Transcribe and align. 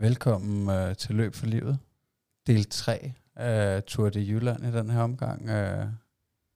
Velkommen 0.00 0.68
uh, 0.68 0.96
til 0.96 1.14
Løb 1.14 1.34
for 1.34 1.46
Livet. 1.46 1.78
Del 2.46 2.64
3 2.64 3.12
af 3.36 3.82
Tour 3.82 4.08
de 4.08 4.20
Jylland 4.20 4.64
i 4.64 4.72
den 4.72 4.90
her 4.90 5.00
omgang. 5.00 5.42
Uh, 5.42 5.88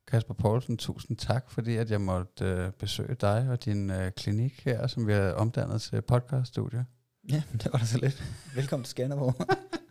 Kasper 0.09 0.35
Poulsen, 0.35 0.77
tusind 0.77 1.17
tak, 1.17 1.51
fordi 1.51 1.77
at 1.77 1.91
jeg 1.91 2.01
måtte 2.01 2.65
uh, 2.67 2.73
besøge 2.73 3.15
dig 3.15 3.47
og 3.51 3.65
din 3.65 3.91
uh, 3.91 4.09
klinik 4.17 4.65
her, 4.65 4.87
som 4.87 5.07
vi 5.07 5.13
har 5.13 5.33
omdannet 5.33 5.83
til 5.83 6.03
podcaststudie. 6.03 6.87
Ja, 7.31 7.43
det 7.63 7.73
var 7.73 7.79
da 7.79 7.85
så 7.85 7.99
lidt. 7.99 8.25
Velkommen 8.55 8.85
til 8.85 8.91
Skanderborg. 8.91 9.35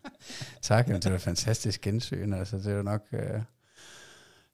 tak, 0.62 0.88
jamen, 0.88 1.02
det 1.02 1.12
var 1.12 1.18
fantastisk 1.18 1.82
gensyn. 1.82 2.34
Altså, 2.34 2.58
det 2.58 2.68
er 2.68 2.82
nok... 2.82 3.02
Uh, 3.12 3.20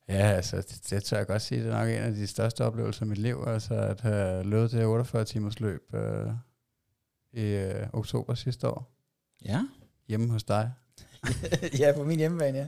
ja, 0.09 0.31
altså, 0.31 0.57
det, 0.57 0.81
det 0.89 1.03
tør 1.03 1.17
jeg 1.17 1.27
godt 1.27 1.41
sige, 1.41 1.63
det 1.63 1.73
er 1.73 1.79
nok 1.79 1.89
en 1.89 2.03
af 2.03 2.13
de 2.13 2.27
største 2.27 2.65
oplevelser 2.65 3.05
i 3.05 3.07
mit 3.07 3.17
liv, 3.17 3.43
altså 3.47 3.73
at 3.73 4.01
have 4.01 4.43
løbet 4.43 4.71
det 4.71 4.85
48 4.85 5.25
timers 5.25 5.59
løb 5.59 5.81
uh, 5.93 6.33
i 7.33 7.41
øh, 7.41 7.87
oktober 7.93 8.35
sidste 8.35 8.67
år. 8.67 8.91
Ja. 9.45 9.65
Hjemme 10.07 10.31
hos 10.31 10.43
dig. 10.43 10.71
ja, 11.79 11.93
på 11.95 12.03
min 12.03 12.17
hjemmebane, 12.17 12.57
ja. 12.57 12.65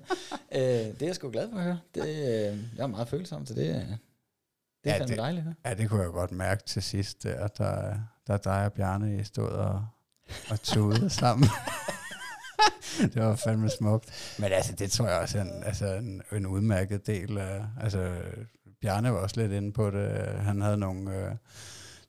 øh, 0.51 0.93
det 0.93 1.01
er 1.01 1.05
jeg 1.05 1.15
sgu 1.15 1.29
glad 1.29 1.49
for 1.49 1.57
at 1.57 1.63
høre. 1.63 1.79
Det, 1.95 2.01
øh, 2.01 2.59
jeg 2.77 2.83
er 2.83 2.87
meget 2.87 3.07
følsom 3.07 3.45
til 3.45 3.55
det. 3.55 3.69
Øh, 3.69 3.75
det 3.75 4.91
er 4.91 4.93
ja, 4.93 4.99
fandme 4.99 5.15
dejligt 5.15 5.39
at 5.39 5.43
høre. 5.43 5.55
Ja, 5.65 5.73
det 5.73 5.89
kunne 5.89 6.01
jeg 6.01 6.11
godt 6.11 6.31
mærke 6.31 6.63
til 6.63 6.83
sidst, 6.83 7.25
at 7.25 7.57
der, 7.57 7.97
der 8.27 8.37
dig 8.37 8.65
og 8.65 8.73
Bjarne 8.73 9.19
I 9.19 9.23
stod 9.23 9.49
og, 9.49 9.85
og 10.49 10.61
tudede 10.61 11.09
sammen. 11.21 11.49
det 13.13 13.15
var 13.15 13.35
fandme 13.35 13.69
smukt. 13.69 14.35
Men 14.39 14.51
altså, 14.51 14.73
det 14.75 14.91
tror 14.91 15.07
jeg 15.07 15.19
også 15.19 15.37
er 15.37 15.41
en, 15.41 15.63
altså, 15.63 15.93
en, 15.93 16.21
en 16.31 16.45
udmærket 16.45 17.07
del 17.07 17.37
af... 17.37 17.65
Altså, 17.81 18.21
Bjarne 18.81 19.13
var 19.13 19.19
også 19.19 19.41
lidt 19.41 19.51
inde 19.51 19.73
på 19.73 19.91
det. 19.91 20.11
Han 20.39 20.61
havde 20.61 20.77
nogle... 20.77 21.15
Øh, 21.15 21.35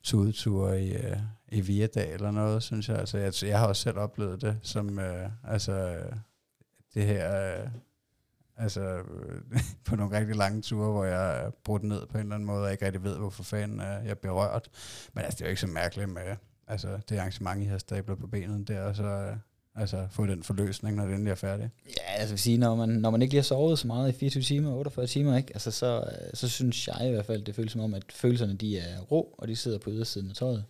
tudeture 0.03 0.83
i, 0.83 0.95
uh, 0.95 1.17
i 1.53 1.61
Viadag 1.61 2.13
eller 2.13 2.31
noget, 2.31 2.63
synes 2.63 2.89
jeg. 2.89 2.97
Altså, 2.97 3.17
jeg, 3.17 3.33
jeg 3.43 3.59
har 3.59 3.67
også 3.67 3.81
selv 3.81 3.97
oplevet 3.97 4.41
det, 4.41 4.57
som 4.61 4.99
øh, 4.99 5.29
altså, 5.43 5.99
det 6.93 7.03
her, 7.05 7.53
øh, 7.59 7.67
altså 8.57 8.99
på 9.85 9.95
nogle 9.95 10.17
rigtig 10.17 10.35
lange 10.35 10.61
ture, 10.61 10.91
hvor 10.91 11.05
jeg 11.05 11.43
er 11.43 11.49
brudt 11.49 11.83
ned 11.83 12.05
på 12.05 12.17
en 12.17 12.23
eller 12.23 12.35
anden 12.35 12.47
måde, 12.47 12.63
og 12.63 12.71
ikke 12.71 12.85
rigtig 12.85 13.03
ved, 13.03 13.17
hvorfor 13.17 13.43
fanden 13.43 13.79
uh, 13.79 13.85
jeg 13.85 14.09
er 14.09 14.13
berørt. 14.13 14.69
Men 15.13 15.23
altså, 15.23 15.37
det 15.37 15.41
er 15.41 15.45
jo 15.45 15.49
ikke 15.49 15.61
så 15.61 15.67
mærkeligt 15.67 16.09
med 16.09 16.35
altså, 16.67 16.99
det 17.09 17.17
arrangement, 17.17 17.63
I 17.63 17.65
har 17.65 17.77
stablet 17.77 18.17
på 18.19 18.27
benet 18.27 18.67
der, 18.67 18.81
og 18.81 18.95
så 18.95 19.03
øh, 19.03 19.37
altså, 19.75 20.07
få 20.11 20.25
den 20.25 20.43
forløsning, 20.43 20.95
når 20.95 21.05
den 21.05 21.27
er 21.27 21.35
færdig. 21.35 21.69
Ja, 21.85 22.13
altså 22.13 22.33
vil 22.33 22.39
sige, 22.39 22.57
når 22.57 22.75
man, 22.75 22.89
når 22.89 23.09
man 23.09 23.21
ikke 23.21 23.33
lige 23.33 23.41
har 23.41 23.43
sovet 23.43 23.79
så 23.79 23.87
meget 23.87 24.09
i 24.09 24.17
24 24.17 24.43
timer, 24.43 24.73
48 24.73 25.07
timer, 25.07 25.37
ikke? 25.37 25.53
Altså, 25.53 25.71
så, 25.71 25.99
øh, 25.99 26.29
så 26.33 26.49
synes 26.49 26.87
jeg 26.87 27.07
i 27.07 27.11
hvert 27.11 27.25
fald, 27.25 27.45
det 27.45 27.55
føles 27.55 27.71
som 27.71 27.81
om, 27.81 27.93
at 27.93 28.03
følelserne 28.09 28.53
de 28.53 28.79
er 28.79 28.99
rå, 28.99 29.35
og 29.37 29.47
de 29.47 29.55
sidder 29.55 29.77
på 29.77 29.89
ydersiden 29.89 30.29
af 30.29 30.35
tøjet. 30.35 30.65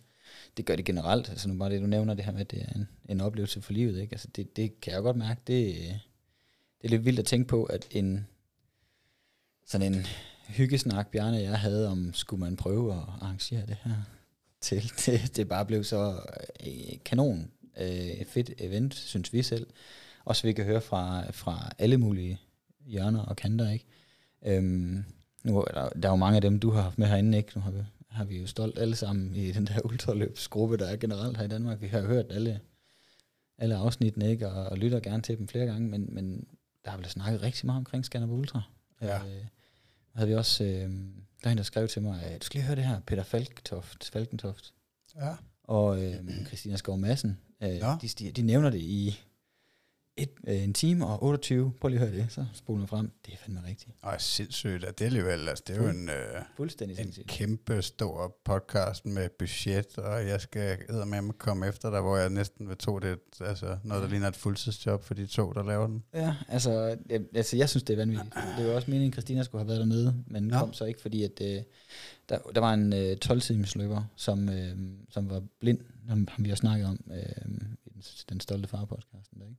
Det 0.56 0.64
gør 0.66 0.76
det 0.76 0.84
generelt. 0.84 1.28
Altså 1.28 1.48
nu 1.48 1.58
bare 1.58 1.70
det, 1.70 1.80
du 1.80 1.86
nævner 1.86 2.14
det 2.14 2.24
her 2.24 2.32
med, 2.32 2.40
at 2.40 2.50
det 2.50 2.62
er 2.62 2.72
en, 2.72 2.88
en 3.08 3.20
oplevelse 3.20 3.62
for 3.62 3.72
livet. 3.72 4.00
Ikke? 4.00 4.12
Altså, 4.12 4.28
det, 4.36 4.56
det 4.56 4.80
kan 4.80 4.92
jeg 4.92 5.02
godt 5.02 5.16
mærke. 5.16 5.40
Det, 5.46 5.74
det 6.82 6.84
er 6.84 6.88
lidt 6.88 7.04
vildt 7.04 7.18
at 7.18 7.24
tænke 7.24 7.48
på, 7.48 7.64
at 7.64 7.88
en 7.90 8.26
sådan 9.66 9.94
en 9.94 10.06
hyggesnak, 10.48 11.10
Bjarne 11.10 11.36
og 11.36 11.42
jeg 11.42 11.58
havde 11.58 11.88
om, 11.88 12.14
skulle 12.14 12.40
man 12.40 12.56
prøve 12.56 12.92
at 12.92 12.98
arrangere 12.98 13.66
det 13.66 13.76
her 13.84 13.94
til. 14.60 14.92
Det, 15.06 15.36
det 15.36 15.48
bare 15.48 15.66
blev 15.66 15.84
så 15.84 16.20
øh, 16.66 16.98
kanon 17.04 17.50
øh, 17.80 18.24
fedt 18.26 18.52
event, 18.58 18.94
synes 18.94 19.32
vi 19.32 19.42
selv. 19.42 19.66
Også 20.24 20.46
vi 20.46 20.52
kan 20.52 20.64
høre 20.64 20.80
fra, 20.80 21.30
fra 21.30 21.72
alle 21.78 21.96
mulige 21.96 22.40
hjørner 22.86 23.22
og 23.22 23.36
kanter, 23.36 23.70
ikke? 23.70 23.84
Øhm, 24.46 25.04
nu 25.44 25.64
der, 25.74 25.88
der 25.88 26.08
er 26.08 26.12
jo 26.12 26.16
mange 26.16 26.36
af 26.36 26.42
dem, 26.42 26.60
du 26.60 26.70
har 26.70 26.82
haft 26.82 26.98
med 26.98 27.06
herinde, 27.06 27.38
ikke? 27.38 27.52
Nu 27.54 27.60
har 27.60 27.70
vi, 27.70 27.78
har 28.14 28.24
vi 28.24 28.38
jo 28.38 28.46
stolt 28.46 28.78
alle 28.78 28.96
sammen 28.96 29.34
i 29.34 29.52
den 29.52 29.66
der 29.66 29.80
ultraløbsgruppe, 29.90 30.76
der 30.76 30.86
er 30.86 30.96
generelt 30.96 31.36
her 31.36 31.44
i 31.44 31.48
Danmark. 31.48 31.80
Vi 31.80 31.86
har 31.86 32.00
hørt 32.00 32.26
alle, 32.30 32.60
alle 33.58 33.76
afsnittene, 33.76 34.30
ikke? 34.30 34.48
Og, 34.48 34.66
og 34.66 34.78
lytter 34.78 35.00
gerne 35.00 35.22
til 35.22 35.38
dem 35.38 35.48
flere 35.48 35.66
gange, 35.66 35.88
men, 35.88 36.14
men 36.14 36.46
der 36.84 36.90
har 36.90 36.96
blevet 36.98 37.12
snakket 37.12 37.42
rigtig 37.42 37.66
meget 37.66 37.78
omkring 37.78 38.04
Skanderborg 38.04 38.38
Ultra. 38.38 38.62
Ja. 39.00 39.16
Øh, 39.16 39.44
havde 40.14 40.28
vi 40.28 40.34
også, 40.34 40.64
øh, 40.64 40.90
der 41.42 41.48
er 41.48 41.50
en, 41.50 41.58
der 41.58 41.64
skrev 41.64 41.88
til 41.88 42.02
mig, 42.02 42.22
at 42.22 42.42
du 42.42 42.46
skal 42.46 42.58
lige 42.58 42.66
høre 42.66 42.76
det 42.76 42.84
her, 42.84 43.00
Peter 43.00 43.22
Falkentoft, 43.22 44.10
Falkentoft. 44.12 44.74
Ja. 45.16 45.34
Og 45.62 46.04
øh, 46.04 46.46
Christina 46.46 46.76
Skov 46.76 46.98
Madsen, 46.98 47.38
Øh, 47.62 47.76
ja. 47.76 47.96
de, 48.02 48.30
de 48.30 48.42
nævner 48.42 48.70
det 48.70 48.80
i 48.80 49.20
et, 50.16 50.30
øh, 50.48 50.62
en 50.62 50.74
time 50.74 51.06
og 51.06 51.22
28. 51.22 51.72
Prøv 51.80 51.88
lige 51.88 52.00
at 52.00 52.08
høre 52.08 52.18
det, 52.18 52.32
så 52.32 52.44
spoler 52.52 52.78
man 52.78 52.88
frem. 52.88 53.10
Det 53.26 53.32
er 53.32 53.36
fandme 53.36 53.62
rigtigt. 53.68 53.96
Og 54.02 54.20
sindssygt, 54.20 54.84
at 54.84 54.98
det 54.98 55.04
alligevel, 55.04 55.48
altså 55.48 55.64
det 55.66 55.76
er 55.76 55.82
jo 55.82 55.88
en, 55.88 56.08
øh, 56.08 56.42
Fuldstændig 56.56 56.98
en 57.00 57.12
kæmpe 57.26 57.82
stor 57.82 58.36
podcast 58.44 59.06
med 59.06 59.28
budget, 59.38 59.98
og 59.98 60.26
jeg 60.26 60.40
skal 60.40 60.78
med 61.06 61.18
at 61.18 61.38
komme 61.38 61.68
efter 61.68 61.90
dig, 61.90 62.00
hvor 62.00 62.16
jeg 62.16 62.30
næsten 62.30 62.68
vil 62.68 62.76
tro 62.76 62.98
det, 62.98 63.18
altså 63.40 63.78
noget, 63.84 64.02
der 64.02 64.08
ligner 64.08 64.28
et 64.28 64.36
fuldtidsjob 64.36 65.02
for 65.02 65.14
de 65.14 65.26
to, 65.26 65.52
der 65.52 65.62
laver 65.62 65.86
den. 65.86 66.04
Ja, 66.14 66.34
altså 66.48 66.96
jeg, 67.10 67.20
altså 67.34 67.56
jeg 67.56 67.68
synes, 67.68 67.82
det 67.82 67.92
er 67.92 67.96
vanvittigt. 67.96 68.34
Det 68.58 68.66
var 68.66 68.72
også 68.72 68.90
meningen, 68.90 69.10
at 69.10 69.14
Christina 69.14 69.42
skulle 69.42 69.60
have 69.60 69.68
været 69.68 69.80
dernede, 69.80 70.24
men 70.26 70.50
ja. 70.50 70.58
kom 70.58 70.72
så 70.72 70.84
ikke, 70.84 71.00
fordi 71.00 71.24
at, 71.24 71.40
øh, 71.42 71.62
der, 72.28 72.38
der 72.54 72.60
var 72.60 72.74
en 72.74 72.92
øh, 72.92 73.16
12 73.16 73.42
løber 73.76 74.04
som, 74.16 74.48
øh, 74.48 74.76
som 75.10 75.30
var 75.30 75.42
blind, 75.60 75.78
som 76.08 76.26
vi 76.38 76.48
har 76.48 76.56
snakket 76.56 76.86
om 76.86 77.00
øh, 77.10 77.58
i 77.84 77.90
den, 77.90 78.02
den 78.28 78.40
stolte 78.40 78.68
far-podcasten. 78.68 79.40
Der, 79.40 79.46
ikke? 79.46 79.56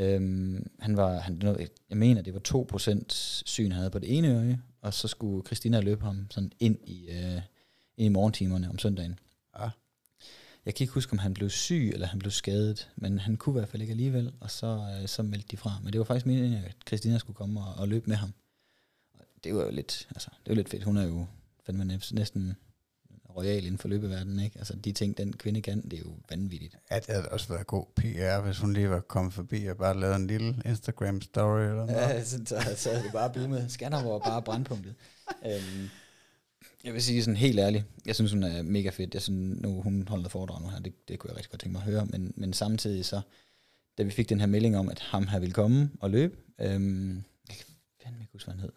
Øhm, 0.00 0.70
han 0.78 0.96
var, 0.96 1.18
han, 1.18 1.42
jeg 1.90 1.96
mener, 1.96 2.22
det 2.22 2.34
var 2.34 2.40
2% 2.72 3.04
syn, 3.46 3.70
han 3.70 3.78
havde 3.78 3.90
på 3.90 3.98
det 3.98 4.18
ene 4.18 4.36
øje, 4.36 4.62
og 4.80 4.94
så 4.94 5.08
skulle 5.08 5.46
Christina 5.46 5.80
løbe 5.80 6.04
ham 6.04 6.26
sådan 6.30 6.52
ind 6.60 6.78
i, 6.84 7.10
øh, 7.10 7.40
ind 7.96 8.06
i 8.06 8.08
morgentimerne 8.08 8.68
om 8.68 8.78
søndagen. 8.78 9.18
Ja. 9.58 9.70
Jeg 10.64 10.74
kan 10.74 10.84
ikke 10.84 10.94
huske, 10.94 11.12
om 11.12 11.18
han 11.18 11.34
blev 11.34 11.50
syg, 11.50 11.90
eller 11.94 12.06
han 12.06 12.18
blev 12.18 12.30
skadet, 12.30 12.90
men 12.96 13.18
han 13.18 13.36
kunne 13.36 13.52
i 13.52 13.58
hvert 13.58 13.68
fald 13.68 13.82
ikke 13.82 13.92
alligevel, 13.92 14.32
og 14.40 14.50
så, 14.50 14.98
øh, 15.00 15.08
så 15.08 15.22
meldte 15.22 15.48
de 15.50 15.56
fra. 15.56 15.80
Men 15.82 15.92
det 15.92 15.98
var 15.98 16.04
faktisk 16.04 16.26
meningen, 16.26 16.64
at 16.64 16.76
Christina 16.86 17.18
skulle 17.18 17.36
komme 17.36 17.60
og, 17.60 17.74
og 17.74 17.88
løbe 17.88 18.06
med 18.06 18.16
ham. 18.16 18.32
Og 19.14 19.24
det 19.44 19.54
var 19.54 19.64
jo 19.64 19.70
lidt, 19.70 20.08
altså, 20.10 20.30
det 20.30 20.50
var 20.50 20.54
lidt 20.54 20.68
fedt. 20.68 20.84
Hun 20.84 20.96
er 20.96 21.04
jo 21.04 21.26
fandme 21.66 22.00
næsten 22.12 22.56
royal 23.36 23.64
inden 23.64 23.78
for 23.78 23.88
løbeverdenen, 23.88 24.40
ikke? 24.40 24.58
Altså 24.58 24.76
de 24.76 24.92
ting, 24.92 25.18
den 25.18 25.32
kvinde 25.32 25.62
kan, 25.62 25.82
det 25.82 25.92
er 25.92 25.98
jo 25.98 26.12
vanvittigt. 26.30 26.76
Ja, 26.90 26.96
det 26.96 27.06
havde 27.08 27.28
også 27.28 27.48
været 27.48 27.66
god 27.66 27.86
PR, 27.96 28.40
hvis 28.40 28.58
hun 28.58 28.72
lige 28.72 28.90
var 28.90 29.00
kommet 29.00 29.34
forbi 29.34 29.66
og 29.66 29.76
bare 29.76 30.00
lavet 30.00 30.16
en 30.16 30.26
lille 30.26 30.62
Instagram-story 30.66 31.60
eller 31.60 31.86
noget. 31.86 31.92
Ja, 31.92 32.24
så, 32.24 32.40
så, 32.46 32.56
så 32.76 32.90
det 32.90 33.12
bare 33.12 33.32
boomet. 33.32 33.72
Skanderborg 33.72 34.22
bare 34.22 34.42
brandpunktet. 34.42 34.94
øhm, 35.46 35.88
jeg 36.84 36.92
vil 36.92 37.02
sige 37.02 37.22
sådan 37.22 37.36
helt 37.36 37.58
ærligt, 37.58 37.84
jeg 38.06 38.14
synes 38.14 38.32
hun 38.32 38.42
er 38.42 38.62
mega 38.62 38.90
fedt. 38.90 39.14
Jeg 39.14 39.22
synes, 39.22 39.60
nu 39.60 39.82
hun 39.82 40.08
holder 40.08 40.28
foredrag 40.28 40.62
nu 40.62 40.68
her, 40.68 40.78
det, 40.78 41.08
det 41.08 41.18
kunne 41.18 41.28
jeg 41.30 41.36
rigtig 41.36 41.50
godt 41.50 41.60
tænke 41.60 41.72
mig 41.72 41.82
at 41.86 41.92
høre, 41.92 42.06
men, 42.06 42.32
men 42.36 42.52
samtidig 42.52 43.04
så, 43.04 43.20
da 43.98 44.02
vi 44.02 44.10
fik 44.10 44.28
den 44.28 44.40
her 44.40 44.46
melding 44.46 44.76
om, 44.76 44.88
at 44.88 45.00
ham 45.00 45.26
her 45.26 45.38
ville 45.38 45.52
komme 45.52 45.90
og 46.00 46.10
løbe, 46.10 46.36
øhm, 46.60 47.16
jeg 47.48 47.56
kan 47.56 47.66
fandme 48.02 48.20
ikke 48.20 48.32
huske, 48.32 48.46
hvad 48.46 48.54
han 48.54 48.60
hed. 48.62 48.72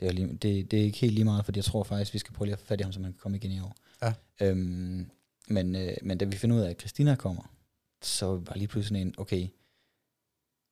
Det 0.00 0.08
er, 0.08 0.12
lige, 0.12 0.28
det, 0.28 0.70
det 0.70 0.78
er 0.80 0.84
ikke 0.84 0.98
helt 0.98 1.14
lige 1.14 1.24
meget, 1.24 1.44
for 1.44 1.52
jeg 1.56 1.64
tror 1.64 1.82
faktisk, 1.82 2.14
vi 2.14 2.18
skal 2.18 2.34
prøve 2.34 2.46
lige 2.46 2.52
at 2.52 2.58
få 2.58 2.66
fat 2.66 2.80
i 2.80 2.82
ham, 2.82 2.92
så 2.92 3.00
man 3.00 3.12
kan 3.12 3.18
komme 3.18 3.36
igen 3.36 3.50
i 3.50 3.60
år. 3.60 3.76
Ja. 4.02 4.12
Øhm, 4.40 5.10
men, 5.48 5.76
øh, 5.76 5.96
men 6.02 6.18
da 6.18 6.24
vi 6.24 6.36
finder 6.36 6.56
ud 6.56 6.60
af, 6.60 6.70
at 6.70 6.80
Christina 6.80 7.14
kommer, 7.14 7.54
så 8.02 8.26
var 8.26 8.54
lige 8.56 8.68
pludselig 8.68 9.02
en, 9.02 9.14
okay, 9.18 9.48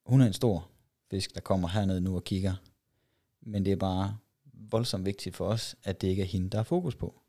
hun 0.07 0.21
er 0.21 0.27
en 0.27 0.33
stor 0.33 0.71
fisk, 1.11 1.35
der 1.35 1.41
kommer 1.41 1.69
herned 1.69 2.01
nu 2.01 2.15
og 2.15 2.25
kigger, 2.25 2.55
men 3.43 3.65
det 3.65 3.73
er 3.73 3.77
bare 3.77 4.17
voldsomt 4.71 5.07
vigtigt 5.07 5.37
for 5.37 5.47
os, 5.47 5.77
at 5.85 6.01
det 6.01 6.09
ikke 6.09 6.23
er 6.23 6.27
hende, 6.27 6.51
der 6.51 6.59
er 6.59 6.63
fokus 6.63 6.95
på. 6.95 7.21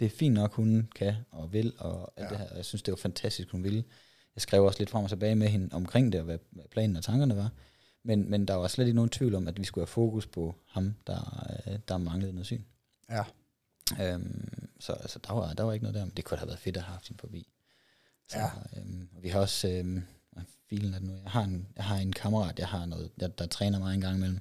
Det 0.00 0.06
er 0.06 0.10
fint 0.10 0.34
nok, 0.34 0.54
hun 0.54 0.88
kan 0.94 1.14
og 1.30 1.52
vil, 1.52 1.72
og 1.78 2.12
alt 2.16 2.24
ja. 2.24 2.30
det 2.30 2.38
her. 2.38 2.56
Jeg 2.56 2.64
synes, 2.64 2.82
det 2.82 2.92
var 2.92 2.96
fantastisk, 2.96 3.50
hun 3.50 3.64
ville. 3.64 3.84
Jeg 4.36 4.42
skrev 4.42 4.64
også 4.64 4.78
lidt 4.78 4.90
frem 4.90 5.04
og 5.04 5.08
tilbage 5.10 5.34
med 5.34 5.48
hende 5.48 5.74
omkring 5.74 6.12
det, 6.12 6.20
og 6.20 6.24
hvad 6.24 6.38
planen 6.70 6.96
og 6.96 7.04
tankerne 7.04 7.36
var. 7.36 7.50
Men, 8.04 8.30
men 8.30 8.48
der 8.48 8.54
var 8.54 8.68
slet 8.68 8.86
ikke 8.86 8.96
nogen 8.96 9.10
tvivl 9.10 9.34
om, 9.34 9.48
at 9.48 9.58
vi 9.58 9.64
skulle 9.64 9.82
have 9.82 9.86
fokus 9.92 10.26
på 10.26 10.54
ham, 10.66 10.94
der, 11.06 11.46
øh, 11.66 11.78
der 11.88 11.98
manglede 11.98 12.32
noget 12.32 12.46
syn. 12.46 12.62
Ja. 13.10 13.24
Øhm, 14.00 14.68
så 14.80 14.92
altså, 14.92 15.18
der, 15.26 15.32
var, 15.32 15.52
der 15.52 15.62
var 15.64 15.72
ikke 15.72 15.84
noget 15.84 15.94
der, 15.94 16.04
men 16.04 16.12
det 16.16 16.24
kunne 16.24 16.38
have 16.38 16.48
været 16.48 16.58
fedt 16.58 16.76
at 16.76 16.82
have 16.82 16.92
haft 16.92 17.08
hende 17.08 17.20
forbi. 17.20 17.48
Så, 18.28 18.38
ja. 18.38 18.50
øhm, 18.76 19.08
vi 19.22 19.28
har 19.28 19.40
også, 19.40 19.68
øhm, 19.68 20.02
filen 20.68 20.94
er 20.94 21.00
nu, 21.00 21.12
jeg 21.22 21.30
har, 21.30 21.42
en, 21.42 21.66
jeg 21.76 21.84
har 21.84 21.96
en 21.96 22.12
kammerat, 22.12 22.58
jeg 22.58 22.68
har 22.68 22.86
noget, 22.86 23.10
der, 23.20 23.28
der 23.28 23.46
træner 23.46 23.78
mig 23.78 23.94
en 23.94 24.00
gang 24.00 24.16
imellem. 24.16 24.38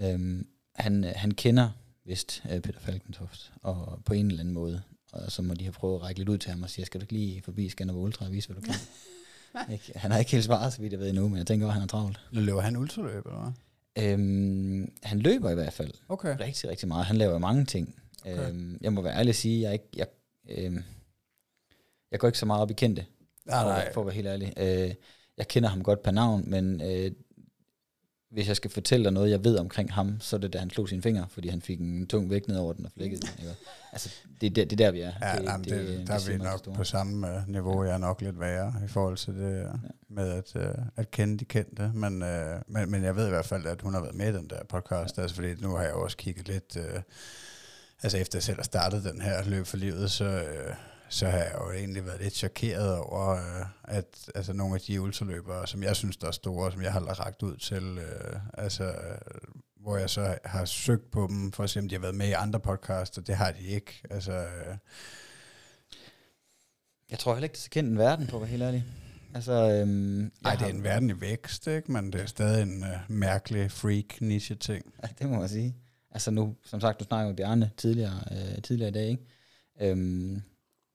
Øhm, 0.00 0.46
han, 0.74 1.04
han 1.04 1.30
kender 1.30 1.70
vist 2.04 2.42
uh, 2.44 2.60
Peter 2.60 2.80
Falkentoft, 2.80 3.52
og 3.62 4.02
på 4.04 4.14
en 4.14 4.26
eller 4.26 4.40
anden 4.40 4.54
måde, 4.54 4.82
og 5.12 5.32
så 5.32 5.42
må 5.42 5.54
de 5.54 5.64
have 5.64 5.72
prøvet 5.72 5.94
at 5.94 6.02
række 6.02 6.20
lidt 6.20 6.28
ud 6.28 6.38
til 6.38 6.50
ham 6.50 6.62
og 6.62 6.70
sige, 6.70 6.84
skal 6.84 7.00
du 7.00 7.04
ikke 7.04 7.12
lige 7.12 7.42
forbi 7.42 7.68
Skanderborg 7.68 8.04
Ultra 8.04 8.26
og 8.26 8.32
vise, 8.32 8.48
hvad 8.48 8.62
du 8.62 8.66
kan. 8.66 8.74
ikke? 9.72 9.92
Han 9.98 10.10
har 10.10 10.18
ikke 10.18 10.30
helt 10.30 10.44
svaret, 10.44 10.72
så 10.72 10.80
vidt 10.80 10.92
jeg 10.92 11.00
ved 11.00 11.08
endnu, 11.08 11.28
men 11.28 11.38
jeg 11.38 11.46
tænker, 11.46 11.66
at 11.66 11.72
han 11.72 11.82
er 11.82 11.86
travlt. 11.86 12.20
Løber 12.30 12.60
han 12.60 12.76
ultraløb, 12.76 13.26
eller 13.26 13.40
hvad? 13.40 13.52
Øhm, 13.98 14.92
han 15.02 15.18
løber 15.18 15.50
i 15.50 15.54
hvert 15.54 15.72
fald 15.72 15.90
okay. 16.08 16.36
rigtig, 16.40 16.70
rigtig 16.70 16.88
meget. 16.88 17.04
Han 17.04 17.16
laver 17.16 17.38
mange 17.38 17.64
ting. 17.64 17.94
Okay. 18.24 18.48
Øhm, 18.48 18.78
jeg 18.80 18.92
må 18.92 19.02
være 19.02 19.14
ærlig 19.14 19.28
at 19.28 19.36
sige, 19.36 19.62
jeg, 19.62 19.72
ikke, 19.72 19.88
jeg, 19.96 20.06
øhm, 20.48 20.84
jeg 22.10 22.20
går 22.20 22.28
ikke 22.28 22.38
så 22.38 22.46
meget 22.46 22.62
op 22.62 22.70
i 22.70 22.74
kendte, 22.74 23.06
nej, 23.46 23.86
for, 23.86 23.92
for 23.94 24.00
at 24.00 24.06
være 24.06 24.14
helt 24.14 24.26
ærlig. 24.26 24.52
Øh, 24.56 24.94
jeg 25.36 25.48
kender 25.48 25.68
ham 25.68 25.82
godt 25.82 26.02
per 26.02 26.10
navn, 26.10 26.44
men 26.46 26.80
øh, 26.80 27.10
hvis 28.32 28.48
jeg 28.48 28.56
skal 28.56 28.70
fortælle 28.70 29.04
dig 29.04 29.12
noget, 29.12 29.30
jeg 29.30 29.44
ved 29.44 29.58
omkring 29.58 29.92
ham, 29.92 30.20
så 30.20 30.36
er 30.36 30.40
det 30.40 30.52
da 30.52 30.58
han 30.58 30.70
slog 30.70 30.88
sine 30.88 31.02
fingre, 31.02 31.26
fordi 31.30 31.48
han 31.48 31.62
fik 31.62 31.80
en 31.80 32.06
tung 32.06 32.30
vægt 32.30 32.48
ned 32.48 32.56
over 32.56 32.72
den 32.72 32.86
og 32.86 32.92
flækkede 32.92 33.20
den. 33.20 33.30
Ikke? 33.38 33.54
Altså, 33.92 34.10
det, 34.40 34.46
er 34.46 34.50
der, 34.50 34.64
det 34.64 34.72
er 34.72 34.76
der, 34.76 34.90
vi 34.90 35.00
er. 35.00 35.12
Ja, 35.22 35.38
det, 35.38 35.44
jamen, 35.44 35.64
det, 35.64 35.88
det, 35.88 36.06
der 36.06 36.14
er 36.14 36.30
vi 36.32 36.36
nok 36.36 36.58
store. 36.58 36.74
på 36.74 36.84
samme 36.84 37.26
uh, 37.26 37.48
niveau. 37.48 37.84
Jeg 37.84 37.94
er 37.94 37.98
nok 37.98 38.20
lidt 38.20 38.40
værre 38.40 38.74
i 38.84 38.88
forhold 38.88 39.16
til 39.16 39.34
det 39.34 39.58
ja. 39.58 39.68
med 40.08 40.30
at, 40.30 40.52
uh, 40.54 40.84
at 40.96 41.10
kende 41.10 41.38
de 41.38 41.44
kendte. 41.44 41.90
Men, 41.94 42.22
uh, 42.22 42.28
men, 42.66 42.90
men 42.90 43.04
jeg 43.04 43.16
ved 43.16 43.26
i 43.26 43.30
hvert 43.30 43.46
fald, 43.46 43.66
at 43.66 43.82
hun 43.82 43.94
har 43.94 44.00
været 44.00 44.14
med 44.14 44.34
i 44.34 44.36
den 44.36 44.50
der 44.50 44.64
podcast, 44.68 45.16
ja. 45.16 45.22
altså, 45.22 45.34
fordi 45.34 45.54
nu 45.60 45.74
har 45.74 45.82
jeg 45.82 45.92
også 45.92 46.16
kigget 46.16 46.48
lidt... 46.48 46.76
Uh, 46.76 47.00
altså 48.02 48.18
efter 48.18 48.38
jeg 48.38 48.42
selv 48.42 48.56
har 48.56 48.64
startet 48.64 49.04
den 49.04 49.20
her 49.20 49.44
løb 49.44 49.66
for 49.66 49.76
livet, 49.76 50.10
så, 50.10 50.24
øh, 50.24 50.74
så 51.12 51.26
har 51.26 51.38
jeg 51.38 51.52
jo 51.60 51.70
egentlig 51.72 52.06
været 52.06 52.20
lidt 52.20 52.34
chokeret 52.34 52.98
over, 52.98 53.30
øh, 53.30 53.66
at 53.84 54.30
altså, 54.34 54.52
nogle 54.52 54.74
af 54.74 54.80
de 54.80 55.00
ultraløbere, 55.00 55.66
som 55.66 55.82
jeg 55.82 55.96
synes, 55.96 56.16
der 56.16 56.26
er 56.26 56.32
store, 56.32 56.72
som 56.72 56.82
jeg 56.82 56.92
har 56.92 57.00
lagt 57.00 57.42
ud 57.42 57.56
til, 57.56 57.98
øh, 57.98 58.40
altså, 58.54 58.84
øh, 58.84 59.18
hvor 59.80 59.96
jeg 59.96 60.10
så 60.10 60.38
har 60.44 60.64
søgt 60.64 61.10
på 61.10 61.26
dem, 61.30 61.52
for 61.52 61.64
at 61.64 61.70
se, 61.70 61.80
om 61.80 61.88
de 61.88 61.94
har 61.94 62.00
været 62.00 62.14
med 62.14 62.28
i 62.28 62.32
andre 62.32 62.60
podcasts, 62.60 63.18
og 63.18 63.26
det 63.26 63.34
har 63.34 63.52
de 63.52 63.66
ikke. 63.66 64.02
Altså, 64.10 64.32
øh, 64.32 64.76
jeg 67.10 67.18
tror 67.18 67.34
heller 67.34 67.44
ikke, 67.44 67.52
det 67.52 67.60
så 67.60 67.70
kendt 67.70 67.90
en 67.90 67.98
verden, 67.98 68.26
på 68.26 68.36
at 68.36 68.42
være 68.42 68.50
helt 68.50 68.62
ærlig. 68.62 68.84
Altså, 69.34 69.52
øhm, 69.52 70.32
Ej, 70.44 70.54
det 70.54 70.62
er 70.62 70.70
en 70.70 70.84
verden 70.84 71.10
i 71.10 71.20
vækst, 71.20 71.66
ikke? 71.66 71.92
men 71.92 72.12
det 72.12 72.20
er 72.20 72.26
stadig 72.26 72.62
en 72.62 72.82
uh, 72.82 72.88
mærkelig 73.08 73.70
freak 73.70 74.20
niche 74.20 74.54
ting. 74.54 74.94
Ja, 75.02 75.08
det 75.18 75.30
må 75.30 75.38
man 75.38 75.48
sige. 75.48 75.76
Altså 76.10 76.30
nu, 76.30 76.56
som 76.64 76.80
sagt, 76.80 77.00
du 77.00 77.04
snakker 77.04 77.28
med 77.28 77.36
Bjarne 77.36 77.70
tidligere, 77.76 78.24
øh, 78.30 78.62
tidligere 78.62 78.88
i 78.88 78.92
dag, 78.92 79.08
ikke? 79.08 79.22
Øhm, 79.80 80.42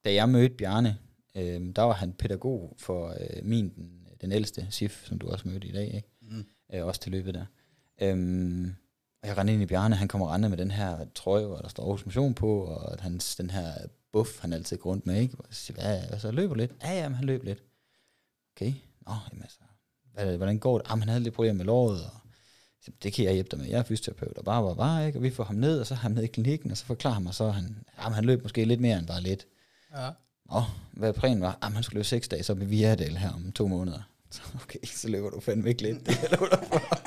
da 0.05 0.13
jeg 0.13 0.29
mødte 0.29 0.55
Bjarne, 0.55 0.97
øhm, 1.35 1.73
der 1.73 1.81
var 1.81 1.93
han 1.93 2.13
pædagog 2.13 2.75
for 2.79 3.07
øh, 3.19 3.45
min, 3.45 3.69
den, 3.69 4.07
den 4.21 4.31
ældste, 4.31 4.67
SIF, 4.69 5.05
som 5.05 5.19
du 5.19 5.27
også 5.27 5.47
mødte 5.47 5.67
i 5.67 5.71
dag, 5.71 5.95
ikke? 5.95 6.09
Mm. 6.21 6.45
Øh, 6.73 6.85
også 6.85 7.01
til 7.01 7.11
løbet 7.11 7.33
der. 7.33 7.45
Øhm, 8.01 8.75
og 9.21 9.27
jeg 9.27 9.37
rendte 9.37 9.53
ind 9.53 9.63
i 9.63 9.65
Bjarne, 9.65 9.95
han 9.95 10.07
kommer 10.07 10.33
rendende 10.33 10.49
med 10.49 10.57
den 10.57 10.71
her 10.71 11.05
trøje, 11.15 11.45
hvor 11.45 11.57
der 11.57 11.67
står 11.67 11.83
Aarhus 11.83 12.05
Motion 12.05 12.33
på, 12.33 12.63
og 12.63 13.01
hans, 13.01 13.35
den 13.35 13.49
her 13.49 13.73
buff, 14.11 14.41
han 14.41 14.53
altid 14.53 14.77
går 14.77 14.89
rundt 14.89 15.05
med, 15.05 15.21
ikke? 15.21 15.35
Og 15.37 15.45
jeg 15.49 15.55
siger, 15.55 15.81
hvad, 15.81 16.07
hvad 16.09 16.19
så, 16.19 16.31
løber 16.31 16.55
lidt? 16.55 16.71
Ja, 16.83 16.93
ja, 16.93 17.09
han 17.09 17.25
løb 17.25 17.43
lidt. 17.43 17.63
Okay, 18.55 18.73
nå, 19.07 19.13
jamen 19.31 19.41
altså, 19.41 19.59
hvad, 20.13 20.37
hvordan 20.37 20.59
går 20.59 20.77
det? 20.77 20.89
Jamen, 20.89 21.01
han 21.01 21.09
havde 21.09 21.23
lidt 21.23 21.35
problemer 21.35 21.57
med 21.57 21.65
låret, 21.65 22.05
og 22.05 22.11
det 23.03 23.13
kan 23.13 23.25
jeg 23.25 23.33
hjælpe 23.33 23.49
dig 23.51 23.59
med, 23.59 23.67
jeg 23.67 23.79
er 23.79 23.83
fysioterapeut, 23.83 24.37
og 24.37 24.45
bare, 24.45 24.63
bare, 24.63 24.75
bare, 24.75 25.07
ikke? 25.07 25.19
og 25.19 25.23
vi 25.23 25.29
får 25.29 25.43
ham 25.43 25.55
ned, 25.55 25.79
og 25.79 25.87
så 25.87 25.95
har 25.95 26.01
ham 26.01 26.11
ned 26.11 26.23
i 26.23 26.27
klinikken, 26.27 26.71
og 26.71 26.77
så 26.77 26.85
forklarer 26.85 27.13
han 27.13 27.23
mig 27.23 27.33
så, 27.33 27.45
at 27.45 27.53
han, 27.53 27.77
jamen, 27.99 28.15
han 28.15 28.25
løb 28.25 28.43
måske 28.43 28.65
lidt 28.65 28.81
mere 28.81 28.99
end 28.99 29.07
bare 29.07 29.21
lidt. 29.21 29.47
Ja. 29.95 30.09
Og 30.49 30.63
hvad 30.91 31.13
prægen 31.13 31.41
var, 31.41 31.57
jamen, 31.63 31.75
han 31.75 31.83
skulle 31.83 31.95
løbe 31.95 32.07
seks 32.07 32.27
dage, 32.27 32.43
så 32.43 32.53
vi 32.53 32.65
Viadel 32.65 33.17
her 33.17 33.29
om 33.29 33.51
to 33.51 33.67
måneder. 33.67 34.01
Så 34.31 34.41
okay, 34.63 34.79
så 34.83 35.09
løber 35.09 35.29
du 35.29 35.39
fandme 35.39 35.69
ikke 35.69 35.81
lidt, 35.81 36.05
det 36.05 36.17
er 36.23 36.37
for. 36.37 36.97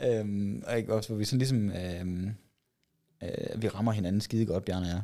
øhm, 0.20 0.62
og 0.66 0.78
ikke 0.78 0.94
også, 0.94 1.08
hvor 1.08 1.16
vi 1.16 1.24
sådan 1.24 1.38
ligesom, 1.38 1.70
øhm, 1.70 2.34
øh, 3.22 3.62
vi 3.62 3.68
rammer 3.68 3.92
hinanden 3.92 4.20
skide 4.20 4.46
godt, 4.46 4.64
Bjarne 4.64 4.86
og 4.86 4.90
jeg. 4.90 5.02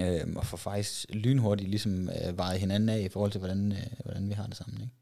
Øhm, 0.00 0.36
og 0.36 0.46
får 0.46 0.56
faktisk 0.56 1.06
lynhurtigt 1.08 1.70
ligesom 1.70 2.08
øh, 2.08 2.38
vejet 2.38 2.60
hinanden 2.60 2.88
af 2.88 3.00
i 3.00 3.08
forhold 3.08 3.32
til, 3.32 3.38
hvordan, 3.38 3.72
øh, 3.72 3.86
hvordan 4.04 4.28
vi 4.28 4.34
har 4.34 4.46
det 4.46 4.56
sammen. 4.56 4.80
Ikke? 4.80 4.94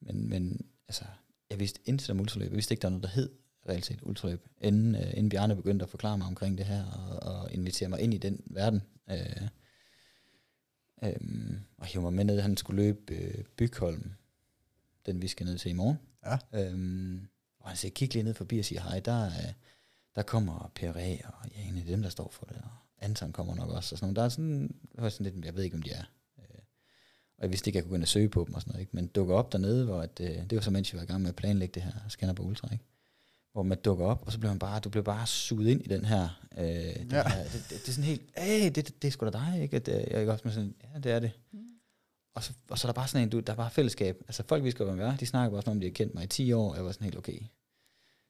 Men, 0.00 0.28
men 0.28 0.66
altså, 0.88 1.04
jeg 1.50 1.60
vidste 1.60 1.80
intet 1.84 2.10
om 2.10 2.20
ultraløb. 2.20 2.48
Jeg 2.48 2.56
vidste 2.56 2.72
ikke, 2.72 2.82
der 2.82 2.88
var 2.88 2.90
noget, 2.90 3.02
der 3.02 3.08
hed 3.08 3.30
reelt 3.68 3.86
set 3.86 3.98
ultraløb, 4.02 4.48
inden, 4.60 4.94
øh, 4.94 5.10
inden 5.10 5.28
Bjarne 5.28 5.56
begyndte 5.56 5.82
at 5.82 5.90
forklare 5.90 6.18
mig 6.18 6.26
omkring 6.26 6.58
det 6.58 6.66
her, 6.66 6.84
og, 6.84 7.34
og 7.34 7.52
invitere 7.52 7.88
mig 7.88 8.00
ind 8.00 8.14
i 8.14 8.18
den 8.18 8.40
verden. 8.46 8.82
Øh, 9.10 9.48
øh, 11.02 11.16
og 11.78 11.86
hive 11.86 12.02
mig 12.02 12.12
med 12.12 12.24
ned. 12.24 12.40
Han 12.40 12.56
skulle 12.56 12.82
løbe 12.82 13.14
øh, 13.14 13.44
Bygholm, 13.56 14.12
den 15.06 15.22
vi 15.22 15.28
skal 15.28 15.46
ned 15.46 15.58
til 15.58 15.70
i 15.70 15.74
morgen. 15.74 15.98
Ja. 16.24 16.38
Øh, 16.52 17.20
og 17.60 17.68
han 17.68 17.76
siger, 17.76 17.92
kig 17.92 18.14
lige 18.14 18.22
ned 18.22 18.34
forbi 18.34 18.58
og 18.58 18.64
siger, 18.64 18.82
hej, 18.82 19.00
der, 19.00 19.26
øh, 19.26 19.52
der 20.16 20.22
kommer 20.22 20.72
Per 20.74 20.92
A, 20.96 21.16
og 21.24 21.50
ja, 21.56 21.60
en 21.60 21.78
af 21.78 21.84
dem, 21.84 22.02
der 22.02 22.08
står 22.08 22.30
for 22.30 22.46
det, 22.46 22.56
og 22.56 23.04
Anton 23.04 23.32
kommer 23.32 23.54
nok 23.54 23.70
også, 23.70 23.94
og 23.94 23.98
sådan 23.98 24.06
noget. 24.06 24.16
Der 24.16 24.22
er 24.22 24.28
sådan, 24.28 24.74
sådan 25.10 25.32
lidt, 25.32 25.44
jeg 25.44 25.56
ved 25.56 25.62
ikke, 25.62 25.76
om 25.76 25.82
de 25.82 25.90
er 25.90 26.04
og 27.38 27.42
jeg 27.42 27.50
vidste 27.50 27.68
ikke, 27.68 27.76
jeg 27.76 27.84
kunne 27.84 27.90
gå 27.90 27.94
ind 27.94 28.02
og 28.02 28.08
søge 28.08 28.28
på 28.28 28.44
dem 28.46 28.54
og 28.54 28.60
sådan 28.60 28.70
noget, 28.70 28.80
ikke? 28.80 28.96
men 28.96 29.06
dukker 29.06 29.34
op 29.34 29.52
dernede, 29.52 29.84
hvor 29.84 30.00
at, 30.00 30.20
øh, 30.20 30.28
det 30.28 30.54
var 30.54 30.60
så 30.60 30.70
mens 30.70 30.92
jeg 30.92 30.98
var 30.98 31.04
i 31.04 31.06
gang 31.06 31.22
med 31.22 31.28
at 31.28 31.36
planlægge 31.36 31.72
det 31.74 31.82
her 31.82 32.32
på 32.32 32.42
Ultra, 32.42 32.68
ikke? 32.72 32.84
Hvor 33.54 33.62
man 33.62 33.78
dukker 33.84 34.06
op, 34.06 34.22
og 34.26 34.32
så 34.32 34.38
bliver 34.38 34.52
man 34.52 34.58
bare, 34.58 34.80
du 34.80 34.88
bliver 34.88 35.04
bare 35.04 35.26
suget 35.26 35.68
ind 35.68 35.84
i 35.84 35.88
den 35.88 36.04
her, 36.04 36.28
øh, 36.58 36.66
den 36.66 37.10
ja. 37.10 37.28
her 37.28 37.42
det, 37.44 37.52
det, 37.52 37.70
det, 37.70 37.88
er 37.88 37.92
sådan 37.92 38.04
helt, 38.04 38.22
hey, 38.36 38.64
det, 38.64 38.76
det, 38.76 39.02
det 39.02 39.08
er 39.08 39.12
sgu 39.12 39.26
da 39.26 39.30
dig, 39.30 39.62
ikke? 39.62 39.76
At, 39.76 39.88
øh, 39.88 39.94
jeg 39.94 40.24
er 40.24 40.32
også 40.32 40.42
med 40.44 40.52
sådan, 40.52 40.74
ja, 40.94 40.98
det 40.98 41.12
er 41.12 41.18
det. 41.18 41.32
Mm. 41.52 41.58
Og, 42.34 42.44
så, 42.44 42.52
og 42.70 42.78
så 42.78 42.88
er 42.88 42.92
der 42.92 42.94
bare 42.94 43.08
sådan 43.08 43.22
en, 43.22 43.30
du, 43.30 43.40
der 43.40 43.52
er 43.52 43.56
bare 43.56 43.70
fællesskab. 43.70 44.16
Altså 44.28 44.42
folk, 44.48 44.64
vi 44.64 44.70
skal 44.70 44.86
være, 44.86 45.16
de 45.20 45.26
snakker 45.26 45.50
bare 45.50 45.62
sådan 45.62 45.70
om, 45.70 45.80
de 45.80 45.86
har 45.86 45.92
kendt 45.92 46.14
mig 46.14 46.24
i 46.24 46.26
10 46.26 46.52
år, 46.52 46.70
og 46.70 46.76
jeg 46.76 46.84
var 46.84 46.92
sådan 46.92 47.04
helt, 47.04 47.18
okay, 47.18 47.40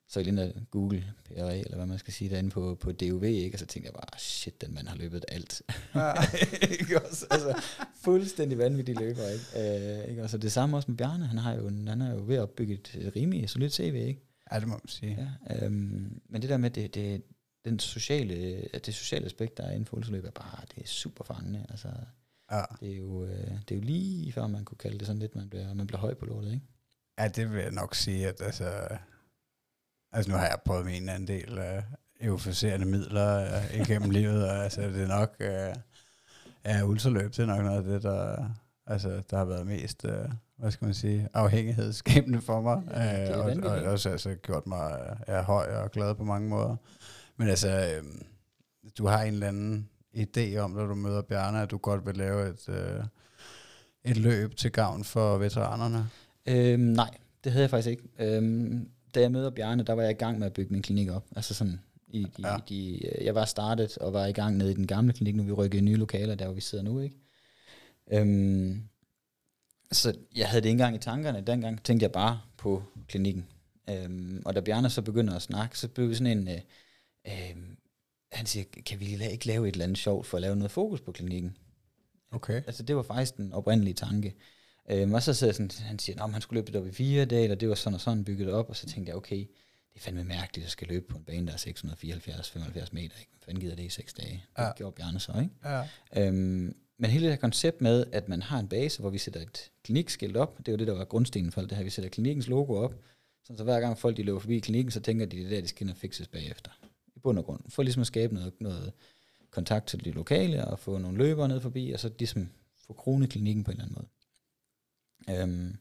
så 0.09 0.21
jeg 0.21 0.33
lige 0.33 0.67
Google 0.71 1.05
PRA, 1.25 1.55
eller 1.55 1.77
hvad 1.77 1.87
man 1.87 1.99
skal 1.99 2.13
sige 2.13 2.31
derinde 2.31 2.51
på, 2.51 2.75
på 2.81 2.93
DUV, 2.93 3.25
ikke? 3.25 3.55
og 3.55 3.59
så 3.59 3.67
tænkte 3.67 3.87
jeg 3.87 3.95
bare, 3.95 4.19
shit, 4.19 4.61
den 4.61 4.75
mand 4.75 4.89
har 4.89 4.97
løbet 4.97 5.25
alt. 5.29 5.63
Ja. 5.95 6.13
ikke 6.81 7.03
også? 7.03 7.27
Altså, 7.31 7.63
fuldstændig 7.95 8.59
vanvittig 8.59 8.99
løber, 8.99 9.29
ikke? 9.29 9.45
Uh, 9.55 10.11
ikke? 10.11 10.23
Altså, 10.23 10.39
det 10.39 10.53
samme 10.53 10.77
også 10.77 10.91
med 10.91 10.99
Bjarne, 10.99 11.27
han, 11.27 11.39
har 11.39 11.55
jo, 11.55 11.71
han 11.87 12.03
er 12.03 12.15
jo 12.15 12.23
ved 12.27 12.37
at 12.37 12.43
opbygge 12.43 12.75
et 12.75 13.13
rimelig 13.17 13.51
solidt 13.51 13.73
CV, 13.73 13.95
ikke? 13.95 14.34
Ja, 14.55 14.61
det 14.61 14.69
må 14.69 14.75
man 14.75 14.89
sige. 14.89 15.37
Ja, 15.51 15.67
um, 15.67 16.21
men 16.29 16.43
det 16.43 16.51
der 16.51 16.57
med 16.57 16.71
det, 16.71 16.95
det, 16.95 17.23
den 17.65 17.79
sociale, 17.79 18.63
det 18.63 18.95
sociale 18.95 19.27
aspekt, 19.27 19.57
der 19.57 19.65
er 19.65 19.71
inden 19.71 19.87
for 19.87 19.97
ultraløb, 19.97 20.25
er 20.25 20.31
bare, 20.31 20.61
det 20.75 20.83
er 20.83 20.87
super 20.87 21.25
fangende. 21.25 21.67
Altså, 21.69 21.89
ja. 22.51 22.63
det, 22.81 22.93
er 22.93 22.97
jo, 22.97 23.25
øh, 23.25 23.51
det 23.69 23.71
er 23.71 23.75
jo 23.75 23.81
lige 23.81 24.33
før 24.33 24.47
man 24.47 24.65
kunne 24.65 24.79
kalde 24.79 24.99
det 24.99 25.07
sådan 25.07 25.21
lidt, 25.21 25.35
man 25.35 25.49
bliver, 25.49 25.75
man 25.75 25.87
bliver 25.87 26.01
høj 26.01 26.15
på 26.15 26.27
lortet, 26.27 26.53
ikke? 26.53 26.67
Ja, 27.19 27.29
det 27.29 27.51
vil 27.51 27.63
jeg 27.63 27.71
nok 27.71 27.95
sige, 27.95 28.29
at 28.29 28.43
altså, 28.43 28.99
Altså 30.15 30.31
nu 30.31 30.37
har 30.37 30.47
jeg 30.47 30.59
prøvet 30.65 30.87
min 30.87 31.09
anden 31.09 31.29
del 31.29 31.59
af 31.59 31.85
euforiserende 32.21 32.87
midler 32.87 33.59
uh, 33.59 33.81
igennem 33.81 34.11
livet, 34.21 34.49
og 34.51 34.65
altså 34.65 34.81
det 34.83 35.03
er 35.03 35.09
nok, 35.09 35.37
uh, 35.41 35.81
ja, 36.65 36.83
ultraløb, 36.85 37.31
det 37.31 37.39
er 37.39 37.47
nok 37.47 37.65
noget 37.65 37.79
af 37.79 37.85
det, 37.85 38.03
der, 38.03 38.51
altså, 38.87 39.23
der 39.31 39.37
har 39.37 39.45
været 39.45 39.67
mest, 39.67 40.05
uh, 40.05 40.33
hvad 40.59 40.71
skal 40.71 40.85
man 40.85 40.95
sige, 40.95 41.29
afhængighedsskabende 41.35 42.41
for 42.41 42.61
mig, 42.61 42.83
ja, 42.91 43.39
uh, 43.39 43.47
og, 43.47 43.71
og, 43.71 43.83
også 43.83 44.11
altså, 44.11 44.35
gjort 44.35 44.67
mig 44.67 45.17
uh, 45.29 45.35
høj 45.35 45.67
og 45.67 45.91
glad 45.91 46.15
på 46.15 46.25
mange 46.25 46.49
måder. 46.49 46.77
Men 47.37 47.49
altså, 47.49 48.01
uh, 48.01 48.21
du 48.99 49.07
har 49.07 49.23
en 49.23 49.33
eller 49.33 49.49
anden 49.49 49.89
idé 50.17 50.57
om, 50.57 50.71
når 50.71 50.87
du 50.87 50.95
møder 50.95 51.23
Bjarne, 51.23 51.63
at 51.63 51.71
du 51.71 51.79
godt 51.79 52.07
vil 52.07 52.17
lave 52.17 52.49
et, 52.49 52.69
uh, 52.69 53.05
et 54.05 54.17
løb 54.17 54.57
til 54.57 54.73
gavn 54.73 55.05
for 55.05 55.39
veteranerne? 55.39 56.09
Øhm, 56.47 56.81
nej, 56.81 57.11
det 57.45 57.53
havde 57.53 57.63
jeg 57.63 57.71
faktisk 57.71 57.89
ikke. 57.89 58.03
Øhm, 58.19 58.89
da 59.15 59.21
jeg 59.21 59.33
møder 59.33 59.51
Bjarne, 59.51 59.83
der 59.83 59.93
var 59.93 60.03
jeg 60.03 60.11
i 60.11 60.15
gang 60.15 60.39
med 60.39 60.47
at 60.47 60.53
bygge 60.53 60.73
min 60.73 60.83
klinik 60.83 61.11
op. 61.11 61.25
Altså 61.37 61.55
sådan, 61.55 61.81
i, 62.09 62.19
i, 62.19 62.43
ja. 62.45 62.57
de, 62.69 63.01
jeg 63.21 63.35
var 63.35 63.45
startet 63.45 63.99
og 63.99 64.13
var 64.13 64.27
i 64.27 64.33
gang 64.33 64.57
nede 64.57 64.71
i 64.71 64.75
den 64.75 64.87
gamle 64.87 65.13
klinik, 65.13 65.37
nu 65.37 65.43
vi 65.43 65.53
rykkede 65.53 65.79
i 65.79 65.85
nye 65.85 65.97
lokaler, 65.97 66.35
der 66.35 66.45
hvor 66.45 66.55
vi 66.55 66.61
sidder 66.61 66.85
nu, 66.85 67.01
ikke? 67.01 67.17
Øhm, 68.13 68.83
så 69.93 70.15
jeg 70.37 70.49
havde 70.49 70.63
det 70.63 70.69
ikke 70.69 70.73
engang 70.73 70.97
i 70.97 70.99
tankerne. 70.99 71.41
Dengang 71.41 71.83
tænkte 71.83 72.05
jeg 72.05 72.13
bare 72.13 72.41
på 72.57 72.83
klinikken. 73.09 73.47
Øhm, 73.91 74.43
og 74.45 74.55
da 74.55 74.61
Bjarne 74.61 74.91
så 74.91 75.03
begynder 75.03 75.35
at 75.35 75.43
snakke, 75.43 75.79
så 75.79 75.89
blev 75.89 76.09
vi 76.09 76.15
sådan 76.15 76.39
en... 76.39 76.49
Øh, 76.49 76.61
øh, 77.27 77.57
han 78.33 78.47
siger, 78.47 78.65
kan 78.87 79.01
vi 79.01 79.07
ikke 79.31 79.47
lave 79.47 79.69
et 79.69 79.73
eller 79.73 79.85
andet 79.85 79.99
sjovt 79.99 80.27
for 80.27 80.37
at 80.37 80.43
lave 80.43 80.57
noget 80.57 80.71
fokus 80.71 81.01
på 81.01 81.13
klinikken? 81.13 81.57
Okay. 82.31 82.63
Altså 82.67 82.83
det 82.83 82.97
var 82.97 83.03
faktisk 83.03 83.37
den 83.37 83.53
oprindelige 83.53 83.95
tanke. 83.95 84.35
Øhm, 84.91 85.15
og 85.15 85.23
så 85.23 85.35
sidder 85.35 85.53
sådan, 85.53 85.71
han 85.81 85.99
siger, 85.99 86.25
at 86.25 86.33
han 86.33 86.41
skulle 86.41 86.61
løbe 86.61 86.73
det 86.73 86.81
op 86.81 86.87
i 86.87 86.93
fire 86.93 87.25
dage, 87.25 87.53
og 87.53 87.61
det 87.61 87.69
var 87.69 87.75
sådan 87.75 87.95
og 87.95 88.01
sådan 88.01 88.25
bygget 88.25 88.53
op, 88.53 88.69
og 88.69 88.77
så 88.77 88.87
tænkte 88.87 89.11
jeg, 89.11 89.17
okay, 89.17 89.39
det 89.95 90.01
er 90.01 90.01
fandme 90.01 90.25
mærkeligt, 90.25 90.57
at 90.57 90.63
jeg 90.63 90.71
skal 90.71 90.89
løbe 90.89 91.07
på 91.09 91.19
en 91.19 91.25
bane, 91.25 91.47
der 91.47 91.53
er 91.53 91.57
674-75 91.57 92.89
meter, 92.93 93.19
ikke? 93.19 93.31
Hvad 93.31 93.45
fanden 93.45 93.61
gider 93.61 93.77
det 93.77 93.83
i 93.83 93.89
seks 93.89 94.15
dage? 94.15 94.45
Det 94.57 94.63
ja. 94.63 94.73
gjorde 94.77 94.95
Bjarne 94.95 95.21
så, 95.21 95.33
ikke? 95.41 95.51
Ja. 95.65 95.89
Øhm, 96.17 96.77
men 96.99 97.11
hele 97.11 97.25
det 97.25 97.33
her 97.33 97.41
koncept 97.41 97.81
med, 97.81 98.05
at 98.13 98.29
man 98.29 98.43
har 98.43 98.59
en 98.59 98.69
base, 98.69 99.01
hvor 99.01 99.11
vi 99.11 99.19
sætter 99.19 99.41
et 99.41 99.71
klinikskilt 99.83 100.37
op, 100.37 100.59
det 100.67 100.73
var 100.73 100.79
det, 100.79 100.87
der 100.87 100.95
var 100.95 101.05
grundstenen 101.05 101.53
for 101.53 101.61
alt 101.61 101.71
det 101.71 101.79
her, 101.79 101.85
vi 101.85 101.91
sætter 101.91 102.11
klinikkens 102.11 102.49
logo 102.49 102.75
op, 102.75 102.95
så, 103.45 103.55
så 103.57 103.65
hver 103.65 103.81
gang 103.81 103.99
folk 103.99 104.17
de 104.17 104.23
løber 104.23 104.39
forbi 104.39 104.59
klinikken, 104.59 104.91
så 104.91 105.01
tænker 105.01 105.27
de, 105.27 105.37
det 105.37 105.51
der, 105.51 105.61
de 105.61 105.69
skal 105.69 105.85
ind 105.85 105.91
og 105.91 105.97
fikses 105.97 106.29
bagefter. 106.29 106.71
I 107.17 107.19
bund 107.19 107.39
og 107.39 107.45
grund. 107.45 107.61
For 107.69 107.83
ligesom 107.83 108.01
at 108.01 108.07
skabe 108.07 108.35
noget, 108.35 108.53
noget 108.61 108.93
kontakt 109.51 109.87
til 109.87 110.05
de 110.05 110.11
lokale, 110.11 110.65
og 110.65 110.79
få 110.79 110.99
nogle 110.99 111.19
løbere 111.19 111.49
ned 111.49 111.61
forbi, 111.61 111.91
og 111.91 112.01
så 112.01 112.11
ligesom 112.19 112.49
få 112.87 112.93
krone 112.93 113.27
klinikken 113.27 113.65
på 113.65 113.71
en 113.71 113.81
eller 113.81 113.85
anden 113.85 113.97
måde. 113.97 114.09
Øhm, 115.41 115.77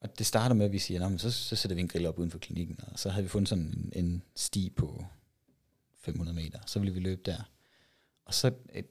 og 0.00 0.18
det 0.18 0.26
starter 0.26 0.54
med, 0.54 0.66
at 0.66 0.72
vi 0.72 0.78
siger, 0.78 1.08
men 1.08 1.18
så, 1.18 1.30
så 1.30 1.56
sætter 1.56 1.74
vi 1.74 1.80
en 1.80 1.88
grill 1.88 2.06
op 2.06 2.18
uden 2.18 2.30
for 2.30 2.38
klinikken, 2.38 2.80
og 2.92 2.98
så 2.98 3.10
havde 3.10 3.22
vi 3.22 3.28
fundet 3.28 3.48
sådan 3.48 3.90
en, 3.92 4.04
en 4.04 4.22
sti 4.34 4.70
på 4.76 5.04
500 5.98 6.36
meter, 6.36 6.58
så 6.66 6.78
ville 6.78 6.94
vi 6.94 7.00
løbe 7.00 7.22
der. 7.24 7.50
Og 8.24 8.34
så, 8.34 8.52
et, 8.74 8.86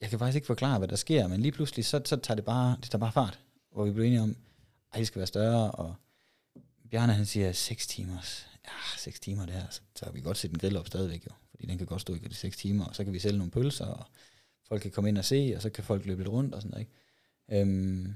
jeg 0.00 0.10
kan 0.10 0.18
faktisk 0.18 0.34
ikke 0.34 0.46
forklare, 0.46 0.78
hvad 0.78 0.88
der 0.88 0.96
sker, 0.96 1.26
men 1.28 1.40
lige 1.40 1.52
pludselig, 1.52 1.84
så, 1.84 2.00
så 2.04 2.16
tager 2.16 2.34
det 2.36 2.44
bare, 2.44 2.76
det 2.82 2.90
tager 2.90 3.00
bare 3.00 3.12
fart, 3.12 3.38
hvor 3.72 3.84
vi 3.84 3.90
bliver 3.90 4.06
enige 4.06 4.22
om, 4.22 4.36
at 4.92 4.98
det 4.98 5.06
skal 5.06 5.18
være 5.18 5.26
større, 5.26 5.70
og 5.70 5.94
Bjarne 6.90 7.12
han 7.12 7.26
siger 7.26 7.52
6 7.52 7.86
timer. 7.86 8.18
Ja, 8.64 8.98
6 8.98 9.20
timer 9.20 9.46
der, 9.46 9.62
så, 9.70 9.80
så 9.96 10.04
kan 10.04 10.14
vi 10.14 10.20
godt 10.20 10.36
sætte 10.38 10.54
en 10.54 10.58
grill 10.58 10.76
op 10.76 10.86
stadigvæk 10.86 11.26
jo, 11.26 11.30
fordi 11.50 11.66
den 11.66 11.78
kan 11.78 11.86
godt 11.86 12.00
stå 12.00 12.14
i 12.14 12.18
de 12.18 12.34
6 12.34 12.56
timer, 12.56 12.84
og 12.84 12.96
så 12.96 13.04
kan 13.04 13.12
vi 13.12 13.18
sælge 13.18 13.38
nogle 13.38 13.50
pølser, 13.50 13.86
og 13.86 14.06
folk 14.68 14.82
kan 14.82 14.90
komme 14.90 15.08
ind 15.08 15.18
og 15.18 15.24
se, 15.24 15.52
og 15.56 15.62
så 15.62 15.70
kan 15.70 15.84
folk 15.84 16.06
løbe 16.06 16.20
lidt 16.20 16.32
rundt 16.32 16.54
og 16.54 16.62
sådan 16.62 16.70
noget, 16.70 16.86
ikke? 17.50 17.60
Øhm, 17.60 18.14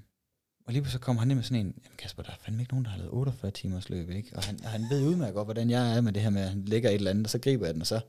Og 0.66 0.72
lige 0.72 0.86
så 0.90 0.98
kommer 0.98 1.20
han 1.20 1.28
ned 1.28 1.34
med 1.34 1.44
sådan 1.44 1.66
en, 1.66 1.74
jamen 1.84 1.96
Kasper, 1.98 2.22
der 2.22 2.30
er 2.30 2.36
fandme 2.40 2.62
ikke 2.62 2.72
nogen, 2.72 2.84
der 2.84 2.90
har 2.90 2.98
lavet 2.98 3.12
48 3.12 3.50
timers 3.50 3.88
løb, 3.90 4.10
ikke? 4.10 4.36
Og 4.36 4.42
han, 4.42 4.64
og 4.64 4.70
han 4.70 4.82
ved 4.90 5.06
udmærket 5.06 5.34
godt, 5.34 5.46
hvordan 5.46 5.70
jeg 5.70 5.96
er 5.96 6.00
med 6.00 6.12
det 6.12 6.22
her 6.22 6.30
med, 6.30 6.42
at 6.42 6.48
han 6.48 6.64
lægger 6.64 6.90
et 6.90 6.94
eller 6.94 7.10
andet, 7.10 7.26
og 7.26 7.30
så 7.30 7.38
griber 7.38 7.66
jeg 7.66 7.74
den, 7.74 7.80
og 7.80 7.86
så, 7.86 8.00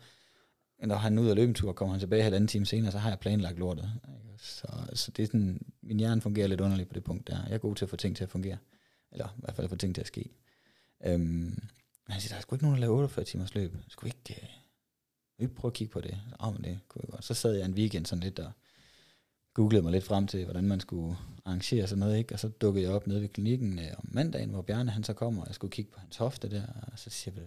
når 0.88 0.96
han 0.96 1.18
er 1.18 1.22
ude 1.22 1.30
af 1.30 1.36
løbetur, 1.36 1.74
kommer 1.74 1.94
han 1.94 2.00
tilbage 2.00 2.24
halvanden 2.24 2.48
time 2.48 2.66
senere, 2.66 2.92
så 2.92 2.98
har 2.98 3.10
jeg 3.10 3.20
planlagt 3.20 3.60
lortet. 3.60 3.92
Ikke? 4.08 4.44
Så, 4.44 4.68
så 4.94 5.12
det 5.12 5.24
er 5.24 5.28
sådan, 5.28 5.62
min 5.82 6.00
hjerne 6.00 6.22
fungerer 6.22 6.48
lidt 6.48 6.62
underligt 6.62 6.90
på 6.90 6.94
det 6.94 7.04
punkt 7.04 7.28
der. 7.28 7.46
Jeg 7.46 7.54
er 7.54 7.58
god 7.58 7.76
til 7.76 7.86
at 7.86 7.90
få 7.90 7.96
ting 7.96 8.16
til 8.16 8.24
at 8.24 8.30
fungere. 8.30 8.58
Eller 9.12 9.28
i 9.28 9.40
hvert 9.40 9.56
fald 9.56 9.66
at 9.66 9.70
få 9.70 9.76
ting 9.76 9.96
til 9.96 10.02
at 10.02 10.08
ske. 10.08 10.30
Øhm, 11.06 11.22
men 11.22 11.60
han 12.08 12.22
siger, 12.22 12.30
der 12.30 12.38
er 12.38 12.42
sgu 12.42 12.56
ikke 12.56 12.66
nogen, 12.66 12.76
der 12.76 12.82
laver 12.82 12.96
48 12.98 13.26
timers 13.26 13.56
løb. 13.56 13.76
Skal 13.88 14.06
vi 14.06 14.14
ikke, 14.28 14.42
øh, 14.42 14.50
ikke 15.40 15.56
prøve 15.56 15.70
at 15.70 15.74
kigge 15.74 15.92
på 15.92 16.02
det? 16.02 16.18
Så, 16.30 16.36
oh, 16.40 16.54
men 16.54 16.64
det 16.64 16.80
kunne 16.88 17.02
jeg 17.04 17.12
godt. 17.12 17.26
Så 17.26 17.34
sad 17.34 17.54
jeg 17.54 17.66
en 17.66 17.74
weekend 17.74 18.06
sådan 18.06 18.24
lidt 18.24 18.40
og 18.40 18.52
googlede 19.54 19.84
mig 19.84 19.92
lidt 19.92 20.04
frem 20.04 20.28
til, 20.28 20.44
hvordan 20.44 20.68
man 20.68 20.80
skulle 20.80 21.18
arrangere 21.46 21.88
sådan 21.88 22.00
noget, 22.00 22.18
ikke? 22.18 22.36
Og 22.36 22.40
så 22.40 22.48
dukkede 22.48 22.86
jeg 22.86 22.94
op 22.94 23.08
nede 23.08 23.22
ved 23.22 23.30
klinikken 23.30 23.80
øh, 23.80 23.92
om 23.98 24.10
mandagen, 24.12 24.50
hvor 24.50 24.62
Bjarne 24.62 24.92
han 24.92 25.04
så 25.04 25.14
kommer, 25.14 25.42
og 25.42 25.48
jeg 25.48 25.56
skulle 25.56 25.72
kigge 25.72 25.92
på 25.92 26.00
hans 26.00 26.18
hofte 26.18 26.50
der, 26.50 26.68
og 26.92 27.00
så 27.00 27.10
siger 27.10 27.36
jeg, 27.36 27.44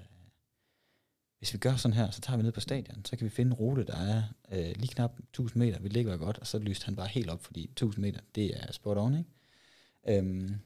hvis 1.38 1.52
vi 1.52 1.58
gør 1.58 1.76
sådan 1.76 1.96
her, 1.96 2.10
så 2.10 2.20
tager 2.20 2.36
vi 2.36 2.42
ned 2.42 2.52
på 2.52 2.60
stadion, 2.60 3.04
så 3.04 3.16
kan 3.16 3.24
vi 3.24 3.30
finde 3.30 3.50
en 3.50 3.54
rute, 3.54 3.84
der 3.84 3.96
er 3.96 4.22
øh, 4.52 4.76
lige 4.76 4.88
knap 4.88 5.18
1000 5.18 5.58
meter, 5.58 5.78
vi 5.78 5.88
ligger 5.88 6.16
godt, 6.16 6.38
og 6.38 6.46
så 6.46 6.58
lyste 6.58 6.84
han 6.84 6.96
bare 6.96 7.06
helt 7.06 7.30
op, 7.30 7.44
fordi 7.44 7.64
1000 7.64 8.02
meter, 8.02 8.20
det 8.34 8.56
er 8.56 8.72
spot 8.72 8.98
on, 8.98 9.18
ikke? 9.18 10.18
Øhm, 10.18 10.56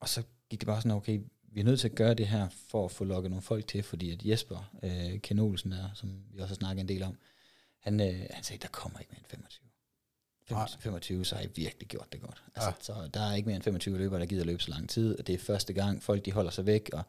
og 0.00 0.08
så 0.08 0.22
gik 0.50 0.60
det 0.60 0.66
bare 0.66 0.80
sådan, 0.80 0.96
okay, 0.96 1.20
vi 1.42 1.60
er 1.60 1.64
nødt 1.64 1.80
til 1.80 1.88
at 1.88 1.94
gøre 1.94 2.14
det 2.14 2.28
her, 2.28 2.48
for 2.48 2.84
at 2.84 2.90
få 2.90 3.04
lukket 3.04 3.30
nogle 3.30 3.42
folk 3.42 3.66
til, 3.66 3.82
fordi 3.82 4.10
at 4.10 4.26
Jesper 4.26 4.70
øh, 4.82 5.20
Ken 5.20 5.38
Olsen 5.38 5.72
der, 5.72 5.90
som 5.94 6.24
vi 6.30 6.40
også 6.40 6.54
har 6.54 6.56
snakket 6.56 6.80
en 6.80 6.88
del 6.88 7.02
om, 7.02 7.18
han, 7.78 8.00
øh, 8.00 8.26
han 8.30 8.44
sagde, 8.44 8.62
der 8.62 8.68
kommer 8.68 8.98
ikke 8.98 9.10
mere 9.12 9.18
end 9.18 9.28
25. 9.28 9.69
25, 10.56 10.80
25, 10.80 11.24
så 11.24 11.34
har 11.36 11.42
I 11.42 11.48
virkelig 11.54 11.88
gjort 11.88 12.12
det 12.12 12.20
godt. 12.20 12.42
Altså, 12.56 12.68
ja. 12.68 13.02
Så 13.02 13.10
der 13.14 13.20
er 13.20 13.34
ikke 13.34 13.46
mere 13.46 13.56
end 13.56 13.62
25 13.62 13.98
løbere, 13.98 14.20
der 14.20 14.26
gider 14.26 14.44
løbe 14.44 14.62
så 14.62 14.70
lang 14.70 14.88
tid, 14.88 15.18
og 15.18 15.26
det 15.26 15.34
er 15.34 15.38
første 15.38 15.72
gang, 15.72 16.02
folk 16.02 16.24
de 16.24 16.32
holder 16.32 16.50
sig 16.50 16.66
væk, 16.66 16.90
og 16.92 17.02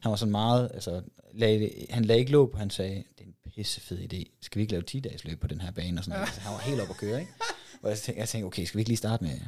han 0.00 0.10
var 0.10 0.16
sådan 0.16 0.32
meget, 0.32 0.70
altså, 0.74 1.02
lagde, 1.32 1.86
han 1.90 2.04
lagde 2.04 2.20
ikke 2.20 2.32
låg 2.32 2.50
på, 2.50 2.58
han 2.58 2.70
sagde, 2.70 2.94
det 2.94 3.20
er 3.20 3.24
en 3.24 3.34
pissefed 3.54 3.98
idé, 3.98 4.30
skal 4.40 4.58
vi 4.58 4.62
ikke 4.62 4.72
lave 4.72 4.84
10-dages 4.90 5.24
løb 5.24 5.40
på 5.40 5.46
den 5.46 5.60
her 5.60 5.70
bane, 5.70 6.00
og 6.00 6.04
sådan 6.04 6.18
ja. 6.18 6.24
altså, 6.24 6.40
han 6.40 6.52
var 6.52 6.58
helt 6.58 6.80
op 6.80 6.90
at 6.90 6.96
køre, 6.96 7.20
ikke? 7.20 7.32
Og 7.82 7.90
jeg 7.90 7.98
tænkte, 7.98 8.20
jeg 8.20 8.28
tænkte, 8.28 8.46
okay, 8.46 8.64
skal 8.64 8.78
vi 8.78 8.80
ikke 8.80 8.90
lige 8.90 8.96
starte 8.96 9.24
med, 9.24 9.40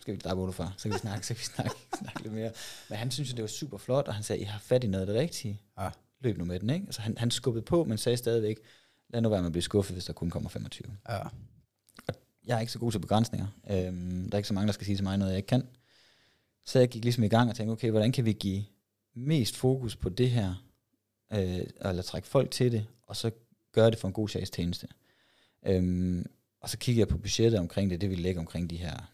skal 0.00 0.14
vi 0.14 0.20
starte 0.20 0.52
for, 0.52 0.74
så 0.76 0.82
kan 0.82 0.92
vi 0.92 0.98
snakke, 0.98 1.26
så 1.26 1.34
kan 1.34 1.40
vi 1.40 1.44
snakke, 1.44 1.74
snakke 1.98 2.22
lidt 2.22 2.34
mere. 2.34 2.50
Men 2.88 2.98
han 2.98 3.10
synes 3.10 3.34
det 3.34 3.42
var 3.42 3.48
super 3.48 3.78
flot, 3.78 4.08
og 4.08 4.14
han 4.14 4.22
sagde, 4.22 4.42
I 4.42 4.44
har 4.44 4.58
fat 4.58 4.84
i 4.84 4.86
noget 4.86 5.00
af 5.00 5.06
det 5.06 5.22
rigtige. 5.22 5.60
Ja. 5.78 5.90
Løb 6.20 6.38
nu 6.38 6.44
med 6.44 6.60
den, 6.60 6.70
ikke? 6.70 6.86
Altså 6.86 7.00
han, 7.00 7.18
han 7.18 7.30
skubbede 7.30 7.64
på, 7.64 7.84
men 7.84 7.98
sagde 7.98 8.16
stadigvæk, 8.16 8.56
lad 9.08 9.20
nu 9.20 9.28
være 9.28 9.40
med 9.40 9.46
at 9.46 9.52
blive 9.52 9.62
skuffet, 9.62 9.94
hvis 9.94 10.04
der 10.04 10.12
kun 10.12 10.30
kommer 10.30 10.48
25. 10.48 10.96
Ja 11.08 11.18
jeg 12.46 12.56
er 12.56 12.60
ikke 12.60 12.72
så 12.72 12.78
god 12.78 12.92
til 12.92 12.98
begrænsninger. 12.98 13.46
Øhm, 13.70 14.30
der 14.30 14.36
er 14.36 14.38
ikke 14.38 14.48
så 14.48 14.54
mange, 14.54 14.66
der 14.66 14.72
skal 14.72 14.84
sige 14.84 14.96
til 14.96 15.04
mig 15.04 15.18
noget, 15.18 15.32
jeg 15.32 15.36
ikke 15.36 15.46
kan. 15.46 15.66
Så 16.64 16.78
jeg 16.78 16.88
gik 16.88 17.04
ligesom 17.04 17.24
i 17.24 17.28
gang 17.28 17.50
og 17.50 17.56
tænkte, 17.56 17.72
okay, 17.72 17.90
hvordan 17.90 18.12
kan 18.12 18.24
vi 18.24 18.32
give 18.32 18.64
mest 19.14 19.56
fokus 19.56 19.96
på 19.96 20.08
det 20.08 20.30
her, 20.30 20.54
øh, 21.32 21.60
eller 21.90 22.02
trække 22.02 22.28
folk 22.28 22.50
til 22.50 22.72
det, 22.72 22.86
og 23.06 23.16
så 23.16 23.30
gøre 23.72 23.90
det 23.90 23.98
for 23.98 24.08
en 24.08 24.14
god 24.14 24.28
sags 24.28 24.50
tjeneste. 24.50 24.88
Øhm, 25.66 26.26
og 26.60 26.70
så 26.70 26.78
kigger 26.78 27.00
jeg 27.00 27.08
på 27.08 27.18
budgettet 27.18 27.60
omkring 27.60 27.90
det, 27.90 28.00
det 28.00 28.10
vil 28.10 28.18
lægge 28.18 28.40
omkring 28.40 28.70
de 28.70 28.76
her 28.76 29.12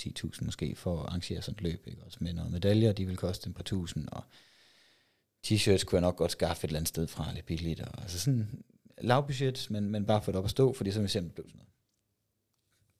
10.000 0.00 0.44
måske 0.44 0.76
for 0.76 1.00
at 1.00 1.06
arrangere 1.06 1.42
sådan 1.42 1.56
et 1.56 1.62
løb, 1.62 1.86
ikke? 1.86 2.02
også 2.04 2.18
med 2.20 2.32
noget 2.32 2.52
medaljer, 2.52 2.92
de 2.92 3.06
vil 3.06 3.16
koste 3.16 3.46
en 3.46 3.54
par 3.54 3.62
tusind, 3.62 4.08
og 4.08 4.24
t-shirts 5.46 5.84
kunne 5.84 5.96
jeg 5.96 6.00
nok 6.00 6.16
godt 6.16 6.32
skaffe 6.32 6.64
et 6.64 6.68
eller 6.68 6.78
andet 6.78 6.88
sted 6.88 7.06
fra, 7.06 7.32
lidt 7.34 7.46
billigt, 7.46 7.80
og 7.80 8.02
altså 8.02 8.18
sådan 8.18 8.64
lavbudget, 9.00 9.66
men, 9.70 9.90
men 9.90 10.06
bare 10.06 10.22
få 10.22 10.30
det 10.30 10.38
op 10.38 10.44
at 10.44 10.50
stå, 10.50 10.72
fordi 10.72 10.90
så 10.90 10.98
vil 10.98 11.04
vi 11.04 11.08
se, 11.08 11.18
om 11.18 11.24
det 11.24 11.34
blev 11.34 11.48
sådan 11.48 11.58
noget 11.58 11.69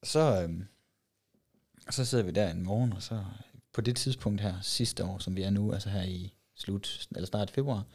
så, 0.02 0.42
øhm, 0.42 0.66
så 1.90 2.04
sidder 2.04 2.24
vi 2.24 2.30
der 2.30 2.50
en 2.50 2.62
morgen, 2.62 2.92
og 2.92 3.02
så 3.02 3.24
på 3.72 3.80
det 3.80 3.96
tidspunkt 3.96 4.40
her, 4.40 4.60
sidste 4.60 5.04
år, 5.04 5.18
som 5.18 5.36
vi 5.36 5.42
er 5.42 5.50
nu, 5.50 5.72
altså 5.72 5.88
her 5.88 6.02
i 6.02 6.34
slut, 6.54 7.08
eller 7.16 7.26
start 7.26 7.50
februar, 7.50 7.86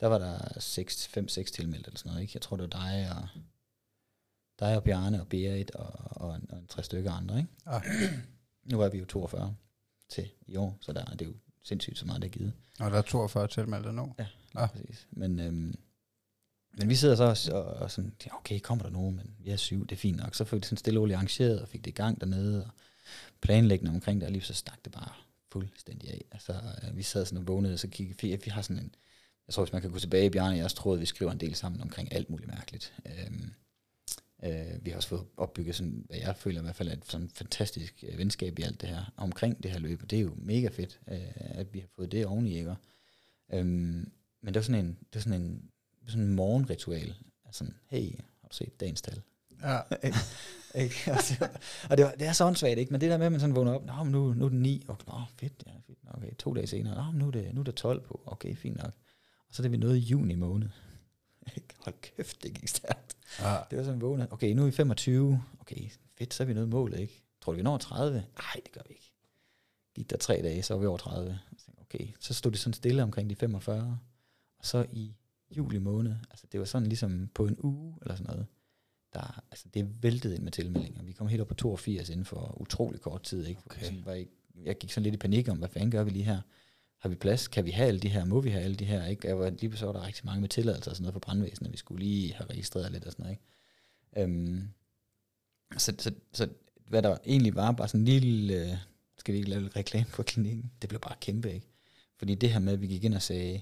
der 0.00 0.06
var 0.06 0.18
der 0.18 0.38
5-6 0.38 1.52
tilmeldt 1.52 1.86
eller 1.86 1.98
sådan 1.98 2.10
noget, 2.10 2.22
ikke? 2.22 2.30
Jeg 2.34 2.42
tror, 2.42 2.56
det 2.56 2.62
var 2.62 2.80
dig 2.80 3.10
og, 3.16 3.28
dig 4.58 4.76
og 4.76 4.84
Bjarne 4.84 5.20
og 5.20 5.28
Berit 5.28 5.70
og, 5.70 5.92
og, 6.10 6.36
en, 6.36 6.46
og 6.50 6.58
en 6.58 6.66
tre 6.66 6.82
stykker 6.82 7.12
andre, 7.12 7.38
ikke? 7.38 7.50
Ah. 7.66 7.82
nu 8.70 8.80
er 8.80 8.88
vi 8.88 8.98
jo 8.98 9.04
42 9.04 9.56
til 10.08 10.30
i 10.46 10.56
år, 10.56 10.78
så 10.80 10.92
der, 10.92 11.04
det 11.04 11.22
er 11.22 11.26
jo 11.26 11.34
sindssygt 11.62 11.98
så 11.98 12.06
meget, 12.06 12.22
det 12.22 12.28
er 12.28 12.32
givet. 12.32 12.52
Og 12.80 12.90
der 12.90 12.98
er 12.98 13.02
42 13.02 13.48
tilmeldte 13.48 13.92
nu? 13.92 14.14
Ja, 14.18 14.26
ah. 14.54 14.68
præcis. 14.68 15.06
Men 15.10 15.40
øhm, 15.40 15.74
men 16.78 16.88
vi 16.88 16.94
sidder 16.94 17.34
så 17.34 17.52
og, 17.52 17.64
og 17.64 17.90
sådan, 17.90 18.12
okay, 18.32 18.60
kommer 18.60 18.84
der 18.84 18.90
nogen, 18.90 19.16
men 19.16 19.34
vi 19.38 19.50
er 19.50 19.56
syv, 19.56 19.86
det 19.86 19.92
er 19.92 20.00
fint 20.00 20.16
nok. 20.16 20.34
Så 20.34 20.44
fik 20.44 20.56
det 20.56 20.66
sådan 20.66 20.78
stille 20.78 20.98
og 20.98 21.02
roligt 21.02 21.16
arrangeret, 21.16 21.62
og 21.62 21.68
fik 21.68 21.84
det 21.84 21.90
i 21.90 21.94
gang 21.94 22.20
dernede, 22.20 22.64
og 22.64 22.70
planlæggende 23.40 23.92
omkring 23.92 24.20
det, 24.20 24.26
og 24.26 24.32
lige 24.32 24.42
så 24.42 24.54
stak 24.54 24.84
det 24.84 24.92
bare 24.92 25.12
fuldstændig 25.52 26.10
af. 26.10 26.24
Altså, 26.32 26.52
øh, 26.52 26.96
vi 26.96 27.02
sad 27.02 27.24
sådan 27.24 27.38
og 27.38 27.48
vågnede, 27.48 27.74
og 27.74 27.78
så 27.78 27.88
kiggede 27.88 28.18
vi, 28.22 28.40
vi 28.44 28.50
har 28.50 28.62
sådan 28.62 28.82
en, 28.82 28.94
jeg 29.46 29.54
tror, 29.54 29.64
hvis 29.64 29.72
man 29.72 29.82
kan 29.82 29.90
gå 29.90 29.98
tilbage, 29.98 30.30
Bjarne, 30.30 30.56
jeg 30.56 30.70
tror, 30.70 30.94
at 30.94 31.00
vi 31.00 31.06
skriver 31.06 31.32
en 31.32 31.40
del 31.40 31.54
sammen 31.54 31.80
omkring 31.80 32.12
alt 32.12 32.30
muligt 32.30 32.50
mærkeligt. 32.50 32.94
Øhm, 33.06 33.52
øh, 34.44 34.84
vi 34.84 34.90
har 34.90 34.96
også 34.96 35.08
fået 35.08 35.26
opbygget 35.36 35.74
sådan, 35.74 36.04
hvad 36.06 36.18
jeg 36.18 36.36
føler 36.36 36.60
i 36.60 36.62
hvert 36.62 36.76
fald, 36.76 36.88
et 36.88 37.04
sådan 37.06 37.28
fantastisk 37.28 38.04
øh, 38.08 38.18
venskab 38.18 38.58
i 38.58 38.62
alt 38.62 38.80
det 38.80 38.88
her, 38.88 39.12
omkring 39.16 39.62
det 39.62 39.70
her 39.70 39.78
løb, 39.78 40.02
og 40.02 40.10
det 40.10 40.16
er 40.16 40.22
jo 40.22 40.34
mega 40.36 40.68
fedt, 40.68 41.00
øh, 41.08 41.18
at 41.36 41.74
vi 41.74 41.78
har 41.78 41.88
fået 41.96 42.12
det 42.12 42.26
oveni, 42.26 42.58
ikke? 42.58 42.74
Øhm, 43.52 44.12
men 44.42 44.54
det 44.54 44.54
var 44.54 44.62
sådan 44.62 44.84
en, 44.84 44.88
det 44.88 45.14
var 45.14 45.20
sådan 45.20 45.40
en 45.40 45.70
sådan 46.06 46.24
en 46.24 46.34
morgenritual. 46.34 47.14
Altså, 47.44 47.64
hey, 47.86 48.18
har 48.40 48.48
du 48.48 48.56
set 48.56 48.80
dagens 48.80 49.02
tal? 49.02 49.22
Ja. 49.62 49.78
og 51.90 51.96
det, 51.96 52.04
var, 52.04 52.14
det 52.18 52.26
er 52.26 52.32
så 52.32 52.44
åndssvagt, 52.44 52.78
ikke? 52.78 52.92
Men 52.92 53.00
det 53.00 53.10
der 53.10 53.18
med, 53.18 53.26
at 53.26 53.32
man 53.32 53.40
sådan 53.40 53.56
vågner 53.56 53.72
op, 53.72 53.86
Nå, 53.86 54.02
men 54.02 54.12
nu, 54.12 54.34
nu 54.34 54.44
er 54.44 54.48
det 54.48 54.58
9, 54.58 54.84
og 54.88 54.98
Nå, 55.06 55.22
fedt, 55.36 55.62
ja, 55.66 55.72
fedt. 55.86 55.98
Okay, 56.08 56.34
to 56.38 56.54
dage 56.54 56.66
senere, 56.66 57.12
Nå, 57.12 57.18
nu 57.18 57.26
er, 57.26 57.30
det, 57.30 57.54
nu 57.54 57.60
er 57.60 57.64
det 57.64 57.74
12 57.74 58.00
på, 58.00 58.20
okay, 58.26 58.56
fint 58.56 58.76
nok. 58.76 58.92
Og 59.48 59.54
så 59.54 59.62
er 59.62 59.64
det 59.64 59.72
vi 59.72 59.76
nået 59.76 59.96
i 59.96 60.00
juni 60.00 60.34
måned. 60.34 60.68
Hold 61.84 61.94
kæft, 62.00 62.42
det 62.42 62.54
gik 62.54 62.68
stærkt. 62.68 63.16
Ja. 63.40 63.56
Det 63.70 63.78
var 63.78 63.84
sådan 63.84 64.00
vågnet, 64.00 64.28
okay, 64.30 64.52
nu 64.52 64.62
er 64.62 64.66
vi 64.66 64.72
25, 64.72 65.42
okay, 65.60 65.90
fedt, 66.18 66.34
så 66.34 66.42
er 66.42 66.46
vi 66.46 66.54
nået 66.54 66.68
målet, 66.68 67.00
ikke? 67.00 67.22
Tror 67.40 67.52
du, 67.52 67.56
vi 67.56 67.62
når 67.62 67.78
30? 67.78 68.12
Nej, 68.12 68.60
det 68.64 68.72
gør 68.72 68.80
vi 68.88 68.94
ikke. 68.94 69.12
Gik 69.94 70.10
der 70.10 70.16
tre 70.16 70.42
dage, 70.42 70.62
så 70.62 70.74
var 70.74 70.80
vi 70.80 70.86
over 70.86 70.98
30. 70.98 71.38
Okay, 71.80 72.08
så 72.20 72.34
stod 72.34 72.52
det 72.52 72.60
sådan 72.60 72.72
stille 72.72 73.02
omkring 73.02 73.30
de 73.30 73.36
45. 73.36 73.98
Og 74.58 74.66
så 74.66 74.86
i 74.92 75.14
juli 75.56 75.78
måned, 75.78 76.14
altså 76.30 76.46
det 76.52 76.60
var 76.60 76.66
sådan 76.66 76.88
ligesom 76.88 77.28
på 77.34 77.46
en 77.46 77.56
uge 77.60 77.94
eller 78.02 78.14
sådan 78.14 78.30
noget, 78.30 78.46
der, 79.14 79.42
altså 79.50 79.68
det 79.74 80.02
væltede 80.02 80.34
ind 80.34 80.42
med 80.42 80.52
tilmeldinger. 80.52 81.02
Vi 81.02 81.12
kom 81.12 81.28
helt 81.28 81.40
op 81.40 81.48
på 81.48 81.54
82 81.54 82.10
inden 82.10 82.24
for 82.24 82.60
utrolig 82.60 83.00
kort 83.00 83.22
tid. 83.22 83.46
Ikke? 83.46 83.60
Okay. 83.66 83.82
Sådan, 83.82 84.04
var 84.04 84.12
jeg, 84.12 84.26
jeg 84.64 84.78
gik 84.78 84.90
sådan 84.90 85.02
lidt 85.02 85.14
i 85.14 85.18
panik 85.18 85.48
om, 85.48 85.58
hvad 85.58 85.68
fanden 85.68 85.90
gør 85.90 86.04
vi 86.04 86.10
lige 86.10 86.24
her? 86.24 86.40
Har 86.98 87.08
vi 87.08 87.14
plads? 87.14 87.48
Kan 87.48 87.64
vi 87.64 87.70
have 87.70 87.88
alle 87.88 88.00
de 88.00 88.08
her? 88.08 88.24
Må 88.24 88.40
vi 88.40 88.50
have 88.50 88.64
alle 88.64 88.76
de 88.76 88.84
her? 88.84 89.06
Ikke? 89.06 89.28
Jeg 89.28 89.38
var 89.38 89.50
lige 89.50 89.76
så 89.76 89.86
var 89.86 89.92
der 89.92 90.06
rigtig 90.06 90.26
mange 90.26 90.40
med 90.40 90.48
tilladelser 90.48 90.90
og 90.90 90.96
sådan 90.96 91.02
noget 91.02 91.12
for 91.12 91.20
brandvæsenet. 91.20 91.72
Vi 91.72 91.76
skulle 91.76 92.04
lige 92.04 92.34
have 92.34 92.50
registreret 92.50 92.92
lidt 92.92 93.04
og 93.04 93.12
sådan 93.12 93.22
noget. 93.22 93.38
Ikke? 94.16 94.32
Øhm, 94.32 94.68
så, 95.78 95.94
så, 95.98 96.12
så, 96.32 96.48
hvad 96.88 97.02
der 97.02 97.16
egentlig 97.26 97.54
var, 97.54 97.72
bare 97.72 97.88
sådan 97.88 98.00
en 98.00 98.06
lille, 98.06 98.54
øh, 98.54 98.76
skal 99.18 99.34
vi 99.34 99.38
ikke 99.38 99.50
lave 99.50 99.68
reklame 99.76 100.06
på 100.12 100.22
klinikken? 100.22 100.70
Det 100.82 100.88
blev 100.88 101.00
bare 101.00 101.14
kæmpe, 101.20 101.52
ikke? 101.52 101.66
Fordi 102.18 102.34
det 102.34 102.52
her 102.52 102.58
med, 102.58 102.72
at 102.72 102.80
vi 102.80 102.86
gik 102.86 103.04
ind 103.04 103.14
og 103.14 103.22
sagde, 103.22 103.60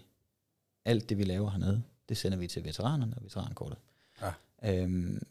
alt 0.85 1.09
det, 1.09 1.19
vi 1.19 1.25
laver 1.25 1.51
hernede, 1.51 1.83
det 2.09 2.17
sender 2.17 2.39
vi 2.39 2.47
til 2.47 2.65
veteranerne 2.65 3.15
og 3.17 3.25
veterankortet. 3.25 3.79
Ja. 4.23 4.33
Øhm, 4.65 5.23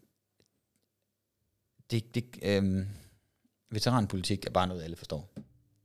det, 1.92 2.16
det, 2.16 2.26
øhm, 2.44 2.88
veteranpolitik 3.70 4.46
er 4.46 4.50
bare 4.50 4.68
noget, 4.68 4.84
alle 4.84 4.96
forstår. 4.96 5.30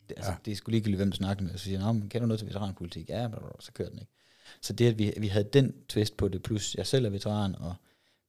Det, 0.08 0.14
altså, 0.16 0.30
ja. 0.30 0.37
det 0.44 0.56
sgu 0.56 0.70
ligegyldigt, 0.70 0.99
hvem 0.99 1.11
du 1.11 1.16
snakker 1.16 1.44
med. 1.44 1.52
Så 1.52 1.64
siger 1.64 1.92
Nå, 1.92 2.08
kan 2.08 2.20
du 2.20 2.26
noget 2.26 2.38
til 2.38 2.49
veteranpolitik? 2.49 3.08
Ja, 3.08 3.28
så 3.61 3.73
kører 3.73 3.88
den 3.88 3.99
ikke. 3.99 4.12
Så 4.61 4.73
det, 4.73 4.88
at 4.88 4.99
vi, 4.99 5.12
vi 5.16 5.28
havde 5.28 5.49
den 5.52 5.75
twist 5.88 6.16
på 6.16 6.28
det, 6.28 6.42
plus 6.42 6.75
jeg 6.75 6.87
selv 6.87 7.06
er 7.06 7.11
veteran, 7.11 7.54
og 7.54 7.75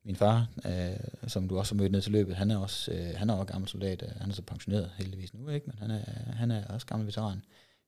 min 0.03 0.15
far, 0.15 0.47
øh, 0.65 1.29
som 1.29 1.47
du 1.47 1.57
også 1.57 1.75
har 1.75 1.81
mødt 1.81 1.91
ned 1.91 2.01
til 2.01 2.11
løbet, 2.11 2.35
han 2.35 2.51
er 2.51 2.57
også, 2.57 2.91
øh, 2.91 3.15
han 3.15 3.29
er 3.29 3.33
også 3.33 3.53
gammel 3.53 3.69
soldat. 3.69 4.03
Øh, 4.03 4.09
han 4.21 4.29
er 4.29 4.33
så 4.33 4.41
pensioneret 4.41 4.91
heldigvis 4.97 5.33
nu, 5.33 5.49
ikke? 5.49 5.67
men 5.67 5.79
han 5.79 5.91
er, 5.91 6.33
han 6.33 6.51
er 6.51 6.67
også 6.67 6.87
gammel 6.87 7.07
veteran. 7.07 7.41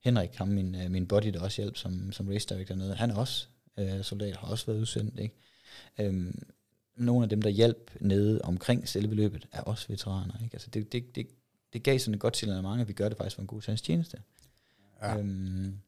Henrik, 0.03 0.35
ham 0.35 0.47
min, 0.47 0.75
øh, 0.75 0.91
min 0.91 1.07
body, 1.07 1.27
der 1.27 1.41
også 1.41 1.61
hjælp 1.61 1.77
som, 1.77 2.11
som 2.11 2.27
race 2.27 2.47
director 2.49 2.75
dernede, 2.75 2.95
han 2.95 3.09
er 3.09 3.15
også 3.15 3.47
øh, 3.77 4.03
soldat, 4.03 4.35
har 4.35 4.47
også 4.47 4.65
været 4.65 4.79
udsendt. 4.79 5.19
Ikke? 5.19 5.35
Øhm, 5.99 6.47
nogle 6.95 7.23
af 7.23 7.29
dem, 7.29 7.41
der 7.41 7.49
hjalp 7.49 7.91
nede 7.99 8.41
omkring 8.41 8.89
selve 8.89 9.15
løbet, 9.15 9.47
er 9.51 9.61
også 9.61 9.87
veteraner. 9.87 10.43
Ikke? 10.43 10.53
Altså 10.53 10.69
det, 10.69 10.91
det, 10.91 11.15
det, 11.15 11.27
det 11.73 11.83
gav 11.83 11.99
sådan 11.99 12.13
et 12.13 12.19
godt 12.19 12.47
mange, 12.47 12.81
at 12.81 12.87
vi 12.87 12.93
gør 12.93 13.09
det 13.09 13.17
faktisk 13.17 13.35
for 13.35 13.41
en 13.41 13.47
god 13.47 13.61
tjeneste. 13.77 14.21
Ja. 15.01 15.17
Øhm, 15.17 15.79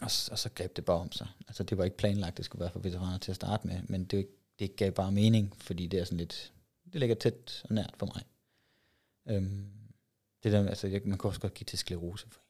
og, 0.00 0.10
og 0.30 0.38
så 0.38 0.50
greb 0.54 0.76
det 0.76 0.84
bare 0.84 1.00
om 1.00 1.12
sig. 1.12 1.26
Altså 1.48 1.62
det 1.62 1.78
var 1.78 1.84
ikke 1.84 1.96
planlagt, 1.96 2.36
det 2.36 2.44
skulle 2.44 2.60
være 2.60 2.70
for 2.70 2.80
veteraner 2.80 3.18
til 3.18 3.32
at 3.32 3.36
starte 3.36 3.66
med, 3.66 3.80
men 3.88 4.04
det, 4.04 4.28
det 4.58 4.76
gav 4.76 4.92
bare 4.92 5.12
mening, 5.12 5.52
fordi 5.56 5.86
det 5.86 6.00
er 6.00 6.04
sådan 6.04 6.18
lidt, 6.18 6.52
det 6.92 7.00
ligger 7.00 7.16
tæt 7.16 7.62
og 7.64 7.74
nært 7.74 7.94
for 7.96 8.06
mig. 8.06 8.22
Øhm, 9.28 9.66
det 10.42 10.52
der, 10.52 10.68
altså, 10.68 10.86
jeg, 10.86 11.00
man 11.04 11.18
kan 11.18 11.28
også 11.28 11.40
godt 11.40 11.54
give 11.54 11.64
til 11.64 11.78
sklerose 11.78 12.26
for 12.28 12.40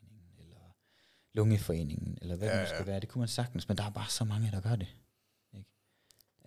lungeforeningen, 1.35 2.19
eller 2.23 2.37
hvad 2.37 2.49
ja, 2.49 2.55
det 2.55 2.63
nu 2.63 2.67
skal 2.69 2.79
ja. 2.79 2.91
være. 2.91 3.01
Det 3.01 3.09
kunne 3.09 3.21
man 3.21 3.29
sagtens, 3.29 3.69
men 3.69 3.77
der 3.77 3.85
er 3.85 3.91
bare 3.91 4.09
så 4.09 4.25
mange, 4.25 4.51
der 4.51 4.61
gør 4.61 4.77
det. 4.77 4.87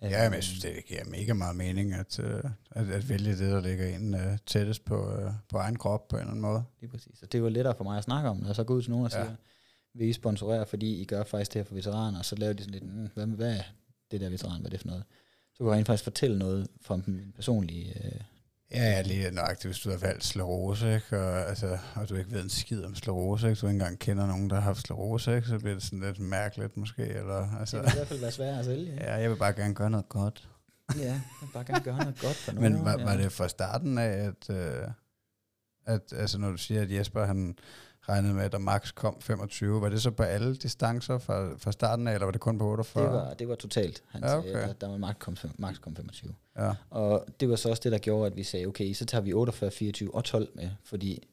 Ikke? 0.02 0.16
Ja, 0.16 0.28
men 0.28 0.34
jeg 0.34 0.44
synes, 0.44 0.60
det 0.60 0.84
giver 0.86 1.04
mega 1.04 1.32
meget 1.32 1.56
mening 1.56 1.92
at, 1.92 2.18
øh, 2.20 2.44
at, 2.70 2.90
at 2.90 3.08
vælge 3.08 3.30
det, 3.30 3.38
der 3.52 3.60
ligger 3.60 3.86
ind 3.86 4.16
øh, 4.16 4.38
tættest 4.46 4.84
på, 4.84 5.12
øh, 5.12 5.32
på 5.48 5.58
egen 5.58 5.76
krop 5.76 6.08
på 6.08 6.16
en 6.16 6.20
eller 6.20 6.30
anden 6.30 6.42
måde. 6.42 6.64
Lige 6.80 6.90
præcis. 6.90 7.22
Og 7.22 7.32
det 7.32 7.42
var 7.42 7.48
lettere 7.48 7.74
for 7.74 7.84
mig 7.84 7.98
at 7.98 8.04
snakke 8.04 8.28
om, 8.28 8.36
når 8.36 8.46
jeg 8.46 8.56
så 8.56 8.64
går 8.64 8.74
ud 8.74 8.82
til 8.82 8.90
nogen 8.90 9.04
og 9.04 9.10
siger, 9.10 9.24
Ja. 9.24 9.30
ja. 9.30 9.36
vil 9.94 10.08
I 10.08 10.12
sponsorere, 10.12 10.66
fordi 10.66 11.00
I 11.00 11.04
gør 11.04 11.24
faktisk 11.24 11.52
det 11.52 11.58
her 11.58 11.64
for 11.64 11.74
veteraner, 11.74 12.18
og 12.18 12.24
så 12.24 12.36
laver 12.36 12.52
de 12.52 12.62
sådan 12.62 12.72
lidt, 12.72 12.84
mm, 12.94 13.08
hvad, 13.14 13.26
hvad 13.26 13.56
er 13.56 13.62
det 14.10 14.20
der 14.20 14.28
veteran, 14.28 14.60
hvad 14.60 14.66
er 14.66 14.70
det 14.70 14.80
for 14.80 14.86
noget? 14.88 15.04
Så 15.54 15.58
kunne 15.58 15.70
jeg 15.70 15.76
rent 15.76 15.86
faktisk 15.86 16.04
fortælle 16.04 16.38
noget 16.38 16.68
fra 16.80 16.96
min 16.96 17.32
personlige... 17.36 18.04
Øh, 18.04 18.20
Ja, 18.74 18.82
ja, 18.82 19.02
lige 19.02 19.30
nøjagtigt, 19.30 19.64
hvis 19.64 19.80
du 19.80 19.90
har 19.90 19.96
valgt 19.96 20.24
sklerose, 20.24 20.94
ikke? 20.94 21.20
Og, 21.20 21.48
altså, 21.48 21.78
og 21.94 22.08
du 22.08 22.14
ikke 22.14 22.32
ved 22.32 22.42
en 22.42 22.50
skid 22.50 22.84
om 22.84 22.94
sklerose, 22.94 23.48
ikke? 23.48 23.60
du 23.60 23.66
ikke 23.66 23.74
engang 23.74 23.98
kender 23.98 24.26
nogen, 24.26 24.50
der 24.50 24.56
har 24.56 24.62
haft 24.62 24.78
sklerose, 24.78 25.36
ikke? 25.36 25.48
så 25.48 25.58
bliver 25.58 25.74
det 25.74 25.82
sådan 25.82 26.00
lidt 26.00 26.18
mærkeligt 26.18 26.76
måske. 26.76 27.02
Eller, 27.02 27.56
altså, 27.60 27.76
det 27.76 27.84
vil 27.84 27.92
i 27.92 27.96
hvert 27.96 28.08
fald 28.08 28.20
være 28.20 28.32
svært 28.32 28.58
at 28.58 28.64
sælge. 28.64 28.94
Ja, 28.94 29.14
ja, 29.14 29.20
jeg 29.20 29.30
vil 29.30 29.36
bare 29.36 29.52
gerne 29.52 29.74
gøre 29.74 29.90
noget 29.90 30.08
godt. 30.08 30.48
ja 30.98 31.02
jeg 31.02 31.20
vil 31.40 31.48
bare 31.52 31.64
gerne 31.64 31.84
gøre 31.84 31.96
noget 31.96 32.20
godt 32.20 32.36
for 32.36 32.52
nogen. 32.52 32.72
Men 32.72 32.84
var, 32.84 32.98
ja. 32.98 33.04
var 33.04 33.16
det 33.16 33.32
fra 33.32 33.48
starten 33.48 33.98
af, 33.98 34.10
at, 34.26 34.50
øh, 34.50 34.88
at 35.86 36.12
altså, 36.12 36.38
når 36.38 36.50
du 36.50 36.56
siger, 36.56 36.82
at 36.82 36.92
Jesper 36.92 37.24
han 37.24 37.58
regnede 38.08 38.34
med, 38.34 38.44
at 38.44 38.52
der 38.52 38.58
max 38.58 38.94
kom 38.94 39.20
25, 39.20 39.80
var 39.80 39.88
det 39.88 40.02
så 40.02 40.10
på 40.10 40.22
alle 40.22 40.56
distancer 40.56 41.18
fra, 41.18 41.56
fra 41.58 41.72
starten 41.72 42.08
af, 42.08 42.14
eller 42.14 42.24
var 42.24 42.32
det 42.32 42.40
kun 42.40 42.58
på 42.58 42.64
48? 42.70 43.04
Det 43.04 43.12
var, 43.12 43.34
det 43.34 43.48
var 43.48 43.54
totalt. 43.54 44.02
Han 44.08 44.22
Ja, 44.24 44.38
okay. 44.38 44.52
sagde, 44.52 44.66
at 44.66 44.80
der 44.80 44.88
var 44.88 44.96
max 44.96 45.16
kom, 45.18 45.36
max 45.58 45.80
kom 45.80 45.96
25. 45.96 46.34
Ja, 46.56 46.72
Og 46.90 47.26
det 47.40 47.48
var 47.48 47.56
så 47.56 47.68
også 47.70 47.80
det, 47.84 47.92
der 47.92 47.98
gjorde, 47.98 48.26
at 48.26 48.36
vi 48.36 48.42
sagde, 48.42 48.66
okay, 48.66 48.92
så 48.94 49.04
tager 49.04 49.22
vi 49.22 49.32
48, 49.32 49.70
24 49.70 50.14
og 50.14 50.24
12 50.24 50.48
med, 50.54 50.70
fordi 50.84 51.28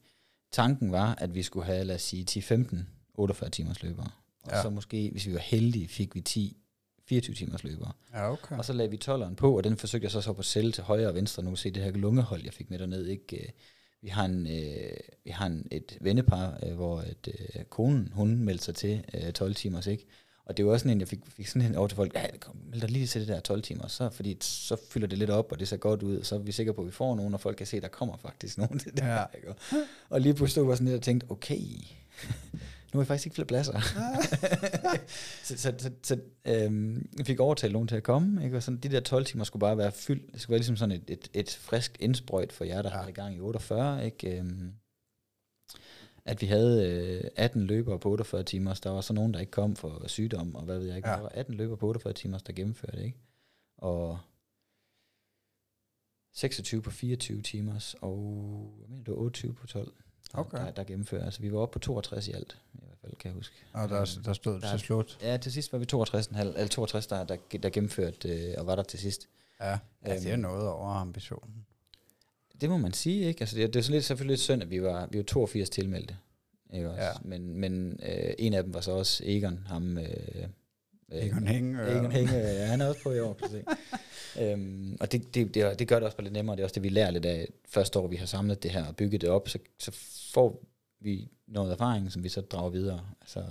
tanken 0.52 0.92
var, 0.92 1.14
at 1.18 1.34
vi 1.34 1.42
skulle 1.42 1.66
have, 1.66 1.84
lad 1.84 1.94
os 1.94 2.02
sige, 2.02 2.40
10-15 2.40 2.76
48 3.14 3.50
timers 3.50 3.82
løbere. 3.82 4.08
Og 4.44 4.50
Ja. 4.52 4.62
så 4.62 4.70
måske, 4.70 5.08
hvis 5.12 5.26
vi 5.26 5.32
var 5.32 5.38
heldige, 5.40 5.88
fik 5.88 6.14
vi 6.14 6.20
10 6.20 6.56
24 7.08 7.34
timers 7.34 7.64
løbere. 7.64 7.92
ja 8.14 8.32
okay. 8.32 8.58
Og 8.58 8.64
så 8.64 8.72
lagde 8.72 8.90
vi 8.90 8.98
12'eren 9.04 9.34
på, 9.34 9.56
og 9.56 9.64
den 9.64 9.76
forsøgte 9.76 10.04
jeg 10.04 10.10
så, 10.12 10.20
så 10.20 10.32
på 10.32 10.42
sælge 10.42 10.72
til 10.72 10.84
højre 10.84 11.08
og 11.08 11.14
venstre. 11.14 11.42
Nu 11.42 11.56
se 11.56 11.70
det 11.70 11.82
her 11.82 11.90
lungehold, 11.90 12.42
jeg 12.44 12.52
fik 12.52 12.70
med 12.70 12.78
derned. 12.78 13.06
Ikke? 13.06 13.52
Vi 14.02 14.08
har, 14.08 14.24
en, 14.24 14.46
øh, 14.46 14.96
vi 15.24 15.30
har 15.30 15.46
en, 15.46 15.66
et 15.70 15.98
vennepar, 16.00 16.58
øh, 16.62 16.74
hvor 16.74 17.00
et, 17.00 17.28
øh, 17.28 17.64
konen, 17.64 18.12
hun 18.14 18.38
meldte 18.38 18.64
sig 18.64 18.74
til 18.74 19.04
øh, 19.14 19.32
12 19.32 19.54
timers, 19.54 19.86
ikke? 19.86 20.06
Og 20.46 20.56
det 20.56 20.66
var 20.66 20.72
også 20.72 20.82
sådan 20.82 20.96
en, 20.96 21.00
jeg 21.00 21.08
fik, 21.08 21.20
fik 21.28 21.46
sådan 21.46 21.68
en 21.68 21.74
over 21.74 21.88
til 21.88 21.96
folk, 21.96 22.14
ja, 22.14 22.36
kom, 22.40 22.56
meld 22.70 22.80
dig 22.80 22.90
lige 22.90 23.06
til 23.06 23.20
det 23.20 23.28
der 23.28 23.40
12 23.40 23.62
timer, 23.62 23.86
så, 23.86 24.10
fordi 24.10 24.36
så 24.40 24.76
fylder 24.90 25.06
det 25.06 25.18
lidt 25.18 25.30
op, 25.30 25.52
og 25.52 25.60
det 25.60 25.68
ser 25.68 25.76
godt 25.76 26.02
ud, 26.02 26.16
og 26.16 26.26
så 26.26 26.34
er 26.34 26.38
vi 26.38 26.52
sikre 26.52 26.74
på, 26.74 26.80
at 26.80 26.86
vi 26.86 26.92
får 26.92 27.16
nogen, 27.16 27.34
og 27.34 27.40
folk 27.40 27.56
kan 27.56 27.66
se, 27.66 27.76
at 27.76 27.82
der 27.82 27.88
kommer 27.88 28.16
faktisk 28.16 28.58
nogen 28.62 28.78
til 28.78 28.92
det 28.92 29.02
Ja. 29.02 29.14
ja. 29.14 29.24
ikke? 29.34 29.54
Og, 30.08 30.20
lige 30.20 30.34
pludselig 30.34 30.50
stod 30.50 30.68
jeg 30.68 30.76
sådan 30.76 30.86
lidt 30.86 30.96
og 30.96 31.02
tænkte, 31.02 31.30
okay, 31.30 31.60
nu 32.96 33.00
har 33.00 33.02
jeg 33.02 33.06
faktisk 33.06 33.26
ikke 33.26 33.34
flere 33.34 33.46
pladser. 33.46 33.80
så 35.46 35.56
så, 35.58 35.74
så, 35.78 35.90
så 36.02 36.20
øhm, 36.44 37.08
jeg 37.18 37.26
fik 37.26 37.40
overtalt 37.40 37.72
nogen 37.72 37.88
til 37.88 37.96
at 37.96 38.02
komme, 38.02 38.44
ikke? 38.44 38.56
og 38.56 38.62
sådan, 38.62 38.80
de 38.80 38.88
der 38.88 39.00
12 39.00 39.24
timer 39.24 39.44
skulle 39.44 39.60
bare 39.60 39.78
være 39.78 39.92
fyldt. 39.92 40.32
Det 40.32 40.40
skulle 40.40 40.52
være 40.52 40.58
ligesom 40.58 40.76
sådan 40.76 40.94
et, 40.96 41.10
et, 41.10 41.28
et 41.34 41.50
frisk 41.60 41.96
indsprøjt 42.00 42.52
for 42.52 42.64
jer, 42.64 42.82
der 42.82 42.90
Ja. 42.90 42.96
har 42.96 43.08
i 43.08 43.12
gang 43.12 43.36
i 43.36 43.40
48. 43.40 44.04
Ikke? 44.04 44.38
Øhm, 44.38 44.72
at 46.24 46.40
vi 46.42 46.46
havde 46.46 46.90
øh, 47.24 47.30
18 47.36 47.62
løbere 47.62 47.98
på 47.98 48.10
48 48.10 48.42
timer, 48.42 48.80
der 48.84 48.90
var 48.90 49.00
så 49.00 49.12
nogen, 49.12 49.34
der 49.34 49.40
ikke 49.40 49.50
kom 49.50 49.76
for 49.76 50.08
sygdom, 50.08 50.54
og 50.54 50.64
hvad 50.64 50.78
ved 50.78 50.86
jeg 50.86 50.96
ikke. 50.96 51.08
Ja. 51.08 51.14
Der 51.14 51.20
var 51.20 51.28
18 51.28 51.54
løbere 51.54 51.76
på 51.76 51.86
48 51.88 52.12
timer, 52.12 52.38
der 52.38 52.52
gennemførte, 52.52 53.04
ikke? 53.04 53.18
Og 53.78 54.18
26 56.34 56.82
på 56.82 56.90
24 56.90 57.42
timers, 57.42 57.94
og 58.00 58.76
jeg 58.80 58.88
mener, 58.88 59.04
det 59.04 59.12
var 59.14 59.18
28 59.20 59.54
på 59.54 59.66
12, 59.66 59.86
der, 59.86 60.02
Okay. 60.34 60.58
der, 60.58 60.70
der 60.70 60.84
gennemførte. 60.84 61.24
Altså, 61.24 61.40
vi 61.40 61.52
var 61.52 61.58
oppe 61.58 61.72
på 61.72 61.78
62 61.78 62.28
i 62.28 62.32
alt, 62.32 62.56
i 62.74 62.78
hvert 62.86 62.98
fald, 63.00 63.12
kan 63.16 63.28
jeg 63.28 63.34
huske. 63.34 63.54
Og 63.72 63.88
der, 63.88 64.18
der 64.24 64.32
stod 64.32 64.60
Der- 64.60 64.70
til 64.70 64.78
slut. 64.80 65.18
Ja, 65.22 65.36
til 65.36 65.52
sidst 65.52 65.72
var 65.72 65.78
vi 65.78 65.84
62, 65.84 66.26
eller 66.26 66.66
62 66.66 67.06
der, 67.06 67.24
der, 67.24 67.36
der 67.62 67.70
gennemførte 67.70 68.28
øh, 68.28 68.54
og 68.58 68.66
var 68.66 68.74
der 68.76 68.82
til 68.82 68.98
sidst. 68.98 69.28
Ja, 69.60 69.78
ja 70.06 70.14
det 70.18 70.26
er 70.26 70.32
Øhm. 70.32 70.42
noget 70.42 70.68
over 70.68 70.88
ambitionen. 70.88 71.66
Det 72.60 72.70
må 72.70 72.76
man 72.76 72.92
sige, 72.92 73.24
ikke? 73.24 73.40
Altså, 73.40 73.56
det, 73.56 73.74
det 73.74 73.78
er 73.78 73.82
så 73.84 73.92
lidt, 73.92 74.04
selvfølgelig 74.04 74.32
lidt 74.32 74.40
synd, 74.40 74.62
at 74.62 74.70
vi 74.70 74.82
var, 74.82 75.06
vi 75.06 75.18
var 75.18 75.24
82 75.24 75.70
tilmeldte. 75.70 76.16
Ikke 76.74 76.90
også? 76.90 77.02
Ja. 77.02 77.10
Men, 77.24 77.54
men 77.54 78.00
øh, 78.02 78.34
en 78.38 78.54
af 78.54 78.62
dem 78.64 78.74
var 78.74 78.80
så 78.80 78.92
også 78.92 79.22
Egon, 79.26 79.58
ham... 79.66 79.98
Øh, 79.98 80.04
øh, 81.12 81.24
Egon 81.26 81.46
Hænge. 81.46 81.82
Egon 81.82 82.12
Hænge, 82.12 82.32
ja, 82.38 82.66
han 82.66 82.80
er 82.80 82.86
også 82.88 83.02
på 83.02 83.12
i 83.12 83.20
år. 83.20 83.38
øhm, 84.40 84.96
og 85.00 85.12
det, 85.12 85.34
det, 85.34 85.54
det, 85.54 85.78
det 85.78 85.88
gør 85.88 85.96
det 85.96 86.04
også 86.04 86.16
bare 86.16 86.24
lidt 86.24 86.32
nemmere. 86.32 86.56
Det 86.56 86.62
er 86.62 86.64
også 86.64 86.74
det, 86.74 86.82
vi 86.82 86.88
lærer 86.88 87.10
lidt 87.10 87.26
af 87.26 87.48
første 87.68 87.98
år, 87.98 88.06
vi 88.06 88.16
har 88.16 88.26
samlet 88.26 88.62
det 88.62 88.70
her 88.70 88.86
og 88.86 88.96
bygget 88.96 89.20
det 89.20 89.30
op, 89.30 89.48
så, 89.48 89.58
så 89.78 89.90
får 90.32 90.64
vi 91.00 91.28
noget 91.46 91.72
erfaring, 91.72 92.12
som 92.12 92.24
vi 92.24 92.28
så 92.28 92.40
drager 92.40 92.70
videre. 92.70 93.08
Altså, 93.20 93.44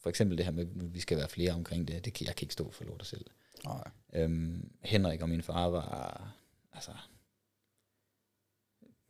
for 0.00 0.08
eksempel 0.08 0.38
det 0.38 0.44
her 0.44 0.52
med, 0.52 0.62
at 0.62 0.94
vi 0.94 1.00
skal 1.00 1.16
være 1.16 1.28
flere 1.28 1.52
omkring 1.52 1.88
det. 1.88 2.04
det 2.04 2.12
kan, 2.12 2.26
jeg 2.26 2.36
kan 2.36 2.44
ikke 2.44 2.52
stå 2.52 2.70
for 2.70 2.84
lort 2.84 3.06
selv. 3.06 3.24
Nej. 3.64 3.90
Øhm, 4.12 4.70
Henrik 4.82 5.22
og 5.22 5.28
min 5.28 5.42
far 5.42 5.68
var, 5.68 6.32
altså, 6.72 6.92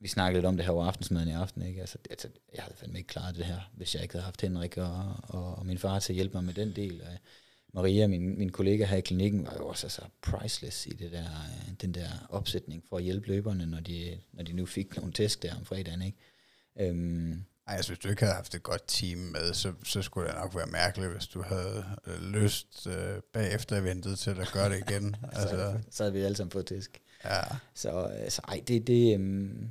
vi 0.00 0.08
snakkede 0.08 0.38
lidt 0.38 0.46
om 0.46 0.56
det 0.56 0.66
her 0.66 0.72
over 0.72 0.86
aftensmaden 0.86 1.28
i 1.28 1.32
aften, 1.32 1.62
ikke? 1.62 1.80
Altså, 1.80 1.98
altså, 2.10 2.28
jeg 2.54 2.62
havde 2.62 2.76
fandme 2.76 2.98
ikke 2.98 3.08
klaret 3.08 3.36
det 3.36 3.44
her, 3.44 3.70
hvis 3.72 3.94
jeg 3.94 4.02
ikke 4.02 4.14
havde 4.14 4.24
haft 4.24 4.40
Henrik 4.40 4.76
og, 4.76 5.14
og, 5.22 5.54
og 5.54 5.66
min 5.66 5.78
far 5.78 5.98
til 5.98 6.12
at 6.12 6.14
hjælpe 6.14 6.36
mig 6.36 6.44
med 6.44 6.54
den 6.54 6.76
del. 6.76 7.02
Og 7.02 7.08
Maria, 7.74 8.06
min, 8.06 8.38
min 8.38 8.52
kollega 8.52 8.84
her 8.84 8.96
i 8.96 9.00
klinikken, 9.00 9.46
var 9.46 9.54
jo 9.56 9.66
også 9.66 9.86
altså, 9.86 10.02
priceless 10.22 10.86
i 10.86 10.90
det 10.90 11.12
der, 11.12 11.24
øh, 11.24 11.74
den 11.80 11.94
der 11.94 12.08
opsætning 12.30 12.84
for 12.88 12.96
at 12.96 13.02
hjælpe 13.02 13.26
løberne, 13.28 13.66
når 13.66 13.80
de, 13.80 14.18
når 14.32 14.42
de 14.44 14.52
nu 14.52 14.66
fik 14.66 14.96
nogle 14.96 15.12
tæsk 15.12 15.42
der 15.42 15.54
om 15.56 15.64
fredagen. 15.64 16.02
Ikke? 16.02 16.18
Øhm, 16.80 17.44
Ej, 17.66 17.74
altså, 17.76 17.90
hvis 17.92 17.98
du 17.98 18.08
ikke 18.08 18.22
havde 18.22 18.34
haft 18.34 18.54
et 18.54 18.62
godt 18.62 18.82
team 18.86 19.18
med, 19.18 19.54
så, 19.54 19.72
så 19.84 20.02
skulle 20.02 20.28
det 20.28 20.36
nok 20.36 20.54
være 20.56 20.66
mærkeligt, 20.66 21.12
hvis 21.12 21.26
du 21.26 21.42
havde 21.42 21.84
øh, 22.06 22.22
lyst 22.22 22.86
øh, 22.86 23.20
bagefter 23.32 23.76
eventet 23.76 24.18
til 24.18 24.30
at 24.30 24.50
gøre 24.52 24.70
det 24.70 24.78
igen. 24.90 25.16
altså, 25.32 25.78
så 25.90 26.02
havde 26.02 26.12
vi 26.12 26.20
alle 26.20 26.36
sammen 26.36 26.50
fået 26.50 26.66
tæsk. 26.66 27.00
ja. 27.24 27.40
Så, 27.74 28.10
øh, 28.24 28.30
så 28.30 28.42
ej, 28.48 28.62
det, 28.68 28.86
det, 28.86 29.14
øhm, 29.14 29.70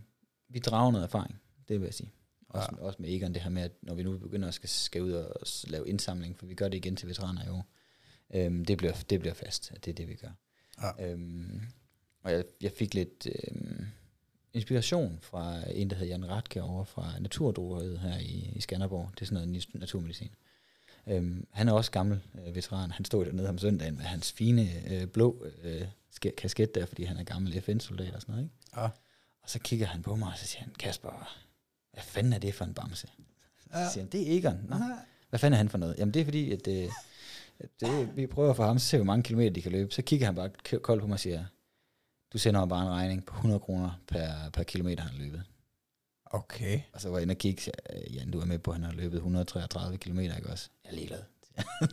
vi 0.49 0.60
drager 0.60 0.91
noget 0.91 1.03
erfaring, 1.03 1.41
det 1.67 1.79
vil 1.79 1.86
jeg 1.86 1.93
sige. 1.93 2.12
Også, 2.49 2.69
Ja. 2.77 2.83
også 2.83 3.01
med 3.01 3.10
Egon, 3.10 3.33
det 3.33 3.41
her 3.41 3.49
med, 3.49 3.62
at 3.62 3.71
når 3.81 3.93
vi 3.93 4.03
nu 4.03 4.17
begynder 4.17 4.47
at 4.47 4.53
skal, 4.53 4.69
skal 4.69 5.01
ud 5.01 5.12
og 5.12 5.47
lave 5.67 5.89
indsamling, 5.89 6.38
for 6.39 6.45
vi 6.45 6.53
gør 6.55 6.67
det 6.67 6.77
igen 6.77 6.95
til 6.95 7.07
veteraner 7.07 7.45
i 7.45 7.49
år, 7.49 7.65
øhm, 8.34 8.66
det, 8.66 8.78
bliver, 8.78 8.94
det 9.10 9.20
bliver 9.20 9.34
fast, 9.34 9.72
at 9.76 9.86
det 9.86 9.92
er 9.92 9.96
det, 9.96 10.08
vi 10.08 10.16
gør. 10.16 10.30
Ja. 10.82 11.12
Øhm, 11.12 11.62
og 12.24 12.32
jeg, 12.32 12.44
jeg 12.62 12.72
fik 12.72 12.94
lidt 12.94 13.28
øhm, 13.28 13.86
inspiration 14.54 15.20
fra 15.22 15.72
en, 15.72 15.90
der 15.90 15.96
hedder 15.96 16.12
Jan 16.12 16.30
Ratke 16.30 16.63
over 16.63 16.84
fra 16.84 17.20
Naturdrugeriet 17.20 18.00
her 18.00 18.18
i, 18.18 18.52
i 18.56 18.62
Skanderborg. 18.62 19.10
Det 19.16 19.22
er 19.22 19.26
sådan 19.26 19.48
noget 19.50 19.68
naturmedicin. 19.74 20.36
Øhm, 21.08 21.48
han 21.52 21.68
er 21.68 21.74
også 21.74 21.92
gammel 21.92 22.20
øh, 22.46 22.56
veteran. 22.56 22.92
Han 22.92 23.06
stod 23.06 23.26
dernede 23.26 23.50
om 23.50 23.58
søndagen 23.58 23.96
med 23.96 24.04
hans 24.04 24.32
fine 24.32 24.70
øh, 24.94 25.08
blå 25.08 25.46
øh, 25.63 25.88
sk- 26.16 26.36
kasket 26.36 26.76
der, 26.76 26.86
fordi 26.86 27.04
han 27.04 27.18
er 27.18 27.24
gammel 27.24 27.62
FN-soldat 27.62 28.13
og 28.16 28.22
sådan 28.22 28.34
noget. 28.36 28.46
Ikke? 28.46 28.56
Ja. 28.82 28.90
Og 29.44 29.50
så 29.50 29.60
kigger 29.60 29.86
han 29.86 30.02
på 30.02 30.16
mig, 30.16 30.28
og 30.32 30.38
så 30.38 30.46
siger 30.48 30.63
han, 30.63 30.74
Kasper, 30.80 31.38
hvad 31.94 32.04
fanden 32.04 32.34
er 32.34 32.38
det 32.38 32.54
for 32.54 32.66
en 32.66 32.74
bamse? 32.74 33.08
Så 33.72 33.80
Ja. 33.80 33.90
siger 33.94 34.04
han, 34.04 34.12
det 34.12 34.22
er 34.34 34.38
Egon. 34.38 34.66
Nå, 34.70 34.76
hvad 35.30 35.40
fanden 35.40 35.54
er 35.54 35.58
han 35.58 35.70
for 35.70 35.78
noget? 35.78 35.96
Jamen 35.98 36.13
det 36.13 36.20
er 36.20 36.26
fordi, 36.26 36.52
at, 36.52 36.68
øh, 36.68 36.84
at 36.84 36.90
det, 37.80 38.15
vi 38.15 38.28
prøver 38.28 38.54
for 38.54 38.63
ham, 38.63 38.80
så 38.80 38.86
ser 38.86 38.98
vi, 38.98 39.00
hvor 39.00 39.13
mange 39.13 39.24
kilometer 39.24 39.54
de 39.54 39.62
kan 39.62 39.72
løbe. 39.72 39.91
Så 39.91 40.02
kigger 40.02 40.26
han 40.26 40.36
bare 40.36 40.50
koldt 40.80 41.02
på 41.02 41.08
mig 41.08 41.13
og 41.13 41.20
siger, 41.20 41.46
du 42.34 42.38
sender 42.38 42.60
mig 42.60 42.70
bare 42.70 42.86
en 42.86 42.91
regning 42.91 43.26
på 43.26 43.36
100 43.36 43.60
kroner 43.60 44.02
per, 44.08 44.50
per 44.54 44.63
kilometer, 44.63 45.04
han 45.04 45.12
har 45.12 45.20
løbet. 45.20 45.43
Okay. 46.26 46.82
Og 46.93 47.02
så 47.02 47.10
var 47.10 47.17
jeg 47.17 47.22
inde 47.22 47.32
og 47.32 47.38
kigge, 47.38 47.72
øh, 47.93 48.15
Jan, 48.15 48.32
du 48.32 48.39
er 48.39 48.46
med 48.46 48.60
på, 48.60 48.72
at 48.72 48.76
han 48.78 48.84
har 48.84 48.93
løbet 48.93 49.17
133 49.17 49.98
kilometer, 49.98 50.36
ikke 50.36 50.50
også? 50.50 50.70
Jeg 50.84 50.91
er 50.91 50.96
ligeglad. 50.96 51.22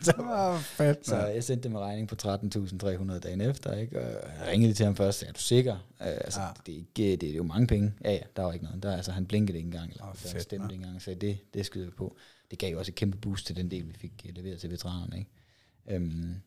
Det 0.07 0.15
var 0.19 0.59
fedt, 0.59 1.07
Så 1.07 1.27
jeg 1.27 1.45
sendte 1.45 1.69
dem 1.69 1.77
en 1.77 1.83
regning 1.83 2.09
på 2.09 2.17
13.300 2.23 3.19
dagen 3.19 3.41
efter, 3.41 3.73
ikke? 3.73 4.01
Og 4.01 4.07
jeg 4.07 4.49
ringede 4.49 4.75
til 4.75 4.87
ham 4.87 4.97
først, 4.97 5.23
er 5.23 5.33
du 5.33 5.41
sikker? 5.41 5.73
Uh, 6.01 6.07
altså, 6.07 6.41
ja. 6.41 6.49
det, 6.67 6.75
er 6.75 6.79
ikke, 6.79 7.17
det 7.17 7.31
er 7.31 7.35
jo 7.35 7.43
mange 7.43 7.67
penge. 7.67 7.93
Ja, 8.05 8.13
ja, 8.13 8.21
der 8.37 8.43
var 8.43 8.53
ikke 8.53 8.65
noget. 8.65 8.83
Der, 8.83 8.97
altså, 8.97 9.13
han 9.13 9.27
blinkede 9.27 9.59
ikke 9.59 9.67
engang, 9.67 9.91
eller 9.91 10.09
oh, 10.09 10.15
fedt, 10.17 10.43
stemte 10.43 10.75
ikke 10.75 10.85
engang, 10.85 11.03
så 11.03 11.15
det, 11.15 11.39
det 11.55 11.67
skyder 11.67 11.87
vi 11.87 11.93
på. 11.93 12.17
Det 12.51 12.59
gav 12.59 12.73
jo 12.73 12.79
også 12.79 12.91
et 12.91 12.95
kæmpe 12.95 13.17
boost 13.17 13.47
til 13.47 13.57
den 13.57 13.71
del, 13.71 13.89
vi 13.89 13.93
fik 13.93 14.27
øh, 14.29 14.37
leveret 14.37 14.61
til 14.61 14.71
veteranerne, 14.71 15.19
ikke? 15.19 15.31
Um, 15.87 16.43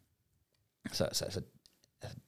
så, 0.92 1.10
så 1.12 1.26
altså, 1.26 1.26
altså, 1.26 2.20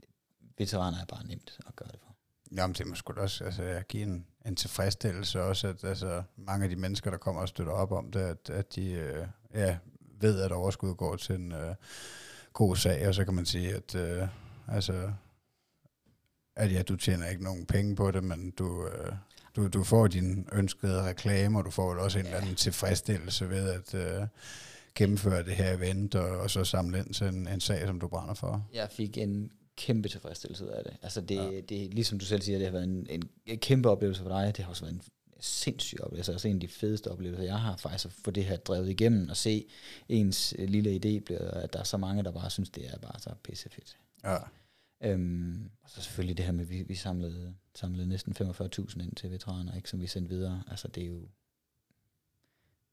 veteraner 0.58 1.02
er 1.02 1.06
bare 1.06 1.28
nemt 1.28 1.60
at 1.67 1.76
gøre 1.76 1.89
det 1.91 2.00
for. 2.00 2.15
Jamen, 2.52 2.74
det 2.74 2.88
må 2.88 2.95
sgu 2.95 3.13
da 3.13 3.22
også 3.22 3.43
altså, 3.43 3.63
jeg 3.63 3.84
give 3.89 4.04
en, 4.04 4.26
en 4.45 4.56
tilfredsstillelse 4.56 5.41
også, 5.41 5.67
at 5.67 5.84
altså, 5.84 6.24
mange 6.36 6.63
af 6.63 6.69
de 6.69 6.76
mennesker, 6.76 7.12
der 7.12 7.17
kommer 7.17 7.41
og 7.41 7.48
støtter 7.50 7.74
op 7.74 7.91
om 7.91 8.12
det, 8.12 8.19
at, 8.19 8.50
at 8.50 8.76
de 8.76 8.91
øh, 8.91 9.28
ja, 9.54 9.78
ved, 10.22 10.41
at 10.41 10.52
overskud 10.52 10.95
går 10.95 11.15
til 11.15 11.36
en 11.36 11.52
øh, 11.52 11.76
god 12.54 12.76
sag, 12.76 13.08
og 13.08 13.15
så 13.15 13.26
kan 13.26 13.34
man 13.34 13.45
sige, 13.45 13.76
at 13.76 13.95
øh, 13.95 14.28
altså, 14.67 15.12
at 16.56 16.74
ja, 16.74 16.82
du 16.82 16.95
tjener 16.95 17.28
ikke 17.28 17.43
nogen 17.43 17.65
penge 17.65 17.95
på 17.95 18.12
det, 18.12 18.24
men 18.24 18.52
du, 18.52 18.88
øh, 18.88 19.13
du, 19.56 19.67
du 19.67 19.84
får 19.84 20.08
din 20.08 20.48
ønskede 20.52 21.04
reklame, 21.04 21.58
og 21.58 21.65
du 21.65 21.72
får 21.72 21.89
vel 21.89 22.00
også 22.00 22.19
en 22.19 22.26
eller 22.26 22.38
anden 22.38 22.56
tilfredsstillelse 22.56 23.50
ved 23.50 23.69
at 23.69 23.93
øh, 23.93 24.28
gennemføre 24.95 25.43
det 25.43 25.56
her 25.56 25.73
event, 25.78 26.15
og, 26.15 26.38
og 26.39 26.49
så 26.52 26.63
samle 26.63 26.99
ind 26.99 27.13
til 27.13 27.28
en, 27.28 27.47
en 27.47 27.60
sag, 27.60 27.88
som 27.88 27.99
du 27.99 28.08
brænder 28.08 28.34
for. 28.34 28.67
Jeg 28.73 28.89
fik 28.91 29.17
en 29.17 29.52
kæmpe 29.75 30.10
tilfredsstillelse 30.10 30.71
af 30.73 30.84
det. 30.84 30.97
Altså 31.02 31.21
det, 31.21 31.36
Ja. 31.36 31.62
det 31.62 31.93
ligesom 31.93 32.19
du 32.19 32.25
selv 32.25 32.41
siger, 32.41 32.58
det 32.58 32.67
har 32.67 32.71
været 32.71 32.84
en, 32.84 33.08
en, 33.10 33.30
en 33.45 33.60
kæmpe 33.60 33.89
oplevelse 33.89 34.21
for 34.21 34.30
dig. 34.30 34.58
Det 34.58 34.63
har 34.65 34.69
også 34.69 34.84
været 34.86 34.93
en 34.93 35.02
sindssyg 35.39 36.02
oplevelse. 36.02 36.32
Altså 36.32 36.47
en 36.47 36.56
af 36.56 36.60
de 36.60 36.67
fedeste 36.67 37.12
oplevelser, 37.12 37.43
jeg 37.43 37.60
har 37.60 37.78
faktisk 37.78 38.06
at 38.06 38.12
få 38.12 38.32
det 38.32 38.45
her 38.45 38.58
drevet 38.58 38.89
igennem 38.89 39.30
og 39.30 39.38
se 39.38 39.65
ens 40.10 40.56
øh, 40.60 40.69
lille 40.69 40.89
idé, 40.95 41.23
blive, 41.23 41.39
at 41.39 41.73
der 41.73 41.80
er 41.80 41.84
så 41.84 41.97
mange, 41.97 42.23
der 42.23 42.32
bare 42.32 42.49
synes, 42.49 42.69
det 42.69 42.88
er 42.93 42.97
bare 42.97 43.19
så 43.19 43.30
pissefedt. 43.43 43.97
Ja. 44.23 44.38
Øhm, 45.04 45.69
og 45.84 45.89
så 45.89 46.02
selvfølgelig 46.02 46.38
det 46.38 46.45
her 46.45 46.52
med, 46.52 46.62
at 46.63 46.69
vi, 46.69 46.84
vi 46.84 46.95
samlede, 46.95 47.54
samlede 47.75 48.08
næsten 48.08 48.36
45.000 48.41 49.04
ind 49.04 49.15
til 49.15 49.32
veteraner, 49.32 49.75
ikke, 49.75 49.89
som 49.89 50.02
vi 50.02 50.08
sendte 50.08 50.30
videre. 50.30 50.63
Altså 50.67 50.88
det 50.88 51.04
er 51.04 51.08
jo 51.08 51.19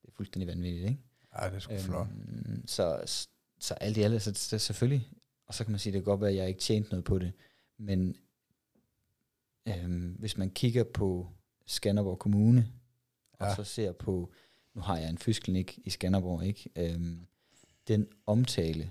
det 0.03 0.09
er 0.09 0.13
fuldstændig 0.17 0.47
vanvittigt, 0.49 0.89
ikke? 0.89 1.01
Ej, 1.39 1.49
det 1.49 1.57
er 1.57 1.61
sgu 1.61 1.79
flot. 1.79 2.07
Øhm, 2.09 2.67
så, 2.67 3.03
så 3.59 3.75
alt 3.75 3.97
i 3.97 4.03
alt, 4.03 4.23
så 4.23 4.31
det, 4.31 4.61
selvfølgelig, 4.61 5.09
og 5.47 5.55
så 5.55 5.65
kan 5.65 5.71
man 5.71 5.79
sige, 5.81 5.93
det 5.93 5.99
kan 6.01 6.05
godt 6.05 6.21
være, 6.21 6.31
at 6.31 6.37
jeg 6.37 6.49
ikke 6.49 6.61
tjente 6.61 6.91
noget 6.91 7.05
på 7.05 7.19
det, 7.19 7.33
men 7.79 8.17
øhm, 9.69 10.17
hvis 10.19 10.37
man 10.37 10.51
kigger 10.51 10.85
på 10.85 11.29
Skanderborg 11.67 12.19
Kommune, 12.19 12.73
og 13.33 13.47
Ja. 13.47 13.55
så 13.55 13.65
ser 13.65 13.93
på, 13.93 14.33
nu 14.75 14.81
har 14.81 14.99
jeg 14.99 15.11
en 15.11 15.19
fysklinik 15.19 15.79
i 15.85 15.91
Skanderborg, 15.91 16.45
ikke? 16.45 16.71
Øhm, 16.77 17.27
den 17.89 18.07
omtale, 18.27 18.91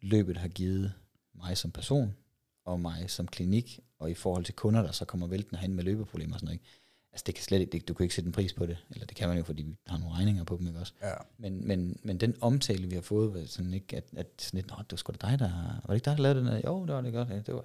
løbet 0.00 0.36
har 0.36 0.48
givet 0.48 0.92
mig 1.34 1.58
som 1.58 1.70
person, 1.70 2.16
og 2.64 2.80
mig 2.80 3.10
som 3.10 3.26
klinik, 3.28 3.80
og 3.98 4.10
i 4.10 4.14
forhold 4.14 4.44
til 4.44 4.54
kunder, 4.54 4.82
der 4.82 4.92
så 4.92 5.04
kommer 5.04 5.26
væltende 5.26 5.60
hen 5.60 5.74
med 5.74 5.84
løbeproblemer 5.84 6.34
og 6.34 6.40
sådan 6.40 6.46
noget, 6.46 6.54
ikke? 6.60 6.81
Altså 7.12 7.24
det 7.26 7.34
kan 7.34 7.44
slet 7.44 7.60
ikke, 7.60 7.72
det, 7.72 7.88
du 7.88 7.94
kan 7.94 8.04
ikke 8.04 8.14
sætte 8.14 8.28
en 8.28 8.32
pris 8.32 8.52
på 8.52 8.66
det, 8.66 8.76
eller 8.90 9.06
det 9.06 9.16
kan 9.16 9.28
man 9.28 9.38
jo, 9.38 9.44
fordi 9.44 9.62
vi 9.62 9.76
har 9.86 9.98
nogle 9.98 10.14
regninger 10.14 10.44
på 10.44 10.56
dem, 10.56 10.66
ikke 10.66 10.80
også? 10.80 10.92
Ja. 11.02 11.14
Men, 11.38 11.66
men, 11.66 11.96
men 12.02 12.18
den 12.18 12.36
omtale, 12.40 12.86
vi 12.86 12.94
har 12.94 13.02
fået, 13.02 13.34
var 13.34 13.42
sådan 13.46 13.74
ikke, 13.74 13.96
at, 13.96 14.04
at 14.16 14.26
sådan 14.38 14.58
lidt, 14.58 14.70
Nå, 14.70 14.76
det 14.78 14.92
var 14.92 14.96
sgu 14.96 15.12
da 15.12 15.28
dig, 15.28 15.38
der... 15.38 15.48
Var 15.48 15.86
det 15.86 15.94
ikke 15.94 16.04
dig, 16.04 16.16
der 16.16 16.22
lavede 16.22 16.40
den? 16.40 16.48
her?" 16.48 16.60
Jo, 16.66 16.86
det 16.86 16.94
var 16.94 17.00
det 17.00 17.12
godt. 17.12 17.28
Ja, 17.28 17.34
det 17.36 17.54
var, 17.54 17.64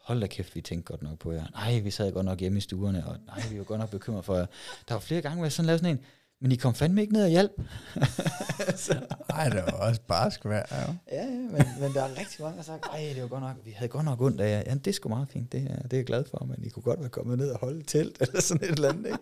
hold 0.00 0.20
da 0.20 0.26
kæft, 0.26 0.54
vi 0.56 0.60
tænkte 0.60 0.92
godt 0.92 1.02
nok 1.02 1.18
på 1.18 1.32
jer. 1.32 1.46
Nej, 1.52 1.78
vi 1.78 1.90
sad 1.90 2.12
godt 2.12 2.24
nok 2.24 2.40
hjemme 2.40 2.58
i 2.58 2.60
stuerne, 2.60 3.06
og 3.06 3.16
nej, 3.26 3.42
vi 3.50 3.58
var 3.58 3.64
godt 3.64 3.80
nok 3.80 3.90
bekymret 3.90 4.24
for 4.24 4.36
jer. 4.36 4.46
Der 4.88 4.94
var 4.94 5.00
flere 5.00 5.20
gange, 5.22 5.36
hvor 5.36 5.44
jeg 5.44 5.52
sådan 5.52 5.66
lavede 5.66 5.78
sådan 5.78 5.96
en, 5.96 6.04
men 6.40 6.52
I 6.52 6.56
kom 6.56 6.74
fandme 6.74 7.00
ikke 7.00 7.12
ned 7.12 7.22
og 7.24 7.28
hjælp. 7.30 7.52
så, 8.84 9.06
Ej, 9.28 9.48
det 9.48 9.56
var 9.56 9.70
også 9.72 10.00
barsk 10.08 10.44
vejr, 10.44 10.86
jo. 10.86 10.94
ja, 11.12 11.24
ja, 11.24 11.30
men, 11.30 11.62
men 11.80 11.94
der 11.94 12.02
er 12.02 12.18
rigtig 12.18 12.40
mange, 12.42 12.50
der 12.52 12.56
har 12.56 12.62
sagt, 12.62 12.84
ej, 12.86 13.10
det 13.14 13.22
var 13.22 13.28
godt 13.28 13.42
nok, 13.42 13.56
vi 13.64 13.70
havde 13.70 13.88
godt 13.88 14.04
nok 14.04 14.20
ondt 14.20 14.40
af 14.40 14.50
jer. 14.50 14.62
Ja, 14.66 14.74
det 14.74 14.86
er 14.86 14.92
sgu 14.92 15.08
meget 15.08 15.28
fint, 15.28 15.52
det 15.52 15.60
er, 15.70 15.82
det 15.82 15.92
er 15.92 15.96
jeg 15.96 16.06
glad 16.06 16.24
for, 16.24 16.44
men 16.44 16.64
I 16.64 16.68
kunne 16.68 16.82
godt 16.82 17.00
være 17.00 17.08
kommet 17.08 17.38
ned 17.38 17.50
og 17.50 17.58
holde 17.58 17.80
et 17.80 17.86
telt, 17.88 18.16
eller 18.22 18.40
sådan 18.40 18.64
et 18.68 18.70
eller 18.74 18.88
andet, 18.92 19.06
ikke? 19.06 19.18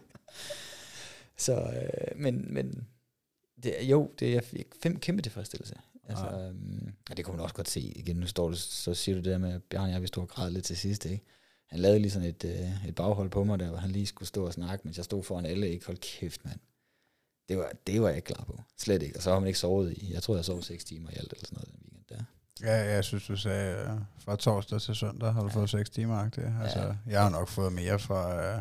Så, 1.37 1.55
øh, 1.55 2.21
men, 2.23 2.55
men 2.55 2.87
det, 3.63 3.75
jo, 3.83 4.11
det 4.19 4.35
er 4.37 4.41
fem 4.83 4.99
kæmpe 4.99 5.23
tilfredsstillelse. 5.23 5.75
Altså, 6.09 6.25
Ja. 6.25 6.49
øhm, 6.49 6.93
og 7.11 7.17
det 7.17 7.25
kunne 7.25 7.37
man 7.37 7.43
også 7.43 7.55
godt 7.55 7.69
se 7.71 7.81
igen. 7.81 8.17
Nu 8.17 8.27
står 8.27 8.49
du, 8.49 8.55
så 8.57 8.95
siger 8.95 9.15
du 9.15 9.19
det 9.19 9.33
der 9.33 9.39
med, 9.39 9.61
Bjarne 9.61 9.93
jeg, 9.93 10.03
vi 10.03 10.07
stod 10.07 10.23
og 10.23 10.29
græd 10.29 10.51
lidt 10.51 10.65
til 10.65 10.77
sidst, 10.77 11.05
ikke? 11.07 11.25
Han 11.69 11.81
lavede 11.81 11.99
lige 11.99 12.11
sådan 12.11 12.29
et, 12.29 12.45
øh, 12.45 12.89
et 12.89 12.95
baghold 12.95 13.31
på 13.31 13.45
mig 13.45 13.59
der, 13.59 13.69
hvor 13.69 13.79
han 13.79 13.91
lige 13.91 14.07
skulle 14.07 14.29
stå 14.29 14.47
og 14.47 14.53
snakke, 14.53 14.83
mens 14.85 14.97
jeg 14.97 15.05
stod 15.05 15.23
foran 15.23 15.47
alle, 15.47 15.69
ikke? 15.71 15.87
Hold 15.87 15.99
kæft, 15.99 16.45
mand. 16.45 16.59
Det 17.49 17.59
var, 17.59 17.71
det 17.87 18.03
var 18.03 18.09
jeg 18.09 18.17
ikke 18.17 18.27
klar 18.35 18.45
på. 18.45 18.61
Slet 18.79 19.03
ikke. 19.03 19.17
Og 19.17 19.23
så 19.23 19.33
har 19.33 19.39
man 19.41 19.47
ikke 19.47 19.59
sovet 19.59 19.93
i, 19.93 20.13
jeg 20.15 20.23
tror, 20.23 20.35
jeg 20.37 20.45
sov 20.45 20.63
seks 20.63 20.85
timer 20.85 21.11
i 21.11 21.15
alt, 21.17 21.33
eller 21.33 21.45
sådan 21.47 21.57
noget 21.57 21.69
den 21.69 21.81
weekend 21.93 22.05
der. 22.09 22.25
Ja, 22.67 22.95
jeg 22.95 23.05
synes, 23.05 23.27
du 23.27 23.37
sagde, 23.37 23.77
øh, 23.77 23.91
fra 24.25 24.37
torsdag 24.37 24.81
til 24.81 24.95
søndag 24.95 25.33
har 25.33 25.41
du 25.41 25.47
Ja. 25.49 25.55
fået 25.55 25.71
6 25.71 25.91
timer. 25.91 26.19
Altså, 26.63 26.79
Ja. 26.81 26.95
Jeg 27.07 27.23
har 27.23 27.31
nok 27.31 27.49
fået 27.49 27.73
mere 27.73 27.99
fra, 27.99 28.45
øh, 28.45 28.61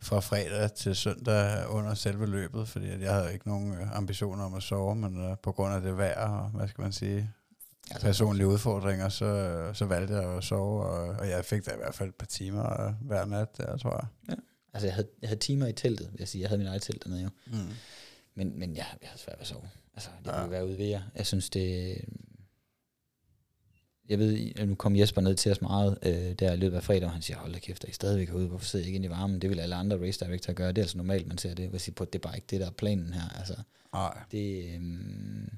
fra 0.00 0.20
fredag 0.20 0.72
til 0.74 0.96
søndag 0.96 1.68
under 1.68 1.94
selve 1.94 2.26
løbet, 2.26 2.68
fordi 2.68 2.90
at 2.90 3.00
jeg 3.00 3.12
havde 3.14 3.32
ikke 3.32 3.48
nogen 3.48 3.72
øh, 3.74 3.96
ambitioner 3.96 4.44
om 4.44 4.54
at 4.54 4.62
sove, 4.62 4.94
men 4.96 5.24
øh, 5.30 5.36
på 5.42 5.52
grund 5.52 5.74
af 5.74 5.80
det 5.80 5.96
vejr 5.96 6.28
og, 6.28 6.48
hvad 6.50 6.68
skal 6.68 6.82
man 6.82 6.92
sige, 6.92 7.30
Altså, 7.90 8.06
personlige 8.06 8.46
udfordringer, 8.46 9.08
så, 9.08 9.24
øh, 9.24 9.74
så 9.74 9.84
valgte 9.86 10.14
jeg 10.14 10.24
at 10.36 10.44
sove, 10.44 10.82
og, 10.84 11.08
og 11.08 11.28
jeg 11.28 11.44
fik 11.44 11.66
da 11.66 11.70
i 11.72 11.76
hvert 11.76 11.94
fald 11.94 12.08
et 12.08 12.14
par 12.14 12.26
timer 12.26 12.86
øh, 12.86 12.92
hver 13.00 13.24
nat 13.24 13.56
der, 13.58 13.76
tror 13.76 14.08
jeg. 14.28 14.36
Altså 14.74 14.86
jeg, 14.86 14.94
havde, 14.94 15.08
jeg 15.22 15.28
havde 15.28 15.40
timer 15.40 15.66
i 15.66 15.72
teltet, 15.72 16.08
vil 16.12 16.18
jeg 16.18 16.28
sige. 16.28 16.42
Jeg 16.42 16.48
havde 16.48 16.58
min 16.58 16.66
eget 16.68 16.82
telt 16.82 17.04
dernede 17.04 17.22
jo. 17.22 17.28
Mm. 17.46 17.52
Men, 18.34 18.58
men 18.58 18.76
jeg, 18.76 18.86
jeg 19.02 19.08
havde 19.08 19.20
svært 19.22 19.36
ved 19.36 19.40
at 19.40 19.46
sove. 19.46 19.68
Altså, 19.94 20.10
jeg 20.24 20.32
Ja. 20.32 20.38
ville 20.40 20.50
være 20.50 20.66
ude 20.66 20.78
ved 20.78 20.86
jer. 20.86 21.02
Jeg 21.14 21.26
synes, 21.26 21.50
det... 21.50 21.96
Jeg 24.08 24.18
ved, 24.18 24.54
nu 24.66 24.74
kom 24.74 24.96
Jesper 24.96 25.20
ned 25.20 25.34
til 25.34 25.52
os 25.52 25.60
meget 25.60 25.98
øh, 26.02 26.32
der 26.32 26.52
i 26.52 26.56
løbet 26.56 26.76
af 26.76 26.82
fredag, 26.82 27.04
og 27.04 27.12
han 27.12 27.22
siger, 27.22 27.38
hold 27.38 27.52
da 27.52 27.58
kæft, 27.58 27.84
er 27.84 27.88
I 27.88 27.92
stadigvæk 27.92 28.28
herude? 28.28 28.48
Hvorfor 28.48 28.66
sidder 28.66 28.84
I 28.84 28.88
ikke 28.88 28.96
inde 28.96 29.06
i 29.06 29.10
varmen? 29.10 29.40
Det 29.42 29.50
vil 29.50 29.60
alle 29.60 29.74
andre 29.74 30.00
race 30.06 30.24
director 30.24 30.52
gøre. 30.52 30.68
Det 30.68 30.78
er 30.78 30.82
altså 30.82 30.96
normalt, 30.96 31.26
man 31.26 31.38
ser 31.38 31.54
det. 31.54 31.62
Jeg 31.62 31.72
vil 31.72 31.80
sige 31.80 31.94
på, 31.94 32.04
det 32.04 32.14
er 32.14 32.18
bare 32.18 32.36
ikke 32.36 32.46
det, 32.50 32.60
der 32.60 32.66
er 32.66 32.70
planen 32.70 33.12
her. 33.12 33.28
Altså, 33.38 33.54
Nej. 33.92 34.18
det, 34.30 34.74
øh, 34.74 35.48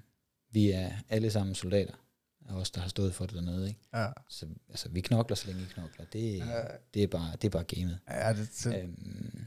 vi 0.50 0.70
er 0.70 0.90
alle 1.09 1.31
sammen 1.31 1.55
soldater, 1.55 1.94
af 2.48 2.54
os, 2.54 2.70
der 2.70 2.80
har 2.80 2.88
stået 2.88 3.14
for 3.14 3.26
det 3.26 3.35
dernede. 3.35 3.68
Ikke? 3.68 3.80
Ja. 3.94 4.07
Så 4.28 4.46
altså, 4.68 4.88
vi 4.88 5.00
knokler, 5.00 5.37
så 5.37 5.46
længe 5.46 5.62
I 5.62 5.66
knokler. 5.74 6.04
Det, 6.12 6.38
Ja. 6.38 6.62
det, 6.94 7.02
er, 7.02 7.07
bare, 7.07 7.33
det 7.33 7.44
er 7.44 7.50
bare 7.50 7.64
gamet. 7.64 7.98
Ja, 8.11 8.33
det, 8.33 8.48
det, 8.64 8.83
Øhm, 8.83 9.44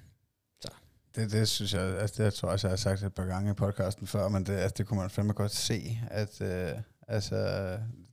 Det, 1.16 1.32
det 1.32 1.48
synes 1.48 1.74
jeg, 1.74 1.82
altså 1.82 2.24
det 2.24 2.34
tror 2.34 2.48
jeg 2.50 2.54
også, 2.54 2.68
jeg 2.68 2.72
har 2.72 2.78
sagt 2.78 3.04
et 3.04 3.14
par 3.14 3.26
gange 3.26 3.52
i 3.52 3.54
podcasten 3.54 4.08
før, 4.08 4.30
men 4.30 4.46
det, 4.46 4.54
altså, 4.54 4.74
det 4.78 4.88
kunne 4.88 5.00
man 5.00 5.10
fandme 5.10 5.34
godt 5.34 5.52
se, 5.52 6.00
at 6.12 6.42
øh, 6.42 6.72
altså, 7.08 7.36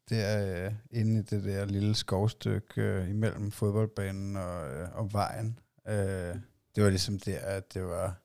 det 0.09 0.25
er 0.25 0.67
øh, 0.67 0.73
inde 0.91 1.19
i 1.21 1.23
det 1.23 1.45
der 1.45 1.65
lille 1.65 1.95
skovstykke 1.95 2.83
øh, 2.83 3.11
imellem 3.11 3.51
fodboldbanen 3.51 4.37
og, 4.37 4.73
øh, 4.73 4.89
og 4.97 5.13
vejen. 5.13 5.59
Øh, 5.89 6.35
det 6.77 6.85
var 6.85 6.91
ligesom 6.91 7.19
der, 7.19 7.39
at 7.41 7.75
det 7.75 7.83
var 7.85 8.24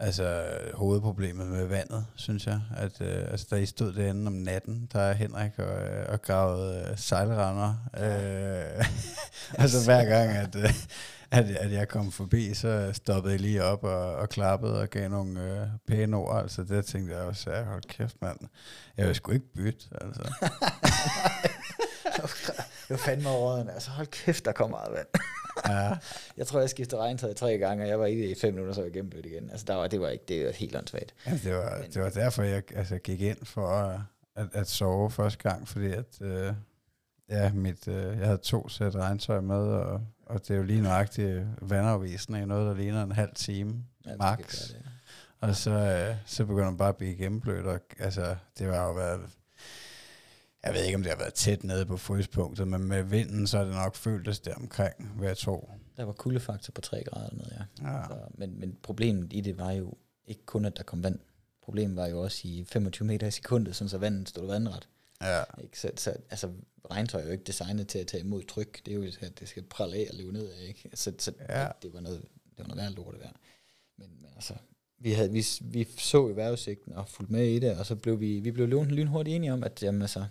altså 0.00 0.44
hovedproblemet 0.74 1.46
med 1.46 1.66
vandet, 1.66 2.06
synes 2.14 2.46
jeg. 2.46 2.60
At, 2.76 3.00
øh, 3.00 3.30
altså, 3.30 3.46
da 3.50 3.56
I 3.56 3.66
stod 3.66 3.92
derinde 3.92 4.26
om 4.26 4.32
natten, 4.32 4.88
der 4.92 5.00
er 5.00 5.12
Henrik 5.12 5.58
og, 5.58 5.82
øh, 5.82 6.06
og 6.08 6.22
gravede 6.22 6.86
øh, 6.90 6.98
sejlrender. 6.98 7.74
Øh, 7.96 8.84
altså 9.62 9.84
hver 9.84 10.04
gang, 10.04 10.30
at, 10.30 10.56
øh, 10.56 10.74
at, 11.30 11.44
at 11.44 11.72
jeg 11.72 11.88
kom 11.88 12.12
forbi, 12.12 12.54
så 12.54 12.90
stoppede 12.92 13.32
jeg 13.32 13.40
lige 13.40 13.64
op 13.64 13.84
og, 13.84 14.16
og 14.16 14.28
klappede 14.28 14.80
og 14.80 14.90
gav 14.90 15.08
nogle 15.08 15.40
øh, 15.40 15.66
pæne 15.88 16.16
ord. 16.16 16.42
Altså 16.42 16.64
det 16.64 16.84
tænkte 16.84 17.14
jeg 17.14 17.22
også, 17.22 17.50
ja, 17.50 17.64
hold 17.64 17.82
kæft 17.82 18.16
mand, 18.22 18.38
jeg 18.96 19.06
vil 19.06 19.14
sgu 19.14 19.32
ikke 19.32 19.54
bytte. 19.54 19.86
Altså. 20.00 20.22
det 22.88 22.90
var 22.90 22.96
fandme 22.96 23.28
overråden. 23.28 23.68
Altså, 23.68 23.90
hold 23.90 24.06
kæft, 24.06 24.44
der 24.44 24.52
kom 24.52 24.70
meget 24.70 24.92
vand. 24.92 25.06
Ja, 25.68 25.96
Jeg 26.36 26.46
tror, 26.46 26.60
jeg 26.60 26.70
skiftede 26.70 27.00
regntøj 27.00 27.32
tre 27.34 27.58
gange, 27.58 27.84
og 27.84 27.88
jeg 27.88 28.00
var 28.00 28.06
i 28.06 28.16
det 28.16 28.28
i 28.30 28.34
fem 28.40 28.54
minutter, 28.54 28.74
så 28.74 28.80
var 28.80 28.86
jeg 28.86 28.92
gennemblødt 28.92 29.26
igen. 29.26 29.50
Altså, 29.50 29.66
der 29.68 29.74
var, 29.74 29.86
det 29.86 30.00
var 30.00 30.08
ikke, 30.08 30.24
det 30.28 30.46
var 30.46 30.52
helt 30.52 30.76
åndssvagt. 30.76 31.14
altså, 31.24 31.48
det, 31.48 31.56
var, 31.58 31.82
det 31.94 32.02
var 32.02 32.10
derfor, 32.10 32.42
jeg 32.42 32.62
altså, 32.74 32.98
gik 32.98 33.20
ind 33.20 33.44
for 33.44 33.68
at, 33.68 34.00
at, 34.36 34.46
at 34.52 34.68
sove 34.68 35.10
første 35.10 35.48
gang, 35.48 35.68
fordi 35.68 35.86
at, 35.92 36.20
øh, 36.20 36.52
ja, 37.30 37.52
mit, 37.52 37.88
øh, 37.88 38.18
jeg 38.18 38.26
havde 38.26 38.38
to 38.38 38.68
sæt 38.68 38.94
regntøj 38.96 39.40
med, 39.40 39.56
og, 39.56 40.00
og 40.26 40.40
det 40.42 40.50
er 40.50 40.56
jo 40.56 40.62
lige 40.62 40.82
nøjagtigt 40.82 41.42
vandafvisende 41.60 42.42
i 42.42 42.44
noget, 42.44 42.66
der 42.66 42.82
ligner 42.82 43.02
en 43.02 43.12
halv 43.12 43.34
time 43.34 43.74
Ja, 44.06 44.16
max. 44.16 44.68
det. 44.68 44.76
Og 45.40 45.56
så, 45.56 45.70
øh, 45.70 46.16
så 46.26 46.44
begynder 46.44 46.64
man 46.70 46.76
bare 46.76 46.88
at 46.88 46.96
blive 46.96 47.14
gennemblødt, 47.16 47.66
og 47.66 47.80
altså, 47.98 48.36
det 48.58 48.68
var 48.68 48.86
jo 48.86 48.92
været, 48.92 49.20
jeg 50.64 50.74
ved 50.74 50.84
ikke, 50.84 50.96
om 50.96 51.02
det 51.02 51.10
har 51.12 51.18
været 51.18 51.34
tæt 51.34 51.64
nede 51.64 51.86
på 51.86 51.96
fryspunktet, 51.96 52.68
men 52.68 52.84
med 52.84 53.02
vinden, 53.02 53.46
så 53.46 53.58
er 53.58 53.64
det 53.64 53.74
nok 53.74 53.96
føltes 53.96 54.40
der 54.40 54.54
omkring, 54.54 55.20
vil 55.20 55.26
jeg 55.26 55.36
tro. 55.36 55.70
Der 55.96 56.04
var 56.04 56.12
kuldefaktor 56.12 56.72
på 56.72 56.80
3 56.80 57.04
grader 57.04 57.34
nede, 57.34 57.66
ja. 57.80 57.92
Ja, 57.92 58.04
Så, 58.08 58.14
men, 58.34 58.60
men 58.60 58.76
problemet 58.82 59.32
i 59.32 59.40
det 59.40 59.58
var 59.58 59.70
jo 59.72 59.94
ikke 60.26 60.46
kun, 60.46 60.64
at 60.64 60.76
der 60.76 60.82
kom 60.82 61.02
vand. 61.02 61.18
Problemet 61.62 61.96
var 61.96 62.06
jo 62.06 62.20
også 62.22 62.40
i 62.44 62.64
25 62.68 63.06
meter 63.06 63.26
i 63.26 63.30
sekundet, 63.30 63.76
sådan 63.76 63.88
så 63.88 63.98
vandet 63.98 64.28
stod 64.28 64.46
vandret. 64.46 64.88
ja, 65.22 65.42
Ikke? 65.62 65.80
Så, 65.80 65.90
så, 65.96 66.14
altså, 66.30 66.50
regntøj 66.90 67.20
er 67.20 67.24
jo 67.26 67.32
ikke 67.32 67.44
designet 67.44 67.88
til 67.88 67.98
at 67.98 68.06
tage 68.06 68.22
imod 68.22 68.42
tryk. 68.42 68.86
Det 68.86 68.92
er 68.92 68.96
jo, 68.96 69.04
at 69.20 69.40
det 69.40 69.48
skal 69.48 69.62
prale 69.62 69.96
af 69.96 70.06
og 70.10 70.16
løbe 70.16 70.32
ned 70.32 70.48
af. 70.52 70.62
Ikke? 70.68 70.90
Så, 70.94 71.12
så 71.18 71.32
Ja. 71.48 71.64
det, 71.64 71.72
det, 71.82 71.94
var 71.94 72.00
noget, 72.00 72.20
det 72.56 72.58
var 72.58 72.64
noget 72.66 72.82
værd 72.82 72.92
lort 72.92 73.14
det 73.14 73.22
der. 73.22 73.30
Men, 73.98 74.08
men 74.20 74.30
altså, 74.34 74.54
vi, 74.98 75.12
havde, 75.12 75.30
vi, 75.32 75.44
vi 75.60 75.88
så 75.98 76.16
jo 76.28 76.34
vejrudsigten 76.34 76.92
og 76.92 77.08
fulgte 77.08 77.32
med 77.32 77.46
i 77.46 77.58
det, 77.58 77.76
og 77.78 77.86
så 77.86 77.96
blev 77.96 78.20
vi, 78.20 78.40
vi 78.40 78.50
blev 78.50 78.66
lyn- 78.68 78.90
lynhurtigt 78.90 79.34
enige 79.36 79.52
om, 79.52 79.64
at 79.64 79.82
jamen, 79.82 80.02
altså, 80.02 80.24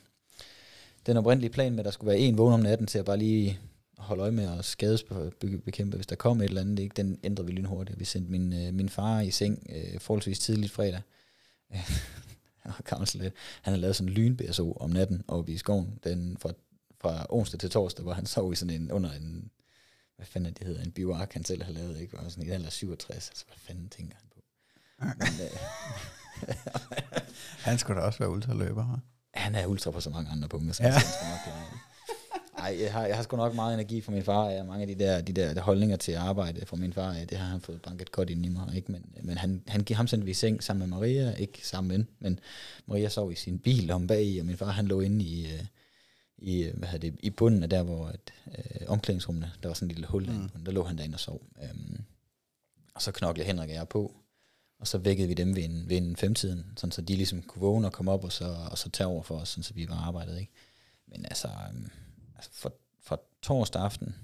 den 1.05 1.17
oprindelige 1.17 1.51
plan 1.51 1.71
med, 1.71 1.79
at 1.79 1.85
der 1.85 1.91
skulle 1.91 2.09
være 2.09 2.19
en 2.19 2.37
vågen 2.37 2.53
om 2.53 2.59
natten 2.59 2.87
til 2.87 2.99
at 2.99 3.05
bare 3.05 3.17
lige 3.17 3.59
holde 3.97 4.21
øje 4.21 4.31
med 4.31 4.57
at 4.57 4.65
skadesbekæmpe, 4.65 5.95
hvis 5.95 6.07
der 6.07 6.15
kom 6.15 6.41
et 6.41 6.45
eller 6.45 6.61
andet, 6.61 6.79
ikke? 6.79 6.93
den 6.93 7.19
ændrede 7.23 7.47
vi 7.47 7.53
lynhurtigt. 7.53 7.99
Vi 7.99 8.05
sendte 8.05 8.31
min, 8.31 8.53
øh, 8.53 8.73
min 8.73 8.89
far 8.89 9.21
i 9.21 9.31
seng 9.31 9.67
øh, 9.69 9.99
forholdsvis 9.99 10.39
tidligt 10.39 10.71
fredag. 10.71 11.01
Lidt. 13.13 13.33
Han 13.61 13.73
havde 13.73 13.81
lavet 13.81 13.95
sådan 13.95 14.09
en 14.09 14.13
lyn 14.13 14.37
om 14.75 14.89
natten 14.89 15.23
oppe 15.27 15.51
i 15.51 15.57
skoven, 15.57 15.99
den 16.03 16.37
fra, 16.37 16.51
fra 17.01 17.25
onsdag 17.29 17.59
til 17.59 17.69
torsdag, 17.69 18.03
hvor 18.03 18.13
han 18.13 18.25
sov 18.25 18.53
i 18.53 18.55
sådan 18.55 18.81
en, 18.81 18.91
under 18.91 19.11
en, 19.11 19.51
hvad 20.15 20.25
fanden 20.25 20.53
det 20.53 20.67
hedder, 20.67 20.81
en 20.81 20.91
bivak, 20.91 21.33
han 21.33 21.45
selv 21.45 21.63
har 21.63 21.71
lavet, 21.71 21.99
ikke? 21.99 22.19
Og 22.19 22.31
sådan 22.31 22.47
i 22.47 22.49
alder 22.49 22.69
67, 22.69 23.29
altså 23.29 23.45
hvad 23.45 23.57
fanden 23.57 23.89
tænker 23.89 24.15
han 24.15 24.25
på? 24.35 24.41
Men, 25.19 25.45
øh, 25.45 25.59
han 27.67 27.77
skulle 27.77 28.01
da 28.01 28.05
også 28.05 28.19
være 28.19 28.29
ultraløber, 28.29 28.85
her. 28.85 28.97
Han 29.39 29.55
er 29.55 29.65
ultra 29.65 29.91
på 29.91 29.99
så 30.01 30.09
mange 30.09 30.31
andre 30.31 30.47
punkter, 30.47 30.73
så 30.73 30.83
Ja. 30.83 30.91
skal 30.99 31.27
nok 31.29 31.39
klare 31.43 31.65
det. 31.71 31.79
Ej, 32.57 32.77
jeg 32.83 32.91
har, 32.93 33.05
jeg 33.05 33.15
har 33.15 33.23
sgu 33.23 33.37
nok 33.37 33.55
meget 33.55 33.73
energi 33.73 34.01
fra 34.01 34.11
min 34.11 34.23
far, 34.23 34.43
og 34.59 34.65
mange 34.65 34.81
af 34.81 34.87
de 34.87 34.95
der, 34.95 35.21
de 35.21 35.33
der 35.33 35.61
holdninger 35.61 35.95
til 35.97 36.11
arbejde 36.15 36.65
fra 36.65 36.77
min 36.77 36.93
far, 36.93 37.13
det 37.13 37.37
har 37.37 37.45
han 37.45 37.61
fået 37.61 37.81
banket 37.81 38.11
godt 38.11 38.29
ind 38.29 38.45
i 38.45 38.49
mig, 38.49 38.75
ikke? 38.75 38.91
Men, 38.91 39.05
men 39.23 39.37
han, 39.37 39.63
han, 39.67 39.85
ham 39.91 40.07
sendte 40.07 40.25
vi 40.25 40.31
i 40.31 40.33
seng 40.33 40.63
sammen 40.63 40.89
med 40.89 40.97
Maria, 40.97 41.31
ikke 41.35 41.67
sammen 41.67 41.97
med, 41.97 42.05
men 42.19 42.39
Maria 42.85 43.09
sov 43.09 43.31
i 43.31 43.35
sin 43.35 43.59
bil 43.59 43.91
om 43.91 44.07
bag 44.07 44.23
i, 44.25 44.39
og 44.39 44.45
min 44.45 44.57
far 44.57 44.71
han 44.71 44.87
lå 44.87 44.99
inde 45.01 45.25
i, 45.25 45.45
øh, 45.45 45.63
i, 46.37 46.63
øh, 46.63 46.77
hvad 46.77 46.99
det, 46.99 47.15
i 47.23 47.29
bunden 47.29 47.63
af 47.63 47.69
der, 47.69 47.83
hvor 47.83 48.07
et, 48.09 48.33
øh, 48.57 48.81
omklædningsrummene, 48.87 49.51
der 49.63 49.69
var 49.69 49.73
sådan 49.73 49.89
et 49.89 49.95
lille 49.95 50.07
hul 50.07 50.29
Mm. 50.31 50.49
der 50.65 50.71
lå 50.71 50.83
han 50.83 50.97
derinde 50.97 51.15
og 51.15 51.19
sov. 51.19 51.41
Øhm, 51.63 52.01
og 52.95 53.01
så 53.01 53.11
knoklede 53.11 53.47
Henrik 53.47 53.69
og 53.69 53.75
jeg 53.75 53.87
på, 53.89 54.15
og 54.79 54.87
så 54.87 54.97
vækkede 54.97 55.27
vi 55.27 55.33
dem 55.33 55.55
ved 55.55 55.63
en, 55.63 55.89
ved 55.89 55.97
en 55.97 56.15
femtiden, 56.15 56.65
sådan 56.77 56.91
så 56.91 57.01
de 57.01 57.15
ligesom 57.15 57.41
kunne 57.41 57.61
vågne 57.61 57.87
og 57.87 57.93
komme 57.93 58.11
op, 58.11 58.23
og 58.23 58.31
så, 58.31 58.45
og 58.71 58.77
så 58.77 58.89
tage 58.89 59.07
over 59.07 59.23
for 59.23 59.37
os, 59.37 59.49
sådan 59.49 59.63
så 59.63 59.73
vi 59.73 59.89
var 59.89 59.95
arbejdet, 59.95 60.39
ikke? 60.39 60.51
Men 61.07 61.25
altså, 61.25 61.47
øhm, 61.47 61.89
altså 62.35 62.51
for, 62.53 62.73
for 63.03 63.21
torsdag 63.41 63.81
aften, 63.81 64.15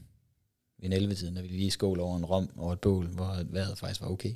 ved 0.78 0.91
en 0.91 1.12
11-tiden, 1.12 1.34
når 1.34 1.41
vi 1.41 1.48
lige 1.48 1.72
skål 1.72 2.00
over 2.00 2.18
en 2.18 2.26
rom 2.26 2.50
over 2.58 2.74
et 2.74 2.80
bål, 2.80 3.08
hvor 3.08 3.44
vejret 3.44 3.78
faktisk 3.78 4.02
var 4.02 4.08
okay, 4.08 4.36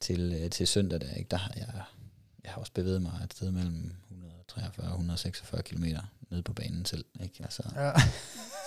til, 0.00 0.38
øh, 0.42 0.50
til 0.50 0.66
søndag, 0.66 1.00
der, 1.00 1.14
ikke, 1.14 1.28
der 1.30 1.36
har 1.36 1.52
jeg, 1.56 1.82
jeg 2.44 2.52
har 2.52 2.60
også 2.60 2.72
bevæget 2.72 3.02
mig 3.02 3.20
et 3.24 3.34
sted 3.34 3.50
mellem 3.50 3.92
143 4.10 4.86
og 4.86 4.92
146 4.92 5.62
km 5.62 5.84
ned 6.30 6.42
på 6.42 6.52
banen 6.52 6.84
selv. 6.84 7.04
Ikke? 7.22 7.34
Altså, 7.42 7.62
Ja. 7.74 7.92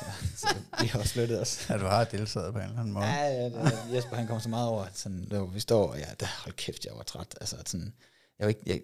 så, 0.42 0.48
vi 0.82 0.88
har 0.88 1.00
også 1.00 1.14
flyttet 1.14 1.42
os. 1.42 1.70
ja, 1.70 1.78
du 1.78 1.86
har 1.86 2.04
deltaget 2.04 2.54
på 2.54 2.60
en 2.60 2.66
eller 2.66 2.80
anden 2.80 2.94
måde. 2.94 3.06
Ja, 3.06 3.26
ja, 3.26 3.46
det, 3.46 3.96
Jesper 3.96 4.16
han 4.16 4.28
kommer 4.28 4.42
så 4.42 4.50
meget 4.50 4.70
over, 4.70 4.84
at 4.84 4.98
sådan, 4.98 5.28
der, 5.32 5.46
vi 5.46 5.60
står, 5.60 5.88
og 5.88 5.98
ja, 5.98 6.06
der, 6.20 6.26
hold 6.44 6.56
kæft, 6.56 6.86
jeg 6.86 6.94
var 6.96 7.04
træt. 7.04 7.36
Altså, 7.42 7.56
sådan, 7.66 7.94
jeg, 8.40 8.46
var 8.46 8.50
ikke, 8.50 8.62
jeg, 8.66 8.82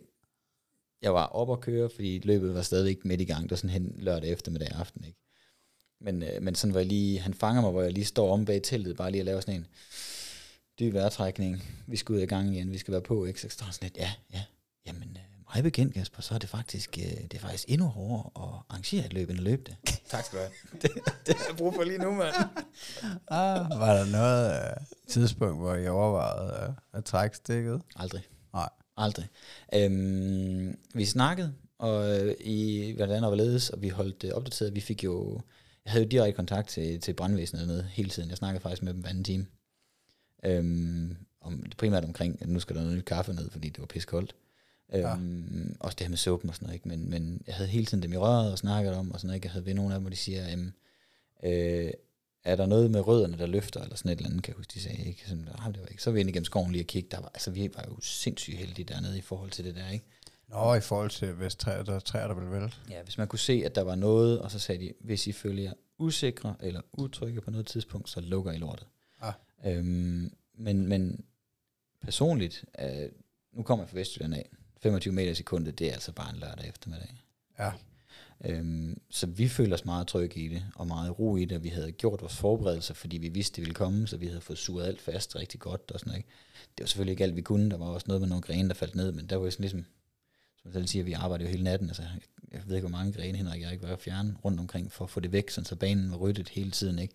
jeg 1.01 1.13
var 1.13 1.25
op 1.25 1.49
og 1.49 1.61
køre, 1.61 1.89
fordi 1.95 2.19
løbet 2.23 2.55
var 2.55 2.61
stadigvæk 2.61 3.05
midt 3.05 3.21
i 3.21 3.25
gang. 3.25 3.43
Det 3.43 3.51
var 3.51 3.57
sådan 3.57 3.69
hen 3.69 3.95
lørdag 3.97 4.29
eftermiddag 4.29 4.71
aften, 4.71 5.05
ikke? 5.05 5.19
Men, 6.01 6.23
øh, 6.23 6.41
men 6.41 6.55
sådan 6.55 6.73
var 6.73 6.79
jeg 6.79 6.87
lige, 6.87 7.19
han 7.19 7.33
fanger 7.33 7.61
mig, 7.61 7.71
hvor 7.71 7.81
jeg 7.81 7.91
lige 7.91 8.05
står 8.05 8.33
om 8.33 8.45
bag 8.45 8.61
teltet, 8.61 8.97
bare 8.97 9.11
lige 9.11 9.19
at 9.19 9.25
lave 9.25 9.41
sådan 9.41 9.55
en 9.55 9.67
dyb 10.79 10.93
vejrtrækning. 10.93 11.63
Vi 11.87 11.97
skal 11.97 12.15
ud 12.15 12.19
i 12.19 12.25
gang 12.25 12.55
igen, 12.55 12.71
vi 12.71 12.77
skal 12.77 12.91
være 12.91 13.01
på, 13.01 13.25
ikke? 13.25 13.41
Så 13.41 13.49
står 13.49 13.65
han 13.65 13.73
sådan 13.73 13.85
lidt, 13.85 13.97
ja, 13.97 14.11
ja, 14.33 14.43
jamen, 14.85 15.17
øh, 15.17 15.24
meget 15.55 15.63
bekendt, 15.63 15.93
Kasper, 15.93 16.21
så 16.21 16.33
er 16.33 16.37
det 16.37 16.49
faktisk, 16.49 16.97
øh, 16.97 17.03
det 17.03 17.33
er 17.33 17.39
faktisk 17.39 17.65
endnu 17.67 17.87
hårdere 17.87 18.29
at 18.35 18.61
arrangere 18.69 19.05
et 19.05 19.13
løb, 19.13 19.29
end 19.29 19.37
at 19.37 19.43
løbe 19.43 19.63
det. 19.63 19.75
tak 20.11 20.25
skal 20.25 20.39
du 20.39 20.43
have. 20.43 20.51
det, 20.81 20.91
det 21.27 21.35
har 21.35 21.45
jeg 21.49 21.57
brug 21.57 21.73
for 21.73 21.83
lige 21.83 21.97
nu, 21.97 22.11
mand. 22.11 22.33
Ah, 23.27 23.79
var 23.79 23.93
der 23.93 24.05
noget 24.11 24.59
uh, 24.59 24.85
tidspunkt, 25.07 25.57
hvor 25.57 25.75
I 25.75 25.87
overvejede 25.87 26.69
uh, 26.69 26.75
at 26.93 27.05
trække 27.05 27.37
stikket? 27.37 27.81
Aldrig. 27.95 28.21
Nej. 28.53 28.69
Aldrig. 28.97 29.27
Øhm, 29.73 30.77
vi 30.93 31.05
snakkede, 31.05 31.53
og 31.79 32.19
i 32.39 32.91
hvordan 32.95 33.23
og 33.23 33.29
hvorledes, 33.29 33.69
og 33.69 33.81
vi 33.81 33.89
holdt 33.89 34.21
det 34.21 34.33
opdateret. 34.33 34.75
Vi 34.75 34.81
fik 34.81 35.03
jo, 35.03 35.41
jeg 35.85 35.91
havde 35.91 36.03
jo 36.03 36.09
direkte 36.09 36.35
kontakt 36.35 36.69
til, 36.69 37.01
til 37.01 37.13
brandvæsenet 37.13 37.67
dernede 37.67 37.83
hele 37.83 38.09
tiden. 38.09 38.29
Jeg 38.29 38.37
snakkede 38.37 38.61
faktisk 38.61 38.83
med 38.83 38.93
dem 38.93 39.01
hver 39.01 39.09
anden 39.09 39.23
time. 39.23 39.45
Øhm, 40.45 41.17
om, 41.41 41.63
primært 41.77 42.05
omkring, 42.05 42.41
at 42.41 42.49
nu 42.49 42.59
skal 42.59 42.75
der 42.75 42.81
noget 42.81 42.97
nyt 42.97 43.05
kaffe 43.05 43.33
ned, 43.33 43.49
fordi 43.49 43.69
det 43.69 43.79
var 43.79 43.85
piskoldt. 44.91 45.19
Øhm, 45.19 45.67
ja. 45.69 45.75
Også 45.79 45.95
det 45.95 46.05
her 46.05 46.09
med 46.09 46.17
suppen 46.17 46.49
og 46.49 46.55
sådan 46.55 46.65
noget. 46.65 46.75
Ikke? 46.75 46.87
Men, 46.87 47.09
men 47.09 47.43
jeg 47.47 47.55
havde 47.55 47.69
hele 47.69 47.85
tiden 47.85 48.03
dem 48.03 48.13
i 48.13 48.17
røret 48.17 48.51
og 48.51 48.57
snakket 48.57 48.93
om, 48.93 49.11
og 49.11 49.19
sådan 49.19 49.27
noget. 49.27 49.35
Ikke? 49.37 49.45
Jeg 49.45 49.51
havde 49.51 49.65
ved 49.65 49.73
nogle 49.73 49.93
af 49.93 49.99
dem, 49.99 50.03
hvor 50.03 50.09
de 50.09 50.15
siger, 50.15 50.51
øhm, 50.51 50.71
øh, 51.43 51.91
er 52.43 52.55
der 52.55 52.65
noget 52.65 52.91
med 52.91 53.07
rødderne, 53.07 53.37
der 53.37 53.45
løfter, 53.45 53.81
eller 53.81 53.95
sådan 53.95 54.11
et 54.11 54.17
eller 54.17 54.29
andet, 54.29 54.43
kan 54.43 54.51
jeg 54.51 54.57
huske, 54.57 54.71
de 54.73 54.81
sagde, 54.81 55.03
ikke? 55.05 55.21
Sådan, 55.27 55.47
nej, 55.57 55.71
det 55.71 55.81
var 55.81 55.87
ikke. 55.87 56.03
Så 56.03 56.09
var 56.09 56.13
vi 56.13 56.19
inde 56.19 56.29
igennem 56.29 56.45
skoven 56.45 56.71
lige 56.71 56.83
og 56.83 56.87
kigge. 56.87 57.09
Der 57.11 57.19
var, 57.19 57.31
altså, 57.33 57.51
vi 57.51 57.69
var 57.75 57.85
jo 57.89 58.01
sindssygt 58.01 58.57
heldige 58.57 58.85
dernede 58.85 59.17
i 59.17 59.21
forhold 59.21 59.51
til 59.51 59.65
det 59.65 59.75
der, 59.75 59.89
ikke? 59.89 60.05
Nå, 60.47 60.73
i 60.73 60.81
forhold 60.81 61.09
til, 61.09 61.31
hvis 61.31 61.55
træer 61.55 61.83
der, 61.83 61.99
træer, 61.99 62.27
der 62.27 62.35
vil 62.35 62.51
vælte. 62.51 62.77
Ja, 62.89 63.03
hvis 63.03 63.17
man 63.17 63.27
kunne 63.27 63.39
se, 63.39 63.61
at 63.65 63.75
der 63.75 63.81
var 63.81 63.95
noget, 63.95 64.39
og 64.39 64.51
så 64.51 64.59
sagde 64.59 64.85
de, 64.85 64.93
hvis 64.99 65.27
I 65.27 65.31
føler 65.31 65.63
jer 65.63 65.73
usikre 65.97 66.55
eller 66.59 66.81
utrygge 66.93 67.41
på 67.41 67.51
noget 67.51 67.65
tidspunkt, 67.65 68.09
så 68.09 68.21
lukker 68.21 68.51
I 68.51 68.57
lortet. 68.57 68.87
Ah. 69.21 69.33
Øhm, 69.65 70.33
men, 70.57 70.87
men 70.87 71.25
personligt, 72.01 72.65
øh, 72.79 73.09
nu 73.53 73.63
kommer 73.63 73.85
jeg 73.85 73.89
fra 73.89 73.99
Vestjylland 73.99 74.33
af, 74.33 74.49
25 74.81 75.13
meter 75.13 75.31
i 75.31 75.35
sekundet, 75.35 75.79
det 75.79 75.87
er 75.87 75.93
altså 75.93 76.11
bare 76.11 76.33
en 76.33 76.39
lørdag 76.39 76.69
eftermiddag. 76.69 77.23
Ja. 77.59 77.71
Øhm, 78.45 79.01
så 79.09 79.27
vi 79.27 79.47
følte 79.47 79.73
os 79.73 79.85
meget 79.85 80.07
trygge 80.07 80.39
i 80.39 80.47
det, 80.47 80.65
og 80.75 80.87
meget 80.87 81.19
ro 81.19 81.37
i 81.37 81.45
det, 81.45 81.57
og 81.57 81.63
vi 81.63 81.69
havde 81.69 81.91
gjort 81.91 82.21
vores 82.21 82.35
forberedelser, 82.35 82.93
fordi 82.93 83.17
vi 83.17 83.29
vidste, 83.29 83.55
det 83.55 83.61
ville 83.61 83.75
komme, 83.75 84.07
så 84.07 84.17
vi 84.17 84.27
havde 84.27 84.41
fået 84.41 84.59
suget 84.59 84.85
alt 84.85 85.01
fast 85.01 85.35
rigtig 85.35 85.59
godt 85.59 85.91
og 85.91 85.99
sådan 85.99 86.09
noget. 86.09 86.17
ikke? 86.17 86.29
Det 86.77 86.83
var 86.83 86.87
selvfølgelig 86.87 87.11
ikke 87.11 87.23
alt, 87.23 87.35
vi 87.35 87.41
kunne. 87.41 87.69
Der 87.69 87.77
var 87.77 87.85
også 87.85 88.05
noget 88.07 88.21
med 88.21 88.29
nogle 88.29 88.41
grene, 88.41 88.67
der 88.67 88.75
faldt 88.75 88.95
ned, 88.95 89.11
men 89.11 89.25
der 89.25 89.35
var 89.35 89.45
jo 89.45 89.51
sådan 89.51 89.63
ligesom, 89.63 89.85
som 90.61 90.65
jeg 90.65 90.73
selv 90.73 90.87
siger, 90.87 91.03
vi 91.03 91.13
arbejdede 91.13 91.49
jo 91.49 91.51
hele 91.51 91.63
natten. 91.63 91.87
Altså, 91.87 92.03
jeg, 92.51 92.61
ved 92.65 92.75
ikke, 92.75 92.87
hvor 92.87 92.97
mange 92.97 93.13
grene 93.13 93.37
Henrik 93.37 93.61
jeg 93.61 93.71
ikke 93.71 93.87
var 93.87 93.95
fjerne 93.95 94.35
rundt 94.45 94.59
omkring 94.59 94.91
for 94.91 95.05
at 95.05 95.11
få 95.11 95.19
det 95.19 95.31
væk, 95.31 95.49
sådan, 95.49 95.65
så 95.65 95.75
banen 95.75 96.11
var 96.11 96.17
ryddet 96.17 96.49
hele 96.49 96.71
tiden. 96.71 96.99
Ikke? 96.99 97.13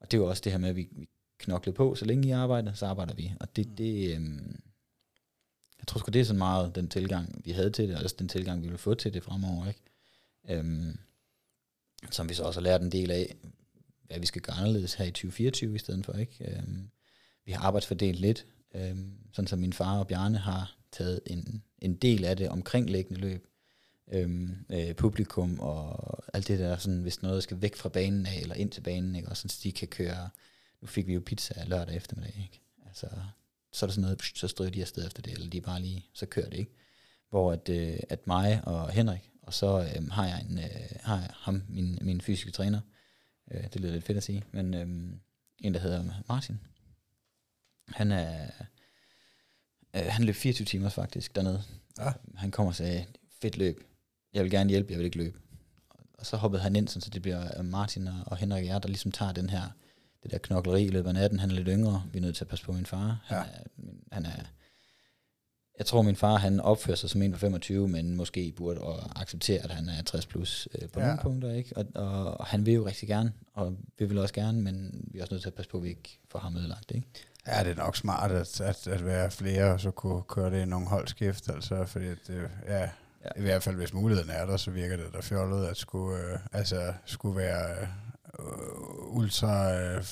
Og 0.00 0.10
det 0.10 0.20
var 0.20 0.26
også 0.26 0.42
det 0.44 0.52
her 0.52 0.58
med, 0.58 0.68
at 0.68 0.76
vi, 0.76 0.88
vi 0.92 1.08
knoklede 1.38 1.76
på, 1.76 1.94
så 1.94 2.04
længe 2.04 2.28
I 2.28 2.30
arbejder, 2.30 2.72
så 2.72 2.86
arbejder 2.86 3.14
vi. 3.14 3.32
Og 3.40 3.56
det, 3.56 3.78
det 3.78 4.16
øhm, 4.16 4.60
tror 5.88 5.98
sgu, 5.98 6.10
det 6.10 6.20
er 6.20 6.24
sådan 6.24 6.38
meget 6.38 6.74
den 6.74 6.88
tilgang, 6.88 7.42
vi 7.44 7.50
havde 7.50 7.70
til 7.70 7.88
det, 7.88 7.96
og 7.96 8.02
også 8.02 8.16
den 8.18 8.28
tilgang, 8.28 8.62
vi 8.62 8.66
ville 8.66 8.78
få 8.78 8.94
til 8.94 9.14
det 9.14 9.22
fremover. 9.22 9.68
Ikke? 9.68 9.80
Øhm, 10.48 10.98
som 12.10 12.28
vi 12.28 12.34
så 12.34 12.42
også 12.42 12.60
har 12.60 12.64
lært 12.64 12.82
en 12.82 12.92
del 12.92 13.10
af, 13.10 13.36
hvad 14.02 14.20
vi 14.20 14.26
skal 14.26 14.42
gøre 14.42 14.56
anderledes 14.56 14.94
her 14.94 15.04
i 15.04 15.10
2024 15.10 15.74
i 15.74 15.78
stedet 15.78 16.04
for. 16.04 16.12
Ikke? 16.12 16.56
Øhm, 16.56 16.90
vi 17.44 17.52
har 17.52 17.62
arbejdsfordelt 17.66 18.20
lidt, 18.20 18.46
øhm, 18.74 19.12
sådan 19.32 19.48
som 19.48 19.58
min 19.58 19.72
far 19.72 19.98
og 19.98 20.06
Bjarne 20.06 20.38
har 20.38 20.76
taget 20.92 21.20
en, 21.26 21.62
en 21.78 21.94
del 21.94 22.24
af 22.24 22.36
det 22.36 22.48
omkringliggende 22.48 23.20
løb. 23.20 23.46
Øhm, 24.12 24.56
øh, 24.70 24.94
publikum 24.94 25.60
og 25.60 26.18
alt 26.34 26.48
det 26.48 26.58
der, 26.58 26.76
sådan, 26.76 27.00
hvis 27.00 27.22
noget 27.22 27.42
skal 27.42 27.62
væk 27.62 27.76
fra 27.76 27.88
banen 27.88 28.26
af, 28.26 28.38
eller 28.40 28.54
ind 28.54 28.70
til 28.70 28.80
banen, 28.80 29.14
ikke? 29.14 29.28
og 29.28 29.36
sådan, 29.36 29.48
så 29.48 29.60
de 29.62 29.72
kan 29.72 29.88
køre, 29.88 30.30
nu 30.80 30.86
fik 30.86 31.06
vi 31.06 31.14
jo 31.14 31.20
pizza 31.26 31.64
lørdag 31.64 31.96
eftermiddag, 31.96 32.34
ikke? 32.42 32.60
Altså, 32.86 33.06
så 33.78 33.86
er 33.86 33.88
der 33.88 33.92
sådan 33.92 34.02
noget, 34.02 34.22
så 34.34 34.48
stryger 34.48 34.70
de 34.70 34.80
afsted 34.80 35.06
efter 35.06 35.22
det, 35.22 35.32
eller 35.32 35.50
de 35.50 35.60
bare 35.60 35.80
lige, 35.80 36.06
så 36.14 36.26
kører 36.26 36.50
det, 36.50 36.58
ikke? 36.58 36.74
Hvor 37.30 37.52
at, 37.52 37.68
øh, 37.68 37.98
at 38.08 38.26
mig 38.26 38.60
og 38.64 38.90
Henrik, 38.90 39.30
og 39.42 39.54
så 39.54 39.80
øh, 39.80 40.08
har 40.10 40.26
jeg 40.26 40.46
en, 40.50 40.58
øh, 40.58 40.90
har 41.00 41.16
jeg 41.16 41.30
ham, 41.32 41.62
min, 41.68 41.98
min 42.02 42.20
fysiske 42.20 42.50
træner, 42.50 42.80
øh, 43.50 43.62
det 43.62 43.80
lyder 43.80 43.92
lidt 43.92 44.04
fedt 44.04 44.18
at 44.18 44.24
sige, 44.24 44.44
men 44.52 44.74
øh, 44.74 44.88
en, 45.58 45.74
der 45.74 45.80
hedder 45.80 46.22
Martin, 46.28 46.60
han 47.88 48.12
er, 48.12 48.50
øh, 49.96 50.06
han 50.08 50.24
løb 50.24 50.34
24 50.34 50.64
timer 50.64 50.88
faktisk 50.88 51.34
dernede. 51.34 51.62
Ja. 51.98 52.12
Han 52.36 52.50
kommer 52.50 52.70
og 52.70 52.76
sagde, 52.76 53.04
fedt 53.42 53.56
løb, 53.56 53.84
jeg 54.32 54.42
vil 54.42 54.50
gerne 54.50 54.70
hjælpe, 54.70 54.92
jeg 54.92 54.98
vil 54.98 55.04
ikke 55.04 55.18
løbe. 55.18 55.38
Og 56.14 56.26
så 56.26 56.36
hoppede 56.36 56.62
han 56.62 56.76
ind, 56.76 56.88
så 56.88 57.10
det 57.10 57.22
bliver 57.22 57.58
øh, 57.58 57.64
Martin 57.64 58.08
og, 58.08 58.22
og 58.26 58.36
Henrik 58.36 58.62
og 58.62 58.66
jeg, 58.66 58.82
der 58.82 58.88
ligesom 58.88 59.12
tager 59.12 59.32
den 59.32 59.50
her, 59.50 59.70
det 60.30 60.32
der 60.32 60.38
knokleri 60.46 60.84
i 60.84 60.88
løbet 60.88 61.08
af 61.08 61.14
natten. 61.14 61.38
Han 61.38 61.50
er 61.50 61.54
lidt 61.54 61.68
yngre, 61.70 62.02
vi 62.12 62.18
er 62.18 62.22
nødt 62.22 62.36
til 62.36 62.44
at 62.44 62.48
passe 62.48 62.64
på 62.64 62.72
min 62.72 62.86
far. 62.86 63.20
Han, 63.24 63.36
Ja. 63.38 63.42
er, 63.42 63.64
han 64.12 64.26
er, 64.26 64.30
jeg 65.78 65.86
tror 65.86 66.02
min 66.02 66.16
far, 66.16 66.36
han 66.36 66.60
opfører 66.60 66.96
sig 66.96 67.10
som 67.10 67.22
en 67.22 67.32
på 67.32 67.38
25, 67.38 67.88
men 67.88 68.16
måske 68.16 68.52
burde 68.56 68.80
at 68.80 69.12
acceptere, 69.16 69.58
at 69.64 69.70
han 69.70 69.88
er 69.88 70.02
60 70.02 70.26
plus 70.26 70.68
øh, 70.82 70.88
på 70.88 71.00
Ja. 71.00 71.06
nogle 71.06 71.20
punkter, 71.22 71.52
ikke? 71.52 71.76
Og, 71.76 71.84
og, 71.94 72.40
og, 72.40 72.46
han 72.46 72.66
vil 72.66 72.74
jo 72.74 72.86
rigtig 72.86 73.08
gerne, 73.08 73.32
og 73.54 73.76
vi 73.98 74.04
vil 74.04 74.18
også 74.18 74.34
gerne, 74.34 74.62
men 74.62 75.04
vi 75.12 75.18
er 75.18 75.22
også 75.22 75.34
nødt 75.34 75.42
til 75.42 75.48
at 75.50 75.54
passe 75.54 75.70
på, 75.70 75.76
at 75.76 75.82
vi 75.82 75.88
ikke 75.88 76.18
får 76.30 76.38
ham 76.38 76.56
ødelagt, 76.56 76.90
ikke? 76.94 77.06
Ja, 77.46 77.64
det 77.64 77.70
er 77.70 77.74
nok 77.74 77.96
smart 77.96 78.30
at, 78.32 78.60
at, 78.60 78.86
at 78.86 79.04
være 79.04 79.30
flere, 79.30 79.72
og 79.72 79.80
så 79.80 79.90
kunne 79.90 80.22
køre 80.22 80.50
det 80.50 80.62
i 80.62 80.64
nogle 80.64 80.86
holdskift, 80.86 81.48
altså, 81.48 81.84
fordi 81.86 82.06
det, 82.08 82.50
ja, 82.66 82.78
ja, 82.80 82.88
Ja. 83.24 83.28
i 83.40 83.40
hvert 83.42 83.62
fald 83.62 83.76
hvis 83.76 83.92
muligheden 83.94 84.30
er 84.30 84.46
der, 84.46 84.56
så 84.56 84.70
virker 84.70 84.96
det 84.96 85.06
da 85.14 85.20
fjollet, 85.20 85.66
at 85.66 85.76
skulle, 85.76 86.18
øh, 86.32 86.38
altså, 86.52 86.92
skulle 87.04 87.36
være 87.36 87.80
øh, 87.82 87.88
ultra, 89.08 89.80
øh, 89.80 90.04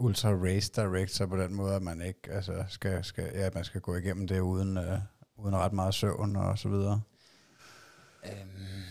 ultra 0.00 0.30
race 0.30 0.72
director 0.76 1.26
på 1.26 1.36
den 1.36 1.54
måde, 1.54 1.74
at 1.74 1.82
man 1.82 2.02
ikke, 2.02 2.20
altså, 2.30 2.64
skal, 2.68 3.04
skal, 3.04 3.30
ja, 3.34 3.50
man 3.54 3.64
skal 3.64 3.80
gå 3.80 3.96
igennem 3.96 4.28
det 4.28 4.40
uden, 4.40 4.76
øh, 4.76 4.98
uden 5.36 5.56
ret 5.56 5.72
meget 5.72 5.94
søvn 5.94 6.36
og 6.36 6.58
så 6.58 6.68
videre. 6.68 7.00
Øhm, 8.24 8.82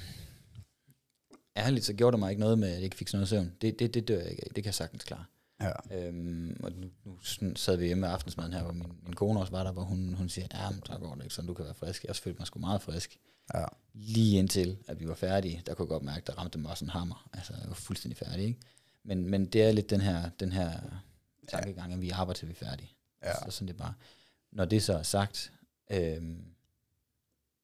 ærligt, 1.57 1.85
så 1.85 1.93
gjorde 1.93 2.11
det 2.11 2.19
mig 2.19 2.29
ikke 2.29 2.39
noget 2.39 2.59
med, 2.59 2.67
at 2.67 2.73
jeg 2.73 2.83
ikke 2.83 2.95
fik 2.95 3.07
sådan 3.07 3.17
noget 3.17 3.29
søvn. 3.29 3.53
Det, 3.61 3.79
det, 3.79 3.93
det 3.93 4.07
dør 4.07 4.19
jeg 4.19 4.31
ikke 4.31 4.43
af. 4.45 4.51
Det 4.55 4.63
kan 4.63 4.65
jeg 4.65 4.73
sagtens 4.73 5.03
klare. 5.03 5.25
Ja. 5.61 5.71
Øhm, 5.91 6.59
og 6.63 6.71
nu, 6.71 6.87
nu 7.41 7.55
sad 7.55 7.77
vi 7.77 7.85
hjemme 7.85 8.01
med 8.01 8.09
aftensmaden 8.09 8.53
her, 8.53 8.63
hvor 8.63 8.71
min, 8.71 8.93
min 9.03 9.15
kone 9.15 9.39
også 9.39 9.51
var 9.51 9.63
der, 9.63 9.71
hvor 9.71 9.83
hun, 9.83 10.13
hun 10.13 10.29
siger, 10.29 10.47
ja, 10.53 10.69
men 10.69 10.81
så 10.85 10.97
går 10.97 11.15
det 11.15 11.23
ikke 11.23 11.35
sådan, 11.35 11.47
du 11.47 11.53
kan 11.53 11.65
være 11.65 11.73
frisk. 11.73 12.03
Jeg 12.03 12.15
følte 12.15 12.39
mig 12.39 12.47
sgu 12.47 12.59
meget 12.59 12.81
frisk. 12.81 13.17
Ja. 13.53 13.65
Lige 13.93 14.39
indtil, 14.39 14.77
at 14.87 14.99
vi 14.99 15.07
var 15.07 15.15
færdige, 15.15 15.63
der 15.65 15.73
kunne 15.73 15.83
jeg 15.83 15.89
godt 15.89 16.03
mærke, 16.03 16.23
der 16.27 16.33
ramte 16.33 16.59
mig 16.59 16.71
også 16.71 16.85
en 16.85 16.89
hammer. 16.89 17.29
Altså, 17.33 17.53
jeg 17.53 17.67
var 17.67 17.75
fuldstændig 17.75 18.17
færdig, 18.17 18.45
ikke? 18.45 18.59
Men, 19.03 19.29
men 19.29 19.45
det 19.45 19.63
er 19.63 19.71
lidt 19.71 19.89
den 19.89 20.01
her, 20.01 20.29
den 20.29 20.51
her 20.51 20.79
tankegang, 21.47 21.93
at 21.93 22.01
vi 22.01 22.09
arbejder 22.09 22.37
til 22.37 22.47
vi 22.47 22.53
er 22.53 22.65
færdige. 22.65 22.91
Ja. 23.23 23.33
Så 23.33 23.51
sådan 23.51 23.67
det 23.67 23.77
bare. 23.77 23.93
Når 24.51 24.65
det 24.65 24.83
så 24.83 24.93
er 24.93 25.03
sagt, 25.03 25.51
øhm, 25.91 26.45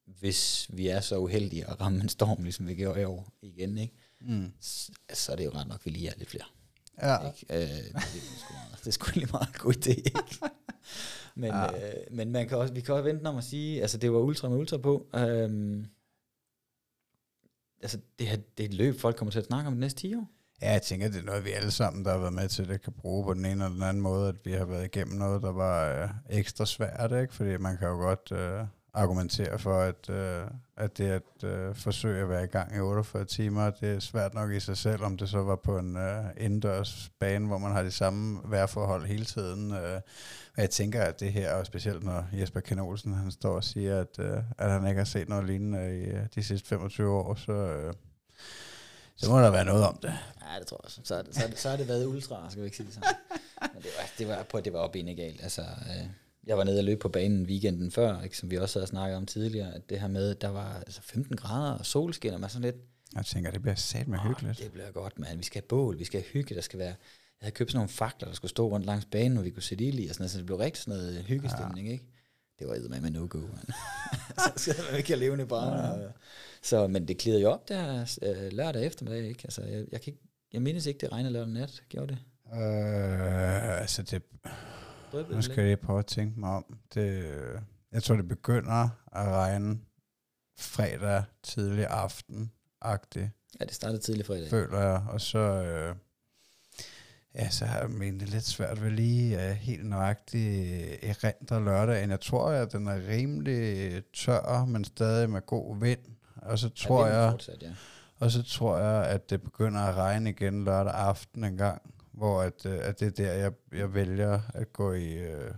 hvis 0.06 0.68
vi 0.70 0.88
er 0.88 1.00
så 1.00 1.18
uheldige 1.18 1.70
at 1.70 1.82
ramme 1.82 2.02
en 2.02 2.10
storm, 2.10 2.44
ligesom 2.44 2.68
vi 2.68 2.76
gjorde 2.76 3.02
i 3.02 3.04
år 3.04 3.34
igen, 3.42 3.78
ikke? 3.78 3.94
Mm. 4.22 4.54
Så, 4.60 4.92
så 5.14 5.32
er 5.32 5.36
det 5.36 5.46
jo 5.46 5.52
ret 5.52 5.68
nok, 5.68 5.80
at 5.80 5.86
vi 5.86 5.92
lige 5.92 6.10
er 6.10 6.14
lidt 6.18 6.30
flere. 6.30 6.46
Ja. 7.02 7.28
Ikke? 7.28 7.46
Øh, 7.50 7.84
det, 7.84 7.96
er 7.96 8.00
sgu, 8.40 8.54
det 8.80 8.88
er 8.88 8.92
sgu 8.92 9.06
egentlig 9.06 9.30
meget 9.32 9.58
god 9.58 9.74
idé. 9.74 9.90
Ikke? 9.90 10.40
men, 11.36 11.50
Ja. 11.50 11.66
øh, 11.90 11.94
men 12.12 12.32
man 12.32 12.48
kan 12.48 12.58
også, 12.58 12.74
vi 12.74 12.82
kan 12.82 12.94
også 12.96 13.04
vente 13.04 13.28
om 13.28 13.38
at 13.38 13.44
sige, 13.44 13.82
altså 13.82 13.98
det 13.98 14.12
var 14.14 14.20
ultra 14.20 14.50
med 14.50 14.58
ultra 14.58 14.78
på. 14.78 15.08
Øhm, 15.16 15.86
altså 17.82 18.00
det, 18.20 18.28
her, 18.28 18.38
det 18.58 18.64
er 18.64 18.68
et 18.68 18.74
løb, 18.74 19.00
folk 19.00 19.16
kommer 19.16 19.32
til 19.32 19.40
at 19.40 19.46
snakke 19.46 19.68
om 19.68 19.74
de 19.74 19.80
næste 19.80 20.00
10 20.02 20.16
år. 20.16 20.28
Ja, 20.62 20.72
jeg 20.72 20.82
tænker, 20.82 21.08
det 21.08 21.20
er 21.20 21.24
noget, 21.26 21.46
vi 21.46 21.52
alle 21.52 21.72
sammen, 21.72 22.06
der 22.06 22.12
har 22.12 22.18
været 22.20 22.34
med 22.34 22.48
til 22.50 22.68
det, 22.68 22.82
kan 22.82 22.94
bruge 22.94 23.24
på 23.26 23.34
den 23.34 23.46
ene 23.46 23.52
eller 23.64 23.70
den 23.70 23.84
anden 23.84 24.02
måde, 24.04 24.30
at 24.30 24.36
vi 24.46 24.52
har 24.52 24.66
været 24.66 24.86
igennem 24.86 25.18
noget, 25.18 25.42
der 25.42 25.52
var 25.52 26.04
øh, 26.04 26.10
ekstra 26.30 26.66
svært, 26.66 27.12
ikke? 27.22 27.34
Fordi 27.34 27.58
man 27.58 27.78
kan 27.78 27.88
jo 27.88 27.94
godt 27.96 28.32
øh, 28.32 28.66
argumentere 28.94 29.60
for, 29.60 29.80
at, 29.80 30.10
øh, 30.10 30.44
at 30.78 30.98
det 30.98 31.10
at 31.10 31.44
øh, 31.44 31.76
forsøge 31.76 32.22
at 32.22 32.30
være 32.30 32.44
i 32.44 32.48
gang 32.48 32.76
i 32.76 32.80
48 32.80 33.26
timer, 33.26 33.70
det 33.70 33.96
er 33.96 34.00
svært 34.00 34.34
nok 34.34 34.52
i 34.52 34.60
sig 34.60 34.78
selv, 34.78 35.04
om 35.04 35.18
det 35.18 35.30
så 35.30 35.38
var 35.44 35.56
på 35.56 35.78
en 35.78 35.98
øh, 35.98 36.24
indendørs 36.38 37.12
bane, 37.20 37.48
hvor 37.48 37.58
man 37.58 37.72
har 37.72 37.84
de 37.84 37.92
samme 37.92 38.40
vejrforhold 38.46 39.06
hele 39.06 39.26
tiden. 39.26 39.72
Øh, 39.72 40.02
og 40.56 40.62
jeg 40.62 40.70
tænker, 40.70 41.02
at 41.04 41.20
det 41.20 41.34
her, 41.34 41.54
og 41.54 41.66
specielt 41.66 42.04
når 42.04 42.26
Jesper 42.34 42.60
Ken 42.60 42.80
Olsen, 42.80 43.14
han 43.14 43.32
står 43.32 43.56
og 43.56 43.64
siger, 43.64 44.00
at, 44.02 44.20
øh, 44.20 44.38
at 44.58 44.72
han 44.72 44.88
ikke 44.88 44.98
har 44.98 45.06
set 45.06 45.30
noget 45.30 45.46
lignende 45.46 46.00
i 46.00 46.04
øh, 46.04 46.22
de 46.36 46.44
sidste 46.44 46.68
25 46.70 47.12
år, 47.12 47.36
så... 47.36 47.52
Øh, 47.52 47.94
Så 49.16 49.30
må 49.30 49.40
der 49.42 49.52
være 49.52 49.66
noget 49.66 49.86
om 49.88 49.98
det. 50.02 50.14
Ja, 50.54 50.60
det 50.60 50.68
tror 50.68 50.78
jeg 50.78 50.86
også. 50.86 51.02
Så, 51.04 51.16
er 51.16 51.22
det- 51.22 51.36
så, 51.36 51.44
er 51.44 51.48
det- 51.48 51.60
så 51.60 51.70
har 51.70 51.78
det 51.78 51.88
været 51.88 52.06
ultra, 52.06 52.50
skal 52.50 52.62
vi 52.62 52.66
ikke 52.66 52.78
sige 52.78 52.86
det 52.88 52.94
sådan. 52.94 53.10
Men 53.74 53.82
det 53.84 53.90
var, 53.98 54.06
det 54.18 54.28
var, 54.28 54.44
på, 54.44 54.60
det 54.62 54.74
var 54.74 54.80
op 54.80 54.94
galt. 54.94 55.44
Altså, 55.44 55.62
øh, 55.62 56.08
jeg 56.48 56.58
var 56.58 56.64
nede 56.64 56.78
og 56.80 56.84
løb 56.84 57.00
på 57.00 57.10
banen 57.10 57.46
weekenden 57.46 57.92
før, 57.92 58.22
ikke, 58.22 58.38
som 58.38 58.52
vi 58.52 58.58
også 58.58 58.80
havde 58.80 58.88
snakket 58.88 59.18
om 59.18 59.26
tidligere, 59.26 59.74
at 59.76 59.90
det 59.90 60.00
her 60.00 60.08
med, 60.08 60.30
at 60.30 60.42
der 60.42 60.48
var 60.50 60.74
altså 60.76 61.02
15 61.02 61.36
grader 61.38 61.72
og 61.74 61.86
solskin, 61.86 62.34
og 62.34 62.40
man 62.40 62.50
sådan 62.50 62.62
lidt, 62.62 62.76
Jeg 63.16 63.26
tænker, 63.26 63.52
det 63.52 63.62
bliver 63.62 63.76
sat 63.76 64.08
med 64.08 64.20
"Åh, 64.20 64.26
hyggeligt. 64.28 64.60
det 64.60 64.72
bliver 64.72 64.92
godt, 64.92 65.20
mand. 65.20 65.38
Vi 65.38 65.44
skal 65.44 65.62
have 65.62 65.68
bål, 65.68 66.00
vi 66.00 66.06
skal 66.06 66.20
have 66.22 66.30
hygge, 66.34 66.56
der 66.56 66.62
skal 66.62 66.80
være... 66.80 66.88
Jeg 67.42 67.46
havde 67.46 67.56
købt 67.56 67.72
sådan 67.72 67.78
nogle 67.78 67.90
fakler, 67.90 68.28
der 68.28 68.36
skulle 68.36 68.50
stå 68.50 68.70
rundt 68.70 68.86
langs 68.86 69.06
banen, 69.06 69.34
hvor 69.34 69.44
vi 69.44 69.50
kunne 69.50 69.64
sætte 69.64 69.84
ild 69.86 70.00
i, 70.00 70.08
og 70.08 70.16
sådan 70.16 70.22
noget, 70.22 70.32
så 70.32 70.38
det 70.38 70.46
blev 70.46 70.58
rigtig 70.58 70.84
sådan 70.84 71.00
noget 71.00 71.24
hyggestemning, 71.24 71.92
ikke? 71.92 72.06
Det 72.60 72.68
var 72.68 72.90
med 72.90 73.02
med 73.02 73.12
no-go, 73.12 73.38
mand. 73.40 73.68
så 74.44 74.52
skal 74.56 74.76
man 74.90 74.98
ikke 74.98 75.10
have 75.10 75.20
levende 75.20 75.46
brænder. 75.46 76.10
Så, 76.62 76.88
men 76.88 77.08
det 77.08 77.18
klirrede 77.18 77.42
jo 77.42 77.50
op 77.52 77.70
der 77.70 78.16
øh, 78.22 78.52
lørdag 78.54 78.86
eftermiddag, 78.86 79.28
ikke? 79.28 79.42
Altså, 79.44 79.62
jeg, 79.62 79.86
jeg, 79.92 80.02
kan 80.02 80.14
ikke, 80.14 80.24
jeg 80.54 80.62
mindes 80.62 80.86
ikke, 80.86 80.98
det 81.00 81.12
regnede 81.12 81.34
lørdag 81.34 81.54
nat. 81.54 81.84
Gjorde 81.90 82.08
det? 82.08 82.18
Øh, 82.54 83.82
altså, 83.82 84.02
det, 84.04 84.22
nu 85.30 85.42
skal 85.42 85.56
jeg 85.56 85.66
lige 85.66 85.78
prøve 85.78 86.00
at 86.00 86.06
tænke 86.06 86.40
mig 86.40 86.50
om. 86.50 86.78
Det, 86.94 87.24
jeg 87.92 88.04
tror, 88.04 88.16
det 88.16 88.28
begynder 88.28 88.90
at 89.12 89.28
regne 89.28 89.80
fredag 90.60 91.24
tidlig 91.44 91.88
aften-agtigt, 91.88 93.30
Ja, 93.60 93.66
det 93.66 93.76
startede 93.76 94.02
tidligt 94.02 94.28
fredag. 94.28 94.50
føler 94.50 94.80
jeg. 94.80 95.02
Og 95.10 95.22
så, 95.22 95.40
øh, 95.40 95.96
ja, 97.36 97.50
så 97.50 97.66
har 97.66 97.80
jeg 97.80 97.90
egentlig 97.90 98.28
lidt 98.30 98.44
svært 98.44 98.84
ved 98.84 98.92
lige 98.92 99.36
uh, 99.38 99.42
helt 99.42 99.86
nøjagtigt 99.86 100.98
erindre 101.04 101.64
lørdagen. 101.64 102.10
Jeg 102.10 102.20
tror, 102.22 102.50
at 102.50 102.72
den 102.72 102.88
er 102.88 103.08
rimelig 103.08 104.04
tør, 104.14 104.66
men 104.66 104.86
stadig 104.86 105.30
med 105.30 105.42
god 105.46 105.80
vind. 105.80 106.00
Og 106.36 106.60
så 106.60 106.70
tror 106.70 107.04
vinden 107.04 107.20
jeg, 107.22 107.32
Fortsat, 107.32 107.62
ja. 107.62 107.72
Og 108.16 108.32
så 108.32 108.44
tror 108.44 108.78
jeg, 108.78 109.06
at 109.06 109.30
det 109.30 109.42
begynder 109.42 109.82
at 109.82 109.96
regne 109.96 110.30
igen 110.30 110.64
lørdag 110.66 110.94
aften 110.94 111.44
en 111.44 111.58
gang, 111.58 111.82
hvor 112.14 112.42
at, 112.42 112.66
øh, 112.66 112.80
at 112.82 113.00
det 113.00 113.06
er 113.08 113.12
der, 113.12 113.34
jeg, 113.34 113.52
jeg 113.72 113.94
vælger 113.94 114.40
at 114.54 114.74
gå 114.74 114.94
i, 114.94 115.14
øh, 115.14 115.52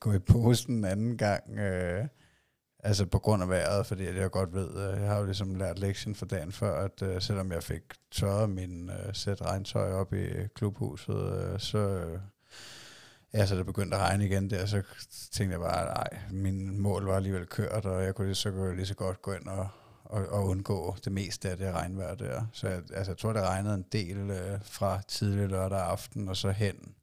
gå 0.00 0.12
i 0.12 0.18
posen 0.18 0.74
en 0.74 0.84
anden 0.84 1.18
gang. 1.18 1.58
Øh, 1.58 2.06
altså 2.78 3.06
på 3.06 3.18
grund 3.18 3.42
af 3.42 3.48
vejret, 3.48 3.86
fordi 3.86 4.06
at 4.06 4.16
jeg 4.16 4.30
godt 4.30 4.54
ved, 4.54 4.70
øh, 4.70 5.00
jeg 5.00 5.08
har 5.08 5.18
jo 5.18 5.24
ligesom 5.24 5.54
lært 5.54 5.78
lektion 5.78 6.14
for 6.14 6.26
dagen 6.26 6.52
før, 6.52 6.84
at 6.84 7.02
øh, 7.02 7.20
selvom 7.20 7.52
jeg 7.52 7.62
fik 7.62 7.82
tørret 8.10 8.50
min 8.50 8.90
øh, 8.90 9.14
sæt 9.14 9.42
regntøj 9.42 9.92
op 9.92 10.12
i 10.14 10.26
klubhuset, 10.54 11.52
øh, 11.52 11.60
så... 11.60 11.78
Øh, 11.78 12.18
Ja, 13.34 13.46
så 13.46 13.56
det 13.56 13.66
begyndte 13.66 13.96
at 13.96 14.02
regne 14.02 14.26
igen 14.26 14.50
der, 14.50 14.66
så 14.66 14.82
tænkte 15.32 15.52
jeg 15.52 15.60
bare, 15.60 15.84
nej, 15.84 16.08
min 16.30 16.80
mål 16.80 17.04
var 17.04 17.16
alligevel 17.16 17.46
kørt, 17.46 17.86
og 17.86 18.04
jeg 18.04 18.14
kunne 18.14 18.26
lige 18.26 18.34
så, 18.34 18.72
lige 18.72 18.86
så 18.86 18.94
godt 18.94 19.22
gå 19.22 19.32
ind 19.32 19.46
og, 19.46 19.68
og, 20.10 20.26
og 20.26 20.46
undgå 20.46 20.96
det 21.04 21.12
meste 21.12 21.50
af 21.50 21.56
det 21.56 21.72
regnvejr 21.72 22.14
der. 22.14 22.46
Så 22.52 22.68
jeg, 22.68 22.82
altså, 22.94 23.12
jeg 23.12 23.18
tror, 23.18 23.32
det 23.32 23.42
regnede 23.42 23.74
en 23.74 23.84
del 23.92 24.16
øh, 24.16 24.58
fra 24.62 25.02
tidlig 25.08 25.48
lørdag 25.48 25.80
aften 25.80 26.28
og 26.28 26.36
så 26.36 26.50
hen 26.50 26.94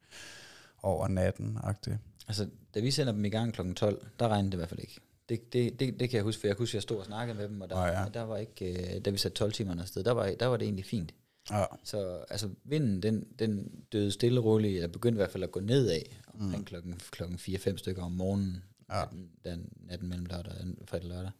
over 0.83 1.07
natten 1.07 1.57
-agtigt. 1.63 1.97
Altså, 2.27 2.49
da 2.73 2.79
vi 2.79 2.91
sender 2.91 3.13
dem 3.13 3.25
i 3.25 3.29
gang 3.29 3.53
kl. 3.53 3.73
12, 3.73 4.07
der 4.19 4.27
regnede 4.27 4.51
det 4.51 4.53
i 4.53 4.57
hvert 4.57 4.69
fald 4.69 4.79
ikke. 4.79 4.99
Det, 5.29 5.53
det, 5.53 5.79
det, 5.79 5.99
det 5.99 6.09
kan 6.09 6.17
jeg 6.17 6.23
huske, 6.23 6.39
for 6.39 6.47
jeg 6.47 6.55
kunne 6.57 6.61
huske, 6.63 6.71
at 6.71 6.75
jeg 6.75 6.81
stod 6.83 6.97
og 6.99 7.05
snakkede 7.05 7.37
med 7.37 7.47
dem, 7.47 7.61
og 7.61 7.69
der, 7.69 7.75
Nå 7.75 7.81
ja. 7.85 8.05
der 8.13 8.21
var 8.21 8.37
ikke, 8.37 8.95
øh, 8.95 9.01
da 9.05 9.09
vi 9.09 9.17
satte 9.17 9.35
12 9.37 9.51
timer 9.51 9.81
afsted, 9.81 10.03
der 10.03 10.11
var, 10.11 10.31
der 10.39 10.45
var 10.45 10.57
det 10.57 10.65
egentlig 10.65 10.85
fint. 10.85 11.13
Ja, 11.51 11.63
Så 11.83 12.25
altså, 12.29 12.49
vinden, 12.63 13.03
den, 13.03 13.27
den 13.39 13.71
døde 13.91 14.11
stille 14.11 14.39
og 14.39 14.45
roligt, 14.45 14.75
eller 14.75 14.87
begyndte 14.87 15.15
i 15.15 15.21
hvert 15.21 15.31
fald 15.31 15.43
at 15.43 15.51
gå 15.51 15.59
nedad 15.59 16.01
omkring 16.39 16.65
klokken, 16.65 16.93
klokken 17.11 17.37
4-5 17.37 17.77
stykker 17.77 18.03
om 18.03 18.11
morgenen, 18.11 18.63
Ja. 18.89 18.99
natten, 18.99 19.29
den, 19.45 19.69
natten 19.89 20.09
mellem 20.09 20.25
lørdag 20.25 20.53
og 20.81 20.87
fredag 20.87 21.07
lørdag. 21.09 21.31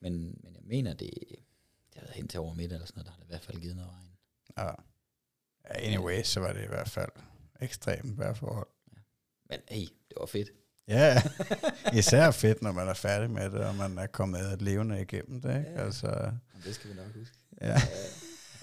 Men, 0.00 0.12
men 0.42 0.54
jeg 0.54 0.62
mener, 0.64 0.94
det, 0.94 1.10
det 1.20 1.94
har 1.94 2.00
været 2.00 2.14
hen 2.16 2.28
til 2.28 2.40
over 2.40 2.54
middag 2.54 2.76
eller 2.76 2.86
sådan 2.86 2.98
noget, 2.98 3.06
der 3.06 3.12
har 3.12 3.18
det 3.18 3.24
i 3.24 3.28
hvert 3.32 3.44
fald 3.44 3.60
givet 3.60 3.76
noget 3.76 3.90
regn. 3.90 4.08
ja. 4.58 4.66
ja. 4.66 4.74
Anyway, 5.64 6.22
så 6.22 6.40
var 6.40 6.52
det 6.52 6.64
i 6.64 6.66
hvert 6.66 6.88
fald 6.88 7.10
ekstremt 7.60 8.18
vejrforhold. 8.18 8.68
Men 9.48 9.58
hey, 9.68 9.80
det 9.80 10.16
var 10.20 10.26
fedt. 10.26 10.48
Ja, 10.88 11.22
især 11.98 12.30
fedt, 12.30 12.62
når 12.62 12.72
man 12.72 12.88
er 12.88 12.94
færdig 12.94 13.30
med 13.30 13.50
det, 13.50 13.60
og 13.60 13.74
man 13.74 13.98
er 13.98 14.06
kommet 14.06 14.62
levende 14.62 15.00
igennem 15.02 15.40
det. 15.40 15.58
Ikke? 15.58 15.70
Ja. 15.70 15.84
Altså, 15.84 16.32
Men 16.52 16.62
det 16.64 16.74
skal 16.74 16.90
vi 16.90 16.94
nok 16.94 17.14
huske. 17.14 17.36
ja. 17.60 17.76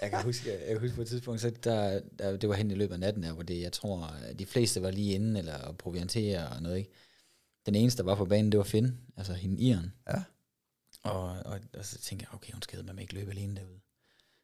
Jeg 0.01 0.09
kan 0.09 0.23
huske, 0.23 0.49
jeg 0.51 0.67
kan 0.67 0.79
huske 0.79 0.95
på 0.95 1.01
et 1.01 1.07
tidspunkt, 1.07 1.41
så 1.41 1.49
der, 1.49 2.01
der, 2.19 2.37
det 2.37 2.49
var 2.49 2.55
hen 2.55 2.71
i 2.71 2.75
løbet 2.75 2.93
af 2.93 2.99
natten, 2.99 3.23
der, 3.23 3.33
hvor 3.33 3.43
det, 3.43 3.61
jeg 3.61 3.71
tror, 3.71 4.13
de 4.39 4.45
fleste 4.45 4.81
var 4.81 4.91
lige 4.91 5.13
inde, 5.13 5.39
eller 5.39 5.73
proviantere 5.73 6.49
og 6.49 6.61
noget, 6.61 6.77
ikke? 6.77 6.91
Den 7.65 7.75
eneste, 7.75 7.97
der 7.97 8.03
var 8.09 8.15
på 8.15 8.25
banen, 8.25 8.51
det 8.51 8.57
var 8.57 8.63
Finn, 8.63 8.97
altså 9.17 9.33
hende 9.33 9.61
Iren. 9.61 9.93
Ja. 10.07 10.23
Og, 11.09 11.29
og, 11.45 11.59
og, 11.77 11.85
så 11.85 11.97
tænkte 11.97 12.25
jeg, 12.29 12.35
okay, 12.35 12.53
hun 12.53 12.61
skal 12.61 12.85
med 12.85 13.01
ikke 13.01 13.13
løbe 13.13 13.31
alene 13.31 13.55
derude. 13.55 13.79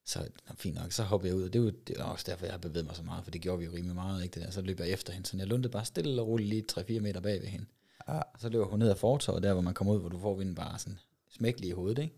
Så 0.06 0.20
nå, 0.20 0.56
fint 0.56 0.76
nok, 0.76 0.92
så 0.92 1.04
hoppede 1.04 1.30
jeg 1.30 1.38
ud, 1.38 1.44
og 1.44 1.54
det 1.54 1.64
var, 1.64 1.72
det 1.88 1.96
var 1.98 2.04
også 2.04 2.26
derfor, 2.28 2.46
jeg 2.46 2.54
har 2.54 2.60
bevæget 2.60 2.86
mig 2.86 2.96
så 2.96 3.04
meget, 3.04 3.24
for 3.24 3.32
det 3.32 3.42
gjorde 3.42 3.60
vi 3.60 3.66
jo 3.66 3.72
rimelig 3.74 3.96
meget, 3.96 4.24
ikke 4.24 4.34
det 4.34 4.44
der. 4.44 4.52
Så 4.52 4.62
løb 4.62 4.80
jeg 4.80 4.90
efter 4.90 5.14
hende, 5.14 5.28
så 5.28 5.38
jeg 5.38 5.48
lundede 5.48 5.72
bare 5.72 5.86
stille 5.86 6.22
og 6.22 6.28
roligt 6.28 6.50
lige 6.50 6.66
3-4 6.98 7.00
meter 7.00 7.20
bag 7.20 7.42
ved 7.42 7.48
hende. 7.48 7.66
Og 8.00 8.24
så 8.40 8.50
løber 8.50 8.66
hun 8.66 8.80
ned 8.80 8.90
ad 8.90 8.96
fortorvet, 8.96 9.44
der 9.44 9.54
hvor 9.54 9.62
man 9.62 9.74
kommer 9.74 9.94
ud, 9.94 10.00
hvor 10.00 10.10
du 10.10 10.20
får 10.20 10.36
vinden 10.36 10.56
bare 10.56 10.80
sådan 10.80 11.00
smækkelig 11.30 11.70
i 11.70 11.72
hovedet, 11.72 12.04
ikke? 12.04 12.16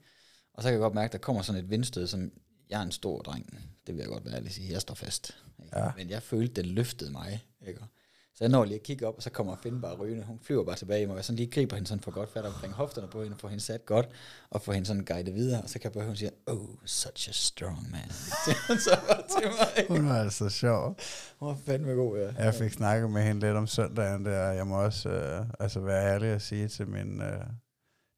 Og 0.54 0.64
så 0.64 0.68
kan 0.68 0.74
jeg 0.74 0.80
godt 0.80 0.94
mærke, 0.94 1.06
at 1.06 1.12
der 1.14 1.18
kommer 1.18 1.42
sådan 1.42 1.64
et 1.64 1.70
vindstød, 1.70 2.08
som 2.08 2.32
jeg 2.70 2.80
er 2.80 2.84
en 2.84 2.92
stor 2.92 3.22
dreng. 3.22 3.60
Det 3.88 3.96
vil 3.96 4.02
jeg 4.02 4.10
godt 4.10 4.26
være 4.26 4.36
ærlig 4.36 4.52
sige. 4.52 4.72
Jeg 4.72 4.82
står 4.82 4.94
fast. 4.94 5.38
Ikke? 5.64 5.80
Ja. 5.80 5.92
Men 5.98 6.10
jeg 6.10 6.24
følte, 6.24 6.62
den 6.62 6.66
løftede 6.66 7.12
mig. 7.12 7.46
Ikke? 7.68 7.82
Så 8.38 8.44
jeg 8.44 8.50
når 8.50 8.66
lige 8.66 8.76
at 8.76 8.84
kigge 8.84 9.08
op, 9.08 9.16
og 9.16 9.24
så 9.24 9.30
kommer 9.30 9.56
Finn 9.56 9.82
bare 9.82 9.96
rygende. 9.96 10.24
Hun 10.24 10.40
flyver 10.40 10.64
bare 10.64 10.76
tilbage 10.76 11.02
i 11.02 11.06
mig, 11.06 11.12
og 11.12 11.18
jeg 11.18 11.26
sådan 11.26 11.38
lige 11.38 11.52
griber 11.52 11.76
hende 11.76 11.88
sådan 11.88 12.02
for 12.02 12.12
godt 12.12 12.34
fat 12.34 12.46
omkring 12.46 12.74
hofterne 12.74 13.08
på 13.08 13.24
hende, 13.24 13.38
får 13.40 13.48
hende 13.48 13.64
sat 13.64 13.86
godt, 13.86 14.10
og 14.50 14.62
får 14.62 14.74
hende 14.74 14.88
sådan 14.88 15.06
guidet 15.06 15.36
videre, 15.36 15.62
og 15.62 15.70
så 15.70 15.80
kan 15.80 15.84
jeg 15.84 15.92
bare 15.94 16.02
høre, 16.02 16.10
hun 16.10 16.16
siger, 16.16 16.32
oh, 16.48 16.70
such 16.86 17.30
a 17.30 17.32
strong 17.32 17.92
man. 17.92 18.10
så 18.86 19.00
bare 19.08 19.42
til 19.42 19.50
mig. 19.50 19.98
Hun 19.98 20.10
var 20.10 20.20
altså 20.20 20.50
sjov. 20.50 20.98
Hun 21.40 21.50
var 21.50 21.58
fandme 21.66 21.92
god, 21.92 22.18
ja. 22.18 22.44
Jeg 22.44 22.54
fik 22.54 22.72
snakket 22.72 23.12
med 23.12 23.24
hende 23.24 23.42
lidt 23.42 23.56
om 23.56 23.68
søndagen 23.68 24.26
der. 24.26 24.52
Jeg 24.52 24.68
må 24.68 24.84
også 24.84 25.10
øh, 25.10 25.46
altså 25.60 25.80
være 25.80 26.14
ærlig 26.14 26.30
at 26.30 26.42
sige 26.42 26.68
til 26.68 26.88
mine 26.88 27.34
øh, 27.34 27.40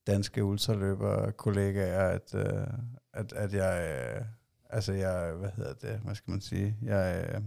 danske 0.08 0.44
ultraløber 0.44 1.32
kollegaer, 1.32 2.10
at, 2.10 2.36
øh, 2.36 2.68
at, 3.14 3.34
at 3.34 3.54
jeg, 3.54 4.00
øh, 4.18 4.26
altså 4.70 4.94
jeg, 4.94 5.32
hvad 5.32 5.50
hedder 5.56 5.74
det, 5.74 6.00
hvad 6.04 6.16
skal 6.16 6.32
man 6.32 6.42
sige, 6.42 6.76
jeg, 6.82 7.26
øh, 7.34 7.42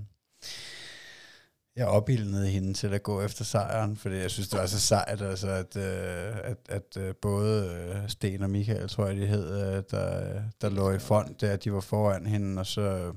jeg 1.80 1.88
opildnede 1.88 2.48
hende 2.48 2.74
til 2.74 2.94
at 2.94 3.02
gå 3.02 3.22
efter 3.22 3.44
sejren, 3.44 3.96
fordi 3.96 4.16
jeg 4.16 4.30
synes, 4.30 4.48
det 4.48 4.58
var 4.58 4.66
så 4.66 4.80
sejt, 4.80 5.22
altså, 5.22 5.48
at, 5.48 5.76
øh, 5.76 6.36
at, 6.44 6.58
at 6.68 6.96
øh, 6.96 7.14
både 7.14 7.66
øh, 7.66 8.08
Sten 8.08 8.42
og 8.42 8.50
Michael, 8.50 8.88
tror 8.88 9.06
jeg, 9.06 9.16
de 9.16 9.26
hed, 9.26 9.76
øh, 9.76 9.82
der, 9.90 10.42
der 10.60 10.68
lå 10.68 10.90
i 10.90 10.98
front 10.98 11.40
der, 11.40 11.56
de 11.56 11.72
var 11.72 11.80
foran 11.80 12.26
hende, 12.26 12.60
og 12.60 12.66
så 12.66 13.12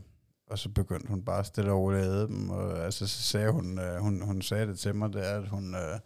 og 0.49 0.60
så 0.60 0.69
begyndte 0.69 1.08
hun 1.08 1.26
bare 1.26 1.45
stille 1.45 1.71
og 1.71 1.80
roligt 1.80 2.04
at 2.04 2.30
dem, 2.30 2.49
og 2.49 2.80
altså, 2.80 3.08
så 3.08 3.21
sagde 3.21 3.52
hun, 3.52 3.80
øh, 3.80 3.99
hun, 3.99 4.21
hun 4.21 4.41
sagde 4.41 4.67
det 4.67 4.80
til 4.80 4.95
mig, 4.95 5.13
der, 5.13 5.39
at 5.39 5.47
hun, 5.47 5.76
øh, 5.76 5.99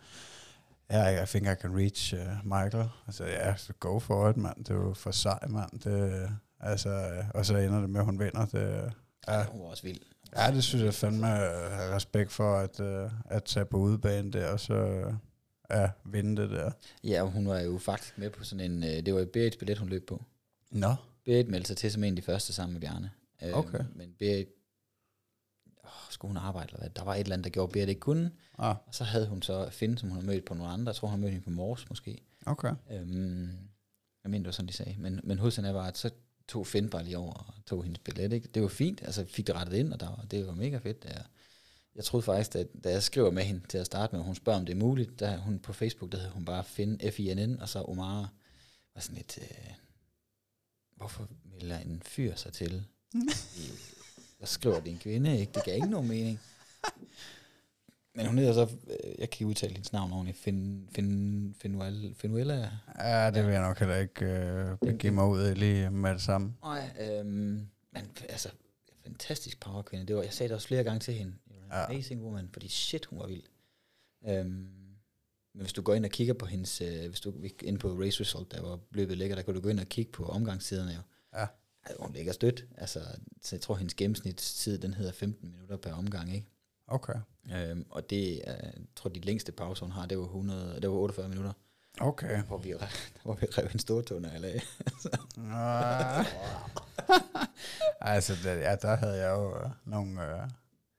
yeah, 0.94 1.24
I 1.24 1.26
think 1.26 1.48
I 1.48 1.62
can 1.62 1.78
reach 1.78 2.14
uh, 2.14 2.20
Michael. 2.44 2.90
Altså, 3.08 3.26
ja, 3.26 3.56
så 3.56 3.74
go 3.80 4.00
for 4.00 4.30
it, 4.30 4.38
mand. 4.38 4.66
Det 4.66 4.70
er 4.70 4.76
jo 4.76 4.94
for 4.94 5.12
sej, 5.12 5.40
mand. 5.48 5.80
Det, 5.80 6.14
øh, 6.14 6.30
altså, 6.60 6.90
øh, 6.90 7.24
og 7.34 7.46
så 7.46 7.58
ender 7.58 7.82
det 7.82 7.90
med, 7.90 8.00
at 8.00 8.06
hun 8.06 8.20
vinder. 8.20 8.46
Det, 8.46 8.94
Ja, 9.28 9.38
ja, 9.38 9.46
hun 9.46 9.62
var 9.62 9.68
også 9.68 9.84
vild 9.84 10.00
ja, 10.36 10.52
det 10.52 10.64
synes 10.64 10.84
jeg 10.84 10.94
fandme 10.94 11.28
øh, 11.28 11.96
respekt 11.96 12.32
for, 12.32 12.56
at, 12.56 12.80
øh, 12.80 13.12
at 13.26 13.44
tage 13.44 13.66
på 13.66 13.78
udebane 13.78 14.32
der, 14.32 14.52
og 14.52 14.60
så 14.60 14.74
øh, 14.74 15.14
ja, 15.70 15.90
vinde 16.06 16.42
det 16.42 16.50
der. 16.50 16.72
Ja, 17.04 17.22
og 17.24 17.32
hun 17.32 17.48
var 17.48 17.60
jo 17.60 17.78
faktisk 17.78 18.18
med 18.18 18.30
på 18.30 18.44
sådan 18.44 18.72
en, 18.72 18.84
øh, 18.84 18.90
det 18.90 19.14
var 19.14 19.20
jo 19.20 19.26
Berit 19.34 19.56
billet, 19.60 19.78
hun 19.78 19.90
løb 19.90 20.08
på. 20.08 20.24
Nå. 20.72 20.96
Berit 21.26 21.48
meldte 21.48 21.68
sig 21.68 21.78
til 21.78 21.92
som 21.92 22.04
en 22.04 22.14
af 22.14 22.16
de 22.16 22.22
første 22.22 22.54
sammen 22.54 22.74
med 22.74 22.82
Bjarne. 22.82 23.12
Øh, 23.44 23.58
Okay. 23.58 23.80
Men 23.96 24.14
Berit, 24.20 24.48
åh, 25.84 25.90
skulle 26.10 26.30
hun 26.30 26.38
arbejde 26.38 26.68
eller 26.68 26.80
hvad? 26.80 26.90
Der 26.90 27.04
var 27.04 27.16
et 27.16 27.20
eller 27.20 27.34
andet, 27.34 27.44
der 27.44 27.50
gjorde, 27.50 27.72
Berit 27.72 27.90
ikke 27.90 28.02
kunne. 28.02 28.32
Ah, 28.58 28.76
Og 28.88 28.96
så 28.96 29.04
havde 29.04 29.28
hun 29.28 29.42
så 29.42 29.70
Finn, 29.72 29.98
som 29.98 30.10
hun 30.10 30.18
har 30.22 30.26
mødt 30.26 30.46
på 30.46 30.54
nogle 30.54 30.72
andre. 30.74 30.90
Jeg 30.90 30.96
tror, 30.96 31.08
hun 31.08 31.20
har 31.20 31.22
mødt 31.22 31.32
hende 31.32 31.44
på 31.44 31.50
Mors 31.50 31.90
måske. 31.90 32.22
okay. 32.46 32.74
Øhm, 32.92 33.50
jeg 34.24 34.32
mener, 34.32 34.38
det 34.40 34.46
var 34.46 34.52
sådan, 34.52 34.68
de 34.68 34.74
sagde. 34.74 34.96
Men, 35.00 35.20
men 35.24 35.40
hos 35.40 35.56
hende 35.56 35.74
var, 35.74 35.88
at 35.88 35.98
så 35.98 36.10
tog 36.48 36.68
Finn 36.68 36.90
bare 36.90 37.04
lige 37.04 37.18
over 37.18 37.34
og 37.34 37.66
tog 37.66 37.84
hendes 37.84 38.00
billet. 38.00 38.34
Ikke? 38.34 38.48
Det 38.48 38.62
var 38.62 38.68
fint, 38.68 39.02
altså 39.02 39.26
fik 39.26 39.48
det 39.48 39.56
rettet 39.56 39.78
ind, 39.78 39.94
og 39.94 40.00
der 40.00 40.08
var, 40.08 40.26
det 40.32 40.48
var 40.48 40.54
mega 40.54 40.78
fedt. 40.78 41.06
Jeg, 41.06 41.24
jeg 41.96 42.04
troede 42.04 42.24
faktisk, 42.24 42.56
at 42.56 42.68
da 42.84 42.92
jeg 42.92 43.04
skriver 43.04 43.32
med 43.32 43.44
hende 43.44 43.68
til 43.68 43.78
at 43.78 43.86
starte 43.86 44.16
med, 44.16 44.26
hun 44.26 44.36
spørger, 44.36 44.60
om 44.60 44.66
det 44.66 44.74
er 44.74 44.80
muligt, 44.80 45.20
der 45.20 45.38
hun 45.38 45.60
på 45.60 45.74
Facebook, 45.74 46.12
der 46.12 46.18
havde 46.18 46.32
hun 46.32 46.46
bare 46.46 46.64
Finn, 46.64 47.00
F-I-N-N, 47.12 47.62
og 47.62 47.70
så 47.70 47.82
Omar 47.82 48.34
var 48.96 49.02
sådan 49.02 49.18
lidt, 49.18 49.38
øh, 49.42 49.74
hvorfor 50.96 51.28
melder 51.44 51.80
en 51.80 52.02
fyr 52.06 52.36
sig 52.36 52.54
til? 52.54 52.86
Hvad 54.38 54.48
skriver 54.48 54.80
det 54.80 54.92
en 54.92 55.00
kvinde, 55.00 55.40
ikke? 55.40 55.52
Det 55.54 55.64
gav 55.64 55.76
ikke 55.76 55.90
nogen 55.90 56.08
mening. 56.08 56.40
Men 58.18 58.26
hun 58.26 58.38
hedder 58.38 58.54
så, 58.54 58.76
øh, 58.88 59.10
jeg 59.20 59.30
kan 59.30 59.36
ikke 59.36 59.46
udtale 59.46 59.74
hendes 59.74 59.94
navn 59.94 60.12
ordentligt, 60.14 60.38
Fin, 60.38 60.90
Fin, 60.96 61.56
Finuel, 61.62 62.16
Finuella. 62.18 62.72
Ja, 63.00 63.32
det 63.32 63.46
vil 63.46 63.52
jeg 63.52 63.62
nok 63.62 63.80
heller 63.80 63.96
ikke 63.96 64.26
øh, 64.26 64.78
begive 64.78 65.14
mig 65.14 65.26
ud 65.26 65.56
lige 65.56 65.92
med 65.92 66.12
det 66.14 66.22
samme. 66.22 66.54
Nej, 66.64 66.90
øhm, 67.00 67.68
men 67.92 68.04
altså, 68.30 68.50
fantastisk 69.04 69.60
powerkvinde. 69.60 70.06
Det 70.06 70.16
var, 70.16 70.22
jeg 70.22 70.34
sagde 70.34 70.48
det 70.48 70.56
også 70.56 70.68
flere 70.68 70.84
gange 70.84 71.00
til 71.00 71.14
hende. 71.14 71.34
Ja. 71.72 71.86
amazing 71.86 72.24
woman, 72.24 72.50
fordi 72.54 72.68
shit, 72.68 73.06
hun 73.06 73.20
var 73.20 73.28
vild. 73.28 73.44
Øhm, 74.28 74.48
men 75.54 75.62
hvis 75.62 75.74
du 75.74 75.82
går 75.82 75.94
ind 75.94 76.06
og 76.06 76.12
kigger 76.12 76.34
på 76.34 76.46
hendes, 76.46 76.82
øh, 76.82 77.08
hvis 77.10 77.20
du 77.20 77.34
inde 77.64 77.80
på 77.80 77.88
Race 77.88 78.22
Result, 78.22 78.52
der 78.52 78.62
var 78.62 78.80
løbet 78.92 79.18
ligger, 79.18 79.36
der 79.36 79.44
kan 79.44 79.54
du 79.54 79.62
gå 79.62 79.70
ind 79.70 79.80
og 79.80 79.88
kigge 79.88 80.12
på 80.12 80.26
omgangssiderne 80.26 80.92
jo. 80.92 81.02
Ja. 81.40 81.46
Ej, 81.86 81.96
hun 82.00 82.14
ligger 82.14 82.34
stødt. 82.34 82.66
Altså, 82.78 83.00
så 83.42 83.56
jeg 83.56 83.62
tror, 83.62 83.76
hendes 83.76 83.94
gennemsnitstid, 83.94 84.78
den 84.78 84.94
hedder 84.94 85.12
15 85.12 85.52
minutter 85.52 85.78
per 85.78 85.94
omgang, 85.94 86.36
ikke? 86.36 86.48
Okay. 86.88 87.14
Øhm, 87.54 87.86
og 87.90 88.10
det 88.10 88.50
er, 88.50 88.56
jeg 88.64 88.74
tror, 88.96 89.10
de 89.10 89.20
længste 89.20 89.52
pauser, 89.52 89.86
hun 89.86 89.92
har, 89.92 90.06
det 90.06 90.18
var, 90.18 90.24
100, 90.24 90.82
det 90.82 90.90
var 90.90 90.96
48 90.96 91.30
minutter. 91.30 91.54
Okay. 92.00 92.44
Hvor 92.44 92.58
vi, 92.58 92.74
hvor 93.24 93.34
vi 93.34 93.46
rev 93.46 93.70
en 93.74 93.80
stor 93.80 94.02
tårne 94.02 94.32
af. 94.32 94.62
Ah. 95.54 96.26
altså, 98.16 98.34
der, 98.44 98.54
ja, 98.54 98.76
der 98.76 98.96
havde 98.96 99.18
jeg 99.18 99.30
jo 99.30 99.58
øh, 99.58 99.70
nogle, 99.86 100.22
øh, 100.22 100.50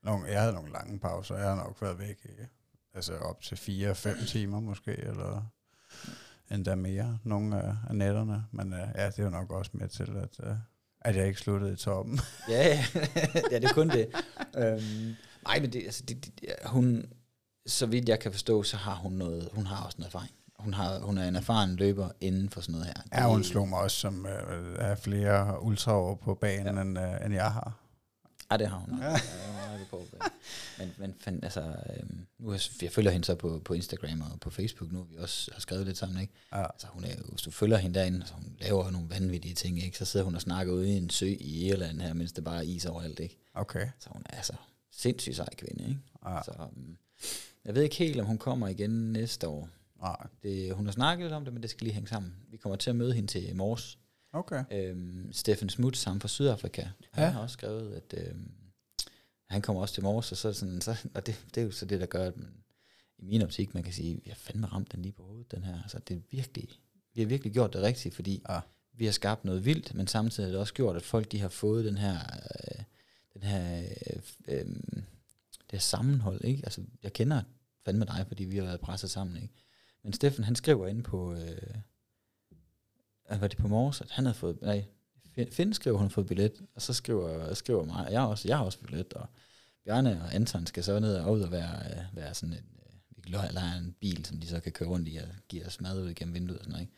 nogle, 0.03 0.27
jeg 0.27 0.41
havde 0.41 0.53
nogle 0.53 0.71
lange 0.71 0.99
pauser. 0.99 1.37
Jeg 1.37 1.49
har 1.49 1.55
nok 1.55 1.81
været 1.81 1.99
væk 1.99 2.25
i, 2.25 2.43
altså 2.93 3.17
op 3.17 3.41
til 3.41 3.55
4-5 3.55 4.27
timer 4.27 4.59
måske, 4.59 4.91
eller 4.91 5.51
endda 6.51 6.75
mere, 6.75 7.17
nogle 7.23 7.57
øh, 7.67 7.89
af 7.89 7.95
nætterne. 7.95 8.45
Men 8.51 8.73
øh, 8.73 8.87
ja, 8.95 9.05
det 9.05 9.19
er 9.19 9.23
jo 9.23 9.29
nok 9.29 9.51
også 9.51 9.71
med 9.73 9.87
til, 9.87 10.17
at, 10.17 10.47
øh, 10.49 10.55
at 11.01 11.15
jeg 11.15 11.27
ikke 11.27 11.39
sluttede 11.39 11.73
i 11.73 11.75
toppen. 11.75 12.19
ja, 12.49 12.67
ja, 12.67 12.85
ja, 13.51 13.59
det 13.59 13.69
er 13.69 13.73
kun 13.73 13.89
det. 13.89 14.09
Øhm, 14.57 15.15
nej, 15.43 15.59
men 15.59 15.73
det, 15.73 15.83
altså, 15.83 16.03
det, 16.07 16.25
det, 16.25 16.49
hun, 16.65 17.05
så 17.65 17.85
vidt 17.85 18.09
jeg 18.09 18.19
kan 18.19 18.31
forstå, 18.31 18.63
så 18.63 18.77
har 18.77 18.95
hun 18.95 19.11
noget, 19.11 19.49
hun 19.53 19.65
har 19.65 19.85
også 19.85 19.97
en 19.97 20.03
erfaring. 20.03 20.31
Hun, 20.59 20.73
har, 20.73 20.99
hun 20.99 21.17
er 21.17 21.27
en 21.27 21.35
erfaren 21.35 21.75
løber 21.75 22.09
inden 22.21 22.49
for 22.49 22.61
sådan 22.61 22.73
noget 22.73 22.87
her. 22.87 23.21
Ja, 23.21 23.27
hun 23.27 23.43
slog 23.43 23.67
mig 23.67 23.79
også 23.79 23.97
som 23.97 24.25
øh, 24.25 24.75
er 24.79 24.95
flere 24.95 25.63
ultraer 25.63 26.15
på 26.15 26.33
banen, 26.33 26.75
ja. 26.75 26.81
end, 26.81 26.99
øh, 26.99 27.25
end 27.25 27.33
jeg 27.33 27.51
har. 27.51 27.73
Ja, 28.51 28.57
det 28.57 28.67
har 28.67 28.77
hun. 28.77 29.01
Ja. 29.01 29.19
Men, 30.79 30.93
men 30.97 31.15
fand, 31.19 31.43
altså, 31.43 31.61
øhm, 31.61 32.25
nu 32.39 32.51
jeg, 32.51 32.61
jeg 32.81 32.91
følger 32.91 33.11
hende 33.11 33.25
så 33.25 33.35
på, 33.35 33.61
på 33.65 33.73
Instagram 33.73 34.21
og 34.21 34.39
på 34.39 34.49
Facebook 34.49 34.91
nu, 34.91 35.03
vi 35.03 35.17
også 35.17 35.51
har 35.53 35.61
skrevet 35.61 35.85
lidt 35.85 35.97
sammen, 35.97 36.21
ikke? 36.21 36.33
Ja. 36.51 36.63
Altså, 36.63 36.87
hun 36.89 37.03
er 37.03 37.15
hvis 37.29 37.41
du 37.41 37.51
følger 37.51 37.77
hende 37.77 37.99
derinde, 37.99 38.25
så 38.25 38.33
hun 38.33 38.55
laver 38.59 38.91
nogle 38.91 39.09
vanvittige 39.09 39.55
ting, 39.55 39.83
ikke? 39.83 39.97
Så 39.97 40.05
sidder 40.05 40.23
hun 40.23 40.35
og 40.35 40.41
snakker 40.41 40.73
ude 40.73 40.89
i 40.89 40.97
en 40.97 41.09
sø 41.09 41.25
i 41.25 41.67
Irland 41.67 42.01
her, 42.01 42.13
mens 42.13 42.31
det 42.31 42.43
bare 42.43 42.57
er 42.57 42.61
is 42.61 42.85
overalt, 42.85 43.19
ikke? 43.19 43.37
Okay. 43.53 43.87
Så 43.99 44.09
hun 44.11 44.21
er 44.25 44.37
altså 44.37 44.53
sindssygt 45.01 45.35
sej 45.35 45.55
kvinde, 45.57 45.83
ikke? 45.83 45.99
Ja. 46.25 46.41
Så 46.45 46.51
um, 46.75 46.97
jeg 47.65 47.75
ved 47.75 47.83
ikke 47.83 47.95
helt, 47.95 48.19
om 48.19 48.25
hun 48.25 48.37
kommer 48.37 48.67
igen 48.67 49.11
næste 49.13 49.47
år. 49.47 49.69
Nej. 50.01 50.27
Det, 50.43 50.73
hun 50.75 50.85
har 50.85 50.91
snakket 50.93 51.25
lidt 51.25 51.33
om 51.33 51.43
det, 51.45 51.53
men 51.53 51.61
det 51.61 51.69
skal 51.69 51.85
lige 51.85 51.93
hænge 51.93 52.07
sammen. 52.09 52.33
Vi 52.51 52.57
kommer 52.57 52.75
til 52.75 52.89
at 52.89 52.95
møde 52.95 53.13
hende 53.13 53.27
til 53.31 53.55
mors. 53.55 53.97
Okay. 54.33 54.63
Øhm, 54.71 55.29
Steffen 55.33 55.69
Smuts, 55.69 56.03
ham 56.03 56.19
fra 56.21 56.27
Sydafrika, 56.27 56.81
han 57.11 57.23
Ja. 57.23 57.29
har 57.29 57.41
også 57.41 57.53
skrevet, 57.53 57.93
at 57.95 58.13
øhm, 58.27 58.51
han 59.49 59.61
kommer 59.61 59.81
også 59.81 59.93
til 59.93 60.03
mors, 60.03 60.31
og, 60.31 60.37
så 60.37 60.47
det 60.47 60.57
sådan, 60.57 60.81
så, 60.81 61.07
og 61.13 61.25
det, 61.25 61.45
det 61.55 61.61
er 61.61 61.65
jo 61.65 61.71
så 61.71 61.85
det, 61.85 61.99
der 61.99 62.05
gør, 62.05 62.25
at 62.27 62.37
man, 62.37 62.47
i 63.19 63.25
min 63.25 63.41
optik, 63.41 63.73
man 63.73 63.83
kan 63.83 63.93
sige, 63.93 64.15
vi 64.23 64.29
har 64.29 64.35
fandme 64.35 64.67
ramt 64.67 64.91
den 64.91 65.01
lige 65.01 65.11
på 65.11 65.23
hovedet, 65.23 65.51
den 65.51 65.63
her. 65.63 65.81
Altså, 65.81 65.99
det 66.07 66.15
er 66.17 66.21
virkelig, 66.31 66.69
vi 67.13 67.21
har 67.21 67.27
virkelig 67.27 67.53
gjort 67.53 67.73
det 67.73 67.81
rigtigt, 67.81 68.15
fordi 68.15 68.41
Ja. 68.49 68.59
vi 68.93 69.05
har 69.05 69.11
skabt 69.11 69.45
noget 69.45 69.65
vildt, 69.65 69.93
men 69.93 70.07
samtidig 70.07 70.47
har 70.47 70.51
det 70.51 70.59
også 70.59 70.73
gjort, 70.73 70.95
at 70.95 71.03
folk 71.03 71.31
de 71.31 71.39
har 71.39 71.49
fået 71.49 71.85
den 71.85 71.97
her, 71.97 72.15
øh, 72.17 72.83
den 73.33 73.43
her, 73.43 73.79
øh, 73.79 74.21
øh, 74.47 74.65
det 74.65 75.71
her 75.71 75.79
sammenhold, 75.79 76.43
ikke? 76.43 76.61
Altså, 76.63 76.81
jeg 77.03 77.13
kender 77.13 77.41
fandme 77.85 78.05
dig, 78.05 78.25
fordi 78.27 78.43
vi 78.45 78.57
har 78.57 78.63
været 78.63 78.79
presset 78.79 79.09
sammen, 79.09 79.41
ikke? 79.41 79.53
Men 80.03 80.13
Steffen, 80.13 80.43
han 80.43 80.55
skriver 80.55 80.87
inde 80.87 81.03
på, 81.03 81.33
øh, 81.33 81.75
hvad 83.27 83.37
var 83.37 83.47
det 83.47 83.57
på 83.57 83.67
morges, 83.67 84.01
at 84.01 84.11
han 84.11 84.25
havde 84.25 84.37
fået, 84.37 84.61
nej, 84.61 84.85
Finn- 85.37 85.73
skriver, 85.73 85.97
hun 85.97 86.05
har 86.05 86.09
fået 86.09 86.27
billet, 86.27 86.65
og 86.75 86.81
så 86.81 86.93
skriver, 86.93 87.53
skriver 87.53 87.85
mig, 87.85 88.07
jeg 88.11 88.21
har 88.21 88.27
også, 88.27 88.47
jeg 88.47 88.57
har 88.57 88.65
også 88.65 88.79
billet, 88.79 89.13
og 89.13 89.27
Bjarne 89.85 90.21
og 90.21 90.35
Anton 90.35 90.65
skal 90.65 90.83
så 90.83 90.99
ned 90.99 91.15
og 91.15 91.33
ud 91.33 91.41
og 91.41 91.51
være, 91.51 91.91
øh, 91.91 92.15
være 92.15 92.33
sådan 92.33 92.53
en, 92.53 92.79
øh, 92.79 93.23
vi 93.25 93.31
kan 93.31 93.53
lege 93.53 93.77
en 93.77 93.95
bil, 93.99 94.25
som 94.25 94.39
de 94.39 94.47
så 94.47 94.59
kan 94.59 94.71
køre 94.71 94.89
rundt 94.89 95.07
i 95.07 95.17
og 95.17 95.27
give 95.47 95.65
os 95.65 95.81
mad 95.81 96.01
ud 96.03 96.13
gennem 96.13 96.33
vinduet 96.33 96.59
og 96.59 96.63
sådan 96.63 96.71
noget, 96.71 96.81
ikke? 96.81 96.93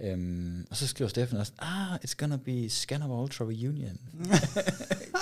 Øhm, 0.00 0.66
og 0.70 0.76
så 0.76 0.86
skriver 0.86 1.08
Steffen 1.08 1.38
også, 1.38 1.52
ah, 1.58 1.94
it's 2.04 2.14
gonna 2.16 2.36
be 2.36 2.70
Scanner 2.70 3.22
Ultra 3.22 3.44
Reunion. 3.44 3.98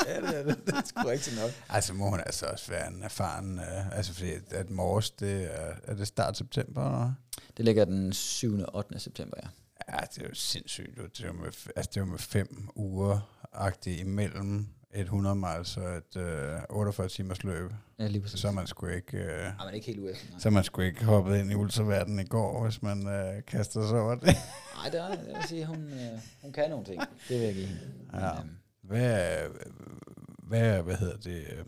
ja, 0.09 0.21
det 0.21 0.39
er, 0.39 0.43
det, 0.43 0.67
det 0.67 0.75
er 0.75 0.83
sgu 0.87 1.09
rigtigt 1.09 1.37
nok. 1.37 1.51
Altså 1.69 1.95
må 1.95 2.11
hun 2.11 2.21
altså 2.27 2.47
også 2.47 2.71
være 2.71 2.89
en 2.89 3.03
erfaren, 3.03 3.59
øh, 3.59 3.97
altså 3.97 4.15
fordi 4.15 4.31
at 4.51 4.71
mors, 4.71 5.11
det 5.11 5.45
er, 5.45 5.75
er 5.85 5.95
det 5.95 6.07
start 6.07 6.37
september? 6.37 6.85
Eller? 6.85 7.13
Det 7.57 7.65
ligger 7.65 7.85
den 7.85 8.13
7. 8.13 8.59
og 8.59 8.77
8. 8.77 8.99
september, 8.99 9.37
ja. 9.43 9.49
Ja, 9.89 9.99
det 10.15 10.23
er 10.23 10.29
jo 10.29 10.35
sindssygt. 10.35 10.97
Det 10.97 11.25
er 11.25 11.27
jo 11.27 11.33
med, 11.33 11.47
altså 11.47 11.91
det 11.95 11.97
er 11.97 12.01
jo 12.01 12.05
med 12.05 12.19
fem 12.19 12.69
uger-agtigt 12.75 14.01
imellem 14.01 14.67
et 14.95 15.01
100 15.01 15.35
miles 15.37 15.77
og 15.77 15.97
et 15.97 16.17
øh, 16.17 16.61
48 16.71 17.09
timers 17.09 17.45
løb. 17.45 17.71
Ja, 17.99 18.07
lige 18.07 18.23
præcis. 18.23 18.41
Så 18.41 18.51
man 18.51 18.67
sgu 18.67 18.87
ikke, 18.87 19.17
øh, 19.19 19.29
Ej, 19.47 19.65
men 19.67 19.75
ikke 19.75 19.87
helt 19.87 19.99
ude 19.99 20.15
så 20.39 20.49
er 20.49 20.53
man 20.53 20.65
sgu 20.65 20.81
ikke 20.83 21.05
hoppet 21.05 21.39
ind 21.39 21.51
i 21.51 21.55
ultraverdenen 21.55 22.19
i 22.21 22.25
går, 22.29 22.63
hvis 22.65 22.83
man 22.83 23.07
øh, 23.09 23.43
kaster 23.47 23.89
sig 23.89 24.01
over 24.01 24.15
det. 24.15 24.25
Nej, 24.77 24.89
det 24.93 25.01
er, 25.01 25.09
jeg 25.09 25.19
vil 25.37 25.49
sige, 25.49 25.67
hun, 25.67 25.85
øh, 25.93 26.21
hun 26.43 26.53
kan 26.53 26.71
nogle 26.71 26.85
ting. 26.85 27.01
Det 27.29 27.39
vil 27.41 27.47
jeg 27.47 27.55
give 27.55 27.67
hende. 27.67 27.81
Men, 28.13 28.21
Ja. 28.21 28.41
øhm, 28.41 28.51
Hvad 28.83 29.39
hvad, 30.39 30.83
hvad 30.83 30.97
hedder 30.97 31.17
det, 31.17 31.37
øh, 31.59 31.65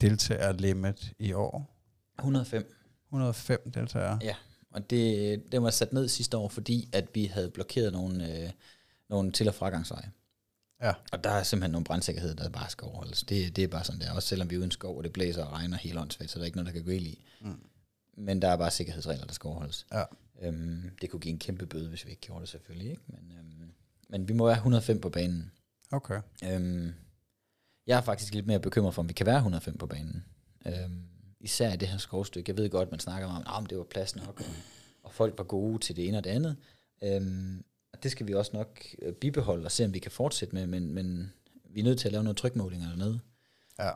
deltagerlimit 0.00 1.12
i 1.18 1.32
år? 1.32 1.76
105. 2.18 2.74
105 3.08 3.70
deltagere? 3.74 4.18
Ja, 4.22 4.34
og 4.72 4.90
det, 4.90 5.42
det 5.52 5.62
var 5.62 5.70
sat 5.70 5.92
ned 5.92 6.08
sidste 6.08 6.36
år, 6.36 6.48
fordi 6.48 6.88
at 6.92 7.04
vi 7.14 7.24
havde 7.24 7.50
blokeret 7.50 7.92
nogle, 7.92 8.42
øh, 8.44 8.50
nogle 9.10 9.32
til- 9.32 9.48
og 9.48 9.54
fragangsveje. 9.54 10.10
Ja. 10.82 10.92
Og 11.12 11.24
der 11.24 11.30
er 11.30 11.42
simpelthen 11.42 11.72
nogle 11.72 11.84
brandsikkerhed, 11.84 12.34
der 12.34 12.48
bare 12.48 12.70
skal 12.70 12.86
overholdes. 12.86 13.22
Det, 13.22 13.56
det 13.56 13.64
er 13.64 13.68
bare 13.68 13.84
sådan 13.84 14.00
der. 14.00 14.12
Også 14.12 14.28
selvom 14.28 14.50
vi 14.50 14.54
er 14.54 14.58
uden 14.58 14.70
skov, 14.70 14.96
og 14.96 15.04
det 15.04 15.12
blæser 15.12 15.44
og 15.44 15.52
regner 15.52 15.76
helt 15.76 15.98
åndssvagt, 15.98 16.30
så 16.30 16.38
der 16.38 16.42
er 16.42 16.46
ikke 16.46 16.56
noget, 16.56 16.66
der 16.66 16.72
kan 16.72 16.84
gå 16.84 16.90
ind 16.90 17.06
i. 17.06 17.24
Mm. 17.40 17.60
Men 18.16 18.42
der 18.42 18.48
er 18.48 18.56
bare 18.56 18.70
sikkerhedsregler, 18.70 19.24
der 19.26 19.32
skal 19.32 19.48
overholdes. 19.48 19.86
Ja. 19.92 20.04
Øhm, 20.42 20.90
det 21.00 21.10
kunne 21.10 21.20
give 21.20 21.32
en 21.32 21.38
kæmpe 21.38 21.66
bøde, 21.66 21.88
hvis 21.88 22.04
vi 22.04 22.10
ikke 22.10 22.22
gjorde 22.22 22.40
det 22.40 22.48
selvfølgelig. 22.48 22.90
Ikke? 22.90 23.02
Men, 23.06 23.32
øhm, 23.38 23.70
men 24.08 24.28
vi 24.28 24.32
må 24.32 24.46
være 24.46 24.56
105 24.56 25.00
på 25.00 25.08
banen. 25.08 25.50
Okay. 25.92 26.20
Øhm, 26.44 26.92
jeg 27.86 27.96
er 27.98 28.02
faktisk 28.02 28.34
lidt 28.34 28.46
mere 28.46 28.60
bekymret 28.60 28.94
for, 28.94 29.02
om 29.02 29.08
vi 29.08 29.12
kan 29.12 29.26
være 29.26 29.36
105 29.36 29.78
på 29.78 29.86
banen. 29.86 30.24
Øhm, 30.66 31.04
især 31.40 31.72
i 31.72 31.76
det 31.76 31.88
her 31.88 31.98
skovstykke. 31.98 32.50
Jeg 32.50 32.56
ved 32.56 32.70
godt, 32.70 32.90
man 32.90 33.00
snakker 33.00 33.28
om, 33.28 33.64
at 33.64 33.70
det 33.70 33.78
var 33.78 33.84
plads 33.84 34.16
nok, 34.16 34.40
og, 34.40 34.54
og 35.02 35.12
folk 35.12 35.38
var 35.38 35.44
gode 35.44 35.78
til 35.78 35.96
det 35.96 36.08
ene 36.08 36.18
og 36.18 36.24
det 36.24 36.30
andet. 36.30 36.56
Øhm, 37.02 37.64
det 38.02 38.10
skal 38.10 38.26
vi 38.26 38.34
også 38.34 38.50
nok 38.54 38.80
øh, 39.02 39.12
bibeholde 39.12 39.64
og 39.64 39.72
se, 39.72 39.84
om 39.84 39.94
vi 39.94 39.98
kan 39.98 40.10
fortsætte 40.10 40.54
med, 40.54 40.66
men, 40.66 40.94
men 40.94 41.32
vi 41.70 41.80
er 41.80 41.84
nødt 41.84 41.98
til 41.98 42.08
at 42.08 42.12
lave 42.12 42.24
nogle 42.24 42.36
trykmålinger 42.36 42.88
dernede. 42.88 43.20
Ja. 43.78 43.90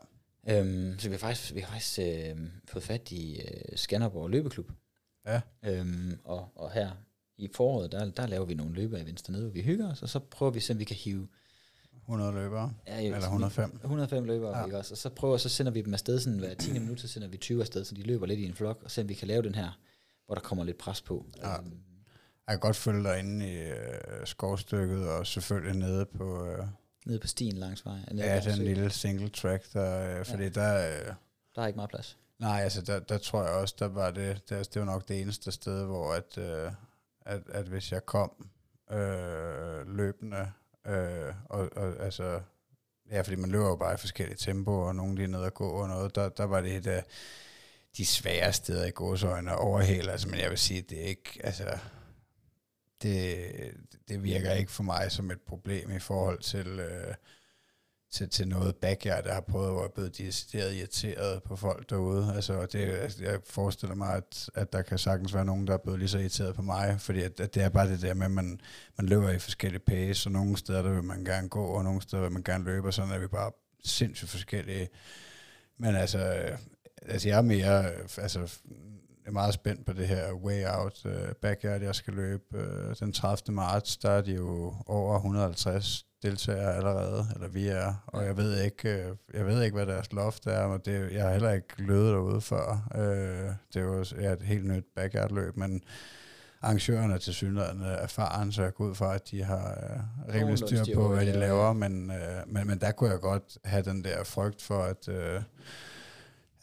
Øhm, 0.49 0.99
så 0.99 1.09
vi 1.09 1.13
har 1.13 1.19
faktisk, 1.19 1.55
vi 1.55 1.61
har 1.61 1.73
faktisk 1.73 1.99
øh, 1.99 2.37
fået 2.69 2.85
fat 2.85 3.13
i 3.13 3.41
øh, 3.41 3.77
Skanderborg 3.77 4.31
Løbeklub. 4.31 4.73
Ja. 5.27 5.41
Øhm, 5.65 6.19
og, 6.25 6.49
og 6.55 6.71
her 6.73 6.91
i 7.37 7.49
foråret, 7.55 7.93
der, 7.93 8.11
der 8.11 8.27
laver 8.27 8.45
vi 8.45 8.55
nogle 8.55 8.75
løbeevents 8.75 9.23
dernede, 9.23 9.43
hvor 9.43 9.53
vi 9.53 9.63
hygger 9.63 9.91
os, 9.91 10.03
og 10.03 10.09
så 10.09 10.19
prøver 10.19 10.53
vi 10.53 10.61
se, 10.61 10.73
om 10.73 10.79
vi 10.79 10.85
kan 10.85 10.97
hive 10.97 11.29
100 12.03 12.33
løbere? 12.33 12.73
Ja, 12.87 13.01
jo, 13.01 13.05
Eller 13.07 13.21
så 13.21 13.27
105? 13.27 13.71
Vi, 13.73 13.79
105 13.85 14.25
løbere, 14.25 14.59
Ja. 14.59 14.65
ikke 14.65 14.79
også? 14.79 14.95
Og 14.95 14.99
så 14.99 15.09
prøver, 15.09 15.37
så 15.37 15.49
sender 15.49 15.73
vi 15.73 15.83
dem 15.83 15.95
afsted, 15.95 16.21
sådan 16.21 16.39
hver 16.39 16.55
10 16.55 16.73
minutter, 16.73 17.01
så 17.01 17.09
sender 17.09 17.29
vi 17.29 17.37
20 17.37 17.61
afsted, 17.61 17.85
så 17.85 17.95
de 17.95 18.03
løber 18.03 18.27
lidt 18.27 18.41
i 18.41 18.45
en 18.45 18.55
flok, 18.55 18.83
og 18.85 18.91
om 18.99 19.09
vi 19.09 19.15
kan 19.15 19.29
lave 19.29 19.43
den 19.43 19.55
her, 19.55 19.79
hvor 20.27 20.35
der 20.35 20.43
kommer 20.43 20.65
lidt 20.65 20.79
pres 20.79 21.01
på. 21.01 21.27
Ja. 21.37 21.59
Øhm, 21.59 21.73
Jeg 22.47 22.53
kan 22.53 22.61
godt 22.61 22.76
følge 22.76 23.03
dig 23.05 23.18
inde 23.18 23.49
i 23.53 23.57
øh, 23.57 23.76
skovstykket, 24.24 25.09
og 25.09 25.26
selvfølgelig 25.26 25.76
nede 25.76 26.07
på 26.07 26.47
øh, 26.47 26.66
nede 27.07 27.18
på 27.18 27.26
stien 27.26 27.55
langs 27.57 27.84
vej. 27.86 27.99
Ja, 28.16 28.34
den 28.34 28.42
søen. 28.42 28.59
lille 28.66 28.90
single 28.90 29.28
track, 29.28 29.72
der, 29.72 30.18
øh, 30.18 30.24
fordi 30.26 30.42
ja. 30.42 30.49
der... 30.49 30.88
Øh, 30.88 31.14
Der 31.57 31.62
er 31.62 31.66
ikke 31.66 31.76
meget 31.76 31.90
plads. 31.90 32.18
nej, 32.38 32.61
altså 32.62 32.82
der, 32.82 32.99
der 33.01 33.18
tror 33.18 33.42
jeg 33.45 33.53
også, 33.53 33.74
der 33.78 33.88
var 33.88 34.11
det, 34.11 34.49
der, 34.49 34.62
det 34.62 34.76
var 34.80 34.84
nok 34.84 35.09
det 35.09 35.20
eneste 35.20 35.53
sted, 35.53 35.84
hvor 35.84 36.12
at, 36.12 36.38
øh, 36.38 36.72
at, 37.26 37.40
at 37.49 37.64
hvis 37.66 37.92
jeg 37.92 38.07
kom 38.07 38.47
øh, 38.92 39.97
løbende, 39.97 40.51
øh, 40.86 41.34
og, 41.45 41.70
og 41.76 42.05
altså, 42.05 42.40
ja, 43.11 43.20
fordi 43.20 43.36
man 43.36 43.51
løber 43.51 43.66
jo 43.68 43.76
bare 43.76 43.95
i 43.95 43.97
forskellige 43.97 44.36
tempoer, 44.36 44.86
og 44.88 44.97
nogle 44.97 45.22
er 45.22 45.28
nede 45.28 45.45
og 45.45 45.55
gå 45.55 45.68
og 45.68 45.88
noget, 45.88 46.14
der, 46.14 46.28
der 46.28 46.45
var 46.45 46.61
det 46.61 46.76
et 46.76 46.86
af 46.86 47.05
de 47.97 48.07
svære 48.07 48.53
steder 48.53 48.86
i 48.86 48.90
gåsøjne 48.90 49.57
overhale, 49.57 50.12
altså, 50.12 50.28
men 50.28 50.40
jeg 50.40 50.51
vil 50.51 50.59
sige, 50.59 50.82
det 50.82 51.01
er 51.01 51.07
ikke, 51.07 51.40
altså, 51.45 51.78
det, 53.05 53.47
det 54.09 54.25
virker 54.25 54.53
ikke 54.53 54.73
for 54.73 54.83
mig 54.83 55.13
som 55.13 55.31
et 55.31 55.41
problem 55.41 55.91
i 55.91 55.99
forhold 55.99 56.39
til, 56.39 56.67
øh, 56.67 57.15
til, 58.13 58.29
til 58.29 58.49
noget 58.49 58.77
backyard, 58.77 59.25
jeg 59.27 59.35
har 59.35 59.41
prøvet, 59.41 59.71
hvor 59.71 59.81
jeg 59.81 59.89
er 59.89 59.93
blevet 59.95 60.19
decideret 60.19 60.75
irriteret 60.75 61.43
på 61.43 61.57
folk 61.57 61.91
derude. 61.91 62.33
Altså, 62.35 62.67
det, 62.67 62.79
altså, 62.79 63.25
jeg 63.25 63.41
forestiller 63.45 63.95
mig, 63.95 64.17
at, 64.17 64.51
at 64.55 64.73
der 64.73 64.83
kan 64.83 64.99
sagtens 64.99 65.35
være 65.35 65.45
nogen, 65.45 65.67
der 65.67 65.73
er 65.73 65.79
blevet 65.79 65.99
lige 65.99 66.09
så 66.09 66.19
irriteret 66.19 66.55
på 66.55 66.63
mig, 66.63 67.01
fordi 67.01 67.23
at, 67.23 67.41
at 67.41 67.55
det 67.55 67.63
er 67.63 67.69
bare 67.69 67.89
det 67.89 68.03
der 68.03 68.15
med, 68.15 68.25
at 68.25 68.33
man, 68.33 68.61
man 68.99 69.07
løber 69.07 69.31
i 69.31 69.39
forskellige 69.39 69.81
pace, 69.81 70.29
og 70.29 70.33
nogle 70.33 70.57
steder 70.57 70.83
der 70.83 70.91
vil 70.91 71.05
man 71.05 71.25
gerne 71.25 71.49
gå, 71.49 71.65
og 71.65 71.85
nogle 71.85 72.03
steder 72.03 72.23
vil 72.23 72.33
man 72.33 72.43
gerne 72.43 72.65
løbe, 72.65 72.87
og 72.87 72.95
sådan 72.95 73.13
er 73.13 73.19
vi 73.19 73.27
bare 73.27 73.53
sindssygt 73.85 74.31
forskellige. 74.31 74.89
Men 75.79 75.97
altså, 75.97 76.19
øh, 76.19 76.59
altså 77.03 77.29
jeg 77.29 77.39
er 77.39 77.43
mere, 77.43 77.85
øh, 77.85 78.09
altså, 78.19 78.59
er 79.27 79.31
meget 79.31 79.55
spændt 79.55 79.87
på 79.87 79.93
det 79.93 80.09
her 80.09 80.33
Way 80.33 80.64
Out 80.66 81.01
uh, 81.05 81.12
Backyard, 81.43 81.83
jeg 81.83 81.95
skal 81.95 82.14
løbe 82.14 82.45
uh, 82.55 82.95
den 83.01 83.12
30. 83.12 83.55
marts. 83.55 83.97
Der 83.97 84.11
er 84.11 84.20
de 84.20 84.35
jo 84.35 84.75
over 84.87 85.16
150 85.16 86.07
deltagere 86.22 86.75
allerede, 86.77 87.27
eller 87.35 87.49
vi 87.49 87.66
er, 87.66 88.05
og 88.07 88.25
jeg 88.25 88.37
ved 88.37 88.62
ikke, 88.62 89.07
uh, 89.11 89.37
jeg 89.37 89.47
ved 89.47 89.62
ikke 89.62 89.75
hvad 89.75 89.87
deres 89.87 90.12
loft 90.12 90.47
er, 90.47 90.62
og 90.62 90.85
det, 90.85 91.12
jeg 91.12 91.25
har 91.25 91.33
heller 91.33 91.53
ikke 91.53 91.68
løbet 91.79 92.12
derude 92.12 92.41
før. 92.41 92.89
Uh, 92.95 93.55
det 93.75 93.77
er 93.77 93.81
jo 93.81 94.05
ja, 94.20 94.33
et 94.33 94.43
helt 94.43 94.64
nyt 94.66 94.85
backyard 94.97 95.31
løb, 95.31 95.57
men 95.57 95.83
arrangørerne 96.64 97.18
til 97.18 97.35
synligheden 97.35 97.83
erfaren, 97.83 98.53
så 98.53 98.62
jeg 98.62 98.75
går 98.75 98.85
ud 98.85 98.95
fra, 98.95 99.14
at 99.14 99.31
de 99.31 99.43
har 99.45 99.79
øh, 99.83 100.35
rimelig 100.35 100.59
styr 100.59 100.95
på, 100.95 101.09
hvad 101.09 101.27
de 101.27 101.33
laver, 101.33 101.72
men, 101.72 102.11
øh, 102.11 102.16
men, 102.47 102.66
men 102.66 102.79
der 102.81 102.93
kunne 102.93 103.11
jeg 103.11 103.20
godt 103.20 103.59
have 103.64 103.83
den 103.83 104.05
der 104.05 104.25
frygt 104.25 104.62
for, 104.62 104.83
at, 104.83 105.09
øh, 105.09 105.43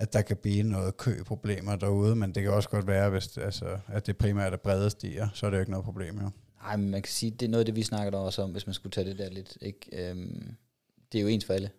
at 0.01 0.13
der 0.13 0.21
kan 0.21 0.37
blive 0.37 0.63
noget 0.63 0.97
køproblemer 0.97 1.75
derude, 1.75 2.15
men 2.15 2.35
det 2.35 2.43
kan 2.43 2.51
også 2.51 2.69
godt 2.69 2.87
være, 2.87 3.09
hvis 3.09 3.37
altså, 3.37 3.79
at 3.87 4.07
det 4.07 4.17
primært 4.17 4.53
er 4.53 4.57
brede 4.57 4.89
stier, 4.89 5.29
så 5.33 5.45
er 5.45 5.49
det 5.49 5.57
jo 5.57 5.59
ikke 5.59 5.71
noget 5.71 5.85
problem, 5.85 6.19
jo. 6.19 6.29
Nej, 6.61 6.77
men 6.77 6.89
man 6.89 7.01
kan 7.01 7.11
sige, 7.11 7.31
det 7.31 7.45
er 7.45 7.49
noget 7.49 7.61
af 7.61 7.65
det, 7.65 7.75
vi 7.75 7.83
snakker 7.83 8.19
også 8.19 8.41
om, 8.41 8.51
hvis 8.51 8.67
man 8.67 8.73
skulle 8.73 8.91
tage 8.91 9.09
det 9.09 9.17
der 9.17 9.29
lidt, 9.29 9.57
ikke? 9.61 10.09
Øhm, 10.09 10.55
det 11.11 11.17
er 11.17 11.21
jo 11.21 11.27
ens 11.27 11.45
for 11.45 11.53
alle. 11.53 11.69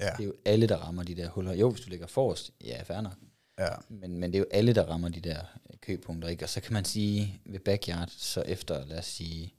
Ja, 0.00 0.04
Det 0.16 0.20
er 0.22 0.24
jo 0.26 0.34
alle, 0.44 0.66
der 0.66 0.76
rammer 0.76 1.02
de 1.02 1.14
der 1.14 1.28
huller. 1.28 1.52
Jo, 1.54 1.70
hvis 1.70 1.80
du 1.80 1.90
ligger 1.90 2.06
forrest, 2.06 2.50
ja, 2.64 2.82
fair 2.82 3.00
nok. 3.00 3.14
ja, 3.58 3.68
Men, 3.88 4.18
men 4.18 4.32
det 4.32 4.38
er 4.38 4.40
jo 4.40 4.46
alle, 4.50 4.72
der 4.74 4.82
rammer 4.84 5.08
de 5.08 5.20
der 5.20 5.38
øh, 5.70 5.76
køpunkter, 5.80 6.28
ikke? 6.28 6.44
Og 6.44 6.48
så 6.48 6.60
kan 6.60 6.72
man 6.72 6.84
sige, 6.84 7.40
ved 7.46 7.60
backyard, 7.60 8.08
så 8.16 8.42
efter, 8.42 8.84
lad 8.86 8.98
os 8.98 9.06
sige, 9.06 9.54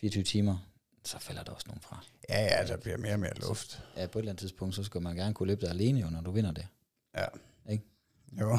24 0.00 0.24
timer, 0.24 0.56
så 1.04 1.18
falder 1.18 1.42
der 1.42 1.52
også 1.52 1.64
nogen 1.68 1.80
fra. 1.80 2.04
ja, 2.28 2.44
ja, 2.44 2.66
der 2.66 2.76
bliver 2.76 2.96
mere 2.96 3.12
og 3.12 3.20
mere 3.20 3.34
luft. 3.48 3.82
Ja, 3.96 4.06
på 4.06 4.18
et 4.18 4.22
eller 4.22 4.32
andet 4.32 4.40
tidspunkt, 4.40 4.74
så 4.74 4.84
skal 4.84 5.02
man 5.02 5.16
gerne 5.16 5.34
kunne 5.34 5.46
løbe 5.46 5.60
dig 5.60 5.70
alene, 5.70 6.00
jo, 6.00 6.10
når 6.10 6.20
du 6.20 6.30
vinder 6.30 6.52
det. 6.52 6.66
Ja. 7.16 7.26
Ikke? 7.72 7.84
Jo. 8.40 8.58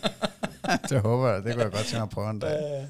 det 0.88 1.00
håber 1.00 1.28
jeg, 1.28 1.44
det 1.44 1.52
kunne 1.52 1.64
jeg 1.64 1.72
godt 1.72 1.84
tænke 1.84 1.96
mig 1.96 2.02
at 2.02 2.10
prøve 2.10 2.30
en 2.30 2.38
dag. 2.38 2.88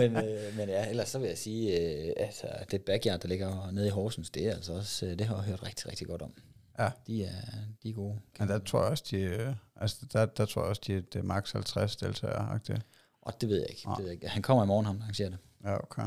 men, 0.00 0.16
øh, 0.16 0.56
men 0.56 0.68
ja, 0.68 0.88
ellers 0.88 1.08
så 1.08 1.18
vil 1.18 1.28
jeg 1.28 1.38
sige, 1.38 1.80
øh, 1.80 2.12
altså 2.16 2.46
det 2.70 2.82
backyard, 2.82 3.20
der 3.20 3.28
ligger 3.28 3.70
nede 3.70 3.86
i 3.86 3.90
Horsens, 3.90 4.30
det 4.30 4.46
er 4.46 4.54
altså 4.54 4.72
også, 4.72 5.06
øh, 5.06 5.18
det 5.18 5.26
har 5.26 5.36
jeg 5.36 5.44
hørt 5.44 5.62
rigtig, 5.62 5.88
rigtig 5.88 6.06
godt 6.06 6.22
om. 6.22 6.34
Ja. 6.78 6.90
De 7.06 7.24
er, 7.24 7.42
de 7.82 7.90
er 7.90 7.94
gode. 7.94 8.20
Men 8.38 8.48
der 8.48 8.58
tror 8.58 8.82
jeg 8.82 8.90
også, 8.90 9.04
de, 9.10 9.16
øh, 9.16 9.54
altså 9.76 10.06
der, 10.12 10.26
der 10.26 10.46
tror 10.46 10.62
jeg 10.62 10.68
også, 10.68 10.82
de 10.86 10.94
det 11.00 11.16
er 11.18 11.22
max 11.22 11.52
50 11.52 11.96
deltagere. 11.96 12.56
-agtigt. 12.56 12.80
Og 13.22 13.40
det 13.40 13.48
ved 13.48 13.56
jeg 13.56 13.66
ikke. 13.70 13.82
Nej. 13.84 13.94
Det 13.94 14.02
ved 14.02 14.10
jeg 14.10 14.14
ikke. 14.14 14.28
Han 14.28 14.42
kommer 14.42 14.64
i 14.64 14.66
morgen, 14.66 14.86
ham 14.86 15.00
arrangerer 15.00 15.30
det. 15.30 15.38
Ja, 15.64 15.76
okay. 15.82 16.02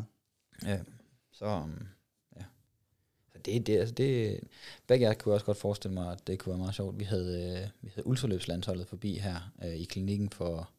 Ja. 0.66 0.80
Så, 1.32 1.46
um, 1.46 1.70
ja. 1.72 1.86
Så 1.86 1.86
det, 3.46 3.68
det, 3.68 3.78
altså 3.80 3.96
det, 3.96 4.40
backyard 4.88 5.18
kunne 5.18 5.32
jeg 5.32 5.36
også 5.36 5.46
godt 5.46 5.58
forestille 5.58 5.94
mig, 5.94 6.12
at 6.12 6.28
det 6.28 6.40
kunne 6.40 6.52
være 6.52 6.60
meget 6.60 6.76
sjovt. 6.76 7.00
Vi 7.00 7.04
havde, 7.04 7.60
øh, 7.64 7.68
vi 7.82 7.92
havde 7.96 8.08
ultraløbslandsholdet 8.08 8.88
forbi 8.88 9.18
her 9.18 9.52
øh, 9.66 9.74
i 9.76 9.84
klinikken 9.84 10.30
for, 10.30 10.70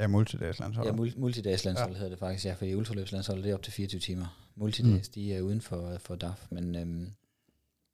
Ja, 0.00 0.06
multidagslandshold. 0.06 0.86
ja, 0.86 0.92
mul- 0.92 1.18
multidagslandsholdet 1.20 1.94
ja. 1.94 1.98
hedder 1.98 2.10
det 2.10 2.18
faktisk, 2.18 2.44
ja, 2.46 2.52
fordi 2.52 2.74
ultraløbslandsholdet 2.74 3.44
det 3.44 3.50
er 3.50 3.54
op 3.54 3.62
til 3.62 3.72
24 3.72 4.00
timer. 4.00 4.50
Multidags, 4.54 5.08
mm. 5.08 5.12
de 5.14 5.34
er 5.34 5.40
uden 5.40 5.60
for, 5.60 5.96
for 6.00 6.16
DAF, 6.16 6.46
men 6.50 6.74
øhm, 6.76 7.12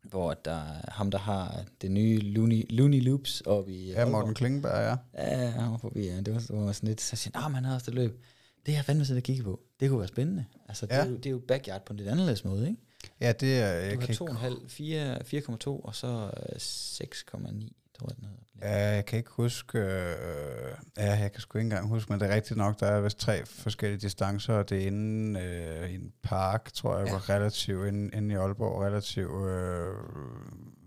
hvor 0.02 0.34
der 0.34 0.52
er 0.52 0.90
ham, 0.90 1.10
der 1.10 1.18
har 1.18 1.64
det 1.82 1.90
nye 1.90 2.18
Looney, 2.20 2.66
Looney 2.70 3.02
Loops 3.04 3.40
oppe 3.40 3.72
i 3.72 3.88
ja, 3.90 3.94
Aalborg. 3.98 4.12
Morten 4.12 4.34
Klingberg, 4.34 4.72
ja. 5.14 5.22
Ja, 5.24 5.50
han 5.50 5.70
var 5.70 5.76
forbi, 5.76 6.06
ja. 6.06 6.16
Det 6.20 6.34
var, 6.34 6.40
det 6.40 6.50
var 6.56 6.72
sådan 6.72 6.88
lidt, 6.88 7.00
så 7.00 7.16
siger 7.16 7.38
han, 7.40 7.52
nah, 7.52 7.62
havde 7.64 7.76
også 7.76 7.90
det 7.90 7.94
løb. 7.94 8.22
Det 8.66 8.74
har 8.74 8.78
jeg 8.78 8.84
fandme 8.84 9.04
siddet 9.04 9.20
og 9.20 9.24
kigge 9.24 9.42
på. 9.42 9.60
Det 9.80 9.88
kunne 9.88 9.98
være 9.98 10.08
spændende. 10.08 10.44
Altså, 10.68 10.86
det, 10.86 10.92
Ja. 10.92 11.00
er 11.04 11.06
jo, 11.08 11.16
det 11.16 11.26
er 11.26 11.30
jo 11.30 11.38
backyard 11.48 11.84
på 11.84 11.92
en 11.92 11.96
lidt 11.96 12.08
anderledes 12.08 12.44
måde, 12.44 12.68
ikke? 12.68 12.80
Ja, 13.20 13.32
det 13.32 13.60
er... 13.62 13.66
Jeg 13.66 13.94
Du 13.94 14.00
kan 14.26 14.36
har 14.36 14.48
ikke, 14.48 14.56
2,5, 14.62 14.68
4 14.68 15.16
4,2 15.16 15.66
og 15.68 15.94
så 15.94 16.30
øh, 16.52 16.56
6,9, 16.56 17.72
tror 17.98 18.08
jeg, 18.08 18.16
den 18.16 18.24
hedder. 18.24 18.38
ja, 18.62 18.94
jeg 18.94 19.06
kan 19.06 19.18
ikke 19.18 19.30
huske... 19.30 19.78
Øh, 19.78 20.74
ja, 20.96 21.12
jeg 21.18 21.32
kan 21.32 21.40
sgu 21.40 21.58
ikke 21.58 21.64
engang 21.66 21.88
huske, 21.88 22.12
men 22.12 22.20
det 22.20 22.30
er 22.30 22.34
rigtigt 22.34 22.56
nok, 22.58 22.80
der 22.80 22.86
er 22.86 23.00
vist 23.00 23.18
tre 23.18 23.46
forskellige 23.46 24.00
distancer, 24.00 24.54
og 24.54 24.68
det 24.70 24.82
er 24.82 24.86
inde 24.86 25.40
øh, 25.40 25.90
i 25.90 25.94
en 25.94 26.12
park, 26.22 26.72
tror 26.72 26.98
jeg, 26.98 27.06
Ja. 27.06 27.12
var 27.12 27.30
relativt, 27.30 27.86
inde, 27.88 28.16
inde 28.16 28.34
i 28.34 28.36
Aalborg, 28.38 28.82
relativt 28.82 29.48
øh, 29.48 29.94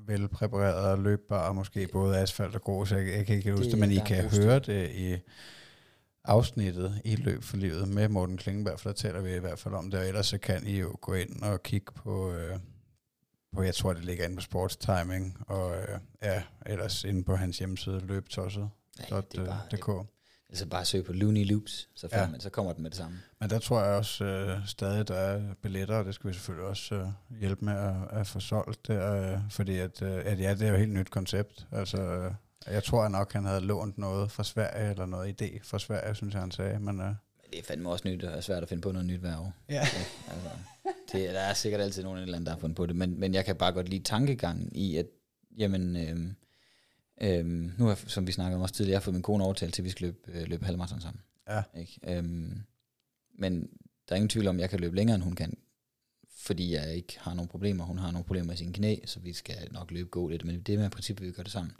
velpræpareret 0.07 0.91
og 0.91 0.99
løbbar, 0.99 1.51
måske 1.51 1.87
både 1.93 2.17
asfalt 2.17 2.55
og 2.55 2.61
grus, 2.61 2.91
jeg, 2.91 3.07
jeg 3.07 3.25
kan 3.25 3.35
ikke 3.35 3.51
huske 3.51 3.63
Det 3.63 3.71
det, 3.71 3.79
men 3.79 3.91
I 3.91 3.99
kan 4.05 4.29
høre 4.29 4.59
det 4.59 4.91
i 4.91 5.15
afsnittet 6.27 7.01
i 7.05 7.15
Løb 7.15 7.43
for 7.43 7.57
Livet 7.57 7.87
med 7.87 8.09
Morten 8.09 8.37
Klingberg, 8.37 8.79
for 8.79 8.89
der 8.89 8.93
taler 8.93 9.21
vi 9.21 9.35
i 9.35 9.39
hvert 9.39 9.59
fald 9.59 9.73
om 9.73 9.91
det, 9.91 9.99
og 9.99 10.07
ellers 10.07 10.27
så 10.27 10.37
kan 10.37 10.67
I 10.67 10.79
jo 10.79 10.97
gå 11.01 11.13
ind 11.13 11.41
og 11.41 11.63
kigge 11.63 11.91
på, 11.91 12.31
øh, 12.31 12.59
på 13.55 13.63
jeg 13.63 13.75
tror, 13.75 13.93
det 13.93 14.05
ligger 14.05 14.25
inde 14.25 14.35
på 14.35 14.41
Sportstiming, 14.41 15.37
og 15.47 15.75
øh, 15.75 15.99
ja, 16.23 16.43
ellers 16.65 17.03
inde 17.03 17.23
på 17.23 17.35
hans 17.35 17.57
hjemmeside, 17.57 17.99
løbtosset. 17.99 18.69
Ja, 19.11 19.21
det 19.31 19.39
er 19.39 19.45
bare, 19.45 19.61
det, 19.71 19.79
.dk. 19.79 19.89
altså 20.49 20.65
bare 20.65 20.85
søg 20.85 21.05
på 21.05 21.13
Looney 21.13 21.45
Loops, 21.45 21.89
så, 21.95 22.07
ja. 22.11 22.29
man, 22.29 22.39
så 22.39 22.49
kommer 22.49 22.73
den 22.73 22.83
med 22.83 22.91
det 22.91 22.97
samme. 22.97 23.17
Men 23.39 23.49
der 23.49 23.59
tror 23.59 23.83
jeg 23.83 23.95
også 23.95 24.25
øh, 24.25 24.67
stadig, 24.67 25.07
der 25.07 25.15
er 25.15 25.53
billetter, 25.61 25.95
og 25.95 26.05
det 26.05 26.15
skal 26.15 26.27
vi 26.27 26.33
selvfølgelig 26.33 26.67
også 26.67 26.95
øh, 26.95 27.07
hjælpe 27.39 27.65
med 27.65 27.73
at, 27.73 28.19
at 28.19 28.27
få 28.27 28.39
solgt 28.39 28.87
der, 28.87 29.33
øh, 29.33 29.39
fordi 29.49 29.77
at, 29.77 30.01
øh, 30.01 30.21
at 30.25 30.39
ja, 30.39 30.53
det 30.53 30.61
er 30.61 30.67
jo 30.67 30.73
et 30.73 30.79
helt 30.79 30.93
nyt 30.93 31.09
koncept. 31.09 31.67
Altså, 31.71 31.97
øh, 31.97 32.31
jeg 32.67 32.83
tror 32.83 33.07
nok, 33.07 33.33
han 33.33 33.45
havde 33.45 33.61
lånt 33.61 33.97
noget 33.97 34.31
fra 34.31 34.43
Sverige, 34.43 34.89
eller 34.89 35.05
noget 35.05 35.41
idé 35.41 35.59
fra 35.63 35.79
Sverige, 35.79 36.15
synes 36.15 36.33
jeg, 36.33 36.41
han 36.41 36.51
sagde. 36.51 36.79
Men, 36.79 36.99
øh, 36.99 37.05
Men 37.05 37.15
det 37.51 37.59
er 37.59 37.63
fandme 37.63 37.89
også 37.89 38.07
nyt, 38.07 38.23
og 38.23 38.43
svært 38.43 38.63
at 38.63 38.69
finde 38.69 38.81
på 38.81 38.91
noget 38.91 39.05
nyt 39.05 39.19
hver 39.19 39.37
år. 39.37 39.53
ja. 39.69 39.79
Altså, 40.27 40.49
det, 41.11 41.29
der 41.33 41.39
er 41.39 41.53
sikkert 41.53 41.81
altid 41.81 42.03
nogen 42.03 42.19
eller 42.19 42.35
anden, 42.35 42.45
der 42.45 42.51
har 42.51 42.59
fundet 42.59 42.75
på 42.77 42.85
det, 42.85 42.95
men, 42.95 43.19
men 43.19 43.33
jeg 43.33 43.45
kan 43.45 43.55
bare 43.55 43.71
godt 43.71 43.89
lide 43.89 44.03
tankegangen 44.03 44.69
i, 44.75 44.97
at 44.97 45.05
jamen, 45.57 45.95
øhm, 45.95 46.35
øhm, 47.21 47.71
nu 47.77 47.85
har 47.85 48.03
som 48.07 48.27
vi 48.27 48.31
snakkede 48.31 48.55
om 48.55 48.61
også 48.61 48.75
tidligere, 48.75 48.93
jeg 48.93 48.99
har 48.99 49.03
fået 49.03 49.13
min 49.13 49.23
kone 49.23 49.43
overtalt 49.43 49.73
til, 49.73 49.81
at 49.81 49.85
vi 49.85 49.89
skal 49.89 50.05
løbe, 50.05 50.17
øh, 50.27 50.47
løbe 50.47 50.65
halvmarathon 50.65 51.01
sammen. 51.01 51.21
Ja. 51.49 51.63
Ikke? 51.79 51.99
Øhm, 52.07 52.63
men 53.39 53.61
der 54.09 54.13
er 54.13 54.15
ingen 54.15 54.29
tvivl 54.29 54.47
om, 54.47 54.55
at 54.55 54.61
jeg 54.61 54.69
kan 54.69 54.79
løbe 54.79 54.95
længere, 54.95 55.15
end 55.15 55.23
hun 55.23 55.35
kan, 55.35 55.57
fordi 56.37 56.73
jeg 56.73 56.95
ikke 56.95 57.19
har 57.19 57.33
nogen 57.33 57.47
problemer. 57.49 57.83
Hun 57.83 57.97
har 57.97 58.11
nogle 58.11 58.25
problemer 58.25 58.47
med 58.47 58.57
sine 58.57 58.73
knæ, 58.73 58.95
så 59.05 59.19
vi 59.19 59.33
skal 59.33 59.67
nok 59.71 59.91
løbe 59.91 60.09
gå 60.09 60.27
lidt, 60.27 60.45
men 60.45 60.61
det 60.61 60.73
er 60.73 60.77
med 60.77 60.85
i 60.85 60.89
princippet, 60.89 61.23
at 61.23 61.27
vi 61.27 61.31
gør 61.31 61.43
det 61.43 61.51
sammen. 61.51 61.73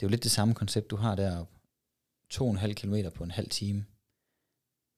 Det 0.00 0.06
er 0.06 0.08
jo 0.08 0.10
lidt 0.10 0.22
det 0.22 0.30
samme 0.30 0.54
koncept, 0.54 0.90
du 0.90 0.96
har 0.96 1.14
deroppe. 1.14 1.54
2,5 2.34 2.72
km 2.72 2.94
på 3.14 3.24
en 3.24 3.30
halv 3.30 3.48
time. 3.48 3.86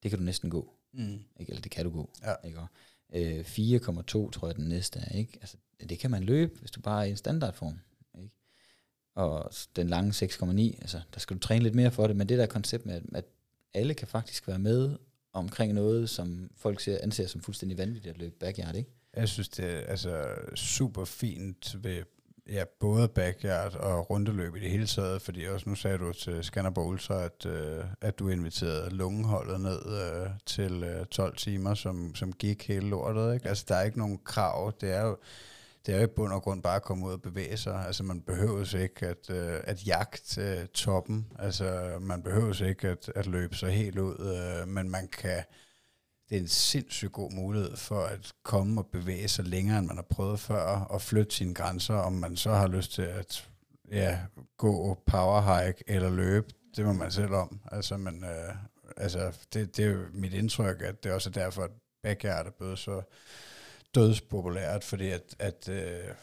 Det 0.03 0.11
kan 0.11 0.19
du 0.19 0.25
næsten 0.25 0.51
gå. 0.51 0.75
Mm. 0.93 1.25
Ikke? 1.41 1.51
Eller 1.51 1.63
det 1.63 1.71
kan 1.71 1.85
du 1.85 1.91
gå. 1.91 2.11
Ja. 2.23 2.35
Ikke? 2.45 2.59
Og, 2.59 2.67
øh, 3.13 3.45
4,2 3.45 4.31
tror 4.31 4.47
jeg 4.47 4.57
den 4.57 4.69
næste 4.69 4.99
er. 4.99 5.17
Ikke? 5.17 5.39
Altså, 5.41 5.57
det 5.89 5.99
kan 5.99 6.11
man 6.11 6.25
løbe, 6.25 6.59
hvis 6.61 6.71
du 6.71 6.81
bare 6.81 7.01
er 7.01 7.07
i 7.07 7.11
en 7.11 7.17
standardform. 7.17 7.79
Ikke? 8.19 8.35
Og 9.15 9.53
den 9.77 9.89
lange 9.89 10.13
6,9, 10.13 10.81
altså, 10.81 11.01
der 11.15 11.21
skal 11.21 11.37
du 11.37 11.41
træne 11.41 11.63
lidt 11.63 11.75
mere 11.75 11.91
for 11.91 12.07
det, 12.07 12.17
men 12.17 12.29
det 12.29 12.39
der 12.39 12.47
koncept 12.47 12.87
med, 12.87 12.95
at, 12.95 13.03
at 13.15 13.25
alle 13.75 13.95
kan 13.95 14.09
faktisk 14.09 14.49
være 14.49 14.59
med 14.59 14.97
omkring 15.33 15.73
noget, 15.73 16.11
som 16.11 16.51
folk 16.57 16.81
ser, 16.81 16.99
anser 17.03 17.27
som 17.27 17.41
fuldstændig 17.41 17.79
vanvittigt 17.79 18.15
at 18.15 18.19
løbe 18.19 18.35
backyard, 18.41 18.75
ikke? 18.75 18.91
Jeg 19.17 19.29
synes, 19.29 19.49
det 19.49 19.65
er 19.65 19.81
altså 19.81 20.35
super 20.55 21.05
fint 21.05 21.85
ved 21.85 22.03
ja, 22.51 22.65
både 22.81 23.09
backyard 23.09 23.75
og 23.75 24.11
rundeløb 24.11 24.57
i 24.57 24.61
det 24.61 24.71
hele 24.71 24.87
taget, 24.87 25.23
fordi 25.23 25.45
også 25.45 25.69
nu 25.69 25.75
sagde 25.75 25.99
du 25.99 26.13
til 26.13 26.45
Skanderborg 26.45 26.87
Ultra, 26.87 27.25
at, 27.25 27.47
øh, 27.47 27.85
at 28.01 28.19
du 28.19 28.29
inviterede 28.29 28.91
lungeholdet 28.91 29.61
ned 29.61 29.81
øh, 29.87 30.31
til 30.47 30.83
øh, 30.83 31.07
12 31.07 31.37
timer, 31.37 31.75
som, 31.75 32.15
som 32.15 32.33
gik 32.33 32.69
hele 32.69 32.89
lortet. 32.89 33.35
Ikke? 33.35 33.49
Altså, 33.49 33.65
der 33.69 33.75
er 33.75 33.83
ikke 33.83 33.99
nogen 33.99 34.21
krav. 34.25 34.73
Det 34.81 34.93
er 34.97 35.03
jo 35.03 35.17
det 35.87 35.95
er 35.95 35.99
jo 35.99 36.05
i 36.05 36.11
bund 36.17 36.33
og 36.33 36.43
grund 36.43 36.63
bare 36.63 36.77
at 36.77 36.83
komme 36.83 37.07
ud 37.07 37.13
og 37.13 37.23
bevæge 37.23 37.57
sig. 37.57 37.87
Altså, 37.87 38.03
man 38.03 38.21
behøver 38.21 38.77
ikke 38.77 39.07
at, 39.07 39.31
øh, 39.31 39.61
at 39.65 39.87
jagte 39.87 40.41
øh, 40.41 40.67
toppen. 40.67 41.27
Altså, 41.39 41.99
man 42.01 42.23
behøver 42.23 42.65
ikke 42.65 42.89
at, 42.89 43.13
at 43.15 43.27
løbe 43.27 43.57
sig 43.57 43.73
helt 43.73 43.99
ud, 43.99 44.15
øh, 44.19 44.69
men 44.69 44.91
man 44.91 45.09
kan 45.09 45.43
det 46.31 46.37
er 46.37 46.41
en 46.41 46.49
sindssygt 46.49 47.13
god 47.13 47.33
mulighed 47.33 47.77
for 47.77 48.01
at 48.01 48.33
komme 48.43 48.81
og 48.81 48.87
bevæge 48.87 49.29
sig 49.29 49.45
længere, 49.45 49.79
end 49.79 49.87
man 49.87 49.97
har 49.97 50.07
prøvet 50.11 50.41
før, 50.41 50.63
og 50.67 51.03
flytte 51.03 51.35
sine 51.35 51.55
grænser, 51.55 51.95
om 51.95 52.13
man 52.13 52.37
så 52.37 52.51
har 52.51 52.69
lyst 52.69 52.93
til 52.93 53.03
at 53.03 53.49
ja, 53.93 54.19
gå 54.57 55.03
powerhike 55.07 55.85
eller 55.87 56.11
løbe, 56.11 56.47
det 56.77 56.87
må 56.87 56.93
man 56.93 57.11
selv 57.11 57.35
om. 57.35 57.61
Altså, 57.73 57.97
men, 57.97 58.25
øh, 58.25 58.55
altså 58.97 59.33
det, 59.53 59.77
det 59.77 59.85
er 59.85 59.91
jo 59.91 59.99
mit 60.13 60.33
indtryk, 60.33 60.83
at 60.83 61.05
det 61.05 61.13
også 61.13 61.29
er 61.31 61.33
derfor, 61.33 61.63
at 61.63 61.71
backyard 62.03 62.47
er 62.47 62.51
blevet 62.51 62.79
så 62.79 63.03
dødspopulært, 63.95 64.85
fordi 64.85 65.11
at, 65.11 65.35
at, 65.39 65.69
øh, 65.69 66.15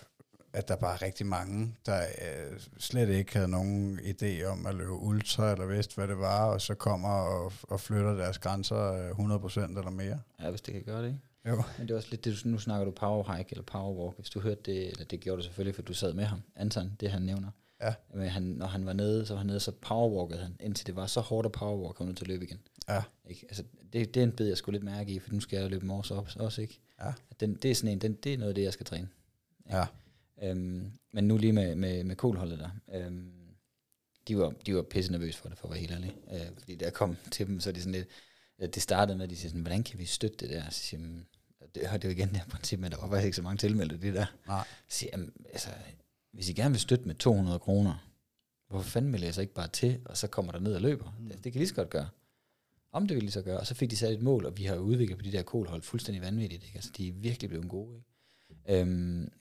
at 0.54 0.68
der 0.68 0.76
bare 0.76 0.94
er 0.94 1.02
rigtig 1.02 1.26
mange, 1.26 1.76
der 1.86 2.02
øh, 2.02 2.60
slet 2.78 3.10
ikke 3.10 3.34
havde 3.34 3.48
nogen 3.48 4.00
idé 4.00 4.44
om 4.44 4.66
at 4.66 4.76
løbe 4.76 4.92
ultra, 4.92 5.52
eller 5.52 5.66
vidste, 5.66 5.96
hvad 5.96 6.08
det 6.08 6.18
var, 6.18 6.46
og 6.46 6.62
så 6.62 6.76
kommer 6.76 7.10
og, 7.10 7.54
og 7.64 7.80
flytter 7.80 8.14
deres 8.14 8.40
grænser 8.40 8.94
øh, 8.94 9.10
100% 9.10 9.60
eller 9.60 9.90
mere. 9.90 10.20
Ja, 10.42 10.50
hvis 10.50 10.62
det 10.62 10.74
kan 10.74 10.84
gøre 10.84 11.02
det, 11.02 11.08
ikke? 11.08 11.20
Jo. 11.48 11.64
Men 11.78 11.88
det 11.88 11.94
er 11.94 11.98
også 11.98 12.10
lidt 12.12 12.26
det, 12.26 12.40
du, 12.44 12.50
nu 12.50 12.58
snakker 12.58 12.86
du 12.86 12.92
powerhike 12.92 13.48
eller 13.52 13.64
powerwalk. 13.64 14.16
Hvis 14.18 14.30
du 14.30 14.40
hørte 14.40 14.62
det, 14.66 14.88
eller 14.88 15.06
det 15.06 15.20
gjorde 15.20 15.38
du 15.38 15.44
selvfølgelig, 15.44 15.76
for 15.76 15.82
du 15.82 15.94
sad 15.94 16.14
med 16.14 16.26
ham, 16.26 16.42
Anton, 16.56 16.92
det 17.00 17.12
han 17.12 17.22
nævner. 17.22 17.50
Ja. 17.82 17.94
Men 18.14 18.30
han, 18.30 18.44
når 18.44 18.66
han 18.66 18.86
var 18.86 18.94
nede, 18.94 19.26
så 19.26 19.34
var 19.34 19.38
han 19.38 19.48
nede, 19.48 19.60
så 19.60 19.72
powerwalkede 19.72 20.40
han, 20.40 20.56
indtil 20.60 20.88
det 20.88 20.96
var 20.96 21.06
så 21.06 21.22
hårdt 21.22 21.46
at 21.46 21.52
powerwalk, 21.52 21.96
kom 21.96 22.16
til 22.16 22.24
at 22.24 22.28
løbe 22.28 22.46
igen. 22.46 22.60
Ja. 22.90 23.04
Ikke? 23.26 23.46
Altså, 23.50 23.64
det, 23.94 24.14
det 24.14 24.20
er 24.20 24.24
en 24.24 24.32
bid, 24.32 24.48
jeg 24.48 24.58
skulle 24.58 24.80
lidt 24.80 24.86
mærke 24.86 25.12
i, 25.12 25.20
for 25.20 25.34
nu 25.34 25.40
skal 25.40 25.60
jeg 25.60 25.70
løbe 25.70 25.86
morges 25.86 26.12
op, 26.12 26.30
også, 26.36 26.62
ikke? 26.62 26.80
Ja. 27.04 27.14
Den, 27.40 27.56
det 27.56 27.72
er 27.72 27.76
sådan 27.76 27.92
en, 27.92 28.02
den, 28.02 28.14
det 28.14 28.34
er 28.34 28.38
noget 28.38 28.50
af 28.50 28.56
det, 28.56 28.64
jeg 28.64 28.74
skal 28.74 28.86
træne. 28.86 29.08
Ja. 29.70 29.86
Øhm, 30.44 30.92
men 31.14 31.24
nu 31.28 31.38
lige 31.38 31.54
med, 31.54 31.76
med, 31.76 32.04
med 32.04 32.16
kolholdet 32.16 32.60
der. 32.60 32.70
Øhm, 32.94 33.32
de 34.28 34.38
var, 34.38 34.50
de 34.66 34.76
var 34.76 34.82
pisse 34.82 35.12
nervøse 35.12 35.38
for 35.40 35.50
det, 35.50 35.58
for 35.58 35.68
at 35.68 35.72
være 35.72 35.80
helt 35.80 35.92
ærlig. 35.92 36.16
Øh, 36.34 36.48
fordi 36.60 36.76
da 36.76 36.86
jeg 36.86 36.94
kom 36.94 37.18
til 37.32 37.48
dem, 37.48 37.60
så 37.60 37.70
er 37.70 37.74
de 37.74 37.80
sådan 37.82 37.92
lidt, 37.92 38.08
at 38.60 38.76
det 38.76 38.84
startede 38.84 39.18
med, 39.18 39.24
at 39.24 39.30
de 39.30 39.36
siger 39.36 39.50
sådan, 39.50 39.62
hvordan 39.62 39.84
kan 39.84 40.00
vi 40.00 40.06
støtte 40.06 40.38
det 40.38 40.50
der? 40.50 40.70
Så 40.70 40.80
siger 40.80 41.02
"Jamen, 41.02 41.28
det, 41.76 41.84
og 41.84 42.02
det 42.02 42.08
er 42.08 42.10
jo 42.10 42.16
igen 42.16 42.28
det 42.30 42.38
her 42.38 42.46
princip, 42.50 42.80
men 42.80 42.92
der 42.92 42.98
var 42.98 43.08
faktisk 43.08 43.26
ikke 43.26 43.36
så 43.36 43.42
mange 43.42 43.58
tilmeldte 43.58 43.98
det 43.98 44.14
der. 44.14 44.26
Nej. 44.48 44.64
Så 44.90 44.98
siger 44.98 45.10
jeg, 45.14 45.20
"Jamen, 45.20 45.34
altså, 45.54 45.70
hvis 46.34 46.50
I 46.50 46.54
gerne 46.54 46.72
vil 46.72 46.80
støtte 46.82 47.06
med 47.06 47.16
200 47.16 47.60
kroner, 47.60 48.10
hvorfor 48.70 48.90
fanden 48.90 49.12
melder 49.12 49.28
jeg 49.28 49.34
så 49.34 49.42
ikke 49.42 49.54
bare 49.54 49.68
til, 49.68 50.00
og 50.06 50.18
så 50.18 50.28
kommer 50.28 50.52
der 50.52 50.60
ned 50.60 50.74
og 50.76 50.82
løber? 50.82 51.14
Det, 51.28 51.44
det 51.44 51.52
kan 51.54 51.60
lige 51.60 51.68
så 51.70 51.76
godt 51.76 51.90
gøre. 51.90 52.10
om 52.92 53.08
det 53.08 53.16
ville 53.16 53.28
de 53.28 53.32
så 53.32 53.42
gøre. 53.42 53.60
Og 53.60 53.68
så 53.68 53.76
fik 53.76 53.92
de 53.92 53.98
sat 53.98 54.14
et 54.14 54.22
mål, 54.22 54.46
og 54.46 54.58
vi 54.58 54.64
har 54.64 54.76
udviklet 54.76 55.18
på 55.18 55.24
de 55.24 55.32
der 55.32 55.42
kolhold 55.44 55.82
fuldstændig 55.82 56.22
vanvittigt. 56.22 56.64
Ikke? 56.64 56.76
Altså, 56.76 56.92
de 56.98 57.08
er 57.08 57.14
virkelig 57.14 57.50
blevet 57.50 57.70
gode. 57.70 58.02
Ikke? 58.50 58.80
Øhm, 58.82 59.32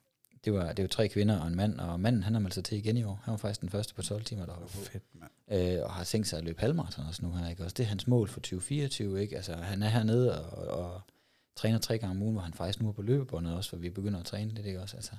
det 0.47 0.55
var, 0.55 0.73
det 0.73 0.83
var 0.83 0.89
tre 0.89 1.09
kvinder 1.09 1.41
og 1.41 1.47
en 1.47 1.55
mand, 1.57 1.81
og 1.81 2.01
manden 2.01 2.23
han 2.23 2.33
har 2.33 2.41
meldt 2.41 2.55
sig 2.55 2.65
til 2.65 2.79
igen 2.79 2.97
i 2.97 3.03
år. 3.05 3.21
Han 3.25 3.33
var 3.33 3.39
faktisk 3.39 3.61
den 3.61 3.69
første 3.71 3.95
på 3.95 4.03
12 4.03 4.25
timer, 4.25 4.47
der 4.47 4.53
var 4.53 4.61
på. 4.61 4.69
Fedt, 4.69 5.05
mand. 5.15 5.31
Øh, 5.49 5.83
og 5.85 5.93
har 5.93 6.05
tænkt 6.05 6.29
sig 6.29 6.39
at 6.39 6.45
løbe 6.45 6.61
halvmarathon 6.61 7.07
også 7.07 7.23
nu 7.23 7.33
her. 7.33 7.49
Ikke? 7.49 7.65
Også 7.65 7.75
det 7.75 7.83
er 7.83 7.87
hans 7.89 8.07
mål 8.07 8.29
for 8.29 8.41
2024. 8.41 9.23
Ikke? 9.23 9.37
Altså, 9.37 9.55
han 9.55 9.83
er 9.83 9.89
hernede 9.89 10.47
og, 10.51 10.69
og 10.85 11.01
træner 11.57 11.79
tre 11.79 11.99
gange 11.99 12.11
om 12.11 12.23
ugen, 12.23 12.33
hvor 12.35 12.43
han 12.43 12.55
faktisk 12.55 12.81
nu 12.81 12.89
er 12.89 12.93
på 12.93 13.03
løbebåndet 13.03 13.55
også, 13.57 13.71
hvor 13.71 13.79
vi 13.79 13.91
begynder 13.91 14.19
at 14.21 14.27
træne 14.27 14.51
lidt. 14.55 14.67
Ikke? 14.67 14.81
Også, 14.81 14.97
altså, 14.97 15.13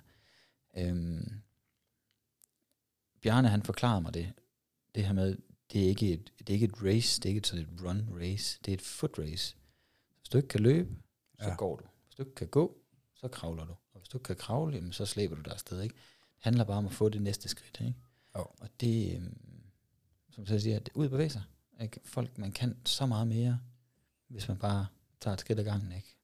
øhm, 0.78 1.34
Bjarne 3.22 3.48
han 3.48 3.64
forklarede 3.64 4.02
mig 4.02 4.14
det, 4.14 4.34
det 4.96 5.06
her 5.06 5.14
med, 5.14 5.38
det 5.74 5.84
er 5.84 5.88
ikke 5.88 6.14
et, 6.14 6.32
det 6.40 6.50
er 6.50 6.54
ikke 6.54 6.66
et 6.66 6.84
race, 6.84 7.22
det 7.22 7.26
er 7.26 7.30
ikke 7.30 7.38
et 7.40 7.48
sådan 7.48 7.64
et 7.66 7.84
run 7.84 8.10
race, 8.22 8.60
det 8.66 8.72
er 8.72 8.74
et 8.74 8.82
foot 8.82 9.20
race. 9.20 9.56
Hvis 10.20 10.30
du 10.30 10.38
ikke 10.38 10.50
kan 10.50 10.60
løbe, 10.62 10.96
så 11.40 11.50
Ja. 11.50 11.56
går 11.56 11.76
du. 11.76 11.84
Hvis 12.06 12.16
du 12.16 12.22
ikke 12.24 12.36
kan 12.36 12.48
gå, 12.48 12.78
så 13.16 13.28
kravler 13.28 13.66
du. 13.66 13.74
Og 14.08 14.10
hvis 14.10 14.22
du 14.22 14.26
kan 14.26 14.36
kravle, 14.36 14.76
jamen, 14.76 14.94
så 14.94 15.06
slæber 15.06 15.36
du 15.36 15.42
dig 15.42 15.54
afsted. 15.54 15.82
Ikke? 15.82 15.96
Det 15.96 16.44
handler 16.44 16.64
bare 16.64 16.78
om 16.78 16.86
at 16.86 16.94
få 16.94 17.10
det 17.10 17.22
næste 17.22 17.50
skridt. 17.50 17.80
Ikke? 17.80 17.94
Jo. 18.38 18.42
Og 18.42 18.70
det, 18.80 19.16
øhm, 19.16 19.38
som 20.30 20.46
jeg 20.50 20.62
siger, 20.62 20.80
det 20.80 20.94
ud 20.94 21.06
at 21.06 21.12
bevæge 21.12 21.30
sig. 21.30 21.44
Ikke? 21.82 22.00
Folk, 22.06 22.38
man 22.38 22.52
kan 22.52 22.78
så 22.86 23.06
meget 23.06 23.28
mere, 23.28 23.60
hvis 24.28 24.48
man 24.48 24.58
bare 24.58 24.88
tager 25.22 25.34
et 25.34 25.40
skridt 25.40 25.60
ad 25.60 25.64
gangen. 25.64 25.92
Ikke? 25.92 26.18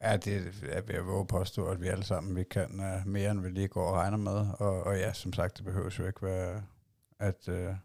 Ja, 0.00 0.16
det 0.16 0.36
er 0.62 0.80
ved 0.80 0.94
at 0.94 1.06
våge 1.06 1.26
påstå, 1.26 1.66
at 1.66 1.80
vi 1.80 1.88
alle 1.88 2.04
sammen 2.04 2.36
vi 2.36 2.44
kan 2.44 2.80
uh, 2.80 3.06
mere, 3.06 3.30
end 3.30 3.40
vi 3.40 3.50
lige 3.50 3.68
går 3.68 3.86
og 3.86 3.94
regner 3.94 4.18
med. 4.18 4.46
Og, 4.58 4.82
og 4.82 4.96
ja, 4.96 5.12
som 5.12 5.32
sagt, 5.32 5.56
det 5.56 5.64
behøver 5.64 5.90
jo 5.98 6.06
ikke 6.06 6.22
være 6.22 6.64
at, 7.18 7.48
uh, 7.48 7.76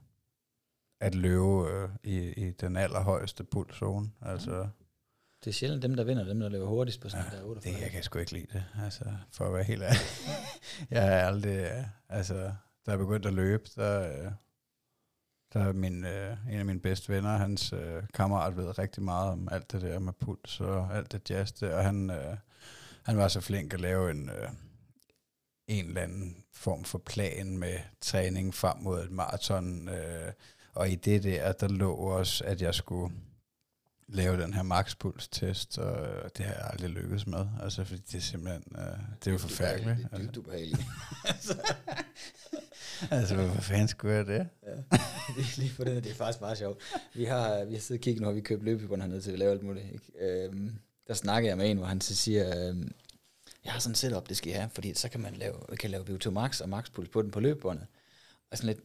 at 1.00 1.16
løbe 1.16 1.44
uh, 1.44 1.90
i, 2.04 2.48
i 2.48 2.52
den 2.52 2.78
allerhøjeste 2.78 3.44
pulszone. 3.44 4.10
Altså, 4.22 4.70
Det 5.44 5.48
er 5.48 5.54
sjældent 5.54 5.84
dem, 5.84 5.96
der 5.96 6.04
vinder, 6.04 6.24
dem, 6.24 6.40
der 6.40 6.50
løber 6.50 6.68
hurtigst 6.68 7.02
på 7.02 7.10
sådan 7.10 7.26
Ja, 7.32 7.38
der 7.38 7.44
48. 7.44 7.74
det, 7.74 7.82
jeg 7.82 7.92
kan 7.92 8.04
sgu 8.04 8.20
ikke 8.20 8.34
lide 8.34 8.48
det, 8.54 8.64
altså, 8.84 9.04
for 9.32 9.46
at 9.46 9.54
være 9.54 9.64
helt 9.64 9.84
ærlig. 9.84 10.00
jeg 10.92 11.08
er 11.08 11.28
aldrig, 11.28 11.66
uh, 11.66 11.86
altså, 12.10 12.36
da 12.86 12.92
jeg 12.92 12.98
begyndte 12.98 13.30
at 13.30 13.36
løbe, 13.36 13.64
der, 13.76 14.26
uh, 14.26 14.32
der 15.54 15.60
er 15.60 15.74
min, 15.74 16.04
uh, 16.04 16.54
en 16.54 16.60
af 16.60 16.66
mine 16.66 16.80
bedste 16.80 17.14
venner, 17.14 17.38
hans 17.38 17.74
uh, 17.74 17.80
kammerat 18.14 18.58
ved 18.58 18.80
rigtig 18.80 19.04
meget 19.04 19.32
om 19.32 19.48
alt 19.52 19.72
det 19.72 19.82
der 19.82 20.00
med 20.00 20.14
puls 20.14 20.60
og 20.60 20.98
alt 20.98 21.12
det 21.12 21.30
jazz 21.30 21.52
der, 21.52 21.76
og 21.76 21.84
han, 21.84 22.10
uh, 22.10 22.38
han 23.04 23.18
var 23.18 23.28
så 23.28 23.42
flink 23.42 23.74
at 23.74 23.82
lave 23.82 24.12
en, 24.12 24.30
uh, 24.30 24.50
en 25.68 25.86
eller 25.86 26.02
anden 26.02 26.44
form 26.54 26.84
for 26.84 26.98
plan 26.98 27.58
med 27.58 27.76
træning 28.02 28.54
frem 28.54 28.78
mod 28.78 29.04
et 29.04 29.12
maraton, 29.12 29.90
uh, 29.90 30.34
og 30.74 30.90
i 30.90 30.96
det 30.96 31.24
der, 31.24 31.52
der 31.52 31.68
lå 31.68 31.96
også, 31.96 32.44
at 32.44 32.62
jeg 32.62 32.76
skulle 32.76 33.14
lave 34.12 34.42
den 34.42 34.54
her 34.54 34.64
makspuls-test, 34.64 35.78
og 35.78 36.08
øh, 36.08 36.30
det 36.38 36.46
har 36.46 36.54
jeg 36.54 36.70
aldrig 36.70 36.90
lykkedes 36.90 37.28
med, 37.28 37.46
altså 37.64 37.84
fordi 37.84 38.02
det 38.12 38.18
er 38.18 38.22
simpelthen, 38.22 38.64
uh, 38.72 38.82
det 39.20 39.28
er 39.28 39.32
jo 39.32 39.38
forfærdeligt. 39.38 39.98
Det 39.98 40.08
er 40.12 40.18
dybt 40.18 40.38
ubehageligt. 40.38 40.82
Altså, 43.12 43.36
hvorfor 43.36 43.62
fanden 43.62 43.88
skulle 43.88 44.16
jeg 44.16 44.26
det? 44.26 44.48
Ja, 44.64 44.72
det 45.36 45.44
er 45.44 45.60
lige 45.60 45.70
for 45.70 45.84
det, 45.84 46.04
det 46.04 46.12
er 46.12 46.16
faktisk 46.16 46.42
meget 46.42 46.58
sjovt. 46.58 46.82
Vi 47.14 47.26
har, 47.26 47.66
vi 47.66 47.74
har 47.74 47.82
siddet 47.82 48.00
og 48.00 48.04
kigget, 48.04 48.22
når 48.22 48.32
vi 48.32 48.42
købte 48.42 48.66
løbebånd 48.66 49.02
hernede 49.02 49.22
til 49.22 49.32
at 49.32 49.40
lave 49.40 49.52
alt 49.52 49.64
muligt. 49.64 49.86
Ikke? 49.94 50.46
Øhm, 50.46 50.80
der 51.08 51.14
snakker 51.14 51.50
jeg 51.50 51.58
med 51.58 51.72
en, 51.72 51.78
hvor 51.78 51.88
han 51.88 52.02
så 52.02 52.16
siger, 52.16 52.70
øhm, 52.70 52.92
jeg 53.66 53.74
har 53.74 53.80
sådan 53.80 53.92
en 53.92 53.96
setup, 53.96 54.30
det 54.30 54.38
skal 54.38 54.50
jeg 54.50 54.60
have, 54.60 54.70
fordi 54.70 54.94
så 54.94 55.10
kan 55.10 55.20
man 55.20 55.34
lave, 55.34 55.56
kan 55.80 55.90
lave 55.90 56.04
VO2 56.04 56.30
max 56.30 56.62
og 56.62 56.70
maxpuls 56.70 57.10
på 57.10 57.22
den 57.22 57.32
på 57.32 57.40
løbebåndet. 57.40 57.88
Og 58.52 58.58
sådan 58.58 58.68
lidt, 58.68 58.80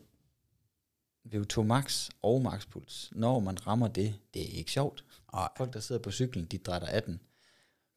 VO2 1.32 1.62
max 1.62 2.08
og 2.22 2.42
maxpuls, 2.42 3.10
når 3.12 3.40
man 3.40 3.66
rammer 3.66 3.88
det, 3.88 4.14
det 4.34 4.42
er 4.42 4.58
ikke 4.58 4.70
sjovt. 4.70 5.04
Nej, 5.32 5.48
Folk, 5.56 5.74
der 5.74 5.80
sidder 5.80 6.02
på 6.02 6.10
cyklen, 6.10 6.44
de 6.44 6.58
drætter 6.58 6.88
18. 6.88 7.20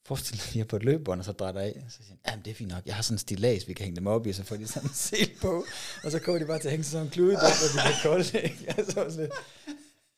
Forestil 0.05 0.38
dig, 0.38 0.49
at 0.49 0.55
er 0.55 0.69
på 0.69 0.75
et 0.75 0.84
løbebånd, 0.84 1.19
og 1.19 1.25
så 1.25 1.32
drætter 1.32 1.61
af. 1.61 1.84
Så 1.89 1.97
siger 2.03 2.17
jamen 2.28 2.45
det 2.45 2.51
er 2.51 2.55
fint 2.55 2.71
nok, 2.71 2.86
jeg 2.86 2.95
har 2.95 3.01
sådan 3.01 3.15
en 3.15 3.19
stilas, 3.19 3.67
vi 3.67 3.73
kan 3.73 3.84
hænge 3.84 3.95
dem 3.95 4.07
op 4.07 4.28
i, 4.28 4.34
så 4.34 4.43
får 4.43 4.55
de 4.55 4.67
sådan 4.67 4.89
en 4.89 4.93
sel 5.09 5.32
på. 5.41 5.65
Og 6.03 6.11
så 6.11 6.19
kommer 6.19 6.39
de 6.39 6.45
bare 6.45 6.59
til 6.59 6.67
at 6.67 6.71
hænge 6.71 6.84
sådan 6.84 7.05
en 7.05 7.11
klude, 7.11 7.34
der, 7.34 7.39
hvor 7.39 7.82
de 7.82 7.88
bliver 7.88 8.03
kolde. 8.03 8.41
Ikke? 8.41 8.65
Altså 8.78 8.93
sådan 8.93 9.19
lidt, 9.19 9.32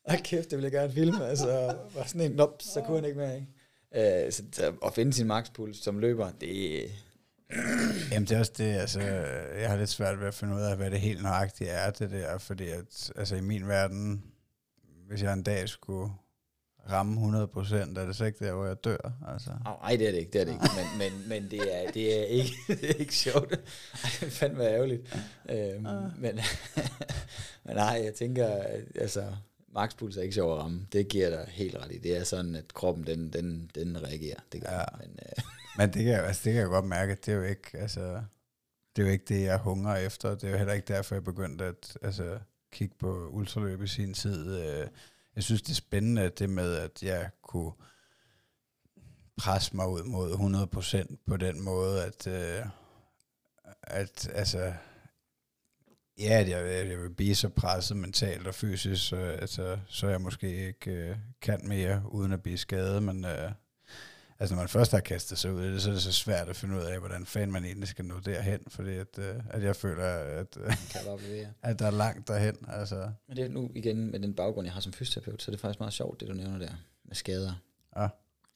ah, 0.04 0.18
kæft, 0.22 0.50
det 0.50 0.58
vil 0.58 0.62
jeg 0.62 0.72
gerne 0.72 0.92
filme. 0.92 1.26
Altså, 1.26 1.76
var 1.94 2.04
sådan 2.06 2.20
en, 2.20 2.32
nop, 2.32 2.62
så 2.62 2.80
kunne 2.80 2.96
han 2.96 3.04
ikke 3.04 3.18
mere. 3.18 3.34
Ikke? 3.34 4.26
Øh, 4.26 4.32
så, 4.32 4.42
så, 4.52 4.72
at 4.86 4.94
finde 4.94 5.12
sin 5.12 5.26
makspuls 5.26 5.84
som 5.84 5.98
løber, 5.98 6.30
det 6.40 6.90
Jamen 8.12 8.28
det 8.28 8.32
er 8.34 8.38
også 8.38 8.52
det, 8.58 8.64
altså, 8.64 9.00
jeg 9.60 9.70
har 9.70 9.76
lidt 9.76 9.90
svært 9.90 10.20
ved 10.20 10.26
at 10.26 10.34
finde 10.34 10.54
ud 10.54 10.60
af, 10.60 10.76
hvad 10.76 10.90
det 10.90 11.00
helt 11.00 11.22
nøjagtigt 11.22 11.70
er, 11.70 11.90
det 11.90 12.10
der, 12.10 12.38
fordi 12.38 12.68
at, 12.68 13.12
altså 13.16 13.36
i 13.36 13.40
min 13.40 13.68
verden, 13.68 14.24
hvis 15.08 15.22
jeg 15.22 15.32
en 15.32 15.42
dag 15.42 15.68
skulle 15.68 16.12
ramme 16.90 17.44
100%, 17.44 17.74
er 17.74 18.06
det 18.06 18.16
så 18.16 18.24
ikke 18.24 18.44
der, 18.44 18.52
hvor 18.52 18.66
jeg 18.66 18.84
dør, 18.84 19.12
altså. 19.32 19.50
Nej, 19.64 19.96
det 19.96 20.06
er 20.06 20.10
det 20.10 20.18
ikke, 20.18 20.30
det 20.32 20.40
er 20.40 20.44
det 20.44 20.52
ikke. 20.52 20.66
Men, 20.76 20.98
men, 20.98 21.28
men 21.28 21.50
det, 21.50 21.76
er, 21.76 21.90
det, 21.90 22.20
er 22.20 22.24
ikke, 22.24 22.52
det 22.80 22.90
er 22.90 22.94
ikke 22.94 23.14
sjovt. 23.14 23.52
Ej, 23.52 24.10
det 24.20 24.26
er 24.26 24.30
fandme 24.30 24.64
ærgerligt. 24.64 25.16
Øhm, 25.50 25.82
men, 26.18 26.40
men 27.64 27.76
nej, 27.76 28.00
jeg 28.04 28.14
tænker, 28.14 28.48
altså, 28.94 29.24
makspuls 29.74 30.16
er 30.16 30.22
ikke 30.22 30.34
sjov 30.34 30.52
at 30.52 30.58
ramme. 30.62 30.86
Det 30.92 31.08
giver 31.08 31.30
dig 31.30 31.46
helt 31.48 31.76
ret 31.76 31.92
i. 31.92 31.98
Det 31.98 32.16
er 32.16 32.24
sådan, 32.24 32.54
at 32.54 32.74
kroppen, 32.74 33.06
den, 33.06 33.32
den, 33.32 33.70
den 33.74 34.02
reagerer. 34.02 34.38
Det 34.52 34.60
gør 34.60 34.70
Ja. 34.70 34.78
ja. 34.78 34.84
Men, 35.00 35.18
øh, 35.26 35.42
men 35.78 35.92
det 35.92 36.04
kan, 36.04 36.12
jeg, 36.12 36.24
altså, 36.24 36.42
det 36.44 36.52
kan 36.52 36.60
jeg 36.60 36.68
godt 36.68 36.84
mærke, 36.84 37.12
at 37.12 37.26
det 37.26 37.32
er 37.32 37.36
jo 37.36 37.42
ikke, 37.42 37.78
altså, 37.78 38.22
det 38.96 39.02
er 39.02 39.06
jo 39.06 39.12
ikke 39.12 39.24
det, 39.24 39.42
jeg 39.42 39.58
hungrer 39.58 39.96
efter. 39.96 40.34
Det 40.34 40.44
er 40.44 40.50
jo 40.50 40.56
heller 40.56 40.74
ikke 40.74 40.94
derfor, 40.94 41.14
jeg 41.14 41.24
begyndte 41.24 41.64
at 41.64 41.98
altså, 42.02 42.38
kigge 42.72 42.94
på 42.98 43.28
ultraløb 43.28 43.82
i 43.82 43.86
sin 43.86 44.14
tid. 44.14 44.60
Øh, 44.60 44.88
jeg 45.36 45.44
synes, 45.44 45.62
det 45.62 45.70
er 45.70 45.74
spændende, 45.74 46.28
det 46.28 46.50
med, 46.50 46.74
at 46.74 47.02
jeg 47.02 47.30
kunne 47.42 47.72
presse 49.36 49.76
mig 49.76 49.88
ud 49.88 50.02
mod 50.02 50.32
100% 51.12 51.16
på 51.26 51.36
den 51.36 51.60
måde, 51.60 52.04
at, 52.04 52.26
øh, 52.26 52.66
at 53.82 54.30
altså, 54.34 54.74
ja, 56.18 56.40
at 56.40 56.48
jeg, 56.48 56.88
jeg 56.88 56.98
vil 56.98 57.14
blive 57.14 57.34
så 57.34 57.48
presset 57.48 57.96
mentalt 57.96 58.46
og 58.46 58.54
fysisk, 58.54 59.08
så, 59.08 59.16
altså, 59.16 59.78
så 59.88 60.08
jeg 60.08 60.20
måske 60.20 60.66
ikke 60.66 60.90
øh, 60.90 61.16
kan 61.42 61.60
mere, 61.64 62.02
uden 62.08 62.32
at 62.32 62.42
blive 62.42 62.58
skadet, 62.58 63.02
men 63.02 63.24
øh, 63.24 63.52
altså, 64.40 64.54
når 64.54 64.62
man 64.62 64.68
først 64.68 64.92
har 64.92 65.00
kastet 65.00 65.38
sig 65.38 65.52
ud 65.52 65.64
i 65.64 65.72
det, 65.72 65.82
så 65.82 65.90
er 65.90 65.94
det 65.94 66.02
så 66.02 66.12
svært 66.12 66.48
at 66.48 66.56
finde 66.56 66.76
ud 66.76 66.82
af, 66.82 66.98
hvordan 66.98 67.26
fanden 67.26 67.52
man 67.52 67.64
egentlig 67.64 67.88
skal 67.88 68.04
nå 68.04 68.20
derhen, 68.20 68.60
fordi 68.68 68.90
at, 68.90 69.18
øh, 69.18 69.34
at 69.50 69.62
jeg 69.62 69.76
føler, 69.76 70.04
at, 70.04 70.56
øh, 70.60 70.72
kan 70.90 71.00
bevæge. 71.18 71.52
at 71.62 71.78
der 71.78 71.86
er 71.86 71.90
langt 71.90 72.28
derhen, 72.28 72.56
altså, 72.68 73.10
Men 73.28 73.36
det 73.36 73.44
er 73.44 73.48
nu 73.48 73.70
igen 73.74 74.10
med 74.10 74.20
den 74.20 74.34
baggrund, 74.34 74.66
jeg 74.66 74.72
har 74.72 74.80
som 74.80 74.92
fysioterapeut, 74.92 75.42
så 75.42 75.50
er 75.50 75.52
det 75.52 75.60
faktisk 75.60 75.80
meget 75.80 75.92
sjovt, 75.92 76.20
det 76.20 76.28
du 76.28 76.34
nævner 76.34 76.58
der 76.58 76.72
med 77.04 77.14
skader. 77.14 77.52
Ja. 77.96 78.08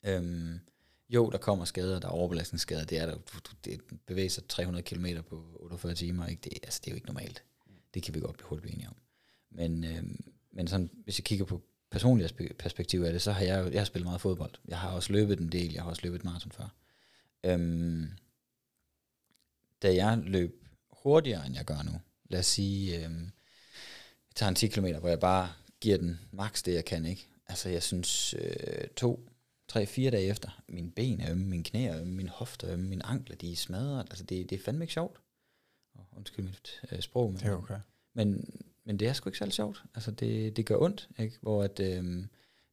Øhm, 0.06 0.60
jo, 1.08 1.30
der 1.30 1.38
kommer 1.38 1.64
skader, 1.64 2.00
der 2.00 2.08
er 2.08 2.12
overbelastningsskader, 2.12 2.84
det 2.84 2.98
er 2.98 3.06
der, 3.06 3.16
det 3.64 3.80
bevæger 4.06 4.30
sig 4.30 4.48
300 4.48 4.82
km 4.82 5.06
på 5.28 5.44
48 5.60 5.94
timer, 5.94 6.26
ikke? 6.26 6.40
Det, 6.44 6.52
altså, 6.62 6.80
det 6.84 6.90
er 6.90 6.92
jo 6.92 6.96
ikke 6.96 7.06
normalt. 7.06 7.44
Det 7.94 8.02
kan 8.02 8.14
vi 8.14 8.20
godt 8.20 8.36
blive 8.36 8.48
hurtigt 8.48 8.74
enige 8.74 8.88
om. 8.88 8.96
Men, 9.50 9.84
øhm, 9.84 10.24
men 10.52 10.68
sådan, 10.68 10.90
hvis 11.04 11.18
jeg 11.18 11.24
kigger 11.24 11.44
på 11.44 11.62
personligt 11.94 12.58
perspektiv 12.58 13.02
af 13.02 13.12
det, 13.12 13.22
så 13.22 13.32
har 13.32 13.44
jeg 13.44 13.72
jeg 13.72 13.80
har 13.80 13.84
spillet 13.84 14.06
meget 14.06 14.20
fodbold. 14.20 14.54
Jeg 14.68 14.78
har 14.78 14.90
også 14.90 15.12
løbet 15.12 15.40
en 15.40 15.52
del, 15.52 15.72
jeg 15.72 15.82
har 15.82 15.90
også 15.90 16.02
løbet 16.04 16.18
et 16.18 16.24
maraton 16.24 16.52
før. 16.52 16.68
Øhm, 17.44 18.10
da 19.82 19.94
jeg 19.94 20.18
løb 20.18 20.66
hurtigere, 20.90 21.46
end 21.46 21.54
jeg 21.54 21.64
gør 21.64 21.82
nu, 21.82 22.00
lad 22.30 22.40
os 22.40 22.46
sige, 22.46 23.04
øhm, 23.04 23.22
jeg 24.28 24.34
tager 24.34 24.48
en 24.48 24.54
10 24.54 24.68
km, 24.68 24.86
hvor 24.86 25.08
jeg 25.08 25.20
bare 25.20 25.52
giver 25.80 25.96
den 25.98 26.20
maks 26.32 26.62
det, 26.62 26.74
jeg 26.74 26.84
kan, 26.84 27.04
ikke? 27.04 27.28
Altså, 27.46 27.68
jeg 27.68 27.82
synes, 27.82 28.34
øh, 28.38 28.88
to, 28.96 29.28
tre, 29.68 29.86
fire 29.86 30.10
dage 30.10 30.26
efter, 30.26 30.62
mine 30.68 30.90
ben 30.90 31.20
er 31.20 31.30
ømme, 31.30 31.46
mine 31.46 31.64
knæ 31.64 31.84
er 31.84 32.00
ømme, 32.00 32.12
mine 32.12 32.30
hofter 32.30 32.68
er 32.68 32.72
ømme, 32.72 32.88
mine 32.88 33.06
ankler, 33.06 33.36
de 33.36 33.52
er 33.52 33.56
smadret. 33.56 34.06
Altså, 34.10 34.24
det, 34.24 34.50
det 34.50 34.58
er 34.58 34.62
fandme 34.64 34.84
ikke 34.84 34.92
sjovt. 34.92 35.20
Undskyld 36.12 36.44
mit 36.44 36.80
øh, 36.92 37.00
sprog. 37.00 37.32
Men, 37.32 37.40
det 37.40 37.46
er 37.46 37.56
okay. 37.56 37.78
men, 38.14 38.50
men 38.84 38.98
det 38.98 39.08
er 39.08 39.12
sgu 39.12 39.28
ikke 39.28 39.38
særlig 39.38 39.52
sjovt. 39.52 39.82
Altså, 39.94 40.10
det, 40.10 40.56
det 40.56 40.66
gør 40.66 40.76
ondt, 40.76 41.08
ikke? 41.18 41.38
Hvor 41.40 41.62
at, 41.62 41.80
øh, 41.80 42.04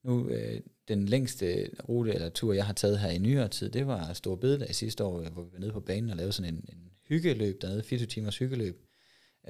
nu, 0.04 0.30
øh, 0.30 0.62
den 0.88 1.06
længste 1.06 1.70
rute 1.90 2.14
eller 2.14 2.30
tur, 2.30 2.54
jeg 2.54 2.66
har 2.66 2.74
taget 2.74 3.00
her 3.00 3.10
i 3.10 3.18
nyere 3.18 3.48
tid, 3.48 3.70
det 3.70 3.88
var 3.88 4.14
Stor 4.14 4.36
Bededag 4.36 4.76
sidste 4.76 5.04
år, 5.04 5.30
hvor 5.30 5.44
vi 5.44 5.54
var 5.54 5.60
nede 5.60 5.72
på 5.72 5.80
banen 5.80 6.10
og 6.10 6.18
lavede 6.18 6.34
sådan 6.34 6.54
en, 6.54 6.66
en 6.70 6.92
hyggeløb 7.08 7.62
dernede, 7.62 7.84
24 7.84 8.08
timers 8.08 8.38
hyggeløb, 8.38 8.86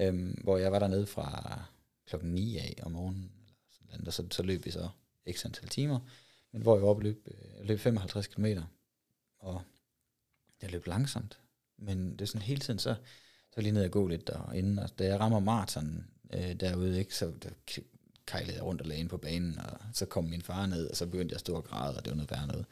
øh, 0.00 0.34
hvor 0.44 0.58
jeg 0.58 0.72
var 0.72 0.78
dernede 0.78 1.06
fra 1.06 1.62
klokken 2.06 2.30
9 2.30 2.56
af 2.56 2.74
om 2.82 2.92
morgenen, 2.92 3.32
eller 3.80 3.88
sådan, 3.88 4.06
og 4.06 4.12
så, 4.12 4.36
så 4.36 4.42
løb 4.42 4.64
vi 4.64 4.70
så 4.70 4.88
x 5.32 5.44
antal 5.44 5.68
timer, 5.68 6.00
men 6.52 6.62
hvor 6.62 6.76
jeg 6.76 6.86
var 6.86 7.00
løb, 7.00 7.28
øh, 7.30 7.66
løb 7.66 7.78
55 7.78 8.26
km, 8.26 8.46
og 9.38 9.62
jeg 10.62 10.70
løb 10.70 10.86
langsomt, 10.86 11.38
men 11.78 12.12
det 12.12 12.20
er 12.20 12.26
sådan 12.26 12.42
hele 12.42 12.60
tiden, 12.60 12.78
så, 12.78 12.94
så 13.54 13.60
lige 13.60 13.72
ned 13.72 13.84
og 13.84 13.90
gå 13.90 14.06
lidt 14.06 14.26
derinde, 14.26 14.82
og 14.82 14.98
da 14.98 15.04
jeg 15.04 15.20
rammer 15.20 15.40
maraton 15.40 16.11
øh, 16.32 16.54
derude, 16.60 16.98
ikke, 16.98 17.16
så 17.16 17.32
der 17.42 17.48
kejlede 18.26 18.54
jeg 18.54 18.62
rundt 18.62 18.80
og 18.80 18.86
lagde 18.86 19.00
ind 19.00 19.08
på 19.08 19.16
banen, 19.16 19.58
og 19.58 19.78
så 19.92 20.06
kom 20.06 20.24
min 20.24 20.42
far 20.42 20.66
ned, 20.66 20.90
og 20.90 20.96
så 20.96 21.06
begyndte 21.06 21.32
jeg 21.32 21.36
at 21.36 21.40
stå 21.40 21.54
og 21.54 21.64
græde, 21.64 21.96
og 21.96 22.04
det 22.04 22.10
var 22.10 22.16
noget 22.16 22.30
værre 22.30 22.46
noget. 22.46 22.66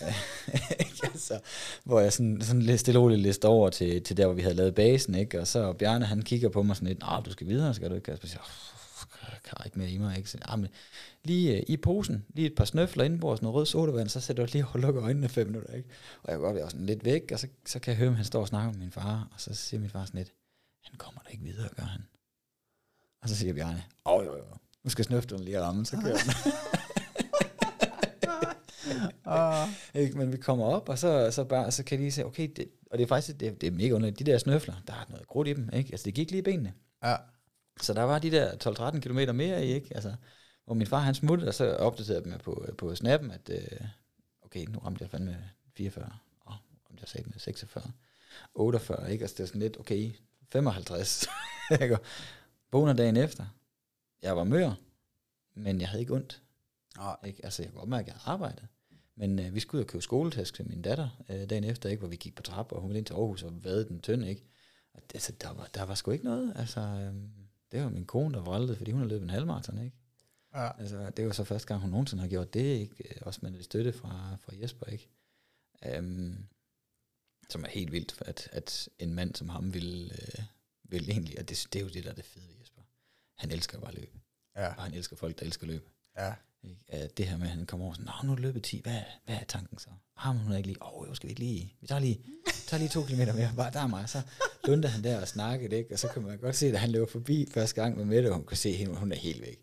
altså, 1.12 1.40
hvor 1.84 2.00
jeg 2.00 2.12
sådan, 2.12 2.40
sådan 2.42 2.62
lidt 2.62 2.80
stille 2.80 2.98
og 2.98 3.04
roligt 3.04 3.20
liste 3.20 3.46
over 3.46 3.70
til, 3.70 4.02
til 4.02 4.16
der, 4.16 4.26
hvor 4.26 4.34
vi 4.34 4.42
havde 4.42 4.54
lavet 4.54 4.74
basen, 4.74 5.14
ikke? 5.14 5.40
og 5.40 5.46
så 5.46 5.72
Bjarne, 5.72 6.04
han 6.04 6.22
kigger 6.22 6.48
på 6.48 6.62
mig 6.62 6.76
sådan 6.76 6.88
lidt, 6.88 7.00
nej, 7.00 7.20
du 7.20 7.30
skal 7.30 7.46
videre, 7.46 7.74
skal 7.74 7.90
du 7.90 7.94
ikke? 7.94 8.12
Og 8.12 8.18
så 8.22 8.28
siger 8.28 8.40
jeg, 8.40 9.40
kan 9.44 9.56
jeg 9.58 9.66
ikke 9.66 9.78
mere 9.78 9.90
i 9.90 9.98
mig. 9.98 10.16
Ikke? 10.16 10.30
Så, 10.30 10.38
ah, 10.42 10.58
men 10.58 10.68
lige 11.24 11.56
øh, 11.56 11.62
i 11.68 11.76
posen, 11.76 12.24
lige 12.34 12.46
et 12.46 12.54
par 12.54 12.64
snøfler 12.64 13.04
indenbords, 13.04 13.42
noget 13.42 13.54
rød 13.54 13.66
sodavand, 13.66 14.08
så 14.08 14.20
sætter 14.20 14.46
du 14.46 14.50
lige 14.52 14.66
og 14.66 14.80
lukker 14.80 15.02
øjnene 15.02 15.28
fem 15.28 15.46
minutter. 15.46 15.74
Ikke? 15.74 15.88
Og 16.22 16.30
jeg 16.30 16.38
kan 16.38 16.44
godt 16.44 16.56
være 16.56 16.70
sådan 16.70 16.86
lidt 16.86 17.04
væk, 17.04 17.30
og 17.32 17.38
så, 17.38 17.48
så 17.66 17.78
kan 17.78 17.90
jeg 17.90 17.98
høre, 17.98 18.08
at 18.08 18.16
han 18.16 18.24
står 18.24 18.40
og 18.40 18.48
snakker 18.48 18.72
med 18.72 18.80
min 18.80 18.92
far, 18.92 19.28
og 19.34 19.40
så 19.40 19.54
siger 19.54 19.80
min 19.80 19.90
far 19.90 20.04
sådan 20.04 20.18
lidt, 20.18 20.32
han 20.84 20.98
kommer 20.98 21.20
da 21.20 21.30
ikke 21.30 21.44
videre, 21.44 21.68
gør 21.76 21.82
han. 21.82 22.00
Og 23.22 23.28
så 23.28 23.36
siger 23.36 23.54
Bjarne, 23.54 23.84
åh 24.04 24.12
oh, 24.14 24.26
jo, 24.26 24.36
jo, 24.36 24.44
nu 24.84 24.90
skal 24.90 25.04
snøfteren 25.04 25.44
lige 25.44 25.60
ramme, 25.60 25.86
så 25.86 25.96
kører 25.96 26.16
den. 26.16 26.32
Ikke? 29.94 30.18
Men 30.18 30.32
vi 30.32 30.36
kommer 30.36 30.64
op, 30.64 30.88
og 30.88 30.98
så, 30.98 31.30
så, 31.30 31.44
bare, 31.44 31.70
så 31.70 31.84
kan 31.84 32.00
de 32.00 32.12
se, 32.12 32.26
okay, 32.26 32.48
det, 32.56 32.68
og 32.90 32.98
det 32.98 33.04
er 33.04 33.08
faktisk, 33.08 33.40
det, 33.40 33.60
det 33.60 33.66
er 33.66 33.70
mega 33.70 33.92
underligt, 33.92 34.18
de 34.18 34.24
der 34.24 34.38
snøfler, 34.38 34.74
der 34.86 34.92
er 34.92 35.04
noget 35.08 35.26
krudt 35.26 35.48
i 35.48 35.52
dem, 35.52 35.70
ikke? 35.72 35.88
Altså 35.92 36.04
det 36.04 36.14
gik 36.14 36.30
lige 36.30 36.38
i 36.38 36.42
benene. 36.42 36.72
Ja. 37.02 37.16
Så 37.80 37.94
der 37.94 38.02
var 38.02 38.18
de 38.18 38.30
der 38.30 38.50
12-13 38.94 39.00
km 39.00 39.36
mere 39.36 39.66
i, 39.66 39.72
ikke? 39.72 39.94
Altså, 39.94 40.14
hvor 40.64 40.74
min 40.74 40.86
far 40.86 40.98
han 40.98 41.14
smuttede, 41.14 41.48
og 41.48 41.54
så 41.54 41.76
opdaterede 41.76 42.24
dem 42.24 42.38
på, 42.44 42.66
på 42.78 42.94
snappen, 42.94 43.30
at 43.30 43.50
øh, 43.50 43.80
okay, 44.42 44.64
nu 44.68 44.78
ramte 44.78 45.02
jeg 45.02 45.10
fandme 45.10 45.50
44, 45.76 46.12
og 46.40 46.54
ramte 46.90 47.00
jeg 47.00 47.08
sagde 47.08 47.30
med 47.30 47.38
46, 47.38 47.92
48, 48.54 49.12
ikke? 49.12 49.22
Altså 49.22 49.34
det 49.36 49.42
er 49.42 49.46
sådan 49.46 49.60
lidt, 49.60 49.80
okay, 49.80 50.12
55, 50.52 51.26
ikke? 51.82 51.98
Vågner 52.72 52.92
dagen 52.92 53.16
efter, 53.16 53.46
jeg 54.22 54.36
var 54.36 54.44
mør, 54.44 54.74
men 55.54 55.80
jeg 55.80 55.88
havde 55.88 56.00
ikke 56.00 56.14
ondt. 56.14 56.42
Nej. 56.96 57.16
Ikke? 57.24 57.44
Altså, 57.44 57.62
jeg 57.62 57.70
kunne 57.70 57.78
godt 57.78 57.90
mærke, 57.90 58.02
at 58.02 58.06
jeg 58.06 58.14
havde 58.14 58.32
arbejdet. 58.32 58.66
Men 59.16 59.38
øh, 59.38 59.54
vi 59.54 59.60
skulle 59.60 59.78
ud 59.78 59.84
og 59.84 59.90
købe 59.90 60.02
skoletask 60.02 60.54
til 60.54 60.68
min 60.68 60.82
datter 60.82 61.22
øh, 61.28 61.50
dagen 61.50 61.64
efter, 61.64 61.88
ikke? 61.88 62.00
hvor 62.00 62.08
vi 62.08 62.16
gik 62.16 62.34
på 62.34 62.42
trap, 62.42 62.72
og 62.72 62.80
hun 62.80 62.88
ville 62.88 62.98
ind 62.98 63.06
til 63.06 63.14
Aarhus 63.14 63.42
og 63.42 63.64
vade 63.64 63.88
den 63.88 64.00
tynd, 64.00 64.24
ikke? 64.24 64.44
Og 64.94 65.02
altså, 65.14 65.32
der, 65.40 65.52
var, 65.52 65.70
der 65.74 65.82
var 65.82 65.94
sgu 65.94 66.10
ikke 66.10 66.24
noget. 66.24 66.52
Altså, 66.56 66.80
øh, 66.80 67.14
det 67.72 67.82
var 67.82 67.88
min 67.88 68.06
kone, 68.06 68.34
der 68.34 68.40
vraldede, 68.40 68.76
fordi 68.76 68.90
hun 68.90 69.00
har 69.00 69.08
løbet 69.08 69.22
en 69.22 69.30
halvmarathon, 69.30 69.84
ikke? 69.84 69.96
Ja. 70.54 70.78
Altså, 70.78 71.10
det 71.10 71.26
var 71.26 71.32
så 71.32 71.44
første 71.44 71.68
gang, 71.68 71.80
hun 71.80 71.90
nogensinde 71.90 72.20
har 72.20 72.28
gjort 72.28 72.54
det, 72.54 72.60
ikke? 72.60 72.94
Øh, 73.10 73.16
Også 73.22 73.40
med 73.42 73.50
lidt 73.50 73.64
støtte 73.64 73.92
fra, 73.92 74.36
fra 74.40 74.52
Jesper, 74.62 74.86
ikke? 74.86 75.08
Um, 75.98 76.48
som 77.50 77.64
er 77.64 77.68
helt 77.68 77.92
vildt, 77.92 78.22
at, 78.26 78.48
at 78.52 78.88
en 78.98 79.14
mand 79.14 79.34
som 79.34 79.48
ham 79.48 79.74
vil, 79.74 80.12
øh, 80.14 80.44
vil 80.82 81.10
egentlig, 81.10 81.38
og 81.38 81.48
det, 81.48 81.66
det 81.72 81.78
er 81.78 81.84
jo 81.84 81.90
det, 81.90 82.04
der 82.04 82.10
er 82.10 82.14
det 82.14 82.24
fede. 82.24 82.59
Han 83.40 83.50
elsker 83.50 83.80
bare 83.80 83.94
løb. 83.94 84.14
Ja. 84.56 84.66
Og 84.66 84.82
han 84.82 84.94
elsker 84.94 85.16
folk, 85.16 85.38
der 85.38 85.46
elsker 85.46 85.66
løb. 85.66 85.88
Ja. 86.18 86.32
Ikke? 86.64 87.08
Det 87.16 87.26
her 87.26 87.36
med, 87.36 87.46
at 87.46 87.52
han 87.52 87.66
kommer 87.66 87.86
over 87.86 87.94
sådan, 87.94 88.06
Nå, 88.06 88.12
nu 88.24 88.32
er 88.32 88.36
det 88.36 88.42
løbet 88.42 88.62
10, 88.62 88.80
hvad, 88.82 89.00
hvad 89.26 89.36
er 89.36 89.44
tanken 89.48 89.78
så? 89.78 89.88
Har 90.16 90.32
hun 90.32 90.56
ikke 90.56 90.66
lige, 90.66 90.82
åh, 90.82 91.08
oh, 91.08 91.14
skal 91.14 91.26
vi 91.26 91.30
ikke 91.30 91.40
lige, 91.40 91.74
vi 91.80 91.86
tager 91.86 92.00
lige, 92.00 92.20
tager 92.66 92.78
lige 92.78 92.88
to 92.88 93.02
kilometer 93.04 93.34
mere, 93.34 93.50
bare 93.56 93.70
der 93.70 93.80
er 93.80 93.86
mig. 93.86 94.08
Så 94.08 94.22
lundte 94.64 94.88
han 94.88 95.04
der 95.04 95.20
og 95.20 95.28
snakkede, 95.28 95.76
ikke? 95.76 95.94
og 95.94 95.98
så 95.98 96.08
kan 96.08 96.22
man 96.22 96.38
godt 96.38 96.56
se, 96.56 96.66
at 96.66 96.80
han 96.80 96.90
løber 96.90 97.06
forbi 97.06 97.48
første 97.54 97.82
gang 97.82 97.96
med 97.96 98.04
Mette, 98.04 98.28
og 98.28 98.34
hun 98.34 98.46
kan 98.46 98.56
se 98.56 98.72
hende, 98.72 98.94
hun 98.94 99.12
er 99.12 99.16
helt 99.16 99.42
væk. 99.42 99.58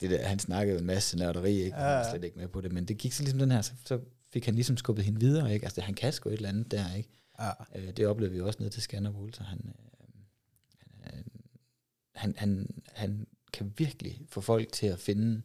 Det 0.00 0.10
der, 0.10 0.26
han 0.26 0.38
snakkede 0.38 0.78
en 0.78 0.86
masse 0.86 1.18
nørderi, 1.18 1.60
ikke? 1.60 1.76
Han 1.76 1.84
var 1.84 2.10
slet 2.10 2.24
ikke 2.24 2.38
med 2.38 2.48
på 2.48 2.60
det, 2.60 2.72
men 2.72 2.84
det 2.84 2.98
gik 2.98 3.12
så 3.12 3.22
ligesom 3.22 3.38
den 3.38 3.50
her, 3.50 3.62
så, 3.62 3.72
så 3.84 4.00
fik 4.32 4.44
han 4.44 4.54
ligesom 4.54 4.76
skubbet 4.76 5.04
hende 5.04 5.20
videre, 5.20 5.54
ikke? 5.54 5.66
Altså, 5.66 5.80
han 5.80 5.94
kan 5.94 6.12
sgu 6.12 6.28
et 6.28 6.32
eller 6.32 6.48
andet 6.48 6.70
der, 6.70 6.94
ikke? 6.94 7.08
Ja. 7.40 7.50
Øh, 7.76 7.96
det 7.96 8.06
oplevede 8.06 8.34
vi 8.34 8.40
også 8.40 8.62
ned 8.62 8.70
til 8.70 8.82
Skanderborg, 8.82 9.34
så 9.34 9.42
han, 9.42 9.58
øh, 9.66 9.89
han, 12.20 12.34
han, 12.36 12.82
han 12.92 13.26
kan 13.52 13.72
virkelig 13.76 14.20
få 14.28 14.40
folk 14.40 14.72
til 14.72 14.86
at 14.86 14.98
finde 14.98 15.42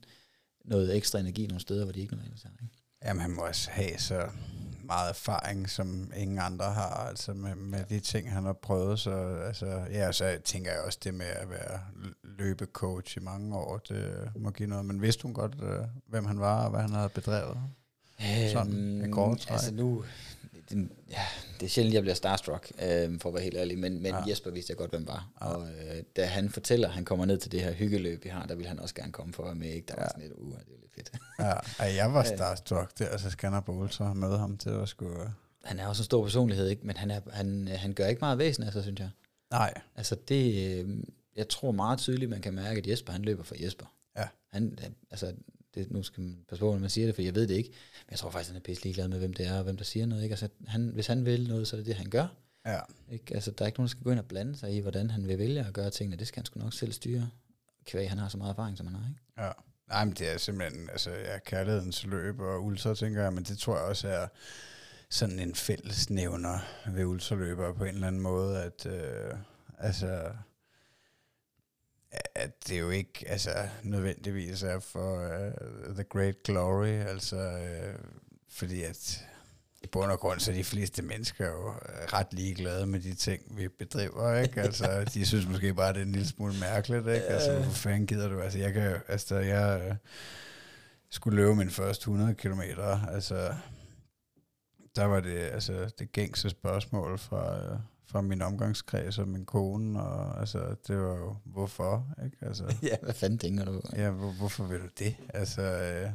noget 0.65 0.95
ekstra 0.95 1.19
energi 1.19 1.47
nogle 1.47 1.61
steder, 1.61 1.83
hvor 1.83 1.93
de 1.93 1.99
ikke 1.99 2.13
nødvendigvis 2.13 2.43
har. 2.43 2.51
Ikke? 2.61 2.73
Jamen, 3.05 3.21
han 3.21 3.31
må 3.31 3.41
også 3.41 3.71
have 3.71 3.97
så 3.97 4.29
meget 4.83 5.09
erfaring, 5.09 5.69
som 5.69 6.11
ingen 6.15 6.39
andre 6.39 6.65
har, 6.65 6.89
altså 6.89 7.33
med, 7.33 7.55
med 7.55 7.79
ja. 7.79 7.95
de 7.95 7.99
ting, 7.99 8.31
han 8.31 8.43
har 8.43 8.53
prøvet. 8.53 8.99
Så, 8.99 9.11
altså, 9.47 9.65
ja, 9.91 10.11
så 10.11 10.37
tænker 10.43 10.71
jeg 10.71 10.81
også 10.81 10.99
det 11.03 11.13
med 11.13 11.25
at 11.25 11.49
være 11.49 11.79
løbecoach 12.23 13.17
i 13.17 13.19
mange 13.19 13.55
år, 13.55 13.77
det 13.77 14.29
må 14.35 14.51
give 14.51 14.69
noget. 14.69 14.85
Men 14.85 15.01
vidste 15.01 15.23
hun 15.23 15.33
godt, 15.33 15.55
øh, 15.63 15.85
hvem 16.07 16.25
han 16.25 16.39
var, 16.39 16.63
og 16.63 16.69
hvad 16.69 16.81
han 16.81 16.91
havde 16.91 17.09
bedrevet? 17.09 17.57
Sådan 18.51 18.73
Øhm, 18.73 19.05
i 19.05 19.11
grove 19.11 19.35
træk. 19.35 19.53
Altså 19.53 19.73
nu, 19.73 20.03
det, 20.69 20.89
ja, 21.09 21.21
det 21.59 21.65
er 21.65 21.69
sjældent, 21.69 21.93
jeg 21.93 22.01
bliver 22.01 22.15
starstruck, 22.15 22.71
øh, 22.83 23.19
for 23.19 23.29
at 23.29 23.33
være 23.35 23.43
helt 23.43 23.57
ærlig, 23.57 23.77
men, 23.79 23.93
men 24.01 24.05
Ja. 24.11 24.23
Jesper 24.29 24.51
vidste 24.51 24.71
jeg 24.71 24.77
godt, 24.77 24.89
hvem 24.91 25.07
var. 25.07 25.29
Ja. 25.41 25.45
Og 25.45 25.67
øh, 25.69 26.03
da 26.15 26.25
han 26.25 26.49
fortæller, 26.49 26.87
at 26.87 26.93
han 26.93 27.05
kommer 27.05 27.25
ned 27.25 27.37
til 27.37 27.51
det 27.51 27.61
her 27.61 27.71
hyggeløb, 27.73 28.23
vi 28.23 28.29
har, 28.29 28.45
der 28.45 28.55
vil 28.55 28.65
han 28.67 28.79
også 28.79 28.95
gerne 28.95 29.11
komme 29.11 29.33
for 29.33 29.43
at 29.43 29.47
være 29.47 29.55
med. 29.55 29.67
Ikke? 29.69 29.87
Der 29.87 29.95
var 29.95 30.01
Ja. 30.03 30.07
sådan 30.09 30.21
lidt, 30.23 30.33
uh, 30.37 30.51
det 30.51 30.59
er 30.59 30.79
lidt 30.81 30.93
fedt. 30.95 31.11
Ja, 31.39 31.85
ja, 31.85 31.95
jeg 31.95 32.13
var 32.13 32.23
starstruck 32.35 32.99
der, 32.99 33.13
og 33.13 33.19
så 33.19 33.61
på 33.65 33.71
Ultra 33.71 34.09
og 34.09 34.17
møde 34.17 34.37
ham 34.37 34.57
til 34.57 34.69
at 34.69 34.89
skulle... 34.89 35.31
han 35.63 35.79
er 35.79 35.87
også 35.87 36.01
en 36.01 36.05
stor 36.05 36.23
personlighed, 36.23 36.67
ikke? 36.69 36.87
men 36.87 36.97
han, 36.97 37.11
er, 37.11 37.19
han, 37.31 37.67
han 37.67 37.93
gør 37.93 38.07
ikke 38.07 38.19
meget 38.19 38.37
væsen 38.37 38.63
af 38.63 38.73
sig, 38.73 38.83
synes 38.83 38.99
jeg. 38.99 39.09
Nej, 39.51 39.73
Altså 39.95 40.15
det, 40.27 40.67
øh, 40.85 40.89
jeg 41.35 41.49
tror 41.49 41.71
meget 41.71 41.99
tydeligt, 41.99 42.29
man 42.29 42.41
kan 42.41 42.53
mærke, 42.53 42.77
at 42.77 42.87
Jesper, 42.87 43.11
han 43.13 43.21
løber 43.21 43.43
for 43.43 43.55
Jesper. 43.63 43.85
Ja. 44.17 44.27
Han- 44.51 44.77
altså, 45.11 45.33
det, 45.75 45.91
nu 45.91 46.03
skal 46.03 46.23
man 46.23 46.37
passe 46.49 46.59
på, 46.59 46.71
når 46.71 46.79
man 46.79 46.89
siger 46.89 47.07
det, 47.07 47.15
for 47.15 47.21
jeg 47.21 47.35
ved 47.35 47.47
det 47.47 47.55
ikke. 47.55 47.69
Men 47.69 48.11
jeg 48.11 48.19
tror 48.19 48.29
faktisk, 48.29 48.49
han 48.49 48.57
er 48.57 48.63
pisse 48.63 48.83
ligeglad 48.83 49.07
med, 49.07 49.19
hvem 49.19 49.33
det 49.33 49.47
er, 49.47 49.57
og 49.57 49.63
hvem 49.63 49.77
der 49.77 49.83
siger 49.83 50.05
noget. 50.05 50.23
Ikke? 50.23 50.33
Altså, 50.33 50.49
han, 50.67 50.87
hvis 50.87 51.07
han 51.07 51.25
vil 51.25 51.47
noget, 51.47 51.67
så 51.67 51.75
er 51.75 51.77
det 51.77 51.87
det, 51.87 51.95
han 51.95 52.09
gør. 52.09 52.27
ja, 52.65 52.79
Ikke? 53.11 53.35
Altså, 53.35 53.51
der 53.51 53.65
er 53.65 53.67
ikke 53.67 53.79
nogen, 53.79 53.87
der 53.87 53.91
skal 53.91 54.03
gå 54.03 54.11
ind 54.11 54.19
og 54.19 54.25
blande 54.25 54.55
sig 54.55 54.73
i, 54.73 54.79
hvordan 54.79 55.09
han 55.09 55.27
vil 55.27 55.37
vælge 55.37 55.59
at 55.59 55.73
gøre 55.73 55.89
tingene. 55.89 56.15
Det 56.17 56.27
skal 56.27 56.39
han 56.39 56.45
sgu 56.45 56.59
nok 56.59 56.73
selv 56.73 56.91
styre. 56.91 57.29
Kvæg, 57.85 58.09
han 58.09 58.17
har 58.17 58.29
så 58.29 58.37
meget 58.37 58.51
erfaring, 58.51 58.77
som 58.77 58.87
han 58.87 58.95
har. 58.95 59.09
Ikke? 59.09 59.21
ja. 59.37 59.51
Nej, 59.89 60.05
men 60.05 60.13
det 60.13 60.33
er 60.33 60.37
simpelthen, 60.37 60.89
altså, 60.89 61.11
ja, 61.11 61.39
kærlighedens 61.39 62.05
løb 62.05 62.39
og 62.39 62.63
ultra, 62.63 62.95
tænker 62.95 63.23
jeg, 63.23 63.33
men 63.33 63.43
det 63.43 63.57
tror 63.57 63.75
jeg 63.77 63.85
også 63.85 64.07
er 64.07 64.27
sådan 65.09 65.39
en 65.39 65.55
fællesnævner 65.55 66.59
ved 66.91 67.05
ultraløbere 67.05 67.75
på 67.75 67.83
en 67.83 67.93
eller 67.95 68.07
anden 68.07 68.21
måde, 68.21 68.63
at, 68.63 68.85
øh, 68.85 69.33
altså, 69.77 70.31
at 72.35 72.67
det 72.67 72.79
jo 72.79 72.89
ikke 72.89 73.25
altså, 73.27 73.67
nødvendigvis 73.83 74.63
er 74.63 74.79
for 74.79 75.23
uh, 75.25 75.95
the 75.95 76.03
great 76.03 76.43
glory, 76.43 76.87
altså, 76.87 77.37
øh, 77.37 77.95
fordi 78.49 78.83
at 78.83 79.25
i 79.85 79.87
bund 79.87 80.11
og 80.11 80.19
grund, 80.19 80.39
så 80.39 80.51
er 80.51 80.55
de 80.55 80.63
fleste 80.63 81.01
mennesker 81.01 81.45
jo 81.45 81.69
øh, 81.69 82.13
ret 82.13 82.27
ligeglade 82.33 82.85
med 82.85 82.99
de 82.99 83.13
ting, 83.13 83.57
vi 83.57 83.67
bedriver, 83.67 84.39
ikke? 84.39 84.61
Altså, 84.67 85.03
de 85.13 85.25
synes 85.25 85.47
måske 85.47 85.73
bare, 85.73 85.93
det 85.93 85.99
er 85.99 86.05
en 86.05 86.11
lille 86.11 86.27
smule 86.27 86.53
mærkeligt, 86.59 87.07
ikke? 87.07 87.25
Altså, 87.25 87.53
hvorfor 87.53 87.71
fanden 87.71 88.07
gider 88.07 88.29
du? 88.29 88.39
Altså, 88.39 88.59
jeg 88.59 88.73
kan, 88.73 88.97
altså, 89.07 89.35
jeg 89.35 89.81
øh, 89.89 89.95
skulle 91.09 91.35
løbe 91.35 91.55
min 91.55 91.69
første 91.69 92.01
100 92.01 92.35
kilometer, 92.35 93.07
altså, 93.07 93.53
der 94.95 95.05
var 95.05 95.19
det, 95.19 95.37
altså, 95.37 95.89
det 95.99 96.11
gængse 96.11 96.49
spørgsmål 96.49 97.19
fra, 97.19 97.57
øh, 97.57 97.79
fra 98.07 98.21
min 98.21 98.41
omgangskreds 98.41 99.17
og 99.17 99.27
min 99.27 99.45
kone, 99.45 100.01
og 100.03 100.39
altså, 100.39 100.75
det 100.87 100.97
var 100.97 101.15
jo, 101.17 101.35
hvorfor, 101.45 102.07
ikke? 102.25 102.37
Altså, 102.41 102.63
ja, 102.89 102.95
hvad 103.01 103.13
fanden 103.13 103.39
tænker 103.39 103.65
du? 103.65 103.81
ja, 103.95 104.09
hvor, 104.09 104.31
hvorfor 104.31 104.63
vil 104.63 104.79
du 104.79 104.87
det? 104.99 105.15
Altså, 105.33 105.61
øh, 105.61 106.09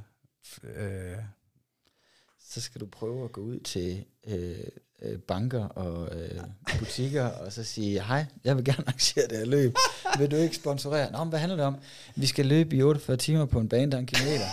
øh, 0.63 1.17
Så 2.49 2.61
skal 2.61 2.81
du 2.81 2.87
prøve 2.87 3.25
at 3.25 3.33
gå 3.33 3.41
ud 3.41 3.61
til 3.61 4.05
øh, 4.27 4.59
øh, 5.03 5.19
banker 5.19 5.65
og 5.65 6.09
øh, 6.17 6.41
butikker, 6.79 7.25
og 7.25 7.53
så 7.53 7.65
sige, 7.65 8.03
hej, 8.03 8.27
jeg 8.45 8.57
vil 8.57 8.65
gerne 8.65 8.85
arrangere 8.89 9.29
det 9.29 9.39
her 9.39 9.45
løb. 9.47 9.75
Vil 10.19 10.31
du 10.31 10.37
ikke 10.37 10.57
sponsorere? 10.57 11.13
Nå, 11.13 11.19
men 11.19 11.29
hvad 11.29 11.39
handler 11.39 11.57
det 11.57 11.67
om? 11.67 11.77
Vi 12.17 12.27
skal 12.27 12.47
løbe 12.47 12.77
i 12.77 12.83
48 12.83 13.17
timer 13.17 13.45
på 13.45 13.61
en 13.61 13.69
bane, 13.69 13.91
der 13.91 13.97
er 13.97 14.01
en 14.01 14.07
kilometer. 14.07 14.47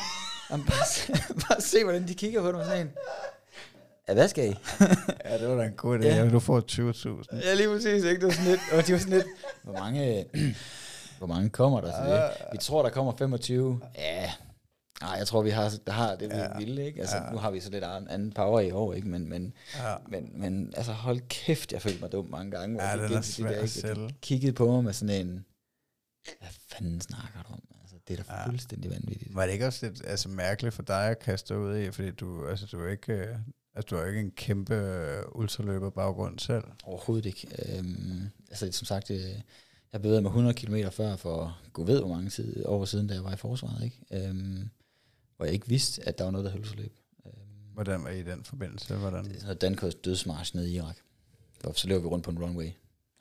Jamen, 0.51 0.65
bare, 0.65 0.85
se, 0.93 1.13
bare 1.49 1.61
se, 1.61 1.83
hvordan 1.83 2.07
de 2.07 2.13
kigger 2.15 2.41
på 2.41 2.51
dig 2.57 2.65
sådan 2.65 2.87
en. 2.87 2.91
Ja, 4.07 4.13
hvad 4.13 4.27
skal 4.27 4.49
I? 4.51 4.55
ja, 5.25 5.37
det 5.39 5.47
var 5.49 5.55
da 5.55 5.63
en 5.63 5.73
god 5.73 5.99
idé. 5.99 6.03
Ja. 6.05 6.15
Ja. 6.15 6.29
Du 6.29 6.39
får 6.39 6.59
20.000. 7.31 7.45
Ja, 7.47 7.53
lige 7.53 7.67
præcis, 7.67 8.03
ikke? 8.03 8.15
Det 8.15 8.23
var 8.23 8.31
sådan 8.31 8.49
lidt, 8.51 8.59
og 8.73 8.87
de 8.87 8.93
var 8.93 8.99
sådan 8.99 9.13
lidt, 9.13 9.27
hvor 9.63 9.73
mange, 9.73 10.25
hvor 11.17 11.27
mange 11.27 11.49
kommer 11.49 11.81
der 11.81 12.03
til 12.03 12.11
det? 12.13 12.29
Vi 12.51 12.57
tror, 12.57 12.83
der 12.83 12.89
kommer 12.89 13.13
25. 13.17 13.81
Ja, 13.95 14.31
nej, 15.01 15.11
jeg 15.17 15.27
tror, 15.27 15.41
vi 15.41 15.49
har, 15.49 15.73
der 15.87 15.93
har 15.93 16.15
det, 16.15 16.29
vi 16.29 16.35
Ja. 16.35 16.57
ville, 16.57 16.85
ikke? 16.85 16.99
Altså, 16.99 17.17
Ja. 17.17 17.31
nu 17.31 17.37
har 17.37 17.51
vi 17.51 17.59
så 17.59 17.69
lidt 17.69 17.83
an- 17.83 18.07
anden 18.09 18.31
power 18.33 18.59
i 18.59 18.71
år, 18.71 18.93
ikke? 18.93 19.07
Men, 19.07 19.29
men, 19.29 19.53
Ja. 19.75 19.95
men, 20.09 20.31
men 20.41 20.73
altså, 20.77 20.91
hold 20.91 21.19
kæft, 21.29 21.71
jeg 21.73 21.81
følte 21.81 21.99
mig 22.01 22.11
dum 22.11 22.25
mange 22.29 22.51
gange. 22.51 22.75
hvor 22.75 22.83
Ja, 22.83 22.89
jeg 22.89 23.07
gik 23.07 23.17
er 23.17 23.21
til 23.21 23.43
de 23.43 23.49
der, 23.49 23.61
at 23.61 23.69
sælge. 23.69 24.15
kiggede 24.21 24.53
på 24.53 24.71
mig 24.71 24.83
med 24.83 24.93
sådan 24.93 25.27
en, 25.27 25.45
hvad 26.39 26.49
fanden 26.71 27.01
snakker 27.01 27.43
du 27.47 27.53
om? 27.53 27.61
Altså, 27.81 27.95
det 28.07 28.19
er 28.19 28.23
da 28.23 28.33
Ja. 28.33 28.45
fuldstændig 28.45 28.91
vanvittigt. 28.91 29.35
Var 29.35 29.45
det 29.45 29.53
ikke 29.53 29.67
også 29.67 29.85
lidt 29.85 30.01
altså, 30.07 30.29
mærkeligt 30.29 30.75
for 30.75 30.83
dig 30.83 31.09
at 31.09 31.19
kaste 31.19 31.53
dig 31.53 31.61
ud 31.61 31.77
i, 31.77 31.91
fordi 31.91 32.11
du, 32.11 32.47
altså, 32.47 32.65
du 32.71 32.83
er 32.85 32.91
ikke, 32.91 33.13
øh, 33.13 33.35
altså, 33.77 33.95
du 33.95 33.95
har 33.95 34.05
ikke 34.05 34.19
en 34.19 34.31
kæmpe 34.31 34.75
øh, 34.75 35.23
ultraløber 35.31 35.89
baggrund 35.89 36.39
selv? 36.39 36.63
Overhovedet 36.83 37.25
ikke. 37.25 37.47
Øhm, 37.77 38.21
altså, 38.49 38.71
som 38.71 38.85
sagt, 38.85 39.11
øh, 39.11 39.41
jeg 39.93 40.01
bevægede 40.01 40.21
mig 40.21 40.29
100 40.29 40.53
km 40.53 40.75
før 40.91 41.15
for 41.15 41.57
gud 41.73 41.85
ved 41.85 41.99
hvor 41.99 42.09
mange 42.09 42.29
tid, 42.29 42.65
år 42.65 42.85
siden, 42.85 43.07
da 43.07 43.13
jeg 43.13 43.23
var 43.23 43.33
i 43.33 43.37
forsvaret, 43.37 43.83
ikke? 43.83 43.97
Øhm, 44.11 44.69
hvor 45.37 45.45
jeg 45.45 45.53
ikke 45.53 45.67
vidste, 45.67 46.07
at 46.07 46.17
der 46.17 46.23
var 46.23 46.31
noget, 46.31 46.45
der 46.45 46.51
hed 46.51 46.75
løb. 46.75 46.97
Øhm, 47.25 47.33
Hvordan 47.73 48.03
var 48.03 48.09
I 48.09 48.19
i 48.19 48.23
den 48.23 48.43
forbindelse? 48.43 48.95
Hvordan? 48.95 49.25
det 49.25 49.37
er 49.37 49.41
noget 49.41 49.61
Dankos 49.61 49.95
dødsmarsch 49.95 50.55
nede 50.55 50.71
i 50.71 50.75
Irak. 50.75 50.97
Og 51.63 51.75
så 51.75 51.87
løber 51.87 52.01
vi 52.01 52.07
rundt 52.07 52.25
på 52.25 52.31
en 52.31 52.43
runway 52.43 52.69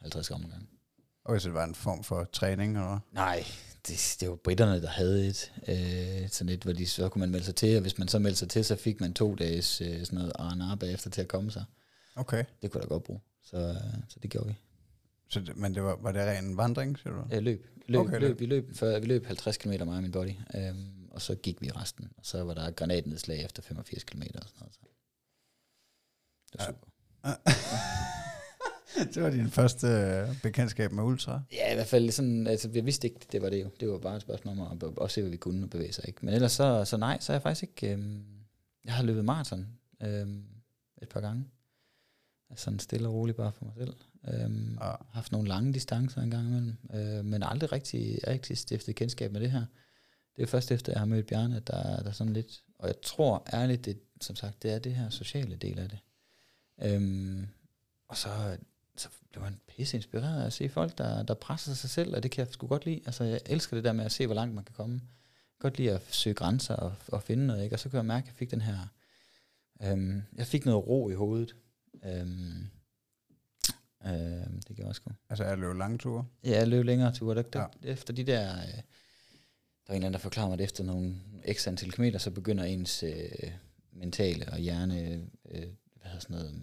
50 0.01 0.29
gange 0.29 0.49
gang. 0.49 0.69
Okay, 1.25 1.39
så 1.39 1.49
det 1.49 1.55
var 1.55 1.65
en 1.65 1.75
form 1.75 2.05
for 2.05 2.25
træning, 2.25 2.73
eller? 2.77 2.99
Nej, 3.13 3.45
det, 3.89 4.17
det 4.21 4.31
var 4.31 4.37
britterne, 4.37 4.83
der 4.83 4.89
havde 4.89 5.27
et, 5.27 5.53
øh, 5.69 6.29
sådan 6.29 6.49
et, 6.55 6.63
hvor 6.63 6.73
de, 6.73 6.87
så 6.87 7.09
kunne 7.09 7.21
man 7.21 7.31
melde 7.31 7.45
sig 7.45 7.55
til, 7.55 7.77
og 7.77 7.81
hvis 7.83 7.99
man 7.99 8.09
så 8.09 8.19
meldte 8.19 8.39
sig 8.39 8.49
til, 8.49 8.65
så 8.65 8.77
fik 8.77 9.01
man 9.01 9.15
to 9.15 9.35
dages 9.35 9.81
øh, 9.81 10.05
sådan 10.05 10.19
noget 10.19 10.33
R&R 10.39 10.75
bagefter 10.77 11.11
til 11.11 11.21
at 11.21 11.29
komme 11.29 11.51
sig. 11.51 11.65
Okay. 12.17 12.45
Det 12.63 12.71
kunne 12.71 12.81
jeg 12.81 12.89
da 12.89 12.95
godt 12.95 13.05
bruge. 13.05 13.21
Så, 13.43 13.57
øh, 13.57 13.75
så 14.09 14.19
det 14.23 14.31
gjorde 14.31 14.47
vi. 14.49 14.55
Så 15.29 15.41
det, 15.41 15.57
men 15.57 15.75
det 15.75 15.83
var, 15.83 15.97
var 15.97 16.13
det 16.13 16.21
ren 16.23 16.57
vandring, 16.57 16.99
siger 16.99 17.13
du? 17.13 17.23
Ja, 17.31 17.39
løb. 17.41 17.67
løb, 17.87 18.01
Okay, 18.01 18.21
løb. 18.21 18.21
løb. 18.21 18.41
Vi, 18.41 18.47
løb 18.47 18.77
for, 18.77 18.99
vi 18.99 19.07
løb 19.07 19.27
50 19.27 19.57
km 19.57 19.71
mig 19.71 19.81
og 19.97 20.03
min 20.03 20.13
body, 20.13 20.33
øhm, 20.57 21.09
og 21.11 21.23
så 21.23 21.35
gik 21.35 21.63
vi 21.63 21.71
resten. 21.71 22.09
Og 22.17 22.27
så 22.27 22.43
var 22.45 22.55
der 22.55 22.71
granatnedslag 22.71 23.45
efter 23.45 23.63
85 23.63 24.05
km 24.05 24.23
og 24.23 24.29
sådan 24.49 24.51
noget. 24.61 24.75
Så. 24.75 24.81
Det 26.53 26.61
var 26.61 26.67
super. 26.67 26.87
det 29.15 29.23
var 29.23 29.31
din 29.31 29.51
første 29.51 29.87
øh, 29.87 30.43
bekendtskab 30.43 30.93
med 30.93 31.05
ultra. 31.05 31.43
Ja, 31.53 31.73
i 31.73 31.75
hvert 31.75 31.87
fald 31.87 32.11
sådan, 32.11 32.47
altså 32.47 32.71
jeg 32.75 32.87
vidste 32.87 33.09
ikke, 33.09 33.21
det 33.33 33.43
var 33.43 33.51
det 33.51 33.63
jo. 33.63 33.71
Det 33.81 33.89
var 33.89 33.99
bare 33.99 34.17
et 34.17 34.23
spørgsmål 34.23 34.59
om 34.59 34.79
at, 34.83 35.05
at 35.05 35.11
se, 35.11 35.21
hvad 35.21 35.31
vi 35.31 35.37
kunne 35.37 35.65
og 35.67 35.71
bevæge 35.71 35.93
sig. 35.93 36.05
Ikke? 36.09 36.25
Men 36.27 36.35
ellers 36.35 36.53
så, 36.53 36.85
så 36.85 36.97
nej, 36.97 37.19
så 37.21 37.33
er 37.33 37.35
jeg 37.35 37.43
faktisk 37.43 37.63
ikke, 37.63 37.93
øhm, 37.93 38.25
jeg 38.85 38.95
har 38.95 39.03
løbet 39.03 39.25
maraton 39.25 39.67
øhm, 40.03 40.45
et 41.03 41.09
par 41.09 41.21
gange. 41.21 41.45
Altså 42.51 42.65
Sådan 42.65 42.79
stille 42.79 43.09
og 43.09 43.15
roligt 43.15 43.37
bare 43.37 43.53
for 43.53 43.65
mig 43.65 43.75
selv. 43.77 43.95
Øhm, 44.29 44.79
Ja. 44.81 44.93
haft 45.13 45.33
nogle 45.33 45.49
lange 45.49 45.73
distancer 45.75 46.21
en 46.23 46.31
gang 46.31 46.47
imellem, 46.49 46.75
øh, 46.95 47.25
men 47.25 47.43
aldrig 47.43 47.73
rigtig, 47.73 48.19
rigtig 48.27 48.59
stiftet 48.59 48.97
kendskab 48.97 49.33
med 49.33 49.41
det 49.41 49.51
her. 49.51 49.65
Det 50.37 50.43
er 50.43 50.47
først 50.47 50.73
efter, 50.73 50.93
jeg 50.93 50.99
har 51.01 51.07
mødt 51.07 51.27
Bjarne, 51.27 51.57
at 51.57 51.67
der, 51.67 51.83
der 52.03 52.09
er 52.09 52.13
sådan 52.13 52.33
lidt, 52.33 52.63
og 52.79 52.87
jeg 52.87 52.95
tror 53.03 53.47
ærligt, 53.53 53.85
det, 53.85 53.99
som 54.21 54.37
sagt, 54.37 54.63
det 54.63 54.73
er 54.73 54.79
det 54.79 54.95
her 54.95 55.11
sociale 55.11 55.57
del 55.57 55.79
af 55.79 55.89
det. 55.89 55.99
Øhm, 56.83 57.47
og 58.09 58.17
så, 58.17 58.29
så 59.01 59.09
blev 59.31 59.43
man 59.43 59.61
pisse 59.69 59.97
inspireret 59.97 60.43
af 60.43 60.47
at 60.47 60.53
se 60.53 60.69
folk, 60.69 60.99
der, 60.99 61.23
der 61.23 61.35
presser 61.35 61.75
sig 61.75 61.91
selv, 61.91 62.17
og 62.17 62.23
det 62.23 62.31
kan 62.31 62.47
jeg 62.47 62.53
sgu 62.53 62.67
godt 62.67 62.85
lide. 62.85 63.01
Altså, 63.07 63.25
jeg 63.25 63.41
elsker 63.47 63.77
det 63.77 63.85
der 63.85 63.93
med 63.93 64.05
at 64.05 64.13
se, 64.13 64.27
hvor 64.27 64.35
langt 64.35 64.55
man 64.55 64.65
kan 64.65 64.75
komme. 64.75 64.95
Jeg 64.95 65.61
kan 65.61 65.71
godt 65.71 65.79
lide 65.79 65.91
at 65.93 66.03
søge 66.11 66.35
grænser 66.35 66.77
og, 66.77 66.95
og 67.09 67.23
finde 67.23 67.47
noget, 67.47 67.65
ikke? 67.65 67.77
og 67.77 67.81
så 67.81 67.89
kan 67.89 67.97
jeg 67.97 68.07
mærke, 68.07 68.25
at 68.25 68.27
jeg 68.27 68.35
fik 68.35 68.51
den 68.51 68.61
her, 68.61 68.79
øhm, 69.83 70.23
jeg 70.37 70.47
fik 70.47 70.65
noget 70.65 70.87
ro 70.87 71.11
i 71.11 71.15
hovedet. 71.15 71.57
Øhm, 72.05 72.67
øhm, 74.07 74.63
det 74.69 74.77
gjorde 74.77 74.89
jeg 74.89 74.95
sgu. 74.95 75.11
Altså, 75.29 75.45
jeg 75.45 75.59
løb 75.59 75.77
lange 75.77 75.99
ture. 75.99 76.25
Ja, 76.45 76.51
jeg 76.51 76.69
løb 76.69 76.85
længere 76.85 77.13
ture. 77.15 77.35
Der, 77.35 77.43
der, 77.43 77.67
Ja. 77.83 77.93
Efter 77.93 78.15
de 78.15 78.25
der... 78.25 78.57
Øh, 78.57 78.83
der 79.87 79.93
var 79.93 79.95
en 79.95 79.97
eller 79.97 80.07
anden, 80.07 80.13
der 80.13 80.19
forklarer 80.19 80.47
mig, 80.49 80.55
at 80.55 80.61
efter 80.61 80.85
nogle 80.85 81.15
x 81.53 81.67
antal 81.69 81.91
kilometer, 81.91 82.19
så 82.19 82.31
begynder 82.31 82.65
ens 82.65 83.03
øh, 83.03 83.51
mentale 83.93 84.53
og 84.53 84.59
hjerne... 84.59 85.29
Øh, 85.51 85.69
hvad 85.95 86.11
hedder 86.11 86.21
sådan 86.21 86.37
noget... 86.37 86.55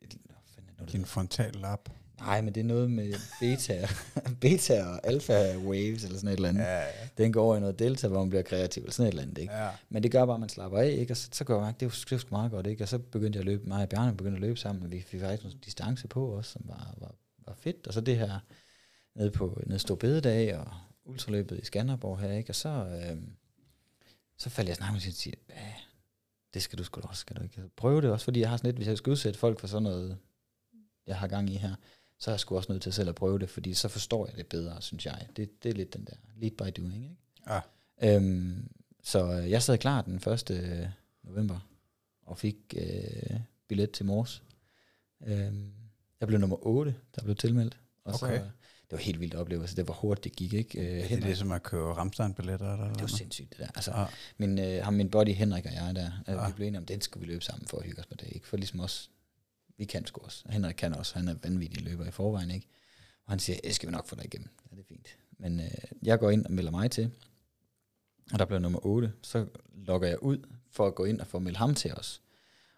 øh, 0.00 0.08
hvad 0.24 0.36
fanden 0.44 0.70
er 0.70 0.75
det 0.86 0.92
Din 0.92 1.04
frontal 1.04 1.52
lap. 1.54 1.88
Nej, 2.20 2.40
men 2.40 2.54
det 2.54 2.60
er 2.60 2.64
noget 2.64 2.90
med 2.90 3.14
beta, 3.40 3.88
beta 4.40 4.84
og 4.84 5.06
alfa 5.06 5.56
waves, 5.56 6.04
eller 6.04 6.18
sådan 6.18 6.28
et 6.28 6.36
eller 6.36 6.48
andet. 6.48 6.62
Ja. 6.62 6.78
Ja. 6.78 6.90
Den 7.18 7.32
går 7.32 7.44
over 7.44 7.56
i 7.56 7.60
noget 7.60 7.78
delta, 7.78 8.08
hvor 8.08 8.18
man 8.18 8.28
bliver 8.28 8.42
kreativ, 8.42 8.82
eller 8.82 8.92
sådan 8.92 9.06
et 9.06 9.10
eller 9.10 9.22
andet, 9.22 9.38
ikke? 9.38 9.54
ja. 9.54 9.70
Men 9.88 10.02
det 10.02 10.12
gør 10.12 10.24
bare, 10.24 10.34
at 10.34 10.40
man 10.40 10.48
slapper 10.48 10.78
af, 10.78 10.90
ikke? 10.90 11.12
Og 11.12 11.16
så, 11.16 11.28
så 11.32 11.44
går 11.44 11.54
jeg 11.54 11.62
mærke, 11.62 11.76
det 11.80 11.86
er 11.86 12.18
sgu 12.18 12.18
meget 12.30 12.50
godt, 12.50 12.66
ikke? 12.66 12.84
Og 12.84 12.88
så 12.88 12.98
begyndte 12.98 13.36
jeg 13.36 13.40
at 13.40 13.46
løbe, 13.46 13.68
mig 13.68 13.82
og 13.82 13.88
Bjarne 13.88 14.16
begyndte 14.16 14.36
at 14.36 14.40
løbe 14.40 14.58
sammen, 14.58 14.84
og 14.84 14.92
vi 14.92 15.00
fik 15.00 15.20
faktisk 15.20 15.42
noget 15.42 15.64
distance 15.64 16.08
på 16.08 16.26
også, 16.26 16.50
som 16.50 16.62
var, 16.64 16.94
var, 16.98 17.14
var 17.46 17.54
fedt. 17.54 17.86
Og 17.86 17.94
så 17.94 18.00
det 18.00 18.18
her 18.18 18.38
nede 19.14 19.30
på 19.30 19.60
nede 19.66 19.78
Stor 19.78 19.94
Bededag 19.94 20.56
og 20.58 20.66
ultraløbet 21.04 21.58
i 21.58 21.64
Skanderborg 21.64 22.18
her, 22.18 22.32
ikke? 22.32 22.50
Og 22.50 22.54
så, 22.54 22.68
øh, 22.68 23.16
så 24.38 24.50
faldt 24.50 24.68
jeg 24.68 24.76
snart 24.76 24.92
med 24.92 25.00
og 25.06 25.12
siger, 25.12 25.34
det 26.54 26.62
skal 26.62 26.78
du 26.78 26.84
sgu 26.84 27.00
da 27.00 27.06
også, 27.08 27.20
skal 27.20 27.36
du 27.36 27.42
ikke? 27.42 27.62
Prøve 27.76 28.00
det 28.00 28.10
også, 28.10 28.24
fordi 28.24 28.40
jeg 28.40 28.48
har 28.48 28.56
sådan 28.56 28.68
lidt, 28.68 28.76
hvis 28.76 28.88
jeg 28.88 28.98
skal 28.98 29.10
udsætte 29.10 29.38
folk 29.38 29.60
for 29.60 29.66
sådan 29.66 29.82
noget, 29.82 30.18
jeg 31.06 31.18
har 31.18 31.26
gang 31.28 31.50
i 31.50 31.56
her, 31.56 31.74
så 32.18 32.30
er 32.30 32.34
jeg 32.34 32.40
sgu 32.40 32.56
også 32.56 32.72
nødt 32.72 32.82
til 32.82 32.92
selv 32.92 33.08
at 33.08 33.14
prøve 33.14 33.38
det, 33.38 33.50
fordi 33.50 33.74
så 33.74 33.88
forstår 33.88 34.26
jeg 34.26 34.36
det 34.36 34.46
bedre, 34.46 34.82
synes 34.82 35.06
jeg. 35.06 35.26
Det, 35.36 35.62
det 35.62 35.68
er 35.68 35.74
lidt 35.74 35.94
den 35.94 36.04
der 36.04 36.12
lead 36.36 36.50
by 36.50 36.80
doing, 36.82 37.02
ikke? 37.02 37.16
Ja. 37.48 37.60
Øhm, 38.16 38.68
så 39.02 39.32
øh, 39.32 39.50
jeg 39.50 39.62
sad 39.62 39.78
klar 39.78 40.02
den 40.02 40.14
1. 40.32 40.92
november 41.22 41.68
og 42.26 42.38
fik 42.38 42.56
øh, 42.76 43.40
billet 43.68 43.90
til 43.90 44.06
Mors. 44.06 44.42
Øhm, 45.26 45.72
jeg 46.20 46.28
blev 46.28 46.40
nummer 46.40 46.66
8, 46.66 46.94
der 47.16 47.22
blev 47.22 47.34
tilmeldt. 47.36 47.78
Og 48.04 48.14
så, 48.14 48.26
Okay. 48.26 48.34
øh, 48.40 48.44
det 48.90 48.92
var 48.92 48.98
helt 48.98 49.20
vildt 49.20 49.34
oplevelse. 49.34 49.76
Det 49.76 49.88
var 49.88 49.94
hurtigt, 49.94 50.24
det 50.24 50.32
gik, 50.36 50.52
ikke? 50.52 50.78
Øh, 50.80 50.86
Det 50.86 50.98
er 51.02 51.06
Henrik, 51.06 51.24
ligesom 51.24 51.52
at 51.52 51.62
købe 51.62 51.82
Ramstein-billetter. 51.82 52.72
Eller 52.72 52.92
det 52.92 53.00
var 53.00 53.06
sindssygt, 53.06 53.50
det 53.50 53.58
der. 53.58 53.66
Altså, 53.74 53.90
Ja. 53.90 54.06
min, 54.38 54.58
øh, 54.58 54.84
ham, 54.84 54.94
min 54.94 55.10
buddy 55.10 55.28
Henrik 55.34 55.66
og 55.66 55.72
jeg 55.74 55.94
der, 55.96 56.10
øh, 56.28 56.34
Ja. 56.34 56.46
vi 56.46 56.52
blev 56.52 56.66
enige 56.66 56.78
om, 56.78 56.86
den 56.86 57.00
skulle 57.00 57.26
vi 57.26 57.32
løbe 57.32 57.44
sammen 57.44 57.66
for 57.68 57.78
at 57.78 57.84
hygge 57.84 58.00
os 58.00 58.10
med 58.10 58.16
det, 58.18 58.28
ikke? 58.32 58.46
For 58.46 58.56
ligesom 58.56 58.80
os, 58.80 59.10
vi 59.78 59.84
kan 59.84 60.06
sgu 60.06 60.20
også. 60.24 60.44
Henrik 60.48 60.74
kan 60.74 60.94
også, 60.94 61.14
han 61.14 61.28
er 61.28 61.34
vanvittig 61.42 61.82
løber 61.82 62.04
i 62.06 62.10
forvejen, 62.10 62.50
ikke? 62.50 62.66
Og 63.26 63.32
han 63.32 63.38
siger, 63.38 63.58
det 63.64 63.74
skal 63.74 63.88
vi 63.88 63.92
nok 63.92 64.06
få 64.06 64.14
dig 64.16 64.24
igennem. 64.24 64.48
Ja, 64.70 64.76
det 64.76 64.82
er 64.82 64.86
fint. 64.88 65.06
Men 65.38 65.60
øh, 65.60 65.70
jeg 66.02 66.18
går 66.18 66.30
ind 66.30 66.46
og 66.46 66.52
melder 66.52 66.70
mig 66.70 66.90
til, 66.90 67.10
og 68.32 68.38
der 68.38 68.44
blev 68.44 68.58
nummer 68.58 68.86
8. 68.86 69.12
Så 69.22 69.46
logger 69.74 70.08
jeg 70.08 70.22
ud 70.22 70.38
for 70.70 70.86
at 70.86 70.94
gå 70.94 71.04
ind 71.04 71.20
og 71.20 71.26
få 71.26 71.38
meldt 71.38 71.58
ham 71.58 71.74
til 71.74 71.92
os. 71.94 72.22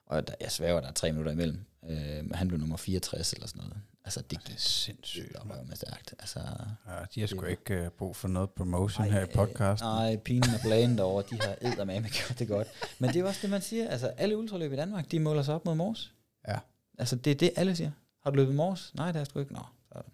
Og 0.06 0.28
der, 0.28 0.34
jeg 0.40 0.52
sværger, 0.52 0.80
der 0.80 0.88
er 0.88 0.92
tre 0.92 1.12
minutter 1.12 1.32
imellem. 1.32 1.60
Øh, 1.88 1.98
men 2.24 2.34
han 2.34 2.48
blev 2.48 2.60
nummer 2.60 2.76
64 2.76 3.32
eller 3.32 3.46
sådan 3.46 3.62
noget. 3.62 3.76
Altså, 4.04 4.20
det 4.22 4.30
Det 4.46 4.54
er 4.54 4.58
sindssygt. 4.58 5.06
sygt 5.06 5.44
med 5.68 5.76
stærkt. 5.76 6.14
Altså, 6.18 6.38
Ja, 6.86 7.04
de 7.14 7.20
har 7.20 7.26
sgu 7.26 7.40
Det- 7.40 7.50
ikke 7.50 7.82
uh, 7.86 7.88
brug 7.92 8.16
for 8.16 8.28
noget 8.28 8.50
promotion 8.50 9.06
Ej, 9.06 9.12
her 9.12 9.22
i 9.22 9.26
podcasten. 9.34 9.88
Øh, 9.88 9.94
nej, 9.94 10.16
pinen 10.16 10.54
og 10.54 10.60
bladen 10.62 10.98
derovre, 10.98 11.24
de 11.30 11.40
har 11.42 11.56
eddermame 11.60 12.08
gjort 12.08 12.38
det 12.38 12.48
godt. 12.48 12.68
Men 12.98 13.08
det 13.08 13.16
er 13.16 13.20
jo 13.20 13.26
også 13.26 13.40
det, 13.42 13.50
man 13.50 13.62
siger. 13.62 13.88
Altså, 13.88 14.06
alle 14.06 14.36
ultraløb 14.38 14.72
i 14.72 14.76
Danmark, 14.76 15.10
de 15.10 15.20
måler 15.20 15.42
sig 15.42 15.54
op 15.54 15.64
mod 15.64 15.74
Mors. 15.74 16.12
Ja. 16.48 16.58
Altså, 16.98 17.16
det 17.16 17.30
er 17.30 17.34
det, 17.34 17.50
alle 17.56 17.76
siger. 17.76 17.90
Har 18.22 18.30
du 18.30 18.36
løbet 18.36 18.54
Mors? 18.54 18.94
Nej, 18.94 19.06
det 19.06 19.14
har 19.14 19.20
jeg 19.20 19.26
sgu 19.26 19.40
ikke. 19.40 19.52
Nå, 19.52 19.60
så 19.92 19.98
er 19.98 20.02
det. 20.02 20.12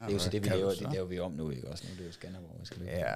Ja, 0.00 0.06
det 0.06 0.10
er 0.10 0.12
jo 0.12 0.18
så 0.18 0.30
det, 0.30 0.44
vi 0.44 0.48
laver, 0.48 0.70
det 0.70 0.92
laver 0.92 1.06
vi 1.06 1.18
om 1.18 1.32
nu, 1.32 1.50
ikke 1.50 1.68
også? 1.68 1.84
Nu 1.86 1.92
er 1.92 1.96
det 1.96 2.06
jo 2.06 2.12
Skanderborg, 2.12 2.60
vi 2.60 2.66
skal 2.66 2.78
løbe. 2.78 2.90
Ja. 2.90 3.14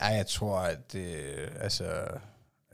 Ej, 0.00 0.08
jeg 0.08 0.26
tror, 0.26 0.58
at 0.58 0.92
det, 0.92 1.16
altså, 1.60 2.06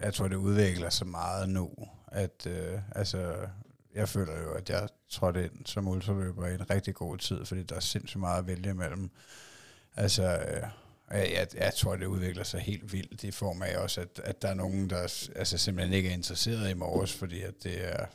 jeg 0.02 0.14
tror, 0.14 0.28
det 0.28 0.36
udvikler 0.36 0.90
sig 0.90 1.06
meget 1.06 1.48
nu, 1.48 1.70
at, 2.08 2.46
øh, 2.46 2.78
altså, 2.94 3.36
jeg 3.94 4.08
føler 4.08 4.40
jo, 4.40 4.52
at 4.52 4.70
jeg 4.70 4.88
trådte 5.08 5.44
ind 5.44 5.66
som 5.66 5.88
ultraløber 5.88 6.46
i 6.46 6.54
en 6.54 6.70
rigtig 6.70 6.94
god 6.94 7.18
tid, 7.18 7.44
fordi 7.44 7.62
der 7.62 7.76
er 7.76 7.80
sindssygt 7.80 8.20
meget 8.20 8.38
at 8.38 8.46
vælge 8.46 8.70
imellem. 8.70 9.10
Altså, 9.96 10.22
øh, 10.22 10.62
jeg, 11.10 11.30
jeg, 11.34 11.48
jeg 11.54 11.74
tror, 11.74 11.96
det 11.96 12.06
udvikler 12.06 12.44
sig 12.44 12.60
helt 12.60 12.92
vildt 12.92 13.24
i 13.24 13.30
form 13.30 13.62
af 13.62 13.76
også, 13.76 14.00
at, 14.00 14.20
at 14.24 14.42
der 14.42 14.48
er 14.48 14.54
nogen, 14.54 14.90
der 14.90 15.28
altså, 15.36 15.58
simpelthen 15.58 15.94
ikke 15.94 16.08
er 16.08 16.14
interesseret 16.14 16.70
i 16.70 16.74
morges, 16.74 17.14
fordi 17.14 17.42
at 17.42 17.54
det 17.62 17.88
er, 17.88 18.06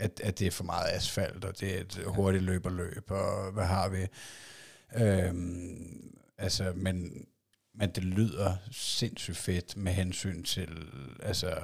at, 0.00 0.20
at 0.24 0.38
det 0.38 0.46
er 0.46 0.50
for 0.50 0.64
meget 0.64 0.92
asfalt, 0.92 1.44
og 1.44 1.60
det 1.60 1.76
er 1.76 1.80
et 1.80 2.02
hurtigt 2.06 2.44
løb 2.44 2.66
og 2.66 2.72
løb, 2.72 3.10
og 3.10 3.52
hvad 3.52 3.64
har 3.64 3.88
vi? 3.88 4.06
Øhm, 4.96 6.14
altså, 6.38 6.72
men, 6.76 7.26
men 7.74 7.90
det 7.90 8.04
lyder 8.04 8.56
sindssygt 8.72 9.36
fedt 9.36 9.76
med 9.76 9.92
hensyn 9.92 10.42
til 10.42 10.88
altså, 11.22 11.60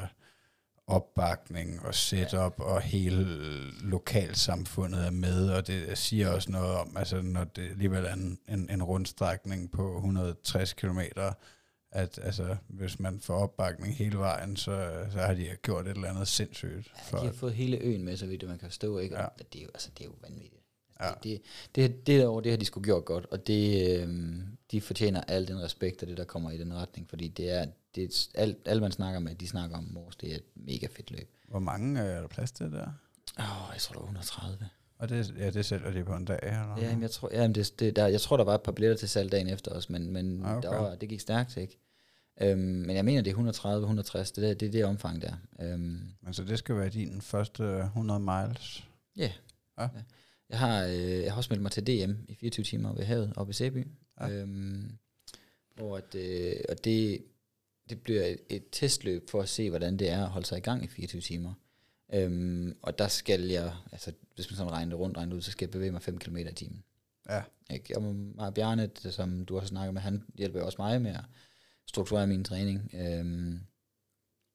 opbakning 0.86 1.86
og 1.86 1.94
setup, 1.94 2.54
ja. 2.58 2.64
og 2.64 2.80
hele 2.80 3.24
lokalsamfundet 3.80 5.06
er 5.06 5.10
med, 5.10 5.50
og 5.50 5.66
det 5.66 5.98
siger 5.98 6.28
også 6.28 6.50
noget 6.50 6.76
om, 6.76 6.96
altså 6.96 7.22
når 7.22 7.44
det 7.44 7.70
alligevel 7.70 8.04
er 8.04 8.12
en, 8.12 8.38
en, 8.48 8.70
en 8.70 8.82
rundstrækning 8.82 9.70
på 9.70 9.96
160 9.96 10.72
kilometer, 10.72 11.32
at 11.90 12.18
altså, 12.22 12.56
hvis 12.68 13.00
man 13.00 13.20
får 13.20 13.34
opbakning 13.34 13.96
hele 13.96 14.18
vejen, 14.18 14.56
så, 14.56 15.04
så 15.12 15.18
har 15.18 15.34
de 15.34 15.56
gjort 15.62 15.86
et 15.86 15.90
eller 15.96 16.08
andet 16.08 16.28
sindssygt. 16.28 16.92
Ja, 17.12 17.18
de 17.18 17.24
har 17.26 17.32
fået 17.32 17.54
hele 17.54 17.78
øen 17.78 18.04
med, 18.04 18.16
så 18.16 18.26
vidt 18.26 18.48
man 18.48 18.58
kan 18.58 18.68
forstå, 18.68 18.98
ikke? 18.98 19.16
Ja. 19.16 19.24
Og 19.24 19.52
det 19.52 19.58
er 19.58 19.62
jo, 19.62 19.68
altså, 19.74 19.90
det 19.98 20.00
er 20.00 20.04
jo 20.08 20.14
vanvittigt. 20.22 20.62
Ja. 21.00 21.04
Altså, 21.06 21.18
det, 21.22 21.40
det, 21.76 21.90
det, 21.90 21.96
det 22.06 22.06
derovre, 22.06 22.42
det 22.44 22.52
har 22.52 22.56
de 22.58 22.64
sgu 22.64 22.80
gjort 22.80 23.04
godt, 23.04 23.26
og 23.26 23.46
det, 23.46 23.98
øhm, 24.00 24.42
de 24.70 24.80
fortjener 24.80 25.20
al 25.20 25.48
den 25.48 25.62
respekt 25.62 26.00
af 26.02 26.06
det, 26.08 26.16
der 26.16 26.24
kommer 26.24 26.50
i 26.50 26.58
den 26.58 26.74
retning, 26.74 27.08
fordi 27.08 27.28
det 27.28 27.50
er, 27.50 27.66
det 27.94 28.02
er 28.02 28.06
et- 28.08 28.28
alt, 28.34 28.58
alt 28.66 28.80
man 28.80 28.92
snakker 28.92 29.20
med, 29.20 29.34
de 29.34 29.48
snakker 29.48 29.76
om 29.76 29.84
Mors, 29.90 30.16
det 30.16 30.30
er 30.32 30.34
et 30.36 30.44
mega 30.54 30.86
fedt 30.86 31.10
løb. 31.10 31.28
Hvor 31.48 31.58
mange 31.58 32.02
øh, 32.02 32.06
er 32.08 32.20
der 32.20 32.28
plads 32.28 32.52
til 32.52 32.72
der? 32.72 32.88
Åh, 33.38 33.68
oh, 33.68 33.70
jeg 33.74 33.80
tror, 33.80 33.92
der 33.92 34.00
var 34.00 34.06
130. 34.06 34.68
Og 34.98 35.08
det, 35.08 35.34
ja, 35.38 35.50
det 35.50 35.64
sælger 35.64 35.90
de 35.90 36.04
på 36.04 36.14
en 36.14 36.24
dag, 36.24 36.38
eller? 36.42 36.76
Ja, 36.78 36.92
men 36.92 37.02
jeg 37.02 37.10
tror, 37.10 37.30
ja, 37.32 37.42
men 37.42 37.54
det, 37.54 37.72
det, 37.78 37.96
der, 37.96 38.06
jeg 38.06 38.20
tror, 38.20 38.36
der 38.36 38.44
var 38.44 38.54
et 38.54 38.62
par 38.62 38.72
billetter 38.72 38.96
til 38.96 39.08
salg 39.08 39.32
dagen 39.32 39.48
efter 39.48 39.70
os, 39.70 39.90
men, 39.90 40.12
men 40.12 40.42
Ah, 40.44 40.56
okay. 40.56 40.68
der 40.68 40.76
var, 40.76 40.94
det 40.94 41.08
gik 41.08 41.20
stærkt, 41.20 41.56
ikke? 41.56 41.78
Øhm, 42.40 42.58
men 42.58 42.96
jeg 42.96 43.04
mener, 43.04 43.22
det 43.22 43.30
er 43.32 43.36
130-160, 43.36 44.18
det, 44.18 44.36
der, 44.36 44.54
det 44.54 44.68
er 44.68 44.72
det 44.72 44.84
omfang 44.84 45.22
der. 45.22 45.32
Øhm, 45.60 46.02
Men 46.22 46.34
så 46.34 46.44
det 46.44 46.58
skal 46.58 46.76
være 46.76 46.88
din 46.88 47.20
første 47.20 47.78
100 47.78 48.20
miles? 48.20 48.86
Ja. 49.16 49.32
Ja. 49.78 49.82
ja. 49.82 49.88
Jeg 50.50 50.58
har, 50.58 50.84
øh, 50.84 51.22
jeg 51.22 51.32
har 51.32 51.36
også 51.36 51.50
meldt 51.50 51.62
mig 51.62 51.72
til 51.72 51.86
DM 51.86 52.12
i 52.28 52.34
24 52.34 52.64
timer 52.64 52.94
ved 52.94 53.04
havet 53.04 53.32
oppe 53.36 53.50
i 53.50 53.54
Sæby. 53.54 53.86
Ja. 54.20 54.30
Øhm, 54.30 54.90
hvor 55.76 55.96
at, 55.96 56.14
øh, 56.14 56.56
og 56.68 56.84
det, 56.84 57.24
det 57.90 58.00
bliver 58.00 58.24
et, 58.24 58.38
et 58.50 58.64
testløb 58.72 59.30
for 59.30 59.40
at 59.42 59.48
se, 59.48 59.70
hvordan 59.70 59.96
det 59.96 60.10
er 60.10 60.22
at 60.24 60.28
holde 60.30 60.46
sig 60.46 60.58
i 60.58 60.60
gang 60.60 60.84
i 60.84 60.86
24 60.86 61.20
timer. 61.22 61.54
Øhm, 62.14 62.78
og 62.82 62.98
der 62.98 63.08
skal 63.08 63.40
jeg, 63.40 63.74
altså 63.92 64.12
hvis 64.34 64.50
man 64.50 64.56
sådan 64.56 64.72
regner 64.72 64.90
det 64.90 64.98
rundt, 64.98 65.16
regner 65.16 65.36
ud, 65.36 65.42
så 65.42 65.50
skal 65.50 65.66
jeg 65.66 65.70
bevæge 65.70 65.92
mig 65.92 66.02
5 66.02 66.18
km 66.18 66.36
i 66.36 66.52
timen. 66.52 66.84
Ja. 67.28 67.42
Ikke? 67.70 67.98
Og 67.98 68.16
og 68.38 68.54
Bjarne, 68.54 68.86
det, 68.86 69.14
som 69.14 69.44
du 69.44 69.56
også 69.56 69.68
snakker 69.68 69.92
med, 69.92 70.00
han 70.00 70.24
hjælper 70.34 70.58
jo 70.58 70.66
også 70.66 70.76
mig 70.78 71.02
med 71.02 71.10
at 71.10 71.24
strukturere 71.86 72.26
min 72.26 72.44
træning, 72.44 72.90
øhm, 72.94 73.60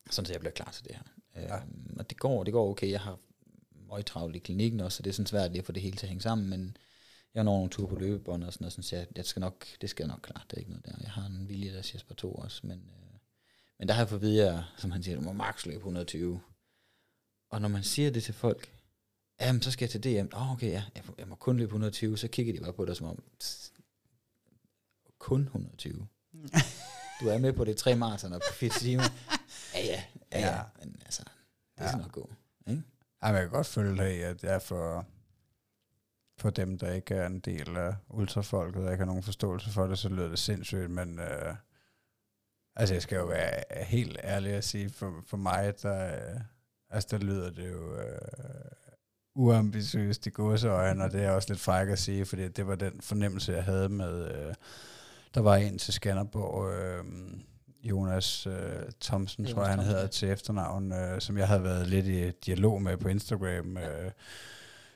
sådan 0.10 0.26
så 0.26 0.34
jeg 0.34 0.40
bliver 0.40 0.54
klar 0.54 0.72
til 0.72 0.84
det 0.84 0.96
her. 0.96 1.04
Ja. 1.42 1.58
Øhm, 1.58 1.96
og 2.00 2.10
det 2.10 2.20
går, 2.20 2.44
det 2.44 2.54
går 2.54 2.70
okay. 2.70 2.92
Jeg 2.92 3.02
har 3.02 3.20
meget 3.88 4.06
travlt 4.06 4.36
i 4.36 4.40
klinikken 4.40 4.80
også, 4.80 4.96
så 4.96 5.04
det 5.04 5.10
er 5.10 5.14
sådan 5.14 5.28
svært 5.28 5.52
lige 5.52 5.60
at 5.60 5.66
få 5.66 5.72
det 5.72 5.82
hele 5.82 5.98
til 5.98 6.06
at 6.06 6.10
hænge 6.10 6.22
sammen, 6.22 6.50
men 6.50 6.78
jeg 7.34 7.44
når 7.44 7.56
nogle 7.56 7.70
ture 7.70 7.88
på 7.88 7.96
løbebånd 7.96 8.44
og 8.44 8.54
sådan 8.54 8.64
noget, 8.64 8.86
så 8.86 8.96
jeg, 8.96 9.08
jeg 9.16 9.26
skal 9.26 9.40
nok, 9.40 9.66
det 9.82 9.90
skal 9.90 10.04
jeg 10.04 10.08
nok 10.08 10.22
klare, 10.22 10.44
det 10.50 10.54
er 10.54 10.60
ikke 10.60 10.72
noget 10.72 10.86
der. 10.86 10.92
Jeg 11.02 11.12
har 11.12 11.26
en 11.26 11.50
vilje, 11.50 11.74
der 11.74 11.82
siger 11.82 12.02
på 12.08 12.14
to 12.14 12.32
også, 12.32 12.68
men, 12.68 12.78
øh, 12.78 13.20
men 13.80 13.88
der 13.88 13.94
har 13.94 14.02
jeg 14.02 14.10
fået 14.10 14.20
at 14.20 14.22
vide, 14.22 14.50
at, 14.50 14.64
som 14.78 14.92
han 14.92 15.04
siger, 15.04 15.16
du 15.18 15.24
må 15.24 15.34
max 15.34 15.66
løbe 15.66 15.78
120. 15.78 16.42
Og 17.52 17.62
når 17.62 17.68
man 17.68 17.84
siger 17.84 18.12
det 18.12 18.24
til 18.24 18.34
folk, 18.34 18.72
jamen, 19.42 19.62
så 19.62 19.72
skal 19.72 19.86
jeg 19.86 19.90
til 20.02 20.04
DM. 20.04 20.28
Åh, 20.36 20.42
oh, 20.42 20.52
okay, 20.52 20.68
ja, 20.72 20.84
jeg, 20.96 21.04
må- 21.08 21.16
jeg 21.18 21.28
må 21.28 21.36
kun 21.36 21.58
løbe 21.58 21.68
120. 21.70 22.18
Så 22.18 22.28
kigger 22.28 22.54
de 22.54 22.60
bare 22.60 22.74
på 22.74 22.86
dig 22.86 22.96
som 22.98 23.08
om, 23.08 23.24
"Tss, 23.40 23.74
kun 25.20 25.42
120. 25.42 26.08
Du 27.22 27.28
er 27.28 27.38
med 27.38 27.54
på 27.54 27.66
det 27.66 27.78
tre 27.78 27.96
maratoner 27.96 28.38
på 28.40 28.54
80 28.54 28.76
timer. 28.80 29.04
Ja, 29.76 29.80
ja, 29.86 30.04
ja, 30.32 30.40
ja. 30.40 30.56
Ja. 30.56 30.62
Men 30.80 31.02
altså, 31.06 31.24
det 31.78 31.88
skal 31.90 31.98
Ja. 31.98 32.02
nok 32.02 32.12
gå. 32.12 32.30
Ikke? 32.68 32.84
Ej, 33.22 33.30
men 33.32 33.36
jeg 33.36 33.44
kan 33.44 33.52
godt 33.52 33.68
følge 33.68 33.98
dig 33.98 34.16
i, 34.18 34.22
at 34.22 34.44
jeg 34.44 34.54
er 34.56 34.60
for, 34.60 35.06
for 36.38 36.50
dem, 36.50 36.78
der 36.78 36.92
ikke 36.94 37.16
er 37.16 37.26
en 37.28 37.40
del 37.40 37.78
af 37.78 37.96
ultrafolket, 38.10 38.86
og 38.86 38.92
ikke 38.92 39.02
har 39.02 39.06
nogen 39.06 39.24
forståelse 39.24 39.70
for 39.70 39.88
det, 39.88 40.00
så 40.00 40.10
lyder 40.10 40.30
det 40.30 40.40
sindssygt, 40.40 40.92
men 40.92 41.20
øh, 41.20 41.56
altså 42.76 42.96
jeg 42.96 43.02
skal 43.02 43.16
jo 43.16 43.26
være 43.26 43.64
helt 43.86 44.18
ærlig 44.24 44.52
at 44.54 44.64
sige, 44.64 44.90
for, 44.90 45.24
for 45.28 45.38
mig, 45.38 45.82
der, 45.82 46.34
øh, 46.36 46.42
altså 46.92 47.18
der 47.18 47.24
lyder 47.24 47.50
det 47.50 47.72
jo 47.72 47.96
øh, 47.96 48.72
uambitiøst 49.36 50.28
i 50.28 50.30
gåseøjne, 50.30 51.04
og 51.04 51.12
det 51.12 51.24
er 51.24 51.32
også 51.32 51.50
lidt 51.50 51.60
fræk 51.60 51.90
at 51.90 52.00
sige, 52.00 52.26
fordi 52.26 52.48
det 52.48 52.68
var 52.68 52.76
den 52.76 53.02
fornemmelse, 53.02 53.54
jeg 53.54 53.64
havde 53.64 53.90
med, 53.90 54.26
øh, 54.32 54.54
der 55.34 55.42
var 55.42 55.56
en 55.56 55.78
til 55.78 55.94
Skanderborg, 55.94 56.74
øh, 56.74 57.06
Jonas 57.84 58.48
øh, 58.48 58.54
Thomsen, 59.02 59.44
Jonas 59.44 59.54
tror 59.54 59.62
jeg, 59.62 59.70
han 59.70 59.80
Thomsen, 59.80 59.96
hedder 59.96 60.08
til 60.08 60.30
efternavn, 60.30 60.94
øh, 60.94 61.22
som 61.22 61.38
jeg 61.38 61.48
havde 61.48 61.64
været 61.64 61.88
lidt 61.88 62.06
i 62.06 62.32
dialog 62.32 62.82
med 62.82 62.98
på 62.98 63.08
Instagram 63.08 63.78
øh, 63.78 64.12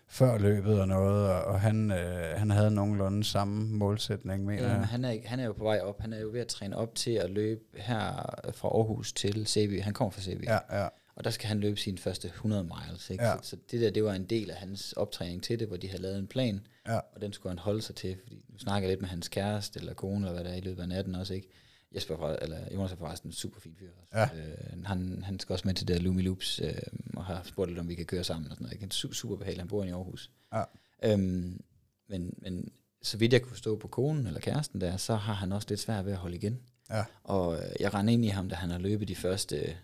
før 0.08 0.38
løbet 0.38 0.82
og 0.82 0.88
noget, 0.88 1.30
og, 1.30 1.44
og 1.44 1.62
han, 1.62 1.92
øh, 1.92 2.40
han 2.40 2.50
havde 2.52 2.72
nogenlunde 2.72 3.24
samme 3.24 3.78
målsætning, 3.78 4.46
mener 4.46 4.64
Jamen, 4.64 4.78
jeg. 4.78 4.88
han, 4.88 5.06
er, 5.06 5.18
han 5.26 5.40
er 5.40 5.46
jo 5.46 5.54
på 5.54 5.64
vej 5.64 5.80
op. 5.80 6.02
Han 6.02 6.14
er 6.14 6.20
jo 6.20 6.30
ved 6.32 6.42
at 6.42 6.48
træne 6.48 6.78
op 6.78 6.96
til 6.96 7.12
at 7.12 7.30
løbe 7.30 7.62
her 7.74 8.12
fra 8.54 8.68
Aarhus 8.68 9.14
til 9.14 9.48
Sæby. 9.48 9.82
Han 9.82 9.94
kommer 9.94 10.12
fra 10.12 10.22
Sæby. 10.22 10.44
Ja, 10.44 10.82
ja, 10.82 10.88
Og 11.16 11.24
der 11.24 11.30
skal 11.30 11.48
han 11.48 11.60
løbe 11.60 11.78
sine 11.78 11.98
første 11.98 12.28
100 12.28 12.64
miles. 12.64 13.10
Ikke? 13.10 13.24
Ja. 13.24 13.36
Så, 13.42 13.50
så 13.50 13.58
det 13.72 13.82
der, 13.82 13.90
det 13.90 14.04
var 14.04 14.14
en 14.14 14.26
del 14.26 14.50
af 14.52 14.58
hans 14.58 14.94
optræning 14.94 15.44
til 15.44 15.60
det, 15.60 15.68
hvor 15.68 15.78
de 15.78 15.88
havde 15.90 16.02
lavet 16.02 16.20
en 16.20 16.28
plan, 16.28 16.68
ja, 16.88 16.96
og 16.98 17.22
den 17.22 17.34
skulle 17.34 17.52
han 17.52 17.60
holde 17.60 17.82
sig 17.82 17.96
til, 17.96 18.18
fordi 18.24 18.46
nu 18.50 18.58
snakker 18.58 18.88
jeg 18.88 18.92
lidt 18.92 19.02
med 19.02 19.10
hans 19.10 19.28
kæreste, 19.28 19.80
eller 19.80 19.94
kone, 19.94 20.16
eller 20.28 20.34
hvad 20.34 20.44
der 20.44 20.50
er 20.50 20.56
i 20.56 20.62
løbet 20.62 20.82
af 20.82 20.90
natten 20.90 21.16
også, 21.16 21.34
ikke? 21.34 21.50
Jesper, 21.96 22.18
fra, 22.18 22.38
eller 22.42 22.58
Jonas 22.74 22.92
er 22.92 22.96
forresten 22.96 23.30
en 23.30 23.34
super 23.34 23.60
fin 23.60 23.76
fyr. 23.80 23.90
Også. 24.12 24.36
Ja. 24.36 24.48
Øh, 24.48 24.86
han, 24.86 25.24
han 25.24 25.40
skal 25.40 25.54
også 25.54 25.68
med 25.68 25.74
til 25.74 25.88
det 25.88 25.96
der 25.96 26.02
Lumi 26.02 26.22
Loops, 26.22 26.60
øh, 26.64 26.74
og 27.18 27.26
har 27.26 27.42
spurgt 27.44 27.70
lidt, 27.70 27.80
om 27.80 27.88
vi 27.90 27.96
kan 27.96 28.06
køre 28.06 28.24
sammen 28.24 28.52
og 28.52 28.56
sådan 28.56 28.64
noget. 28.64 28.74
Ikke? 28.74 28.84
En 28.84 28.92
su- 28.92 29.14
super 29.14 29.36
behagelig, 29.36 29.62
han 29.62 29.68
bor 29.68 29.84
i 29.84 29.90
Aarhus. 29.90 30.32
Ja. 30.54 30.64
Øhm, 31.04 31.62
men, 32.08 32.34
men 32.38 32.72
så 33.02 33.18
vidt 33.18 33.34
jeg 33.34 33.42
kunne 33.42 33.50
forstå 33.52 33.76
på 33.76 33.88
konen 33.88 34.28
eller 34.28 34.40
kæresten 34.40 34.82
der, 34.82 34.98
så 34.98 35.16
har 35.16 35.34
han 35.34 35.52
også 35.52 35.68
lidt 35.70 35.80
svært 35.80 36.06
ved 36.06 36.12
at 36.12 36.18
holde 36.18 36.36
igen. 36.36 36.60
ja. 36.90 37.04
Og 37.24 37.56
øh, 37.58 37.64
jeg 37.80 37.94
rendte 37.94 38.14
ind 38.14 38.26
i 38.26 38.28
ham, 38.28 38.50
da 38.50 38.56
han 38.56 38.70
har 38.70 38.78
løbet 38.80 39.08
de 39.08 39.16
første, 39.16 39.78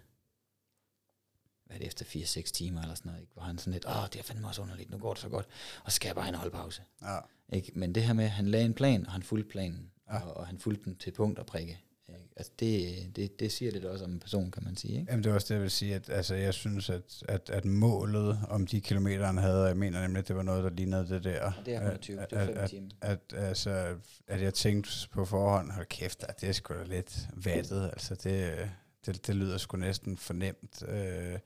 hvad 1.72 1.80
det, 1.80 1.88
efter 1.88 2.05
4-6 2.05 2.51
timer 2.51 2.82
eller 2.82 2.95
sådan 2.95 3.09
noget, 3.09 3.22
ikke? 3.22 3.34
hvor 3.34 3.43
han 3.43 3.57
sådan 3.57 3.74
lidt, 3.74 3.86
åh, 3.86 4.05
det 4.13 4.19
er 4.19 4.24
fandme 4.24 4.47
også 4.47 4.61
underligt, 4.61 4.91
nu 4.91 4.97
går 4.97 5.13
det 5.13 5.22
så 5.22 5.30
godt, 5.30 5.47
og 5.84 5.91
så 5.91 5.95
skal 5.95 6.07
jeg 6.07 6.15
bare 6.15 6.26
have 6.26 6.34
en 6.34 6.39
holdpause. 6.39 6.82
ja. 7.01 7.17
Ikke? 7.53 7.72
Men 7.76 7.95
det 7.95 8.03
her 8.03 8.13
med, 8.13 8.24
at 8.26 8.32
han 8.32 8.47
lagde 8.47 8.65
en 8.65 8.74
plan, 8.74 9.05
og 9.05 9.11
han 9.11 9.24
fulgte 9.24 9.49
planen, 9.49 9.88
Ja. 10.11 10.19
og, 10.19 10.38
og 10.38 10.47
han 10.47 10.57
fulgte 10.59 10.86
den 10.86 10.95
til 10.95 11.11
punkt 11.11 11.39
og 11.39 11.45
prikke. 11.45 11.80
Ikke? 12.09 12.22
Altså 12.36 12.51
det, 12.59 12.95
det, 13.15 13.39
det 13.39 13.51
siger 13.51 13.72
lidt 13.72 13.86
også 13.86 14.05
om 14.05 14.11
en 14.11 14.19
person, 14.19 14.51
kan 14.51 14.63
man 14.63 14.78
sige. 14.78 14.99
Ikke? 14.99 15.11
Jamen, 15.11 15.24
det 15.24 15.30
er 15.30 15.34
også 15.34 15.47
det, 15.47 15.53
jeg 15.53 15.61
vil 15.61 15.72
sige, 15.72 15.95
at 15.95 16.09
altså, 16.09 16.36
jeg 16.36 16.53
synes, 16.53 16.89
at, 16.89 17.24
at, 17.28 17.49
at 17.49 17.65
målet 17.65 18.39
om 18.49 18.67
de 18.67 18.82
kilometer, 18.82 19.26
han 19.26 19.38
havde, 19.38 19.63
jeg 19.63 19.78
mener 19.78 20.01
nemlig, 20.01 20.19
at 20.19 20.28
det 20.28 20.36
var 20.36 20.43
noget, 20.43 20.63
der 20.63 20.69
lignede 20.69 21.09
det 21.09 21.24
der. 21.24 21.41
Og 21.45 21.53
det 21.65 21.74
er 21.74 21.78
120, 21.78 22.22
at, 22.22 22.30
det 22.30 22.38
fem 22.47 22.57
at, 22.57 22.69
timer. 22.69 22.89
At, 23.01 23.19
at, 23.34 23.43
altså, 23.43 23.95
at 24.28 24.41
jeg 24.41 24.53
tænkte 24.53 25.09
på 25.11 25.26
forhånd, 25.26 25.72
hold 25.72 25.86
kæft, 25.86 26.24
at 26.30 26.41
det 26.41 26.49
er 26.49 26.53
sgu 26.53 26.74
da 26.74 26.84
lidt 26.84 27.28
vattet, 27.34 27.84
altså 27.84 28.15
det, 28.15 28.69
det, 29.06 29.28
det 29.28 29.36
lyder 29.36 29.58
sgu 29.58 29.78
næsten 29.78 30.18
fornemt. 30.18 30.84
Øh, 30.88 31.39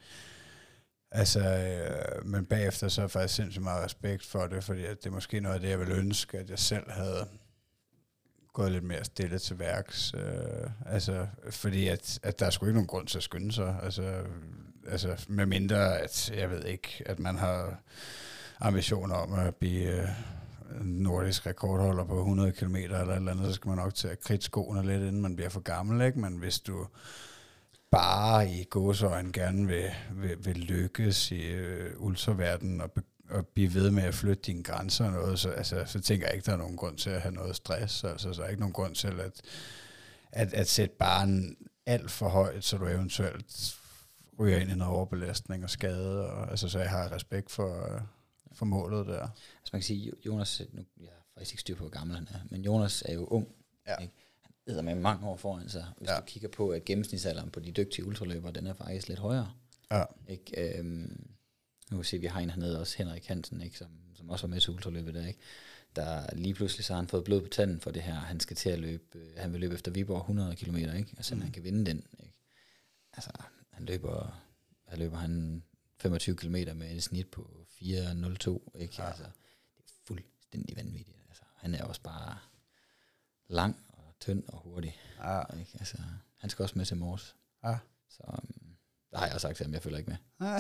altså, 1.12 1.40
øh, 1.40 2.26
men 2.26 2.46
bagefter 2.46 2.88
så 2.88 3.02
har 3.02 3.04
jeg 3.04 3.12
faktisk 3.12 3.36
sindssygt 3.36 3.64
meget 3.64 3.86
respekt 3.86 4.26
for 4.26 4.48
det, 4.48 4.64
fordi 4.64 4.82
det 4.82 5.06
er 5.06 5.12
måske 5.12 5.40
noget 5.40 5.56
af 5.56 5.62
det, 5.62 5.70
jeg 5.70 5.80
ville 5.80 5.96
ønske, 5.96 6.38
at 6.38 6.50
jeg 6.50 6.60
selv 6.60 6.92
havde 6.92 7.28
gået 8.54 8.72
lidt 8.72 8.84
mere 8.84 9.04
stille 9.04 9.40
til 9.40 9.60
værks. 9.60 10.14
Øh, 10.14 10.70
altså, 10.86 11.28
fordi 11.50 11.88
at, 11.88 12.20
at 12.24 12.40
der 12.40 12.46
er 12.46 12.50
sgu 12.50 12.66
ikke 12.66 12.74
nogen 12.74 12.88
grund 12.88 13.08
til 13.08 13.18
at 13.18 13.24
skynde 13.24 13.52
sig. 13.52 13.80
Altså, 13.84 14.24
altså 14.88 15.26
med 15.28 15.46
mindre, 15.46 16.00
at 16.00 16.32
jeg 16.38 16.50
ved 16.50 16.64
ikke, 16.64 17.04
at 17.06 17.20
man 17.20 17.36
har 17.38 17.80
ambitioner 18.60 19.16
om 19.16 19.34
at 19.34 19.56
blive 19.56 20.02
øh, 20.02 20.10
nordisk 20.82 21.46
rekordholder 21.46 22.04
på 22.04 22.18
100 22.18 22.52
km 22.52 22.76
eller 22.76 22.98
et 22.98 23.16
eller 23.16 23.32
andet, 23.32 23.48
så 23.48 23.54
skal 23.54 23.70
man 23.70 23.78
nok 23.78 23.94
til 23.94 24.08
at 24.08 24.20
kridte 24.20 24.46
skoene 24.46 24.88
lidt, 24.88 25.02
inden 25.02 25.22
man 25.22 25.36
bliver 25.36 25.50
for 25.50 25.60
gammel, 25.60 26.06
ikke? 26.06 26.20
Men 26.20 26.38
hvis 26.38 26.60
du 26.60 26.88
bare 27.96 28.50
i 28.50 28.64
gåsøjne 28.64 29.32
gerne 29.34 29.68
vil, 29.68 29.90
vil, 30.14 30.46
vil 30.46 30.58
lykkes 30.58 31.32
i 31.32 31.42
øh, 31.46 31.94
ultraverdenen 32.02 32.82
og, 32.82 32.92
og 33.30 33.48
blive 33.48 33.74
ved 33.74 33.92
med 33.92 34.04
at 34.04 34.14
flytte 34.14 34.44
dine 34.44 34.64
grænser 34.64 35.06
og 35.06 35.12
noget, 35.12 35.40
så, 35.40 35.50
altså, 35.50 35.84
så 35.86 36.02
tænker 36.02 36.28
jeg 36.28 36.36
ikke, 36.36 36.46
der 36.46 36.54
er 36.54 36.58
nogen 36.58 36.78
grund 36.78 36.98
til 36.98 37.10
at 37.10 37.22
have 37.22 37.34
noget 37.34 37.56
stress. 37.56 38.04
Altså, 38.04 38.34
så 38.34 38.44
er 38.44 38.48
ikke 38.48 38.60
nogen 38.60 38.74
grund 38.74 38.96
til 38.96 39.08
at, 39.08 39.42
at, 40.32 40.54
at 40.54 40.68
sætte 40.68 40.96
barnen 41.00 41.58
alt 41.86 42.12
for 42.12 42.30
højt, 42.30 42.64
så 42.64 42.78
du 42.78 42.88
eventuelt 42.88 43.76
ryger 44.40 44.58
ind 44.58 44.72
i 44.72 44.76
noget 44.76 44.94
overbelastning 44.94 45.64
og 45.64 45.70
skade. 45.70 46.30
Og, 46.30 46.50
altså, 46.52 46.70
så 46.70 46.80
jeg 46.80 46.90
har 46.90 47.12
respekt 47.12 47.52
for, 47.52 47.94
øh, 47.96 48.02
for 48.54 48.66
målet 48.66 49.08
der. 49.08 49.22
Altså 49.22 49.70
man 49.74 49.82
kan 49.82 49.84
sige, 49.84 50.08
Jo- 50.08 50.16
Jonas, 50.26 50.62
nu, 50.74 50.82
jeg 51.00 51.10
har 51.12 51.26
faktisk 51.34 51.54
ikke 51.54 51.62
styr 51.62 51.76
på, 51.76 51.84
hvor 51.84 51.90
gammel 51.90 52.16
han 52.16 52.28
er, 52.32 52.40
men 52.50 52.62
Jonas 52.62 53.04
er 53.06 53.14
jo 53.14 53.26
ung. 53.26 53.48
Ja. 53.88 53.96
Ikke? 53.98 54.14
Han 54.66 54.74
æder 54.74 54.82
med 54.82 54.96
mange 54.96 55.28
år 55.28 55.38
foran 55.38 55.70
sig. 55.70 55.86
Hvis 55.98 56.10
Ja. 56.10 56.16
du 56.20 56.22
kigger 56.26 56.50
på, 56.50 56.70
at 56.70 56.86
gennemsnitsalderen 56.86 57.50
på 57.52 57.60
de 57.60 57.72
dygtige 57.72 58.06
ultraløbere, 58.08 58.52
den 58.52 58.68
er 58.68 58.74
faktisk 58.74 59.08
lidt 59.08 59.20
højere. 59.20 59.54
Ja. 59.92 60.04
Ikke? 60.28 60.78
Øhm, 60.80 61.28
nu 61.92 61.98
kan 61.98 62.00
vi 62.00 62.04
se, 62.04 62.16
at 62.16 62.22
vi 62.22 62.28
har 62.28 62.40
en 62.40 62.50
hernede 62.50 62.80
også, 62.80 62.98
Henrik 62.98 63.26
Hansen, 63.26 63.62
ikke? 63.62 63.78
Som, 63.78 63.88
som 64.16 64.30
også 64.30 64.48
var 64.48 64.54
med 64.54 64.62
til 64.62 64.74
ultraløbet 64.74 65.14
der, 65.14 65.28
ikke? 65.28 65.40
Der 65.96 66.36
lige 66.36 66.54
pludselig 66.54 66.86
så 66.86 66.94
har 66.94 67.02
han 67.02 67.08
fået 67.08 67.24
blod 67.24 67.42
på 67.42 67.48
tanden 67.48 67.80
for 67.80 67.92
det 67.92 68.02
her. 68.02 68.14
Han 68.14 68.40
skal 68.40 68.56
til 68.58 68.70
at 68.70 68.80
løbe, 68.80 69.04
øh, 69.16 69.38
han 69.38 69.52
vil 69.54 69.62
løbe 69.62 69.74
efter 69.74 69.92
Viborg 69.92 70.20
100 70.20 70.56
km, 70.56 70.76
ikke? 70.76 71.14
Altså, 71.18 71.36
mm. 71.36 71.42
han 71.42 71.52
kan 71.52 71.64
vinde 71.64 71.86
den, 71.86 72.04
ikke? 72.20 72.34
Altså, 73.14 73.32
han 73.72 73.86
løber, 73.86 74.42
han 74.88 75.00
løber 75.00 75.18
han 75.18 75.64
25 76.00 76.36
km 76.36 76.56
med 76.76 76.92
et 76.92 77.04
snit 77.04 77.28
på 77.28 77.66
4.02, 77.70 77.80
ikke? 78.80 78.96
Ja. 78.98 79.08
Altså, 79.08 79.24
det 79.78 79.84
er 79.84 79.90
fuldstændig 80.08 80.78
vanvittigt. 80.78 81.18
Altså, 81.30 81.44
han 81.56 81.76
er 81.76 81.84
også 81.84 82.02
bare 82.02 82.38
lang 83.48 83.76
tynd 84.20 84.44
og 84.48 84.60
hurtig. 84.64 84.98
Ja. 85.24 85.42
Ikke? 85.60 85.72
Altså, 85.80 85.98
han 86.38 86.50
skal 86.50 86.64
også 86.64 86.78
med 86.78 86.86
til 86.86 86.98
Mors. 86.98 87.36
Ja. 87.64 87.78
Så 88.10 88.24
um, 88.28 88.76
der 89.12 89.18
har 89.18 89.26
jeg 89.26 89.34
også 89.34 89.48
sagt 89.48 89.58
til 89.58 89.66
ham, 89.66 89.74
jeg 89.74 89.82
følger 89.82 89.98
ikke 89.98 90.10
med. 90.10 90.18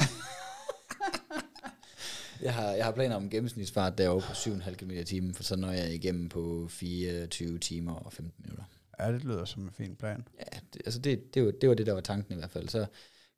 jeg, 2.45 2.53
har, 2.53 2.71
jeg 2.71 2.85
har 2.85 2.91
planer 2.91 3.15
om 3.15 3.23
en 3.23 3.29
gennemsnitsfart 3.29 3.97
derovre 3.97 4.21
på 4.21 4.31
7,5 4.31 4.75
km 4.75 4.91
i 4.91 5.03
timen, 5.03 5.33
for 5.33 5.43
så 5.43 5.55
når 5.55 5.71
jeg 5.71 5.93
igennem 5.93 6.29
på 6.29 6.67
24 6.69 7.59
timer 7.59 7.93
og 7.93 8.13
15 8.13 8.43
minutter. 8.43 8.63
ja, 8.99 9.11
det 9.11 9.23
lyder 9.23 9.45
som 9.45 9.63
en 9.63 9.71
fin 9.71 9.95
plan. 9.95 10.27
Ja, 10.39 10.59
det, 10.73 10.81
altså 10.85 10.99
det, 10.99 11.33
det, 11.33 11.45
var, 11.45 11.51
det 11.51 11.69
var 11.69 11.75
det, 11.75 11.85
der 11.85 11.93
var 11.93 12.01
tanken 12.01 12.33
i 12.33 12.37
hvert 12.37 12.51
fald. 12.51 12.69
Så 12.69 12.85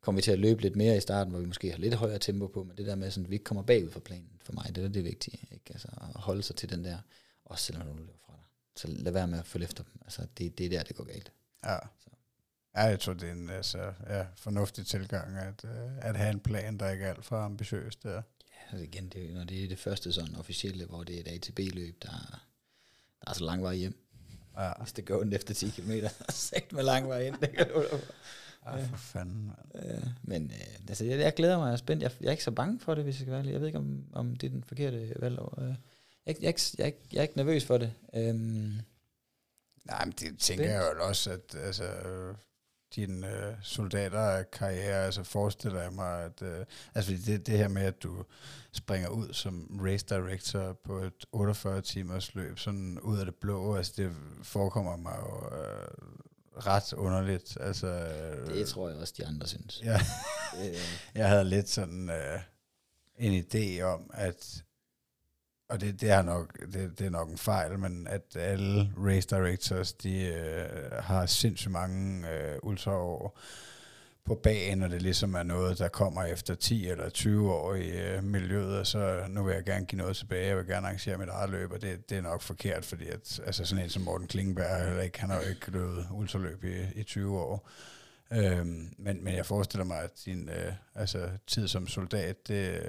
kommer 0.00 0.18
vi 0.18 0.22
til 0.22 0.32
at 0.32 0.38
løbe 0.38 0.62
lidt 0.62 0.76
mere 0.76 0.96
i 0.96 1.00
starten, 1.00 1.30
hvor 1.30 1.40
vi 1.40 1.46
måske 1.46 1.70
har 1.70 1.78
lidt 1.78 1.94
højere 1.94 2.18
tempo 2.18 2.46
på, 2.46 2.64
men 2.64 2.76
det 2.76 2.86
der 2.86 2.94
med, 2.94 3.10
sådan, 3.10 3.24
at 3.24 3.30
vi 3.30 3.34
ikke 3.34 3.44
kommer 3.44 3.62
bagud 3.62 3.90
for 3.90 4.00
planen 4.00 4.40
for 4.40 4.52
mig, 4.52 4.76
det 4.76 4.84
er 4.84 4.88
det 4.88 5.04
vigtige. 5.04 5.48
Ikke? 5.52 5.64
Altså 5.70 5.88
at 6.14 6.20
holde 6.20 6.42
sig 6.42 6.56
til 6.56 6.70
den 6.70 6.84
der, 6.84 6.98
også 7.44 7.64
selvom 7.64 7.86
nogen 7.86 8.00
løber. 8.00 8.27
Så 8.78 8.88
lad 8.88 9.12
være 9.12 9.26
med 9.26 9.38
at 9.38 9.46
følge 9.46 9.64
efter 9.64 9.84
dem. 9.84 9.92
Altså 10.04 10.26
det, 10.38 10.58
det 10.58 10.66
er 10.66 10.70
der, 10.70 10.82
det 10.82 10.96
går 10.96 11.04
galt. 11.04 11.32
Ja. 11.64 11.78
Så. 11.98 12.10
Ja, 12.76 12.82
jeg 12.82 13.00
tror, 13.00 13.12
det 13.12 13.28
er 13.28 13.32
en 13.32 13.50
altså, 13.50 13.92
ja, 14.08 14.26
fornuftig 14.36 14.86
tilgang, 14.86 15.36
at, 15.36 15.64
øh, 15.64 15.98
at 15.98 16.16
have 16.16 16.30
en 16.30 16.40
plan, 16.40 16.78
der 16.78 16.90
ikke 16.90 17.04
er 17.04 17.10
alt 17.10 17.24
for 17.24 17.36
ambitiøs 17.36 17.96
der. 17.96 18.22
Altså 18.70 18.84
igen, 18.84 19.08
det, 19.08 19.34
når 19.34 19.44
det 19.44 19.64
er 19.64 19.68
det 19.68 19.78
første 19.78 20.12
sådan 20.12 20.36
officielle, 20.36 20.84
hvor 20.86 21.04
det 21.04 21.16
er 21.16 21.20
et 21.20 21.28
ATB-løb, 21.28 22.02
der, 22.02 22.42
der 23.24 23.30
er 23.30 23.34
så 23.34 23.44
lang 23.44 23.62
vej 23.62 23.74
hjem. 23.74 24.04
Ja, 24.58 24.72
Hvis 24.80 24.92
det 24.92 25.04
går 25.04 25.20
ondt 25.20 25.34
efter 25.34 25.54
10 25.54 25.70
km, 25.70 25.90
så 26.30 26.52
er 26.56 26.74
med 26.74 26.82
lang 26.82 27.08
vej 27.08 27.26
ind. 27.26 27.36
Det 27.40 27.52
kan 27.56 27.68
du 27.68 27.84
ja 28.76 28.84
for 28.84 28.96
fanden, 28.96 29.46
mand. 29.46 29.84
Øh, 29.84 30.08
men 30.22 30.44
øh, 30.44 30.88
altså, 30.88 31.04
jeg, 31.04 31.18
jeg 31.18 31.34
glæder 31.34 31.58
mig, 31.58 31.66
jeg 31.66 31.72
er 31.72 31.76
spændt. 31.76 32.02
Jeg, 32.02 32.10
jeg 32.20 32.26
er 32.26 32.30
ikke 32.30 32.44
så 32.44 32.50
bange 32.50 32.80
for 32.80 32.94
det, 32.94 33.04
hvis 33.04 33.14
jeg 33.14 33.20
skal 33.20 33.32
være. 33.32 33.52
Jeg 33.52 33.60
ved 33.60 33.66
ikke, 33.66 33.78
om, 33.78 34.04
om 34.12 34.36
det 34.36 34.46
er 34.46 34.50
den 34.50 34.64
forkerte 34.64 35.14
valg. 35.16 35.38
Øh, 35.58 35.74
jeg, 36.28 36.36
jeg, 36.42 36.48
ikke- 36.48 36.60
jeg, 36.78 36.94
jeg 37.12 37.18
er 37.18 37.22
ikke 37.22 37.36
nervøs 37.36 37.64
for 37.64 37.78
det. 37.78 37.92
Øhm, 38.14 38.72
Nej, 39.84 40.04
men 40.04 40.14
det 40.20 40.38
tænker 40.38 40.64
jeg 40.70 40.92
jo 40.96 41.04
også, 41.06 41.30
at 41.30 41.54
altså, 41.54 41.84
øh, 41.84 42.34
din 42.96 43.24
øh, 43.24 43.54
soldaterkarriere, 43.62 45.04
altså 45.04 45.22
forestiller 45.22 45.82
jeg 45.82 45.92
mig, 45.92 46.24
at 46.24 46.42
øh, 46.42 46.66
altså 46.94 47.12
det, 47.26 47.46
det 47.46 47.58
her 47.58 47.68
med, 47.68 47.82
at 47.82 48.02
du 48.02 48.24
springer 48.72 49.08
ud 49.08 49.32
som 49.32 49.80
race 49.84 50.06
director 50.08 50.72
på 50.84 50.98
et 50.98 51.24
48 51.32 51.80
timers 51.82 52.34
løb, 52.34 52.58
sådan 52.58 53.00
ud 53.00 53.18
af 53.18 53.24
det 53.24 53.34
blå, 53.34 53.74
altså 53.76 53.92
det 53.96 54.12
forekommer 54.42 54.96
mig 54.96 55.16
jo 55.18 55.56
øh, 55.58 55.88
ret 56.66 56.92
underligt. 56.92 57.56
Altså, 57.60 57.86
øh, 57.86 58.54
det 58.54 58.68
tror 58.68 58.88
jeg 58.88 58.98
også, 58.98 59.14
de 59.16 59.26
andre 59.26 59.46
synes. 59.46 59.80
Ja. 59.84 60.00
Jeg 61.14 61.28
havde 61.28 61.44
lidt 61.44 61.68
sådan 61.68 62.10
øh, 62.10 62.40
en 63.18 63.44
idé 63.44 63.82
om, 63.82 64.10
at 64.14 64.64
og 65.68 65.80
det, 65.80 66.00
det, 66.00 66.10
er 66.10 66.22
nok, 66.22 66.58
det, 66.72 66.98
det 66.98 67.06
er 67.06 67.10
nok 67.10 67.30
en 67.30 67.38
fejl, 67.38 67.78
men 67.78 68.06
at 68.06 68.36
alle 68.36 68.92
race 68.98 69.28
directors, 69.28 69.92
de 69.92 70.26
øh, 70.26 70.92
har 70.92 71.26
sindssygt 71.26 71.72
mange 71.72 72.28
øh, 72.30 72.58
ultraår 72.62 73.38
på 74.24 74.34
bagen, 74.34 74.82
og 74.82 74.90
det 74.90 75.02
ligesom 75.02 75.34
er 75.34 75.42
noget, 75.42 75.78
der 75.78 75.88
kommer 75.88 76.24
efter 76.24 76.54
10 76.54 76.88
eller 76.88 77.08
20 77.08 77.52
år 77.52 77.74
i 77.74 77.90
øh, 77.90 78.24
miljøet, 78.24 78.78
og 78.78 78.86
så 78.86 79.24
nu 79.28 79.42
vil 79.44 79.54
jeg 79.54 79.64
gerne 79.64 79.86
give 79.86 79.98
noget 79.98 80.16
tilbage, 80.16 80.46
jeg 80.46 80.56
vil 80.56 80.66
gerne 80.66 80.86
arrangere 80.86 81.18
mit 81.18 81.28
eget 81.28 81.50
løb, 81.50 81.72
og 81.72 81.82
det, 81.82 82.10
det 82.10 82.18
er 82.18 82.22
nok 82.22 82.42
forkert, 82.42 82.84
fordi 82.84 83.08
at, 83.08 83.40
altså 83.46 83.64
sådan 83.64 83.84
en 83.84 83.90
som 83.90 84.02
Morten 84.02 84.26
Klingberg, 84.26 84.86
heller 84.86 85.02
ikke, 85.02 85.20
han 85.20 85.30
har 85.30 85.40
jo 85.40 85.48
ikke 85.48 85.70
løbet 85.70 86.06
ultraløb 86.12 86.64
i, 86.64 87.00
i 87.00 87.02
20 87.02 87.38
år. 87.38 87.68
Øhm, 88.32 88.94
men, 88.98 89.24
men 89.24 89.34
jeg 89.34 89.46
forestiller 89.46 89.84
mig, 89.84 89.98
at 89.98 90.10
din 90.24 90.48
øh, 90.48 90.72
altså, 90.94 91.28
tid 91.46 91.68
som 91.68 91.86
soldat, 91.86 92.48
det, 92.48 92.82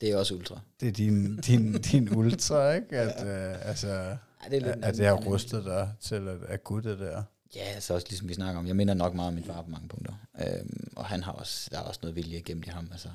det 0.00 0.10
er 0.10 0.16
også 0.16 0.34
ultra. 0.34 0.60
det 0.80 0.88
er 0.88 0.92
din, 0.92 1.36
din, 1.36 1.72
din 1.72 2.16
ultra, 2.16 2.72
ikke? 2.72 2.98
At, 2.98 3.26
øh, 3.26 3.68
altså, 3.68 3.88
Ej, 3.88 4.48
det 4.50 4.62
er 4.62 4.72
at, 4.72 4.84
at 4.84 4.96
det 4.96 5.06
har 5.06 5.14
rustet 5.14 5.64
dig 5.64 5.92
til 6.00 6.14
at, 6.28 6.42
at 6.42 6.60
det 6.68 6.98
der. 6.98 7.22
Ja, 7.54 7.80
så 7.80 7.94
også 7.94 8.06
ligesom 8.08 8.28
vi 8.28 8.34
snakker 8.34 8.58
om, 8.58 8.66
jeg 8.66 8.76
minder 8.76 8.94
nok 8.94 9.14
meget 9.14 9.28
om 9.28 9.34
min 9.34 9.44
far 9.44 9.62
på 9.62 9.70
mange 9.70 9.88
punkter. 9.88 10.14
Øhm, 10.38 10.92
og 10.96 11.04
han 11.06 11.22
har 11.22 11.32
også, 11.32 11.68
der 11.70 11.78
er 11.78 11.82
også 11.82 12.00
noget 12.02 12.16
vilje 12.16 12.40
gemt 12.40 12.66
i 12.66 12.68
ham, 12.68 12.88
altså. 12.92 13.08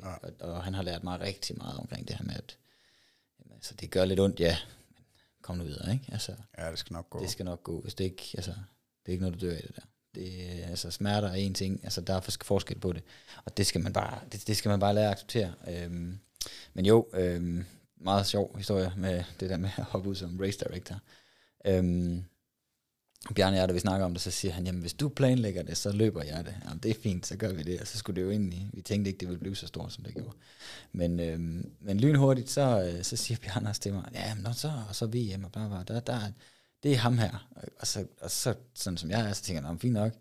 Ja. 0.00 0.08
Ja. 0.08 0.14
Og, 0.14 0.52
og, 0.52 0.64
han 0.64 0.74
har 0.74 0.82
lært 0.82 1.04
mig 1.04 1.20
rigtig 1.20 1.58
meget 1.58 1.78
omkring 1.78 2.08
det 2.08 2.16
her 2.16 2.24
med, 2.24 2.34
at 2.34 2.56
altså, 3.54 3.74
det 3.74 3.90
gør 3.90 4.04
lidt 4.04 4.20
ondt, 4.20 4.40
ja, 4.40 4.56
men 4.94 5.04
kom 5.42 5.56
nu 5.56 5.64
videre, 5.64 5.92
ikke? 5.92 6.04
Altså, 6.12 6.32
Ja, 6.58 6.70
det 6.70 6.78
skal 6.78 6.94
nok 6.94 7.10
gå. 7.10 7.20
det 7.20 7.30
skal 7.30 7.44
nok 7.44 7.62
gå, 7.62 7.80
hvis 7.80 7.94
det 7.94 8.04
ikke, 8.04 8.30
altså, 8.34 8.50
det 8.50 9.06
er 9.06 9.12
ikke 9.12 9.24
noget, 9.24 9.40
du 9.40 9.46
dør 9.46 9.56
af 9.56 9.62
det 9.62 9.76
der. 9.76 9.82
Det, 10.16 10.64
altså, 10.68 10.90
smerter 10.90 11.28
er 11.28 11.34
en 11.34 11.54
ting, 11.54 11.80
altså, 11.82 12.00
der 12.00 12.14
er 12.14 12.20
forskel 12.42 12.78
på 12.78 12.92
det, 12.92 13.02
og 13.44 13.56
det 13.56 13.66
skal 13.66 13.80
man 13.80 13.92
bare, 13.92 14.18
det, 14.32 14.46
det 14.46 14.56
skal 14.56 14.68
man 14.68 14.80
bare 14.80 14.94
lære 14.94 15.06
at 15.06 15.12
acceptere. 15.12 15.52
Øhm, 15.68 16.18
men 16.74 16.86
jo, 16.86 17.08
øhm, 17.14 17.64
meget 18.00 18.26
sjov 18.26 18.56
historie 18.56 18.92
med 18.96 19.24
det 19.40 19.50
der 19.50 19.56
med 19.56 19.70
at 19.76 19.84
hoppe 19.84 20.08
ud 20.08 20.14
som 20.14 20.40
race 20.40 20.58
director. 20.58 21.00
Øhm, 21.66 22.24
Bjarne 23.34 23.56
og 23.56 23.60
jeg, 23.60 23.68
da 23.68 23.72
vi 23.72 23.78
snakker 23.78 24.06
om 24.06 24.12
det, 24.12 24.22
så 24.22 24.30
siger 24.30 24.52
han, 24.52 24.66
jamen 24.66 24.80
hvis 24.80 24.94
du 24.94 25.08
planlægger 25.08 25.62
det, 25.62 25.76
så 25.76 25.92
løber 25.92 26.22
jeg 26.22 26.44
det. 26.44 26.54
Jamen 26.64 26.78
det 26.78 26.90
er 26.90 26.94
fint, 27.02 27.26
så 27.26 27.36
gør 27.36 27.52
vi 27.52 27.62
det. 27.62 27.80
Og 27.80 27.86
så 27.86 27.98
skulle 27.98 28.20
det 28.20 28.26
jo 28.26 28.30
egentlig, 28.30 28.70
vi 28.72 28.82
tænkte 28.82 29.08
ikke, 29.08 29.20
det 29.20 29.28
ville 29.28 29.40
blive 29.40 29.56
så 29.56 29.66
stort, 29.66 29.92
som 29.92 30.04
det 30.04 30.14
gjorde. 30.14 30.36
Men, 30.92 31.20
øhm, 31.20 31.72
men 31.80 32.00
lynhurtigt, 32.00 32.50
så, 32.50 32.82
øh, 32.82 33.04
så 33.04 33.16
siger 33.16 33.38
Bjarne 33.42 33.68
også 33.68 33.80
til 33.80 33.92
mig, 33.92 34.10
ja, 34.14 34.34
men 34.34 34.54
så, 34.54 34.72
og 34.88 34.94
så 34.94 35.06
VM 35.06 35.44
og 35.44 35.52
bla, 35.52 35.68
bla, 35.68 35.94
der, 35.94 36.00
der, 36.00 36.20
det 36.82 36.92
er 36.92 36.96
ham 36.96 37.18
her. 37.18 37.48
Og 37.80 37.86
så, 37.86 38.06
og 38.20 38.30
så 38.30 38.54
sådan 38.74 38.96
som 38.96 39.10
jeg 39.10 39.28
er, 39.28 39.32
så 39.32 39.42
tænker 39.42 39.68
jeg, 39.70 39.80
fint 39.80 39.92
nok. 39.92 40.12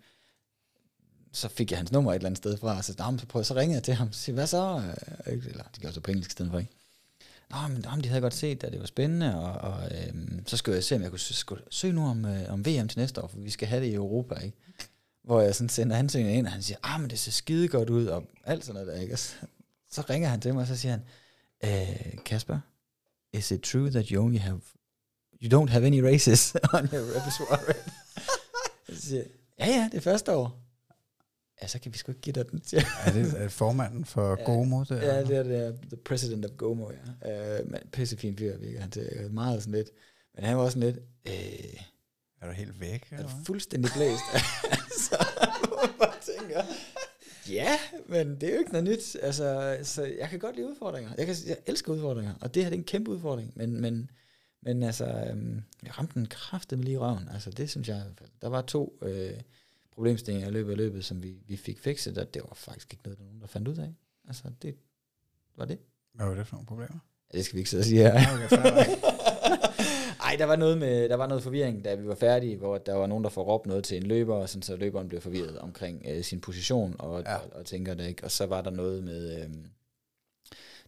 Så 1.31 1.47
fik 1.47 1.71
jeg 1.71 1.79
hans 1.79 1.91
nummer 1.91 2.11
et 2.11 2.15
eller 2.15 2.29
andet 2.29 2.37
sted 2.37 2.57
fra, 2.57 2.77
og 2.77 2.83
så, 2.83 2.93
så, 2.93 3.25
prøvede, 3.29 3.47
så 3.47 3.55
ringede 3.55 3.75
jeg 3.75 3.83
til 3.83 3.93
ham, 3.93 4.07
og 4.07 4.15
siger, 4.15 4.33
hvad 4.33 4.47
så? 4.47 4.81
Øh, 5.27 5.45
eller 5.45 5.63
det 5.63 5.81
gør 5.81 5.91
så 5.91 6.01
på 6.01 6.11
engelsk 6.11 6.29
i 6.29 6.31
stedet 6.31 6.51
for, 6.51 6.59
ikke? 6.59 6.71
Nå, 7.49 7.57
men 7.67 7.81
nå, 7.81 8.01
de 8.01 8.09
havde 8.09 8.21
godt 8.21 8.33
set, 8.33 8.63
at 8.63 8.71
det 8.71 8.79
var 8.79 8.85
spændende, 8.85 9.35
og, 9.35 9.71
og 9.71 9.91
øhm, 9.91 10.43
så 10.47 10.57
skulle 10.57 10.75
jeg 10.75 10.83
se, 10.83 10.95
om 10.95 11.01
jeg 11.01 11.09
kunne 11.09 11.19
skulle 11.19 11.63
søge 11.69 11.93
nu 11.93 12.05
om, 12.07 12.25
øh, 12.25 12.53
om 12.53 12.65
VM 12.65 12.87
til 12.87 12.99
næste 12.99 13.23
år, 13.23 13.27
for 13.27 13.37
vi 13.37 13.49
skal 13.49 13.67
have 13.67 13.83
det 13.83 13.87
i 13.91 13.93
Europa, 13.93 14.35
ikke? 14.35 14.57
Hvor 15.23 15.41
jeg 15.41 15.55
sådan 15.55 15.69
sender 15.69 15.95
ansøgningen 15.95 16.37
ind, 16.37 16.47
og 16.47 16.53
han 16.53 16.61
siger, 16.61 16.77
ah, 16.83 17.01
men 17.01 17.09
det 17.09 17.19
ser 17.19 17.31
skide 17.31 17.67
godt 17.67 17.89
ud, 17.89 18.05
og 18.05 18.23
alt 18.43 18.65
sådan 18.65 18.81
noget 18.81 18.95
der, 18.95 19.01
ikke? 19.01 19.13
Og 19.13 19.19
så, 19.19 19.33
så 19.91 20.01
ringer 20.09 20.29
han 20.29 20.41
til 20.41 20.53
mig, 20.53 20.61
og 20.61 20.67
så 20.67 20.75
siger 20.75 20.91
han, 20.91 21.03
øh, 21.63 22.23
Kasper, 22.25 22.59
is 23.33 23.51
it 23.51 23.61
true 23.61 23.89
that 23.89 24.07
you 24.07 24.23
only 24.23 24.37
have, 24.37 24.61
you 25.43 25.59
don't 25.59 25.69
have 25.69 25.85
any 25.85 26.01
races 26.03 26.55
on 26.73 26.85
your 26.93 27.05
repertoire? 27.15 27.73
så 28.89 29.01
siger 29.01 29.23
ja, 29.59 29.67
ja, 29.67 29.89
det 29.91 29.97
er 29.97 30.01
første 30.01 30.31
år. 30.35 30.61
Ja, 31.61 31.67
så 31.67 31.79
kan 31.79 31.93
vi 31.93 31.97
sgu 31.97 32.11
ikke 32.11 32.21
give 32.21 32.33
dig 32.33 32.51
den, 32.51 32.63
siger. 32.63 32.81
Er 33.05 33.11
det 33.11 33.33
er 33.43 33.49
formanden 33.49 34.05
for 34.05 34.29
Ja. 34.39 34.43
Gomo? 34.43 34.79
Det 34.83 35.01
Ja, 35.01 35.23
det 35.23 35.37
er 35.37 35.43
det 35.43 35.57
er 35.67 35.71
the 35.71 35.97
president 36.05 36.45
of 36.45 36.51
Gomo, 36.57 36.91
ja. 37.25 37.59
Uh, 37.59 37.71
men 37.71 37.79
pissefin 37.91 38.37
fyr, 38.37 38.57
virker 38.57 38.79
han 38.81 38.91
til. 38.91 39.29
Meget 39.31 39.63
sådan 39.63 39.73
lidt. 39.73 39.89
Men 40.35 40.43
han 40.45 40.57
var 40.57 40.63
også 40.63 40.79
sådan 40.79 40.89
lidt, 40.93 41.03
øh, 41.25 41.81
Er 42.41 42.47
du 42.47 42.51
helt 42.51 42.79
væk? 42.81 43.07
er 43.11 43.23
du 43.23 43.29
fuldstændig 43.45 43.91
blæst? 43.95 44.21
så 45.09 45.25
man 45.99 46.09
tænker, 46.21 46.63
ja, 47.49 47.77
men 48.09 48.41
det 48.41 48.43
er 48.49 48.53
jo 48.53 48.59
ikke 48.59 48.71
noget 48.71 48.83
nyt. 48.87 49.17
Altså, 49.21 49.77
så 49.83 50.03
jeg 50.19 50.29
kan 50.29 50.39
godt 50.39 50.55
lide 50.55 50.67
udfordringer. 50.67 51.11
Jeg, 51.17 51.25
kan, 51.25 51.35
jeg 51.47 51.57
elsker 51.65 51.93
udfordringer, 51.93 52.33
og 52.41 52.53
det 52.53 52.63
her 52.63 52.69
det 52.69 52.75
er 52.77 52.79
en 52.79 52.85
kæmpe 52.85 53.11
udfordring. 53.11 53.51
Men, 53.55 53.81
men, 53.81 54.09
men 54.65 54.83
altså, 54.83 55.05
øhm, 55.05 55.63
jeg 55.83 55.97
ramte 55.99 56.13
den 56.13 56.25
kraftigt 56.25 56.81
lige 56.81 56.93
i 56.93 56.97
røven. 56.97 57.29
Altså, 57.33 57.51
det 57.51 57.69
synes 57.69 57.87
jeg 57.87 57.97
i 57.97 58.01
hvert 58.01 58.17
fald. 58.17 58.29
Der 58.41 58.47
var 58.47 58.61
to 58.61 58.99
øh, 59.01 59.41
problemstillinger 59.91 60.49
i 60.49 60.51
løbet 60.51 60.71
af 60.71 60.77
løbet, 60.77 61.05
som 61.05 61.23
vi, 61.23 61.35
vi 61.47 61.57
fik 61.57 61.79
fikset, 61.79 62.17
og 62.17 62.33
det 62.33 62.41
var 62.41 62.53
faktisk 62.53 62.93
ikke 62.93 63.03
noget, 63.03 63.19
der 63.19 63.25
nogen, 63.25 63.41
der 63.41 63.47
fandt 63.47 63.67
ud 63.67 63.77
af. 63.77 63.93
Altså, 64.27 64.43
det 64.61 64.75
var 65.55 65.65
det. 65.65 65.79
Hvad 66.13 66.25
var 66.25 66.35
det 66.35 66.47
for 66.47 66.55
nogle 66.55 66.67
problemer? 66.67 66.99
Ja, 67.33 67.37
det 67.37 67.45
skal 67.45 67.55
vi 67.55 67.59
ikke 67.59 67.69
sidde 67.69 67.81
og 67.81 67.85
sige 67.85 67.99
her. 67.99 68.13
Okay. 68.33 68.95
Ej, 70.25 70.35
der 70.35 70.45
var 70.45 70.55
noget 70.55 70.77
med 70.77 71.09
der 71.09 71.15
var 71.15 71.27
noget 71.27 71.43
forvirring, 71.43 71.85
da 71.85 71.95
vi 71.95 72.07
var 72.07 72.15
færdige, 72.15 72.57
hvor 72.57 72.77
der 72.77 72.93
var 72.93 73.07
nogen, 73.07 73.23
der 73.23 73.29
får 73.29 73.43
råbt 73.43 73.65
noget 73.65 73.83
til 73.83 73.97
en 73.97 74.03
løber, 74.03 74.35
og 74.35 74.49
sådan, 74.49 74.61
så 74.61 74.75
løberen 74.75 75.09
blev 75.09 75.21
forvirret 75.21 75.59
omkring 75.59 76.05
øh, 76.07 76.23
sin 76.23 76.41
position, 76.41 76.95
og, 76.99 77.21
ja. 77.21 77.35
og, 77.35 77.41
og, 77.53 77.65
tænker 77.65 77.93
det 77.93 78.07
ikke. 78.07 78.23
Og 78.23 78.31
så 78.31 78.45
var 78.45 78.61
der 78.61 78.69
noget 78.69 79.03
med 79.03 79.41
øh, 79.41 79.49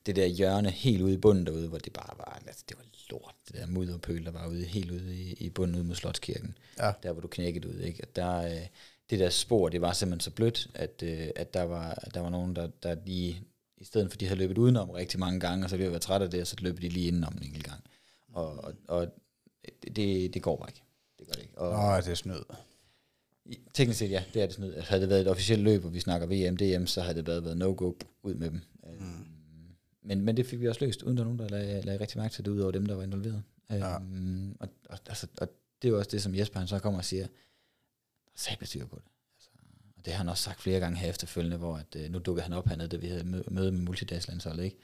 det 0.05 0.15
der 0.15 0.25
hjørne 0.25 0.69
helt 0.69 1.01
ude 1.01 1.13
i 1.13 1.17
bunden 1.17 1.45
derude, 1.45 1.67
hvor 1.67 1.77
det 1.77 1.93
bare 1.93 2.17
var, 2.17 2.41
altså, 2.47 2.63
det 2.69 2.77
var 2.77 2.83
lort, 3.09 3.35
det 3.47 3.55
der 3.55 3.67
mudderpøl, 3.67 4.25
der 4.25 4.31
var 4.31 4.47
ude, 4.47 4.65
helt 4.65 4.91
ude 4.91 5.15
i, 5.15 5.33
i 5.33 5.49
bunden 5.49 5.75
ude 5.75 5.83
mod 5.83 5.95
Slotskirken. 5.95 6.57
Ja. 6.77 6.91
Der, 7.03 7.11
hvor 7.11 7.21
du 7.21 7.27
knækkede 7.27 7.67
ud, 7.67 7.79
ikke? 7.79 8.03
Og 8.03 8.15
der, 8.15 8.37
øh, 8.37 8.67
det 9.09 9.19
der 9.19 9.29
spor, 9.29 9.69
det 9.69 9.81
var 9.81 9.93
simpelthen 9.93 10.19
så 10.19 10.31
blødt, 10.31 10.69
at, 10.73 11.03
øh, 11.03 11.27
at 11.35 11.53
der, 11.53 11.63
var, 11.63 11.93
der 12.13 12.19
var 12.19 12.29
nogen, 12.29 12.55
der, 12.55 12.67
der 12.83 12.95
lige, 13.05 13.43
i 13.77 13.83
stedet 13.83 14.11
for 14.11 14.17
de 14.17 14.25
havde 14.25 14.39
løbet 14.39 14.57
udenom 14.57 14.89
rigtig 14.89 15.19
mange 15.19 15.39
gange, 15.39 15.65
og 15.65 15.69
så 15.69 15.75
ville 15.75 15.83
jeg 15.83 15.91
være 15.91 15.99
træt 15.99 16.21
af 16.21 16.31
det, 16.31 16.41
og 16.41 16.47
så 16.47 16.55
løb 16.59 16.81
de 16.81 16.89
lige 16.89 17.07
indenom 17.07 17.33
en 17.37 17.43
enkelt 17.43 17.63
gang. 17.63 17.83
Og, 18.33 18.63
og, 18.63 18.73
og 18.87 19.07
det, 19.95 20.33
det 20.33 20.41
går 20.41 20.55
bare 20.55 20.69
ikke. 20.69 20.81
Det 21.19 21.27
gør 21.27 21.33
det 21.33 21.41
ikke. 21.41 21.57
Og, 21.57 21.91
Nå, 21.91 21.97
det 21.97 22.07
er 22.07 22.15
snyd. 22.15 22.43
Teknisk 23.73 23.99
set, 23.99 24.11
ja, 24.11 24.23
det 24.33 24.41
er 24.41 24.45
det 24.45 24.55
snyd. 24.55 24.73
Havde 24.73 25.01
det 25.01 25.09
været 25.09 25.21
et 25.21 25.27
officielt 25.27 25.63
løb, 25.63 25.85
og 25.85 25.93
vi 25.93 25.99
snakker 25.99 26.27
VM, 26.27 26.57
DM, 26.57 26.85
så 26.85 27.01
havde 27.01 27.15
det 27.15 27.27
været, 27.27 27.43
været 27.43 27.57
no-go 27.57 27.93
ud 28.23 28.33
med 28.33 28.49
dem. 28.49 28.61
Mm. 28.99 29.26
Men, 30.07 30.21
men 30.21 30.37
det 30.37 30.45
fik 30.45 30.59
vi 30.59 30.67
også 30.67 30.85
løst, 30.85 31.03
uden 31.03 31.17
der 31.17 31.23
nogen, 31.23 31.39
der 31.39 31.49
lagde, 31.49 31.81
lagde 31.81 31.99
rigtig 31.99 32.17
mærke 32.17 32.33
til 32.33 32.45
det, 32.45 32.51
ud 32.51 32.59
over 32.59 32.71
dem, 32.71 32.85
der 32.85 32.95
var 32.95 33.03
involveret. 33.03 33.43
Ja. 33.69 33.97
Um, 33.97 34.57
og, 34.59 34.67
og, 34.89 34.99
altså, 35.05 35.27
og 35.37 35.47
det 35.81 35.87
er 35.87 35.91
jo 35.91 35.97
også 35.97 36.09
det, 36.11 36.21
som 36.21 36.35
Jesper 36.35 36.59
han 36.59 36.67
så 36.67 36.79
kommer 36.79 36.99
og 36.99 37.05
siger, 37.05 37.27
der 38.47 38.55
er 38.61 38.65
styr 38.65 38.85
på 38.85 38.95
det. 38.95 39.03
Altså, 39.35 39.49
og 39.97 40.05
det 40.05 40.13
har 40.13 40.17
han 40.17 40.29
også 40.29 40.43
sagt 40.43 40.61
flere 40.61 40.79
gange 40.79 40.99
her 40.99 41.09
efterfølgende, 41.09 41.57
hvor 41.57 41.77
at, 41.77 41.95
øh, 41.95 42.11
nu 42.11 42.19
dukker 42.19 42.43
han 42.43 42.53
op 42.53 42.67
hernede, 42.67 42.87
da 42.87 42.97
vi 42.97 43.07
havde 43.07 43.21
mø- 43.21 43.49
møde 43.49 43.71
med 43.71 43.81
multidagslandsholdet, 43.81 44.63
ikke? 44.63 44.77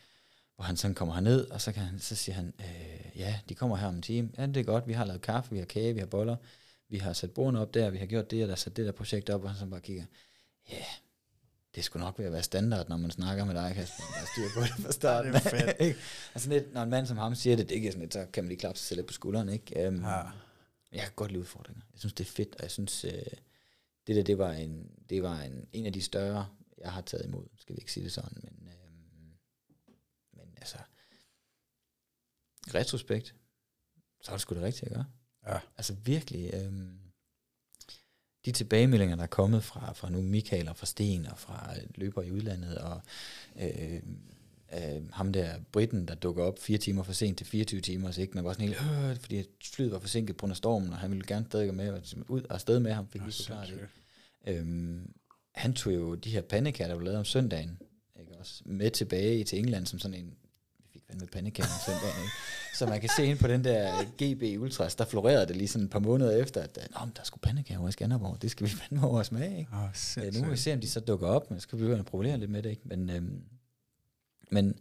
Hvor 0.55 0.63
han 0.63 0.77
sådan 0.77 0.95
kommer 0.95 1.13
herned, 1.13 1.49
og 1.51 1.61
så, 1.61 1.71
kan 1.71 1.83
han, 1.83 1.99
så 1.99 2.15
siger 2.15 2.35
han, 2.35 2.53
øh, 2.59 3.19
ja, 3.19 3.39
de 3.49 3.55
kommer 3.55 3.77
her 3.77 3.87
om 3.87 3.95
en 3.95 4.01
time. 4.01 4.29
Ja, 4.37 4.45
det 4.45 4.57
er 4.57 4.63
godt, 4.63 4.87
vi 4.87 4.93
har 4.93 5.05
lavet 5.05 5.21
kaffe, 5.21 5.51
vi 5.51 5.57
har 5.57 5.65
kage, 5.65 5.93
vi 5.93 5.99
har 5.99 6.07
boller, 6.07 6.35
vi 6.89 6.97
har 6.97 7.13
sat 7.13 7.31
bordene 7.31 7.59
op 7.59 7.73
der, 7.73 7.89
vi 7.89 7.97
har 7.97 8.05
gjort 8.05 8.31
det, 8.31 8.43
og 8.43 8.47
der 8.47 8.53
er 8.53 8.57
sat 8.57 8.77
det 8.77 8.85
der 8.85 8.91
projekt 8.91 9.29
op, 9.29 9.43
og 9.43 9.49
han 9.49 9.59
så 9.59 9.65
bare 9.65 9.81
kigger, 9.81 10.05
ja, 10.69 10.75
yeah, 10.75 10.85
det 11.75 11.83
skulle 11.83 12.03
nok 12.05 12.19
ved 12.19 12.25
at 12.25 12.31
være 12.31 12.43
standard, 12.43 12.89
når 12.89 12.97
man 12.97 13.11
snakker 13.11 13.45
med 13.45 13.55
dig, 13.55 13.71
Kasper, 13.75 14.03
er 14.03 14.25
styr 14.33 14.47
på 14.55 14.61
det 14.61 14.85
fra 14.85 14.91
starten. 14.91 15.33
Det 15.33 15.45
er 15.45 15.49
fedt. 15.49 15.97
altså 16.33 16.49
lidt, 16.49 16.73
når 16.73 16.83
en 16.83 16.89
mand 16.89 17.05
som 17.07 17.17
ham 17.17 17.35
siger 17.35 17.55
det, 17.55 17.69
det 17.69 17.75
ikke 17.75 17.87
er 17.87 17.91
sådan 17.91 18.01
lidt, 18.01 18.13
så 18.13 18.25
kan 18.33 18.43
man 18.43 18.49
lige 18.49 18.59
klappe 18.59 18.79
sig 18.79 18.87
selv 18.87 18.97
lidt 18.97 19.07
på 19.07 19.13
skulderen, 19.13 19.49
ikke? 19.49 19.87
Um, 19.87 20.03
Ja. 20.03 20.21
Jeg 20.91 21.01
kan 21.01 21.11
godt 21.15 21.31
lide 21.31 21.39
udfordringer. 21.41 21.81
Jeg 21.93 21.99
synes, 21.99 22.13
det 22.13 22.27
er 22.27 22.31
fedt, 22.31 22.55
og 22.55 22.61
jeg 22.61 22.71
synes, 22.71 23.05
øh, 23.05 23.11
det 24.07 24.15
der, 24.15 24.23
det 24.23 24.37
var, 24.37 24.51
en, 24.51 24.91
det 25.09 25.23
var 25.23 25.41
en, 25.41 25.67
en 25.73 25.85
af 25.85 25.93
de 25.93 26.01
større, 26.01 26.47
jeg 26.77 26.91
har 26.91 27.01
taget 27.01 27.25
imod, 27.25 27.45
skal 27.57 27.75
vi 27.75 27.79
ikke 27.79 27.91
sige 27.91 28.03
det 28.03 28.11
sådan, 28.11 28.37
men, 28.43 28.67
øh, 28.67 28.91
men 30.33 30.53
altså, 30.57 30.77
retrospekt, 32.75 33.35
så 34.21 34.31
var 34.31 34.37
det 34.37 34.41
sgu 34.41 34.55
det 34.55 34.63
rigtige 34.63 34.85
at 34.85 34.95
gøre. 34.95 35.05
Ja. 35.47 35.59
Altså 35.77 35.93
virkelig, 35.93 36.53
øh, 36.53 36.73
de 38.45 38.51
tilbagemeldinger, 38.51 39.15
der 39.15 39.23
er 39.23 39.27
kommet 39.27 39.63
fra, 39.63 39.93
fra 39.93 40.09
nu 40.09 40.21
Michael 40.21 40.69
og 40.69 40.77
fra 40.77 40.85
Sten 40.85 41.25
og 41.25 41.37
fra 41.37 41.73
løber 41.95 42.21
i 42.21 42.31
udlandet, 42.31 42.77
og 42.77 43.01
øh, 43.61 43.99
øh, 44.73 45.01
ham 45.11 45.33
der 45.33 45.59
Britten, 45.71 46.07
der 46.07 46.15
dukker 46.15 46.43
op 46.43 46.59
fire 46.59 46.77
timer 46.77 47.03
for 47.03 47.13
sent 47.13 47.37
til 47.37 47.47
24 47.47 47.81
timer, 47.81 48.11
så 48.11 48.21
ikke 48.21 48.33
man 48.33 48.43
var 48.43 48.53
sådan 48.53 48.67
helt, 48.67 48.81
øh, 48.81 49.17
fordi 49.17 49.43
flyet 49.63 49.91
var 49.91 49.99
forsinket 49.99 50.37
på 50.37 50.39
grund 50.39 50.51
af 50.51 50.57
stormen, 50.57 50.89
og 50.89 50.97
han 50.97 51.11
ville 51.11 51.27
gerne 51.27 51.45
stadig 51.45 51.73
med, 51.73 51.89
og 51.89 52.01
ud 52.27 52.41
og 52.41 52.53
afsted 52.53 52.79
med 52.79 52.93
ham, 52.93 53.07
fik 53.07 53.21
lige 53.21 53.33
forklaret 53.33 53.69
det. 53.69 53.87
Øhm, 54.53 55.13
han 55.55 55.73
tog 55.73 55.93
jo 55.93 56.15
de 56.15 56.29
her 56.29 56.41
pandekager, 56.41 56.87
der 56.87 56.95
blev 56.95 57.05
lavet 57.05 57.19
om 57.19 57.25
søndagen, 57.25 57.79
ikke 58.19 58.37
også, 58.39 58.61
med 58.65 58.91
tilbage 58.91 59.43
til 59.43 59.59
England 59.59 59.85
som 59.85 59.99
sådan 59.99 60.17
en, 60.17 60.25
vi 60.25 60.42
fandme 61.13 61.27
pandekager 61.27 61.67
om 61.69 61.79
søndagen, 61.85 62.21
ikke? 62.23 62.33
Så 62.77 62.85
man 62.85 62.99
kan 63.01 63.09
se 63.17 63.25
ind 63.25 63.39
på 63.39 63.47
den 63.47 63.63
der 63.63 64.03
GB 64.03 64.61
Ultras, 64.61 64.95
der 64.95 65.05
florerede 65.05 65.47
det 65.47 65.55
lige 65.55 65.67
sådan 65.67 65.85
et 65.85 65.91
par 65.91 65.99
måneder 65.99 66.31
efter, 66.41 66.61
at 66.61 66.79
Nå, 66.99 67.05
men 67.05 67.13
der 67.15 67.23
skulle 67.23 67.41
pandekager 67.41 67.87
i 67.87 67.91
Skanderborg, 67.91 68.41
det 68.41 68.51
skal 68.51 68.67
vi 68.67 68.71
fandme 68.71 69.07
over 69.07 69.19
at 69.19 69.25
smage, 69.25 69.57
ikke? 69.59 69.71
Åh, 69.73 69.83
Øh, 69.83 69.89
sindssygt. 69.93 70.41
nu 70.41 70.45
må 70.45 70.51
vi 70.51 70.57
se, 70.57 70.73
om 70.73 70.79
de 70.81 70.89
så 70.89 70.99
dukker 70.99 71.27
op, 71.27 71.49
men 71.51 71.59
så 71.59 71.63
skal 71.63 71.77
vi 71.79 71.83
begynde 71.83 71.99
at 71.99 72.05
probleme 72.05 72.37
lidt 72.37 72.51
med 72.51 72.63
det, 72.63 72.69
ikke? 72.69 72.81
Men, 72.85 73.09
øhm, 73.09 73.43
men 74.51 74.79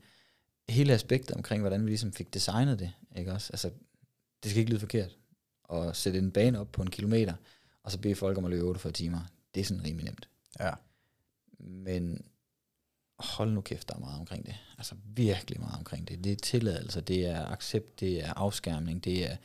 hele 0.69 0.93
aspektet 0.95 1.37
omkring, 1.37 1.61
hvordan 1.63 1.85
vi 1.85 1.89
ligesom 1.91 2.13
fik 2.13 2.35
designet 2.35 2.79
det, 2.79 2.93
ikke 3.17 3.33
også? 3.33 3.51
Altså, 3.53 3.71
det 4.43 4.51
skal 4.51 4.61
ikke 4.61 4.71
lyde 4.71 4.81
forkert. 4.81 5.17
At 5.73 5.97
sætte 5.97 6.19
en 6.19 6.31
bane 6.31 6.59
op 6.61 6.73
på 6.73 6.83
en 6.83 6.91
kilometer, 6.91 7.35
og 7.83 7.93
så 7.93 7.99
bede 7.99 8.15
folk 8.15 8.39
om 8.39 8.45
at 8.45 8.51
løbe 8.51 8.65
48 8.65 8.93
timer, 8.93 9.21
det 9.55 9.61
er 9.61 9.65
sådan 9.65 9.85
rimelig 9.85 10.05
nemt. 10.05 10.29
Ja. 10.61 10.71
Men 11.59 12.25
hold 13.25 13.53
nu 13.53 13.61
kæft, 13.61 13.89
der 13.89 13.95
er 13.95 13.99
meget 13.99 14.21
omkring 14.21 14.47
det. 14.47 14.55
Altså 14.79 14.95
virkelig 15.05 15.61
meget 15.61 15.79
omkring 15.79 16.09
det. 16.09 16.25
Det 16.25 16.33
er 16.33 16.37
tilladelse, 16.37 17.01
det 17.01 17.27
er 17.27 17.47
accept, 17.47 18.01
det 18.01 18.25
er 18.25 18.33
afskærmning, 18.37 19.05
det 19.05 19.31
er 19.31 19.37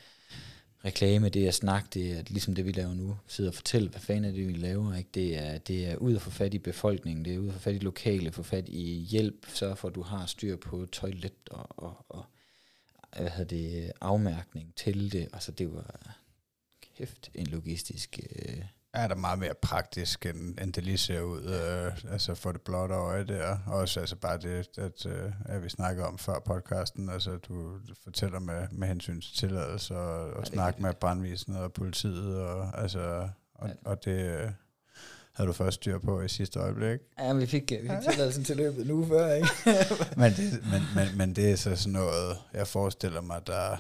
reklame, 0.86 1.30
det 1.30 1.48
er 1.48 1.52
snak, 1.52 1.94
det 1.94 2.12
er 2.12 2.24
ligesom 2.28 2.56
det, 2.56 2.66
vi 2.66 2.72
laver 2.72 2.94
nu. 2.94 3.18
Sidde 3.28 3.50
og 3.50 3.54
fortælle, 3.54 3.90
hvad 3.90 4.02
fanden 4.02 4.26
er 4.26 4.32
det, 4.32 4.48
vi 4.48 4.54
laver. 4.54 4.96
Ikke? 4.96 5.10
Det, 5.14 5.38
er, 5.38 5.58
det 5.58 5.88
er 5.88 5.96
ud 5.96 6.16
at 6.16 6.22
få 6.22 6.30
fat 6.30 6.54
i 6.54 6.60
befolkningen, 6.60 7.26
det 7.26 7.36
er 7.36 7.40
ud 7.40 7.48
at 7.48 7.54
få 7.54 7.60
fat 7.60 7.76
i 7.76 7.80
lokale, 7.80 8.32
få 8.32 8.44
fat 8.44 8.70
i 8.70 9.06
hjælp, 9.10 9.46
sørge 9.54 9.76
for, 9.76 9.88
at 9.88 9.96
du 9.96 10.02
har 10.02 10.26
styr 10.26 10.56
på 10.56 10.86
toilet 10.92 11.34
og, 11.52 11.84
og, 11.84 12.06
og 12.10 12.26
hvad 13.18 13.30
hedder 13.30 13.44
det, 13.44 13.92
afmærkning 14.02 14.74
til 14.76 15.12
det. 15.12 15.28
Altså, 15.34 15.52
det 15.52 15.74
var 15.74 16.18
kæft 16.98 17.30
en 17.36 17.48
logistisk... 17.48 18.20
Øh, 18.36 18.64
er 18.94 19.08
der 19.08 19.16
meget 19.16 19.40
mere 19.40 19.54
praktisk, 19.62 20.26
end, 20.26 20.60
end 20.62 20.74
det 20.74 20.84
lige 20.84 20.98
ser 20.98 21.22
ud, 21.22 21.44
øh, 21.44 22.12
altså 22.14 22.36
for 22.36 22.52
det 22.52 22.62
blotte 22.62 22.96
øje 22.96 23.26
der. 23.26 23.58
Også 23.68 24.00
altså 24.00 24.16
bare 24.16 24.38
det, 24.38 24.68
at, 24.78 25.06
øh, 25.06 25.32
at 25.46 25.64
vi 25.64 25.70
snakker 25.70 26.06
om 26.06 26.18
før 26.18 26.40
podcasten, 26.40 27.10
altså 27.10 27.38
du 27.38 27.80
fortæller 28.04 28.40
med, 28.40 28.68
med 28.72 28.88
hensyn 28.88 29.22
til 29.22 29.38
tilladelse 29.38 29.96
og, 29.96 30.34
og 30.34 30.44
ja, 30.44 30.46
snakke 30.46 30.82
med 30.82 30.94
brandvisende 30.94 31.64
og 31.64 31.74
politiet, 31.74 32.42
og, 32.42 32.82
altså, 32.82 33.30
og, 33.56 33.68
ja. 33.68 33.74
og 33.86 34.06
det 34.06 34.40
øh, 34.40 34.52
havde 35.34 35.48
du 35.48 35.54
først 35.54 35.76
styr 35.76 36.00
på 36.00 36.22
i 36.22 36.28
sidste 36.28 36.60
øjeblik. 36.60 37.00
Ja, 37.20 37.34
vi 37.34 37.46
fik, 37.46 37.72
vi 37.72 37.90
fik 37.90 38.12
tilladelsen 38.12 38.44
til 38.44 38.58
løbet 38.58 38.88
nu 38.88 39.06
før, 39.06 39.34
ikke? 39.34 39.50
men, 40.22 40.32
det, 40.32 40.64
men, 40.72 40.82
men, 40.96 41.18
men 41.18 41.36
det 41.36 41.52
er 41.52 41.56
så 41.56 41.76
sådan 41.76 41.94
noget, 41.94 42.38
jeg 42.54 42.68
forestiller 42.68 43.22
mig, 43.22 43.48
der 43.48 43.78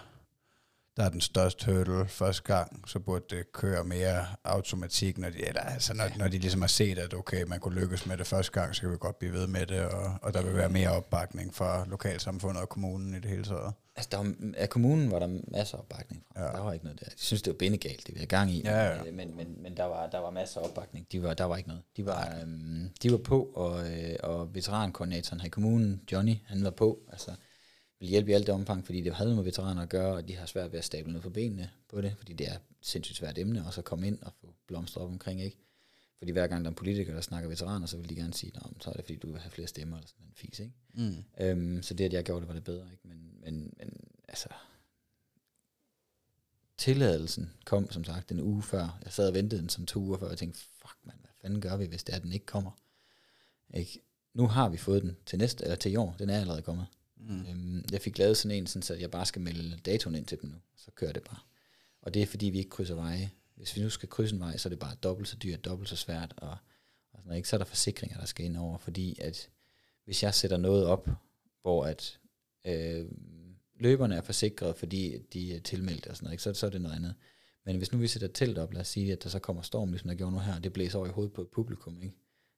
der 0.97 1.03
er 1.03 1.09
den 1.09 1.21
største 1.21 1.65
hurdle 1.65 2.07
første 2.07 2.43
gang, 2.43 2.83
så 2.87 2.99
burde 2.99 3.35
det 3.35 3.51
køre 3.51 3.83
mere 3.83 4.25
automatik, 4.43 5.17
når 5.17 5.29
de, 5.29 5.47
eller, 5.47 5.61
altså, 5.61 5.93
når, 5.93 6.05
når 6.17 6.27
de 6.27 6.37
ligesom 6.37 6.61
har 6.61 6.67
set, 6.67 6.97
at 6.97 7.13
okay, 7.13 7.43
man 7.43 7.59
kunne 7.59 7.79
lykkes 7.81 8.05
med 8.05 8.17
det 8.17 8.27
første 8.27 8.51
gang, 8.51 8.75
så 8.75 8.81
kan 8.81 8.91
vi 8.91 8.97
godt 8.99 9.19
blive 9.19 9.33
ved 9.33 9.47
med 9.47 9.65
det, 9.65 9.85
og, 9.85 10.13
og 10.21 10.33
der 10.33 10.41
vil 10.43 10.55
være 10.55 10.69
mere 10.69 10.89
opbakning 10.89 11.55
fra 11.55 11.85
lokalsamfundet 11.85 12.61
og 12.61 12.69
kommunen 12.69 13.13
i 13.13 13.19
det 13.19 13.29
hele 13.29 13.43
taget. 13.43 13.73
Altså, 13.95 14.09
der 14.11 14.17
var, 14.17 14.33
af 14.57 14.69
kommunen 14.69 15.11
var 15.11 15.19
der 15.19 15.39
masser 15.47 15.77
af 15.77 15.81
opbakning 15.81 16.23
fra. 16.33 16.43
Ja. 16.43 16.51
Der 16.51 16.59
var 16.59 16.73
ikke 16.73 16.85
noget 16.85 16.99
der. 16.99 17.05
De 17.05 17.21
synes, 17.21 17.41
det 17.41 17.51
var 17.53 17.57
bindegalt, 17.57 18.07
det 18.07 18.13
vi 18.15 18.19
havde 18.19 18.27
gang 18.27 18.51
i. 18.51 18.61
Ja, 18.65 18.85
ja. 18.85 19.03
Men, 19.03 19.15
men, 19.15 19.37
men, 19.37 19.63
men 19.63 19.77
der, 19.77 19.85
var, 19.85 20.07
der 20.07 20.19
var 20.19 20.29
masser 20.29 20.59
af 20.59 20.63
opbakning. 20.63 21.07
De 21.11 21.23
var, 21.23 21.33
der 21.33 21.43
var 21.43 21.57
ikke 21.57 21.69
noget. 21.69 21.83
De 21.97 22.05
var, 22.05 22.37
øhm, 22.41 22.89
de 23.03 23.11
var 23.11 23.17
på, 23.17 23.43
og, 23.55 23.91
øh, 23.91 24.15
og 24.23 24.55
veterankoordinatoren 24.55 25.39
her 25.39 25.47
i 25.47 25.49
kommunen, 25.49 26.01
Johnny, 26.11 26.35
han 26.45 26.63
var 26.63 26.69
på. 26.69 26.99
Altså, 27.11 27.31
vil 27.99 28.09
hjælpe 28.09 28.31
i 28.31 28.33
alt 28.33 28.47
det 28.47 28.55
omfang, 28.55 28.85
fordi 28.85 29.01
det 29.01 29.13
havde 29.13 29.35
med 29.35 29.43
veteraner 29.43 29.81
at 29.81 29.89
gøre, 29.89 30.15
og 30.15 30.27
de 30.27 30.35
har 30.35 30.45
svært 30.45 30.71
ved 30.71 30.79
at 30.79 30.85
stable 30.85 31.11
noget 31.11 31.23
på 31.23 31.29
benene 31.29 31.69
på 31.87 32.01
det, 32.01 32.13
fordi 32.17 32.33
det 32.33 32.47
er 32.47 32.57
sindssygt 32.81 33.17
svært 33.17 33.37
emne, 33.37 33.65
og 33.65 33.73
så 33.73 33.81
komme 33.81 34.07
ind 34.07 34.19
og 34.21 34.33
få 34.41 34.53
blomster 34.67 35.01
op 35.01 35.09
omkring, 35.09 35.41
ikke? 35.41 35.57
Fordi 36.17 36.31
hver 36.31 36.47
gang 36.47 36.65
der 36.65 36.69
er 36.69 36.71
en 36.71 36.75
politiker, 36.75 37.13
der 37.13 37.21
snakker 37.21 37.49
veteraner, 37.49 37.87
så 37.87 37.97
vil 37.97 38.09
de 38.09 38.15
gerne 38.15 38.33
sige, 38.33 38.51
Nå, 38.55 38.61
så 38.81 38.89
er 38.89 38.93
det 38.93 39.05
fordi, 39.05 39.17
du 39.17 39.31
vil 39.31 39.41
have 39.41 39.51
flere 39.51 39.67
stemmer, 39.67 39.97
eller 39.97 40.07
sådan 40.07 40.25
en 40.25 40.33
fis, 40.35 40.59
ikke? 40.59 40.73
Mm. 40.93 41.23
Øhm, 41.39 41.83
så 41.83 41.93
det, 41.93 42.05
at 42.05 42.13
jeg 42.13 42.23
gjorde 42.23 42.41
det, 42.41 42.47
var 42.47 42.53
det 42.53 42.63
bedre, 42.63 42.91
ikke? 42.91 43.07
Men, 43.07 43.31
men, 43.41 43.73
men 43.77 43.89
altså, 44.27 44.49
tilladelsen 46.77 47.51
kom, 47.65 47.91
som 47.91 48.03
sagt, 48.03 48.31
en 48.31 48.39
uge 48.39 48.63
før. 48.63 48.99
Jeg 49.03 49.13
sad 49.13 49.27
og 49.27 49.33
ventede 49.33 49.61
den 49.61 49.69
som 49.69 49.85
to 49.85 49.99
uger 49.99 50.17
før, 50.17 50.25
og 50.25 50.31
jeg 50.31 50.37
tænkte, 50.37 50.59
fuck 50.59 50.97
man, 51.03 51.15
hvad 51.21 51.31
fanden 51.41 51.61
gør 51.61 51.77
vi, 51.77 51.85
hvis 51.85 52.03
det 52.03 52.15
er, 52.15 52.19
den 52.19 52.31
ikke 52.31 52.45
kommer? 52.45 52.71
Ikke? 53.73 54.01
Nu 54.33 54.47
har 54.47 54.69
vi 54.69 54.77
fået 54.77 55.03
den 55.03 55.17
til 55.25 55.39
næste, 55.39 55.63
eller 55.63 55.75
til 55.75 55.91
i 55.91 55.95
år, 55.95 56.15
den 56.19 56.29
er 56.29 56.39
allerede 56.39 56.61
kommet. 56.61 56.87
Mm. 57.19 57.45
Øhm, 57.45 57.85
jeg 57.91 58.01
fik 58.01 58.17
lavet 58.17 58.37
sådan 58.37 58.57
en, 58.57 58.67
sådan, 58.67 58.81
så 58.81 58.93
jeg 58.93 59.11
bare 59.11 59.25
skal 59.25 59.41
melde 59.41 59.77
datoen 59.85 60.15
ind 60.15 60.25
til 60.25 60.41
dem 60.41 60.49
nu, 60.49 60.55
så 60.75 60.91
kører 60.91 61.11
det 61.11 61.23
bare. 61.23 61.39
Og 62.01 62.13
det 62.13 62.21
er 62.21 62.25
fordi, 62.25 62.45
vi 62.45 62.57
ikke 62.57 62.69
krydser 62.69 62.95
veje. 62.95 63.31
Hvis 63.55 63.75
vi 63.75 63.81
nu 63.81 63.89
skal 63.89 64.09
krydse 64.09 64.35
en 64.35 64.41
vej, 64.41 64.57
så 64.57 64.67
er 64.67 64.69
det 64.69 64.79
bare 64.79 64.95
dobbelt 65.03 65.27
så 65.27 65.35
dyrt, 65.35 65.65
dobbelt 65.65 65.89
så 65.89 65.95
svært, 65.95 66.33
og, 66.37 66.57
og 67.13 67.19
sådan, 67.21 67.37
ikke? 67.37 67.49
så 67.49 67.55
er 67.55 67.57
der 67.57 67.65
forsikringer, 67.65 68.17
der 68.17 68.25
skal 68.25 68.45
ind 68.45 68.57
over, 68.57 68.77
fordi 68.77 69.17
at 69.21 69.49
hvis 70.05 70.23
jeg 70.23 70.33
sætter 70.33 70.57
noget 70.57 70.85
op, 70.85 71.09
hvor 71.61 71.85
at 71.85 72.19
øh, 72.65 73.05
løberne 73.79 74.15
er 74.15 74.21
forsikret, 74.21 74.75
fordi 74.75 75.17
de 75.33 75.55
er 75.55 75.59
tilmeldt 75.59 76.07
og 76.07 76.15
sådan 76.15 76.25
noget, 76.25 76.33
ikke? 76.33 76.43
Så, 76.43 76.53
så 76.53 76.65
er 76.65 76.69
det 76.69 76.81
noget 76.81 76.95
andet. 76.95 77.15
Men 77.65 77.77
hvis 77.77 77.91
nu 77.91 77.97
vi 77.97 78.07
sætter 78.07 78.27
telt 78.27 78.57
op, 78.57 78.73
lad 78.73 78.81
os 78.81 78.87
sige, 78.87 79.11
at 79.11 79.23
der 79.23 79.29
så 79.29 79.39
kommer 79.39 79.61
storm, 79.61 79.91
ligesom 79.91 80.07
der 80.07 80.15
gjorde 80.15 80.33
nu 80.33 80.39
her, 80.39 80.55
og 80.55 80.63
det 80.63 80.73
blæser 80.73 80.97
over 80.97 81.07
i 81.07 81.11
hovedet 81.11 81.33
på 81.33 81.41
et 81.41 81.47
publikum, 81.47 82.01
ikke? 82.01 82.15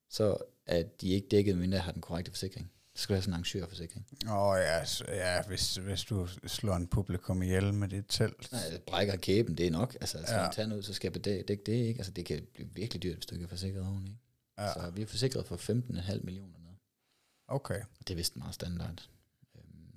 så 0.10 0.38
er 0.66 0.84
de 0.84 1.10
ikke 1.10 1.28
dækket, 1.28 1.58
mindre 1.58 1.78
har 1.78 1.92
den 1.92 2.02
korrekte 2.02 2.32
forsikring. 2.32 2.72
Det 3.00 3.04
skal 3.04 3.14
være 3.14 3.22
sådan 3.22 3.34
en 3.34 3.40
arrangørforsikring. 3.40 4.06
Åh 4.28 4.38
oh, 4.38 4.58
ja, 4.58 4.84
ja 5.08 5.42
hvis, 5.48 5.76
hvis 5.76 6.04
du 6.04 6.28
slår 6.48 6.76
en 6.76 6.88
publikum 6.88 7.42
ihjel 7.42 7.74
med 7.74 7.88
dit 7.88 8.06
telt. 8.10 8.52
Nej, 8.52 8.62
det 8.72 8.82
brækker 8.82 9.16
kæben, 9.16 9.58
det 9.58 9.68
er 9.68 9.72
nok. 9.72 9.98
Altså, 10.02 10.18
skal 10.24 10.36
ja. 10.36 10.42
man 10.42 10.52
tage 10.52 10.68
noget, 10.68 10.86
så 10.86 10.94
skal 10.94 11.12
jeg 11.16 11.26
dække 11.26 11.64
det, 11.66 11.72
ikke? 11.72 12.00
Altså, 12.00 12.12
det 12.12 12.26
kan 12.26 12.48
blive 12.54 12.70
virkelig 12.74 13.04
dyrt, 13.04 13.16
hvis 13.16 13.26
du 13.26 13.36
ikke 13.36 13.44
er 13.44 13.50
forsikret 13.50 13.82
ordentligt. 13.82 14.18
Ja. 14.58 14.74
Så 14.74 14.90
vi 14.90 15.02
er 15.02 15.06
forsikret 15.06 15.46
for 15.46 15.56
15,5 15.56 16.20
millioner 16.24 16.60
med. 16.60 16.72
Okay. 17.48 17.82
Det 18.00 18.10
er 18.10 18.16
vist 18.16 18.38
meget 18.38 18.56
standard. 18.56 19.10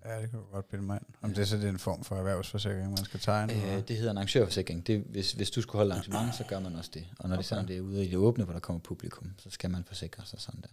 Ja, 0.05 0.21
det 0.23 0.31
kan 0.31 0.39
du 0.39 0.45
godt 0.53 0.69
bilde 0.69 0.85
mig 0.85 0.97
ind. 0.97 1.15
Om 1.23 1.31
ja. 1.31 1.37
det 1.37 1.49
så 1.49 1.57
det 1.57 1.65
er 1.65 1.69
en 1.69 1.79
form 1.79 2.05
for 2.05 2.17
erhvervsforsikring, 2.17 2.89
man 2.89 3.05
skal 3.05 3.21
tegne? 3.21 3.53
Øh, 3.53 3.89
det 3.89 3.97
hedder 3.97 4.11
en 4.11 4.17
arrangørforsikring. 4.17 4.87
Det, 4.87 5.01
hvis, 5.01 5.33
hvis 5.33 5.51
du 5.51 5.63
skulle 5.63 5.79
holde 5.79 5.93
arrangement, 5.93 6.35
så 6.35 6.45
gør 6.45 6.61
man 6.61 6.77
også 6.77 6.91
det. 6.95 7.07
Og 7.19 7.29
når 7.29 7.37
okay. 7.37 7.39
det, 7.39 7.47
sådan, 7.47 7.69
det 7.69 7.77
er 7.77 7.81
ude 7.81 8.05
i 8.05 8.09
det 8.09 8.17
åbne, 8.17 8.45
hvor 8.45 8.53
der 8.53 8.61
kommer 8.61 8.81
publikum, 8.81 9.35
så 9.39 9.51
skal 9.51 9.71
man 9.71 9.85
forsikre 9.85 10.27
sig 10.27 10.41
sådan 10.41 10.61
der. 10.61 10.69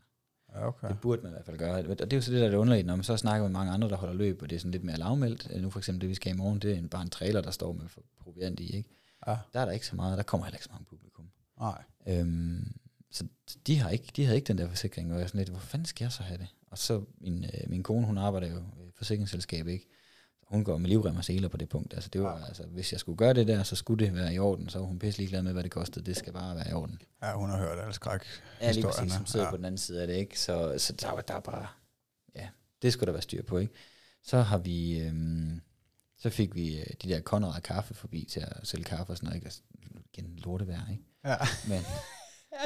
Okay. 0.55 0.87
Det 0.87 0.99
burde 1.01 1.21
man 1.21 1.31
i 1.31 1.33
hvert 1.33 1.45
fald 1.45 1.57
gøre. 1.57 1.77
Og 1.77 1.99
det 1.99 2.13
er 2.13 2.17
jo 2.17 2.21
så 2.21 2.31
det, 2.31 2.39
der 2.39 2.45
er 2.45 2.49
det 2.49 2.57
underligt, 2.57 2.87
når 2.87 2.95
man 2.95 3.03
så 3.03 3.17
snakker 3.17 3.43
med 3.43 3.51
mange 3.51 3.71
andre, 3.71 3.89
der 3.89 3.95
holder 3.95 4.13
løb, 4.13 4.41
og 4.41 4.49
det 4.49 4.55
er 4.55 4.59
sådan 4.59 4.71
lidt 4.71 4.83
mere 4.83 4.97
lavmældt. 4.97 5.61
Nu 5.61 5.69
for 5.69 5.79
eksempel 5.79 6.01
det, 6.01 6.09
vi 6.09 6.15
skal 6.15 6.33
i 6.33 6.37
morgen, 6.37 6.59
det 6.59 6.77
er 6.77 6.87
bare 6.87 7.01
en 7.01 7.09
trailer, 7.09 7.41
der 7.41 7.51
står 7.51 7.73
med 7.73 7.83
proviant 8.19 8.59
i. 8.59 8.75
Ikke? 8.75 8.89
Ja. 9.27 9.37
Der 9.53 9.59
er 9.59 9.65
der 9.65 9.71
ikke 9.71 9.85
så 9.85 9.95
meget, 9.95 10.17
der 10.17 10.23
kommer 10.23 10.45
heller 10.45 10.57
ikke 10.57 10.65
så 10.65 10.71
mange 10.71 10.85
publikum. 10.85 11.29
Nej. 11.59 11.83
Øhm, 12.07 12.73
så 13.11 13.25
de 13.67 13.77
har 13.77 13.89
ikke, 13.89 14.11
de 14.15 14.25
havde 14.25 14.35
ikke 14.35 14.47
den 14.47 14.57
der 14.57 14.67
forsikring, 14.67 15.13
og 15.13 15.19
jeg 15.19 15.29
sådan 15.29 15.39
lidt, 15.39 15.49
hvor 15.49 15.59
fanden 15.59 15.85
skal 15.85 16.05
jeg 16.05 16.11
så 16.11 16.23
have 16.23 16.37
det? 16.37 16.47
Og 16.71 16.77
så 16.77 17.03
min, 17.21 17.43
øh, 17.43 17.69
min 17.69 17.83
kone, 17.83 18.05
hun 18.05 18.17
arbejder 18.17 18.47
jo 18.47 18.57
i 18.57 18.91
forsikringsselskab, 18.95 19.67
ikke? 19.67 19.87
Hun 20.49 20.63
går 20.63 20.77
med 20.77 20.89
livrem 20.89 21.15
og 21.15 21.25
seler 21.25 21.47
på 21.47 21.57
det 21.57 21.69
punkt. 21.69 21.93
Altså, 21.93 22.09
det 22.13 22.21
var, 22.21 22.39
ja. 22.39 22.45
altså, 22.45 22.63
hvis 22.63 22.91
jeg 22.91 22.99
skulle 22.99 23.17
gøre 23.17 23.33
det 23.33 23.47
der, 23.47 23.63
så 23.63 23.75
skulle 23.75 24.05
det 24.05 24.15
være 24.15 24.33
i 24.33 24.39
orden. 24.39 24.69
Så 24.69 24.79
var 24.79 24.85
hun 24.85 24.99
pisselig 24.99 25.29
glad 25.29 25.41
med, 25.41 25.53
hvad 25.53 25.63
det 25.63 25.71
kostede. 25.71 26.05
Det 26.05 26.17
skal 26.17 26.33
bare 26.33 26.55
være 26.55 26.69
i 26.69 26.73
orden. 26.73 27.01
Ja, 27.23 27.33
hun 27.33 27.49
har 27.49 27.57
hørt 27.57 27.79
alle 27.79 27.93
skræk 27.93 28.21
Ja, 28.61 28.71
lige 28.71 28.83
præcis, 28.83 29.13
som 29.13 29.25
sidder 29.25 29.45
ja. 29.45 29.51
på 29.51 29.57
den 29.57 29.65
anden 29.65 29.77
side 29.77 30.01
af 30.01 30.07
det. 30.07 30.13
Ikke? 30.13 30.39
Så, 30.39 30.75
så 30.77 30.93
der, 30.93 31.11
var, 31.11 31.21
der 31.21 31.33
er 31.33 31.39
bare, 31.39 31.67
ja, 32.35 32.47
det 32.81 32.93
skulle 32.93 33.05
der 33.05 33.11
være 33.11 33.21
styr 33.21 33.43
på. 33.43 33.57
Ikke? 33.57 33.73
Så 34.23 34.41
har 34.41 34.57
vi, 34.57 34.99
øhm, 34.99 35.61
så 36.17 36.29
fik 36.29 36.55
vi 36.55 36.79
øh, 36.79 36.85
de 37.03 37.09
der 37.09 37.21
Conrad 37.21 37.61
kaffe 37.61 37.93
forbi 37.93 38.27
til 38.31 38.39
at 38.39 38.53
sælge 38.63 38.83
kaffe 38.83 39.13
og 39.13 39.17
sådan 39.17 39.27
noget. 39.27 39.35
Ikke? 39.35 39.45
Altså, 39.45 39.61
igen, 40.13 40.37
ikke? 40.91 41.03
Ja. 41.25 41.35
Men, 41.67 41.81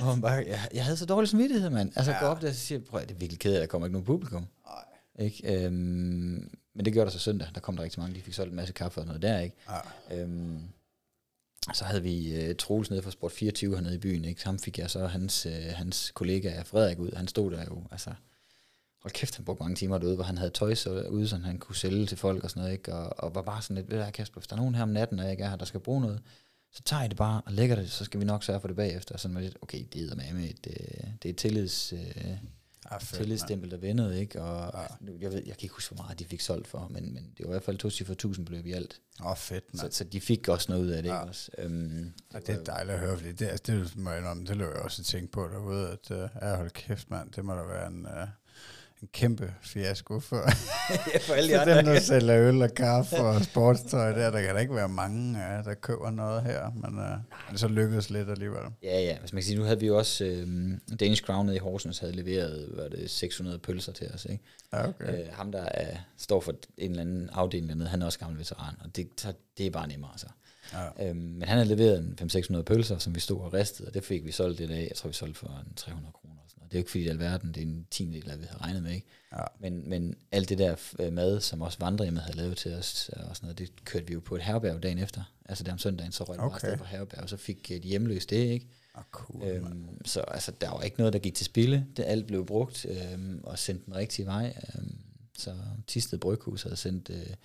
og 0.09 0.21
bare, 0.21 0.43
jeg, 0.47 0.69
jeg 0.73 0.83
havde 0.83 0.97
så 0.97 1.05
dårlig 1.05 1.29
samvittighed, 1.29 1.69
mand. 1.69 1.91
Altså, 1.95 2.11
ja. 2.11 2.19
gå 2.19 2.25
op 2.25 2.41
der 2.41 2.49
og 2.49 2.55
siger, 2.55 2.79
prøv, 2.89 3.01
det 3.01 3.11
er 3.11 3.15
virkelig 3.15 3.39
kedeligt, 3.39 3.57
at 3.57 3.61
der 3.61 3.71
kommer 3.71 3.87
ikke 3.87 3.93
nogen 3.93 4.05
publikum. 4.05 4.47
Nej. 4.65 5.25
Ikke? 5.25 5.65
Øhm, 5.65 6.53
men 6.75 6.85
det 6.85 6.93
gjorde 6.93 7.05
der 7.05 7.11
så 7.11 7.19
søndag. 7.19 7.47
Der 7.55 7.61
kom 7.61 7.75
der 7.75 7.83
rigtig 7.83 7.99
mange. 7.99 8.15
De 8.15 8.21
fik 8.21 8.33
solgt 8.33 8.49
en 8.49 8.55
masse 8.55 8.73
kaffe 8.73 8.99
og 8.99 9.05
noget 9.05 9.21
der, 9.21 9.39
ikke? 9.39 9.55
Ja. 10.09 10.21
Øhm, 10.21 10.59
så 11.73 11.85
havde 11.85 12.03
vi 12.03 12.49
uh, 12.49 12.55
Troels 12.55 12.89
nede 12.89 13.01
fra 13.01 13.11
Sport 13.11 13.31
24 13.31 13.75
hernede 13.75 13.95
i 13.95 13.97
byen, 13.97 14.25
ikke? 14.25 14.45
Ham 14.45 14.59
fik 14.59 14.79
jeg 14.79 14.89
så 14.89 15.07
hans, 15.07 15.45
uh, 15.45 15.51
hans 15.51 16.11
kollega 16.11 16.61
Frederik 16.61 16.99
ud. 16.99 17.11
Han 17.15 17.27
stod 17.27 17.51
der 17.51 17.65
jo, 17.65 17.83
altså, 17.91 18.09
hold 19.01 19.13
kæft, 19.13 19.35
han 19.35 19.45
brugte 19.45 19.63
mange 19.63 19.75
timer 19.75 19.97
derude, 19.97 20.15
hvor 20.15 20.23
han 20.23 20.37
havde 20.37 20.51
tøj 20.51 20.75
så 20.75 21.07
ude, 21.07 21.27
så 21.27 21.37
han 21.37 21.57
kunne 21.57 21.75
sælge 21.75 22.05
til 22.05 22.17
folk 22.17 22.43
og 22.43 22.49
sådan 22.49 22.61
noget, 22.61 22.73
ikke? 22.73 22.93
Og, 22.93 23.23
og 23.23 23.35
var 23.35 23.41
bare 23.41 23.61
sådan 23.61 23.75
lidt, 23.75 23.91
ved 23.91 24.05
du 24.05 24.11
Kasper, 24.11 24.39
hvis 24.39 24.47
der 24.47 24.55
er 24.55 24.59
nogen 24.59 24.75
her 24.75 24.83
om 24.83 24.89
natten, 24.89 25.19
og 25.19 25.25
jeg 25.25 25.31
ikke 25.31 25.43
er 25.43 25.49
her, 25.49 25.55
der 25.55 25.65
skal 25.65 25.79
bruge 25.79 26.01
noget, 26.01 26.21
så 26.71 26.83
tager 26.83 27.03
I 27.03 27.07
det 27.07 27.17
bare 27.17 27.41
og 27.45 27.51
lægger 27.51 27.75
det, 27.75 27.91
så 27.91 28.05
skal 28.05 28.19
vi 28.19 28.25
nok 28.25 28.43
sørge 28.43 28.61
for 28.61 28.67
det 28.67 28.77
bagefter. 28.77 29.17
Sådan 29.17 29.37
lidt, 29.37 29.57
okay, 29.61 29.85
det 29.93 30.11
er 30.11 30.33
med 30.33 30.49
et, 30.49 30.65
det 31.23 31.29
er 31.29 31.33
tillids, 31.33 31.93
uh, 31.93 32.37
ja, 32.91 32.97
tillidsstempel, 32.97 33.71
der 33.71 33.77
vendede, 33.77 34.19
ikke? 34.19 34.41
Og 34.41 34.71
ja. 34.73 35.11
jeg, 35.21 35.31
ved, 35.31 35.43
jeg 35.45 35.57
kan 35.57 35.63
ikke 35.63 35.75
huske, 35.75 35.95
hvor 35.95 36.03
meget 36.03 36.19
de 36.19 36.25
fik 36.25 36.41
solgt 36.41 36.67
for, 36.67 36.87
men, 36.87 37.13
men 37.13 37.33
det 37.37 37.45
var 37.45 37.45
i 37.45 37.53
hvert 37.53 37.63
fald 37.63 37.77
to 37.77 38.05
for 38.05 38.13
tusind 38.13 38.45
beløb 38.45 38.65
i 38.65 38.71
alt. 38.71 39.01
Åh, 39.19 39.27
oh, 39.27 39.37
fedt, 39.37 39.73
man. 39.73 39.91
Så, 39.91 39.97
så, 39.97 40.03
de 40.03 40.21
fik 40.21 40.47
også 40.47 40.71
noget 40.71 40.85
ud 40.85 40.89
af 40.89 41.03
det, 41.03 41.09
ikke 41.09 41.19
også? 41.19 41.51
Um, 41.65 42.13
ja, 42.33 42.39
det 42.39 42.49
er 42.49 42.63
dejligt 42.63 42.93
at 42.93 42.99
høre, 42.99 43.17
fordi 43.17 43.31
det, 43.31 43.47
altså, 43.47 43.63
det, 43.73 43.97
må 43.97 44.09
jeg 44.09 44.35
det 44.47 44.57
løber 44.57 44.71
jeg 44.71 44.81
også 44.81 45.03
tænke 45.03 45.31
på 45.31 45.47
derude, 45.47 45.89
at 45.89 46.11
uh, 46.11 46.29
jeg 46.41 46.55
holdt 46.55 46.73
kæft, 46.73 47.09
mand, 47.09 47.31
det 47.31 47.45
må 47.45 47.53
da 47.53 47.61
være 47.61 47.87
en... 47.87 48.05
Uh, 48.05 48.27
en 49.03 49.09
kæmpe 49.13 49.53
fiasko 49.61 50.19
for, 50.19 50.35
ja, 51.13 51.17
for 51.19 51.33
alle 51.33 51.49
de 51.49 51.59
andre. 51.61 51.77
dem, 51.77 51.85
der 51.85 51.99
sælger 51.99 52.47
øl 52.47 52.61
og 52.61 52.73
kaffe 52.73 53.17
og 53.17 53.43
sportstøj 53.43 54.11
der. 54.11 54.31
Der 54.31 54.41
kan 54.41 54.55
da 54.55 54.61
ikke 54.61 54.75
være 54.75 54.89
mange, 54.89 55.39
ja, 55.39 55.61
der 55.61 55.73
køber 55.73 56.11
noget 56.11 56.43
her, 56.43 56.69
men 56.75 56.99
uh, 56.99 57.51
det 57.51 57.59
så 57.59 57.67
lykkedes 57.67 58.09
lidt 58.09 58.29
alligevel. 58.29 58.61
Ja, 58.83 58.99
ja. 59.01 59.17
Hvis 59.19 59.33
man 59.33 59.41
kan 59.41 59.45
sige, 59.45 59.57
nu 59.57 59.63
havde 59.63 59.79
vi 59.79 59.87
jo 59.87 59.97
også 59.97 60.23
uh, 60.25 60.95
Danish 60.99 61.23
Crown 61.23 61.45
nede 61.45 61.55
i 61.55 61.59
Horsens, 61.59 61.99
havde 61.99 62.13
leveret 62.15 62.69
hvad 62.73 62.89
det, 62.89 63.09
600 63.09 63.59
pølser 63.59 63.91
til 63.91 64.07
os. 64.13 64.25
Ikke? 64.25 64.43
Ja, 64.73 64.87
okay. 64.87 65.27
Uh, 65.27 65.33
ham, 65.33 65.51
der 65.51 65.63
er, 65.63 65.97
står 66.17 66.39
for 66.41 66.53
en 66.77 66.89
eller 66.91 67.01
anden 67.01 67.29
afdeling 67.33 67.69
dernede, 67.69 67.89
han 67.89 68.01
er 68.01 68.05
også 68.05 68.19
gammel 68.19 68.39
veteran, 68.39 68.75
og 68.83 68.95
det, 68.95 69.07
så, 69.17 69.33
det 69.57 69.65
er 69.65 69.71
bare 69.71 69.87
nemmere. 69.87 70.11
Altså. 70.11 70.27
Ja. 70.73 71.09
Øhm, 71.09 71.17
men 71.19 71.41
han 71.41 71.57
havde 71.57 71.75
leveret 71.75 71.99
en 71.99 72.29
500-600 72.57 72.61
pølser, 72.61 72.97
som 72.97 73.15
vi 73.15 73.19
stod 73.19 73.41
og 73.41 73.53
ristede, 73.53 73.87
og 73.87 73.93
det 73.93 74.03
fik 74.03 74.25
vi 74.25 74.31
solgt 74.31 74.59
det 74.59 74.69
dag. 74.69 74.87
Jeg 74.89 74.95
tror, 74.97 75.07
vi 75.07 75.13
solgte 75.13 75.39
for 75.39 75.47
en 75.47 75.73
300 75.75 76.11
kroner. 76.13 76.22
Det 76.73 76.77
er 76.77 76.79
jo 76.79 76.81
ikke 76.81 76.91
fordi, 76.91 77.03
det 77.03 77.09
er 77.09 77.13
alverden, 77.13 77.53
det 77.53 77.57
er 77.57 77.65
en 77.65 77.87
tiendel 77.91 78.29
af, 78.29 78.39
vi 78.39 78.45
havde 78.45 78.61
regnet 78.61 78.83
med, 78.83 78.91
ikke? 78.91 79.07
Ja. 79.33 79.43
Men, 79.59 79.89
men 79.89 80.15
alt 80.31 80.49
det 80.49 80.57
der 80.57 80.75
øh, 80.99 81.13
mad, 81.13 81.41
som 81.41 81.61
også 81.61 81.79
vandrehjemmet 81.79 82.23
havde 82.23 82.37
lavet 82.37 82.57
til 82.57 82.73
os, 82.73 83.09
og 83.09 83.35
sådan 83.35 83.47
noget, 83.47 83.59
det 83.59 83.85
kørte 83.85 84.07
vi 84.07 84.13
jo 84.13 84.19
på 84.19 84.35
et 84.35 84.41
herberg 84.41 84.83
dagen 84.83 84.99
efter. 84.99 85.23
Altså 85.45 85.63
der 85.63 85.71
om 85.71 85.77
søndagen, 85.77 86.11
så 86.11 86.23
røg 86.23 86.39
okay. 86.39 86.67
bare 86.67 86.77
på 86.77 86.83
herberg, 86.83 87.23
og 87.23 87.29
så 87.29 87.37
fik 87.37 87.71
øh, 87.71 87.83
de 87.83 87.87
hjemløse 87.87 88.27
det, 88.27 88.35
ikke? 88.35 88.67
Ah, 88.95 89.03
cool, 89.11 89.43
øhm, 89.43 90.05
så 90.05 90.21
altså, 90.21 90.51
der 90.61 90.69
var 90.69 90.81
ikke 90.81 90.97
noget, 90.97 91.13
der 91.13 91.19
gik 91.19 91.35
til 91.35 91.45
spille. 91.45 91.87
Det 91.97 92.05
alt 92.07 92.27
blev 92.27 92.45
brugt 92.45 92.85
øhm, 92.85 93.41
og 93.43 93.59
sendt 93.59 93.85
den 93.85 93.95
rigtige 93.95 94.25
vej. 94.25 94.57
Øhm, 94.75 94.97
så 95.37 95.55
Tisted 95.87 96.17
Bryghus 96.17 96.63
havde 96.63 96.75
sendt 96.75 97.09
øh, 97.09 97.35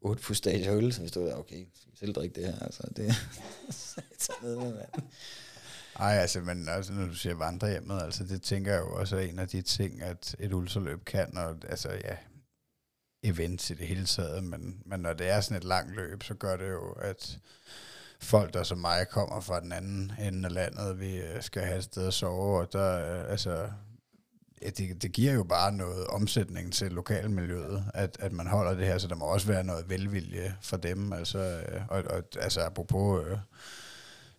otte 0.00 0.22
fustager 0.22 0.76
øl, 0.76 0.92
så 0.92 1.02
vi 1.02 1.08
stod 1.08 1.26
der, 1.26 1.34
okay, 1.34 1.66
skal 1.74 1.92
vi 1.92 1.96
selv 1.96 2.14
drikke 2.14 2.34
det 2.34 2.44
her? 2.44 2.58
Altså, 2.58 2.82
det 2.96 3.14
ned 4.42 4.56
med, 4.56 4.74
mand. 4.74 5.02
Nej, 5.98 6.12
altså, 6.12 6.40
men 6.40 6.68
altså, 6.68 6.92
når 6.92 7.06
du 7.06 7.14
siger 7.14 7.34
vandrehjemmet, 7.34 8.02
altså, 8.02 8.24
det 8.24 8.42
tænker 8.42 8.72
jeg 8.72 8.80
jo 8.80 8.94
også 8.94 9.16
er 9.16 9.20
en 9.20 9.38
af 9.38 9.48
de 9.48 9.62
ting, 9.62 10.02
at 10.02 10.36
et 10.38 10.52
ultraløb 10.52 11.04
kan, 11.04 11.36
og 11.36 11.56
altså, 11.68 11.88
ja, 12.04 12.16
events 13.22 13.70
i 13.70 13.74
det 13.74 13.86
hele 13.86 14.06
taget, 14.06 14.44
men, 14.44 14.82
men 14.86 15.00
når 15.00 15.12
det 15.12 15.28
er 15.28 15.40
sådan 15.40 15.56
et 15.56 15.64
langt 15.64 15.94
løb, 15.94 16.22
så 16.22 16.34
gør 16.34 16.56
det 16.56 16.70
jo, 16.70 16.92
at 16.92 17.38
folk, 18.20 18.54
der 18.54 18.62
som 18.62 18.78
mig 18.78 19.08
kommer 19.08 19.40
fra 19.40 19.60
den 19.60 19.72
anden 19.72 20.12
ende 20.20 20.48
af 20.48 20.54
landet, 20.54 21.00
vi 21.00 21.16
øh, 21.16 21.42
skal 21.42 21.62
have 21.62 21.78
et 21.78 21.84
sted 21.84 22.06
at 22.06 22.14
sove, 22.14 22.60
og 22.60 22.72
der, 22.72 23.20
øh, 23.20 23.30
altså, 23.30 23.70
ja, 24.62 24.70
det, 24.70 25.02
det 25.02 25.12
giver 25.12 25.32
jo 25.32 25.44
bare 25.44 25.72
noget 25.72 26.06
omsætning 26.06 26.72
til 26.72 26.92
lokalmiljøet, 26.92 27.84
at, 27.94 28.16
at 28.20 28.32
man 28.32 28.46
holder 28.46 28.74
det 28.74 28.86
her, 28.86 28.98
så 28.98 29.08
der 29.08 29.14
må 29.14 29.24
også 29.24 29.46
være 29.46 29.64
noget 29.64 29.88
velvilje 29.88 30.56
for 30.62 30.76
dem, 30.76 31.12
altså, 31.12 31.38
øh, 31.38 31.80
og, 31.88 32.04
og 32.10 32.22
altså 32.40 32.60
apropos, 32.60 33.26
øh, 33.26 33.38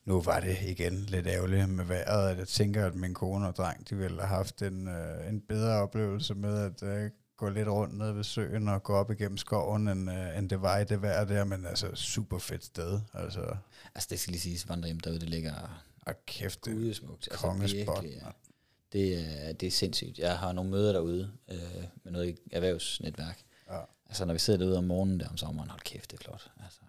nu 0.09 0.21
var 0.21 0.39
det 0.39 0.57
igen 0.67 0.93
lidt 0.93 1.27
ærgerligt 1.27 1.69
med 1.69 1.85
vejret, 1.85 2.29
at 2.29 2.37
jeg 2.37 2.47
tænker, 2.47 2.85
at 2.85 2.95
min 2.95 3.13
kone 3.13 3.47
og 3.47 3.55
dreng, 3.55 3.89
de 3.89 3.95
ville 3.95 4.21
have 4.21 4.27
haft 4.27 4.61
en, 4.61 4.87
øh, 4.87 5.29
en 5.29 5.41
bedre 5.41 5.81
oplevelse 5.81 6.35
med 6.35 6.57
at 6.57 6.83
øh, 6.83 7.11
gå 7.37 7.49
lidt 7.49 7.67
rundt 7.67 7.97
ned 7.97 8.11
ved 8.11 8.23
søen 8.23 8.67
og 8.67 8.83
gå 8.83 8.93
op 8.93 9.11
igennem 9.11 9.37
skoven, 9.37 9.87
end, 9.87 10.11
øh, 10.11 10.37
end 10.37 10.49
det 10.49 10.61
var 10.61 10.77
i 10.77 10.83
det 10.83 11.01
vejr 11.01 11.25
der, 11.25 11.43
men 11.43 11.65
altså 11.65 11.95
super 11.95 12.39
fedt 12.39 12.65
sted. 12.65 12.99
Altså, 13.13 13.55
Altså, 13.95 14.07
det 14.09 14.19
skal 14.19 14.31
lige 14.31 14.41
siges, 14.41 14.69
vandrehjem 14.69 14.99
derude, 14.99 15.19
det 15.19 15.29
ligger 15.29 15.83
og 16.01 16.25
kæft, 16.25 16.65
det 16.65 16.73
gudesmukt. 16.73 17.27
Altså, 17.31 17.53
virkelig, 17.53 18.11
ja. 18.11 18.29
det, 18.93 19.19
er, 19.19 19.53
det 19.53 19.67
er 19.67 19.71
sindssygt. 19.71 20.19
Jeg 20.19 20.37
har 20.37 20.51
nogle 20.51 20.69
møder 20.71 20.91
derude 20.91 21.31
øh, 21.51 21.83
med 22.03 22.11
noget 22.11 22.39
erhvervsnetværk. 22.51 23.43
Ja. 23.69 23.79
Altså, 24.05 24.25
når 24.25 24.33
vi 24.33 24.39
sidder 24.39 24.59
derude 24.59 24.77
om 24.77 24.83
morgenen 24.83 25.19
der 25.19 25.29
om 25.29 25.37
sommeren, 25.37 25.69
hold 25.69 25.81
kæft, 25.81 26.11
det 26.11 26.19
er 26.19 26.23
flot. 26.23 26.51
Altså, 26.63 26.79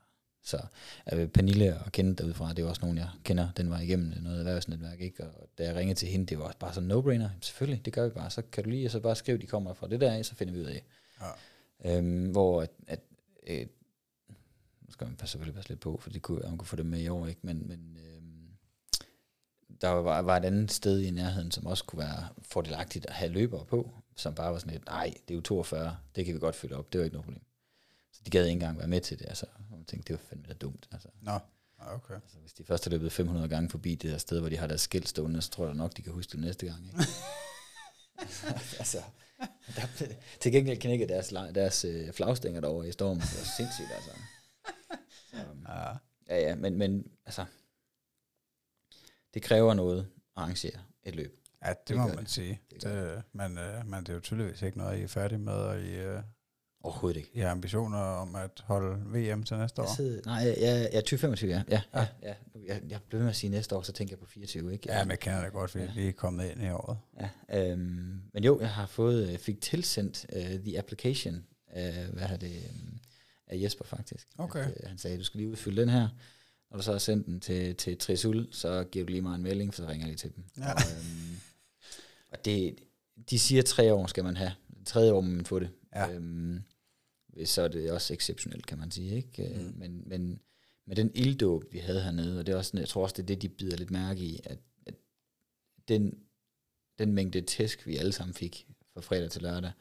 så 0.50 0.66
øh, 1.12 1.28
Pernille 1.28 1.78
og 1.84 1.92
Kenneth 1.92 2.18
derudefra, 2.18 2.48
det 2.48 2.58
er 2.58 2.62
jo 2.62 2.68
også 2.68 2.80
nogen, 2.82 2.98
jeg 2.98 3.08
kender 3.24 3.48
den 3.56 3.70
vej 3.70 3.80
igennem 3.80 4.22
noget 4.22 4.38
erhvervsnetværk, 4.38 5.00
ikke? 5.00 5.24
Og 5.24 5.48
da 5.58 5.64
jeg 5.64 5.76
ringede 5.76 5.98
til 5.98 6.08
hende, 6.08 6.26
det 6.26 6.38
var 6.38 6.44
også 6.44 6.58
bare 6.58 6.74
sådan 6.74 6.90
no-brainer. 6.90 7.28
Selvfølgelig, 7.40 7.84
det 7.84 7.92
gør 7.92 8.04
vi 8.04 8.10
bare. 8.10 8.30
Så 8.30 8.42
kan 8.52 8.64
du 8.64 8.70
lige 8.70 8.88
så 8.88 9.00
bare 9.00 9.16
skrive, 9.16 9.38
de 9.38 9.46
kommer 9.46 9.74
fra 9.74 9.88
det 9.88 10.00
der 10.00 10.12
af, 10.12 10.24
så 10.24 10.34
finder 10.34 10.54
vi 10.54 10.60
ud 10.60 10.66
af. 10.66 10.84
Ja. 11.20 11.96
Øhm, 11.96 12.30
hvor 12.30 12.62
at, 12.62 12.70
at 12.86 13.00
øh, 13.46 13.66
nu 14.80 14.92
skal 14.92 15.06
man 15.06 15.16
passe, 15.16 15.32
selvfølgelig 15.32 15.54
passe 15.54 15.70
lidt 15.70 15.80
på, 15.80 15.98
for 16.02 16.10
det 16.10 16.22
kunne, 16.22 16.40
man 16.40 16.58
kunne 16.58 16.68
få 16.68 16.76
det 16.76 16.86
med 16.86 17.00
i 17.00 17.08
år, 17.08 17.26
ikke? 17.26 17.40
Men, 17.42 17.68
men 17.68 17.96
øhm, 18.06 18.20
der 19.80 19.88
var, 19.88 20.22
var 20.22 20.36
et 20.36 20.44
andet 20.44 20.72
sted 20.72 21.00
i 21.00 21.10
nærheden, 21.10 21.50
som 21.50 21.66
også 21.66 21.84
kunne 21.84 21.98
være 21.98 22.28
fordelagtigt 22.42 23.06
at 23.06 23.12
have 23.12 23.32
løbere 23.32 23.64
på, 23.64 23.90
som 24.16 24.34
bare 24.34 24.52
var 24.52 24.58
sådan 24.58 24.72
lidt, 24.72 24.86
nej, 24.86 25.14
det 25.28 25.34
er 25.34 25.34
jo 25.34 25.40
42, 25.40 25.96
det 26.16 26.24
kan 26.24 26.34
vi 26.34 26.38
godt 26.38 26.54
fylde 26.54 26.76
op, 26.76 26.92
det 26.92 26.98
var 26.98 27.04
ikke 27.04 27.14
noget 27.14 27.24
problem. 27.24 27.44
Så 28.12 28.20
de 28.26 28.30
gad 28.30 28.44
ikke 28.44 28.52
engang 28.52 28.78
være 28.78 28.88
med 28.88 29.00
til 29.00 29.18
det, 29.18 29.26
altså, 29.28 29.46
tænkte, 29.90 30.12
det 30.12 30.20
var 30.20 30.26
fandme 30.28 30.46
da 30.48 30.52
dumt, 30.54 30.88
altså. 30.92 31.08
Nå, 31.20 31.38
okay. 31.78 32.14
altså. 32.14 32.38
Hvis 32.38 32.52
de 32.52 32.64
først 32.64 32.84
har 32.84 32.90
løbet 32.90 33.12
500 33.12 33.48
gange 33.48 33.70
forbi 33.70 33.94
det 33.94 34.10
der 34.10 34.18
sted, 34.18 34.40
hvor 34.40 34.48
de 34.48 34.56
har 34.56 34.66
deres 34.66 34.80
skilt 34.80 35.08
stående, 35.08 35.42
så 35.42 35.50
tror 35.50 35.66
jeg 35.66 35.74
nok, 35.74 35.96
de 35.96 36.02
kan 36.02 36.12
huske 36.12 36.32
det 36.32 36.40
næste 36.40 36.66
gang, 36.66 36.86
ikke? 36.86 36.98
altså, 38.82 39.02
der, 39.76 39.82
til 40.40 40.52
gengæld 40.52 40.78
knækkede 40.80 41.12
deres, 41.12 41.28
deres 41.28 41.84
øh, 41.84 42.12
flagstænger 42.12 42.60
derovre 42.60 42.88
i 42.88 42.92
stormen, 42.92 43.20
det 43.20 43.38
var 43.38 43.56
sindssygt, 43.56 43.88
altså. 43.96 44.10
Så, 45.30 45.36
Ja. 45.68 45.92
Ja, 46.28 46.40
ja, 46.48 46.54
men, 46.54 46.76
men 46.78 47.04
altså, 47.26 47.44
det 49.34 49.42
kræver 49.42 49.74
noget 49.74 50.00
at 50.00 50.06
arrangere 50.36 50.80
et 51.02 51.14
løb. 51.14 51.36
Ja, 51.64 51.68
det, 51.68 51.88
Det 51.88 51.96
må 51.96 52.06
man 52.06 52.18
det. 52.18 52.30
sige. 52.30 52.60
Det 52.70 52.82
det, 52.82 53.22
men, 53.32 53.58
øh, 53.58 53.86
men 53.86 54.00
det 54.00 54.08
er 54.08 54.14
jo 54.14 54.20
tydeligvis 54.20 54.62
ikke 54.62 54.78
noget, 54.78 54.98
I 54.98 55.02
er 55.02 55.08
færdige 55.08 55.38
med, 55.38 55.52
og 55.52 55.80
I, 55.80 55.94
øh, 55.94 56.22
Overhovedet 56.82 57.16
ikke. 57.18 57.30
I 57.34 57.38
har 57.40 57.50
ambitioner 57.50 57.98
om 57.98 58.34
at 58.34 58.50
holde 58.64 58.96
VM 59.04 59.42
til 59.42 59.56
næste 59.56 59.82
år. 59.82 59.86
Jeg 59.86 59.96
sidder, 59.96 60.20
nej, 60.26 60.34
jeg, 60.36 60.46
jeg, 60.60 60.88
jeg 60.92 60.98
er 60.98 61.00
2025, 61.00 61.50
ja. 61.52 61.62
Ja, 61.68 61.82
Ja. 61.94 62.06
ja. 62.22 62.34
Jeg, 62.66 62.80
jeg 62.88 63.00
blev 63.08 63.20
med 63.20 63.28
at 63.30 63.36
sige 63.36 63.50
næste 63.50 63.76
år, 63.76 63.82
så 63.82 63.92
tænker 63.92 64.12
jeg 64.12 64.18
på 64.18 64.26
24, 64.26 64.72
ikke? 64.72 64.92
Ja, 64.92 65.04
men 65.04 65.10
jeg 65.10 65.18
kender 65.20 65.44
det 65.44 65.52
godt, 65.52 65.70
fordi 65.70 65.84
Ja. 65.84 65.90
vi 65.94 66.08
er 66.08 66.12
kommet 66.12 66.50
ind 66.50 66.62
i 66.62 66.70
året. 66.70 66.98
Ja, 67.50 67.70
øhm, 67.70 68.20
men 68.34 68.44
jo, 68.44 68.60
jeg 68.60 68.70
har 68.70 68.86
fået, 68.86 69.28
øh, 69.32 69.38
fik 69.38 69.60
tilsendt 69.60 70.26
uh, 70.36 70.42
the 70.64 70.78
application, 70.78 71.44
uh, 71.76 72.14
hvad 72.14 72.22
har 72.22 72.36
det, 72.36 72.52
um, 72.70 72.98
af 73.46 73.60
Jesper 73.62 73.84
faktisk. 73.84 74.28
Okay. 74.38 74.60
At, 74.64 74.66
uh, 74.82 74.88
han 74.88 74.98
sagde, 74.98 75.18
du 75.18 75.24
skal 75.24 75.38
lige 75.38 75.50
udfylde 75.50 75.80
den 75.80 75.88
her. 75.88 76.08
Når 76.70 76.76
du 76.76 76.82
så 76.82 76.92
har 76.92 76.98
sendt 76.98 77.26
den 77.26 77.40
til, 77.40 77.76
til 77.76 77.98
Trisul, 77.98 78.48
så 78.52 78.84
giver 78.84 79.04
du 79.06 79.10
lige 79.10 79.22
mig 79.22 79.34
en 79.34 79.42
melding, 79.42 79.74
så 79.74 79.82
ringer 79.82 80.06
jeg 80.06 80.06
lige 80.06 80.16
til 80.16 80.34
dem. 80.36 80.44
Ja. 80.58 80.72
Og, 80.72 80.80
øhm, 80.96 81.36
og 82.32 82.44
det, 82.44 82.76
de 83.30 83.38
siger, 83.38 83.62
tre 83.62 83.92
år 83.94 84.06
skal 84.06 84.24
man 84.24 84.36
have. 84.36 84.52
Tredje 84.86 85.12
år 85.12 85.20
må 85.20 85.30
man 85.30 85.44
få 85.46 85.58
det. 85.58 85.70
Ja. 85.94 86.10
Øhm, 86.10 86.62
så 87.44 87.62
er 87.62 87.68
det 87.68 87.92
også 87.92 88.14
exceptionelt, 88.14 88.66
kan 88.66 88.78
man 88.78 88.90
sige. 88.90 89.16
Ikke? 89.16 89.52
Mm. 89.54 89.64
Mm. 89.64 89.74
Men, 89.78 90.02
men 90.06 90.40
med 90.86 90.96
den 90.96 91.10
ilddåb, 91.14 91.72
vi 91.72 91.78
havde 91.78 92.02
hernede, 92.02 92.38
og 92.38 92.46
det 92.46 92.52
er 92.52 92.56
også, 92.56 92.78
jeg 92.78 92.88
tror 92.88 93.02
også, 93.02 93.14
det 93.16 93.22
er 93.22 93.26
det, 93.26 93.42
de 93.42 93.48
bider 93.48 93.76
lidt 93.76 93.90
mærke 93.90 94.20
i, 94.20 94.40
at, 94.44 94.58
at 94.86 94.94
den, 95.88 96.18
den 96.98 97.12
mængde 97.12 97.40
tæsk, 97.40 97.86
vi 97.86 97.96
alle 97.96 98.12
sammen 98.12 98.34
fik 98.34 98.66
fra 98.94 99.00
fredag 99.00 99.30
til 99.30 99.42
lørdag, 99.42 99.72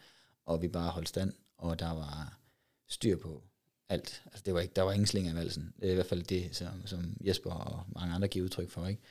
og 0.46 0.62
vi 0.62 0.68
bare 0.68 0.92
holdt 0.92 1.10
stand, 1.10 1.34
og 1.58 1.80
der 1.80 1.92
var 1.92 2.40
styr 2.88 3.18
på 3.18 3.44
alt. 3.90 4.24
Altså, 4.26 4.42
det 4.46 4.54
var 4.54 4.60
ikke, 4.60 4.74
der 4.76 4.82
var 4.82 4.92
ingen 4.92 5.08
slinger 5.08 5.32
i 5.32 5.36
valsen. 5.36 5.74
Det 5.80 5.88
er 5.88 5.92
i 5.92 5.96
hvert 5.96 6.06
fald 6.06 6.24
det, 6.24 6.56
som, 6.56 6.68
som 6.86 7.18
Jesper 7.26 7.52
og 7.52 7.84
mange 7.96 8.16
andre 8.16 8.28
giver 8.28 8.46
udtryk 8.46 8.70
for, 8.70 8.88
ikke? 8.88 9.02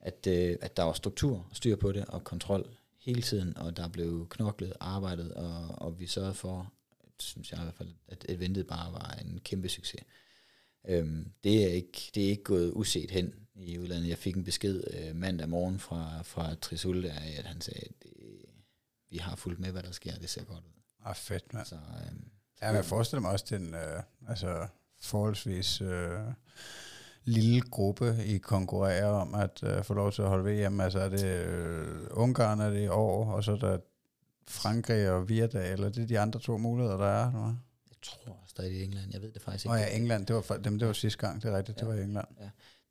At, 0.00 0.26
øh, 0.26 0.56
at 0.60 0.76
der 0.76 0.82
var 0.82 0.92
struktur, 0.92 1.48
styr 1.52 1.76
på 1.76 1.92
det, 1.92 2.04
og 2.04 2.24
kontrol 2.24 2.76
hele 3.08 3.22
tiden, 3.22 3.56
og 3.56 3.76
der 3.76 3.88
blev 3.88 4.28
knoklet, 4.28 4.72
arbejdet, 4.80 5.32
og, 5.34 5.68
og 5.68 6.00
vi 6.00 6.06
sørgede 6.06 6.34
for, 6.34 6.72
synes 7.18 7.52
jeg 7.52 7.60
i 7.60 7.62
hvert 7.62 7.74
fald, 7.74 7.94
at 8.08 8.26
eventet 8.28 8.66
bare 8.66 8.92
var 8.92 9.18
en 9.20 9.40
kæmpe 9.44 9.68
succes. 9.68 10.00
Øhm, 10.88 11.32
det, 11.44 11.64
er 11.64 11.68
ikke, 11.68 12.10
det 12.14 12.24
er 12.24 12.28
ikke 12.28 12.42
gået 12.42 12.72
uset 12.74 13.10
hen 13.10 13.34
i 13.54 13.78
udlandet. 13.78 14.08
Jeg 14.08 14.18
fik 14.18 14.36
en 14.36 14.44
besked 14.44 14.84
øh, 14.90 15.16
mandag 15.16 15.48
morgen 15.48 15.78
fra, 15.78 16.22
fra 16.22 16.54
Trisul, 16.54 17.02
der, 17.02 17.12
at 17.38 17.44
han 17.44 17.60
sagde, 17.60 17.80
at 17.80 18.02
det, 18.02 18.12
vi 19.10 19.16
har 19.16 19.36
fulgt 19.36 19.60
med, 19.60 19.72
hvad 19.72 19.82
der 19.82 19.92
sker, 19.92 20.18
det 20.18 20.30
ser 20.30 20.44
godt 20.44 20.64
ud. 20.64 20.80
Ah, 21.04 21.16
fedt, 21.16 21.54
mand. 21.54 21.66
Så, 21.66 21.74
øhm, 21.74 22.30
Ja, 22.62 22.66
men 22.66 22.76
jeg 22.76 22.84
forestiller 22.84 23.20
mig 23.20 23.30
også, 23.30 23.44
den 23.50 23.74
øh, 23.74 24.02
altså, 24.28 24.66
forholdsvis 25.00 25.80
øh, 25.80 26.20
lille 27.28 27.60
gruppe, 27.60 28.16
I 28.26 28.38
konkurrerer 28.38 29.06
om 29.10 29.34
at 29.34 29.60
øh, 29.62 29.84
få 29.84 29.94
lov 29.94 30.12
til 30.12 30.22
at 30.22 30.28
holde 30.28 30.66
VM. 30.66 30.80
Altså 30.80 30.98
er 30.98 31.08
det 31.08 31.24
øh, 31.24 31.86
Ungarn 32.10 32.60
er 32.60 32.70
det 32.70 32.84
i 32.84 32.88
år, 32.88 33.24
og 33.32 33.44
så 33.44 33.52
er 33.52 33.56
der 33.56 33.78
Frankrig 34.48 35.10
og 35.10 35.28
Virdag, 35.28 35.72
eller 35.72 35.88
det 35.88 36.02
er 36.02 36.06
de 36.06 36.18
andre 36.20 36.40
to 36.40 36.58
muligheder, 36.58 36.96
der 36.96 37.06
er 37.06 37.32
nu? 37.32 37.38
jeg 37.90 37.96
tror 38.02 38.38
stadig 38.46 38.72
i 38.72 38.84
England. 38.84 39.06
Jeg 39.12 39.22
ved 39.22 39.32
det 39.32 39.42
faktisk 39.42 39.64
ikke. 39.64 39.72
oh, 39.74 39.78
ja, 39.80 39.96
England, 39.96 40.26
det 40.26 40.36
var, 40.36 40.42
for, 40.42 40.54
dem, 40.54 40.78
det 40.78 40.86
var 40.88 40.92
sidste 40.94 41.18
gang, 41.26 41.42
det 41.42 41.52
er 41.52 41.56
rigtigt, 41.56 41.80
ja. 41.80 41.86
det 41.86 41.90
Ja. 41.90 41.94
var 41.96 42.00
i 42.00 42.04
England. 42.04 42.26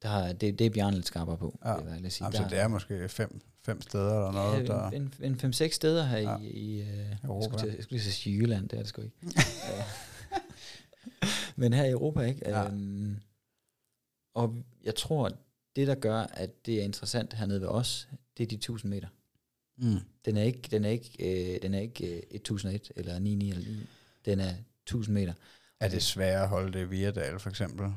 Der 0.02 0.08
har, 0.10 0.34
det, 0.34 0.60
det 0.60 0.66
er 0.66 0.70
Bjørn 0.70 0.94
lidt 0.94 1.08
skarpere 1.08 1.38
på, 1.38 1.60
Ja. 1.66 1.76
vil 1.76 2.04
jeg 2.04 2.12
sige. 2.12 2.26
Jamen, 2.26 2.38
så 2.38 2.44
Der- 2.44 2.50
det 2.50 2.60
er 2.60 2.68
måske 2.68 3.10
fem, 3.10 3.42
fem 3.66 3.82
steder 3.82 4.14
eller 4.28 4.32
noget, 4.32 4.60
ja, 4.70 4.74
der... 4.74 4.90
en, 4.90 5.14
en, 5.22 5.40
fem-seks 5.40 5.76
steder 5.76 6.06
her 6.06 6.18
Ja. 6.18 6.32
ja. 6.32 6.38
i, 6.38 6.46
i 6.48 6.82
øh, 6.82 6.88
jeg, 6.88 7.18
Europa. 7.24 7.58
skulle 7.58 7.74
jeg 7.76 7.84
skulle 7.84 8.00
lige 8.04 8.12
sige 8.12 8.36
Jylland, 8.38 8.70
det 8.70 8.74
er 8.80 8.82
det 8.84 8.88
sgu 8.90 9.02
ikke. 9.02 9.16
Ja. 9.78 9.84
Men 11.56 11.74
her 11.74 11.84
i 11.86 11.90
Europa, 11.92 12.22
ikke? 12.22 12.50
Ja. 12.50 12.66
Øhm, 12.66 13.18
og 14.38 14.56
jeg 14.84 14.96
tror, 14.96 15.32
det 15.76 15.88
der 15.88 15.96
gør, 15.96 16.20
at 16.20 16.66
det 16.66 16.80
er 16.80 16.84
interessant 16.84 17.34
hernede 17.34 17.62
ved 17.62 17.68
os, 17.68 18.08
det 18.38 18.44
er 18.44 18.48
de 18.48 18.56
1000 18.56 18.90
meter. 18.90 19.08
Mm. 19.78 20.00
Den 20.26 20.38
er 20.38 20.44
ikke, 20.44 20.68
den 20.72 20.86
er 20.86 20.90
ikke, 20.90 21.12
øh, 21.20 21.62
den 21.62 21.74
er 21.74 21.80
ikke 21.80 22.16
øh, 22.16 22.22
1001 22.32 22.92
eller 22.96 23.20
99 23.20 23.66
eller 23.66 23.80
9. 23.80 23.86
Den 24.26 24.40
er 24.40 24.54
1000 24.84 25.14
meter. 25.14 25.34
Er 25.80 25.90
det 25.90 26.04
sværere 26.04 26.44
at 26.44 26.50
holde 26.50 26.74
det 26.74 26.86
i 26.86 26.90
Virdal, 26.90 27.40
for 27.40 27.50
eksempel? 27.50 27.94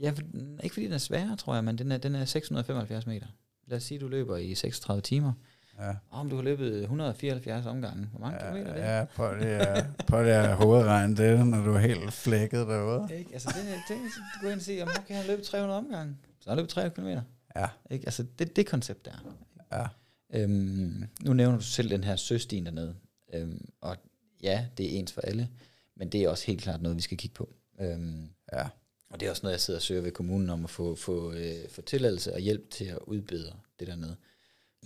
Ja, 0.00 0.10
for, 0.10 0.22
ikke 0.62 0.74
fordi 0.74 0.86
den 0.86 0.92
er 0.92 0.98
sværere, 0.98 1.36
tror 1.36 1.54
jeg, 1.54 1.64
men 1.64 1.78
den 1.78 1.92
er, 1.92 1.98
den 1.98 2.14
er 2.14 2.24
675 2.24 3.06
meter. 3.06 3.26
Lad 3.66 3.76
os 3.76 3.82
sige, 3.82 4.00
du 4.00 4.08
løber 4.08 4.36
i 4.36 4.54
36 4.54 5.02
timer. 5.02 5.32
Ja. 5.78 5.92
Om 6.10 6.30
du 6.30 6.36
har 6.36 6.42
løbet 6.42 6.82
174 6.82 7.66
omgange. 7.66 8.06
Hvor 8.06 8.20
mange 8.20 8.38
kilometer 8.38 8.70
er 8.72 8.74
det? 8.74 8.82
Ja, 8.98 9.04
prøv 9.04 9.38
det 9.38 9.86
prøv 10.06 10.24
det 10.24 10.30
at 10.30 10.56
hovedregne 10.56 11.16
det, 11.16 11.46
når 11.46 11.64
du 11.64 11.72
er 11.74 11.78
helt 11.78 12.12
flækket 12.12 12.66
derude. 12.66 13.08
Ikke? 13.18 13.30
Altså, 13.32 13.48
det, 13.48 13.74
det, 13.88 13.96
du 14.14 14.44
går 14.46 14.50
ind 14.50 14.58
og 14.58 14.62
siger, 14.62 14.84
okay, 14.84 15.14
han 15.14 15.16
har 15.16 15.26
løbet 15.26 15.44
300 15.44 15.78
omgange. 15.78 16.16
Så 16.40 16.50
har 16.50 16.54
han 16.54 16.56
løbet 16.56 16.70
300 16.70 16.94
km. 16.94 17.26
Ja, 17.56 17.66
Ikke? 17.90 18.06
Altså, 18.06 18.24
det, 18.38 18.56
det 18.56 18.66
koncept 18.66 19.04
der. 19.04 19.34
ja. 19.72 19.86
Øhm, 20.34 21.04
nu 21.20 21.32
nævner 21.32 21.56
du 21.58 21.62
selv 21.64 21.90
den 21.90 22.04
her 22.04 22.16
søstien 22.16 22.66
dernede. 22.66 22.94
Øhm, 23.34 23.68
og 23.80 23.96
ja, 24.42 24.66
det 24.78 24.86
er 24.94 24.98
ens 24.98 25.12
for 25.12 25.20
alle. 25.20 25.48
Men 25.96 26.08
det 26.08 26.22
er 26.22 26.28
også 26.28 26.46
helt 26.46 26.62
klart 26.62 26.82
noget, 26.82 26.96
vi 26.96 27.02
skal 27.02 27.16
kigge 27.18 27.34
på. 27.34 27.54
Øhm, 27.80 28.28
ja. 28.52 28.68
og 29.10 29.20
det 29.20 29.26
er 29.26 29.30
også 29.30 29.42
noget, 29.42 29.52
jeg 29.52 29.60
sidder 29.60 29.78
og 29.78 29.82
søger 29.82 30.00
ved 30.02 30.12
kommunen 30.12 30.50
om 30.50 30.64
at 30.64 30.70
få, 30.70 30.94
få, 30.94 31.32
øh, 31.32 31.54
få 31.70 31.82
tilladelse 31.82 32.32
og 32.34 32.40
hjælp 32.40 32.70
til 32.70 32.84
at 32.84 32.98
udbedre 33.06 33.52
det 33.80 33.86
dernede. 33.88 34.16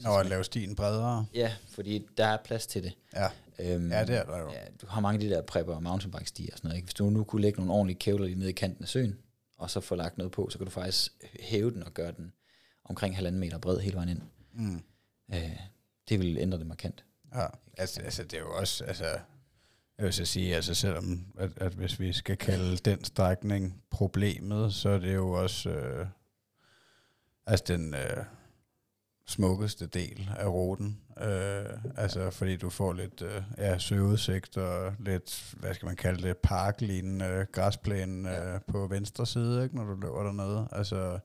Og 0.05 0.20
at 0.20 0.27
lave 0.27 0.44
stien 0.44 0.74
bredere. 0.74 1.27
Ja, 1.35 1.52
fordi 1.68 2.06
der 2.16 2.27
er 2.27 2.36
plads 2.44 2.66
til 2.66 2.82
det. 2.82 2.93
Ja, 3.14 3.28
Øhm, 3.59 3.90
ja 3.93 4.05
det 4.05 4.16
er 4.16 4.24
der 4.24 4.39
jo. 4.39 4.52
Ja, 4.52 4.59
du 4.82 4.86
har 4.86 5.01
mange 5.01 5.14
af 5.14 5.20
de 5.31 5.35
der 5.35 5.43
prepper 5.43 5.74
og 5.74 5.82
mountainbike 5.82 6.28
stier 6.28 6.48
og 6.52 6.59
sådan 6.59 6.68
noget. 6.68 6.77
Ikke? 6.77 6.86
Hvis 6.86 6.94
du 6.94 7.10
nu 7.10 7.24
kunne 7.24 7.43
lægge 7.43 7.56
nogle 7.56 7.73
ordentlige 7.73 7.98
kævler 7.98 8.27
lige 8.27 8.39
nede 8.39 8.51
i 8.51 8.52
kanten 8.52 8.85
af 8.85 8.89
søen, 8.89 9.18
og 9.59 9.70
så 9.70 9.81
få 9.81 9.94
lagt 9.94 10.18
noget 10.18 10.32
på, 10.32 10.48
så 10.51 10.59
kan 10.59 10.64
du 10.64 10.70
faktisk 10.70 11.12
hæve 11.40 11.70
den 11.70 11.82
og 11.82 11.94
gøre 11.94 12.12
den 12.12 12.32
omkring 12.85 13.14
halvanden 13.14 13.40
meter 13.40 13.59
bred 13.59 13.78
hele 13.78 13.97
vejen 13.97 14.09
ind. 14.09 14.23
Mm. 14.52 14.82
Øh, 15.35 15.56
det 16.09 16.20
vil 16.20 16.39
ændre 16.39 16.59
det 16.59 16.66
markant. 16.66 17.05
Ja, 17.35 17.47
altså, 17.78 18.01
altså 18.01 18.23
det 18.23 18.35
er 18.35 18.40
jo 18.40 18.56
også, 18.56 18.85
altså, 18.85 19.05
Jeg 19.98 20.05
vil 20.05 20.12
så 20.12 20.24
sige, 20.24 20.56
altså 20.56 20.74
selvom, 20.74 21.27
at, 21.39 21.51
at 21.56 21.73
hvis 21.73 22.01
vi 22.01 22.12
skal 22.12 22.36
kalde 22.36 22.77
den 22.77 23.05
strækning 23.05 23.82
problemet, 23.90 24.74
så 24.74 24.89
er 24.89 24.98
det 24.98 25.14
jo 25.14 25.31
også 25.32 25.70
øh, 25.70 26.06
altså 27.47 27.64
den 27.68 27.94
øh, 27.94 28.24
smukkeste 29.27 29.86
del 29.86 30.31
af 30.36 30.47
ruten. 30.47 31.01
Øh, 31.20 31.65
altså 31.97 32.31
fordi 32.31 32.57
du 32.57 32.70
får 32.70 32.93
lidt 32.93 33.23
øh, 33.23 33.43
ja, 33.59 33.78
søudsigt 33.78 34.57
og 34.57 34.93
lidt, 34.98 35.55
hvad 35.57 35.74
skal 35.74 35.86
man 35.86 35.97
kalde 35.97 36.28
det, 36.28 36.36
parklignende 36.36 37.27
øh, 37.27 37.47
græsplæne 37.53 38.39
øh, 38.39 38.61
på 38.69 38.86
venstre 38.86 39.27
side, 39.27 39.65
ikke, 39.65 39.77
når 39.77 39.85
du 39.85 39.94
løber 39.94 40.23
dernede. 40.23 40.69
Altså, 40.73 41.19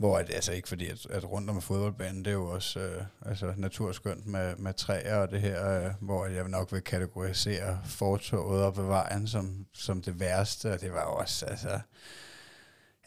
hvor 0.00 0.18
at, 0.18 0.30
altså 0.34 0.52
ikke 0.52 0.68
fordi, 0.68 0.88
at, 0.88 1.06
at 1.10 1.30
rundt 1.30 1.50
om 1.50 1.60
fodboldbanen, 1.60 2.24
det 2.24 2.30
er 2.30 2.34
jo 2.34 2.46
også 2.46 2.80
øh, 2.80 3.02
altså 3.26 3.54
naturskønt 3.56 4.26
med, 4.26 4.56
med 4.56 4.74
træer 4.74 5.16
og 5.16 5.30
det 5.30 5.40
her, 5.40 5.84
øh, 5.84 5.92
hvor 6.00 6.26
jeg 6.26 6.48
nok 6.48 6.72
vil 6.72 6.80
kategorisere 6.82 7.80
fortoget 7.84 8.62
op 8.62 8.78
ad 8.78 8.84
vejen 8.84 9.26
som, 9.26 9.66
som 9.72 10.02
det 10.02 10.20
værste, 10.20 10.72
og 10.72 10.80
det 10.80 10.92
var 10.92 11.04
også, 11.04 11.46
altså, 11.46 11.80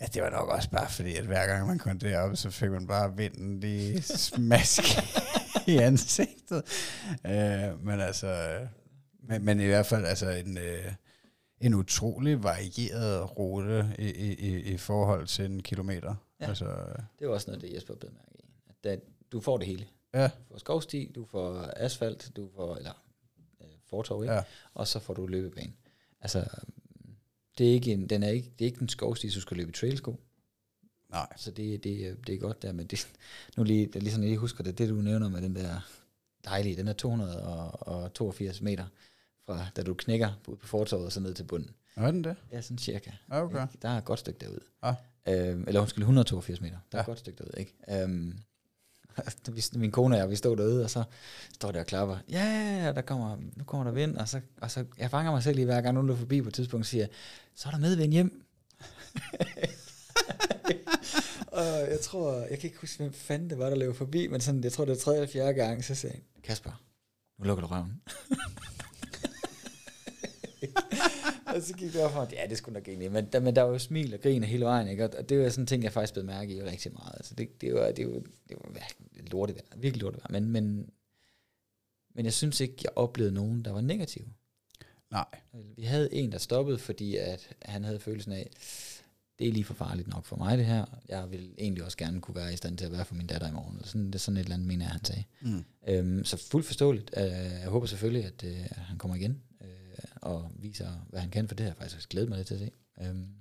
Ja, 0.03 0.07
det 0.13 0.21
var 0.23 0.29
nok 0.29 0.49
også 0.49 0.69
bare 0.69 0.89
fordi, 0.89 1.15
at 1.15 1.25
hver 1.25 1.47
gang 1.47 1.67
man 1.67 1.77
kom 1.79 1.99
derop, 1.99 2.35
så 2.37 2.49
fik 2.49 2.71
man 2.71 2.87
bare 2.87 3.17
vinden 3.17 3.59
lige 3.59 4.01
smask 4.01 4.81
i 5.67 5.77
ansigtet. 5.77 6.63
Øh, 7.25 7.85
men 7.85 7.99
altså, 8.01 8.59
men, 9.23 9.45
men 9.45 9.59
i 9.59 9.65
hvert 9.65 9.85
fald 9.85 10.05
altså 10.05 10.29
en, 10.29 10.57
øh, 10.57 10.93
en 11.61 11.73
utrolig 11.73 12.43
varieret 12.43 13.37
rute 13.37 13.95
i, 13.99 14.09
i, 14.09 14.61
i 14.73 14.77
forhold 14.77 15.27
til 15.27 15.45
en 15.45 15.63
kilometer. 15.63 16.15
Ja. 16.41 16.47
Altså, 16.47 16.65
Det 17.19 17.27
var 17.27 17.33
også 17.33 17.51
noget, 17.51 17.61
det 17.61 17.73
Jesper 17.75 17.95
blev 17.95 18.11
mærke 18.11 18.31
i. 18.39 18.45
At 18.69 18.75
da, 18.83 18.97
du 19.31 19.41
får 19.41 19.57
det 19.57 19.67
hele. 19.67 19.85
ja, 20.13 20.23
Du 20.27 20.29
får 20.51 20.57
skovsti, 20.57 21.11
du 21.15 21.25
får 21.31 21.69
asfalt, 21.77 22.31
du 22.35 22.49
får, 22.55 22.75
eller 22.75 23.03
øh, 23.61 23.67
fortov, 23.89 24.23
ikke? 24.23 24.33
ja, 24.33 24.43
og 24.73 24.87
så 24.87 24.99
får 24.99 25.13
du 25.13 25.27
løbebane. 25.27 25.73
Altså, 26.21 26.45
det 27.57 27.67
er 27.69 27.71
ikke 27.73 27.91
en, 27.93 28.07
den 28.09 28.23
er 28.23 28.29
ikke, 28.29 28.51
det 28.59 28.65
er 28.65 28.69
ikke 28.69 28.81
en 28.81 28.89
skovsti, 28.89 29.29
du 29.29 29.41
skal 29.41 29.57
løbe 29.57 29.69
i 29.69 29.73
trailsko. 29.73 30.19
nej. 31.09 31.27
Så 31.37 31.51
det, 31.51 31.83
det, 31.83 32.17
det 32.27 32.35
er 32.35 32.39
godt 32.39 32.61
der, 32.61 32.71
men 32.71 32.85
det, 32.87 33.07
nu 33.57 33.63
lige, 33.63 33.87
det 33.87 34.03
ligesom 34.03 34.21
jeg 34.21 34.29
lige 34.29 34.39
husker 34.39 34.63
det, 34.63 34.77
det 34.77 34.89
du 34.89 34.95
nævner 34.95 35.29
med 35.29 35.41
den 35.41 35.55
der 35.55 35.79
dejlige, 36.45 36.75
den 36.75 36.87
er 36.87 36.93
282 36.93 38.61
meter 38.61 38.85
fra, 39.45 39.65
da 39.75 39.83
du 39.83 39.93
knækker 39.93 40.29
ud 40.47 40.55
på 40.55 40.67
fortovet 40.67 41.05
og 41.05 41.11
så 41.11 41.19
ned 41.19 41.33
til 41.33 41.43
bunden. 41.43 41.69
Er 41.95 42.11
den 42.11 42.23
det? 42.23 42.35
Ja, 42.51 42.61
sådan 42.61 42.77
cirka. 42.77 43.11
Okay. 43.29 43.61
Ikke? 43.63 43.77
Der 43.81 43.89
er 43.89 43.97
et 43.97 44.05
godt 44.05 44.19
stykke 44.19 44.39
derud. 44.39 44.59
Ah. 44.81 44.95
Øhm, 45.27 45.63
eller 45.67 45.81
undskyld, 45.81 46.01
182 46.03 46.61
meter. 46.61 46.77
Der 46.91 46.97
er 46.97 46.99
Ja. 46.99 47.01
et 47.01 47.05
godt 47.05 47.19
stykke 47.19 47.37
derud, 47.37 47.51
ikke? 47.57 47.73
Øhm, 48.03 48.39
min 49.75 49.91
kone 49.91 50.15
og 50.15 50.19
jeg, 50.19 50.29
vi 50.29 50.35
stod 50.35 50.57
derude, 50.57 50.83
og 50.83 50.89
så 50.89 51.03
står 51.53 51.71
der 51.71 51.79
og 51.79 51.85
klapper. 51.85 52.17
Ja, 52.29 52.45
ja, 52.45 52.85
ja, 52.85 52.91
der 52.91 53.01
kommer, 53.01 53.37
nu 53.55 53.63
kommer 53.63 53.83
der 53.83 53.91
vind, 53.91 54.17
og 54.17 54.29
så, 54.29 54.41
og 54.61 54.71
så 54.71 54.85
jeg 54.97 55.11
fanger 55.11 55.31
mig 55.31 55.43
selv 55.43 55.59
i 55.59 55.63
hver 55.63 55.81
gang, 55.81 55.93
nogen 55.93 56.07
løber 56.07 56.19
forbi 56.19 56.41
på 56.41 56.47
et 56.47 56.53
tidspunkt, 56.53 56.81
og 56.81 56.87
siger, 56.87 57.07
så 57.55 57.69
er 57.69 57.71
der 57.71 57.79
medvind 57.79 58.13
hjem. 58.13 58.43
og 61.51 61.65
jeg 61.65 61.99
tror, 62.03 62.33
jeg 62.33 62.59
kan 62.59 62.67
ikke 62.67 62.79
huske, 62.81 62.97
hvem 62.97 63.13
fanden 63.13 63.49
det 63.49 63.57
var, 63.57 63.69
der 63.69 63.75
løb 63.75 63.95
forbi, 63.95 64.27
men 64.27 64.41
sådan, 64.41 64.63
jeg 64.63 64.71
tror, 64.71 64.85
det 64.85 64.91
er 64.91 64.99
tredje 64.99 65.19
eller 65.19 65.31
fjerde 65.31 65.53
gang, 65.53 65.83
så 65.83 65.95
sagde 65.95 66.15
han, 66.15 66.23
Kasper, 66.43 66.81
nu 67.39 67.45
lukker 67.45 67.61
du 67.61 67.67
røven. 67.67 68.01
og 71.55 71.61
så 71.61 71.73
gik 71.73 71.93
det 71.93 72.03
op 72.03 72.11
for 72.11 72.19
mig, 72.19 72.33
ja, 72.33 72.49
det 72.49 72.57
skulle 72.57 72.73
nok 72.73 72.87
egentlig, 72.87 73.11
men, 73.11 73.25
der, 73.25 73.39
men 73.39 73.55
der 73.55 73.61
var 73.61 73.71
jo 73.71 73.79
smil 73.79 74.13
og 74.13 74.19
grin 74.19 74.43
hele 74.43 74.65
vejen, 74.65 74.87
ikke? 74.87 75.17
Og 75.17 75.29
det 75.29 75.39
var 75.39 75.49
sådan 75.49 75.63
en 75.63 75.67
ting, 75.67 75.83
jeg 75.83 75.91
faktisk 75.91 76.13
blev 76.13 76.25
mærke 76.25 76.55
i 76.55 76.63
rigtig 76.63 76.93
meget. 76.93 77.13
Altså, 77.13 77.35
det, 77.35 77.61
det, 77.61 77.73
var, 77.73 77.91
det, 77.91 78.07
var, 78.07 78.21
det 78.49 78.57
var 78.63 78.69
virkelig 78.69 79.31
lortet 79.31 79.55
vejr, 79.55 79.77
virkelig 79.77 80.01
lortet 80.01 80.21
vejr. 80.21 80.39
Men, 80.39 80.51
men, 80.51 80.89
men 82.15 82.25
jeg 82.25 82.33
synes 82.33 82.59
ikke, 82.59 82.75
jeg 82.83 82.91
oplevede 82.95 83.33
nogen, 83.33 83.65
der 83.65 83.71
var 83.71 83.81
negativ. 83.81 84.27
Nej. 85.11 85.25
Vi 85.75 85.83
havde 85.83 86.13
en, 86.13 86.31
der 86.31 86.37
stoppede, 86.37 86.77
fordi 86.77 87.15
at 87.15 87.55
han 87.61 87.83
havde 87.83 87.99
følelsen 87.99 88.31
af, 88.31 88.49
det 89.39 89.47
er 89.47 89.51
lige 89.51 89.63
for 89.63 89.73
farligt 89.73 90.07
nok 90.07 90.25
for 90.25 90.35
mig 90.35 90.57
det 90.57 90.65
her. 90.65 90.85
Jeg 91.09 91.31
vil 91.31 91.53
egentlig 91.57 91.83
også 91.83 91.97
gerne 91.97 92.21
kunne 92.21 92.35
være 92.35 92.53
i 92.53 92.55
stand 92.55 92.77
til 92.77 92.85
at 92.85 92.91
være 92.91 93.05
for 93.05 93.15
min 93.15 93.27
datter 93.27 93.49
i 93.49 93.51
morgen. 93.51 93.75
Eller 93.75 93.87
sådan, 93.87 94.07
det 94.07 94.15
er 94.15 94.19
sådan 94.19 94.37
et 94.37 94.43
eller 94.43 94.55
andet, 94.55 94.67
mener 94.67 94.85
jeg, 94.85 94.91
han 94.91 95.05
sagde. 95.05 95.23
Mm. 95.41 95.65
Øhm, 95.87 96.25
så 96.25 96.37
fuldt 96.37 96.67
forståeligt. 96.67 97.11
Øh, 97.17 97.23
jeg 97.61 97.67
håber 97.67 97.87
selvfølgelig, 97.87 98.25
at 98.25 98.43
øh, 98.43 98.65
han 98.71 98.97
kommer 98.97 99.15
igen 99.15 99.41
og 100.15 100.51
viser, 100.55 101.05
hvad 101.09 101.19
han 101.19 101.31
kan, 101.31 101.47
for 101.47 101.55
det 101.55 101.63
jeg 101.63 101.75
faktisk 101.75 101.95
også 101.95 102.09
glædet 102.09 102.29
mig 102.29 102.37
lidt 102.37 102.47
til 102.47 102.53
at 102.53 102.59
se. 102.59 102.71
Øhm, 103.01 103.35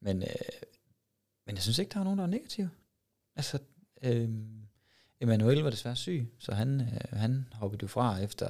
men, 0.00 0.22
øh, 0.22 0.28
men 1.46 1.54
jeg 1.54 1.62
synes 1.62 1.78
ikke, 1.78 1.92
der 1.92 1.98
var 1.98 2.04
nogen, 2.04 2.18
der 2.18 2.24
var 2.24 2.30
negativ. 2.30 2.68
Altså, 3.36 3.58
øh, 4.02 4.30
Emanuel 5.20 5.58
var 5.58 5.70
desværre 5.70 5.96
syg, 5.96 6.34
så 6.38 6.54
han, 6.54 6.80
øh, 6.80 7.18
han 7.18 7.48
hoppede 7.52 7.82
jo 7.82 7.88
fra 7.88 8.18
efter 8.18 8.48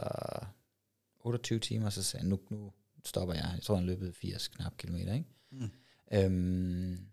28 1.21 1.59
timer, 1.59 1.91
så 1.91 2.03
sagde 2.03 2.23
han, 2.23 2.31
nu, 2.31 2.41
nu 2.51 2.73
stopper 3.05 3.35
jeg. 3.35 3.51
Jeg 3.55 3.63
tror, 3.63 3.75
han 3.75 3.87
løbet 3.87 4.17
80 4.17 4.49
knap 4.49 4.77
kilometer, 4.77 5.15
ikke? 5.15 5.27
Mm. 5.51 5.71
Øhm, 6.13 7.07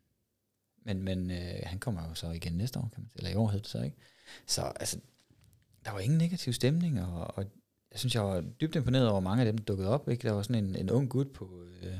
men 0.86 1.04
men 1.04 1.32
øh, 1.32 1.60
han 1.64 1.80
kommer 1.80 2.08
jo 2.08 2.14
så 2.14 2.32
igen 2.32 2.54
næste 2.54 2.80
år, 2.80 2.90
kan 2.94 3.02
man 3.02 3.10
sige. 3.10 3.20
Eller 3.20 3.32
i 3.32 3.36
år 3.36 3.50
hed 3.50 3.60
det 3.60 3.68
så, 3.68 3.82
ikke? 3.82 3.98
Så 4.48 4.62
altså, 4.62 5.00
der 5.86 5.92
var 5.92 6.00
ingen 6.00 6.18
negativ 6.18 6.54
stemning, 6.54 7.02
og, 7.02 7.38
og 7.38 7.46
jeg 7.92 8.00
synes, 8.00 8.16
jeg 8.16 8.24
var 8.24 8.42
dybt 8.42 8.76
imponeret 8.76 9.10
over 9.10 9.20
mange 9.20 9.42
af 9.42 9.46
dem, 9.46 9.58
der 9.58 9.64
dukkede 9.64 9.90
op. 9.90 10.10
Ikke? 10.10 10.28
Der 10.28 10.34
var 10.34 10.42
sådan 10.42 10.66
en, 10.66 10.76
en 10.76 10.90
ung 10.90 11.10
gut 11.10 11.32
på, 11.34 11.64
øh, 11.82 12.00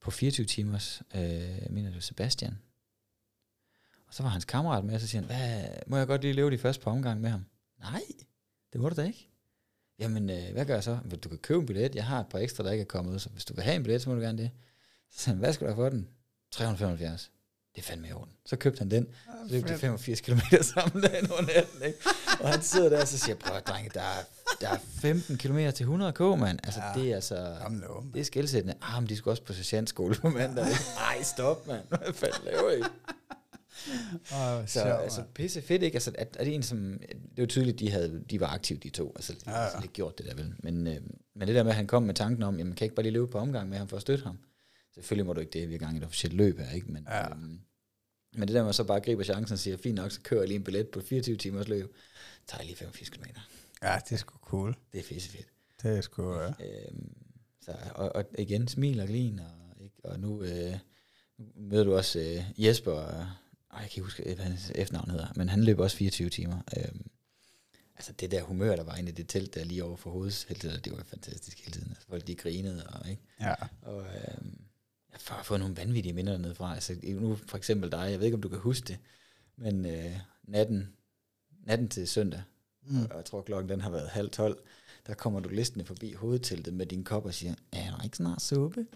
på 0.00 0.10
24 0.10 0.46
timers, 0.46 1.02
øh, 1.14 1.22
jeg 1.22 1.68
mener 1.70 1.88
det 1.88 1.94
var 1.94 2.00
Sebastian. 2.00 2.58
Og 4.06 4.14
så 4.14 4.22
var 4.22 4.30
hans 4.30 4.44
kammerat 4.44 4.84
med, 4.84 4.94
og 4.94 5.00
så 5.00 5.06
siger 5.06 5.22
han, 5.22 5.26
hvad, 5.26 5.64
må 5.86 5.96
jeg 5.96 6.06
godt 6.06 6.22
lige 6.22 6.34
leve 6.34 6.50
de 6.50 6.58
første 6.58 6.84
par 6.84 6.90
omgang 6.90 7.20
med 7.20 7.30
ham? 7.30 7.44
Nej, 7.80 8.02
det 8.72 8.80
må 8.80 8.88
du 8.88 8.94
da 8.94 9.06
ikke. 9.06 9.28
Jamen, 9.98 10.30
øh, 10.30 10.52
hvad 10.52 10.66
gør 10.66 10.74
jeg 10.74 10.84
så? 10.84 10.98
Du 11.24 11.28
kan 11.28 11.38
købe 11.38 11.60
en 11.60 11.66
billet. 11.66 11.94
Jeg 11.94 12.06
har 12.06 12.20
et 12.20 12.26
par 12.28 12.38
ekstra, 12.38 12.64
der 12.64 12.70
ikke 12.70 12.82
er 12.82 12.86
kommet 12.86 13.22
så 13.22 13.28
hvis 13.28 13.44
du 13.44 13.54
vil 13.54 13.64
have 13.64 13.76
en 13.76 13.82
billet, 13.82 14.02
så 14.02 14.10
må 14.10 14.16
du 14.16 14.22
gerne 14.22 14.38
det. 14.38 14.50
Så 15.10 15.20
sagde 15.20 15.34
han, 15.34 15.38
hvad 15.38 15.52
skal 15.52 15.66
du 15.66 15.72
have 15.72 15.76
for 15.76 15.88
den? 15.88 16.08
375. 16.50 17.30
Det 17.74 17.80
er 17.80 17.84
fandme 17.86 18.08
i 18.08 18.12
orden. 18.12 18.32
Så 18.46 18.56
købte 18.56 18.78
han 18.78 18.90
den. 18.90 19.06
Så 19.48 19.54
løb 19.54 19.68
de 19.68 19.78
85 19.78 20.20
km 20.20 20.38
sammen 20.62 21.02
dagen 21.10 21.30
over 21.30 21.40
natten, 21.42 21.82
ikke? 21.86 21.98
Og 22.40 22.48
han 22.48 22.62
sidder 22.62 22.88
der 22.88 23.00
og 23.00 23.08
så 23.08 23.18
siger, 23.18 23.34
prøv 23.36 23.60
drenge, 23.60 23.90
der 23.94 24.00
er, 24.00 24.22
der 24.60 24.68
er 24.68 24.78
15 25.00 25.36
km 25.38 25.58
til 25.58 25.84
100 25.84 26.12
k, 26.12 26.20
mand. 26.20 26.58
Altså, 26.64 26.80
Ja. 26.96 27.00
det 27.00 27.10
er 27.10 27.14
altså... 27.14 27.56
Kom 27.62 27.72
nu. 27.72 28.04
Det 28.14 28.20
er 28.20 28.24
skældsættende. 28.24 28.74
Ah, 28.82 29.02
men 29.02 29.08
de 29.08 29.16
skulle 29.16 29.32
også 29.32 29.42
på 29.42 29.52
sergeantskole 29.52 30.14
på 30.14 30.28
mandag. 30.28 30.64
Ej, 31.10 31.22
stop, 31.22 31.66
mand. 31.66 31.82
Hvad 31.88 32.12
fanden 32.12 32.40
laver 32.44 32.70
I? 32.70 32.80
Åh, 34.32 34.66
Så 34.68 34.80
altså, 34.80 35.22
pisse 35.34 35.62
fedt, 35.62 35.82
ikke? 35.82 35.94
Altså, 35.96 36.12
at, 36.18 36.36
at 36.40 36.48
en 36.48 36.62
som, 36.62 36.98
det 37.36 37.42
var 37.42 37.46
tydeligt, 37.46 37.78
de, 37.80 37.90
havde, 37.90 38.24
de 38.30 38.40
var 38.40 38.46
aktive, 38.46 38.78
de 38.82 38.88
to. 38.90 39.12
Altså, 39.16 39.34
Ja, 39.46 39.50
har 39.50 39.58
ja. 39.58 39.64
altså 39.64 39.80
lidt 39.80 39.92
gjort 39.92 40.18
det 40.18 40.26
der 40.26 40.34
vel. 40.34 40.54
Men, 40.58 40.86
øh, 40.86 40.96
men 41.34 41.48
det 41.48 41.54
der 41.54 41.62
med, 41.62 41.70
at 41.70 41.76
han 41.76 41.86
kom 41.86 42.02
med 42.02 42.14
tanken 42.14 42.42
om, 42.42 42.58
jamen, 42.58 42.72
kan 42.72 42.80
jeg 42.80 42.86
ikke 42.86 42.94
bare 42.94 43.02
lige 43.02 43.12
løbe 43.12 43.26
på 43.26 43.38
omgang 43.38 43.68
med 43.68 43.78
ham 43.78 43.88
for 43.88 43.96
at 43.96 44.02
støtte 44.02 44.24
ham? 44.24 44.38
Selvfølgelig 44.94 45.26
må 45.26 45.32
du 45.32 45.40
ikke 45.40 45.52
det, 45.52 45.68
vi 45.68 45.74
er 45.74 45.78
gang 45.78 45.94
i 45.94 45.98
et 45.98 46.04
officielt 46.04 46.34
løb 46.36 46.58
her, 46.58 46.70
ikke? 46.70 46.92
Men, 46.92 47.06
Ja. 47.10 47.30
øhm, 47.30 47.60
men 48.36 48.48
det 48.48 48.54
der 48.54 48.64
at 48.68 48.74
så 48.74 48.84
bare 48.84 49.00
griber 49.00 49.22
chancen 49.24 49.52
og 49.52 49.58
siger, 49.58 49.76
fint 49.76 49.94
nok, 49.94 50.10
så 50.12 50.20
kører 50.20 50.40
jeg 50.40 50.48
lige 50.48 50.56
en 50.58 50.64
billet 50.64 50.88
på 50.88 51.00
24 51.00 51.36
timers 51.36 51.68
løb, 51.68 51.94
tager 52.46 52.60
jeg 52.60 52.66
lige 52.66 52.76
85 52.76 53.08
km. 53.10 53.24
Ja, 53.82 53.98
det 54.04 54.12
er 54.12 54.16
sgu 54.16 54.38
cool. 54.38 54.76
Det 54.92 54.98
er 54.98 55.04
fedt. 55.04 55.36
Det 55.82 55.96
er 55.96 56.00
sgu... 56.00 56.22
Uh, 56.34 56.52
Øhm, 56.60 57.16
så, 57.60 57.76
og, 57.94 58.16
og, 58.16 58.24
igen, 58.38 58.68
smil 58.68 59.00
og 59.00 59.06
glin, 59.06 59.38
og, 59.38 59.82
ikke? 59.84 59.96
og 60.04 60.20
nu, 60.20 60.42
øh, 60.42 60.74
nu 61.38 61.46
møder 61.56 61.84
du 61.84 61.94
også 61.96 62.18
øh, 62.18 62.64
Jesper, 62.64 62.92
og, 62.92 63.12
øh, 63.12 63.26
jeg 63.72 63.80
kan 63.80 63.84
ikke 63.90 64.00
huske, 64.00 64.22
hvad 64.34 64.44
hans 64.44 64.72
efternavn 64.74 65.10
hedder, 65.10 65.26
men 65.36 65.48
han 65.48 65.64
løb 65.64 65.78
også 65.78 65.96
24 65.96 66.30
timer. 66.30 66.60
Øhm, 66.76 67.06
altså 67.96 68.12
det 68.12 68.30
der 68.30 68.42
humør, 68.42 68.76
der 68.76 68.82
var 68.84 68.96
inde 68.96 69.08
i 69.10 69.14
det 69.14 69.28
telt 69.28 69.54
der 69.54 69.64
lige 69.64 69.84
over 69.84 69.96
for 69.96 70.10
hovedfeltet, 70.10 70.84
det 70.84 70.92
var 70.96 71.02
fantastisk 71.04 71.58
hele 71.58 71.72
tiden. 71.72 71.88
Altså, 71.90 72.06
folk 72.08 72.26
de 72.26 72.34
grinede, 72.34 72.86
og, 72.86 73.10
ikke? 73.10 73.22
ja. 73.40 73.54
og 73.82 74.02
øhm, 74.06 74.60
jeg 75.28 75.36
har 75.36 75.42
fået 75.42 75.60
nogle 75.60 75.76
vanvittige 75.76 76.12
minder 76.12 76.32
dernede 76.32 76.54
fra. 76.54 76.74
Altså, 76.74 76.96
nu 77.04 77.36
for 77.48 77.56
eksempel 77.56 77.92
dig, 77.92 78.08
jeg 78.10 78.18
ved 78.18 78.24
ikke, 78.26 78.34
om 78.34 78.42
du 78.42 78.48
kan 78.48 78.58
huske 78.58 78.86
det, 78.88 78.98
men 79.56 79.86
øh, 79.86 80.16
natten, 80.48 80.88
natten 81.66 81.88
til 81.88 82.08
søndag, 82.08 82.42
Mm. 82.86 83.02
og 83.10 83.16
jeg 83.16 83.24
tror 83.24 83.42
klokken 83.42 83.68
den 83.70 83.80
har 83.80 83.90
været 83.90 84.08
halv 84.08 84.30
tolv, 84.30 84.56
der 85.06 85.14
kommer 85.14 85.40
du 85.40 85.48
listende 85.48 85.84
forbi 85.84 86.12
hovedteltet 86.12 86.74
med 86.74 86.86
din 86.86 87.04
kop 87.04 87.24
og 87.26 87.34
siger, 87.34 87.54
er 87.72 87.90
der 87.96 88.04
ikke 88.04 88.16
snart 88.16 88.42
suppe? 88.42 88.86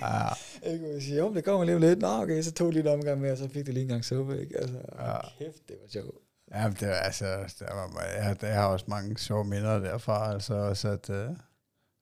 Ja, 0.00 0.28
Jeg 0.70 0.80
kunne 0.80 1.00
sige, 1.02 1.16
jo, 1.18 1.34
det 1.34 1.44
kommer 1.44 1.64
lige 1.64 1.74
om 1.74 1.80
lidt. 1.80 1.98
Nå, 1.98 2.08
okay, 2.22 2.42
så 2.42 2.52
tog 2.52 2.70
lige 2.70 2.80
en 2.82 2.86
omgang 2.88 3.20
med, 3.20 3.30
og 3.32 3.38
så 3.38 3.48
fik 3.48 3.66
du 3.66 3.72
lige 3.72 3.82
en 3.82 3.88
gang 3.88 4.04
suppe, 4.04 4.40
ikke? 4.40 4.58
Altså, 4.58 4.78
Ja. 4.98 5.10
ja. 5.12 5.18
kæft, 5.38 5.68
det 5.68 5.76
var 5.82 5.88
sjovt. 5.88 6.16
ja 6.54 6.70
det 6.80 6.82
er, 6.88 6.92
altså, 6.94 7.24
der 7.58 7.74
var, 7.74 8.02
jeg, 8.16 8.36
jeg 8.42 8.54
har 8.54 8.66
også 8.66 8.84
mange 8.88 9.18
sjove 9.18 9.44
minder 9.44 9.78
derfra, 9.78 10.32
altså 10.32 10.54
også 10.54 10.88
at, 10.88 11.10
uh, 11.10 11.36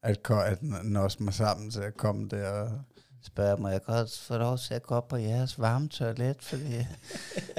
at, 0.02 0.30
at 0.30 0.58
n- 0.58 0.82
nå 0.82 1.08
mig 1.18 1.34
sammen 1.34 1.70
til 1.70 1.80
at 1.80 1.96
komme 1.96 2.28
der 2.28 2.48
og 2.48 2.70
spørge, 3.22 3.62
må 3.62 3.68
jeg 3.68 3.82
godt 3.82 4.18
få 4.18 4.36
lov 4.38 4.58
til 4.58 4.74
at 4.74 4.82
gå 4.82 4.94
op 4.94 5.08
på 5.08 5.16
jeres 5.16 5.58
varme 5.58 5.88
toilet, 5.88 6.36
fordi 6.42 6.74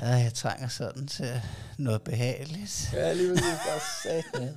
ja, 0.02 0.08
jeg 0.26 0.34
trænger 0.34 0.68
sådan 0.68 1.08
til 1.08 1.42
noget 1.78 2.02
behageligt. 2.02 2.90
Ja, 2.94 3.14
lige 3.14 3.30
præcis, 3.30 4.26
med. 4.34 4.54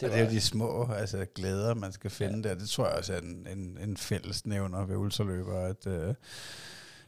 Det, 0.00 0.02
og 0.02 0.10
det 0.10 0.18
er 0.18 0.24
jo 0.24 0.30
de 0.30 0.40
små 0.40 0.88
altså, 0.92 1.26
glæder, 1.34 1.74
man 1.74 1.92
skal 1.92 2.10
finde 2.10 2.48
ja. 2.48 2.54
der. 2.54 2.60
Det 2.60 2.68
tror 2.68 2.86
jeg 2.86 2.96
også 2.96 3.12
er 3.14 3.18
en, 3.18 3.46
en, 3.50 3.78
en 3.80 3.96
fællesnævner 3.96 4.84
ved 4.84 4.96
ultraløber, 4.96 5.60
at, 5.60 5.86
øh, 5.86 6.14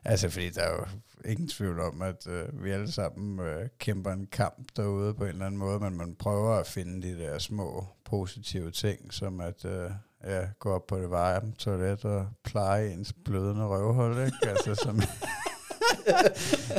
Altså, 0.08 0.30
fordi 0.30 0.50
der 0.50 0.62
er 0.62 0.72
jo 0.72 0.84
ingen 1.24 1.48
tvivl 1.48 1.80
om, 1.80 2.02
at 2.02 2.26
øh, 2.26 2.64
vi 2.64 2.70
alle 2.70 2.92
sammen 2.92 3.40
øh, 3.46 3.68
kæmper 3.78 4.12
en 4.12 4.26
kamp 4.26 4.66
derude 4.76 5.14
på 5.14 5.24
en 5.24 5.30
eller 5.30 5.46
anden 5.46 5.58
måde, 5.58 5.80
men 5.80 5.96
man 5.96 6.14
prøver 6.14 6.54
at 6.54 6.66
finde 6.66 7.08
de 7.08 7.18
der 7.18 7.38
små 7.38 7.86
positive 8.06 8.70
ting, 8.70 9.12
som 9.14 9.40
at 9.40 9.64
øh, 9.64 9.90
ja, 10.24 10.46
gå 10.58 10.72
op 10.74 10.86
på 10.86 10.98
det 10.98 11.10
varme 11.10 11.52
toilet 11.58 12.04
og 12.04 12.26
pleje 12.44 12.92
ens 12.92 13.12
blødende 13.24 13.66
røvhul, 13.66 14.24
ikke? 14.26 14.36
Altså, 14.50 14.74
som, 14.74 15.00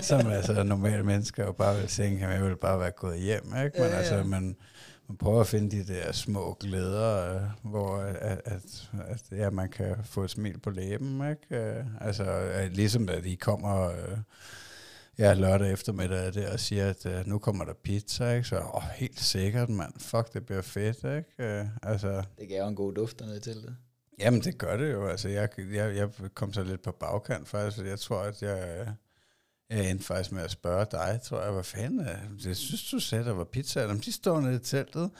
som 0.10 0.28
altså 0.28 0.64
normale 0.64 1.04
mennesker 1.04 1.46
jo 1.46 1.52
bare 1.52 1.78
vil 1.78 1.88
tænke, 1.88 2.26
at 2.26 2.34
jeg 2.34 2.44
vil 2.44 2.56
bare 2.58 2.80
være 2.80 2.92
gået 2.92 3.20
hjem, 3.20 3.44
ikke? 3.46 3.80
Men 3.80 3.90
Ja, 3.90 3.96
altså, 3.98 4.16
ja. 4.16 4.24
man, 4.24 4.56
man 5.08 5.18
prøver 5.18 5.42
at 5.42 5.48
finde 5.48 5.78
de 5.78 5.94
der 5.94 6.12
små 6.12 6.58
glæder, 6.60 7.36
øh, 7.36 7.42
hvor 7.72 7.98
at, 7.98 8.42
at, 8.46 8.90
at 9.08 9.24
ja, 9.32 9.50
man 9.50 9.70
kan 9.70 9.96
få 10.04 10.24
et 10.24 10.30
smil 10.30 10.60
på 10.60 10.70
læben, 10.70 11.30
ikke? 11.30 11.64
Øh, 11.64 11.86
altså, 12.02 12.24
at 12.54 12.72
ligesom 12.76 13.10
at 13.10 13.26
I 13.26 13.36
kommer 13.36 13.90
øh, 13.90 14.18
ja, 15.18 15.34
lørdag 15.34 15.72
eftermiddag 15.72 16.34
der 16.34 16.52
og 16.52 16.60
siger, 16.60 16.90
at 16.90 17.06
øh, 17.06 17.28
nu 17.28 17.40
kommer 17.40 17.66
der 17.66 17.74
pizza, 17.74 18.36
ikke? 18.36 18.48
Så 18.48 18.60
åh, 18.74 18.84
helt 18.96 19.20
sikkert, 19.20 19.70
mand. 19.70 19.94
Fuck, 20.00 20.34
det 20.34 20.46
bliver 20.46 20.62
fedt, 20.62 20.98
ikke? 20.98 21.60
Øh, 21.60 21.66
altså, 21.84 22.24
Det 22.40 22.48
gav 22.50 22.62
jo 22.62 22.68
en 22.68 22.76
god 22.76 22.94
duft 22.94 23.20
dernede 23.20 23.40
til 23.40 23.56
det. 23.56 23.76
Jamen, 24.20 24.42
det 24.42 24.58
gør 24.58 24.78
det 24.78 24.92
jo. 24.94 25.08
Altså, 25.08 25.30
jeg, 25.30 25.50
jeg, 25.58 25.96
jeg 25.96 26.10
kom 26.34 26.54
så 26.54 26.64
lidt 26.64 26.82
på 26.82 26.92
bagkant 26.92 27.48
faktisk, 27.48 27.78
fordi 27.78 27.90
jeg 27.90 28.00
tror, 28.00 28.20
at 28.20 28.42
jeg, 28.42 28.88
jeg 29.70 29.90
endte 29.90 30.06
faktisk 30.06 30.32
med 30.32 30.44
at 30.44 30.52
spørge 30.52 30.86
dig, 30.92 31.20
tror 31.24 31.42
jeg, 31.44 31.52
hvad 31.52 31.64
fanden 31.64 32.08
det? 32.44 32.58
synes 32.58 32.90
du 32.92 33.00
sagde, 33.00 33.26
der 33.26 33.34
var 33.34 33.44
pizza, 33.44 33.82
Jamen, 33.82 34.00
de 34.00 34.12
står 34.12 34.42
nede 34.42 34.56
i 34.56 34.60
teltet. 34.60 35.12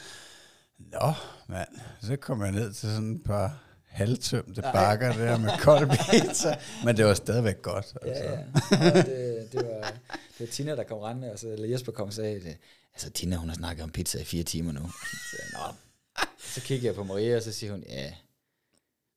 Nå, 0.78 1.14
mand, 1.48 1.68
så 2.02 2.16
kom 2.16 2.42
jeg 2.42 2.52
ned 2.52 2.74
til 2.74 2.90
sådan 2.90 3.16
et 3.16 3.24
par 3.24 3.64
halvtømte 3.98 4.62
Nej. 4.62 4.72
bakker 4.72 5.14
der 5.14 5.38
med 5.38 5.50
kold 5.60 5.90
pizza, 6.12 6.58
men 6.86 6.98
det 6.98 7.06
var 7.06 7.14
stadigvæk 7.14 7.62
godt. 7.62 7.94
Altså. 8.02 8.24
Ja, 8.24 8.32
ja. 8.32 9.02
det, 9.02 9.52
det, 9.52 9.66
var, 9.66 9.82
det 10.10 10.40
var 10.40 10.46
Tina, 10.46 10.76
der 10.76 10.84
kom 10.84 10.98
rendende, 10.98 11.32
og 11.32 11.40
så, 11.40 11.48
eller 11.48 11.68
Jesper 11.68 11.92
kom 11.92 12.08
og 12.08 12.14
sagde, 12.14 12.56
altså 12.94 13.10
Tina, 13.10 13.36
hun 13.36 13.50
har 13.50 13.56
snakket 13.56 13.84
om 13.84 13.92
pizza 13.92 14.20
i 14.20 14.24
fire 14.24 14.44
timer 14.44 14.72
nu. 14.72 14.92
Så, 15.32 15.38
Nå. 15.54 15.74
så 16.54 16.62
kigger 16.62 16.88
jeg 16.88 16.96
på 16.96 17.04
Maria, 17.04 17.36
og 17.36 17.42
så 17.44 17.52
siger 17.52 17.72
hun, 17.72 17.84
ja, 17.90 18.14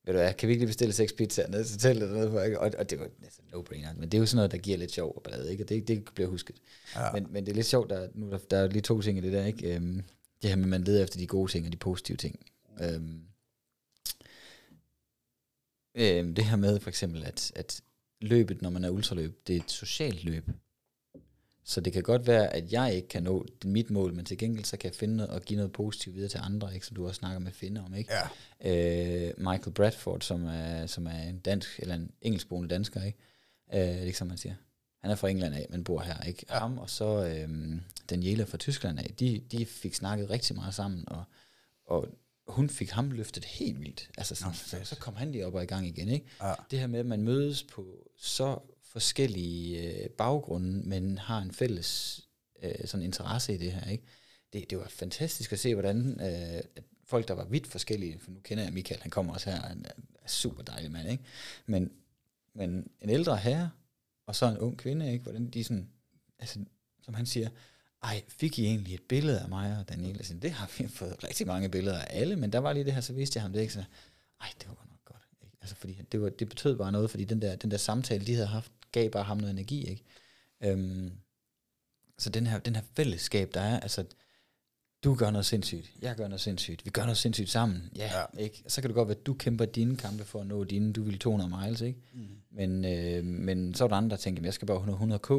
ved 0.05 0.13
du 0.13 0.19
hvad, 0.19 0.33
kan 0.33 0.47
vi 0.47 0.53
ikke 0.53 0.61
lige 0.61 0.69
bestille 0.69 0.93
seks 0.93 1.13
pizzaer 1.13 1.47
ned 1.47 1.65
til 1.65 1.79
teltet 1.79 2.09
dernede 2.09 2.31
for, 2.31 2.41
ikke? 2.41 2.59
Og, 2.59 2.71
og 2.77 2.89
det 2.89 2.99
var 2.99 3.07
altså 3.23 3.41
no-brainer, 3.53 3.93
men 3.99 4.09
det 4.09 4.13
er 4.13 4.19
jo 4.19 4.25
sådan 4.25 4.35
noget, 4.35 4.51
der 4.51 4.57
giver 4.57 4.77
lidt 4.77 4.91
sjov 4.91 5.13
og 5.15 5.23
ballade, 5.23 5.51
ikke? 5.51 5.63
Og 5.63 5.69
det, 5.69 5.87
det 5.87 6.03
bliver 6.15 6.29
husket. 6.29 6.55
Ja. 6.95 7.11
Men, 7.11 7.27
men 7.29 7.45
det 7.45 7.51
er 7.51 7.55
lidt 7.55 7.67
sjovt, 7.67 7.89
der, 7.89 8.07
nu 8.13 8.31
der, 8.31 8.37
der 8.37 8.57
er 8.57 8.67
lige 8.67 8.81
to 8.81 9.01
ting 9.01 9.17
i 9.17 9.21
det 9.21 9.33
der, 9.33 9.45
ikke? 9.45 9.75
Øhm, 9.75 10.03
det 10.41 10.49
her 10.49 10.55
med, 10.55 10.63
at 10.63 10.69
man 10.69 10.83
leder 10.83 11.03
efter 11.03 11.19
de 11.19 11.27
gode 11.27 11.51
ting 11.51 11.65
og 11.65 11.71
de 11.71 11.77
positive 11.77 12.17
ting. 12.17 12.39
Øhm, 12.81 13.21
øhm, 15.95 16.35
det 16.35 16.45
her 16.45 16.55
med 16.55 16.79
for 16.79 16.89
eksempel, 16.89 17.23
at, 17.23 17.51
at 17.55 17.81
løbet, 18.21 18.61
når 18.61 18.69
man 18.69 18.83
er 18.83 18.89
ultraløb, 18.89 19.47
det 19.47 19.55
er 19.55 19.59
et 19.59 19.71
socialt 19.71 20.23
løb. 20.23 20.49
Så 21.63 21.81
det 21.81 21.93
kan 21.93 22.03
godt 22.03 22.27
være, 22.27 22.53
at 22.53 22.71
jeg 22.71 22.95
ikke 22.95 23.07
kan 23.07 23.23
nå 23.23 23.45
mit 23.65 23.89
mål, 23.89 24.13
men 24.13 24.25
til 24.25 24.37
gengæld 24.37 24.65
så 24.65 24.77
kan 24.77 24.89
jeg 24.89 24.95
finde 24.95 25.15
noget 25.15 25.31
og 25.31 25.41
give 25.41 25.57
noget 25.57 25.71
positivt 25.71 26.15
videre 26.15 26.29
til 26.29 26.39
andre, 26.43 26.73
ikke? 26.73 26.85
som 26.85 26.95
du 26.95 27.07
også 27.07 27.19
snakker 27.19 27.39
med 27.39 27.51
Finde 27.51 27.83
om. 27.85 27.95
Ikke? 27.95 28.13
ja. 28.63 29.27
Øh, 29.27 29.33
Michael 29.37 29.71
Bradford, 29.73 30.21
som 30.21 30.45
er, 30.45 30.85
som 30.85 31.07
er 31.07 31.21
en 31.29 31.39
dansk, 31.39 31.79
eller 31.79 31.95
en 31.95 32.11
engelskboende 32.21 32.69
dansker, 32.69 33.03
ikke? 33.03 33.17
Øh, 33.73 34.03
ikke 34.03 34.17
som 34.17 34.27
man 34.27 34.37
siger. 34.37 34.55
Han 35.01 35.11
er 35.11 35.15
fra 35.15 35.29
England 35.29 35.55
af, 35.55 35.67
men 35.69 35.83
bor 35.83 36.01
her, 36.01 36.21
ikke? 36.21 36.45
Ja. 36.49 36.59
Ham 36.59 36.77
og 36.77 36.89
så 36.89 37.25
øhm, 37.25 37.81
Daniela 38.09 38.43
fra 38.43 38.57
Tyskland 38.57 38.99
af, 38.99 39.13
de, 39.19 39.41
de 39.51 39.65
fik 39.65 39.93
snakket 39.93 40.29
rigtig 40.29 40.55
meget 40.55 40.73
sammen, 40.73 41.03
og, 41.07 41.23
og 41.85 42.07
hun 42.51 42.69
fik 42.69 42.89
ham 42.89 43.11
løftet 43.11 43.45
helt 43.45 43.79
vildt. 43.79 44.09
Altså 44.17 44.35
sådan, 44.35 44.51
Nå, 44.51 44.55
så, 44.55 44.77
så 44.83 44.95
kom 44.95 45.15
han 45.15 45.31
lige 45.31 45.45
op 45.45 45.53
og 45.53 45.63
i 45.63 45.65
gang 45.65 45.87
igen, 45.87 46.09
ikke? 46.09 46.25
Ja. 46.41 46.53
Det 46.71 46.79
her 46.79 46.87
med, 46.87 46.99
at 46.99 47.05
man 47.05 47.23
mødes 47.23 47.63
på 47.63 48.09
så 48.17 48.59
forskellige 48.83 49.81
øh, 50.03 50.09
baggrunde, 50.09 50.89
men 50.89 51.17
har 51.17 51.39
en 51.39 51.51
fælles 51.51 52.21
øh, 52.63 52.87
sådan 52.87 53.05
interesse 53.05 53.53
i 53.53 53.57
det 53.57 53.71
her, 53.71 53.89
ikke? 53.89 54.03
Det, 54.53 54.69
det 54.69 54.77
var 54.77 54.87
fantastisk 54.89 55.53
at 55.53 55.59
se, 55.59 55.73
hvordan 55.75 56.21
øh, 56.21 56.61
folk, 57.05 57.27
der 57.27 57.33
var 57.33 57.45
vidt 57.45 57.67
forskellige, 57.67 58.19
for 58.19 58.31
nu 58.31 58.39
kender 58.39 58.63
jeg 58.63 58.73
Michael, 58.73 59.01
han 59.01 59.11
kommer 59.11 59.33
også 59.33 59.49
her, 59.49 59.61
han 59.61 59.85
er 60.23 60.27
super 60.27 60.63
dejlig 60.63 60.91
mand, 60.91 61.09
ikke? 61.09 61.23
Men, 61.65 61.91
men 62.53 62.87
en 63.01 63.09
ældre 63.09 63.37
herre, 63.37 63.69
og 64.25 64.35
så 64.35 64.45
en 64.45 64.57
ung 64.57 64.77
kvinde, 64.77 65.11
ikke? 65.11 65.23
Hvordan 65.23 65.49
de 65.49 65.63
sådan, 65.63 65.89
altså, 66.39 66.59
som 67.01 67.13
han 67.13 67.25
siger, 67.25 67.49
ej, 68.03 68.21
fik 68.27 68.59
I 68.59 68.65
egentlig 68.65 68.93
et 68.93 69.01
billede 69.09 69.39
af 69.39 69.49
mig 69.49 69.77
og 69.79 69.89
Daniel? 69.89 70.15
Jeg 70.17 70.25
siger, 70.25 70.39
det 70.39 70.51
har 70.51 70.71
vi 70.77 70.87
fået 70.99 71.23
rigtig 71.23 71.47
mange 71.47 71.69
billeder 71.69 71.99
af 71.99 72.07
alle, 72.19 72.35
men 72.35 72.51
der 72.53 72.59
var 72.59 72.73
lige 72.73 72.83
det 72.85 72.93
her, 72.93 73.01
så 73.01 73.13
viste 73.13 73.37
jeg 73.37 73.41
ham 73.41 73.53
det, 73.53 73.61
ikke? 73.61 73.73
Så, 73.73 73.83
ej, 74.41 74.47
det 74.59 74.67
var 74.67 74.85
nok 74.89 75.05
godt. 75.05 75.27
Ikke? 75.43 75.57
Altså, 75.61 75.75
fordi 75.75 76.01
det, 76.11 76.21
var, 76.21 76.29
det 76.29 76.49
betød 76.49 76.77
bare 76.77 76.91
noget, 76.91 77.09
fordi 77.09 77.23
den 77.23 77.41
der, 77.41 77.55
den 77.55 77.71
der 77.71 77.77
samtale, 77.77 78.25
de 78.25 78.33
havde 78.33 78.47
haft, 78.47 78.71
gav 78.91 79.09
bare 79.09 79.23
ham 79.23 79.37
noget 79.37 79.51
energi, 79.53 79.87
ikke? 79.89 80.03
Øhm, 80.63 81.11
så 82.17 82.29
den 82.29 82.47
her, 82.47 82.59
den 82.59 82.75
her 82.75 82.83
fællesskab, 82.95 83.53
der 83.53 83.61
er, 83.61 83.79
altså, 83.79 84.05
du 85.03 85.15
gør 85.15 85.31
noget 85.31 85.45
sindssygt, 85.45 85.91
jeg 86.01 86.15
gør 86.15 86.27
noget 86.27 86.41
sindssygt, 86.41 86.85
vi 86.85 86.89
gør 86.89 87.01
noget 87.01 87.17
sindssygt 87.17 87.49
sammen, 87.49 87.89
ja, 87.95 88.11
Ja. 88.19 88.39
ikke? 88.43 88.63
Så 88.67 88.81
kan 88.81 88.89
det 88.89 88.95
godt 88.95 89.07
være, 89.07 89.17
at 89.17 89.25
du 89.25 89.33
kæmper 89.33 89.65
dine 89.65 89.97
kampe 89.97 90.23
for 90.23 90.41
at 90.41 90.47
nå 90.47 90.63
dine, 90.63 90.93
du 90.93 91.03
vil 91.03 91.19
200 91.19 91.61
miles, 91.65 91.81
ikke? 91.81 91.99
Mm. 92.13 92.27
Men, 92.51 92.85
øh, 92.85 93.25
men 93.25 93.73
så 93.75 93.83
er 93.83 93.87
der 93.87 93.95
andre, 93.95 94.09
der 94.09 94.21
tænker, 94.21 94.43
jeg 94.43 94.53
skal 94.53 94.65
bare 94.65 94.77
100, 94.77 94.95
100 94.95 95.19
k. 95.19 95.31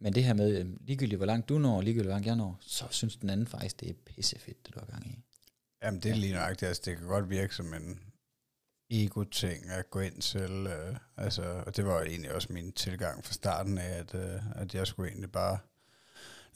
Men 0.00 0.14
det 0.14 0.24
her 0.24 0.34
med, 0.34 0.58
øh, 0.58 0.66
ligegyldigt 0.80 1.18
hvor 1.18 1.26
langt 1.26 1.48
du 1.48 1.58
når, 1.58 1.80
ligegyldigt 1.80 2.06
hvor 2.06 2.14
langt 2.14 2.26
jeg 2.26 2.36
når, 2.36 2.58
så 2.60 2.84
synes 2.90 3.16
den 3.16 3.30
anden 3.30 3.46
faktisk, 3.46 3.80
det 3.80 3.90
er 3.90 3.94
pissefedt, 4.06 4.66
det 4.66 4.74
du 4.74 4.80
har 4.80 4.86
gang 4.86 5.06
i. 5.06 5.18
Jamen, 5.82 6.00
det 6.00 6.10
er 6.10 6.14
lige 6.14 6.32
nøjagtigt. 6.32 6.68
Altså, 6.68 6.82
det 6.84 6.96
kan 6.96 7.06
godt 7.06 7.30
virke 7.30 7.54
som 7.54 7.74
en 7.74 8.00
ego-ting 8.90 9.70
at 9.70 9.90
gå 9.90 10.00
ind 10.00 10.20
til. 10.20 10.66
Øh, 10.66 10.96
altså, 11.16 11.62
og 11.66 11.76
det 11.76 11.86
var 11.86 11.98
jo 11.98 12.04
egentlig 12.04 12.34
også 12.34 12.52
min 12.52 12.72
tilgang 12.72 13.24
fra 13.24 13.32
starten 13.32 13.78
af, 13.78 13.98
at, 13.98 14.14
øh, 14.14 14.40
at 14.54 14.74
jeg 14.74 14.86
skulle 14.86 15.08
egentlig 15.08 15.32
bare 15.32 15.58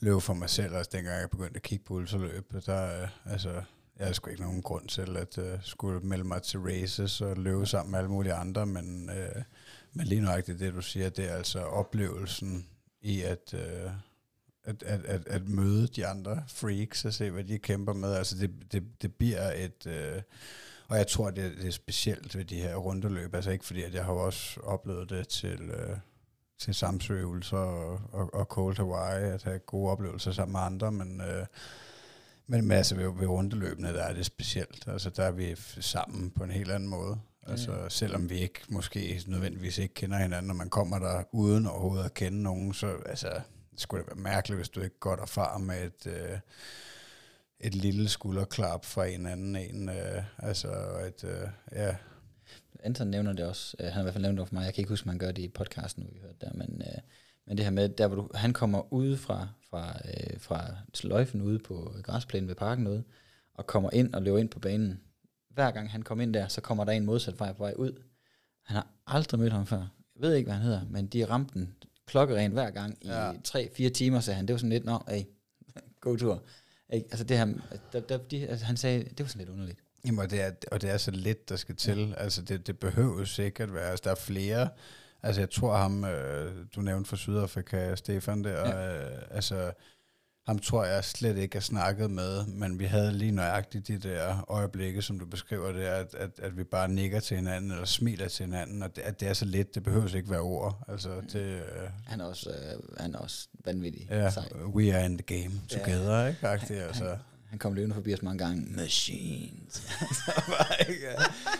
løbe 0.00 0.20
for 0.20 0.34
mig 0.34 0.50
selv. 0.50 0.74
Altså, 0.74 0.90
dengang 0.92 1.20
jeg 1.20 1.30
begyndte 1.30 1.56
at 1.56 1.62
kigge 1.62 1.84
på 1.84 1.94
ultraløb, 1.94 2.52
der, 2.66 3.02
øh, 3.02 3.08
altså, 3.32 3.50
jeg 3.96 4.06
havde 4.06 4.14
sgu 4.14 4.30
ikke 4.30 4.42
nogen 4.42 4.62
grund 4.62 4.88
til 4.88 5.16
at 5.16 5.38
øh, 5.38 5.58
skulle 5.62 6.00
melde 6.00 6.24
mig 6.24 6.42
til 6.42 6.60
races 6.60 7.20
og 7.20 7.36
løbe 7.36 7.66
sammen 7.66 7.90
med 7.90 7.98
alle 7.98 8.10
mulige 8.10 8.34
andre, 8.34 8.66
men, 8.66 9.10
øh, 9.10 9.42
men 9.92 10.06
lige 10.06 10.20
nøjagtigt 10.20 10.60
det, 10.60 10.74
du 10.74 10.82
siger, 10.82 11.08
det 11.08 11.30
er 11.30 11.34
altså 11.34 11.60
oplevelsen 11.60 12.68
i 13.05 13.22
at... 13.22 13.55
Øh, 13.55 13.90
at, 14.66 14.82
at, 14.82 15.05
at, 15.05 15.26
at 15.26 15.48
møde 15.48 15.86
de 15.86 16.06
andre 16.06 16.43
freaks 16.48 17.05
og 17.05 17.12
se, 17.12 17.31
hvad 17.31 17.44
de 17.44 17.59
kæmper 17.59 17.93
med. 17.93 18.14
Altså 18.14 18.36
det, 18.36 18.51
det, 18.72 19.02
det 19.02 19.14
bliver 19.14 19.52
et... 19.52 19.86
Øh, 19.86 20.22
og 20.89 20.97
jeg 20.97 21.06
tror, 21.06 21.31
det, 21.31 21.56
det 21.56 21.66
er 21.66 21.70
specielt 21.70 22.36
ved 22.36 22.44
de 22.44 22.60
her 22.60 22.76
rundeløb. 22.76 23.35
Altså 23.35 23.51
ikke 23.51 23.64
fordi, 23.64 23.82
at 23.82 23.94
jeg 23.94 24.05
har 24.05 24.12
også 24.12 24.60
oplevet 24.60 25.10
det 25.10 25.28
til, 25.28 25.60
øh, 25.60 25.97
til 26.59 26.74
samsøvelser 26.74 27.56
og, 27.56 28.01
og, 28.12 28.35
og 28.35 28.44
Cold 28.44 28.76
Hawaii, 28.76 29.24
at 29.24 29.43
have 29.43 29.59
gode 29.59 29.90
oplevelser 29.90 30.32
sammen 30.32 30.52
med 30.52 30.60
andre, 30.60 30.93
men... 30.93 31.20
Øh, 31.20 31.47
men, 32.47 32.68
men 32.68 32.76
altså 32.78 32.94
ved, 32.94 33.05
ved 33.18 33.26
rundeløbene, 33.26 33.89
der 33.89 34.02
er 34.02 34.12
det 34.12 34.26
specielt. 34.26 34.89
Altså 34.89 35.10
der 35.10 35.24
er 35.24 35.31
vi 35.31 35.55
sammen 35.81 36.31
på 36.31 36.44
en 36.44 36.51
helt 36.51 36.70
anden 36.70 36.89
måde. 36.89 37.20
Altså 37.46 37.72
Ja. 37.72 37.88
selvom 37.88 38.30
vi 38.30 38.38
ikke 38.38 38.60
måske 38.68 39.22
nødvendigvis 39.26 39.78
ikke 39.78 39.94
kender 39.94 40.18
hinanden, 40.18 40.46
når 40.46 40.54
man 40.54 40.70
kommer 40.70 40.98
der 40.98 41.22
uden 41.32 41.66
overhovedet 41.66 42.04
at 42.04 42.14
kende 42.14 42.42
nogen, 42.42 42.74
så 42.74 42.96
altså, 43.06 43.28
det 43.72 43.80
skulle 43.80 44.04
det 44.04 44.16
være 44.16 44.22
mærkeligt, 44.22 44.58
hvis 44.58 44.68
du 44.68 44.80
ikke 44.80 44.98
godt 44.98 45.20
erfarer 45.20 45.58
med 45.58 45.84
et, 45.84 46.06
øh, 46.06 46.38
et 47.60 47.74
lille 47.74 48.08
skulderklap 48.08 48.84
fra 48.84 49.04
en 49.06 49.26
anden 49.26 49.56
en. 49.56 49.88
Øh, 49.88 50.22
altså 50.38 50.68
et, 51.06 51.24
øh, 51.24 51.48
ja, 51.72 51.96
Anton 52.84 53.06
nævner 53.08 53.32
det 53.32 53.44
også, 53.46 53.76
øh, 53.80 53.84
han 53.84 53.92
har 53.92 54.00
i 54.00 54.02
hvert 54.02 54.14
fald 54.14 54.22
nævnt 54.22 54.38
det 54.38 54.48
for 54.48 54.54
mig, 54.54 54.64
jeg 54.64 54.74
kan 54.74 54.82
ikke 54.82 54.88
huske, 54.88 55.06
om 55.06 55.08
han 55.08 55.18
gør 55.18 55.32
det 55.32 55.42
i 55.42 55.48
podcasten, 55.48 56.08
vi 56.12 56.18
hørte 56.22 56.36
der, 56.40 56.52
men, 56.54 56.82
øh, 56.86 56.98
men 57.46 57.56
det 57.56 57.64
her 57.64 57.70
med, 57.70 57.88
der 57.88 58.06
hvor 58.06 58.16
du, 58.16 58.28
han 58.34 58.52
kommer 58.52 58.92
ude 58.92 59.16
fra, 59.16 59.48
fra, 59.70 59.98
øh, 60.04 60.40
fra 60.40 60.66
sløjfen 60.94 61.42
ude 61.42 61.58
på 61.58 61.94
græsplænen 62.02 62.48
ved 62.48 62.54
parken 62.54 62.86
ude, 62.86 63.04
og 63.54 63.66
kommer 63.66 63.90
ind 63.92 64.14
og 64.14 64.22
løber 64.22 64.38
ind 64.38 64.48
på 64.48 64.60
banen. 64.60 65.00
Hver 65.55 65.70
gang 65.70 65.90
han 65.90 66.02
kommer 66.02 66.22
ind 66.22 66.35
der, 66.35 66.48
så 66.48 66.60
kommer 66.60 66.85
der 66.85 66.93
en 66.93 67.06
modsat 67.06 67.40
vej 67.40 67.52
på 67.52 67.59
vej 67.59 67.74
ud. 67.76 68.02
Han 68.64 68.74
har 68.74 68.86
aldrig 69.06 69.40
mødt 69.40 69.52
ham 69.52 69.66
før. 69.66 69.78
Jeg 69.78 70.22
ved 70.22 70.35
ikke, 70.35 70.47
hvad 70.47 70.55
han 70.55 70.64
hedder, 70.64 70.81
men 70.90 71.06
de 71.06 71.24
ramte 71.24 71.55
den 71.55 71.74
klokkeren 72.06 72.52
hver 72.52 72.70
gang 72.70 72.98
i 73.01 73.06
Ja. 73.06 73.26
ja. 73.26 73.32
3-4 73.89 73.89
timer, 73.89 74.20
sagde 74.20 74.36
han. 74.36 74.47
Det 74.47 74.55
var 74.55 74.59
sådan 74.59 74.70
lidt, 74.70 74.85
nå, 74.85 75.02
hey, 75.09 75.22
god 76.01 76.18
tur. 76.18 76.43
Ikke? 76.93 77.06
Altså 77.10 77.24
det 77.24 77.39
her, 77.39 77.48
der, 77.93 78.01
der, 78.01 78.18
de, 78.18 78.47
altså 78.47 78.66
han 78.66 78.76
sagde, 78.76 79.05
det 79.05 79.20
var 79.20 79.26
sådan 79.26 79.39
lidt 79.39 79.51
underligt. 79.51 79.78
Jamen, 80.06 80.20
og 80.20 80.31
det, 80.31 80.43
er, 80.43 80.51
og 80.72 80.82
det 80.82 80.90
er 80.90 80.97
så 80.97 81.10
lidt, 81.10 81.48
der 81.48 81.56
skal 81.56 81.76
til. 81.76 82.09
Ja. 82.09 82.14
Altså, 82.14 82.43
det, 82.43 82.66
det 82.66 82.78
behøver 82.78 83.24
sikkert 83.24 83.74
være. 83.74 83.90
Altså, 83.90 84.02
der 84.05 84.10
er 84.10 84.14
flere. 84.14 84.68
Altså, 85.22 85.40
jeg 85.40 85.51
tror 85.51 85.76
ham, 85.76 86.05
øh, 86.05 86.52
du 86.76 86.81
nævnte 86.81 87.09
fra 87.10 87.16
Sydafrika, 87.16 87.94
Stefan 87.94 88.44
der, 88.44 88.68
ja. 88.68 89.14
øh, 89.16 89.22
altså, 89.31 89.72
ham 90.46 90.58
tror 90.58 90.84
jeg 90.84 91.04
slet 91.04 91.36
ikke 91.36 91.56
har 91.56 91.60
snakket 91.60 92.10
med, 92.10 92.46
men 92.46 92.78
vi 92.78 92.84
havde 92.84 93.12
lige 93.12 93.30
nøjagtigt 93.32 93.88
de 93.88 93.98
der 93.98 94.44
øjeblikke, 94.48 95.02
som 95.02 95.18
du 95.18 95.26
beskriver 95.26 95.72
det, 95.72 95.82
at, 95.82 96.14
at, 96.14 96.30
at 96.42 96.56
vi 96.56 96.64
bare 96.64 96.88
nikker 96.88 97.20
til 97.20 97.36
hinanden, 97.36 97.70
eller 97.70 97.84
smiler 97.84 98.28
til 98.28 98.44
hinanden, 98.44 98.82
og 98.82 98.96
det, 98.96 99.02
at 99.02 99.20
det 99.20 99.28
er 99.28 99.32
så 99.32 99.44
lidt, 99.44 99.74
det 99.74 99.82
behøver 99.82 100.14
ikke 100.16 100.30
være 100.30 100.40
ord. 100.40 100.84
Altså, 100.88 101.10
det, 101.32 101.40
øh, 101.40 101.62
Han 102.06 102.20
er 102.20 102.24
også, 102.24 102.50
øh, 102.50 102.82
han 103.00 103.14
er 103.14 103.18
også 103.18 103.48
vanvittig 103.64 104.06
ja, 104.10 104.30
sej. 104.30 104.44
we 104.74 104.94
are 104.96 105.04
in 105.04 105.18
the 105.18 105.38
game 105.40 105.54
Ja. 105.72 105.78
together, 105.78 106.26
ikke? 106.26 106.48
Agtigt, 106.48 106.80
altså. 106.80 107.04
Han, 107.04 107.16
Han 107.55 107.59
kom 107.59 107.74
løbende 107.74 107.94
forbi 107.94 108.14
os 108.14 108.22
mange 108.22 108.44
gange. 108.44 108.66
Machines. 108.70 109.74
så 110.24 110.43
var 110.48 110.76
ikke, 110.89 111.09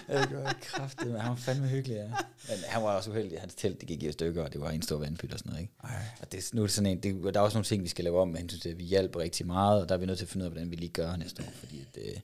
det 0.09 0.37
var 0.37 0.57
kraftigt, 0.62 1.11
men 1.11 1.21
han 1.21 1.31
var 1.31 1.37
fandme 1.37 1.69
hyggelig, 1.69 1.95
ja. 1.95 2.07
Men 2.49 2.59
han 2.69 2.83
var 2.83 2.97
også 2.97 3.11
uheldig. 3.11 3.41
Hans 3.41 3.55
telt, 3.55 3.81
det 3.81 3.89
gik 3.89 4.03
i 4.03 4.12
stykker, 4.12 4.43
og 4.43 4.53
det 4.53 4.61
var 4.61 4.71
en 4.71 4.83
stor 4.83 4.99
vandpyt 4.99 5.33
og 5.33 5.39
sådan 5.39 5.51
noget, 5.51 5.62
ikke? 5.62 5.75
Ej. 5.85 5.91
Og 6.21 6.33
det, 6.33 6.51
nu 6.53 6.62
er 6.62 6.66
det 6.66 6.75
sådan 6.75 6.91
en, 6.91 7.03
det, 7.03 7.35
der 7.35 7.41
er 7.41 7.45
også 7.45 7.57
nogle 7.57 7.65
ting, 7.65 7.83
vi 7.83 7.89
skal 7.89 8.05
lave 8.05 8.21
om 8.21 8.37
til, 8.49 8.69
at 8.69 8.79
vi 8.79 8.85
hjælper 8.85 9.21
rigtig 9.21 9.47
meget, 9.47 9.83
og 9.83 9.89
der 9.89 9.95
er 9.95 9.99
vi 9.99 10.07
nødt 10.07 10.19
til 10.19 10.25
at 10.25 10.29
finde 10.29 10.45
ud 10.45 10.47
af, 10.47 10.53
hvordan 10.53 10.71
vi 10.71 10.77
lige 10.77 10.89
gør 10.89 11.16
næste 11.16 11.43
år, 11.43 11.51
fordi 11.55 11.85
det 11.95 12.16
er 12.16 12.21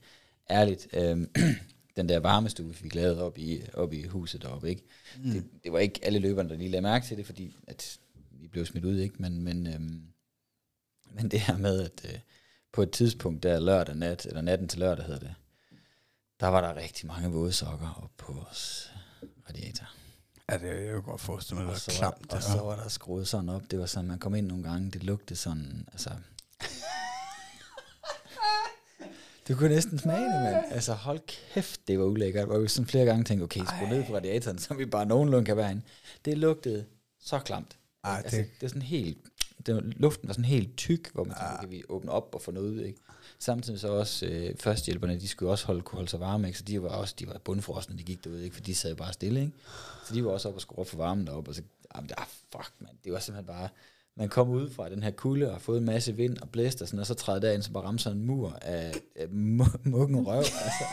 ærligt, 0.51 0.89
øhm, 0.93 1.31
den 1.97 2.09
der 2.09 2.19
varmestue, 2.19 2.67
vi 2.67 2.75
fik 2.75 2.95
lavet 2.95 3.19
op 3.19 3.39
i, 3.39 3.63
op 3.75 3.93
i 3.93 4.03
huset 4.03 4.43
deroppe, 4.43 4.69
ikke? 4.69 4.83
Mm. 5.25 5.31
Det, 5.31 5.45
det, 5.65 5.73
var 5.73 5.79
ikke 5.79 6.01
alle 6.03 6.19
løberne, 6.19 6.49
der 6.49 6.57
lige 6.57 6.71
lagde 6.71 6.83
mærke 6.83 7.07
til 7.07 7.17
det, 7.17 7.27
fordi 7.27 7.57
at 7.67 7.99
vi 8.31 8.49
blev 8.49 8.67
smidt 8.67 8.85
ud, 8.85 8.99
ikke? 8.99 9.15
Men, 9.19 9.43
men, 9.43 9.67
øhm, 9.67 10.03
men 11.15 11.31
det 11.31 11.41
her 11.41 11.57
med, 11.57 11.81
at 11.81 12.01
øh, 12.05 12.19
på 12.73 12.83
et 12.83 12.91
tidspunkt, 12.91 13.43
der 13.43 13.61
lørdag 13.61 13.95
nat, 13.97 14.27
eller 14.27 14.41
natten 14.41 14.69
til 14.69 14.79
lørdag 14.79 15.05
hedder 15.05 15.21
det, 15.21 15.35
der 16.41 16.47
var 16.47 16.61
der 16.61 16.77
rigtig 16.77 17.07
mange 17.07 17.31
våde 17.31 17.53
sokker 17.53 18.01
op 18.03 18.11
på 18.17 18.33
vores 18.33 18.93
radiator. 19.49 19.87
Ja, 20.51 20.59
det 20.59 20.89
er 20.89 20.91
jo 20.91 21.03
godt 21.05 21.21
forestille 21.21 21.63
mig, 21.63 21.69
Og 21.69 21.75
det 21.75 21.83
så, 21.83 22.05
er 22.05 22.05
var, 22.05 22.37
og 22.37 22.43
så 22.43 22.63
var 22.63 22.77
der 22.77 22.89
skruet 22.89 23.29
sådan 23.29 23.49
op. 23.49 23.63
Det 23.71 23.79
var 23.79 23.87
sådan, 23.87 24.09
man 24.09 24.19
kom 24.19 24.35
ind 24.35 24.47
nogle 24.47 24.63
gange, 24.63 24.91
det 24.91 25.05
lugtede 25.05 25.39
sådan, 25.39 25.89
altså... 25.93 26.11
Du 29.49 29.57
kunne 29.57 29.69
næsten 29.69 29.99
smage 29.99 30.25
det, 30.25 30.43
mand. 30.43 30.65
Altså, 30.71 30.93
hold 30.93 31.21
kæft, 31.27 31.89
det 31.89 31.99
var 31.99 32.05
ulækkert. 32.05 32.49
Og 32.49 32.63
vi 32.63 32.69
sådan 32.69 32.87
flere 32.87 33.05
gange 33.05 33.25
tænkte, 33.25 33.45
okay, 33.45 33.61
skru 33.61 33.87
ned 33.87 34.05
på 34.05 34.15
radiatoren, 34.15 34.59
så 34.59 34.75
vi 34.75 34.87
bare 34.87 35.07
nogenlunde 35.07 35.45
kan 35.45 35.57
være 35.57 35.71
inde. 35.71 35.83
Det 36.25 36.39
lugtede 36.39 36.87
så 37.21 37.39
klamt. 37.39 37.77
Ej, 38.05 38.17
altså, 38.25 38.37
det, 38.37 38.51
det 38.61 38.67
er 38.67 38.69
sådan 38.69 38.83
helt... 38.83 39.19
Var, 39.67 39.83
luften 39.97 40.29
var 40.29 40.33
sådan 40.33 40.45
helt 40.45 40.77
tyk, 40.77 41.13
hvor 41.13 41.25
man 41.25 41.37
tænkte, 41.37 41.59
okay, 41.59 41.69
vi 41.69 41.83
åbne 41.89 42.11
op 42.11 42.35
og 42.35 42.43
få 42.43 42.51
noget 42.51 42.69
ud, 42.71 42.81
ikke? 42.81 42.99
Samtidig 43.39 43.81
så 43.81 43.89
også 43.89 44.27
øh, 44.27 44.55
førstehjælperne, 44.57 45.21
de 45.21 45.29
skulle 45.29 45.53
også 45.53 45.67
holde, 45.67 45.83
kunne 45.83 45.97
holde 45.97 46.11
sig 46.11 46.21
varme, 46.21 46.47
ikke? 46.47 46.59
så 46.59 46.65
de 46.65 46.83
var 46.83 46.89
også 46.89 47.15
de 47.19 47.27
var 47.27 47.39
bundfrosne, 47.45 47.99
de 47.99 48.03
gik 48.03 48.25
derud, 48.25 48.39
ikke? 48.41 48.55
for 48.55 48.63
de 48.63 48.75
sad 48.75 48.95
bare 48.95 49.13
stille. 49.13 49.41
Ikke? 49.41 49.53
Så 50.07 50.15
de 50.15 50.25
var 50.25 50.31
også 50.31 50.49
op 50.49 50.55
og 50.55 50.79
op 50.79 50.87
for 50.89 50.97
varmen 50.97 51.27
deroppe, 51.27 51.51
og 51.51 51.55
så, 51.55 51.63
jamen, 51.97 52.11
ah, 52.19 52.27
fuck, 52.53 52.73
man, 52.79 52.91
det 53.05 53.13
var 53.13 53.19
simpelthen 53.19 53.55
bare, 53.55 53.69
man 54.17 54.29
kom 54.29 54.49
ud 54.51 54.71
fra 54.71 54.89
den 54.89 55.03
her 55.03 55.11
kulde 55.11 55.47
og 55.47 55.53
har 55.53 55.59
fået 55.59 55.79
en 55.79 55.85
masse 55.85 56.17
vind 56.17 56.39
og 56.39 56.49
blæst 56.49 56.83
og 56.83 56.89
sådan, 56.89 57.01
og 57.01 57.07
så 57.07 57.15
træder 57.15 57.41
derind, 57.41 57.63
så 57.63 57.73
bare 57.73 57.85
ramte 57.85 58.03
sådan 58.03 58.19
en 58.19 58.27
mur 58.27 58.59
af, 58.63 58.93
af 59.17 59.25
mu- 59.25 59.79
muggen 59.85 60.27
røv. 60.27 60.39
altså. 60.39 60.85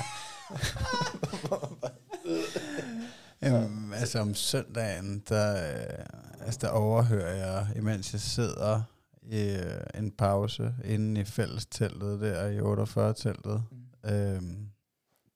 Jamen, 3.41 3.93
altså 3.93 4.19
om 4.19 4.35
søndagen, 4.35 5.23
der, 5.29 5.73
øh, 5.73 6.05
altså, 6.41 6.59
der 6.61 6.69
overhører 6.69 7.35
jeg, 7.35 7.67
imens 7.75 8.13
jeg 8.13 8.21
sidder 8.21 8.81
i 9.21 9.49
øh, 9.49 10.01
en 10.01 10.11
pause 10.11 10.75
inde 10.85 11.21
i 11.21 11.23
fællesteltet 11.23 12.21
der 12.21 12.47
i 12.47 12.59
48-teltet. 12.59 13.63
Mm. 13.71 14.09
Øhm, 14.11 14.69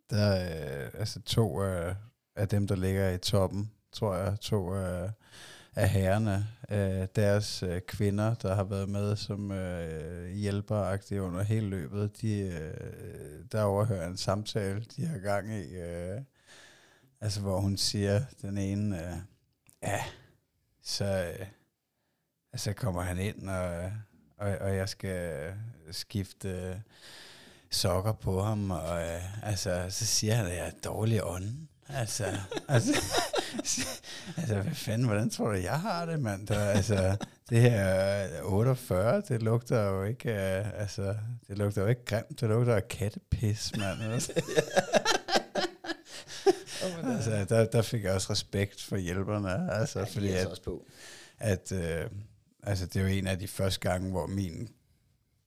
der 0.09 0.43
øh, 0.43 0.89
altså 0.99 1.21
to 1.21 1.61
af, 1.61 1.95
af 2.35 2.47
dem, 2.47 2.67
der 2.67 2.75
ligger 2.75 3.09
i 3.09 3.17
toppen, 3.17 3.71
tror 3.91 4.15
jeg, 4.15 4.39
to 4.39 4.73
af, 4.73 5.11
af 5.75 5.89
herrerne, 5.89 6.47
øh, 6.69 7.07
deres 7.15 7.63
øh, 7.63 7.81
kvinder, 7.81 8.33
der 8.33 8.55
har 8.55 8.63
været 8.63 8.89
med 8.89 9.15
som 9.15 9.51
øh, 9.51 10.29
hjælperagtige 10.29 11.21
under 11.21 11.43
hele 11.43 11.69
løbet, 11.69 12.21
de, 12.21 12.39
øh, 12.39 13.43
der 13.51 13.63
overhører 13.63 14.07
en 14.07 14.17
samtale, 14.17 14.85
de 14.95 15.05
har 15.05 15.17
gang 15.17 15.53
i, 15.53 15.75
øh, 15.75 16.21
altså 17.21 17.41
hvor 17.41 17.59
hun 17.59 17.77
siger, 17.77 18.21
den 18.41 18.57
ene, 18.57 19.07
øh, 19.07 19.17
ja, 19.83 20.01
så, 20.83 21.05
øh, 21.39 21.45
så 22.55 22.73
kommer 22.73 23.01
han 23.01 23.19
ind, 23.19 23.49
og, 23.49 23.91
og, 24.37 24.57
og 24.61 24.75
jeg 24.75 24.89
skal 24.89 25.53
skifte 25.91 26.81
sokker 27.71 28.11
på 28.11 28.41
ham, 28.41 28.71
og 28.71 29.01
øh, 29.01 29.47
altså, 29.47 29.85
så 29.89 30.05
siger 30.05 30.35
han, 30.35 30.45
at 30.45 30.55
jeg 30.55 30.67
er 30.67 30.71
dårlig 30.83 31.23
ånd. 31.23 31.67
Altså, 31.89 32.25
altså, 32.67 32.93
altså, 34.37 34.55
hvad 34.55 34.75
fanden, 34.75 35.07
hvordan 35.07 35.29
tror 35.29 35.51
du, 35.51 35.57
jeg 35.57 35.79
har 35.79 36.05
det, 36.05 36.19
mand? 36.19 36.47
Der, 36.47 36.59
altså, 36.59 37.17
det 37.49 37.61
her 37.61 38.27
48, 38.43 39.21
det 39.27 39.43
lugter 39.43 39.83
jo 39.83 40.03
ikke, 40.03 40.29
uh, 40.29 40.81
altså, 40.81 41.15
det 41.47 41.57
lugter 41.57 41.81
jo 41.81 41.87
ikke 41.87 42.05
grimt, 42.05 42.41
det 42.41 42.49
lugter 42.49 42.75
af 42.75 42.87
kattepis, 42.87 43.71
mand. 43.77 44.03
Altså, 44.03 44.31
altså 47.03 47.45
der, 47.49 47.65
der 47.65 47.81
fik 47.81 48.03
jeg 48.03 48.13
også 48.13 48.31
respekt 48.31 48.81
for 48.81 48.97
hjælperne, 48.97 49.73
altså, 49.73 49.99
Ja, 49.99 50.05
fordi 50.05 50.27
er 50.27 50.35
at, 50.35 50.43
så 50.43 50.49
også 50.49 50.63
på. 50.63 50.85
at 51.39 51.71
øh, 51.71 52.09
altså, 52.63 52.85
det 52.85 53.03
var 53.03 53.09
en 53.09 53.27
af 53.27 53.39
de 53.39 53.47
første 53.47 53.79
gange, 53.79 54.11
hvor 54.11 54.27
min 54.27 54.69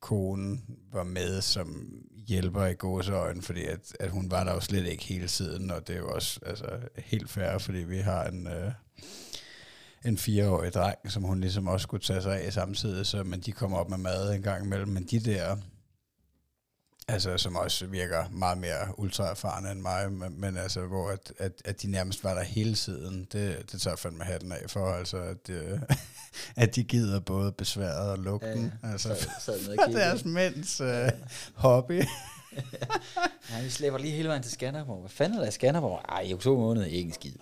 kone 0.01 0.59
var 0.93 1.05
med 1.05 1.41
som 1.41 1.99
hjælper 2.27 2.65
i 2.67 2.75
gåseøjne, 2.75 3.43
fordi 3.43 3.65
at, 3.65 3.97
at 4.01 4.11
hun 4.11 4.31
var 4.31 4.45
der 4.45 4.53
jo 4.53 4.61
slet 4.61 4.87
ikke 4.87 5.05
hele 5.05 5.29
tiden, 5.29 5.71
og 5.71 5.89
det 5.89 5.95
er 5.95 6.01
jo 6.01 6.09
også 6.09 6.41
altså, 6.47 6.67
helt 6.97 7.31
fair, 7.31 7.59
fordi 7.59 7.79
vi 7.79 7.99
har 7.99 8.25
en, 8.25 8.47
øh, 8.47 8.73
en 10.05 10.19
fireårig 10.19 10.73
dreng, 10.73 10.99
som 11.09 11.23
hun 11.23 11.41
ligesom 11.41 11.69
også 11.69 11.83
skulle 11.83 12.03
tage 12.03 12.23
sig 12.23 12.41
af 12.41 12.53
samtidig, 12.53 13.07
så, 13.07 13.23
men 13.25 13.41
de 13.41 13.53
kommer 13.53 13.79
op 13.79 13.91
med 13.91 13.99
mad 13.99 14.35
en 14.35 14.43
gang 14.43 14.65
imellem, 14.65 14.89
men 14.89 15.05
de 15.05 15.21
der, 15.21 15.57
altså 17.09 17.39
som 17.39 17.57
også 17.57 17.87
virker 17.87 18.25
meget 18.31 18.59
mere 18.59 18.99
ultraerfarne 18.99 19.71
end 19.71 19.81
mig, 19.81 20.13
men, 20.13 20.41
men 20.41 20.57
altså 20.57 20.81
hvor 20.81 21.11
at, 21.11 21.33
at, 21.39 21.53
at 21.65 21.83
de 21.83 21.91
nærmest 21.91 22.25
var 22.25 22.35
der 22.35 22.43
hele 22.43 22.75
tiden, 22.75 23.27
det, 23.33 23.73
det 23.73 23.81
tager 23.81 23.93
jeg 23.93 23.99
fandme 23.99 24.25
hatten 24.25 24.53
af 24.53 24.71
for, 24.71 24.87
altså 24.93 25.17
at, 25.17 25.51
øh, 25.51 25.79
at 26.57 26.75
de 26.77 26.85
gider 26.85 27.21
både 27.21 27.53
besværet 27.53 28.11
og 28.11 28.19
lugten, 28.19 28.73
Ja, 28.83 28.89
ja. 28.89 28.93
altså 28.93 29.29
for 29.45 29.53
kiggede. 29.69 29.93
deres 30.01 30.25
mænds 30.25 30.81
øh, 30.81 31.11
hobby. 31.55 32.03
Ja, 33.51 33.63
vi 33.63 33.71
slæber 33.71 33.99
lige 33.99 34.13
hele 34.13 34.29
vejen 34.29 34.43
til 34.43 34.53
Skanderborg. 34.53 35.01
Hvad 35.01 35.11
fanden 35.11 35.37
er 35.39 35.43
der 35.43 35.49
i 35.49 35.53
Skanderborg? 35.53 36.01
Ej, 36.09 36.21
i 36.21 36.35
oktober 36.35 36.63
måned 36.63 36.85
ikke 36.87 37.07
en 37.09 37.13
skid. 37.15 37.33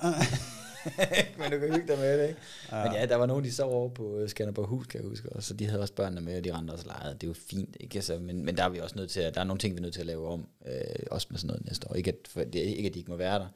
men 1.38 1.50
du 1.52 1.58
kan 1.58 1.72
hygge 1.74 1.88
dig 1.88 1.98
med 1.98 2.18
det, 2.18 2.28
ikke? 2.28 2.40
Ja. 2.72 2.84
Men 2.84 2.92
ja, 2.92 3.06
der 3.06 3.16
var 3.16 3.26
nogen, 3.26 3.44
de 3.44 3.52
sov 3.52 3.72
over 3.72 3.88
på 3.88 4.18
øh, 4.18 4.28
Skanderborg 4.28 4.66
Hus, 4.66 4.86
kan 4.86 5.00
jeg 5.00 5.08
huske, 5.08 5.28
og 5.32 5.42
så 5.42 5.54
de 5.54 5.66
havde 5.66 5.80
også 5.80 5.94
børnene 5.94 6.20
med, 6.20 6.36
og 6.36 6.44
de 6.44 6.54
rendte 6.54 6.72
også 6.72 6.86
lejet. 6.86 7.20
Det 7.20 7.26
er 7.26 7.30
jo 7.30 7.34
fint, 7.34 7.76
ikke? 7.80 7.96
Altså, 7.96 8.18
men, 8.18 8.44
men 8.44 8.56
der 8.56 8.64
er 8.64 8.68
vi 8.68 8.78
også 8.78 8.96
nødt 8.96 9.10
til 9.10 9.20
at, 9.20 9.34
der 9.34 9.40
er 9.40 9.44
nogle 9.44 9.58
ting, 9.58 9.74
vi 9.74 9.78
er 9.78 9.82
nødt 9.82 9.94
til 9.94 10.00
at 10.00 10.06
lave 10.06 10.28
om, 10.28 10.46
øh, 10.66 10.72
også 11.10 11.26
med 11.30 11.38
sådan 11.38 11.46
noget 11.46 11.64
næste 11.66 11.90
år. 11.90 11.94
Ikke 11.94 12.10
at, 12.10 12.16
for, 12.28 12.44
det, 12.44 12.54
ikke 12.54 12.88
at 12.88 12.94
de 12.94 12.98
ikke 12.98 13.10
må 13.10 13.16
være 13.16 13.38
der, 13.38 13.48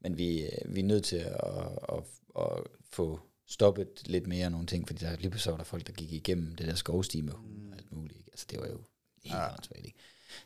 men 0.00 0.18
vi, 0.18 0.42
øh, 0.42 0.74
vi 0.74 0.80
er 0.80 0.84
nødt 0.84 1.04
til 1.04 1.16
at, 1.16 1.26
at, 1.26 1.66
at, 1.92 2.02
at 2.40 2.62
få 2.92 3.20
stoppet 3.48 3.88
lidt 4.06 4.26
mere 4.26 4.50
nogle 4.50 4.66
ting, 4.66 4.86
fordi 4.86 5.04
der 5.04 5.16
lige 5.16 5.30
pludselig 5.30 5.52
var 5.52 5.56
der 5.56 5.64
folk, 5.64 5.86
der 5.86 5.92
gik 5.92 6.12
igennem 6.12 6.54
det 6.54 6.66
der 6.66 6.74
skovsti 6.74 7.20
med 7.20 7.32
hunde 7.32 7.70
og 7.72 7.76
alt 7.78 7.92
muligt. 7.92 8.18
Ikke? 8.18 8.30
Altså, 8.32 8.46
det 8.50 8.60
var 8.60 8.66
jo 8.66 8.80
helt 9.24 9.34
Ja. 9.34 9.84
ikke? 9.84 9.94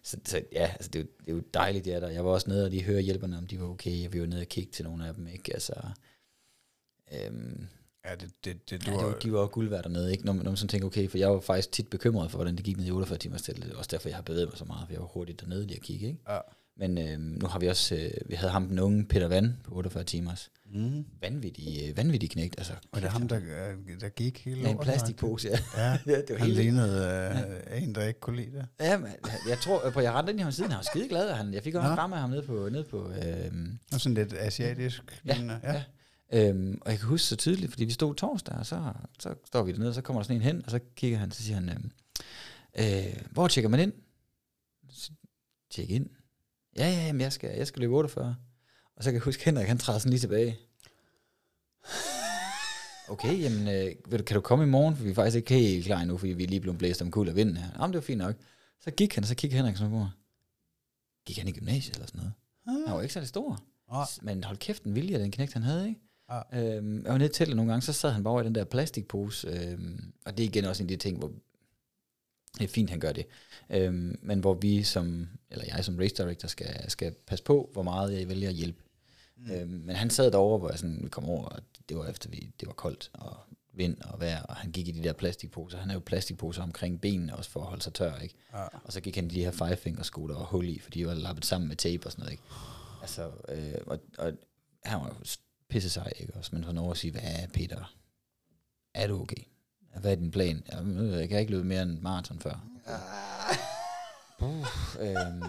Så, 0.03 0.17
så 0.25 0.43
ja, 0.53 0.67
altså, 0.73 0.91
det, 0.91 0.99
er 0.99 1.03
jo, 1.03 1.09
det 1.21 1.29
er 1.29 1.37
jo 1.37 1.43
dejligt, 1.55 1.85
de 1.85 1.93
er 1.93 2.01
der. 2.01 2.09
Jeg 2.09 2.25
var 2.25 2.31
også 2.31 2.51
nede 2.51 2.65
og 2.65 2.71
lige 2.71 2.83
høre 2.83 3.01
hjælperne, 3.01 3.39
om 3.39 3.47
de 3.47 3.61
var 3.61 3.67
okay, 3.67 4.09
vi 4.11 4.21
var 4.21 4.27
nede 4.27 4.41
og 4.41 4.47
kigge 4.47 4.73
til 4.73 4.85
nogle 4.85 5.09
af 5.09 5.15
dem, 5.15 5.27
ikke? 5.27 5.53
Altså, 5.55 5.75
øhm, 7.27 7.67
Ja, 8.11 8.15
det, 8.15 8.31
det, 8.45 8.71
det, 8.71 8.87
ja, 8.87 8.93
det 8.93 9.03
var, 9.03 9.15
de 9.23 9.33
var 9.33 9.47
guld 9.47 9.69
værd 9.69 9.83
dernede, 9.83 10.13
ikke? 10.13 10.25
Når, 10.27 10.33
man- 10.33 10.45
når 10.45 10.51
man 10.51 10.57
sådan 10.57 10.69
tænker, 10.69 10.87
okay, 10.87 11.09
for 11.09 11.19
jeg 11.19 11.31
var 11.31 11.41
faktisk 11.41 11.73
tit 11.73 11.89
bekymret 11.91 12.31
for, 12.31 12.39
hvordan 12.39 12.57
det 12.57 12.65
gik 12.65 12.77
ned 12.77 12.87
i 12.87 12.91
48 12.91 13.19
timers 13.19 13.49
er 13.49 13.53
også 13.77 13.89
derfor, 13.93 14.09
jeg 14.09 14.17
har 14.17 14.23
bevæget 14.23 14.49
mig 14.49 14.59
så 14.59 14.65
meget, 14.65 14.87
for 14.87 14.93
jeg 14.93 15.01
var 15.01 15.07
hurtigt 15.07 15.41
dernede 15.41 15.67
lige 15.67 15.77
at 15.77 15.83
kigge, 15.83 16.07
ikke? 16.07 16.19
Ja. 16.29 16.39
Men 16.77 16.99
øhm, 16.99 17.21
nu 17.21 17.47
har 17.47 17.59
vi 17.59 17.67
også, 17.69 17.95
øh, 17.95 18.11
vi 18.31 18.35
havde 18.35 18.53
ham 18.53 18.69
den 18.69 18.79
unge 18.79 19.05
Peter 19.05 19.29
Van 19.29 19.57
på 19.65 19.75
48 19.75 20.05
timers. 20.05 20.51
Mm. 20.75 21.05
Vanvittig, 21.21 21.89
øh, 21.91 21.97
vanvittig 21.97 22.31
knægt, 22.31 22.55
altså. 22.59 22.73
Og 22.93 23.01
det 23.01 23.07
er 23.07 23.11
ham, 23.11 23.29
der, 23.29 23.37
øh, 23.37 24.01
der 24.01 24.09
gik 24.09 24.45
hele 24.45 24.63
Med 24.63 24.71
en 24.71 24.79
plastikpose, 24.79 25.49
ja. 25.49 25.59
Ja, 25.77 25.99
ja, 26.13 26.19
det 26.21 26.25
var 26.31 26.37
han 26.37 26.47
helt 26.47 26.59
lignede 26.59 27.35
øh, 27.73 27.83
en, 27.83 27.95
der 27.95 28.03
ikke 28.07 28.21
kunne 28.21 28.37
lide 28.37 28.53
det. 28.57 28.67
Ja, 28.81 28.99
men 28.99 29.09
jeg 29.49 29.59
tror, 29.59 29.91
på 29.91 30.01
jeg 30.01 30.13
rendte 30.13 30.31
ind 30.33 30.41
i 30.41 30.43
ham 30.43 30.53
siden, 30.53 30.71
han 30.71 30.77
var 30.77 30.83
skide 30.83 31.09
glad, 31.09 31.29
og 31.31 31.37
han, 31.37 31.55
jeg 31.55 31.63
fik 31.63 31.75
også 31.75 31.87
Nå. 31.87 31.93
en 31.93 31.97
kram 31.97 32.13
af 32.13 32.19
ham 32.21 32.31
nede 32.31 32.43
på, 32.43 32.69
nede 32.73 32.85
på 32.85 33.11
øhm, 33.11 33.79
Og 33.93 34.01
sådan 34.01 34.15
lidt 34.15 34.33
asiatisk. 34.39 35.21
Ja, 35.27 35.33
lignende. 35.35 35.61
ja. 35.65 35.83
Øhm, 36.33 36.79
og 36.81 36.91
jeg 36.91 36.99
kan 36.99 37.09
huske 37.09 37.27
så 37.27 37.37
tydeligt, 37.37 37.73
fordi 37.73 37.85
vi 37.85 37.93
stod 37.93 38.15
torsdag, 38.15 38.55
og 38.55 38.67
så, 38.67 38.93
så 39.19 39.35
står 39.45 39.63
vi 39.63 39.73
dernede, 39.73 39.89
og 39.89 39.95
så 39.95 40.03
kommer 40.03 40.23
der 40.23 40.25
sådan 40.25 40.37
en 40.37 40.43
hen, 40.43 40.65
og 40.65 40.71
så 40.71 40.81
kigger 40.97 41.19
han, 41.19 41.31
så 41.31 41.43
siger 41.43 41.55
han, 41.55 41.69
øhm, 41.69 41.91
øh, 42.79 43.23
hvor 43.31 43.49
tjekker 43.49 43.69
man 43.69 43.81
ind? 43.81 43.93
Tjek 45.71 45.91
ind. 45.91 46.11
Ja, 46.77 46.89
ja, 46.89 47.07
jamen, 47.07 47.21
jeg 47.21 47.33
skal, 47.33 47.57
jeg 47.57 47.67
skal 47.67 47.81
løbe 47.81 47.95
48. 47.95 48.37
Og 48.97 49.05
så 49.05 49.11
kan 49.11 49.15
jeg 49.15 49.23
huske, 49.23 49.45
Henrik, 49.45 49.67
han 49.69 49.79
træder 49.79 49.99
sådan 49.99 50.11
lige 50.11 50.21
tilbage. 50.21 50.59
Okay, 53.09 53.41
jamen, 53.41 53.69
øh, 53.69 54.25
kan 54.25 54.35
du 54.35 54.41
komme 54.41 54.65
i 54.65 54.69
morgen, 54.69 54.97
for 54.97 55.05
vi 55.05 55.11
er 55.11 55.15
faktisk 55.15 55.37
ikke 55.37 55.55
helt 55.55 55.85
klar 55.85 56.01
endnu, 56.01 56.17
fordi 56.17 56.33
vi 56.33 56.45
er 56.45 56.49
lige 56.49 56.61
blevet 56.61 56.79
blæst 56.79 57.03
om 57.03 57.11
kul 57.11 57.29
af 57.29 57.37
vinden 57.37 57.57
her. 57.57 57.69
Jamen, 57.75 57.93
det 57.93 57.95
var 57.95 58.03
fint 58.03 58.19
nok. 58.19 58.37
Så 58.81 58.91
gik 58.91 59.15
han, 59.15 59.25
og 59.25 59.29
så 59.29 59.35
kiggede 59.35 59.57
Henrik 59.57 59.77
sådan 59.77 59.91
på 59.91 59.99
mig. 59.99 60.11
Gik 61.27 61.39
han 61.39 61.49
i 61.49 61.53
gymnasiet 61.53 61.95
eller 61.95 62.07
sådan 62.07 62.19
noget? 62.19 62.33
Han 62.87 62.97
var 62.97 63.03
ikke 63.03 63.15
særlig 63.15 63.29
stor. 63.29 63.63
Ah. 63.91 64.07
Men 64.23 64.45
hold 64.45 64.57
kæft, 64.57 64.83
en 64.83 64.95
vilje, 64.95 65.19
den 65.19 65.31
knægt 65.31 65.53
han 65.53 65.63
havde, 65.63 65.89
ikke? 65.89 66.01
Ja. 66.35 66.77
Øhm, 66.77 67.05
jeg 67.05 67.13
var 67.13 67.19
nede 67.19 67.33
til 67.33 67.57
nogle 67.57 67.73
gange, 67.73 67.83
så 67.83 67.93
sad 67.93 68.11
han 68.11 68.25
bare 68.25 68.33
over 68.33 68.43
i 68.43 68.45
den 68.45 68.55
der 68.55 68.65
plastikpose, 68.65 69.49
øhm, 69.49 70.13
og 70.27 70.39
det 70.39 70.45
er 70.45 70.49
igen 70.49 70.65
også 70.65 70.83
en 70.83 70.91
af 70.91 70.99
de 70.99 71.03
ting, 71.03 71.19
hvor 71.19 71.33
det 72.59 72.65
er 72.65 72.69
fint, 72.69 72.91
han 72.91 73.01
gør 73.01 73.13
det. 73.13 73.27
Øhm, 73.71 74.19
men 74.23 74.41
hvor 74.41 74.55
vi 74.55 74.83
som, 74.83 75.29
eller 75.51 75.65
jeg 75.69 75.85
som 75.85 75.99
race 75.99 76.15
director, 76.15 76.49
skal, 76.49 76.91
skal 76.91 77.15
passe 77.27 77.45
på, 77.45 77.71
hvor 77.73 77.83
meget 77.83 78.19
jeg 78.19 78.29
vælger 78.29 78.49
at 78.49 78.55
hjælpe. 78.55 78.83
Mm. 79.37 79.51
Øhm, 79.51 79.71
men 79.71 79.97
han 79.97 80.11
sad 80.11 80.31
derovre, 80.31 80.59
hvor 80.59 80.71
jeg 80.71 80.79
sådan, 80.79 81.01
vi 81.03 81.09
kom 81.09 81.25
over, 81.25 81.45
og 81.45 81.61
det 81.89 81.97
var 81.97 82.07
efter, 82.07 82.31
vi, 82.31 82.51
det 82.61 82.67
var 82.67 82.75
koldt, 82.75 83.11
og 83.13 83.37
vind 83.77 83.97
og 84.01 84.21
vejr, 84.21 84.43
og 84.43 84.57
han 84.57 84.73
gik 84.73 84.89
i 84.89 84.91
de 84.91 85.03
der 85.03 85.13
plastikposer. 85.13 85.79
Han 85.79 85.89
havde 85.89 86.01
jo 86.01 86.03
plastikposer 86.07 86.63
omkring 86.63 87.01
benene 87.01 87.37
også 87.37 87.51
for 87.51 87.61
at 87.61 87.67
holde 87.67 87.83
sig 87.83 87.95
tør, 87.95 88.19
ikke? 88.19 88.35
Ja. 88.53 88.67
Og 88.85 88.93
så 88.93 89.01
gik 89.01 89.17
han 89.17 89.25
i 89.25 89.29
de 89.29 89.45
her 89.45 89.51
five 89.51 89.77
finger 89.77 90.03
sko, 90.03 90.29
der 90.29 90.35
var 90.35 90.45
hul 90.45 90.69
i, 90.69 90.79
fordi 90.79 90.99
de 91.01 91.07
var 91.07 91.15
lappet 91.15 91.45
sammen 91.45 91.69
med 91.69 91.77
tape 91.77 92.07
og 92.07 92.13
sådan 92.13 92.23
noget, 92.23 92.33
ikke? 92.33 92.43
Altså, 93.01 93.31
øh, 93.49 93.81
og, 93.87 93.99
og 94.19 94.33
han 94.85 95.01
var 95.01 95.07
jo 95.07 95.25
pisse 95.75 95.91
sej, 95.91 96.13
ikke? 96.21 96.35
Også, 96.35 96.51
men 96.53 96.65
for 96.65 96.81
over 96.81 96.91
at 96.91 96.97
sige, 96.97 97.11
hvad 97.11 97.23
er 97.25 97.47
Peter? 97.55 97.95
Er 98.95 99.07
du 99.07 99.21
okay? 99.23 99.43
Hvad 100.01 100.13
er 100.13 100.17
din 100.17 100.31
plan? 100.31 100.63
Jeg, 100.69 100.79
jeg 101.21 101.29
kan 101.29 101.41
ikke 101.41 101.53
løbe 101.53 101.65
mere 101.65 101.83
end 101.83 101.99
maraton 102.01 102.41
før. 102.41 102.65
Uh, 104.41 104.67
øhm, 105.01 105.43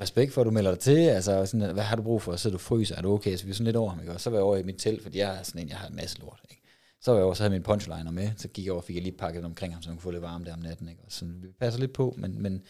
respekt 0.00 0.32
for, 0.32 0.40
at 0.40 0.44
du 0.44 0.50
melder 0.50 0.70
dig 0.70 0.80
til. 0.80 0.98
Altså, 0.98 1.46
sådan, 1.46 1.72
hvad 1.72 1.82
har 1.82 1.96
du 1.96 2.02
brug 2.02 2.22
for? 2.22 2.36
Så 2.36 2.50
du 2.50 2.58
fryser. 2.58 2.96
Er 2.96 3.02
du 3.02 3.12
okay? 3.12 3.36
Så 3.36 3.44
vi 3.44 3.50
er 3.50 3.54
sådan 3.54 3.64
lidt 3.64 3.76
over 3.76 3.90
ham, 3.90 4.00
ikke? 4.00 4.12
Og 4.12 4.20
så 4.20 4.30
var 4.30 4.36
jeg 4.36 4.44
over 4.44 4.56
i 4.56 4.62
mit 4.62 4.76
telt, 4.78 5.02
fordi 5.02 5.18
jeg 5.18 5.38
er 5.38 5.42
sådan 5.42 5.60
en, 5.60 5.68
jeg 5.68 5.76
har 5.76 5.88
en 5.88 5.96
masse 5.96 6.18
lort, 6.18 6.40
ikke? 6.50 6.62
Så 7.00 7.10
var 7.10 7.18
jeg 7.18 7.24
over, 7.24 7.34
så 7.34 7.42
havde 7.42 7.52
min 7.52 7.62
punchliner 7.62 8.10
med. 8.10 8.30
Så 8.36 8.48
gik 8.48 8.64
jeg 8.64 8.72
over 8.72 8.80
og 8.80 8.84
fik 8.84 8.96
jeg 8.96 9.02
lige 9.02 9.16
pakket 9.16 9.44
omkring 9.44 9.72
ham, 9.72 9.82
så 9.82 9.88
han 9.88 9.96
kunne 9.96 10.02
få 10.02 10.10
lidt 10.10 10.22
varme 10.22 10.44
der 10.44 10.52
om 10.52 10.58
natten, 10.58 10.88
ikke? 10.88 11.02
Og 11.06 11.12
så 11.12 11.24
vi 11.24 11.48
passer 11.60 11.80
lidt 11.80 11.92
på, 11.92 12.14
men, 12.18 12.42
men 12.42 12.62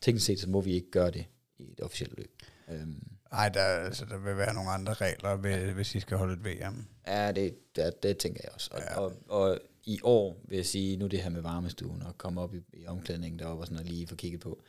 teknisk 0.00 0.26
set, 0.26 0.40
så 0.40 0.48
må 0.48 0.60
vi 0.60 0.72
ikke 0.72 0.90
gøre 0.90 1.10
det 1.10 1.24
i 1.58 1.72
et 1.72 1.80
officielt 1.80 2.16
løb. 2.18 2.42
Øhm, 2.68 3.17
Ej, 3.32 3.48
der, 3.48 3.60
altså, 3.60 4.04
der 4.04 4.18
vil 4.18 4.36
være 4.36 4.54
nogle 4.54 4.70
andre 4.70 4.92
regler, 4.94 5.36
ved, 5.36 5.72
hvis 5.72 5.94
I 5.94 6.00
skal 6.00 6.16
holde 6.16 6.32
et 6.34 6.44
VM. 6.44 6.86
Ja, 7.06 7.32
det, 7.32 7.76
det, 7.76 8.02
det 8.02 8.18
tænker 8.18 8.40
jeg 8.44 8.52
også. 8.54 8.70
Og, 8.74 8.80
Ja. 8.80 8.98
og, 9.00 9.12
og 9.28 9.58
i 9.84 10.00
år 10.02 10.40
vil 10.48 10.56
jeg 10.56 10.66
sige, 10.66 10.96
nu 10.96 11.06
det 11.06 11.22
her 11.22 11.30
med 11.30 11.40
varmestuen 11.40 12.02
og 12.02 12.18
komme 12.18 12.40
op 12.40 12.54
i, 12.54 12.60
i 12.72 12.86
omklædningen 12.86 13.38
deroppe 13.38 13.62
og 13.62 13.66
sådan 13.66 13.74
noget 13.76 13.92
lige 13.92 14.06
få 14.06 14.14
kigget 14.14 14.40
på. 14.40 14.62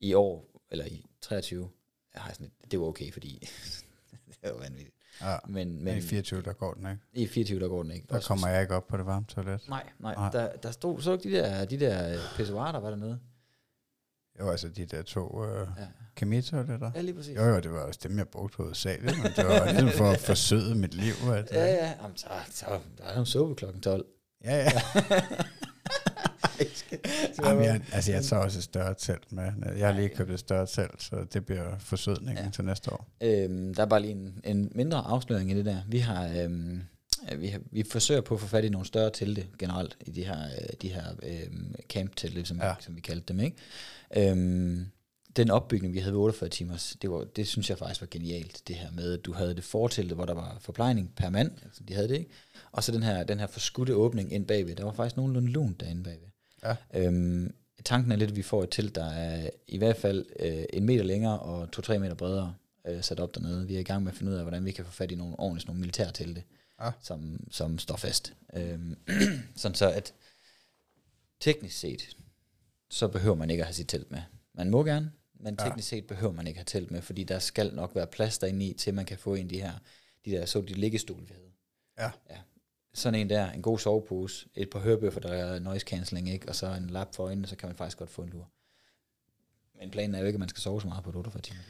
I 0.00 0.14
år, 0.14 0.60
eller 0.70 0.84
i 0.84 1.04
23, 1.20 1.68
jeg 2.14 2.22
har 2.22 2.32
sådan 2.32 2.46
et, 2.46 2.70
det 2.70 2.80
var 2.80 2.86
okay, 2.86 3.12
fordi 3.12 3.48
det 4.42 4.50
var 4.52 4.58
vanvittigt. 4.58 4.96
Ja. 5.20 5.36
Men, 5.48 5.84
Men 5.84 5.96
i 5.98 6.00
24, 6.00 6.42
der 6.42 6.52
går 6.52 6.74
den 6.74 6.86
ikke. 6.86 7.02
i 7.12 7.26
24, 7.26 7.60
der 7.60 7.68
går 7.68 7.82
den 7.82 7.92
ikke. 7.92 8.06
Der 8.08 8.14
Også- 8.16 8.28
kommer 8.28 8.48
jeg 8.48 8.62
ikke 8.62 8.74
op 8.74 8.86
på 8.86 8.96
det 8.96 9.06
varme 9.06 9.26
toilet. 9.26 9.68
Nej, 9.68 9.86
nej, 9.98 10.14
Nej. 10.14 10.30
Der, 10.30 10.56
der 10.56 10.70
stod, 10.70 11.00
så 11.00 11.16
du 11.16 11.28
de 11.28 11.32
der, 11.36 11.64
de 11.64 11.80
der 11.80 12.18
pissoirer, 12.36 12.72
der 12.72 12.78
var 12.80 12.90
dernede? 12.90 13.20
Jo, 14.40 14.50
altså 14.50 14.68
de 14.68 14.86
der 14.86 15.02
to 15.02 15.44
øh, 15.44 15.68
Ja. 15.78 15.82
kemitoiletter. 16.16 16.90
ja, 16.94 17.00
lige 17.00 17.14
præcis. 17.14 17.36
Jo, 17.36 17.42
jo, 17.44 17.60
det 17.60 17.72
var 17.72 17.80
også 17.80 18.00
dem, 18.02 18.18
jeg 18.18 18.28
brugte 18.28 18.56
hovedsageligt, 18.56 19.18
men 19.22 19.32
det 19.36 19.44
var 19.46 19.64
ligesom 19.72 19.90
for 19.90 20.10
at 20.10 20.20
forsøde 20.20 20.74
mit 20.74 20.94
liv. 20.94 21.14
At, 21.32 21.48
Ja, 21.52 21.64
ja, 21.66 21.92
Jamen, 22.02 22.16
så, 22.16 22.26
så, 22.50 22.66
der 22.98 23.04
er 23.04 23.18
jo 23.18 23.24
suppe 23.24 23.54
klokken 23.54 23.80
12. 23.82 24.04
ja. 24.44 24.56
ja. 24.56 24.70
Jamen, 27.44 27.64
jeg 27.64 27.80
altså, 27.92 28.12
jeg 28.12 28.24
tager 28.24 28.42
også 28.42 28.58
et 28.58 28.64
større 28.64 28.94
telt 28.98 29.32
med. 29.32 29.52
Jeg 29.76 29.86
har 29.88 29.94
lige 29.94 30.08
købt 30.08 30.30
et 30.30 30.40
større 30.40 30.66
telt, 30.66 31.02
så 31.02 31.26
det 31.32 31.46
bliver 31.46 31.78
forsødningen 31.78 32.44
ja. 32.44 32.50
Til 32.50 32.64
næste 32.64 32.92
år. 32.92 33.08
Øhm, 33.20 33.74
der 33.74 33.82
er 33.82 33.86
bare 33.86 34.00
lige 34.00 34.12
en, 34.12 34.40
en 34.44 34.72
mindre 34.74 34.98
afsløring 34.98 35.50
i 35.50 35.54
det 35.54 35.64
der. 35.64 35.76
Vi 35.88 35.98
har, 35.98 36.28
øhm, 36.42 36.76
øh, 36.76 36.80
vi, 37.38 37.46
har, 37.46 37.60
vi 37.70 37.82
forsøger 37.82 38.20
på 38.20 38.34
at 38.34 38.40
få 38.40 38.46
fat 38.46 38.64
i 38.64 38.68
nogle 38.68 38.86
større 38.86 39.10
telte 39.10 39.46
generelt 39.58 39.96
i 40.06 40.10
de 40.10 40.24
her, 40.24 40.44
øh, 40.44 40.68
de 40.82 40.88
her 40.88 41.04
øhm, 41.22 41.74
camp-telte, 41.88 42.44
som, 42.44 42.56
Ja. 42.58 42.74
som 42.80 42.96
vi 42.96 43.00
kaldte 43.00 43.24
dem. 43.32 43.40
Ikke? 43.40 43.56
Øhm, 44.30 44.86
den 45.36 45.50
opbygning, 45.50 45.94
vi 45.94 45.98
havde 45.98 46.12
ved 46.12 46.20
48 46.20 46.48
timers, 46.48 46.96
det, 47.02 47.10
var, 47.10 47.24
det 47.24 47.46
synes 47.48 47.70
jeg 47.70 47.78
faktisk 47.78 48.00
var 48.00 48.08
genialt, 48.10 48.62
det 48.68 48.76
her 48.76 48.90
med, 48.90 49.12
at 49.12 49.24
du 49.24 49.32
havde 49.32 49.54
det 49.54 49.64
fortelte, 49.64 50.14
hvor 50.14 50.24
der 50.24 50.34
var 50.34 50.56
forplejning 50.60 51.12
per 51.16 51.30
mand, 51.30 51.50
altså 51.64 51.82
de 51.88 51.94
havde 51.94 52.08
det 52.08 52.16
ikke, 52.18 52.30
og 52.72 52.84
så 52.84 52.92
den 52.92 53.02
her, 53.02 53.24
den 53.24 53.38
her 53.38 53.46
forskudte 53.46 53.94
åbning 53.94 54.32
ind 54.32 54.46
bagved, 54.46 54.76
der 54.76 54.84
var 54.84 54.92
faktisk 54.92 55.16
nogenlunde 55.16 55.52
lunt 55.52 55.80
derinde 55.80 56.02
bagved. 56.02 56.28
Ja. 56.64 56.76
Øhm, 56.94 57.54
tanken 57.84 58.12
er 58.12 58.16
lidt, 58.16 58.30
at 58.30 58.36
vi 58.36 58.42
får 58.42 58.62
et 58.62 58.68
telt, 58.70 58.94
der 58.94 59.04
er 59.10 59.50
i 59.68 59.78
hvert 59.78 59.96
fald 59.96 60.26
øh, 60.40 60.64
en 60.72 60.84
meter 60.84 61.04
længere 61.04 61.38
og 61.38 61.70
to-tre 61.70 61.98
meter 61.98 62.14
bredere 62.14 62.54
øh, 62.88 63.02
sat 63.02 63.20
op 63.20 63.34
dernede. 63.34 63.66
Vi 63.66 63.76
er 63.76 63.80
i 63.80 63.82
gang 63.82 64.02
med 64.04 64.12
at 64.12 64.18
finde 64.18 64.32
ud 64.32 64.36
af, 64.36 64.42
hvordan 64.44 64.64
vi 64.64 64.70
kan 64.72 64.84
få 64.84 64.90
fat 64.92 65.10
i 65.12 65.14
nogle 65.14 65.34
ordentligt 65.40 65.66
nogle 65.68 65.80
militære 65.80 66.12
telte, 66.12 66.42
Ja. 66.80 66.90
som, 67.00 67.46
som 67.50 67.78
står 67.78 67.96
fast. 67.96 68.34
Øhm, 68.54 68.96
sådan 69.56 69.74
så, 69.74 69.90
at 69.90 70.14
teknisk 71.40 71.78
set, 71.78 72.16
så 72.90 73.08
behøver 73.08 73.36
man 73.36 73.50
ikke 73.50 73.62
at 73.62 73.66
have 73.66 73.74
sit 73.74 73.88
telt 73.88 74.10
med. 74.10 74.22
Man 74.54 74.70
må 74.70 74.84
gerne, 74.84 75.12
men 75.34 75.56
Ja. 75.58 75.64
teknisk 75.64 75.88
set 75.88 76.06
behøver 76.06 76.32
man 76.32 76.46
ikke 76.46 76.58
have 76.58 76.64
telt 76.64 76.90
med, 76.90 77.02
fordi 77.02 77.24
der 77.24 77.38
skal 77.38 77.74
nok 77.74 77.94
være 77.94 78.06
plads 78.06 78.38
derinde 78.38 78.66
i, 78.66 78.74
til 78.74 78.94
man 78.94 79.06
kan 79.06 79.18
få 79.18 79.34
en 79.34 79.42
af 79.42 79.48
de 79.48 79.60
her, 79.60 79.72
de 80.24 80.30
der 80.30 80.46
så 80.46 80.60
de 80.60 80.74
liggestol, 80.74 81.20
vi 81.28 81.32
havde. 81.34 81.52
Ja. 81.98 82.10
ja. 82.30 82.40
Sådan 82.94 83.20
en 83.20 83.30
der, 83.30 83.50
en 83.50 83.62
god 83.62 83.78
sovepose, 83.78 84.48
et 84.54 84.70
par 84.70 84.78
hørebøffer, 84.78 85.20
der 85.20 85.32
er 85.32 85.58
noise 85.58 85.86
cancelling, 85.86 86.30
ikke? 86.30 86.48
og 86.48 86.54
så 86.56 86.74
en 86.74 86.90
lap 86.90 87.14
for 87.14 87.24
øjnene, 87.24 87.46
så 87.46 87.56
kan 87.56 87.68
man 87.68 87.76
faktisk 87.76 87.98
godt 87.98 88.10
få 88.10 88.22
en 88.22 88.28
lur. 88.28 88.50
Men 89.78 89.90
planen 89.90 90.14
er 90.14 90.18
jo 90.18 90.26
ikke, 90.26 90.36
at 90.36 90.40
man 90.40 90.48
skal 90.48 90.60
sove 90.60 90.80
så 90.80 90.86
meget 90.88 91.04
på 91.04 91.10
et 91.10 91.16
48 91.16 91.42
timer. 91.42 91.60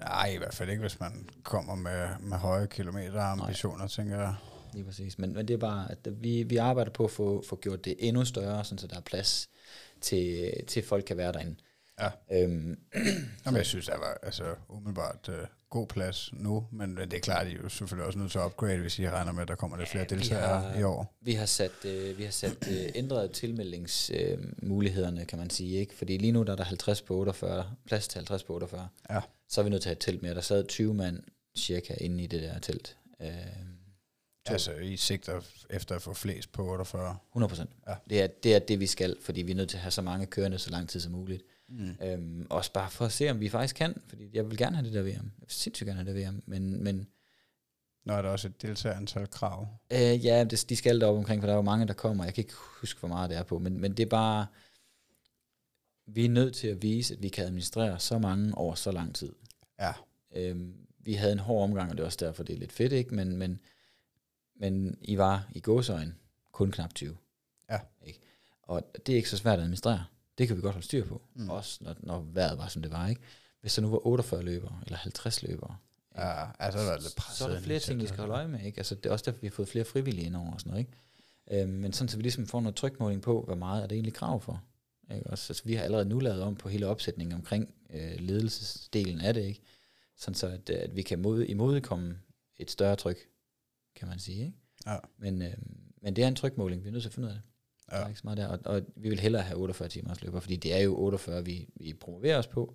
Nej, 0.00 0.30
i 0.34 0.36
hvert 0.38 0.54
fald 0.54 0.70
ikke, 0.70 0.80
hvis 0.80 1.00
man 1.00 1.28
kommer 1.42 1.74
med, 1.74 2.08
med 2.20 2.36
høje 2.36 2.66
kilometer 2.66 3.20
ambitioner, 3.22 3.86
tænker 3.88 4.18
jeg. 4.20 4.34
Lige 4.72 4.84
præcis. 4.84 5.18
Men, 5.18 5.32
men 5.34 5.48
det 5.48 5.54
er 5.54 5.58
bare, 5.58 5.90
at 5.90 6.08
vi, 6.22 6.42
vi 6.42 6.56
arbejder 6.56 6.90
på 6.90 7.04
at 7.04 7.10
få, 7.10 7.44
få 7.48 7.56
gjort 7.56 7.84
det 7.84 7.94
endnu 7.98 8.24
større, 8.24 8.64
sådan 8.64 8.78
så 8.78 8.86
der 8.86 8.96
er 8.96 9.00
plads 9.00 9.48
til, 10.00 10.52
til 10.66 10.82
folk 10.82 11.04
kan 11.04 11.16
være 11.16 11.32
derinde. 11.32 11.56
Ja. 12.00 12.08
Øhm, 12.32 12.78
Jamen, 13.46 13.56
jeg 13.58 13.66
synes, 13.66 13.86
der 13.86 13.98
var 13.98 14.18
altså, 14.22 14.54
umiddelbart 14.68 15.28
øh, 15.28 15.46
god 15.70 15.86
plads 15.86 16.30
nu, 16.32 16.66
men, 16.72 16.94
men 16.94 17.10
det 17.10 17.16
er 17.16 17.20
klart, 17.20 17.46
at 17.46 17.52
I 17.52 17.54
er 17.56 17.60
jo 17.62 17.68
selvfølgelig 17.68 18.06
også 18.06 18.18
nødt 18.18 18.32
til 18.32 18.38
at 18.38 18.44
upgrade, 18.46 18.78
hvis 18.78 18.98
I 18.98 19.10
regner 19.10 19.32
med, 19.32 19.42
at 19.42 19.48
der 19.48 19.54
kommer 19.54 19.76
lidt 19.76 19.88
flere 19.88 20.06
vi 20.10 20.16
deltagere 20.16 20.60
har- 20.60 20.78
i 20.78 20.82
år. 20.82 21.14
Vi 21.20 21.32
har 21.32 21.46
sat, 21.46 21.84
øh, 21.84 22.18
vi 22.18 22.24
har 22.24 22.30
sat 22.30 22.68
øh, 22.70 22.90
ændret 22.94 23.30
tilmeldingsmulighederne, 23.32 25.20
øh, 25.20 25.26
kan 25.26 25.38
man 25.38 25.50
sige. 25.50 25.78
ikke 25.80 25.94
Fordi 25.94 26.16
lige 26.16 26.32
nu 26.32 26.42
der 26.42 26.52
er 26.52 26.56
der 26.56 26.64
50 26.64 27.02
på 27.02 27.14
48, 27.16 27.70
plads 27.86 28.08
til 28.08 28.18
50 28.18 28.42
på 28.44 28.52
48. 28.54 28.88
Ja. 29.10 29.20
Så 29.48 29.60
er 29.60 29.62
vi 29.64 29.70
nødt 29.70 29.82
til 29.82 29.88
at 29.88 29.90
have 29.90 29.96
et 29.96 30.00
telt 30.00 30.22
mere. 30.22 30.34
Der 30.34 30.40
sad 30.40 30.66
20 30.68 30.94
mand 30.94 31.22
cirka 31.56 31.94
inde 32.00 32.24
i 32.24 32.26
det 32.26 32.42
der 32.42 32.58
telt. 32.58 32.96
Øh, 33.22 33.28
to- 33.28 34.52
Altså, 34.52 34.72
I 34.72 34.96
sigter 34.96 35.40
efter 35.70 35.94
at 35.94 36.02
få 36.02 36.14
flest 36.14 36.52
på 36.52 36.64
48. 36.66 37.16
100 37.32 37.48
procent. 37.50 37.70
Ja. 37.88 37.94
Det, 38.10 38.22
er, 38.22 38.26
det 38.26 38.54
er 38.54 38.58
det, 38.58 38.80
vi 38.80 38.86
skal, 38.86 39.16
fordi 39.22 39.42
vi 39.42 39.50
er 39.52 39.56
nødt 39.56 39.68
til 39.68 39.76
at 39.76 39.80
have 39.82 39.90
så 39.90 40.02
mange 40.02 40.26
kørende 40.26 40.58
så 40.58 40.70
lang 40.70 40.88
tid 40.88 41.00
som 41.00 41.12
muligt. 41.12 41.42
Mm. 41.68 41.96
Øhm, 42.02 42.46
også 42.50 42.72
bare 42.72 42.90
for 42.90 43.04
at 43.04 43.12
se, 43.12 43.30
om 43.30 43.40
vi 43.40 43.48
faktisk 43.48 43.76
kan, 43.76 44.02
fordi 44.08 44.30
jeg 44.32 44.50
vil 44.50 44.56
gerne 44.58 44.76
have 44.76 44.86
det 44.86 44.94
der 44.94 45.02
VM. 45.02 45.06
Jeg 45.08 45.20
vil 45.40 45.46
sindssygt 45.48 45.86
gerne 45.86 46.02
have 46.04 46.14
det 46.14 46.28
VM, 46.28 46.42
men, 46.46 46.84
men 46.84 47.06
Nå 48.04 48.12
er 48.12 48.22
der 48.22 48.28
også 48.28 48.48
et 48.48 48.62
deltagerantal 48.62 49.30
krav. 49.30 49.68
øh, 49.92 50.24
ja, 50.24 50.44
det, 50.44 50.64
de 50.68 50.76
skal 50.76 51.00
deroppe 51.00 51.18
omkring, 51.18 51.42
for 51.42 51.46
der 51.46 51.52
er 51.52 51.56
jo 51.56 51.62
mange, 51.62 51.86
der 51.86 51.94
kommer. 51.94 52.24
Jeg 52.24 52.34
kan 52.34 52.42
ikke 52.42 52.54
huske, 52.80 53.00
hvor 53.00 53.08
meget 53.08 53.30
det 53.30 53.38
er 53.38 53.42
på, 53.42 53.58
men, 53.58 53.80
men 53.80 53.92
det 53.96 54.02
er 54.02 54.06
bare, 54.10 54.46
vi 56.06 56.24
er 56.24 56.28
nødt 56.28 56.54
til 56.54 56.68
at 56.68 56.82
vise, 56.82 57.14
at 57.14 57.22
vi 57.22 57.28
kan 57.28 57.44
administrere 57.44 57.98
så 57.98 58.18
mange 58.18 58.54
over 58.54 58.74
så 58.74 58.92
lang 58.92 59.14
tid. 59.14 59.32
Ja. 59.80 59.92
Øhm, 60.34 60.74
vi 60.98 61.14
havde 61.14 61.32
en 61.32 61.38
hård 61.38 61.64
omgang, 61.64 61.90
og 61.90 61.96
det 61.96 62.02
er 62.02 62.06
også 62.06 62.24
derfor, 62.24 62.42
det 62.42 62.54
er 62.54 62.58
lidt 62.58 62.72
fedt, 62.72 62.92
ikke? 62.92 63.14
Men, 63.14 63.36
men, 63.36 63.60
men 64.56 64.98
I 65.00 65.18
var 65.18 65.48
i 65.52 65.60
gåsøjen 65.60 66.14
kun 66.52 66.70
knap 66.70 66.94
20. 66.94 67.16
Ja. 67.70 67.78
Ikke? 68.06 68.20
Og 68.62 68.82
det 69.06 69.12
er 69.12 69.16
ikke 69.16 69.30
så 69.30 69.36
svært 69.36 69.58
at 69.58 69.62
administrere. 69.62 70.04
Det 70.38 70.48
kan 70.48 70.56
vi 70.56 70.62
godt 70.62 70.74
holde 70.74 70.86
styr 70.86 71.04
på. 71.04 71.22
Mm. 71.34 71.50
Også 71.50 71.78
når, 71.80 71.96
når 72.00 72.20
vejret 72.20 72.58
var, 72.58 72.68
som 72.68 72.82
det 72.82 72.92
var. 72.92 73.08
Ikke? 73.08 73.20
Hvis 73.60 73.74
der 73.74 73.82
nu 73.82 73.88
var 73.88 74.06
48 74.06 74.42
løbere, 74.42 74.80
eller 74.86 74.98
50 74.98 75.42
løbere, 75.42 75.76
ikke? 76.10 76.26
Ja, 76.28 76.44
altså, 76.58 76.80
der 76.80 76.92
er 76.92 77.00
lidt 77.00 77.16
presset. 77.16 77.38
så 77.38 77.48
er 77.48 77.52
der 77.52 77.60
flere 77.60 77.78
ting, 77.78 78.00
vi 78.00 78.06
skal 78.06 78.18
holde 78.18 78.34
øje 78.34 78.48
med. 78.48 78.60
Ikke? 78.60 78.78
Altså, 78.78 78.94
det 78.94 79.06
er 79.06 79.10
også 79.10 79.24
derfor, 79.24 79.40
vi 79.40 79.46
har 79.46 79.52
fået 79.52 79.68
flere 79.68 79.84
frivillige 79.84 80.26
ind 80.26 80.36
over 80.36 80.52
og 80.52 80.60
sådan 80.60 80.70
noget. 80.70 80.86
Ikke? 81.50 81.62
Øhm, 81.62 81.72
men 81.72 81.92
sådan, 81.92 82.08
så 82.08 82.16
vi 82.16 82.22
ligesom 82.22 82.46
får 82.46 82.60
noget 82.60 82.76
trykmåling 82.76 83.22
på, 83.22 83.42
hvor 83.42 83.54
meget 83.54 83.82
er 83.82 83.86
det 83.86 83.96
egentlig 83.96 84.14
krav 84.14 84.40
for. 84.40 84.62
Ikke? 85.14 85.26
Også, 85.26 85.52
altså, 85.52 85.62
vi 85.64 85.74
har 85.74 85.84
allerede 85.84 86.08
nu 86.08 86.18
lavet 86.18 86.42
om 86.42 86.56
på 86.56 86.68
hele 86.68 86.86
opsætningen 86.86 87.34
omkring 87.34 87.74
øh, 87.90 88.20
ledelsesdelen 88.20 89.20
af 89.20 89.34
det. 89.34 89.44
Ikke? 89.44 89.60
Sådan 90.16 90.34
så, 90.34 90.46
at, 90.46 90.70
at 90.70 90.96
vi 90.96 91.02
kan 91.02 91.18
mod, 91.18 91.44
imodkomme 91.44 92.18
et 92.56 92.70
større 92.70 92.96
tryk, 92.96 93.18
kan 93.96 94.08
man 94.08 94.18
sige. 94.18 94.44
Ikke? 94.46 94.58
Ja. 94.86 94.96
Men, 95.18 95.42
øh, 95.42 95.54
men 96.02 96.16
det 96.16 96.24
er 96.24 96.28
en 96.28 96.36
trykmåling, 96.36 96.82
vi 96.82 96.88
er 96.88 96.92
nødt 96.92 97.02
til 97.02 97.08
at 97.08 97.14
finde 97.14 97.28
ud 97.28 97.32
af 97.32 97.38
det. 97.38 97.42
Ja. 97.92 97.96
Der 97.96 98.04
er 98.04 98.08
ikke 98.08 98.20
så 98.20 98.26
meget 98.26 98.38
der, 98.38 98.46
og, 98.46 98.58
og 98.64 98.82
vi 98.96 99.08
vil 99.08 99.20
hellere 99.20 99.42
have 99.42 99.58
48 99.58 99.88
timers 99.88 100.22
løber, 100.22 100.40
fordi 100.40 100.56
det 100.56 100.74
er 100.74 100.78
jo 100.78 100.96
48, 100.96 101.44
vi, 101.44 101.68
vi 101.74 101.92
promoverer 101.92 102.38
os 102.38 102.46
på. 102.46 102.74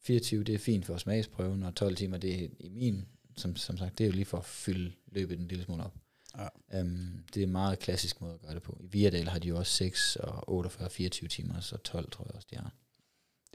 24, 0.00 0.44
det 0.44 0.54
er 0.54 0.58
fint 0.58 0.86
for 0.86 0.96
smagsprøven, 0.96 1.62
og 1.62 1.74
12 1.74 1.96
timer, 1.96 2.18
det 2.18 2.44
er 2.44 2.48
i 2.60 2.68
min, 2.68 3.04
som, 3.36 3.56
som 3.56 3.76
sagt, 3.76 3.98
det 3.98 4.04
er 4.04 4.08
jo 4.08 4.14
lige 4.14 4.24
for 4.24 4.38
at 4.38 4.44
fylde 4.44 4.92
løbet 5.06 5.38
en 5.38 5.48
lille 5.48 5.64
smule 5.64 5.82
op. 5.82 5.94
Ja. 6.38 6.80
Um, 6.80 7.24
det 7.34 7.40
er 7.42 7.46
en 7.46 7.52
meget 7.52 7.78
klassisk 7.78 8.20
måde 8.20 8.34
at 8.34 8.40
gøre 8.40 8.54
det 8.54 8.62
på. 8.62 8.78
I 8.80 8.86
Viadal 8.86 9.28
har 9.28 9.38
de 9.38 9.48
jo 9.48 9.58
også 9.58 9.72
6 9.72 10.16
og 10.16 10.48
48, 10.52 10.90
24 10.90 11.28
timer, 11.28 11.54
og 11.72 11.82
12 11.82 12.10
tror 12.10 12.24
jeg 12.24 12.34
også, 12.34 12.48
de 12.50 12.56
har. 12.56 12.72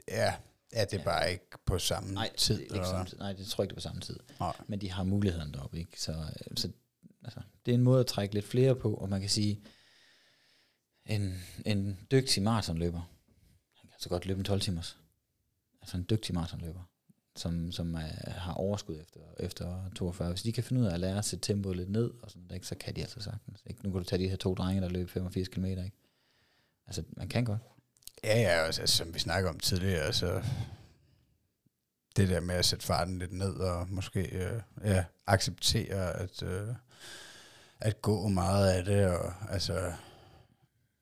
Ja, 0.08 0.34
ja, 0.72 0.84
det 0.84 0.92
er 0.94 0.98
Ja. 0.98 1.04
bare 1.04 1.32
ikke 1.32 1.46
på 1.66 1.78
samme 1.78 2.12
Nej, 2.14 2.30
tid. 2.36 2.58
det 2.58 2.70
er 2.70 2.74
ikke 2.74 2.86
samme 2.86 3.06
tid. 3.10 3.18
Nej, 3.18 3.32
det 3.32 3.46
tror 3.46 3.62
jeg 3.62 3.66
ikke, 3.66 3.74
det 3.74 3.76
er 3.76 3.90
på 3.90 3.94
samme 3.94 4.00
tid. 4.00 4.18
Nej. 4.40 4.56
Men 4.66 4.80
de 4.80 4.90
har 4.90 5.02
mulighederne 5.04 5.52
deroppe, 5.52 5.78
ikke? 5.78 6.00
Så, 6.00 6.12
øh, 6.12 6.56
så 6.56 6.70
altså, 7.24 7.40
det 7.66 7.72
er 7.72 7.76
en 7.78 7.82
måde 7.84 8.00
at 8.00 8.06
trække 8.06 8.34
lidt 8.34 8.46
flere 8.46 8.76
på, 8.76 8.94
og 8.94 9.08
man 9.08 9.20
kan 9.20 9.30
sige, 9.30 9.62
en, 11.06 11.42
en 11.66 11.98
dygtig 12.10 12.42
maratonløber, 12.42 13.00
han 13.80 13.88
kan 13.90 14.00
så 14.00 14.08
godt 14.08 14.26
løbe 14.26 14.38
en 14.38 14.44
12 14.44 14.60
timers. 14.60 14.98
Altså 15.82 15.96
en 15.96 16.06
dygtig 16.10 16.34
maratonløber, 16.34 16.82
som, 17.36 17.72
som 17.72 17.94
er, 17.94 18.30
har 18.30 18.52
overskud 18.52 19.00
efter, 19.00 19.20
efter 19.40 19.90
42. 19.96 20.28
Hvis 20.28 20.42
de 20.42 20.52
kan 20.52 20.64
finde 20.64 20.82
ud 20.82 20.86
af 20.86 20.94
at 20.94 21.00
lære 21.00 21.18
at 21.18 21.24
sætte 21.24 21.46
tempoet 21.52 21.76
lidt 21.76 21.90
ned, 21.90 22.10
og 22.22 22.30
sådan, 22.30 22.50
ikke, 22.54 22.66
så 22.66 22.74
kan 22.74 22.96
de 22.96 23.00
altså 23.00 23.20
sagtens. 23.20 23.62
Ikke? 23.66 23.84
Nu 23.84 23.90
kan 23.90 23.98
du 23.98 24.04
tage 24.04 24.22
de 24.22 24.28
her 24.28 24.36
to 24.36 24.54
drenge, 24.54 24.82
der 24.82 24.88
løb 24.88 25.10
85 25.10 25.48
km. 25.48 25.64
Ikke? 25.64 25.92
Altså, 26.86 27.02
man 27.16 27.28
kan 27.28 27.44
godt. 27.44 27.60
Ja, 28.24 28.40
ja, 28.40 28.64
altså, 28.64 28.86
som 28.86 29.14
vi 29.14 29.18
snakker 29.18 29.50
om 29.50 29.58
tidligere, 29.58 30.00
altså 30.00 30.42
det 32.16 32.28
der 32.28 32.40
med 32.40 32.54
at 32.54 32.64
sætte 32.64 32.84
farten 32.84 33.18
lidt 33.18 33.32
ned 33.32 33.54
og 33.54 33.86
måske 33.90 34.20
øh, 34.20 34.60
ja, 34.84 35.04
acceptere, 35.26 36.16
at, 36.16 36.42
øh, 36.42 36.68
at 37.80 38.02
gå 38.02 38.28
meget 38.28 38.72
af 38.72 38.84
det, 38.84 39.06
og 39.06 39.32
altså, 39.50 39.92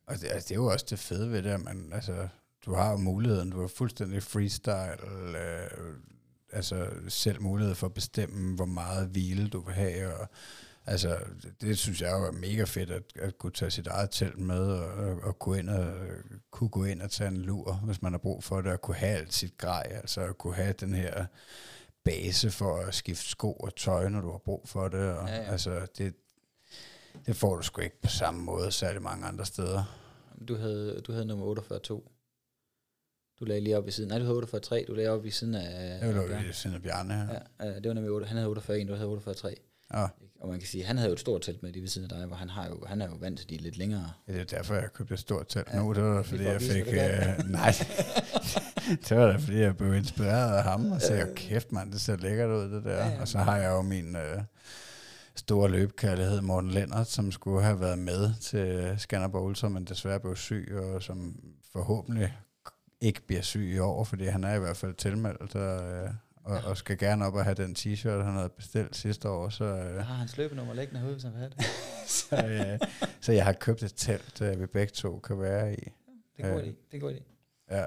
og 0.07 0.15
det, 0.15 0.29
altså, 0.29 0.49
det 0.49 0.55
er 0.55 0.61
jo 0.61 0.67
også 0.67 0.87
det 0.91 0.99
fede 0.99 1.31
ved 1.31 1.43
det, 1.43 1.51
at 1.51 1.61
man, 1.61 1.93
altså, 1.93 2.29
du 2.65 2.75
har 2.75 2.97
muligheden, 2.97 3.51
du 3.51 3.61
har 3.61 3.69
fuldstændig 3.69 4.23
freestyle, 4.23 4.97
øh, 5.39 5.95
altså 6.53 6.87
selv 7.09 7.43
mulighed 7.43 7.75
for 7.75 7.87
at 7.87 7.95
bestemme, 7.95 8.57
hvor 8.57 8.65
meget 8.65 9.09
hvile 9.09 9.49
du 9.49 9.61
vil 9.61 9.75
have, 9.75 10.15
og 10.15 10.29
altså, 10.87 11.19
det, 11.61 11.79
synes 11.79 12.01
jeg 12.01 12.13
jo 12.13 12.27
er 12.27 12.33
mega 12.33 12.65
fedt, 12.65 12.91
at, 12.91 13.03
at 13.15 13.39
kunne 13.39 13.53
tage 13.53 13.71
sit 13.71 13.87
eget 13.87 14.11
telt 14.11 14.39
med, 14.39 14.61
og, 14.61 14.87
og, 14.87 15.21
og 15.23 15.39
kunne, 15.39 15.59
ind 15.59 15.69
og, 15.71 15.95
kunne 16.51 16.71
gå 16.71 16.85
ind 16.85 17.03
og 17.03 17.11
tage 17.11 17.29
en 17.29 17.37
lur, 17.37 17.73
hvis 17.73 18.03
man 18.03 18.13
har 18.13 18.19
brug 18.19 18.45
for 18.45 18.61
det, 18.61 18.73
og 18.73 18.81
kunne 18.81 18.95
have 18.95 19.19
alt 19.19 19.35
sit 19.35 19.59
grej, 19.59 19.87
altså 19.91 20.21
at 20.21 20.39
kunne 20.39 20.55
have 20.55 20.73
den 20.73 20.95
her 20.95 21.27
base 22.05 22.51
for 22.51 22.77
at 22.77 22.95
skifte 22.95 23.29
sko 23.29 23.53
og 23.53 23.77
tøj, 23.77 24.09
når 24.09 24.21
du 24.21 24.31
har 24.31 24.39
brug 24.39 24.69
for 24.69 24.89
det, 24.89 25.01
og 25.13 25.29
Ja, 25.29 25.37
ja. 25.37 25.43
altså, 25.43 25.87
det, 25.99 26.15
det 27.27 27.37
får 27.37 27.57
du 27.57 27.63
sgu 27.63 27.81
ikke 27.81 28.01
på 28.03 28.09
samme 28.09 28.43
måde 28.43 28.73
særlig 28.73 29.03
mange 29.03 29.27
andre 29.27 29.47
steder. 29.47 29.99
Du 30.49 30.57
havde, 30.57 31.01
du 31.07 31.13
havde 31.13 31.25
nummer 31.27 31.55
48-2. 31.55 32.12
Du 33.43 33.47
lagde 33.47 33.61
lige 33.61 33.79
op 33.79 33.85
ved 33.85 33.93
siden. 33.93 34.09
Nej, 34.09 34.19
du 34.19 34.25
havde 34.25 34.39
48-3. 34.83 34.87
Du 34.87 34.95
lagde 34.95 35.11
op 35.11 35.25
ved 35.25 35.31
siden 35.31 35.55
af... 35.55 36.01
Jeg 36.01 36.01
af 36.03 36.17
jo 36.17 36.27
Bjørn. 36.27 36.43
lige 36.43 36.53
sende 36.53 36.81
Bjarne 36.81 37.15
her. 37.15 37.39
Ja, 37.61 37.69
øh, 37.69 37.75
det 37.77 37.89
var 37.89 37.95
nemlig 37.95 38.11
8. 38.11 38.27
Han 38.27 38.37
havde 38.37 38.49
48 38.49 38.85
du 38.85 38.95
havde 38.95 39.09
48 39.09 39.55
Ja. 39.95 40.07
Og 40.41 40.49
man 40.49 40.59
kan 40.59 40.69
sige, 40.69 40.85
han 40.85 40.97
havde 40.97 41.09
jo 41.09 41.13
et 41.13 41.21
stort 41.21 41.43
telt 41.43 41.63
med 41.63 41.73
lige 41.73 41.83
ved 41.83 41.89
siden 41.89 42.11
af 42.11 42.19
dig, 42.19 42.27
hvor 42.27 42.37
han, 42.37 42.49
har 42.49 42.67
jo, 42.69 42.85
han 42.87 43.03
er 43.03 43.07
jo 43.07 43.15
vant 43.21 43.39
til 43.39 43.51
de 43.51 43.57
lidt 43.57 43.77
længere. 43.79 44.13
Ja, 44.29 44.33
det 44.33 44.41
er 44.41 44.45
derfor, 44.45 44.75
jeg 44.75 44.93
købte 44.95 45.15
et 45.15 45.21
stort 45.21 45.47
telt 45.49 45.69
Ja, 45.73 45.79
nu. 45.83 45.93
Det 45.93 46.03
var 46.03 46.23
fordi 46.23 46.45
jeg 46.45 46.61
fik... 46.61 46.87
Øh, 46.87 47.51
nej, 47.59 47.75
det 49.09 49.17
var 49.17 49.27
da, 49.27 49.37
fordi 49.37 49.59
jeg 49.59 49.77
blev 49.77 49.95
inspireret 49.95 50.57
af 50.57 50.63
ham, 50.63 50.93
og 50.93 51.03
sagde, 51.03 51.33
kæft 51.37 51.73
mand, 51.73 51.93
det 51.93 52.01
ser 52.01 52.17
lækkert 52.17 52.51
ud, 52.51 52.75
det 52.75 52.85
der. 52.85 52.97
Ja, 52.97 53.09
ja. 53.09 53.21
Og 53.21 53.29
så 53.29 53.39
har 53.39 53.57
jeg 53.57 53.71
jo 53.71 53.83
min 53.83 54.17
øh, 54.17 54.43
store 55.37 55.71
løbekærlighed, 55.71 56.41
Morten 56.41 56.71
Lennart, 56.71 57.09
som 57.09 57.33
skulle 57.33 57.63
have 57.63 57.81
været 57.81 57.99
med 57.99 58.31
til 58.41 58.95
Skanderborg 58.99 59.45
Ultra, 59.45 59.69
men 59.69 59.85
desværre 59.85 60.21
blev 60.21 60.37
syg, 60.37 60.73
og 60.83 61.03
som 61.03 61.37
forhåbentlig 61.73 62.37
ikke 63.03 63.23
bliver 63.27 63.43
syg 63.43 63.73
i 63.75 63.79
år, 63.79 64.05
fordi 64.05 64.25
han 64.25 64.45
er 64.45 64.55
i 64.55 64.59
hvert 64.59 64.77
fald 64.77 64.95
tilmeldt, 64.95 65.55
og, 65.57 65.93
øh, 65.93 66.11
og, 66.45 66.59
og 66.65 66.77
skal 66.77 66.99
gerne 66.99 67.25
op 67.27 67.35
og 67.35 67.45
have 67.45 67.55
den 67.55 67.77
t-shirt, 67.79 68.23
han 68.25 68.35
havde 68.35 68.49
bestilt 68.57 68.97
sidste 68.97 69.29
år, 69.29 69.49
så... 69.49 69.65
Øh, 69.65 69.97
Jeg 69.97 70.07
har 70.07 70.15
hans 70.15 70.37
løbenummer 70.37 70.75
liggende 70.75 71.01
herude, 71.01 71.15
hvis 71.15 71.23
han 71.25 71.33
vil 71.33 71.39
have 71.41 71.51
det. 71.59 71.65
så, 72.19 72.47
øh, 72.47 72.89
så 73.21 73.33
jeg 73.33 73.45
har 73.45 73.53
købt 73.53 73.83
et 73.83 73.93
telt, 73.97 74.41
øh, 74.41 74.61
vi 74.61 74.67
begge 74.67 74.91
to 74.93 75.19
kan 75.19 75.41
være 75.41 75.75
i. 75.75 75.85
Det 76.37 76.45
er 76.45 76.53
god 76.53 76.61
Øh. 76.61 76.67
idé. 76.67 76.71
Det 76.71 76.77
er 76.91 76.95
en 76.95 77.01
god 77.01 77.13
idé. 77.15 77.23
Ja. 77.71 77.85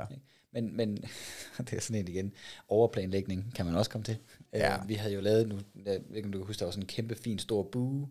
Men, 0.54 0.78
men 0.78 0.96
det 1.58 1.74
er 1.74 1.80
sådan 1.82 2.02
en 2.02 2.08
igen. 2.08 2.32
Overplanlægning 2.68 3.54
kan 3.56 3.66
man 3.66 3.76
også 3.76 3.92
komme 3.92 4.06
til. 4.06 4.18
Ja. 4.54 4.82
Øh, 4.82 4.90
vi 4.90 4.94
havde 4.94 5.14
jo 5.14 5.22
lavet, 5.22 5.48
nu, 5.48 5.60
jeg 5.86 6.00
ved 6.08 6.16
ikke 6.16 6.26
om 6.26 6.32
du 6.32 6.38
kan 6.40 6.48
huske, 6.48 6.60
der 6.60 6.66
var 6.66 6.72
sådan 6.72 6.84
en 6.84 6.88
kæmpe 6.88 7.16
fin 7.16 7.40
stor 7.40 7.64
bue, 7.72 8.10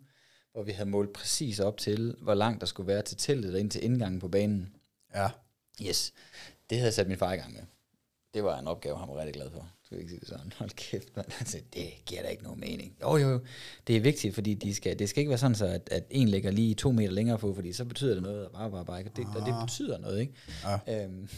hvor 0.52 0.62
vi 0.62 0.72
havde 0.72 0.88
målt 0.90 1.12
præcis 1.12 1.60
op 1.60 1.76
til, 1.76 2.16
hvor 2.22 2.34
langt 2.34 2.60
der 2.60 2.66
skulle 2.66 2.86
være 2.86 3.02
til 3.02 3.16
teltet 3.16 3.54
og 3.54 3.60
ind 3.60 3.70
til 3.70 3.84
indgangen 3.84 4.20
på 4.20 4.28
banen. 4.28 4.74
Ja. 5.14 5.28
Yes. 5.82 6.12
Det 6.70 6.78
havde 6.78 6.86
jeg 6.86 6.94
sat 6.94 7.08
min 7.08 7.18
far 7.18 7.32
i 7.32 7.36
gang 7.36 7.52
med. 7.52 7.62
Det 8.34 8.44
var 8.44 8.58
en 8.58 8.66
opgave, 8.66 8.98
han 8.98 9.08
var 9.08 9.16
rigtig 9.16 9.34
glad 9.34 9.50
for. 9.50 9.68
Skal 9.84 9.98
ikke 9.98 10.10
sige 10.10 10.20
det 10.20 10.28
sådan? 10.28 10.52
Hold 10.58 10.70
kæft, 10.70 11.16
man. 11.16 11.24
Altså, 11.38 11.58
det 11.74 11.92
giver 12.06 12.22
da 12.22 12.28
ikke 12.28 12.42
nogen 12.42 12.60
mening. 12.60 12.96
Jo, 13.02 13.16
jo, 13.16 13.28
jo. 13.28 13.40
Det 13.86 13.96
er 13.96 14.00
vigtigt, 14.00 14.34
fordi 14.34 14.54
de 14.54 14.74
skal, 14.74 14.98
det 14.98 15.08
skal 15.08 15.20
ikke 15.20 15.28
være 15.28 15.38
sådan, 15.38 15.54
så 15.54 15.66
at, 15.66 15.88
at 15.90 16.04
en 16.10 16.28
ligger 16.28 16.50
lige 16.50 16.74
to 16.74 16.92
meter 16.92 17.10
længere 17.10 17.38
på, 17.38 17.54
fordi 17.54 17.72
så 17.72 17.84
betyder 17.84 18.14
det 18.14 18.22
noget, 18.22 18.46
og 18.46 18.52
bare, 18.52 18.70
bare, 18.70 18.84
bare. 18.84 19.02
Det, 19.02 19.26
og 19.36 19.46
det 19.46 19.54
betyder 19.66 19.98
noget, 19.98 20.20
ikke? 20.20 20.34
Ja. 20.86 21.04
Øhm, 21.04 21.28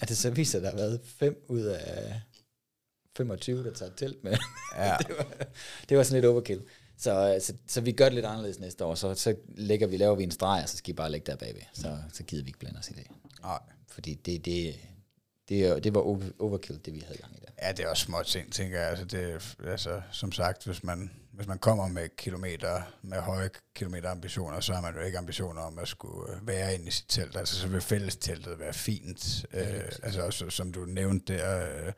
at 0.00 0.08
det 0.08 0.16
så 0.16 0.30
viser, 0.30 0.58
at 0.58 0.62
der 0.62 0.70
har 0.70 0.76
været 0.76 1.00
fem 1.04 1.44
ud 1.48 1.62
af 1.62 2.20
25, 3.16 3.64
der 3.64 3.72
tager 3.72 3.92
telt 3.96 4.24
med. 4.24 4.36
Ja. 4.76 4.96
det, 5.08 5.16
var, 5.18 5.46
det 5.88 5.96
var 5.96 6.02
sådan 6.02 6.22
lidt 6.22 6.32
overkill. 6.32 6.62
Så, 6.98 7.38
så, 7.40 7.54
så 7.66 7.80
vi 7.80 7.92
gør 7.92 8.04
det 8.04 8.14
lidt 8.14 8.26
anderledes 8.26 8.58
næste 8.58 8.84
år. 8.84 8.94
Så, 8.94 9.14
så 9.14 9.34
lægger 9.48 9.86
vi, 9.86 9.96
laver 9.96 10.14
vi 10.14 10.22
en 10.22 10.30
streg, 10.30 10.62
og 10.62 10.68
så 10.68 10.76
skal 10.76 10.90
I 10.90 10.96
bare 10.96 11.10
lægge 11.10 11.26
der 11.26 11.36
bagved. 11.36 11.62
Så, 11.72 11.98
så 12.12 12.22
gider 12.22 12.42
vi 12.42 12.48
ikke 12.48 12.58
blande 12.58 12.78
os 12.78 12.90
i 12.90 12.92
det. 12.92 13.06
Nej. 13.42 13.58
Fordi 13.94 14.14
det, 14.14 14.44
det, 14.44 14.74
det, 15.48 15.84
det 15.84 15.94
var 15.94 16.00
over- 16.00 16.30
overkill, 16.38 16.80
det 16.84 16.94
vi 16.94 17.00
havde 17.06 17.18
gang 17.18 17.36
i 17.36 17.40
der. 17.40 17.66
Ja, 17.66 17.72
det 17.72 17.84
er 17.84 17.88
også 17.88 18.04
små 18.04 18.22
ting, 18.22 18.52
tænker 18.52 18.80
jeg. 18.80 18.88
Altså, 18.90 19.04
det, 19.04 19.56
altså, 19.66 20.00
som 20.12 20.32
sagt, 20.32 20.64
hvis 20.64 20.84
man, 20.84 21.10
hvis 21.32 21.46
man 21.46 21.58
kommer 21.58 21.88
med 21.88 22.08
kilometer, 22.16 22.82
med 23.02 23.18
høje 23.18 23.50
kilometerambitioner, 23.74 24.60
så 24.60 24.74
har 24.74 24.80
man 24.80 24.94
jo 24.94 25.00
ikke 25.00 25.18
ambitioner 25.18 25.62
om 25.62 25.78
at 25.78 25.88
skulle 25.88 26.32
øh, 26.36 26.46
være 26.46 26.74
inde 26.74 26.86
i 26.86 26.90
sit 26.90 27.04
telt. 27.08 27.36
Altså, 27.36 27.56
så 27.60 27.68
vil 27.68 27.80
fællesteltet 27.80 28.58
være 28.58 28.72
fint. 28.72 29.46
Ja, 29.52 29.76
Øh, 29.76 29.92
altså, 30.02 30.22
også, 30.22 30.50
som 30.50 30.72
du 30.72 30.84
nævnte 30.84 31.34
der, 31.38 31.86
øh, 31.86 31.92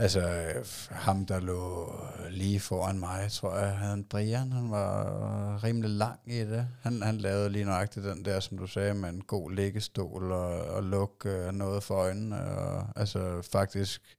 altså, 0.00 0.20
øh, 0.20 0.64
ham, 0.90 1.26
der 1.26 1.40
lå 1.40 1.94
lige 2.30 2.60
foran 2.60 2.98
mig, 2.98 3.30
tror 3.30 3.56
jeg, 3.56 3.76
havde 3.76 3.94
en 3.94 4.04
Brian, 4.04 4.52
han 4.52 4.70
var 4.70 5.64
rimelig 5.64 5.90
lang 5.90 6.20
i 6.26 6.38
det. 6.38 6.68
Han, 6.82 7.02
han 7.02 7.16
lavede 7.16 7.50
lige 7.50 7.64
nøjagtigt 7.64 8.06
den 8.06 8.24
der, 8.24 8.40
som 8.40 8.58
du 8.58 8.66
sagde, 8.66 8.94
med 8.94 9.08
en 9.08 9.20
god 9.20 9.52
liggestol 9.52 10.32
og, 10.32 10.64
og 10.64 10.82
luk 10.82 11.26
øh, 11.26 11.52
noget 11.52 11.82
for 11.82 11.94
øjnene. 11.94 12.44
Og, 12.44 12.86
altså 12.96 13.48
faktisk 13.52 14.16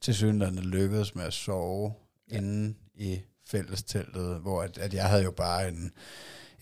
til 0.00 0.14
synligheden 0.14 0.58
lykkedes 0.58 1.14
med 1.14 1.24
at 1.24 1.32
sove 1.32 1.92
ja. 2.30 2.36
inde 2.36 2.74
i 2.94 3.20
fællesteltet, 3.46 4.40
hvor 4.40 4.62
at, 4.62 4.78
at 4.78 4.94
jeg 4.94 5.04
havde 5.04 5.24
jo 5.24 5.30
bare 5.30 5.68
en 5.68 5.92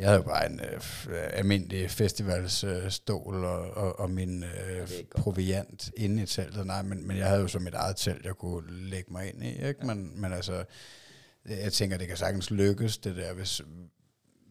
jeg 0.03 0.11
havde 0.11 0.23
bare 0.23 0.47
en 0.47 0.61
øh, 0.61 0.81
øh, 1.09 1.31
almindelig 1.33 1.91
festivalsstol 1.91 3.35
øh, 3.35 3.43
og, 3.43 3.71
og, 3.71 3.99
og 3.99 4.11
min 4.11 4.45
øh, 4.45 4.89
proviant 5.11 5.91
inde 5.97 6.23
i 6.23 6.27
teltet. 6.27 6.67
Nej, 6.67 6.83
men, 6.83 7.07
men 7.07 7.17
jeg 7.17 7.27
havde 7.27 7.41
jo 7.41 7.49
så 7.49 7.59
mit 7.59 7.75
eget 7.75 7.97
telt, 7.97 8.25
jeg 8.25 8.35
kunne 8.35 8.89
lægge 8.91 9.13
mig 9.13 9.29
ind 9.29 9.45
i. 9.45 9.49
Ikke? 9.49 9.75
Ja. 9.81 9.87
Men, 9.87 10.21
men 10.21 10.33
altså, 10.33 10.65
jeg 11.45 11.73
tænker, 11.73 11.99
det 11.99 12.09
kan 12.09 12.17
sagtens 12.17 12.51
lykkes, 12.51 12.99
det 12.99 13.17
der, 13.17 13.33
hvis, 13.33 13.63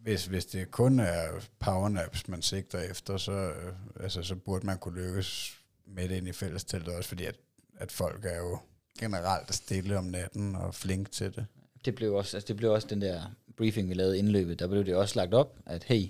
hvis, 0.03 0.25
hvis 0.25 0.45
det 0.45 0.71
kun 0.71 0.99
er 0.99 1.27
powernaps, 1.59 2.27
man 2.27 2.41
sigter 2.41 2.79
efter, 2.79 3.17
så, 3.17 3.31
øh, 3.31 3.73
altså, 3.99 4.23
så 4.23 4.35
burde 4.35 4.65
man 4.65 4.77
kunne 4.77 5.01
lykkes 5.01 5.57
med 5.87 6.09
det 6.09 6.15
ind 6.15 6.27
i 6.27 6.31
fællesteltet 6.31 6.93
også, 6.93 7.09
fordi 7.09 7.25
at, 7.25 7.35
at 7.77 7.91
folk 7.91 8.25
er 8.25 8.37
jo 8.37 8.59
generelt 8.99 9.55
stille 9.55 9.97
om 9.97 10.05
natten 10.05 10.55
og 10.55 10.75
flink 10.75 11.11
til 11.11 11.35
det. 11.35 11.45
Det 11.85 11.95
blev 11.95 12.13
også, 12.13 12.37
altså 12.37 12.47
det 12.47 12.57
blev 12.57 12.71
også 12.71 12.87
den 12.87 13.01
der 13.01 13.21
briefing, 13.61 13.89
vi 13.89 13.93
lavede 13.93 14.17
inden 14.17 14.33
løbet. 14.33 14.59
Der 14.59 14.67
blev 14.67 14.85
det 14.85 14.95
også 14.95 15.15
lagt 15.15 15.33
op, 15.33 15.59
at 15.65 15.83
hey, 15.83 16.07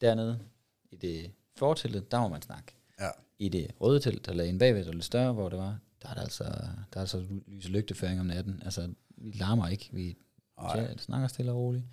dernede 0.00 0.38
i 0.90 0.96
det 0.96 1.30
forteltet, 1.56 2.10
der 2.10 2.20
må 2.20 2.28
man 2.28 2.42
snakke. 2.42 2.76
Ja. 3.00 3.08
I 3.38 3.48
det 3.48 3.70
røde 3.80 4.00
telt, 4.00 4.26
der 4.26 4.32
lagde 4.32 4.50
en 4.50 4.58
bagved, 4.58 4.84
der 4.84 4.92
lidt 4.92 5.04
større, 5.04 5.32
hvor 5.32 5.48
det 5.48 5.58
var, 5.58 5.78
der 6.02 6.08
er 6.08 6.14
der 6.14 6.20
altså, 6.20 6.44
der 6.44 6.96
er 6.96 7.00
altså 7.00 7.24
lys 7.46 7.64
og 7.64 7.70
lygteføring 7.70 8.20
om 8.20 8.26
natten. 8.26 8.62
Altså, 8.64 8.90
vi 9.08 9.30
larmer 9.30 9.68
ikke, 9.68 9.88
vi 9.92 10.16
ja, 10.62 10.96
snakker 10.96 11.28
stille 11.28 11.52
og 11.52 11.58
roligt. 11.58 11.84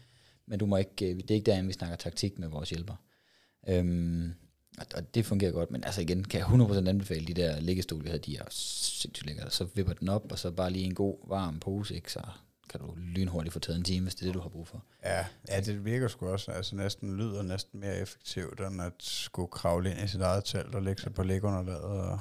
Men 0.46 0.60
du 0.60 0.66
må 0.66 0.78
ikke, 0.78 1.10
øh, 1.10 1.16
det 1.16 1.32
er 1.32 1.36
ikke 1.36 1.52
derinde, 1.52 1.68
vi 1.68 1.74
snakker 1.74 1.96
taktik 1.96 2.40
med 2.40 2.48
vores 2.48 2.70
hjælper. 2.70 2.96
Øhm, 3.68 4.34
og, 4.78 4.86
og 4.96 5.16
det 5.16 5.26
fungerer 5.26 5.52
godt, 5.52 5.72
men 5.72 5.84
altså 5.84 6.02
igen, 6.02 6.24
kan 6.24 6.40
jeg 6.40 6.48
100% 6.48 6.88
anbefale 6.88 7.26
de 7.26 7.34
der 7.34 7.60
liggestol, 7.60 8.04
vi 8.04 8.10
havde, 8.10 8.20
de 8.20 8.38
er 8.38 8.46
sindssygt 8.50 9.28
lækkere. 9.28 9.52
Så 9.52 9.68
vipper 9.76 9.94
den 9.94 10.10
op, 10.10 10.32
og 10.32 10.40
så 10.40 10.52
bare 10.52 10.72
lige 10.72 10.86
en 10.86 10.96
god, 10.96 11.18
varm 11.28 11.60
pose, 11.60 11.96
ikke? 11.96 12.12
så 12.12 12.22
kan 12.72 12.80
du 12.80 12.94
lynhurtigt 12.98 13.54
få 13.54 13.60
taget 13.60 13.78
en 13.78 13.84
time, 13.84 14.04
hvis 14.04 14.16
det 14.16 14.22
er 14.22 14.26
det, 14.26 14.34
du 14.36 14.40
har 14.42 14.50
brug 14.50 14.68
for. 14.68 14.84
Ja, 15.04 15.26
ja, 15.50 15.62
det 15.62 15.86
virker 15.86 16.08
sgu 16.08 16.28
også, 16.28 16.52
altså 16.52 16.76
næsten 16.76 17.18
lyder 17.18 17.42
næsten 17.44 17.80
mere 17.80 17.98
effektivt, 18.00 18.60
end 18.60 18.82
at 18.82 18.94
skulle 19.00 19.48
kravle 19.52 19.92
ind 19.92 20.00
i 20.00 20.08
sit 20.08 20.22
eget 20.22 20.44
telt 20.46 20.76
og 20.76 20.82
lægge 20.84 21.02
sig 21.02 21.14
på 21.14 21.24
lægunderlaget. 21.24 21.82
Og, 21.82 22.20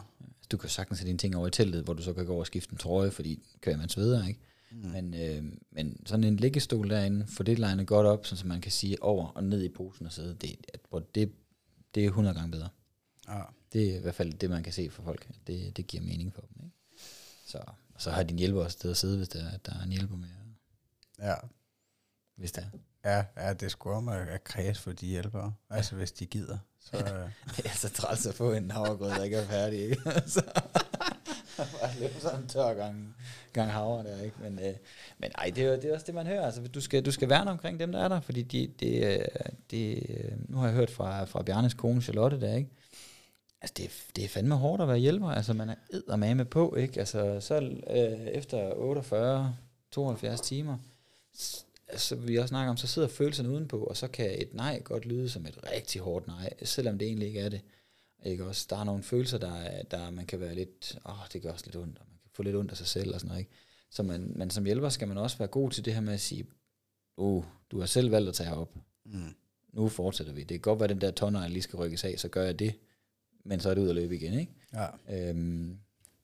Du 0.51 0.56
kan 0.56 0.68
sagtens 0.68 0.98
have 1.01 1.06
dine 1.09 1.18
ting 1.18 1.36
over 1.36 1.47
i 1.47 1.51
teltet, 1.51 1.85
hvor 1.85 1.94
du 1.94 2.02
så 2.02 2.12
kan 2.12 2.27
gå 2.27 2.32
over 2.32 2.40
og 2.43 2.47
skifte 2.47 2.72
en 2.72 2.78
trøje, 2.78 3.10
fordi 3.10 3.43
kører 3.60 3.77
man 3.77 3.89
sveder, 3.89 4.27
ikke? 4.27 4.40
mm. 4.70 4.77
Men, 4.89 5.14
øh, 5.14 5.44
men 5.72 6.06
sådan 6.06 6.24
en 6.24 6.36
liggestol 6.36 6.90
derinde, 6.90 7.27
få 7.27 7.43
det 7.43 7.59
legnet 7.59 7.86
godt 7.86 8.06
op, 8.06 8.27
så 8.27 8.47
man 8.47 8.60
kan 8.60 8.72
sige 8.72 9.02
over 9.02 9.27
og 9.28 9.44
ned 9.44 9.62
i 9.62 9.68
posen 9.68 10.06
og 10.06 10.12
sidde, 10.12 10.35
det, 10.35 10.56
at- 10.74 10.81
det, 11.14 11.32
det 11.94 12.02
er 12.05 12.06
100 12.09 12.36
gange 12.36 12.51
bedre. 12.51 12.68
ja. 13.28 13.40
Det 13.72 13.90
er 13.93 13.97
i 13.98 14.01
hvert 14.01 14.14
fald 14.14 14.32
det, 14.32 14.51
man 14.51 14.62
kan 14.62 14.72
se 14.72 14.90
for 14.90 15.02
folk. 15.02 15.28
Det, 15.47 15.77
det 15.77 15.86
giver 15.86 16.02
mening 16.02 16.35
for 16.35 16.40
dem. 16.40 16.64
Ikke? 16.64 16.77
Så, 17.47 17.59
og 17.94 18.02
så 18.02 18.10
har 18.10 18.22
din 18.22 18.39
hjælper 18.39 18.62
også 18.64 18.78
sted 18.78 18.90
at 18.90 18.97
sidde, 18.97 19.16
hvis 19.16 19.28
der, 19.28 19.44
der 19.66 19.72
er 19.72 19.82
en 19.82 19.90
hjælper 19.93 20.16
med, 20.16 20.28
Ja. 21.22 21.34
hvis 22.36 22.52
der 22.52 22.62
er. 22.62 22.66
Ja, 23.05 23.24
ja, 23.47 23.52
det 23.52 23.70
skulle 23.70 23.97
om 23.97 24.09
at, 24.09 24.28
at 24.28 24.44
kreds 24.44 24.78
for 24.78 24.92
de 24.92 25.06
hjælpere. 25.06 25.55
Altså, 25.70 25.94
hvis 25.97 26.12
de 26.12 26.26
gider. 26.26 26.59
Så, 26.80 26.97
øh, 26.97 27.30
Det 27.56 27.66
er 27.66 27.70
så 27.76 27.88
træls 27.90 28.26
at 28.26 28.34
få 28.34 28.52
en 28.52 28.70
havregrød, 28.70 29.10
der 29.10 29.24
ikke 29.24 29.36
er 29.36 29.47
færdig. 29.47 29.80
Ikke? 29.80 30.02
så, 30.26 30.42
bare 31.56 32.01
løbe 32.01 32.20
sådan 32.20 32.40
en 32.40 32.48
tør 32.48 32.74
gang, 32.74 33.16
gang 33.52 33.70
havre 33.72 34.05
der, 34.05 34.20
ikke? 34.22 34.36
Men, 34.42 34.59
øh, 34.59 34.74
men 35.18 35.30
ej, 35.38 35.52
det 35.56 35.64
er, 35.64 35.76
det 35.76 35.84
er 35.84 35.94
også 35.94 36.06
det, 36.06 36.14
man 36.14 36.26
hører. 36.26 36.47
Altså, 36.47 36.62
du, 36.68 36.80
skal, 36.80 37.05
du 37.05 37.10
skal 37.10 37.28
værne 37.28 37.51
omkring 37.51 37.80
dem, 37.80 37.92
der 37.92 38.05
er 38.05 38.09
der, 38.09 38.20
fordi 38.20 38.42
de, 38.42 38.72
det, 38.80 39.06
øh, 39.20 39.24
det, 39.70 40.06
øh, 40.09 40.32
nu 40.51 40.56
har 40.59 40.66
jeg 40.66 40.74
hørt 40.74 40.90
fra, 40.90 41.24
fra 41.24 41.42
Bjarnes 41.42 41.74
kone 41.74 42.02
Charlotte 42.02 42.40
der, 42.40 42.55
ikke? 42.56 42.70
Altså, 43.62 43.74
det, 43.76 43.84
er- 43.84 44.12
det 44.16 44.24
er 44.24 44.28
fandme 44.28 44.55
hårdt 44.55 44.82
at 44.82 44.88
være 44.88 44.98
hjælper. 44.98 45.28
Altså, 45.28 45.52
man 45.52 45.68
er 45.70 45.74
eddermame 45.92 46.44
på, 46.44 46.74
ikke? 46.74 46.98
Altså, 47.01 47.40
så 47.40 47.60
øh, 47.90 48.26
efter 48.26 48.72
48, 48.74 49.56
72 49.90 50.40
timer, 50.40 50.78
altså, 51.89 52.16
vi 52.16 52.36
også 52.36 52.48
snakker 52.48 52.70
om, 52.70 52.77
så 52.77 52.86
sidder 52.86 53.09
følelserne 53.09 53.51
udenpå, 53.51 53.85
og 53.85 53.97
så 53.97 54.09
kan 54.09 54.43
et 54.43 54.55
nej 54.55 54.81
godt 54.85 55.07
lyde 55.07 55.28
som 55.28 55.47
et 55.47 55.59
rigtig 55.73 56.01
hårdt 56.01 56.27
nej, 56.27 56.52
selvom 56.65 56.98
det 56.98 57.09
egentlig 57.09 57.28
ikke 57.28 57.40
er 57.40 57.48
det. 57.48 57.61
Ikke 58.24 58.44
også? 58.44 58.66
Der 58.70 58.77
er 58.77 58.85
nogle 58.85 59.02
følelser, 59.02 59.39
der, 59.39 59.52
er- 59.55 59.82
der 59.82 60.11
man 60.11 60.27
kan 60.27 60.40
være 60.40 60.55
lidt, 60.55 60.98
åh, 61.07 61.15
det 61.32 61.43
gør 61.43 61.52
også 61.52 61.65
lidt 61.66 61.77
ondt, 61.77 61.98
og 61.98 62.05
man 62.09 62.19
kan 62.23 62.31
få 62.35 62.43
lidt 62.43 62.57
ondt 62.57 62.70
af 62.70 62.77
sig 62.77 62.86
selv 62.86 63.15
og 63.15 63.20
sådan 63.20 63.28
noget, 63.28 63.40
ikke? 63.40 63.51
Så 63.90 64.02
man, 64.02 64.32
man 64.36 64.51
som 64.51 64.65
hjælper 64.65 64.89
skal 64.89 65.09
man 65.09 65.19
også 65.19 65.39
være 65.39 65.48
god 65.48 65.70
til 65.70 65.85
det 65.85 65.94
her 65.94 66.01
med 66.01 66.12
at 66.15 66.20
sige, 66.20 66.47
uh, 67.16 67.44
du 67.70 67.78
har 67.78 67.86
selv 67.86 68.11
valgt 68.11 68.28
at 68.28 68.35
tage 68.35 68.55
op. 68.55 68.74
Mm. 69.05 69.35
Nu 69.73 69.89
fortsætter 69.89 70.32
vi. 70.32 70.40
Det 70.40 70.48
kan 70.48 70.61
godt 70.61 70.78
være, 70.81 70.85
at 70.85 70.94
den 70.94 71.01
der 71.01 71.11
tonner 71.11 71.48
lige 71.48 71.62
skal 71.62 71.77
rykkes 71.77 72.05
af, 72.05 72.15
så 72.19 72.28
gør 72.28 72.44
jeg 72.44 72.59
det. 72.59 72.74
Men 73.44 73.61
så 73.61 73.70
er 73.70 73.74
det 73.74 73.82
ud 73.82 73.89
at 73.89 73.94
løbe 73.94 74.16
igen, 74.16 74.35
ikke? 74.39 74.52
Ja. 74.74 75.28
Øhm, 75.28 75.78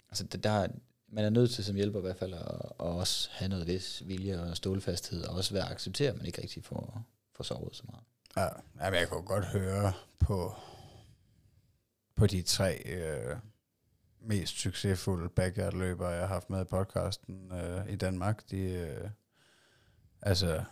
altså, 0.09 0.25
det, 0.25 0.45
der, 0.45 0.69
man 1.17 1.25
er 1.25 1.31
nødt 1.31 1.51
til 1.51 1.65
som 1.65 1.77
hjælper 1.77 1.99
i 1.99 2.03
hvert 2.03 2.17
fald 2.17 2.35
at, 2.35 2.41
at 2.41 2.87
også 2.87 3.29
have 3.33 3.49
noget 3.49 3.67
vis 3.67 4.03
vilje 4.07 4.41
og 4.41 4.57
stålfasthed, 4.57 5.25
og 5.25 5.37
også 5.37 5.55
være 5.55 5.65
at 5.65 5.73
acceptere, 5.73 6.09
at 6.09 6.17
man 6.17 6.27
ikke 6.27 6.43
rigtig 6.43 6.65
får, 6.65 7.05
får 7.37 7.45
sovet 7.45 7.77
så 7.77 7.83
meget. 7.87 8.05
Ja, 8.37 8.49
Jamen, 8.85 9.01
jeg 9.01 9.09
kunne 9.09 9.23
godt 9.23 9.45
høre 9.45 9.93
på, 10.21 10.55
på 12.17 12.27
de 12.27 12.43
tre 12.43 12.83
øh, 12.87 13.37
mest 14.21 14.59
succesfulde 14.59 15.29
backyard-løbere, 15.29 16.09
jeg 16.09 16.21
har 16.21 16.27
haft 16.27 16.51
med 16.51 16.61
i 16.61 16.65
podcasten 16.65 17.53
øh, 17.53 17.93
i 17.93 17.97
Danmark. 17.97 18.51
De, 18.51 18.61
øh, 18.61 19.11
altså, 20.23 20.65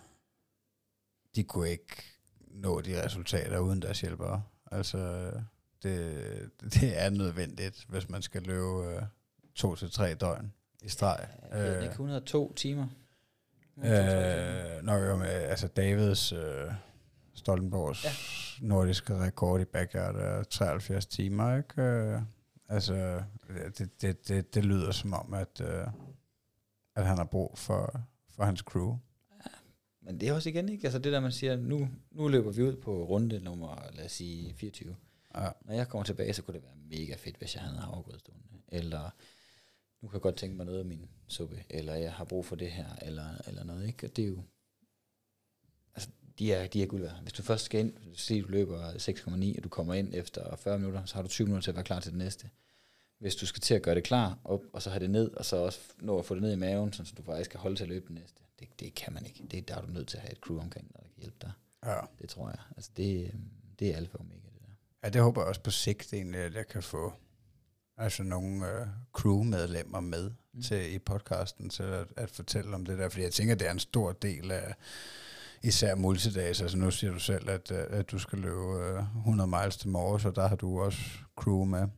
de 1.34 1.44
kunne 1.44 1.70
ikke 1.70 2.02
nå 2.38 2.80
de 2.80 3.04
resultater 3.04 3.58
uden 3.58 3.82
deres 3.82 4.00
hjælpere. 4.00 4.42
Altså, 4.72 4.98
øh, 4.98 5.42
det, 5.82 6.50
det 6.74 7.02
er 7.02 7.10
nødvendigt, 7.10 7.84
hvis 7.88 8.08
man 8.08 8.22
skal 8.22 8.42
løbe 8.42 8.86
øh, 8.86 9.02
to 9.54 9.74
til 9.76 9.90
tre 9.90 10.14
døgn 10.14 10.52
i 10.82 10.88
streg. 10.88 11.28
Jeg 11.52 11.62
ved 11.62 11.76
ikke, 11.82 11.90
102 11.92 12.52
timer. 12.52 12.86
Øh, 13.78 13.84
når 14.82 15.00
vi 15.00 15.06
var 15.06 15.16
med, 15.16 15.26
altså 15.28 15.68
Davids 15.68 16.32
øh, 16.32 16.72
Stoltenborgs 17.34 18.04
Ja. 18.04 18.08
ja. 18.08 18.66
nordiske 18.68 19.18
rekord 19.18 19.60
i 19.60 19.64
backyard 19.64 20.16
er 20.16 20.42
73 20.42 21.06
timer, 21.06 21.56
ikke? 21.56 21.82
Øh, 21.82 22.20
altså, 22.68 23.22
det, 23.78 24.02
det, 24.02 24.28
det, 24.28 24.54
det 24.54 24.64
lyder 24.64 24.92
som 24.92 25.12
om, 25.12 25.34
at, 25.34 25.60
øh, 25.60 25.86
at 26.96 27.06
han 27.06 27.16
har 27.16 27.24
brug 27.24 27.58
for, 27.58 28.00
for 28.36 28.44
hans 28.44 28.60
crew. 28.60 28.98
Men 30.02 30.20
det 30.20 30.28
er 30.28 30.32
også 30.32 30.48
igen 30.48 30.68
ikke, 30.68 30.84
altså 30.84 30.98
det 30.98 31.12
der 31.12 31.20
man 31.20 31.32
siger, 31.32 31.56
nu, 31.56 31.88
nu 32.10 32.28
løber 32.28 32.50
vi 32.50 32.62
ud 32.62 32.76
på 32.76 33.04
runde 33.04 33.40
nummer, 33.40 33.82
lad 33.92 34.04
os 34.04 34.12
sige 34.12 34.54
24. 34.54 34.96
Ja. 35.34 35.48
Når 35.60 35.74
jeg 35.74 35.88
kommer 35.88 36.04
tilbage, 36.04 36.32
så 36.32 36.42
kunne 36.42 36.54
det 36.54 36.62
være 36.62 36.98
mega 36.98 37.14
fedt, 37.18 37.36
hvis 37.36 37.54
jeg 37.54 37.62
havde 37.62 37.78
havregrød 37.78 38.18
stående. 38.18 38.44
Eller 38.68 39.10
nu 40.04 40.08
kan 40.08 40.16
jeg 40.16 40.22
godt 40.22 40.36
tænke 40.36 40.56
mig 40.56 40.66
noget 40.66 40.78
af 40.78 40.84
min 40.84 41.08
suppe, 41.28 41.64
eller 41.70 41.94
jeg 41.94 42.12
har 42.12 42.24
brug 42.24 42.46
for 42.46 42.56
det 42.56 42.70
her, 42.70 42.86
eller, 43.02 43.28
eller 43.46 43.64
noget, 43.64 43.86
ikke? 43.86 44.06
Og 44.06 44.16
det 44.16 44.24
er 44.24 44.28
jo, 44.28 44.42
altså 45.94 46.08
de 46.38 46.52
er, 46.52 46.66
de 46.66 46.82
er 46.82 46.86
guld 46.86 47.02
værd. 47.02 47.22
Hvis 47.22 47.32
du 47.32 47.42
først 47.42 47.64
skal 47.64 47.80
ind, 47.80 47.94
se 48.14 48.42
du 48.42 48.48
løber 48.48 48.90
6,9, 48.90 49.56
og 49.58 49.64
du 49.64 49.68
kommer 49.68 49.94
ind 49.94 50.14
efter 50.14 50.56
40 50.56 50.78
minutter, 50.78 51.04
så 51.04 51.14
har 51.14 51.22
du 51.22 51.28
20 51.28 51.46
minutter 51.46 51.64
til 51.64 51.70
at 51.70 51.74
være 51.74 51.84
klar 51.84 52.00
til 52.00 52.10
det 52.10 52.18
næste. 52.18 52.50
Hvis 53.18 53.36
du 53.36 53.46
skal 53.46 53.60
til 53.60 53.74
at 53.74 53.82
gøre 53.82 53.94
det 53.94 54.04
klar, 54.04 54.38
op, 54.44 54.60
og 54.72 54.82
så 54.82 54.90
have 54.90 55.00
det 55.00 55.10
ned, 55.10 55.30
og 55.30 55.44
så 55.44 55.56
også 55.56 55.80
nå 55.98 56.18
at 56.18 56.24
få 56.24 56.34
det 56.34 56.42
ned 56.42 56.52
i 56.52 56.56
maven, 56.56 56.92
så 56.92 57.14
du 57.16 57.22
faktisk 57.22 57.50
kan 57.50 57.60
holde 57.60 57.76
til 57.76 57.84
at 57.84 57.88
løbe 57.88 58.06
det 58.06 58.14
næste. 58.14 58.42
Det, 58.58 58.80
det 58.80 58.94
kan 58.94 59.12
man 59.12 59.26
ikke. 59.26 59.46
Det, 59.50 59.68
der 59.68 59.74
er 59.74 59.80
du 59.80 59.92
nødt 59.92 60.08
til 60.08 60.16
at 60.16 60.20
have 60.20 60.32
et 60.32 60.38
crew 60.38 60.60
omkring, 60.60 60.92
der 60.92 60.98
kan 60.98 61.10
hjælpe 61.16 61.36
dig. 61.42 61.52
Ja. 61.84 62.00
Det 62.18 62.28
tror 62.28 62.48
jeg. 62.48 62.58
Altså 62.76 62.90
det, 62.96 63.24
øhm, 63.24 63.50
det 63.78 63.90
er 63.90 63.96
alfa 63.96 64.18
og 64.18 64.20
omega, 64.20 64.48
det 64.54 64.62
der. 64.62 64.74
ja, 65.04 65.08
det 65.08 65.22
håber 65.22 65.40
jeg 65.40 65.48
også 65.48 65.60
på 65.60 65.70
sigt 65.70 66.12
egentlig, 66.12 66.40
at 66.40 66.54
jeg 66.54 66.66
kan 66.66 66.82
få 66.82 67.12
altså 67.96 68.22
nogle 68.22 68.68
øh, 68.68 68.86
crewmedlemmer 69.12 70.00
med 70.00 70.30
Mm. 70.54 70.62
til 70.62 70.94
i 70.94 70.98
podcasten 70.98 71.70
til 71.70 71.82
at, 71.82 72.06
at 72.16 72.30
fortælle 72.30 72.74
om 72.74 72.86
det 72.86 72.98
der, 72.98 73.08
fordi 73.08 73.22
jeg 73.22 73.32
tænker, 73.32 73.54
det 73.54 73.66
er 73.66 73.72
en 73.72 73.78
stor 73.78 74.12
del 74.12 74.50
af 74.50 74.74
især 75.62 75.94
multidags. 75.94 76.60
Altså 76.60 76.76
nu 76.76 76.90
siger 76.90 77.12
du 77.12 77.18
selv, 77.18 77.50
at, 77.50 77.70
øh, 77.70 77.84
at 77.90 78.10
du 78.10 78.18
skal 78.18 78.38
løbe 78.38 78.84
øh, 78.84 79.02
100 79.18 79.50
miles 79.50 79.76
til 79.76 79.88
morgen, 79.88 80.20
så 80.20 80.30
der 80.30 80.48
har 80.48 80.56
du 80.56 80.80
også 80.80 80.98
crew 81.36 81.64
med. 81.64 81.88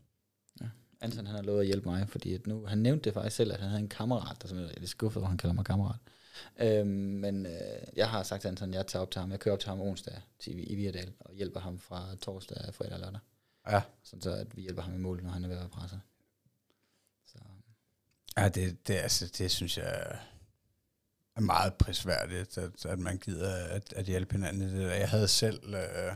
Anton 1.01 1.27
han 1.27 1.37
har 1.37 1.43
lovet 1.43 1.61
at 1.61 1.67
hjælpe 1.67 1.89
mig, 1.89 2.09
fordi 2.09 2.35
at 2.35 2.47
nu, 2.47 2.67
han 2.67 2.79
nævnte 2.79 3.05
det 3.05 3.15
faktisk 3.15 3.37
selv, 3.37 3.53
at 3.53 3.61
han 3.61 3.69
havde 3.69 3.83
en 3.83 3.89
kammerat, 3.89 4.43
der 4.43 4.49
simpelthen 4.49 4.77
er 4.77 4.81
lidt 4.81 4.91
skuffet, 4.91 5.21
hvor 5.21 5.29
han 5.29 5.39
kalder 5.39 5.55
mig 5.55 5.65
kammerat. 5.65 5.99
Øhm, 6.61 6.89
men 6.89 7.47
øh, 7.47 7.53
jeg 7.97 8.09
har 8.09 8.23
sagt 8.23 8.41
til 8.41 8.49
Anton, 8.49 8.69
at 8.69 8.75
jeg 8.75 8.87
tager 8.87 9.03
op 9.03 9.11
til 9.11 9.21
ham. 9.21 9.31
Jeg 9.31 9.41
kører 9.41 9.53
op 9.53 9.61
til 9.61 9.69
ham 9.69 9.81
onsdag 9.81 10.21
til, 10.41 10.73
i 10.73 10.75
Virdal, 10.75 11.13
og 11.21 11.35
hjælper 11.35 11.61
ham 11.61 11.79
fra 11.79 12.15
torsdag, 12.23 12.75
fredag 12.75 12.95
og 12.95 13.01
lørdag. 13.01 13.21
Ja, 13.71 13.81
Sådan 14.03 14.23
så, 14.23 14.31
at 14.31 14.57
vi 14.57 14.63
hjælper 14.63 14.83
ham 14.83 14.95
i 14.95 14.99
mål, 14.99 15.23
når 15.23 15.31
han 15.31 15.45
er 15.45 15.49
ved 15.49 15.57
at 15.57 15.61
være 15.61 15.69
presset. 15.69 16.01
Så, 17.27 17.39
ja 18.37 18.49
det, 18.49 18.89
det, 18.89 18.95
altså, 18.95 19.33
det 19.39 19.51
synes 19.51 19.79
jeg 19.79 20.19
er 21.37 21.41
meget 21.41 21.75
prisværdigt, 21.75 22.59
at, 22.59 22.87
at 22.87 22.99
man 22.99 23.19
gider 23.19 23.55
at, 23.67 23.93
at 23.93 24.05
hjælpe 24.05 24.33
hinanden. 24.33 24.81
Jeg 24.81 25.09
havde 25.09 25.29
selv, 25.29 25.75
øh, 25.75 26.13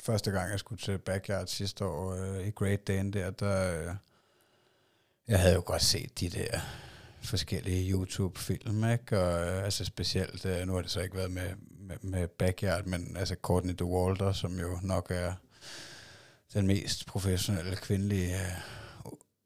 første 0.00 0.30
gang 0.30 0.50
jeg 0.50 0.58
skulle 0.58 0.80
til 0.80 0.98
Backyard 0.98 1.46
sidste 1.46 1.84
år 1.84 2.14
øh, 2.14 2.46
i 2.46 2.50
Great 2.50 2.86
Dane 2.86 3.12
der, 3.12 3.30
der 3.30 3.88
øh, 3.88 3.94
jeg 5.28 5.40
havde 5.40 5.54
jo 5.54 5.62
godt 5.66 5.82
set 5.82 6.20
de 6.20 6.28
der 6.28 6.60
forskellige 7.22 7.92
YouTube-film, 7.92 8.90
ikke? 8.90 9.20
Og 9.20 9.46
øh, 9.46 9.64
altså 9.64 9.84
specielt, 9.84 10.46
øh, 10.46 10.66
nu 10.66 10.74
har 10.74 10.82
det 10.82 10.90
så 10.90 11.00
ikke 11.00 11.16
været 11.16 11.30
med, 11.30 11.50
med, 11.78 11.96
med 12.02 12.28
Backyard, 12.28 12.84
men 12.84 13.16
altså 13.16 13.36
Courtney 13.42 13.74
DeWalter, 13.74 14.32
som 14.32 14.58
jo 14.58 14.78
nok 14.82 15.10
er 15.10 15.32
den 16.54 16.66
mest 16.66 17.06
professionelle 17.06 17.76
kvindelige 17.76 18.34
øh, 18.34 18.52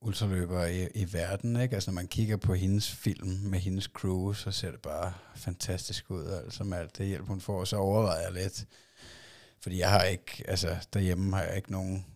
ultraløber 0.01 0.65
i, 0.65 0.89
i 0.95 1.13
verden, 1.13 1.61
ikke? 1.61 1.75
Altså 1.75 1.91
når 1.91 1.95
man 1.95 2.09
kigger 2.09 2.37
på 2.37 2.55
hendes 2.55 2.91
film 2.91 3.29
med 3.29 3.59
hendes 3.59 3.85
crew, 3.85 4.33
så 4.33 4.51
ser 4.51 4.71
det 4.71 4.81
bare 4.81 5.13
fantastisk 5.37 6.11
ud, 6.11 6.27
altså 6.27 6.65
med 6.65 6.79
alt 6.79 6.99
det 6.99 7.07
hjælp, 7.07 7.27
hun 7.27 7.41
får. 7.41 7.65
Så 7.65 7.77
overvejer 7.77 8.23
jeg 8.23 8.33
lidt, 8.33 8.67
fordi 9.61 9.79
jeg 9.79 9.91
har 9.91 10.03
ikke, 10.03 10.45
altså 10.49 10.77
derhjemme 10.95 11.37
har 11.37 11.43
jeg 11.43 11.57
ikke 11.57 11.73
nogen 11.73 12.07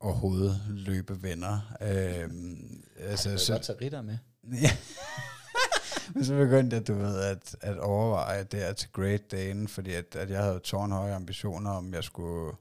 overhovedet 0.00 0.60
løbevenner. 0.68 1.76
Øhm, 1.82 2.84
altså, 2.98 3.30
altså, 3.30 3.46
så, 3.46 3.52
godt 3.52 3.62
tage 3.62 3.80
ritter 3.80 4.02
med. 4.02 4.18
Ja. 4.52 4.70
Men 6.14 6.24
så 6.24 6.34
begyndte 6.36 6.76
jeg, 6.76 6.88
du 6.88 6.94
ved, 6.94 7.20
at, 7.20 7.56
at 7.60 7.78
overveje 7.78 8.44
det 8.44 8.60
her 8.60 8.72
til 8.72 8.88
Great 8.92 9.30
Dane, 9.30 9.68
fordi 9.68 9.94
at, 9.94 10.16
at 10.16 10.30
jeg 10.30 10.42
havde 10.42 10.58
tårnhøje 10.58 11.14
ambitioner, 11.14 11.70
om 11.70 11.94
jeg 11.94 12.04
skulle 12.04 12.52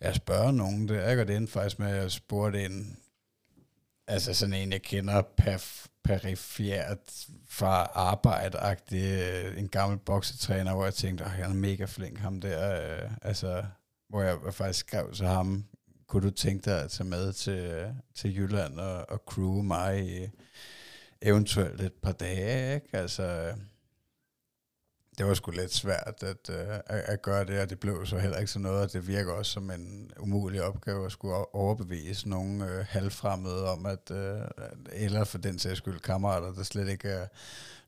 jeg 0.00 0.14
spørger 0.14 0.50
nogen 0.50 0.88
der, 0.88 1.10
ikke? 1.10 1.22
Og 1.22 1.28
det 1.28 1.36
endte 1.36 1.52
faktisk 1.52 1.78
med, 1.78 1.88
at 1.88 2.02
jeg 2.02 2.10
spurgte 2.10 2.64
en, 2.64 2.98
altså 4.06 4.34
sådan 4.34 4.54
en, 4.54 4.72
jeg 4.72 4.82
kender 4.82 5.22
perf, 5.22 5.86
perifert 6.04 7.26
fra 7.48 7.90
arbejde 7.94 8.98
øh, 8.98 9.58
en 9.58 9.68
gammel 9.68 9.98
boksetræner, 9.98 10.74
hvor 10.74 10.84
jeg 10.84 10.94
tænkte, 10.94 11.24
at 11.24 11.30
han 11.30 11.50
er 11.50 11.54
mega 11.54 11.84
flink, 11.84 12.18
ham 12.18 12.40
der, 12.40 12.96
øh, 13.02 13.10
altså, 13.22 13.64
hvor 14.08 14.22
jeg 14.22 14.38
faktisk 14.50 14.86
skrev 14.86 15.12
til 15.12 15.26
ham, 15.26 15.64
kunne 16.06 16.22
du 16.22 16.30
tænke 16.30 16.70
dig 16.70 16.82
at 16.82 16.90
tage 16.90 17.08
med 17.08 17.32
til, 17.32 17.94
til 18.14 18.36
Jylland 18.36 18.80
og, 18.80 19.10
og 19.10 19.22
crew 19.26 19.62
mig 19.62 20.08
i 20.08 20.28
eventuelt 21.22 21.80
et 21.80 21.92
par 21.92 22.12
dage, 22.12 22.74
ikke? 22.74 22.96
Altså, 22.96 23.54
det 25.18 25.26
var 25.26 25.34
sgu 25.34 25.50
lidt 25.50 25.74
svært 25.74 26.22
at, 26.22 26.48
uh, 26.48 26.74
at, 26.86 27.00
at 27.00 27.22
gøre 27.22 27.44
det, 27.44 27.60
og 27.60 27.70
det 27.70 27.80
blev 27.80 28.06
så 28.06 28.18
heller 28.18 28.38
ikke 28.38 28.50
sådan 28.50 28.62
noget, 28.62 28.82
og 28.82 28.92
det 28.92 29.06
virker 29.06 29.32
også 29.32 29.52
som 29.52 29.70
en 29.70 30.10
umulig 30.18 30.62
opgave 30.62 31.06
at 31.06 31.12
skulle 31.12 31.54
overbevise 31.54 32.28
nogle 32.28 32.64
uh, 32.64 32.70
halvfremmede 32.70 33.68
om, 33.68 33.86
at, 33.86 34.10
uh, 34.10 34.18
eller 34.92 35.24
for 35.24 35.38
den 35.38 35.58
sags 35.58 35.78
skyld 35.78 36.00
kammerater, 36.00 36.52
der 36.52 36.62
slet 36.62 36.88
ikke 36.88 37.08
er 37.08 37.26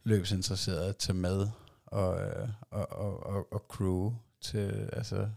løbsinteresserede, 0.05 0.89
at 0.89 0.97
tage 0.97 1.16
med 1.16 1.48
og, 1.86 2.11
uh, 2.11 2.48
og, 2.70 2.93
og, 2.93 3.27
og, 3.27 3.52
og 3.52 3.65
crew 3.69 4.12
til, 4.40 4.90
altså... 4.93 5.28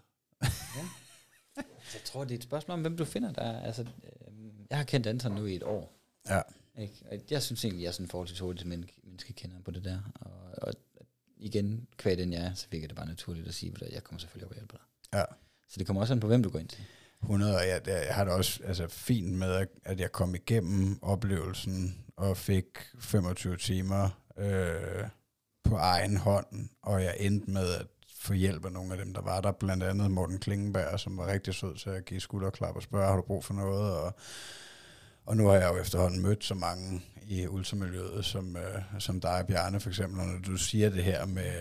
Jeg 1.94 2.02
tror, 2.06 2.24
det 2.24 2.32
er 2.32 2.38
et 2.38 2.44
spørgsmål 2.44 2.74
om, 2.74 2.82
hvem 2.82 2.98
du 2.98 3.06
finder 3.06 3.32
der. 3.32 3.61
Altså, 3.61 3.82
øh, 3.82 4.34
jeg 4.70 4.78
har 4.78 4.86
kendt 4.86 5.07
Anton 5.07 5.32
nu 5.32 5.45
i 5.45 5.56
et 5.56 5.64
år. 5.64 5.94
Ja. 6.30 6.41
Ikke? 6.78 7.26
Jeg 7.30 7.44
synes 7.44 7.65
egentlig, 7.65 7.84
jeg 7.84 7.88
er 7.88 7.91
sådan 7.91 8.07
forholdsvis 8.07 8.40
hurtigt 8.40 8.68
men, 8.68 8.90
menneskekender 9.03 9.61
på 9.65 9.72
det 9.72 9.84
der. 9.84 9.99
Og, 10.15 10.68
og 10.68 10.74
igen, 11.44 11.88
kvad 11.98 12.18
den 12.18 12.34
jeg 12.34 12.41
er, 12.44 12.53
så 12.53 12.68
virker 12.72 12.88
det 12.88 12.95
bare 12.98 13.07
naturligt 13.07 13.48
at 13.48 13.53
sige, 13.53 13.74
at 13.82 13.94
jeg 13.94 14.03
kommer 14.03 14.20
selvfølgelig 14.20 14.45
op 14.45 14.52
og 14.52 14.56
hjælper 14.56 14.78
dig. 14.78 15.20
Ja. 15.20 15.24
Så 15.70 15.80
det 15.80 15.88
kommer 15.88 16.02
også 16.02 16.14
an 16.14 16.20
på, 16.20 16.28
hvem 16.28 16.44
du 16.44 16.49
går 16.49 16.60
ind 16.60 16.68
til. 16.68 16.84
100, 17.22 17.56
og 17.56 17.68
jeg, 17.68 17.82
jeg, 17.88 18.07
har 18.15 18.24
det 18.24 18.34
også 18.34 18.60
altså, 18.64 18.88
fint 18.88 19.34
med, 19.34 19.52
at- 19.53 19.68
at 19.86 19.99
jeg 19.99 20.11
kom 20.11 20.36
igennem 20.36 21.03
oplevelsen 21.03 22.06
og 22.18 22.38
fik 22.38 22.65
25 22.99 23.57
timer 23.57 24.10
øh, 24.38 25.07
på 25.64 25.76
egen 25.76 26.18
hånd, 26.18 26.70
og 26.82 27.03
jeg 27.03 27.15
endte 27.20 27.52
med 27.52 27.74
at 27.74 27.86
få 28.18 28.34
hjælp 28.34 28.65
af 28.65 28.72
nogle 28.72 28.91
af 28.91 28.98
dem, 29.06 29.14
der 29.14 29.22
var 29.22 29.41
der, 29.41 29.52
blandt 29.52 29.84
andet 29.84 30.11
Morten 30.11 30.40
Klingenberg, 30.40 30.99
som 30.99 31.18
var 31.18 31.28
rigtig 31.28 31.53
sød 31.53 31.76
til 31.78 31.90
at 31.90 32.06
give 32.06 32.20
skulderklap 32.20 32.76
og 32.76 32.84
spørge, 32.84 33.07
har 33.07 33.15
du 33.15 33.22
brug 33.22 33.44
for 33.45 33.53
noget? 33.53 33.94
Og, 33.94 34.15
og 35.26 35.38
nu 35.38 35.48
har 35.48 35.56
jeg 35.56 35.70
jo 35.74 35.82
efterhånden 35.82 36.22
mødt 36.22 36.44
så 36.44 36.53
mange 36.56 37.02
i 37.28 37.48
ultramiljøet, 37.48 38.26
som, 38.26 38.58
øh, 38.58 38.82
som 39.00 39.22
dig, 39.22 39.45
Bjarne, 39.48 39.80
for 39.80 39.90
eksempel, 39.90 40.20
og 40.20 40.28
når 40.28 40.40
du 40.40 40.58
siger 40.58 40.90
det 40.90 41.04
her 41.04 41.26
med, 41.26 41.52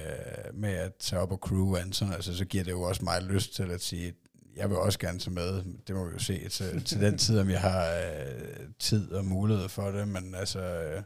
med 0.52 0.72
at 0.72 0.94
tage 0.94 1.22
op 1.22 1.32
og 1.32 1.38
crew 1.38 1.76
Anton, 1.76 2.12
altså, 2.12 2.36
så 2.36 2.44
giver 2.44 2.64
det 2.64 2.70
jo 2.70 2.82
også 2.82 3.04
mig 3.04 3.22
lyst 3.22 3.54
til 3.54 3.70
at 3.70 3.80
sige, 3.80 4.14
jeg 4.56 4.70
vil 4.70 4.78
også 4.78 4.98
gerne 4.98 5.18
tage 5.18 5.34
med, 5.34 5.64
det 5.86 5.96
må 5.96 6.04
vi 6.04 6.12
jo 6.12 6.18
se 6.18 6.48
til, 6.48 6.84
til 6.84 7.00
den 7.00 7.18
tid, 7.18 7.38
om 7.38 7.50
jeg 7.50 7.60
har 7.60 7.86
øh, 7.86 8.66
tid 8.78 9.12
og 9.12 9.24
mulighed 9.24 9.68
for 9.68 9.90
det, 9.90 10.08
men 10.08 10.34
altså, 10.34 10.60
øh, 10.60 11.02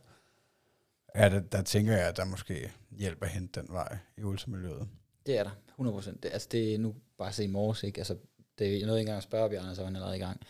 ja, 1.14 1.28
der, 1.28 1.40
der 1.40 1.62
tænker 1.62 1.92
jeg, 1.92 2.08
at 2.08 2.16
der 2.16 2.24
måske 2.24 2.72
hjælper 2.90 3.26
at 3.26 3.32
hente 3.32 3.60
den 3.60 3.68
vej 3.72 3.98
i 4.18 4.22
ultramiljøet. 4.22 4.88
Det 5.26 5.38
er 5.38 5.42
der, 5.42 5.50
100%. 5.80 6.10
Det, 6.22 6.30
altså 6.32 6.48
det 6.52 6.74
er 6.74 6.78
nu 6.78 6.94
bare 7.18 7.28
at 7.28 7.34
se 7.34 7.44
i 7.44 7.46
morges, 7.46 7.82
ikke? 7.82 7.98
Altså, 7.98 8.16
det, 8.58 8.78
jeg 8.78 8.86
nåede 8.86 9.00
ikke 9.00 9.10
engang 9.10 9.22
spørger 9.22 9.48
Bjarne, 9.48 9.74
så 9.74 9.80
var 9.80 9.86
han 9.86 9.96
allerede 9.96 10.16
i 10.16 10.20
gang 10.20 10.40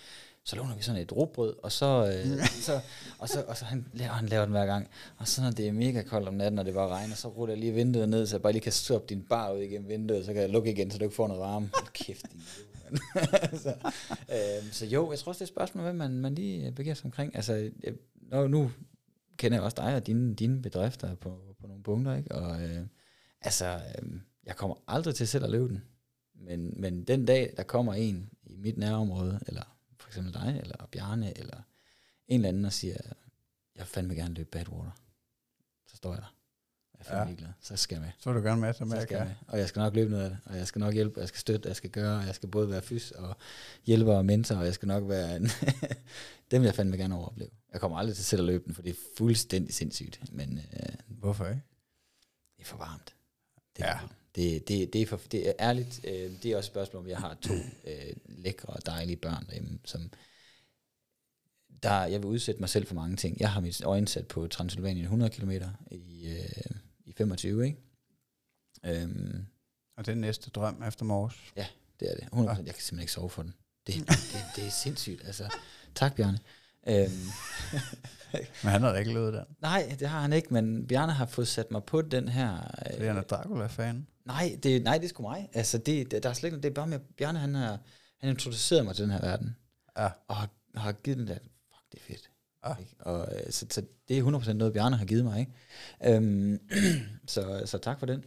så 0.46 0.56
låner 0.56 0.76
vi 0.76 0.82
sådan 0.82 1.00
et 1.02 1.12
råbrød, 1.12 1.54
og 1.62 1.72
så, 1.72 2.06
øh, 2.06 2.46
så, 2.46 2.80
og 3.18 3.28
så, 3.28 3.44
og 3.48 3.56
så 3.56 3.64
han, 3.64 3.86
laver, 3.92 4.12
han 4.12 4.28
laver 4.28 4.44
den 4.44 4.50
hver 4.52 4.66
gang. 4.66 4.88
Og 5.18 5.28
så 5.28 5.42
når 5.42 5.50
det 5.50 5.68
er 5.68 5.72
mega 5.72 6.02
koldt 6.02 6.28
om 6.28 6.34
natten, 6.34 6.58
og 6.58 6.64
det 6.64 6.74
bare 6.74 6.88
regner, 6.88 7.14
så 7.14 7.28
ruller 7.28 7.54
jeg 7.54 7.60
lige 7.60 7.72
vinduet 7.72 8.08
ned, 8.08 8.26
så 8.26 8.36
jeg 8.36 8.42
bare 8.42 8.52
lige 8.52 8.62
kan 8.62 8.72
stoppe 8.72 9.06
din 9.08 9.22
bar 9.22 9.52
ud 9.52 9.60
igennem 9.60 9.88
vinduet, 9.88 10.24
så 10.24 10.32
kan 10.32 10.42
jeg 10.42 10.50
lukke 10.50 10.70
igen, 10.70 10.90
så 10.90 10.98
du 10.98 11.04
ikke 11.04 11.16
får 11.16 11.28
noget 11.28 11.40
varme. 11.40 11.70
Hold 11.74 11.92
kæft, 11.92 12.26
din 12.32 12.42
så, 13.62 13.74
øh, 14.32 14.72
så 14.72 14.86
jo, 14.86 15.10
jeg 15.10 15.18
tror 15.18 15.30
også, 15.30 15.38
det 15.38 15.40
er 15.40 15.52
et 15.52 15.56
spørgsmål, 15.56 15.82
hvad 15.82 15.92
man, 15.92 16.10
man 16.10 16.34
lige 16.34 16.72
begiver 16.72 16.94
sig 16.94 17.04
omkring. 17.04 17.36
Altså, 17.36 17.54
jeg, 17.54 17.92
nu, 18.32 18.48
nu 18.48 18.70
kender 19.36 19.56
jeg 19.56 19.64
også 19.64 19.76
dig 19.76 19.94
og 19.94 20.06
dine, 20.06 20.34
dine 20.34 20.62
bedrifter 20.62 21.14
på, 21.14 21.38
på 21.60 21.66
nogle 21.66 21.82
punkter, 21.82 22.16
ikke? 22.16 22.34
Og 22.34 22.62
øh, 22.62 22.86
altså, 23.40 23.66
øh, 23.74 24.08
jeg 24.46 24.56
kommer 24.56 24.76
aldrig 24.88 25.14
til 25.14 25.28
selv 25.28 25.44
at 25.44 25.50
løbe 25.50 25.68
den. 25.68 25.82
Men, 26.34 26.74
men 26.80 27.04
den 27.04 27.24
dag, 27.24 27.54
der 27.56 27.62
kommer 27.62 27.94
en 27.94 28.30
i 28.44 28.56
mit 28.56 28.78
nærområde, 28.78 29.40
eller 29.46 29.75
eksempel 30.20 30.34
dig, 30.34 30.60
eller 30.62 30.86
Bjarne, 30.92 31.38
eller 31.38 31.56
en 32.28 32.34
eller 32.40 32.48
anden, 32.48 32.64
og 32.64 32.72
siger, 32.72 32.96
jeg 33.74 33.80
vil 33.82 33.86
fandme 33.86 34.14
gerne 34.14 34.34
løbe 34.34 34.48
Badwater. 34.50 34.90
Så 35.86 35.96
står 35.96 36.12
jeg 36.12 36.22
der. 36.22 36.34
Jeg 36.94 37.00
er 37.00 37.04
fandme 37.04 37.20
Ja. 37.22 37.26
ligeglad. 37.28 37.48
Så 37.60 37.76
skal 37.76 37.94
jeg 37.94 38.02
med. 38.02 38.10
Så 38.18 38.32
vil 38.32 38.42
du 38.42 38.46
gerne 38.48 38.60
med, 38.60 38.72
så 38.74 38.84
med 38.84 38.96
Så 38.96 39.02
skal 39.02 39.16
jeg 39.16 39.26
med. 39.26 39.34
Og 39.48 39.58
jeg 39.58 39.68
skal 39.68 39.80
nok 39.80 39.94
løbe 39.94 40.10
noget 40.10 40.24
af 40.24 40.30
det. 40.30 40.38
Og 40.44 40.56
jeg 40.56 40.66
skal 40.66 40.78
nok 40.80 40.94
hjælpe, 40.94 41.16
og 41.16 41.20
jeg 41.20 41.28
skal 41.28 41.38
støtte, 41.40 41.66
og 41.66 41.68
jeg 41.68 41.76
skal 41.76 41.90
gøre, 41.90 42.18
og 42.18 42.26
jeg 42.26 42.34
skal 42.34 42.48
både 42.48 42.70
være 42.70 42.82
fys 42.82 43.10
og 43.10 43.36
hjælper 43.84 44.12
og 44.16 44.24
mentor, 44.24 44.56
og 44.56 44.64
jeg 44.64 44.74
skal 44.74 44.88
nok 44.88 45.08
være 45.08 45.36
en... 45.36 45.42
Dem 46.50 46.62
vil 46.62 46.66
jeg 46.66 46.74
fandme 46.74 46.96
gerne 46.96 47.14
overopleve. 47.14 47.50
Jeg 47.72 47.80
kommer 47.80 47.98
aldrig 47.98 48.16
til 48.16 48.24
selv 48.24 48.40
at 48.42 48.46
løbe 48.46 48.64
den, 48.64 48.74
for 48.74 48.82
det 48.82 48.90
er 48.90 48.96
fuldstændig 49.18 49.74
sindssygt. 49.74 50.32
Men 50.32 50.58
øh, 50.58 50.94
Hvorfor 51.08 51.46
ikke? 51.46 51.62
det 52.56 52.62
er 52.62 52.66
for 52.66 52.76
varmt. 52.76 53.14
Det, 53.76 53.82
Ja. 53.84 53.98
Det, 54.36 54.68
det, 54.68 54.92
det, 54.92 55.02
er 55.02 55.06
for, 55.06 55.20
det 55.32 55.48
er 55.48 55.52
ærligt, 55.60 56.00
øh, 56.04 56.30
det 56.42 56.46
er 56.46 56.56
også 56.56 56.68
et 56.68 56.72
spørgsmål, 56.72 57.02
om 57.02 57.08
jeg 57.08 57.18
har 57.18 57.34
to 57.42 57.54
øh, 57.84 58.12
lækre 58.26 58.68
og 58.68 58.86
dejlige 58.86 59.16
børn 59.16 59.46
derhjemme, 59.46 59.78
som 59.84 60.10
der, 61.82 62.04
jeg 62.04 62.22
vil 62.22 62.26
udsætte 62.28 62.60
mig 62.60 62.68
selv 62.68 62.86
for 62.86 62.94
mange 62.94 63.16
ting. 63.16 63.40
Jeg 63.40 63.50
har 63.52 63.60
mit 63.60 63.84
øjne 63.84 64.08
sat 64.08 64.28
på 64.28 64.46
Transylvanien 64.46 65.04
100 65.04 65.30
km 65.30 65.50
i, 65.90 66.28
øh, 66.28 66.76
i 67.04 67.12
25, 67.12 67.64
ikke? 67.64 67.78
Øhm, 68.84 69.46
Og 69.96 70.06
det 70.06 70.12
er 70.12 70.16
næste 70.16 70.50
drøm 70.50 70.82
efter 70.82 71.04
morges. 71.04 71.34
det 72.00 72.10
er 72.10 72.14
det. 72.14 72.24
100%. 72.32 72.36
Jeg 72.48 72.56
kan 72.56 72.64
simpelthen 72.64 73.00
ikke 73.00 73.12
sove 73.12 73.30
for 73.30 73.42
den. 73.42 73.54
Det, 73.86 73.94
det, 73.94 74.44
det 74.56 74.66
er 74.66 74.70
sindssygt. 74.70 75.26
Altså, 75.26 75.54
tak, 75.94 76.16
Bjarne. 76.16 76.38
Øhm, 76.88 77.10
Men 78.62 78.70
han 78.72 78.82
har 78.82 78.92
da 78.92 78.98
ikke 78.98 79.12
løbet 79.12 79.32
den. 79.32 79.44
nej, 79.60 79.96
det 80.00 80.08
har 80.08 80.20
han 80.20 80.32
ikke, 80.32 80.54
men 80.54 80.86
Bjarne 80.86 81.12
har 81.12 81.26
fået 81.26 81.48
sat 81.48 81.70
mig 81.70 81.84
på 81.84 82.02
den 82.02 82.28
her... 82.28 82.70
Fordi 82.92 83.06
han 83.06 83.16
er 83.16 83.22
Dracula-fan. 83.22 84.06
Nej, 84.26 84.58
det, 84.62 84.82
nej, 84.82 84.98
det 84.98 85.04
er 85.04 85.08
sgu 85.08 85.22
mig. 85.22 85.48
Altså, 85.52 85.78
det, 85.78 86.10
der 86.22 86.28
er 86.28 86.32
slet 86.32 86.46
ikke, 86.46 86.62
det 86.62 86.70
er 86.70 86.74
bare 86.74 86.86
med, 86.86 86.98
Bjarne, 87.16 87.38
han 87.38 87.54
har, 87.54 87.78
han 88.18 88.30
introduceret 88.30 88.84
mig 88.84 88.94
til 88.96 89.02
den 89.02 89.12
her 89.12 89.20
verden, 89.20 89.56
Ja. 89.98 90.08
og 90.28 90.36
har, 90.36 90.50
har 90.74 90.92
givet 90.92 91.18
den 91.18 91.26
der, 91.26 91.34
fuck, 91.34 91.92
det 91.92 91.98
er 91.98 92.02
fedt. 92.02 92.30
Ja. 92.66 92.74
Ikke? 92.80 92.94
Og, 92.98 93.28
øh, 93.36 93.52
så, 93.52 93.66
så, 93.70 93.82
det 94.08 94.18
er 94.18 94.40
100% 94.40 94.52
noget, 94.52 94.72
Bjarne 94.74 94.96
har 94.96 95.04
givet 95.04 95.24
mig, 95.24 95.40
ikke? 95.40 96.16
Øhm, 96.16 96.60
så, 97.26 97.62
så 97.66 97.78
tak 97.78 97.98
for 97.98 98.06
den. 98.06 98.24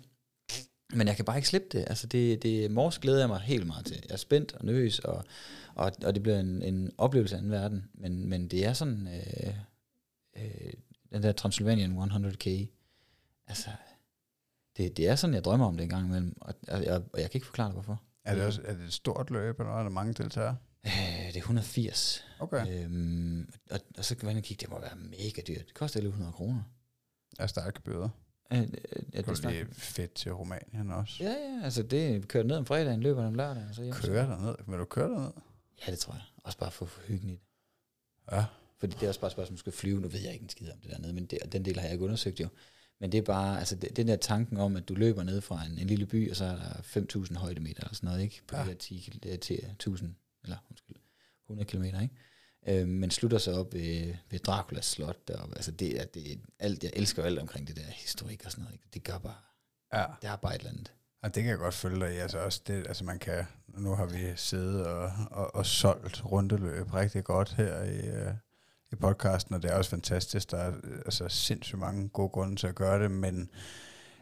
Men 0.94 1.08
jeg 1.08 1.16
kan 1.16 1.26
bare 1.26 1.38
ikke 1.38 1.48
slippe 1.48 1.68
det. 1.72 1.86
Altså, 1.88 2.08
det, 2.08 2.44
det 2.44 2.72
mors 2.72 3.00
glæder 3.00 3.20
jeg 3.20 3.28
mig 3.28 3.40
helt 3.40 3.68
meget 3.68 3.86
til. 3.86 4.04
Jeg 4.08 4.14
er 4.14 4.18
spændt 4.18 4.54
og 4.54 4.66
nervøs, 4.66 5.00
og, 5.00 5.24
og, 5.76 5.92
og 6.06 6.14
det 6.16 6.24
bliver 6.24 6.40
en, 6.40 6.62
en 6.62 6.92
oplevelse 6.98 7.36
af 7.36 7.40
en 7.40 7.52
verden. 7.52 7.86
Men, 7.94 8.30
men 8.30 8.48
det 8.48 8.66
er 8.66 8.74
sådan, 8.74 9.08
øh, 9.08 9.54
øh, 10.38 10.74
den 11.14 11.24
der 11.24 11.32
Transylvanian 11.32 11.98
100K, 11.98 12.50
altså, 13.48 13.70
det, 14.80 14.98
det 14.98 15.08
er 15.08 15.16
sådan, 15.16 15.34
jeg 15.34 15.44
drømmer 15.44 15.66
om 15.68 15.78
det 15.78 15.84
en 15.84 15.90
gang 15.90 16.06
imellem, 16.08 16.38
og, 16.42 16.54
og, 16.68 16.84
jeg, 16.84 16.96
og 17.14 17.20
jeg 17.22 17.32
kan 17.32 17.38
ikke 17.38 17.48
forklare 17.48 17.68
dig, 17.68 17.74
hvorfor. 17.74 18.02
Er 18.26 18.36
det, 18.36 18.44
også, 18.44 18.62
er 18.66 18.74
det 18.74 18.86
et 18.86 18.94
stort 18.94 19.30
løb, 19.30 19.60
eller 19.60 19.74
er 19.74 19.84
der 19.84 19.90
mange 19.90 20.14
deltagere? 20.14 20.58
Øh, 20.86 21.28
det 21.28 21.36
er 21.36 21.40
180. 21.40 22.26
Okay. 22.40 22.84
Øhm, 22.84 23.50
og, 23.72 23.80
og 23.98 24.06
så 24.06 24.16
kan 24.16 24.26
man 24.26 24.42
kigge, 24.42 24.62
det 24.62 24.70
må 24.70 24.80
være 24.80 24.96
mega 24.96 25.42
dyrt. 25.48 25.68
Det 25.68 25.74
koster 25.74 25.98
1100 26.00 26.34
kroner. 26.34 26.64
Jeg 27.40 27.50
startgebyret. 27.50 28.12
Øh, 28.54 28.60
øh, 28.62 28.68
ja, 29.14 29.22
Det 29.22 29.46
er 29.46 29.66
fedt 29.72 30.14
til 30.14 30.34
Rumænien 30.34 30.92
også. 30.92 31.24
ja, 31.24 31.30
ja, 31.30 31.64
altså 31.64 31.84
det 31.84 32.28
kører 32.28 32.44
ned 32.44 32.56
om 32.58 32.66
fredagen, 32.66 33.02
løber 33.02 33.26
om 33.26 33.34
lørdagen. 33.36 33.70
og 33.70 33.76
Så 33.76 33.84
hjem. 33.84 33.94
Køre 33.94 34.28
derned. 34.28 34.56
Vil 34.68 34.80
du 34.80 34.86
køre 34.86 35.10
derned? 35.10 35.32
Ja, 35.88 35.92
det 35.92 36.00
tror 36.00 36.14
jeg. 36.14 36.24
Også 36.44 36.58
bare 36.58 36.72
for, 36.72 36.86
for 36.86 37.02
hyggen 37.02 37.30
i 37.30 37.34
det. 37.34 37.42
Ja. 38.32 38.46
Fordi 38.80 38.94
det 38.96 39.04
er 39.04 39.08
også 39.08 39.20
bare 39.20 39.28
et 39.28 39.32
spørgsmål, 39.32 39.54
om 39.54 39.58
skal 39.58 39.74
flyve. 39.74 40.02
Nu 40.02 40.08
ved 40.08 40.20
jeg 40.20 40.34
ikke 40.34 40.44
en 40.44 40.50
skid 40.50 40.72
om 40.72 40.80
det 40.80 40.92
dernede, 40.92 41.14
men 41.14 41.26
det, 41.26 41.40
den 41.52 41.66
del 41.66 41.76
har 41.76 41.84
jeg 41.84 41.94
ikke 41.94 42.06
undersøgt 42.06 42.40
jo. 42.40 42.48
Men 43.02 43.12
det 43.12 43.18
er 43.18 43.22
bare, 43.22 43.60
altså 43.60 43.76
det, 43.76 43.98
den 43.98 44.08
der 44.08 44.16
tanken 44.16 44.58
om, 44.58 44.76
at 44.76 44.90
du 44.90 44.94
løber 44.94 45.24
ned 45.24 45.42
fra 45.42 45.66
en, 45.66 45.78
en 45.78 45.88
lille 45.88 46.06
by, 46.06 46.30
og 46.30 46.36
så 46.36 46.46
er 46.46 46.56
der 46.56 46.74
5.000 47.30 47.38
højdemeter 47.38 47.82
eller 47.84 47.96
sådan 47.96 48.08
noget, 48.08 48.22
ikke? 48.24 48.42
På 48.48 48.56
Ja. 48.56 48.62
de 48.64 48.68
her 48.68 48.74
10, 48.76 48.98
kil- 49.00 49.30
øh, 49.32 49.40
til 49.40 49.56
1.000, 49.88 50.06
eller 50.44 50.58
undskyld, 50.70 50.96
100 51.48 51.68
kilometer, 51.70 52.02
ikke? 52.02 52.16
Øh, 52.82 52.88
men 52.88 53.12
slutter 53.12 53.38
så 53.38 53.52
op 53.60 53.74
ved, 53.74 54.14
ved 54.30 54.40
Draculas 54.40 54.86
slot 54.86 55.28
deroppe. 55.28 55.56
Altså 55.56 55.72
det 55.72 56.02
er, 56.02 56.06
det 56.06 56.32
er 56.32 56.36
alt, 56.60 56.84
jeg 56.84 56.92
elsker 56.96 57.24
alt 57.24 57.40
omkring 57.40 57.68
det 57.68 57.76
der 57.76 57.82
historik 57.92 58.42
og 58.46 58.52
sådan 58.52 58.64
noget. 58.64 58.74
Ikke? 58.74 58.86
Det 58.94 59.04
gør 59.04 59.18
bare, 59.18 59.36
Ja. 59.94 60.06
det 60.22 60.30
har 60.30 60.36
bare 60.36 60.56
et 60.56 60.60
eller 60.60 60.72
andet. 60.72 60.94
Ja, 61.24 61.28
det 61.28 61.44
kan 61.44 61.50
jeg 61.50 61.58
godt 61.58 61.74
følge 61.74 62.00
dig 62.06 62.16
i. 62.16 62.18
Altså 62.18 62.40
også 62.40 62.62
det, 62.68 62.88
altså 62.88 63.04
man 63.04 63.20
kan, 63.20 63.46
nu 63.68 63.96
har 63.96 64.06
vi 64.06 64.34
siddet 64.36 64.86
og, 64.88 65.12
og, 65.32 65.56
og 65.56 65.66
solgt 65.66 66.26
rundeløb 66.26 66.94
rigtig 66.94 67.24
godt 67.24 67.54
her 67.54 67.84
i, 67.84 68.08
øh, 68.08 68.34
i 68.92 68.96
podcasten, 68.96 69.56
og 69.56 69.62
det 69.62 69.72
er 69.72 69.76
også 69.76 69.90
fantastisk. 69.90 70.52
Der 70.52 70.58
er 70.58 70.74
øh, 70.84 70.98
altså 71.06 71.30
sindssygt 71.30 71.80
mange 71.80 72.10
gode 72.10 72.30
grunde 72.30 72.56
til 72.56 72.68
at 72.68 72.76
gøre 72.76 73.04
det, 73.04 73.12
men 73.12 73.50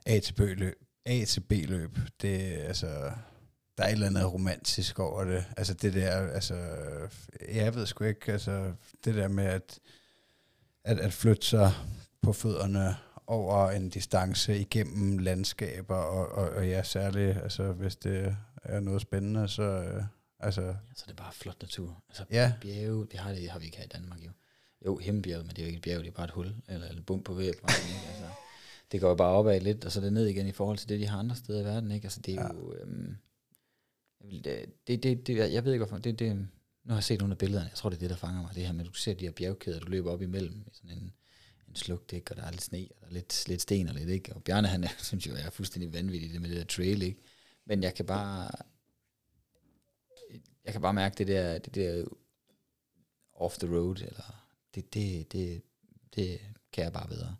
A 0.06 0.19
til 0.19 0.34
B-løb, 0.34 0.84
A 1.06 1.26
til 1.26 1.41
B-løb, 1.41 1.98
det 2.22 2.60
er 2.60 2.68
altså, 2.68 3.11
der 3.77 3.84
er 3.84 3.88
et 3.88 3.91
eller 3.91 4.07
andet 4.07 4.34
romantisk 4.34 4.99
over 4.99 5.23
det. 5.23 5.45
Altså 5.57 5.73
det 5.73 5.94
der, 5.94 6.11
altså, 6.11 6.56
jeg 7.53 7.76
ved 7.76 7.85
sgu 7.85 8.03
ikke, 8.03 8.31
altså 8.31 8.73
det 9.06 9.15
der 9.15 9.27
med 9.27 9.45
at, 9.45 9.80
at, 10.84 10.99
at 10.99 11.14
flytte 11.14 11.48
sig 11.48 11.72
på 12.22 12.34
fødderne 12.34 12.95
over 13.27 13.72
en 13.72 13.89
distance 13.89 14.60
igennem 14.60 15.18
landskaber, 15.18 15.95
og, 15.95 16.30
og, 16.31 16.49
og 16.49 16.68
ja, 16.68 16.84
særligt, 16.84 17.38
altså 17.38 17.72
hvis 17.72 17.95
det 17.95 18.35
er 18.64 18.80
noget 18.80 19.02
spændende, 19.02 19.48
så 19.48 19.64
øh, 19.64 20.03
altså, 20.39 20.76
Så 20.95 21.03
det 21.07 21.11
er 21.11 21.23
bare 21.23 21.34
flot 21.34 21.61
natur. 21.61 22.03
Altså 22.10 22.26
Ja. 22.31 22.53
bjerge, 22.61 23.07
det 23.11 23.19
har, 23.19 23.31
det 23.31 23.49
har 23.49 23.60
vi 23.60 23.65
ikke 23.65 23.77
her 23.77 23.85
i 23.85 23.88
Danmark 23.88 24.19
jo. 24.19 24.31
Jo, 24.86 24.98
Himmelbjerget, 24.98 25.45
men 25.45 25.56
det 25.56 25.62
er 25.62 25.66
jo 25.66 25.68
ikke 25.68 25.78
et 25.78 25.84
bjerg, 25.84 25.99
det 25.99 26.08
er 26.08 26.12
bare 26.12 26.26
et 26.26 26.32
hul, 26.32 26.56
eller 26.68 26.91
et 26.91 27.06
bump 27.06 27.26
på 27.26 27.34
væg. 27.34 27.54
Altså, 27.64 28.30
det 28.91 29.02
går 29.02 29.10
jo 29.10 29.16
bare 29.16 29.34
opad 29.36 29.60
lidt, 29.62 29.86
og 29.86 29.91
så 29.91 29.99
er 29.99 30.04
det 30.04 30.14
ned 30.14 30.26
igen 30.28 30.48
i 30.48 30.52
forhold 30.52 30.78
til 30.78 30.90
det, 30.90 30.99
de 30.99 31.08
har 31.08 31.20
andre 31.20 31.36
steder 31.36 31.62
i 31.62 31.66
verden. 31.66 31.91
Ikke? 31.91 32.06
Altså, 32.06 32.20
det 32.20 32.34
er 32.36 32.41
Ja. 32.41 32.54
jo... 32.54 32.74
Øhm, 32.74 33.16
vil- 34.24 34.44
det, 34.44 34.66
det, 34.88 35.04
det, 35.04 35.28
det, 35.28 35.54
jeg 35.54 35.66
ved 35.66 35.74
ikke 35.74 35.86
hvorfor. 35.86 35.98
Det, 35.98 36.20
det, 36.20 36.36
nu 36.36 36.48
har 36.88 36.95
jeg 36.95 37.04
set 37.04 37.20
nogle 37.20 37.32
af 37.32 37.38
billederne. 37.38 37.70
Jeg 37.70 37.78
tror, 37.78 37.90
det 37.90 37.95
er 37.98 37.99
det, 37.99 38.10
der 38.10 38.16
fanger 38.16 38.41
mig. 38.41 38.56
Det 38.56 38.66
her 38.66 38.74
med, 38.74 38.82
at 38.86 38.88
du 38.88 38.94
ser 38.94 39.14
de 39.14 39.26
her 39.26 39.32
bjergkæder, 39.32 39.80
du 39.80 39.88
løber 39.90 40.12
op 40.12 40.22
imellem 40.22 40.64
i 40.68 40.74
sådan 40.74 40.91
en, 40.98 41.14
en 41.68 41.76
slugt, 41.76 42.14
ikke? 42.14 42.32
og 42.32 42.38
der 42.38 42.44
er 42.44 42.52
lidt 42.52 42.64
sne, 42.64 42.88
og 42.95 43.02
der 43.02 43.08
er 43.08 43.12
lidt, 43.12 43.48
lidt 43.48 43.62
sten 43.62 43.88
og 43.88 43.95
lidt, 43.95 44.10
ikke? 44.10 44.36
Og 44.36 44.44
Bjarne, 44.44 44.68
han 44.68 44.84
er, 44.84 44.88
synes 45.04 45.28
jo, 45.28 45.36
jeg 45.36 45.45
er 45.45 45.49
fuldstændig 45.49 45.94
vanvittig 45.94 46.34
det 46.34 46.41
med 46.41 46.49
det 46.49 46.58
der 46.58 46.64
trail, 46.66 47.02
ikke? 47.02 47.20
Men 47.66 47.84
jeg 47.84 47.94
kan 47.95 48.06
bare, 48.06 48.52
jeg 50.66 50.72
kan 50.74 50.82
bare 50.82 50.94
mærke 50.94 51.16
det 51.18 51.28
der, 51.28 51.58
det 51.60 51.76
der 51.76 52.06
off 53.34 53.58
the 53.58 53.76
road, 53.78 53.95
eller 53.95 54.44
det, 54.76 54.94
det, 54.94 55.31
det, 55.31 55.61
det 56.15 56.39
kan 56.72 56.84
jeg 56.84 56.94
bare 56.94 57.07
bedre. 57.07 57.35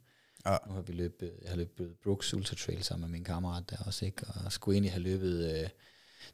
Ja. 0.46 0.58
Nu 0.68 0.74
har 0.74 0.82
vi 0.82 0.94
løbet, 0.94 1.32
jeg 1.42 1.50
har 1.50 1.58
løbet 1.58 1.96
Brooks 2.04 2.34
Ultra 2.34 2.56
Trail 2.56 2.84
sammen 2.84 3.10
med 3.10 3.18
min 3.18 3.24
kammerat 3.24 3.70
der 3.70 3.78
også, 3.78 4.06
ikke? 4.06 4.26
og 4.28 4.52
skulle 4.52 4.76
egentlig 4.76 4.92
have 4.92 5.04
løbet 5.04 5.62
øh, 5.62 5.70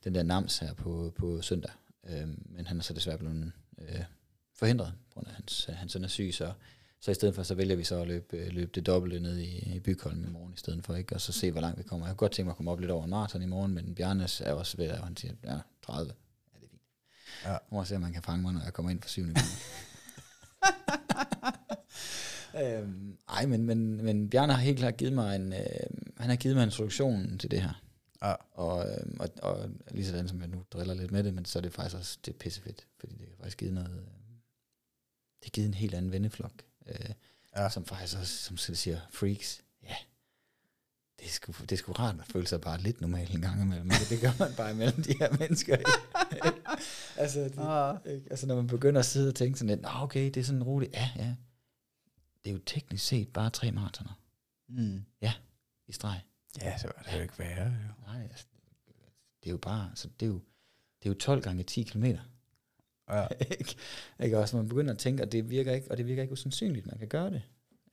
den 0.04 0.16
der 0.16 0.24
nams 0.24 0.58
her 0.58 0.74
på, 0.74 1.14
på 1.16 1.42
søndag, 1.42 1.72
øh, 2.10 2.28
men 2.46 2.66
han 2.66 2.78
er 2.78 2.82
så 2.82 2.94
desværre 2.94 3.18
blevet 3.18 3.52
øh, 3.82 4.04
forhindret, 4.56 4.94
på 5.08 5.14
grund 5.14 5.28
af 5.28 5.34
hans, 5.34 5.66
hans 5.66 5.92
søn 5.92 6.04
er 6.04 6.08
syg, 6.08 6.30
så, 6.34 6.54
så 7.00 7.12
i 7.12 7.14
stedet 7.14 7.36
for, 7.36 7.44
så 7.44 7.56
vælger 7.56 7.76
vi 7.76 7.84
så 7.84 8.02
at 8.02 8.08
løbe, 8.08 8.38
øh, 8.38 8.48
løbe 8.48 8.72
det 8.76 8.86
dobbelte 8.86 9.20
ned 9.20 9.38
i, 9.38 9.76
i 9.76 9.80
Bygholm 9.80 10.24
i 10.24 10.30
morgen 10.30 10.54
i 10.54 10.58
stedet 10.58 10.86
for, 10.86 10.96
ikke? 10.96 11.16
og 11.16 11.22
så 11.22 11.32
se, 11.32 11.52
hvor 11.52 11.62
langt 11.62 11.78
vi 11.78 11.84
kommer. 11.84 12.06
Jeg 12.06 12.12
kunne 12.12 12.18
godt 12.18 12.32
tænke 12.32 12.46
mig 12.46 12.52
at 12.52 12.58
komme 12.58 12.72
op 12.72 12.80
lidt 12.80 12.92
over 12.92 13.04
en 13.04 13.10
maraton 13.10 13.42
i 13.42 13.46
morgen, 13.46 13.74
men 13.74 13.96
Bjarnes 13.96 14.42
er 14.42 14.54
også 14.54 14.78
ved, 14.78 14.86
at 14.86 15.04
han 15.04 15.18
siger, 15.18 15.34
ja, 15.44 15.58
30. 15.86 16.14
Ja, 16.54 16.60
det 16.60 16.66
er 16.66 16.70
fint. 16.70 16.82
Ja. 17.46 17.58
Nu 17.72 17.78
må 17.78 17.86
se, 17.86 17.96
om 17.96 18.02
man 18.02 18.14
kan 18.14 18.24
fange 18.24 18.42
mig, 18.42 18.54
når 18.54 18.64
jeg 18.64 18.74
kommer 18.74 18.90
ind 18.92 19.02
for 19.02 19.10
syvende 19.10 19.34
gang. 19.34 19.48
øhm, 22.62 23.18
ej, 23.30 23.46
men, 23.46 23.64
men, 23.66 24.04
men 24.06 24.30
Bjarne 24.30 24.54
har 24.54 24.62
helt 24.62 24.78
klart 24.80 24.98
givet 24.98 25.14
mig 25.14 25.36
en, 25.36 25.54
øh, 25.54 25.60
han 26.18 26.30
har 26.30 26.36
givet 26.36 26.56
mig 26.56 26.64
en 26.64 26.68
introduktion 26.70 27.38
til 27.38 27.52
det 27.52 27.62
her. 27.62 27.84
Ja. 28.24 28.34
Og, 28.52 28.90
øh, 28.90 29.06
og, 29.20 29.30
og 29.42 29.70
lige 29.92 30.06
sådan 30.06 30.28
som 30.28 30.40
jeg 30.42 30.48
nu 30.50 30.64
driller 30.74 30.94
lidt 30.94 31.12
med 31.12 31.24
det, 31.24 31.34
men 31.34 31.46
så 31.46 31.60
er 31.60 31.62
det 31.62 31.74
faktisk 31.74 31.96
også 31.96 32.18
det 32.26 32.34
er 32.34 32.38
pissefedt, 32.38 32.88
fordi 33.00 33.14
det 33.16 33.28
har 33.30 33.36
faktisk 33.38 33.58
givet 33.58 33.74
noget, 33.74 33.90
øh, 33.90 33.96
det 33.98 35.44
har 35.44 35.50
givet 35.50 35.68
en 35.68 35.74
helt 35.74 35.94
anden 35.96 36.12
venneflok, 36.12 36.54
øh, 36.88 37.10
Ja. 37.56 37.70
som 37.70 37.86
faktisk 37.86 38.18
også, 38.20 38.38
som 38.38 38.58
siger, 38.58 39.00
freaks, 39.12 39.62
det 41.24 41.30
er, 41.30 41.34
sgu, 41.34 41.52
det 41.62 41.72
er 41.72 41.76
sgu 41.76 41.92
rart, 41.92 42.16
man 42.18 42.26
føler 42.26 42.46
sig 42.48 42.62
bare 42.62 42.80
lidt 42.82 43.02
normal 43.02 43.36
en 43.36 43.42
gang 43.42 43.62
imellem, 43.62 43.86
men 43.86 43.96
det 44.10 44.22
gør 44.22 44.32
man 44.40 44.54
bare 44.58 44.72
imellem 44.72 45.04
de 45.04 45.14
her 45.20 45.38
mennesker. 45.40 45.78
altså, 47.24 47.40
det, 47.40 47.54
Ah. 47.58 47.98
ikke? 48.06 48.28
altså, 48.30 48.48
når 48.48 48.56
man 48.56 48.68
begynder 48.68 49.00
at 49.00 49.06
sidde 49.06 49.28
og 49.30 49.36
tænke 49.36 49.60
sådan 49.60 49.70
lidt, 49.70 49.82
Nå, 49.82 49.90
okay, 49.94 50.26
det 50.26 50.38
er 50.38 50.44
sådan 50.44 50.64
roligt, 50.64 50.94
ja, 50.94 51.10
ja, 51.16 51.36
det 52.44 52.50
er 52.50 52.54
jo 52.54 52.60
teknisk 52.66 53.06
set 53.06 53.28
bare 53.34 53.50
tre 53.50 53.72
maratoner 53.72 54.20
Mm. 54.70 55.04
i 55.88 55.92
streg. 55.92 56.22
Ja, 56.62 56.78
så 56.78 56.88
var 56.88 57.04
det 57.12 57.18
jo 57.18 57.22
ikke 57.22 57.40
værre. 57.40 57.66
Jo. 57.66 58.12
Nej, 58.14 58.22
altså, 58.24 58.46
det 59.44 59.50
er 59.50 59.52
jo 59.52 59.58
bare, 59.58 59.90
altså, 59.90 60.08
det 60.20 60.26
er 60.26 60.30
jo, 60.30 60.42
det 61.04 61.06
er 61.06 61.10
jo 61.10 61.14
12 61.14 61.42
gange 61.42 61.64
10 61.64 61.84
kilometer. 61.84 62.20
Ja. 63.10 63.28
ikke? 63.60 63.76
ikke 64.20 64.40
også? 64.40 64.56
Man 64.58 64.70
begynder 64.70 64.94
at 64.94 65.00
tænke, 65.00 65.24
at 65.24 65.32
det 65.32 65.50
virker 65.50 65.72
ikke, 65.74 65.92
og 65.92 65.98
det 65.98 66.08
virker 66.08 66.22
ikke 66.22 66.32
usandsynligt, 66.34 66.86
man 66.86 66.98
kan 66.98 67.08
gøre 67.08 67.30
det. 67.30 67.42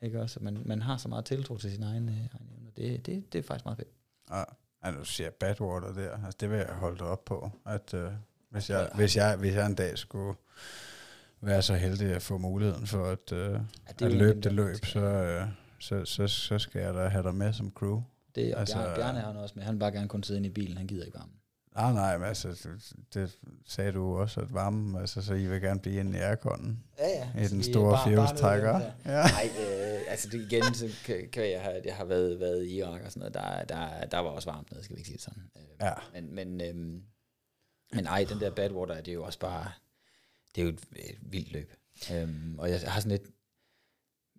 Ikke 0.02 0.20
også? 0.20 0.40
Man, 0.40 0.62
man 0.66 0.82
har 0.82 0.96
så 0.96 1.08
meget 1.08 1.24
tiltro 1.24 1.56
til 1.58 1.70
sin 1.70 1.82
egen, 1.82 2.08
øh, 2.08 2.14
egen. 2.14 2.59
Det, 2.80 3.06
det, 3.06 3.32
det 3.32 3.38
er 3.38 3.42
faktisk 3.42 3.64
meget 3.64 3.76
fedt. 3.78 3.88
Ja. 4.30 4.42
Ja, 4.84 4.90
du 4.90 5.04
siger 5.04 5.30
Badwater 5.30 5.92
der, 5.92 6.24
altså 6.24 6.36
det 6.40 6.50
vil 6.50 6.56
jeg 6.58 6.66
holde 6.68 6.98
dig 6.98 7.06
op 7.06 7.24
på, 7.24 7.50
at 7.66 7.94
øh, 7.94 8.10
hvis, 8.50 8.70
jeg, 8.70 8.88
Ja. 8.92 8.96
hvis, 8.96 9.16
jeg, 9.16 9.36
hvis 9.36 9.54
jeg 9.54 9.66
en 9.66 9.74
dag 9.74 9.98
skulle 9.98 10.38
være 11.40 11.62
så 11.62 11.74
heldig 11.74 12.14
at 12.14 12.22
få 12.22 12.38
muligheden 12.38 12.86
for 12.86 13.06
at, 13.06 13.32
øh, 13.32 13.52
Ja, 13.52 13.58
at 13.86 14.00
jo 14.00 14.06
en 14.06 14.12
løbe 14.12 14.40
det 14.40 14.52
løb, 14.52 14.84
så, 14.84 15.00
øh, 15.00 15.46
så, 15.78 16.04
så, 16.04 16.26
så 16.26 16.58
skal 16.58 16.82
jeg 16.82 16.94
da 16.94 17.08
have 17.08 17.22
dig 17.24 17.34
med 17.34 17.52
som 17.52 17.72
crew. 17.72 18.02
Det, 18.34 18.54
og 18.54 18.60
Altså, 18.60 18.78
altså, 18.78 18.94
Bjarne, 18.94 18.96
Bjarne 18.96 19.18
er 19.18 19.26
han 19.26 19.36
også 19.36 19.52
med. 19.56 19.64
Han 19.64 19.74
vil 19.74 19.80
bare 19.80 19.92
gerne 19.92 20.08
kun 20.08 20.22
sidde 20.22 20.38
inde 20.38 20.48
i 20.48 20.52
bilen. 20.52 20.76
Han 20.76 20.86
gider 20.86 21.04
ikke 21.04 21.18
varmen. 21.18 21.34
Nej, 21.74 21.92
nej, 21.92 22.18
men 22.18 22.26
altså, 22.28 22.68
det, 23.14 23.38
sagde 23.66 23.92
du 23.92 24.16
også, 24.16 24.40
at 24.40 24.54
varme, 24.54 25.00
altså, 25.00 25.22
så 25.22 25.34
I 25.34 25.46
vil 25.46 25.60
gerne 25.60 25.80
blive 25.80 26.00
inde 26.00 26.18
i 26.18 26.20
airconen 26.20 26.84
Ja, 26.98 27.08
ja. 27.08 27.44
i 27.44 27.48
den 27.48 27.62
store 27.62 27.98
fjolstrækker. 28.08 28.80
Ja. 29.04 29.22
Nej, 29.22 29.50
øh, 29.60 30.00
altså 30.08 30.28
det, 30.28 30.52
igen, 30.52 30.74
så 30.74 30.88
kan, 31.04 31.28
kan 31.32 31.50
jeg 31.50 31.60
have, 31.62 31.80
jeg 31.84 31.96
har 31.96 32.04
været, 32.04 32.40
været 32.40 32.64
i 32.66 32.76
Irak 32.78 33.00
og 33.04 33.12
sådan 33.12 33.20
noget, 33.20 33.34
der, 33.34 33.64
der, 33.64 34.06
der 34.06 34.18
var 34.18 34.30
også 34.30 34.50
varmt 34.50 34.70
nede, 34.72 34.84
skal 34.84 34.96
vi 34.96 35.00
ikke 35.00 35.06
sige 35.08 35.16
det 35.16 35.24
sådan. 35.24 35.42
Øh, 35.56 35.62
Ja. 35.80 35.92
Men, 36.12 36.34
men, 36.34 36.60
øhm, 36.60 37.02
men 37.92 38.06
ej, 38.06 38.26
den 38.28 38.40
der 38.40 38.50
Badwater, 38.50 38.94
det 38.94 39.08
er 39.08 39.12
jo 39.12 39.24
også 39.24 39.38
bare, 39.38 39.72
det 40.54 40.60
er 40.60 40.64
jo 40.64 40.70
et, 40.72 40.80
et 40.96 41.18
vildt 41.22 41.52
løb. 41.52 41.72
Øhm, 42.12 42.54
og 42.58 42.70
jeg 42.70 42.80
har 42.86 43.00
sådan 43.00 43.10
lidt, 43.18 43.30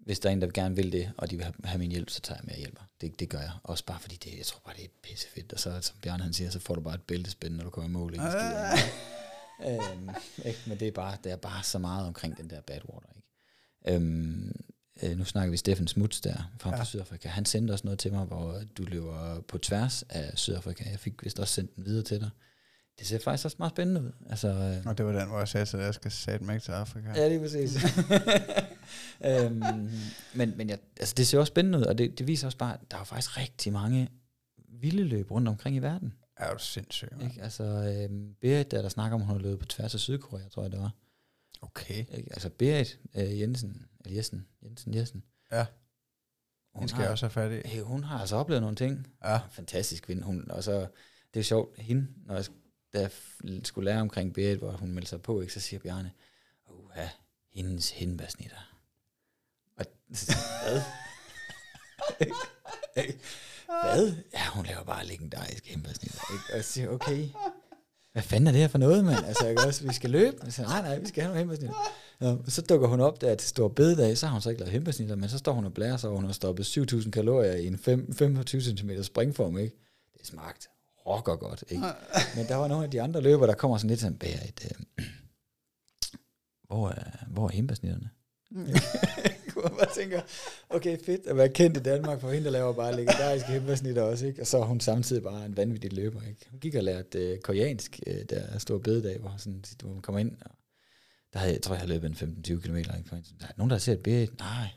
hvis 0.06 0.20
der 0.20 0.30
er 0.30 0.34
en, 0.34 0.42
der 0.42 0.48
gerne 0.54 0.76
vil 0.76 0.92
det, 0.92 1.12
og 1.18 1.32
de 1.32 1.38
vil 1.38 1.46
have, 1.64 1.80
min 1.80 1.92
hjælp, 1.92 2.10
så 2.10 2.22
tager 2.22 2.38
jeg 2.38 2.44
med 2.46 2.54
og 2.54 2.60
hjælper. 2.60 2.82
Det, 3.02 3.20
det 3.20 3.30
gør 3.30 3.40
jeg. 3.40 3.52
Også 3.64 3.86
bare 3.86 4.00
fordi, 4.00 4.16
det, 4.16 4.38
jeg 4.38 4.46
tror 4.46 4.62
bare, 4.66 4.76
det 4.76 4.84
er 4.84 4.90
pissefedt. 5.04 5.54
Og 5.54 5.60
så, 5.60 5.82
som 5.82 5.96
Bjørn 6.02 6.20
han 6.20 6.34
siger, 6.34 6.50
så 6.50 6.60
får 6.60 6.76
du 6.76 6.82
bare 6.82 6.96
et 6.96 7.02
bæltespænd, 7.02 7.56
når 7.56 7.64
du 7.64 7.70
kommer 7.70 7.90
i 7.90 7.94
mål. 7.94 8.14
Ikke? 8.14 8.26
Ah. 8.26 8.80
øhm, 9.68 10.10
ikke? 10.46 10.60
Men 10.68 10.80
det 10.80 10.88
er, 10.88 10.92
bare, 10.92 11.18
det 11.24 11.32
er 11.32 11.36
bare 11.36 11.64
så 11.64 11.80
meget 11.80 12.08
omkring 12.08 12.38
den 12.38 12.50
der 12.50 12.62
Badwater. 12.62 13.08
Ikke? 13.16 13.96
Øhm, 13.96 14.52
øh, 15.04 15.18
nu 15.18 15.26
snakker 15.26 15.52
vi 15.52 15.58
Steffen 15.58 15.88
Smuts 15.88 16.22
der 16.22 16.52
fra 16.60 16.78
Ja. 16.78 16.84
Sydafrika. 16.84 17.30
Han 17.30 17.46
sendte 17.46 17.72
også 17.72 17.86
noget 17.86 18.00
til 18.00 18.14
mig, 18.14 18.26
hvor 18.26 18.62
du 18.78 18.84
løber 18.84 19.42
på 19.48 19.58
tværs 19.58 20.04
af 20.10 20.32
Sydafrika. 20.36 20.90
Jeg 20.90 21.00
fik 21.00 21.24
vist 21.24 21.40
også 21.40 21.54
sendt 21.54 21.76
den 21.76 21.86
videre 21.86 22.04
til 22.04 22.20
dig. 22.20 22.30
Det 23.00 23.08
ser 23.08 23.20
faktisk 23.24 23.46
også 23.46 23.58
meget 23.60 23.72
spændende 23.74 24.02
ud. 24.02 24.12
Altså, 24.30 24.48
øh, 24.48 24.86
Og 24.86 24.98
det 24.98 25.06
var 25.06 25.12
den, 25.12 25.28
hvor 25.28 25.38
jeg 25.38 25.48
sagde, 25.48 25.78
at 25.78 25.86
jeg 25.86 25.94
skal 25.94 26.12
sætte 26.12 26.46
mig 26.46 26.62
til 26.62 26.72
Afrika. 26.72 27.10
Ja, 27.16 27.28
lige 27.28 27.40
præcis. 27.40 27.74
øhm, 29.26 29.90
men 30.34 30.58
men 30.58 30.70
jeg, 30.70 30.80
altså, 31.00 31.14
det 31.18 31.28
ser 31.28 31.40
også 31.40 31.52
spændende 31.52 31.80
ud, 31.80 31.84
og 31.84 31.98
det, 31.98 32.20
det 32.20 32.28
viser 32.28 32.48
også 32.48 32.58
bare, 32.58 32.74
at 32.74 32.92
der 32.92 32.98
er 32.98 33.04
faktisk 33.04 33.38
rigtig 33.38 33.74
mange 33.74 34.10
vilde 34.68 35.04
løb 35.04 35.32
rundt 35.32 35.48
omkring 35.48 35.76
i 35.76 35.80
verden. 35.80 36.14
Er 36.38 36.54
du 36.54 36.60
sindssyg, 36.60 37.08
man. 37.12 37.30
Ikke? 37.30 37.42
Altså, 37.42 37.64
øhm, 37.64 38.36
Berit, 38.42 38.72
der, 38.72 38.82
der 38.82 38.90
snakker 38.90 39.16
om, 39.16 39.22
hun 39.22 39.36
har 39.36 39.42
løbet 39.42 39.60
på 39.60 39.66
tværs 39.66 39.94
af 39.94 40.00
Sydkorea, 40.00 40.50
tror 40.50 40.64
jeg 40.64 40.72
det 40.72 40.80
var. 40.80 40.92
Okay. 41.62 41.98
Ikke? 41.98 42.28
Altså 42.32 42.50
Berit 42.50 43.00
øh, 43.16 43.40
Jensen, 43.40 43.86
eller 44.00 44.16
Jessen, 44.18 44.48
Jensen, 44.64 44.94
Jessen. 44.94 45.24
Ja. 45.52 45.66
Hun 46.76 46.88
skal 46.88 46.96
har, 46.98 47.04
jeg 47.04 47.12
også 47.12 47.26
have 47.26 47.32
fat 47.32 47.52
i. 47.52 47.78
øh, 47.78 47.84
hun 47.84 48.04
har 48.04 48.20
altså 48.20 48.36
oplevet 48.36 48.62
nogle 48.62 48.76
ting. 48.76 49.08
Ja. 49.24 49.38
Fantastisk 49.52 50.04
kvinde. 50.04 50.24
Hun, 50.24 50.52
og 50.52 50.64
så, 50.64 50.88
det 51.34 51.40
er 51.40 51.44
sjovt, 51.44 51.80
hende, 51.80 52.08
når 52.26 52.36
jeg, 52.36 52.46
da 52.94 53.00
jeg 53.00 53.12
skulle 53.64 53.86
lære 53.86 54.02
omkring 54.02 54.34
Berit, 54.34 54.58
hvor 54.58 54.72
hun 54.72 54.92
meldte 54.92 55.10
sig 55.10 55.22
på, 55.22 55.42
ikke, 55.42 55.54
så 55.54 55.60
siger 55.60 55.80
Bjarne, 55.80 56.12
uha, 56.70 57.08
hendes 57.54 57.92
hindbærsnitter. 57.92 58.78
Og 59.76 59.86
så 59.86 59.86
siger 59.86 59.88
jeg, 59.88 60.01
hvad? 60.12 60.82
hvad? 63.66 64.14
Ja, 64.34 64.48
hun 64.50 64.66
laver 64.66 64.84
bare 64.84 65.06
legendarisk 65.06 65.68
hjemmesnit. 65.68 66.16
Og 66.50 66.56
jeg 66.56 66.66
siger, 66.66 66.90
okay, 66.90 67.30
hvad 68.12 68.24
fanden 68.24 68.48
er 68.48 68.52
det 68.52 68.62
her 68.62 68.68
for 68.68 68.78
noget, 68.78 69.06
mand? 69.06 69.26
Altså, 69.26 69.46
jeg 69.46 69.58
kan 69.58 69.68
også, 69.68 69.84
vi 69.84 69.94
skal 69.94 70.10
løbe. 70.10 70.38
Jeg 70.44 70.54
siger, 70.54 70.68
nej, 70.68 70.82
nej, 70.82 71.00
vi 71.00 71.08
skal 71.08 71.24
have 71.24 71.28
nogle 71.28 71.40
hindbærsnitter. 71.40 71.76
Ja, 72.22 72.36
så 72.48 72.62
dukker 72.62 72.88
hun 72.88 73.00
op 73.00 73.22
der 73.22 73.36
til 73.36 73.50
stor 73.50 73.68
bededag, 73.68 74.18
så 74.18 74.26
har 74.26 74.34
hun 74.34 74.42
så 74.42 74.50
ikke 74.50 74.60
lavet 74.60 74.72
hjemmesnitter, 74.72 75.16
men 75.16 75.30
så 75.30 75.38
står 75.38 75.54
hun 75.54 75.66
og 75.66 75.74
blærer 75.74 75.98
sig 75.98 76.10
over, 76.10 76.20
hun 76.20 76.26
har 76.26 76.34
stoppet 76.34 76.78
7.000 76.78 77.12
kalorier 77.12 77.54
i 77.54 77.68
en 77.68 77.78
5, 77.78 78.14
25 78.14 78.62
cm 78.62 78.90
springform, 79.02 79.58
ikke? 79.58 79.76
Det 80.18 80.28
smagte 80.28 80.68
rocker 81.06 81.36
godt, 81.36 81.64
ikke? 81.70 81.84
Men 82.36 82.48
der 82.48 82.56
var 82.56 82.68
nogle 82.68 82.84
af 82.84 82.92
de 82.92 83.02
andre 83.02 83.22
løber, 83.22 83.46
der 83.46 83.54
kommer 83.54 83.78
sådan 83.78 83.90
lidt 83.90 84.00
sådan, 84.00 84.18
bærer 84.18 84.44
et, 84.44 84.76
øh, 85.00 85.06
hvor 86.68 86.90
er, 86.90 87.26
hvor 87.28 87.48
er 87.48 87.52
hjemmesnitterne? 87.52 88.10
Hvor 89.62 89.70
man 89.74 89.78
bare 89.78 89.96
tænker, 89.96 90.22
okay, 90.70 90.98
fedt 91.06 91.28
at 91.28 91.38
være 91.38 91.50
kendt 91.50 91.78
i 91.78 91.80
Danmark, 91.80 92.22
for 92.22 92.32
hende, 92.32 92.46
der 92.46 92.52
laver 92.52 92.74
bare 92.74 92.96
legendariske 92.96 93.52
hindbærsnitter 93.52 94.02
også, 94.02 94.26
ikke? 94.26 94.42
Og 94.42 94.48
så 94.48 94.58
er 94.58 94.66
hun 94.66 94.80
samtidig 94.80 95.24
bare 95.24 95.46
en 95.46 95.58
vanvittig 95.58 95.94
løber, 95.94 96.22
ikke? 96.22 96.46
Hun 96.52 96.60
gik 96.60 96.76
og 96.76 96.84
lærte 96.84 97.20
øh, 97.20 97.40
koreansk, 97.40 98.00
øh, 98.08 98.26
der 98.30 98.58
stor 98.58 98.78
bededag, 98.78 99.20
hvor, 99.20 99.34
sådan, 99.38 99.64
hvor 99.82 99.90
hun 99.90 100.02
kommer 100.02 100.20
ind, 100.20 100.32
og 100.46 100.52
der 101.34 101.40
havde, 101.40 101.54
jeg 101.54 101.62
tror, 101.62 101.76
jeg 101.76 101.80
havde 101.82 101.94
løbet 101.94 102.22
en 102.22 102.46
15-20 102.48 102.60
km. 102.60 102.76
Der 102.76 103.48
er 103.48 103.54
nogen, 103.58 103.70
der 103.70 103.76
har 103.76 103.80
set 103.80 104.04
Berit. 104.04 104.40
Nej, 104.40 104.68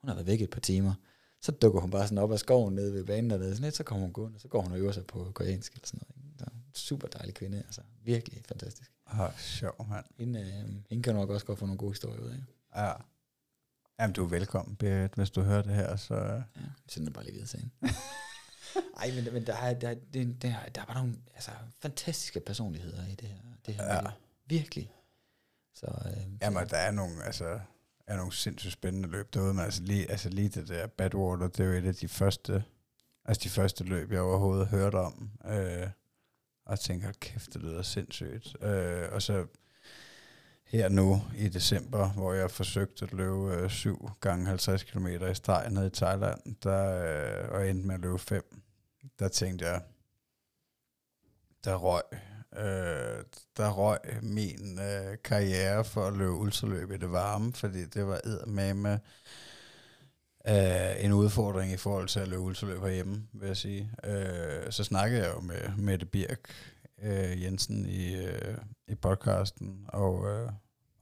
hun 0.00 0.08
har 0.08 0.14
været 0.14 0.26
væk 0.26 0.40
et 0.40 0.50
par 0.50 0.60
timer. 0.60 0.94
Så 1.42 1.52
dukker 1.52 1.80
hun 1.80 1.90
bare 1.90 2.04
sådan 2.04 2.18
op 2.18 2.32
af 2.32 2.38
skoven 2.38 2.74
nede 2.74 2.94
ved 2.94 3.04
banen 3.04 3.30
dernede. 3.30 3.50
Sådan 3.50 3.64
lidt, 3.64 3.76
så 3.76 3.82
kommer 3.82 4.04
hun 4.04 4.12
gående, 4.12 4.36
og 4.36 4.40
så 4.40 4.48
går 4.48 4.60
hun 4.62 4.72
og 4.72 4.78
øver 4.78 4.92
sig 4.92 5.06
på 5.06 5.30
koreansk 5.34 5.72
eller 5.72 5.86
sådan 5.86 6.00
noget. 6.08 6.26
Ikke? 6.30 6.38
Så, 6.38 6.86
super 6.86 7.08
dejlig 7.08 7.34
kvinde, 7.34 7.58
altså 7.58 7.80
virkelig 8.04 8.42
fantastisk. 8.48 8.90
Åh, 9.12 9.38
sjov, 9.38 9.86
mand. 9.90 10.04
Hende, 10.18 10.40
øh, 10.40 10.74
hende 10.90 11.02
kan 11.02 11.14
nok 11.14 11.30
også 11.30 11.46
godt 11.46 11.58
få 11.58 11.66
nogle 11.66 11.78
gode 11.78 11.92
historier 11.92 12.20
ud 12.20 12.28
af. 12.28 12.36
Ja. 12.76 12.92
Jamen, 14.00 14.14
du 14.14 14.24
er 14.24 14.28
velkommen, 14.28 14.76
Berit, 14.76 15.14
hvis 15.14 15.30
du 15.30 15.42
hører 15.42 15.62
det 15.62 15.74
her, 15.74 15.96
så... 15.96 16.14
Ja, 16.14 16.42
sender 16.88 17.12
bare 17.12 17.24
lige 17.24 17.32
videre 17.32 17.48
til 17.48 17.58
hende. 17.60 17.74
Ej, 18.96 19.10
men, 19.14 19.32
men 19.34 19.46
der, 19.46 19.54
er, 19.56 19.74
der, 19.74 19.88
er- 19.90 19.94
det, 20.12 20.42
der, 20.42 20.48
er- 20.54 20.68
der 20.68 20.80
er 20.80 20.84
bare 20.86 20.96
nogle 20.98 21.16
altså, 21.34 21.50
fantastiske 21.82 22.40
personligheder 22.40 23.06
i 23.06 23.14
det 23.14 23.28
her. 23.28 23.36
Det 23.66 23.74
her 23.74 23.84
Ja. 23.84 23.94
ja. 23.94 24.10
Virkelig. 24.46 24.92
Så, 25.74 25.86
øh, 26.06 26.22
Jamen, 26.42 26.68
der 26.68 26.76
er 26.76 26.90
nogle, 26.90 27.24
altså, 27.24 27.60
er 28.06 28.16
nogle 28.16 28.32
sindssygt 28.32 28.72
spændende 28.72 29.08
løb 29.08 29.34
derude, 29.34 29.54
men 29.54 29.64
altså 29.64 29.82
lige, 29.82 30.10
altså 30.10 30.28
lige 30.28 30.48
det 30.48 30.68
der 30.68 30.86
Badwater, 30.86 31.48
det 31.48 31.60
er 31.60 31.64
jo 31.64 31.72
et 31.72 31.86
af 31.86 31.94
de 31.94 32.08
første, 32.08 32.64
altså 33.24 33.40
de 33.44 33.48
første 33.48 33.84
løb, 33.84 34.12
jeg 34.12 34.20
overhovedet 34.20 34.66
hørte 34.68 34.96
om, 34.96 35.30
øh, 35.46 35.88
og 36.66 36.80
tænker, 36.80 37.12
kæft, 37.20 37.54
det 37.54 37.62
lyder 37.62 37.82
sindssygt. 37.82 38.56
Øh, 38.62 39.08
og 39.12 39.22
så 39.22 39.46
her 40.74 40.88
nu 40.88 41.22
i 41.36 41.48
december, 41.48 42.08
hvor 42.08 42.32
jeg 42.32 42.50
forsøgte 42.50 43.04
at 43.04 43.12
løbe 43.12 43.54
øh, 43.54 43.70
7 43.70 44.10
gange 44.20 44.46
50 44.46 44.82
km 44.82 45.06
i 45.06 45.34
streg 45.34 45.70
ned 45.70 45.86
i 45.86 45.90
Thailand, 45.90 46.40
der, 46.62 47.02
øh, 47.42 47.48
og 47.50 47.70
endte 47.70 47.86
med 47.86 47.94
at 47.94 48.00
løbe 48.00 48.18
5, 48.18 48.62
der 49.18 49.28
tænkte 49.28 49.66
jeg, 49.66 49.82
der 51.64 51.74
røg, 51.76 52.02
øh, 52.56 53.24
der 53.56 53.70
røg 53.70 53.98
min 54.22 54.78
øh, 54.78 55.16
karriere 55.24 55.84
for 55.84 56.06
at 56.06 56.16
løbe 56.16 56.32
ultraløb 56.32 56.90
i 56.90 56.96
det 56.96 57.12
varme, 57.12 57.52
fordi 57.52 57.84
det 57.84 58.06
var 58.06 58.20
eddermame 58.24 59.00
øh, 60.48 61.04
en 61.04 61.12
udfordring 61.12 61.72
i 61.72 61.76
forhold 61.76 62.08
til 62.08 62.20
at 62.20 62.28
løbe 62.28 62.42
ultraløb 62.42 62.80
herhjemme, 62.80 63.26
vil 63.32 63.46
jeg 63.46 63.56
sige. 63.56 63.90
Øh, 64.04 64.72
så 64.72 64.84
snakkede 64.84 65.22
jeg 65.22 65.34
jo 65.34 65.40
med 65.40 65.76
Mette 65.76 66.06
Birk 66.06 66.50
øh, 67.02 67.42
Jensen 67.42 67.86
i, 67.86 68.24
øh, 68.24 68.58
i 68.88 68.94
podcasten, 68.94 69.84
og, 69.88 70.28
øh, 70.28 70.50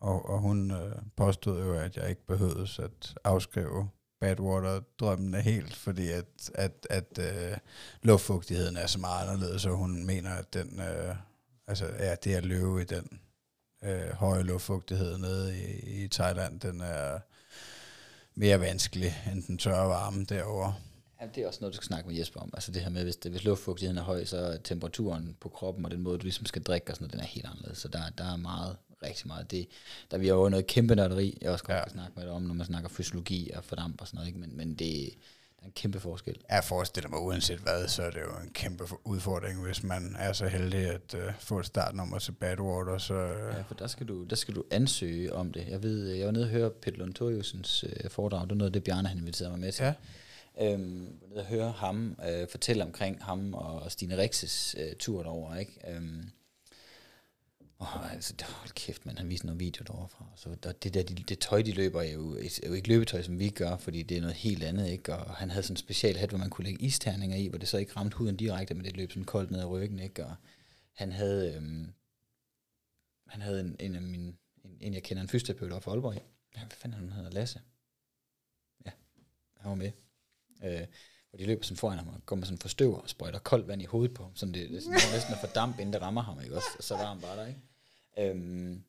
og, 0.02 0.28
og 0.28 0.38
hun 0.38 0.70
øh, 0.70 0.96
påstod 1.16 1.64
jo, 1.64 1.74
at 1.74 1.96
jeg 1.96 2.10
ikke 2.10 2.26
behøvede 2.26 2.68
at 2.78 3.14
afskrive 3.24 3.88
Badwater-drømmene 4.20 5.40
helt, 5.40 5.76
fordi 5.76 6.10
at, 6.10 6.50
at, 6.54 6.86
at 6.90 7.18
øh, 7.18 7.56
luftfugtigheden 8.02 8.76
er 8.76 8.86
så 8.86 8.98
meget 8.98 9.28
anderledes, 9.28 9.66
og 9.66 9.76
hun 9.76 10.06
mener, 10.06 10.30
at 10.30 10.54
den, 10.54 10.80
øh, 10.80 11.16
altså, 11.66 11.86
ja, 11.86 12.14
det 12.14 12.34
at 12.34 12.44
løbe 12.44 12.82
i 12.82 12.84
den 12.84 13.20
øh, 13.84 14.12
høje 14.12 14.42
luftfugtighed 14.42 15.18
nede 15.18 15.58
i, 15.58 16.04
i 16.04 16.08
Thailand, 16.08 16.60
den 16.60 16.80
er 16.80 17.18
mere 18.34 18.60
vanskelig 18.60 19.14
end 19.32 19.42
den 19.42 19.58
tørre 19.58 19.88
varme 19.88 20.24
derovre. 20.24 20.74
Ja, 21.20 21.26
det 21.34 21.42
er 21.42 21.46
også 21.46 21.58
noget, 21.60 21.72
du 21.72 21.76
skal 21.76 21.86
snakke 21.86 22.08
med 22.08 22.16
Jesper 22.16 22.40
om. 22.40 22.50
Altså 22.54 22.72
det 22.72 22.82
her 22.82 22.90
med, 22.90 23.02
hvis, 23.02 23.16
det, 23.16 23.30
hvis 23.30 23.44
luftfugtigheden 23.44 23.98
er 23.98 24.02
høj, 24.02 24.24
så 24.24 24.36
er 24.36 24.56
temperaturen 24.56 25.36
på 25.40 25.48
kroppen 25.48 25.84
og 25.84 25.90
den 25.90 26.00
måde, 26.00 26.18
du 26.18 26.22
ligesom 26.22 26.46
skal 26.46 26.62
drikke 26.62 26.92
og 26.92 26.96
sådan 26.96 27.04
noget, 27.04 27.12
den 27.12 27.20
er 27.20 27.26
helt 27.26 27.46
anderledes. 27.46 27.78
Så 27.78 27.88
der, 27.88 28.10
der 28.18 28.32
er 28.32 28.36
meget, 28.36 28.76
rigtig 29.04 29.26
meget. 29.26 29.50
Det, 29.50 29.66
der 30.10 30.18
er 30.18 30.22
jo 30.22 30.48
noget 30.48 30.66
kæmpe 30.66 30.94
nørderi, 30.94 31.38
jeg 31.42 31.50
også 31.50 31.64
godt 31.64 31.76
Ja. 31.76 31.82
kan 31.82 31.92
snakke 31.92 32.12
med 32.16 32.24
dig 32.24 32.32
om, 32.32 32.42
når 32.42 32.54
man 32.54 32.66
snakker 32.66 32.88
fysiologi 32.88 33.50
og 33.54 33.64
fordamp 33.64 34.00
og 34.00 34.06
sådan 34.06 34.16
noget. 34.16 34.28
Ikke? 34.28 34.38
Men, 34.40 34.56
men 34.56 34.68
det, 34.74 35.10
der 35.56 35.62
er 35.62 35.66
en 35.66 35.72
kæmpe 35.72 36.00
forskel. 36.00 36.36
Jeg 36.50 36.64
forestiller 36.64 37.10
mig, 37.10 37.18
uanset 37.20 37.58
hvad, 37.58 37.88
så 37.88 38.02
er 38.02 38.10
det 38.10 38.20
jo 38.20 38.42
en 38.44 38.50
kæmpe 38.52 38.84
udfordring, 39.04 39.62
hvis 39.66 39.82
man 39.82 40.16
er 40.18 40.32
så 40.32 40.46
heldig 40.48 40.86
at 40.90 41.14
øh, 41.14 41.32
få 41.40 41.58
et 41.58 41.66
startnummer 41.66 42.18
til 42.18 42.32
Badwater, 42.32 42.98
så 42.98 43.14
øh, 43.14 43.54
Ja, 43.56 43.62
for 43.62 43.74
der 43.74 43.86
skal, 43.86 44.08
du, 44.08 44.24
der 44.24 44.36
skal 44.36 44.54
du 44.54 44.64
ansøge 44.70 45.32
om 45.32 45.52
det. 45.52 45.66
Jeg 45.68 45.82
ved, 45.82 46.06
jeg 46.08 46.26
var 46.26 46.32
nede 46.32 46.44
og 46.44 46.50
høre 46.50 46.70
Peter 46.70 46.96
Luntoriusens 46.98 47.84
øh, 47.88 48.10
foredrag. 48.10 48.40
Det 48.42 48.50
var 48.50 48.56
noget 48.56 48.68
af 48.68 48.72
det, 48.72 48.84
Bjarne 48.84 49.08
han 49.08 49.18
inviterede 49.18 49.50
mig 49.50 49.60
med 49.60 49.72
til. 49.72 49.84
ja. 49.84 49.92
Øhm, 50.60 51.08
og 51.36 51.44
høre 51.44 51.70
ham 51.70 52.16
øh, 52.30 52.48
fortælle 52.48 52.84
omkring 52.84 53.24
ham 53.24 53.54
og 53.54 53.92
Stine 53.92 54.18
Rixes 54.18 54.76
øh, 54.78 54.92
tur 54.98 55.22
derover, 55.22 55.56
ikke? 55.56 55.72
Øhm, 55.88 56.22
og 57.82 58.12
altså, 58.12 58.34
hold 58.48 58.70
kæft, 58.70 59.06
man, 59.06 59.18
han 59.18 59.28
vist 59.28 59.44
nogle 59.44 59.58
videoer 59.58 59.84
derovre. 59.84 60.26
Så 60.36 60.54
der, 60.62 60.72
det 60.72 60.94
der, 60.94 61.02
de, 61.02 61.14
det 61.14 61.38
tøj, 61.38 61.62
de 61.62 61.72
løber, 61.72 62.02
er 62.02 62.12
jo, 62.12 62.36
er 62.36 62.66
jo 62.66 62.72
ikke 62.72 62.88
løbetøj, 62.88 63.22
som 63.22 63.38
vi 63.38 63.50
gør, 63.50 63.76
fordi 63.76 64.02
det 64.02 64.16
er 64.16 64.20
noget 64.20 64.36
helt 64.36 64.62
andet, 64.62 64.88
ikke? 64.88 65.16
Og 65.16 65.36
han 65.36 65.50
havde 65.50 65.62
sådan 65.62 65.72
en 65.72 65.76
special 65.76 66.16
hat, 66.16 66.28
hvor 66.28 66.38
man 66.38 66.50
kunne 66.50 66.64
lægge 66.64 66.84
isterninger 66.84 67.36
i, 67.36 67.46
hvor 67.46 67.58
det 67.58 67.68
så 67.68 67.78
ikke 67.78 67.96
ramte 67.96 68.16
huden 68.16 68.36
direkte, 68.36 68.74
men 68.74 68.84
det 68.84 68.96
løb 68.96 69.10
sådan 69.10 69.24
koldt 69.24 69.50
ned 69.50 69.60
ad 69.60 69.66
ryggen, 69.66 69.98
ikke? 69.98 70.26
Og 70.26 70.34
han 70.92 71.12
havde, 71.12 71.54
øhm, 71.54 71.92
han 73.28 73.40
havde 73.40 73.60
en, 73.60 73.76
en 73.80 73.94
af 73.94 74.02
mine, 74.02 74.34
en, 74.64 74.76
en 74.80 74.94
jeg 74.94 75.02
kender, 75.02 75.22
en 75.22 75.28
fysioterapeut 75.28 75.72
oppe 75.72 75.84
fra 75.84 75.90
Aalborg. 75.90 76.14
Ja, 76.56 76.60
hvad 76.60 76.76
fanden 76.76 77.00
han 77.00 77.10
hedder? 77.10 77.30
Lasse. 77.30 77.60
Ja, 78.86 78.90
han 79.56 79.68
var 79.70 79.76
med. 79.76 79.92
Øh, 80.64 80.86
hvor 81.30 81.36
de 81.38 81.46
løber 81.46 81.64
sådan 81.64 81.76
foran 81.76 81.98
ham 81.98 82.08
og 82.08 82.26
går 82.26 82.36
med 82.36 82.44
sådan 82.44 82.58
forstøver 82.58 82.98
og 82.98 83.08
sprøjter 83.08 83.38
koldt 83.38 83.68
vand 83.68 83.82
i 83.82 83.84
hovedet 83.84 84.14
på 84.14 84.22
ham, 84.22 84.36
sådan 84.36 84.54
det, 84.54 84.70
det 84.70 84.76
er 84.76 84.80
sådan, 84.80 85.12
næsten 85.12 85.34
at 85.34 85.40
få 85.40 85.46
damp, 85.46 85.78
inden 85.78 85.92
det 85.92 86.02
rammer 86.02 86.22
ham, 86.22 86.40
ikke 86.40 86.56
også? 86.56 86.68
Og 86.78 86.84
så 86.84 86.96
var 86.96 87.06
han 87.06 87.20
bare 87.20 87.36
der, 87.36 87.46
ikke? 87.46 87.60
Øhm, 88.18 88.82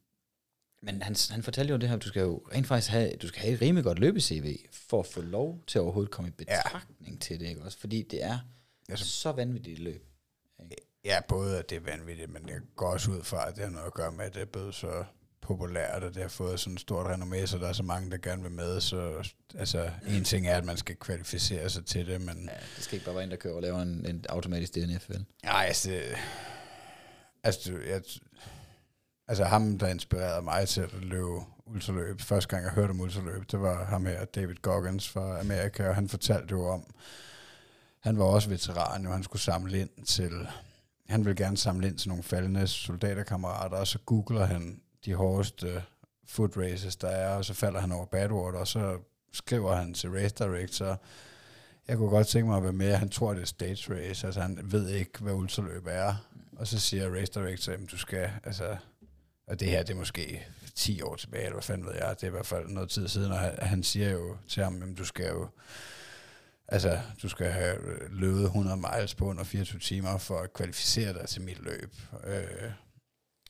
men 0.82 1.02
han, 1.02 1.16
han 1.30 1.44
fortalte 1.44 1.72
jo 1.72 1.78
det 1.78 1.90
her, 1.90 1.98
du 1.98 2.08
skal 2.08 2.22
jo 2.22 2.42
rent 2.54 2.68
faktisk 2.68 2.92
have, 2.92 3.12
du 3.22 3.28
skal 3.28 3.42
have 3.42 3.54
et 3.54 3.62
rimelig 3.62 3.84
godt 3.84 4.00
løbe-CV, 4.00 4.58
for 4.72 5.00
at 5.00 5.06
få 5.06 5.22
lov 5.22 5.64
til 5.68 5.80
at 5.80 5.84
overhovedet 5.84 6.12
komme 6.12 6.28
i 6.28 6.32
betragtning 6.32 7.14
ja. 7.14 7.20
til 7.20 7.40
det, 7.40 7.48
ikke 7.48 7.62
også? 7.62 7.78
Fordi 7.78 8.02
det 8.02 8.24
er 8.24 8.40
altså, 8.90 9.06
så 9.06 9.32
vanvittigt 9.32 9.74
et 9.74 9.84
løb. 9.84 10.06
Ikke? 10.64 10.76
Ja, 11.06 11.20
både 11.28 11.60
at 11.60 11.70
det 11.70 11.76
er 11.76 11.80
vanvittigt, 11.80 12.32
men 12.32 12.50
jeg 12.50 12.60
går 12.76 12.88
også 12.88 13.12
ud 13.12 13.24
fra, 13.24 13.50
at 13.50 13.56
det 13.56 13.64
har 13.64 13.72
noget 13.72 13.86
at 13.86 13.94
gøre 13.94 14.12
med, 14.12 14.26
at 14.26 14.34
det 14.34 14.42
er 14.42 14.46
blevet 14.46 14.76
så 14.76 15.04
populært, 15.42 16.04
og 16.04 16.14
det 16.14 16.22
har 16.22 16.30
fået 16.30 16.60
sådan 16.60 16.74
et 16.74 16.82
stort 16.82 17.06
renommé, 17.06 17.46
så 17.46 17.58
der 17.58 17.68
er 17.68 17.74
så 17.74 17.84
mange, 17.84 18.12
der 18.12 18.18
gerne 18.18 18.42
vil 18.42 18.52
med. 18.52 18.82
Så 18.82 19.30
altså, 19.56 19.90
en 20.08 20.24
ting 20.24 20.48
er, 20.48 20.58
at 20.58 20.66
man 20.66 20.78
skal 20.78 20.96
kvalificere 20.96 21.70
sig 21.70 21.86
til 21.86 22.08
det, 22.08 22.22
men... 22.22 22.50
Ja, 22.52 22.56
det 22.76 22.84
skal 22.84 22.96
ikke 22.96 23.06
bare 23.06 23.16
være 23.16 23.24
en, 23.24 23.32
der 23.32 23.38
kører 23.38 23.56
og 23.56 23.62
laver 23.62 23.82
en, 23.82 24.06
en 24.06 24.26
automatisk 24.30 24.76
DNF, 24.76 25.10
vel? 25.10 25.26
Nej, 25.44 25.66
altså... 25.68 26.02
Altså, 27.44 27.78
jeg, 27.88 28.02
altså 29.28 29.44
ham, 29.44 29.78
der 29.78 29.88
inspirerede 29.88 30.42
mig 30.42 30.68
til 30.68 30.82
at 30.82 30.94
løbe 30.94 31.40
ultraløb, 31.66 32.22
første 32.22 32.50
gang 32.50 32.64
jeg 32.64 32.72
hørte 32.72 32.92
om 32.92 33.02
ultraløb, 33.02 33.52
det 33.52 33.62
var 33.62 33.86
ham 33.86 34.06
her, 34.06 34.26
David 34.26 34.56
Goggins 34.56 35.10
fra 35.10 35.40
Amerika, 35.40 35.90
og 35.90 35.96
han 35.96 36.10
fortalte 36.10 36.52
jo 36.52 36.68
om, 36.68 36.94
han 38.00 38.18
var 38.18 38.26
også 38.26 38.50
veteran, 38.50 39.06
og 39.06 39.14
han 39.14 39.24
skulle 39.24 39.42
samle 39.42 39.80
ind 39.80 40.06
til, 40.06 40.48
han 41.10 41.26
ville 41.26 41.46
gerne 41.46 41.58
samle 41.58 41.88
ind 41.88 41.98
til 41.98 42.10
nogle 42.10 42.24
faldende 42.24 42.68
soldaterkammerater, 42.68 43.78
og 43.78 43.88
så 43.88 44.00
googler 44.00 44.46
han 44.46 44.82
de 45.06 45.14
hårdeste 45.14 45.84
foot 46.28 46.58
races, 46.58 46.96
der 46.96 47.08
er, 47.08 47.36
og 47.36 47.46
så 47.46 47.54
falder 47.54 47.80
han 47.80 47.92
over 47.92 48.06
Badwater, 48.06 48.60
og 48.60 48.68
så 48.68 48.98
skriver 49.34 49.76
han 49.76 49.94
til 49.94 50.10
Race 50.10 50.36
Director, 50.36 51.02
jeg 51.88 51.98
kunne 51.98 52.10
godt 52.10 52.28
tænke 52.28 52.48
mig 52.48 52.58
at 52.58 52.64
være 52.64 52.74
med, 52.74 52.96
han 52.96 53.10
tror, 53.10 53.34
det 53.34 53.42
er 53.42 53.46
stage 53.46 53.94
race, 53.94 54.26
altså 54.28 54.42
han 54.42 54.60
ved 54.64 54.90
ikke, 54.90 55.20
hvad 55.20 55.34
ultraløb 55.34 55.88
er, 55.88 56.16
og 56.58 56.68
så 56.68 56.80
siger 56.80 57.16
Race 57.16 57.32
Director, 57.34 57.74
du 57.92 57.98
skal, 57.98 58.32
altså, 58.44 58.78
og 59.48 59.60
det 59.60 59.68
her, 59.68 59.84
det 59.84 59.94
er 59.94 59.98
måske 59.98 60.48
10 60.76 61.02
år 61.02 61.16
tilbage, 61.16 61.44
eller 61.44 61.54
hvad 61.54 61.64
fanden 61.64 61.86
ved 61.86 61.94
jeg, 61.94 62.16
det 62.16 62.24
er 62.24 62.28
i 62.28 62.32
hvert 62.32 62.46
fald 62.46 62.68
noget 62.68 62.90
tid 62.90 63.08
siden, 63.08 63.32
og 63.32 63.40
han 63.40 63.84
siger 63.84 64.12
jo 64.12 64.38
til 64.48 64.64
ham, 64.64 64.82
at 64.82 64.98
du 64.98 65.06
skal 65.06 65.28
jo, 65.28 65.48
altså, 66.68 67.00
du 67.22 67.30
skal 67.30 67.52
have 67.52 67.78
løbet 68.10 68.44
100 68.44 68.78
miles 68.78 69.16
på 69.16 69.26
under 69.26 69.44
24 69.44 69.80
timer 69.80 70.18
for 70.18 70.40
at 70.40 70.54
kvalificere 70.54 71.14
dig 71.14 71.30
til 71.30 71.42
mit 71.42 71.60
løb. 71.60 71.96
Øh, 72.24 72.72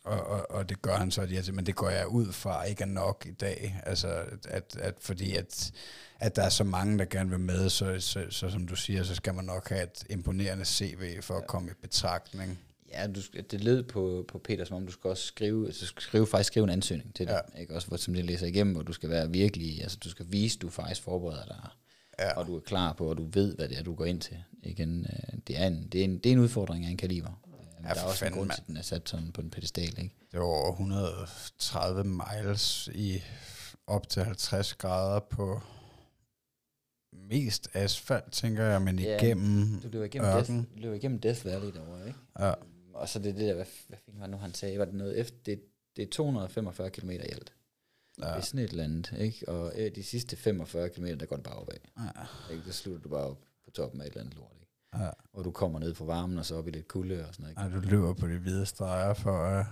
og, 0.03 0.27
og, 0.27 0.51
og 0.51 0.69
det 0.69 0.81
gør 0.81 0.95
han 0.95 1.11
så, 1.11 1.21
ja, 1.21 1.41
men 1.53 1.65
det 1.65 1.75
går 1.75 1.89
jeg 1.89 2.07
ud 2.07 2.31
fra 2.31 2.63
ikke 2.63 2.81
er 2.83 2.87
nok 2.87 3.25
i 3.27 3.31
dag. 3.31 3.81
Altså, 3.85 4.25
at, 4.47 4.77
at 4.79 4.95
fordi 4.99 5.35
at, 5.35 5.71
at 6.19 6.35
der 6.35 6.43
er 6.43 6.49
så 6.49 6.63
mange, 6.63 6.97
der 6.97 7.05
gerne 7.05 7.29
vil 7.29 7.39
med, 7.39 7.69
så, 7.69 7.99
så, 7.99 8.25
så 8.29 8.49
som 8.49 8.67
du 8.67 8.75
siger, 8.75 9.03
så 9.03 9.15
skal 9.15 9.33
man 9.33 9.45
nok 9.45 9.69
have 9.69 9.83
et 9.83 10.03
imponerende 10.09 10.65
CV 10.65 11.21
for 11.21 11.37
at 11.37 11.47
komme 11.47 11.71
i 11.71 11.73
betragtning. 11.81 12.59
Ja, 12.93 13.07
du, 13.07 13.21
det 13.51 13.63
lød 13.63 13.83
på, 13.83 14.25
på 14.27 14.37
Peter, 14.37 14.65
som 14.65 14.77
om 14.77 14.85
du 14.85 14.91
skal 14.91 15.09
også 15.09 15.23
skrive, 15.23 15.65
altså 15.65 15.85
skrive, 15.85 16.27
faktisk 16.27 16.47
skrive 16.47 16.63
en 16.63 16.69
ansøgning 16.69 17.15
til 17.15 17.27
det, 17.27 17.33
ja. 17.33 17.61
ikke? 17.61 17.75
Også 17.75 17.87
hvor, 17.87 17.97
som 17.97 18.13
det 18.13 18.25
læser 18.25 18.47
igennem, 18.47 18.73
hvor 18.73 18.83
du 18.83 18.93
skal 18.93 19.09
være 19.09 19.31
virkelig, 19.31 19.81
altså 19.81 19.97
du 20.03 20.09
skal 20.09 20.25
vise, 20.29 20.57
du 20.57 20.69
faktisk 20.69 21.01
forbereder 21.01 21.45
dig, 21.45 21.69
ja. 22.19 22.33
og 22.33 22.47
du 22.47 22.55
er 22.55 22.59
klar 22.59 22.93
på, 22.93 23.09
og 23.09 23.17
du 23.17 23.27
ved, 23.33 23.55
hvad 23.55 23.67
det 23.67 23.77
er, 23.77 23.83
du 23.83 23.95
går 23.95 24.05
ind 24.05 24.21
til. 24.21 24.37
Igen, 24.63 25.07
øh, 25.09 25.39
det, 25.47 25.61
er 25.61 25.67
en, 25.67 25.87
det, 25.91 26.01
er 26.01 26.05
en, 26.05 26.17
det 26.17 26.25
er 26.25 26.33
en 26.33 26.39
udfordring 26.39 26.85
af 26.85 26.89
en 26.89 26.97
kaliber. 26.97 27.39
Ja, 27.83 27.89
der 27.89 28.01
er 28.01 28.03
også 28.03 28.17
fanden, 28.17 28.33
en 28.33 28.39
grund 28.39 28.51
til, 28.51 28.61
at 28.61 28.67
den 28.67 28.77
er 28.77 28.81
sat 28.81 29.09
sådan 29.09 29.31
på 29.31 29.41
en 29.41 29.49
pedestal, 29.49 29.83
ikke? 29.83 30.15
Det 30.31 30.39
var 30.39 30.45
over 30.45 30.71
130 30.71 32.03
miles 32.03 32.89
i 32.95 33.21
op 33.87 34.09
til 34.09 34.23
50 34.23 34.73
grader 34.73 35.19
på 35.19 35.61
mest 37.29 37.69
asfalt, 37.73 38.31
tænker 38.31 38.63
jeg, 38.63 38.81
men 38.81 38.99
ja, 38.99 39.17
igennem 39.17 39.81
du 39.83 39.87
løber 39.91 40.05
igennem, 40.05 40.31
Death, 40.31 40.51
løber 40.75 40.95
igennem 40.95 41.19
Death 41.19 41.45
Valley 41.45 41.73
derovre, 41.73 42.07
ikke? 42.07 42.19
Ja. 42.39 42.53
Og 42.93 43.09
så 43.09 43.19
det, 43.19 43.35
det 43.35 43.47
der, 43.47 43.53
hvad, 43.53 43.65
hvad 43.87 43.97
fik 44.05 44.15
man 44.15 44.29
nu, 44.29 44.37
han 44.37 44.53
sagde, 44.53 44.79
var 44.79 44.85
det 44.85 44.93
noget 44.93 45.19
efter, 45.19 45.37
det, 45.45 45.61
det 45.95 46.03
er 46.03 46.09
245 46.11 46.89
km 46.89 47.09
i 47.09 47.17
alt. 47.17 47.53
Ja. 48.19 48.27
Det 48.27 48.35
er 48.35 48.41
sådan 48.41 48.59
et 48.59 48.69
eller 48.69 48.83
andet, 48.83 49.13
ikke? 49.17 49.49
Og 49.49 49.73
øh, 49.75 49.95
de 49.95 50.03
sidste 50.03 50.35
45 50.35 50.89
km, 50.89 51.05
der 51.05 51.25
går 51.25 51.35
det 51.35 51.43
bare 51.43 51.55
opad. 51.55 51.77
Ja. 51.99 52.53
Ikke? 52.53 52.65
Der 52.65 52.71
slutter 52.71 53.01
du 53.01 53.09
bare 53.09 53.23
op 53.23 53.39
på 53.65 53.71
toppen 53.71 54.01
af 54.01 54.05
et 54.05 54.09
eller 54.09 54.21
andet 54.21 54.35
lort, 54.35 54.51
ikke? 54.61 55.03
Ja. 55.05 55.09
Og 55.33 55.43
du 55.43 55.51
kommer 55.51 55.79
ned 55.79 55.95
fra 55.95 56.05
varmen, 56.05 56.37
og 56.37 56.45
så 56.45 56.55
op 56.55 56.67
i 56.67 56.71
lidt 56.71 56.87
kulde 56.87 57.27
og 57.27 57.33
sådan 57.33 57.43
noget. 57.55 57.67
Ikke? 57.69 57.75
Ja, 57.75 57.81
du 57.81 57.89
løber 57.89 58.13
på 58.13 58.27
de 58.27 58.37
hvide 58.37 58.65
streger 58.65 59.13
for, 59.13 59.59
uh, 59.59 59.65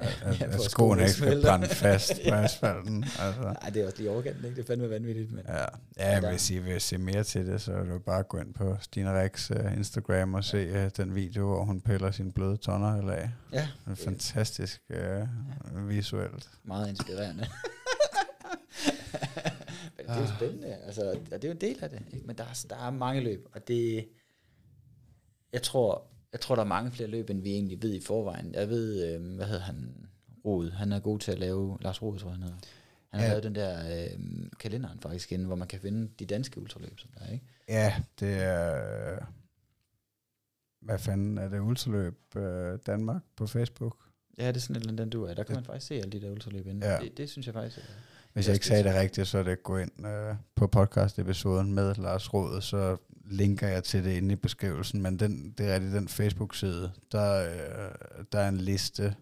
at, 0.00 0.22
at, 0.24 0.40
ja, 0.40 0.44
at 0.44 0.60
skoene 0.60 1.02
ikke 1.02 1.12
skal 1.12 1.42
brænde 1.42 1.66
fast 1.66 2.12
på 2.28 2.34
asfalten. 2.34 3.04
Altså. 3.18 3.42
Nej, 3.42 3.70
det 3.70 3.82
er 3.82 3.86
også 3.86 3.98
lige 3.98 4.10
overkanten, 4.10 4.44
ikke? 4.44 4.56
Det 4.56 4.62
er 4.62 4.66
fandme 4.66 4.90
vanvittigt. 4.90 5.32
Men 5.32 5.44
ja, 5.48 5.64
ja 5.98 6.10
jeg 6.10 6.22
vil 6.30 6.40
sige, 6.40 6.62
vil 6.62 6.80
se 6.80 6.98
mere 6.98 7.24
til 7.24 7.46
det, 7.46 7.60
så 7.60 7.72
er 7.72 7.84
du 7.84 7.98
bare 7.98 8.22
gå 8.22 8.38
ind 8.38 8.54
på 8.54 8.76
Stine 8.80 9.22
Rex 9.22 9.50
uh, 9.50 9.76
Instagram 9.76 10.34
og 10.34 10.44
se 10.44 10.84
uh, 10.84 10.90
den 10.96 11.14
video, 11.14 11.46
hvor 11.46 11.64
hun 11.64 11.80
piller 11.80 12.10
sine 12.10 12.32
bløde 12.32 12.56
tonner 12.56 12.98
eller 12.98 13.12
af. 13.12 13.30
Ja. 13.52 13.68
Det 13.86 14.00
er 14.00 14.04
fantastisk 14.04 14.82
uh, 14.90 14.96
ja. 14.96 15.26
visuelt. 15.88 16.48
Meget 16.64 16.88
inspirerende. 16.88 17.46
men 19.96 20.06
det 20.06 20.16
er 20.16 20.20
jo 20.20 20.26
spændende, 20.36 20.74
altså, 20.74 21.10
og 21.10 21.42
det 21.42 21.44
er 21.44 21.48
jo 21.48 21.54
en 21.54 21.60
del 21.60 21.84
af 21.84 21.90
det, 21.90 22.02
ikke? 22.12 22.26
men 22.26 22.38
der 22.38 22.44
er, 22.44 22.64
der 22.70 22.76
er 22.76 22.90
mange 22.90 23.20
løb, 23.20 23.48
og 23.52 23.68
det, 23.68 24.08
jeg 25.52 25.62
tror, 25.62 26.06
jeg 26.32 26.40
tror, 26.40 26.54
der 26.54 26.62
er 26.62 26.66
mange 26.66 26.90
flere 26.90 27.08
løb, 27.08 27.30
end 27.30 27.42
vi 27.42 27.50
egentlig 27.50 27.82
ved 27.82 27.94
i 27.94 28.00
forvejen. 28.00 28.54
Jeg 28.54 28.68
ved, 28.68 29.14
øh, 29.14 29.36
hvad 29.36 29.46
hedder 29.46 29.62
han, 29.62 29.94
Rod, 30.44 30.70
han 30.70 30.92
er 30.92 31.00
god 31.00 31.18
til 31.18 31.32
at 31.32 31.38
lave, 31.38 31.78
Lars 31.80 32.02
Rod, 32.02 32.18
tror 32.18 32.28
jeg 32.28 32.34
han 32.34 32.42
hedder. 32.42 32.58
Han 33.08 33.20
har 33.20 33.26
ja. 33.26 33.32
lavet 33.32 33.44
den 33.44 33.54
der 33.54 34.02
øh, 34.02 34.18
kalenderen 34.60 35.00
faktisk 35.00 35.32
inden, 35.32 35.46
hvor 35.46 35.56
man 35.56 35.68
kan 35.68 35.80
finde 35.80 36.10
de 36.18 36.26
danske 36.26 36.60
ultraløb, 36.60 36.98
som 36.98 37.10
der 37.18 37.24
er, 37.24 37.32
ikke? 37.32 37.44
Ja, 37.68 37.94
det 38.20 38.42
er, 38.42 39.18
hvad 40.80 40.98
fanden 40.98 41.38
er 41.38 41.48
det, 41.48 41.60
ultraløb 41.60 42.36
øh, 42.36 42.78
Danmark 42.86 43.22
på 43.36 43.46
Facebook? 43.46 43.96
Ja, 44.38 44.48
det 44.48 44.56
er 44.56 44.60
sådan 44.60 44.88
en 44.88 44.98
den 44.98 45.10
du 45.10 45.24
er. 45.24 45.34
Der 45.34 45.42
kan 45.42 45.54
man 45.54 45.64
faktisk 45.64 45.86
se 45.86 45.94
alle 45.94 46.10
de 46.10 46.20
der 46.20 46.30
ultraløb 46.30 46.66
inden. 46.66 46.82
Ja. 46.82 46.98
Det, 46.98 47.16
det, 47.16 47.30
synes 47.30 47.46
jeg 47.46 47.54
faktisk 47.54 47.78
er, 47.78 47.82
Hvis 48.32 48.46
jeg 48.46 48.54
ikke 48.54 48.66
sagde 48.66 48.84
det 48.84 48.94
rigtigt, 48.94 49.28
så 49.28 49.38
er 49.38 49.42
det 49.42 49.62
gå 49.62 49.78
ind 49.78 50.06
øh, 50.06 50.34
på 50.54 50.66
podcast-episoden 50.66 51.74
med 51.74 51.94
Lars 51.94 52.34
Råd, 52.34 52.60
så 52.60 52.96
linker 53.30 53.68
jeg 53.68 53.84
til 53.84 54.04
det 54.04 54.16
inde 54.16 54.32
i 54.32 54.36
beskrivelsen, 54.36 55.02
men 55.02 55.18
den, 55.18 55.54
det 55.58 55.66
er 55.66 55.74
rigtig 55.74 55.92
den 55.92 56.08
Facebook-side, 56.08 56.92
der, 57.12 57.50
øh, 57.50 58.24
der 58.32 58.38
er 58.38 58.48
en 58.48 58.56
liste, 58.56 59.14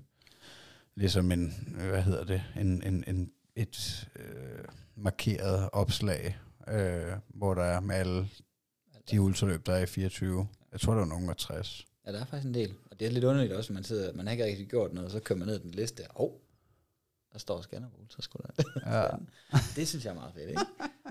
ligesom 0.95 1.33
en, 1.33 1.75
hvad 1.91 2.03
hedder 2.03 2.25
det, 2.25 2.43
en, 2.57 2.83
en, 2.83 3.05
en, 3.07 3.33
et 3.57 4.09
øh, 4.17 4.65
markeret 4.97 5.71
opslag, 5.73 6.39
øh, 6.69 7.13
hvor 7.29 7.55
der 7.55 7.63
er 7.63 7.81
med 7.81 7.95
alle 7.95 8.29
de 9.11 9.21
ultraløb, 9.21 9.67
der 9.67 9.73
er 9.73 9.83
i 9.83 9.87
24. 9.87 10.49
Jeg 10.73 10.81
tror, 10.81 10.95
der 10.95 11.01
er 11.01 11.07
nogen 11.07 11.31
af 11.31 11.37
60. 11.37 11.87
Ja, 12.07 12.13
der 12.13 12.21
er 12.21 12.25
faktisk 12.25 12.47
en 12.47 12.55
del. 12.55 12.75
Og 12.91 13.01
det 13.01 13.07
er 13.07 13.11
lidt 13.11 13.25
underligt 13.25 13.53
også, 13.53 13.73
at 13.73 13.75
man, 13.75 13.85
sidder, 13.85 14.13
man 14.13 14.27
har 14.27 14.33
ikke 14.33 14.45
rigtig 14.45 14.69
gjort 14.69 14.93
noget, 14.93 15.07
og 15.07 15.13
så 15.13 15.21
kører 15.21 15.39
man 15.39 15.49
ned 15.49 15.59
den 15.59 15.71
liste. 15.71 16.03
Åh, 16.03 16.25
oh, 16.25 16.33
der 17.33 17.39
står 17.39 17.61
Skanderbold, 17.61 18.07
så 18.09 18.23
skulle 18.23 18.47
der. 18.57 18.63
Ja. 18.87 19.09
det 19.77 19.89
synes 19.89 20.05
jeg 20.05 20.11
er 20.11 20.15
meget 20.15 20.35
fedt, 20.35 20.49
ikke? 20.49 20.63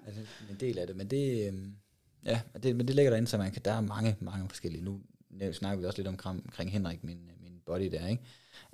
Altså, 0.05 0.21
en 0.49 0.59
del 0.59 0.77
af 0.77 0.87
det, 0.87 0.95
men 0.95 1.07
det, 1.09 1.47
øhm, 1.47 1.75
Ja, 2.27 2.41
det, 2.63 2.75
men 2.75 2.87
det 2.87 2.95
ligger 2.95 3.09
derinde, 3.09 3.27
så 3.27 3.37
man 3.37 3.51
kan, 3.51 3.61
der 3.65 3.71
er 3.71 3.81
mange, 3.81 4.15
mange 4.19 4.49
forskellige. 4.49 4.83
Nu 4.83 5.01
snakker 5.51 5.79
vi 5.79 5.85
også 5.85 5.97
lidt 5.97 6.07
om, 6.07 6.19
omkring 6.25 6.71
Henrik, 6.71 7.03
min, 7.03 7.31
min 7.39 7.59
body 7.65 7.91
der, 7.91 8.07
ikke? 8.07 8.23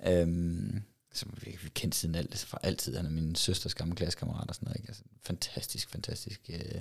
Øhm, 0.06 0.82
som 1.12 1.34
vi 1.44 1.58
har 1.62 1.68
kendt 1.68 1.94
siden 1.94 2.14
alt, 2.14 2.38
fra 2.38 2.58
altid. 2.62 2.96
Han 2.96 3.06
er 3.06 3.10
min 3.10 3.34
søsters 3.34 3.74
gamle 3.74 3.96
klassekammerat 3.96 4.48
og 4.48 4.54
sådan 4.54 4.66
noget. 4.66 4.76
Ikke? 4.76 4.88
Altså, 4.88 5.02
fantastisk, 5.22 5.90
fantastisk. 5.90 6.50
Øh, 6.52 6.80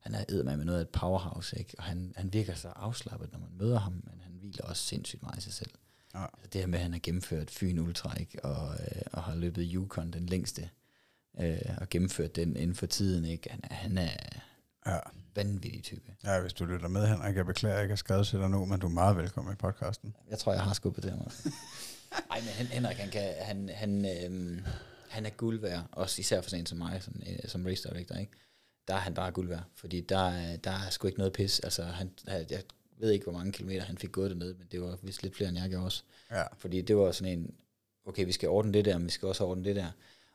han 0.00 0.14
er 0.14 0.24
æder 0.28 0.56
med 0.56 0.64
noget 0.64 0.78
af 0.78 0.82
et 0.82 0.88
powerhouse, 0.88 1.58
ikke? 1.58 1.74
og 1.78 1.84
han, 1.84 2.12
han 2.16 2.32
virker 2.32 2.54
så 2.54 2.68
afslappet, 2.68 3.32
når 3.32 3.38
man 3.38 3.48
møder 3.58 3.78
ham, 3.78 3.92
men 3.92 4.20
han 4.22 4.32
hviler 4.32 4.64
også 4.64 4.82
sindssygt 4.82 5.22
meget 5.22 5.38
i 5.38 5.40
sig 5.40 5.52
selv. 5.52 5.70
Ja. 6.14 6.22
Altså, 6.22 6.48
det 6.52 6.60
her 6.60 6.66
med, 6.66 6.78
at 6.78 6.82
han 6.82 6.92
har 6.92 7.00
gennemført 7.02 7.50
Fyn 7.50 7.78
Ultra, 7.78 8.18
ikke? 8.20 8.44
Og, 8.44 8.74
øh, 8.74 9.02
og 9.12 9.22
har 9.22 9.34
løbet 9.34 9.70
Yukon 9.72 10.10
den 10.10 10.26
længste, 10.26 10.70
øh, 11.40 11.76
og 11.78 11.88
gennemført 11.88 12.36
den 12.36 12.56
inden 12.56 12.76
for 12.76 12.86
tiden. 12.86 13.24
Ikke? 13.24 13.50
Han, 13.50 13.60
han 13.64 13.98
er, 13.98 14.16
Ja. 14.86 14.98
Vanvittig 15.36 15.84
type. 15.84 16.14
Ja, 16.24 16.40
hvis 16.40 16.52
du 16.52 16.64
lytter 16.64 16.88
med, 16.88 17.06
Henrik, 17.06 17.36
jeg 17.36 17.46
beklager, 17.46 17.74
at 17.74 17.76
jeg 17.76 17.84
ikke 17.84 17.92
har 17.92 17.96
skrevet 17.96 18.26
til 18.26 18.38
dig 18.38 18.50
nu, 18.50 18.64
men 18.64 18.80
du 18.80 18.86
er 18.86 18.90
meget 18.90 19.16
velkommen 19.16 19.52
i 19.52 19.56
podcasten. 19.56 20.16
Jeg 20.30 20.38
tror, 20.38 20.52
jeg 20.52 20.62
har 20.62 20.74
skubbet 20.74 21.04
det 21.04 21.12
mig. 21.12 21.32
Ej, 22.30 22.40
men 22.40 22.48
Henrik, 22.48 22.96
han, 22.96 23.10
kan, 23.10 23.34
han, 23.40 23.70
han, 23.74 24.24
øhm, 24.24 24.64
han 25.08 25.26
er 25.26 25.30
guld 25.30 25.60
værd, 25.60 25.82
også 25.92 26.20
især 26.20 26.40
for 26.40 26.50
sådan 26.50 26.66
som 26.66 26.78
mig, 26.78 27.02
som, 27.02 27.22
øh, 27.26 27.48
som 27.48 27.66
race 27.66 27.88
director, 27.88 28.14
ikke? 28.14 28.32
Der 28.88 28.94
er 28.94 28.98
han 28.98 29.14
bare 29.14 29.30
guld 29.30 29.48
værd, 29.48 29.62
fordi 29.74 30.00
der, 30.00 30.56
der 30.56 30.70
er 30.70 30.90
sgu 30.90 31.06
ikke 31.06 31.18
noget 31.18 31.32
pis. 31.32 31.60
Altså, 31.60 31.82
han, 31.82 32.10
jeg 32.26 32.62
ved 32.98 33.10
ikke, 33.10 33.24
hvor 33.24 33.32
mange 33.32 33.52
kilometer 33.52 33.82
han 33.82 33.98
fik 33.98 34.12
gået 34.12 34.30
dernede, 34.30 34.54
men 34.58 34.66
det 34.72 34.82
var 34.82 34.98
vist 35.02 35.22
lidt 35.22 35.36
flere, 35.36 35.48
end 35.48 35.58
jeg 35.58 35.70
gjorde 35.70 35.84
også. 35.84 36.02
Ja. 36.30 36.42
Fordi 36.58 36.82
det 36.82 36.96
var 36.96 37.12
sådan 37.12 37.38
en, 37.38 37.54
okay, 38.06 38.24
vi 38.24 38.32
skal 38.32 38.48
ordne 38.48 38.72
det 38.72 38.84
der, 38.84 38.98
men 38.98 39.06
vi 39.06 39.10
skal 39.12 39.28
også 39.28 39.44
ordne 39.44 39.64
det 39.64 39.76
der. 39.76 39.90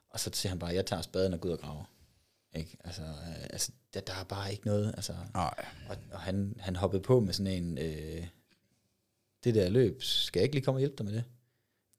Og 0.09 0.19
så 0.19 0.29
siger 0.33 0.49
han 0.49 0.59
bare, 0.59 0.73
jeg 0.73 0.85
tager 0.85 1.01
spaden 1.01 1.33
og 1.33 1.41
går 1.41 1.49
ud 1.49 1.53
og 1.53 1.59
graver. 1.59 1.83
Ikke? 2.55 2.77
Altså, 2.83 3.01
øh, 3.01 3.43
altså 3.49 3.71
der, 3.93 3.99
der 3.99 4.13
er 4.13 4.23
bare 4.23 4.51
ikke 4.51 4.65
noget. 4.65 4.93
Altså, 4.97 5.13
Nej. 5.33 5.65
Og, 5.89 5.97
og 6.11 6.19
han, 6.19 6.55
han 6.59 6.75
hoppede 6.75 7.01
på 7.01 7.19
med 7.19 7.33
sådan 7.33 7.63
en, 7.63 7.77
øh, 7.77 8.27
det 9.43 9.55
der 9.55 9.69
løb, 9.69 10.03
skal 10.03 10.39
jeg 10.39 10.43
ikke 10.43 10.55
lige 10.55 10.63
komme 10.65 10.77
og 10.77 10.79
hjælpe 10.79 10.95
dig 10.97 11.05
med 11.05 11.13
det? 11.13 11.23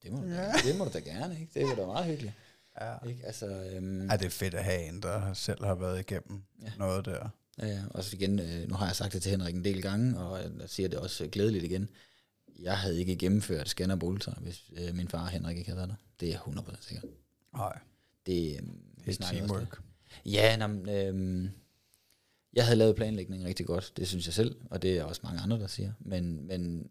Det 0.03 0.13
må, 0.13 0.19
du, 0.19 0.27
ja. 0.29 0.53
det 0.53 0.77
må 0.79 0.85
du 0.85 0.91
da 0.93 0.99
gerne, 0.99 1.41
ikke? 1.41 1.51
Det 1.55 1.63
er 1.63 1.75
da 1.75 1.87
meget 1.87 2.07
hyggeligt. 2.07 2.35
Ja. 2.81 2.97
Ikke? 3.09 3.27
Altså, 3.27 3.47
øhm, 3.47 4.09
ja, 4.11 4.17
det 4.17 4.25
er 4.27 4.31
fedt 4.31 4.55
at 4.55 4.65
have 4.65 4.89
en, 4.89 5.03
der 5.03 5.35
selv 5.35 5.65
har 5.65 5.75
været 5.75 6.01
igennem 6.01 6.43
Ja. 6.63 6.73
noget 6.79 7.05
der. 7.05 7.29
Ja, 7.59 7.67
ja. 7.67 7.83
Og 7.91 8.05
så 8.05 8.17
igen, 8.17 8.39
øh, 8.39 8.69
nu 8.69 8.75
har 8.75 8.87
jeg 8.87 8.97
sagt 8.97 9.13
det 9.13 9.23
til 9.23 9.31
Henrik 9.31 9.55
en 9.55 9.65
del 9.65 9.83
gange, 9.83 10.19
og 10.19 10.41
jeg 10.43 10.51
siger 10.71 10.89
det 10.89 10.99
også 10.99 11.29
glædeligt 11.33 11.65
igen. 11.65 11.89
Jeg 12.59 12.79
havde 12.79 12.99
ikke 13.01 13.17
gennemført 13.17 13.69
Scanner 13.69 14.05
Ultra, 14.05 14.39
hvis 14.41 14.71
øh, 14.77 14.95
min 14.95 15.09
far 15.09 15.27
Henrik 15.27 15.57
ikke 15.59 15.71
havde 15.71 15.77
været 15.79 15.89
der. 15.91 15.97
Det 16.21 16.29
er 16.29 16.33
jeg 16.33 16.41
100% 16.63 16.87
sikker. 16.89 17.09
Nej, 17.55 17.79
Det, 18.27 18.53
øh, 18.53 18.63
det 19.05 19.09
er 19.09 19.13
snakkede 19.13 19.43
også 19.43 19.55
teamwork. 19.55 19.81
Ja, 20.27 20.57
nå, 20.57 20.67
men, 20.67 20.89
øhm, 20.89 21.51
jeg 22.53 22.65
havde 22.65 22.79
lavet 22.79 22.97
planlægningen 22.97 23.49
rigtig 23.49 23.67
godt, 23.67 23.93
det 23.97 24.09
synes 24.09 24.27
jeg 24.27 24.35
selv, 24.35 24.57
og 24.71 24.83
det 24.83 24.99
er 24.99 25.05
også 25.05 25.21
mange 25.25 25.41
andre, 25.41 25.59
der 25.59 25.67
siger. 25.67 25.93
Men, 26.01 26.47
men 26.47 26.91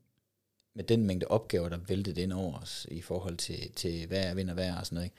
med 0.76 0.84
den 0.84 1.06
mængde 1.08 1.28
opgaver, 1.28 1.70
der 1.70 1.78
væltede 1.78 2.22
ind 2.22 2.34
over 2.34 2.60
os 2.60 2.88
i 2.92 3.02
forhold 3.02 3.38
til, 3.38 3.72
til 3.72 4.08
hvad 4.08 4.24
er 4.24 4.34
vind 4.34 4.50
og 4.50 4.56
vejr 4.58 4.80
og 4.80 4.86
sådan 4.86 4.96
noget, 4.96 5.06
ikke? 5.06 5.16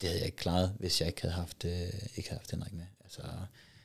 det 0.00 0.08
havde 0.08 0.20
jeg 0.20 0.26
ikke 0.26 0.36
klaret, 0.36 0.74
hvis 0.78 1.00
jeg 1.00 1.08
ikke 1.08 1.22
havde 1.22 1.34
haft, 1.34 1.64
øh, 1.64 1.92
ikke 2.16 2.28
havde 2.28 2.40
haft 2.40 2.50
Henrik 2.50 2.72
med. 2.72 2.84
Altså, 3.00 3.22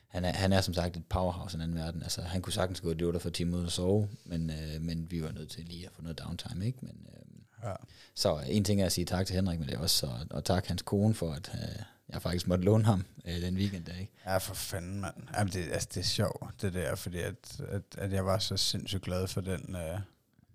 han 0.08 0.24
er, 0.24 0.32
han 0.32 0.52
er 0.52 0.60
som 0.60 0.74
sagt 0.74 0.96
et 0.96 1.04
powerhouse 1.06 1.54
i 1.54 1.56
en 1.56 1.62
anden 1.62 1.76
verden. 1.76 2.02
Altså, 2.02 2.22
han 2.22 2.42
kunne 2.42 2.52
sagtens 2.52 2.80
gå 2.80 2.90
i 2.92 3.02
48 3.02 3.30
timer 3.32 3.58
ud 3.58 3.64
og 3.64 3.72
sove, 3.72 4.08
men, 4.24 4.50
øh, 4.50 4.80
men 4.80 5.10
vi 5.10 5.22
var 5.22 5.32
nødt 5.32 5.50
til 5.50 5.64
lige 5.64 5.86
at 5.86 5.92
få 5.92 6.02
noget 6.02 6.18
downtime, 6.18 6.66
ikke? 6.66 6.78
Men, 6.82 7.06
øh, 7.12 7.22
Ja. 7.64 7.74
så 8.14 8.38
en 8.48 8.64
ting 8.64 8.80
er 8.82 8.86
at 8.86 8.92
sige 8.92 9.04
tak 9.04 9.26
til 9.26 9.36
Henrik, 9.36 9.58
men 9.58 9.68
det 9.68 9.74
er 9.74 9.78
også 9.78 10.06
at, 10.06 10.36
at 10.38 10.44
takke 10.44 10.68
hans 10.68 10.82
kone 10.82 11.14
for, 11.14 11.32
at 11.32 11.50
øh, 11.54 11.82
jeg 12.08 12.22
faktisk 12.22 12.48
måtte 12.48 12.64
låne 12.64 12.84
ham 12.84 13.04
øh, 13.28 13.40
den 13.42 13.56
weekend 13.56 13.84
der, 13.84 13.94
ikke? 14.00 14.12
Ja, 14.26 14.38
for 14.38 14.54
fanden, 14.54 15.00
mand. 15.00 15.14
Jamen, 15.34 15.52
det, 15.52 15.72
altså, 15.72 15.88
det 15.94 16.00
er 16.00 16.04
sjovt, 16.04 16.62
det 16.62 16.74
der, 16.74 16.94
fordi 16.94 17.18
at, 17.18 17.60
at, 17.68 17.82
at 17.98 18.12
jeg 18.12 18.26
var 18.26 18.38
så 18.38 18.56
sindssygt 18.56 19.02
glad 19.02 19.26
for 19.26 19.40
den 19.40 19.76
øh, 19.76 20.00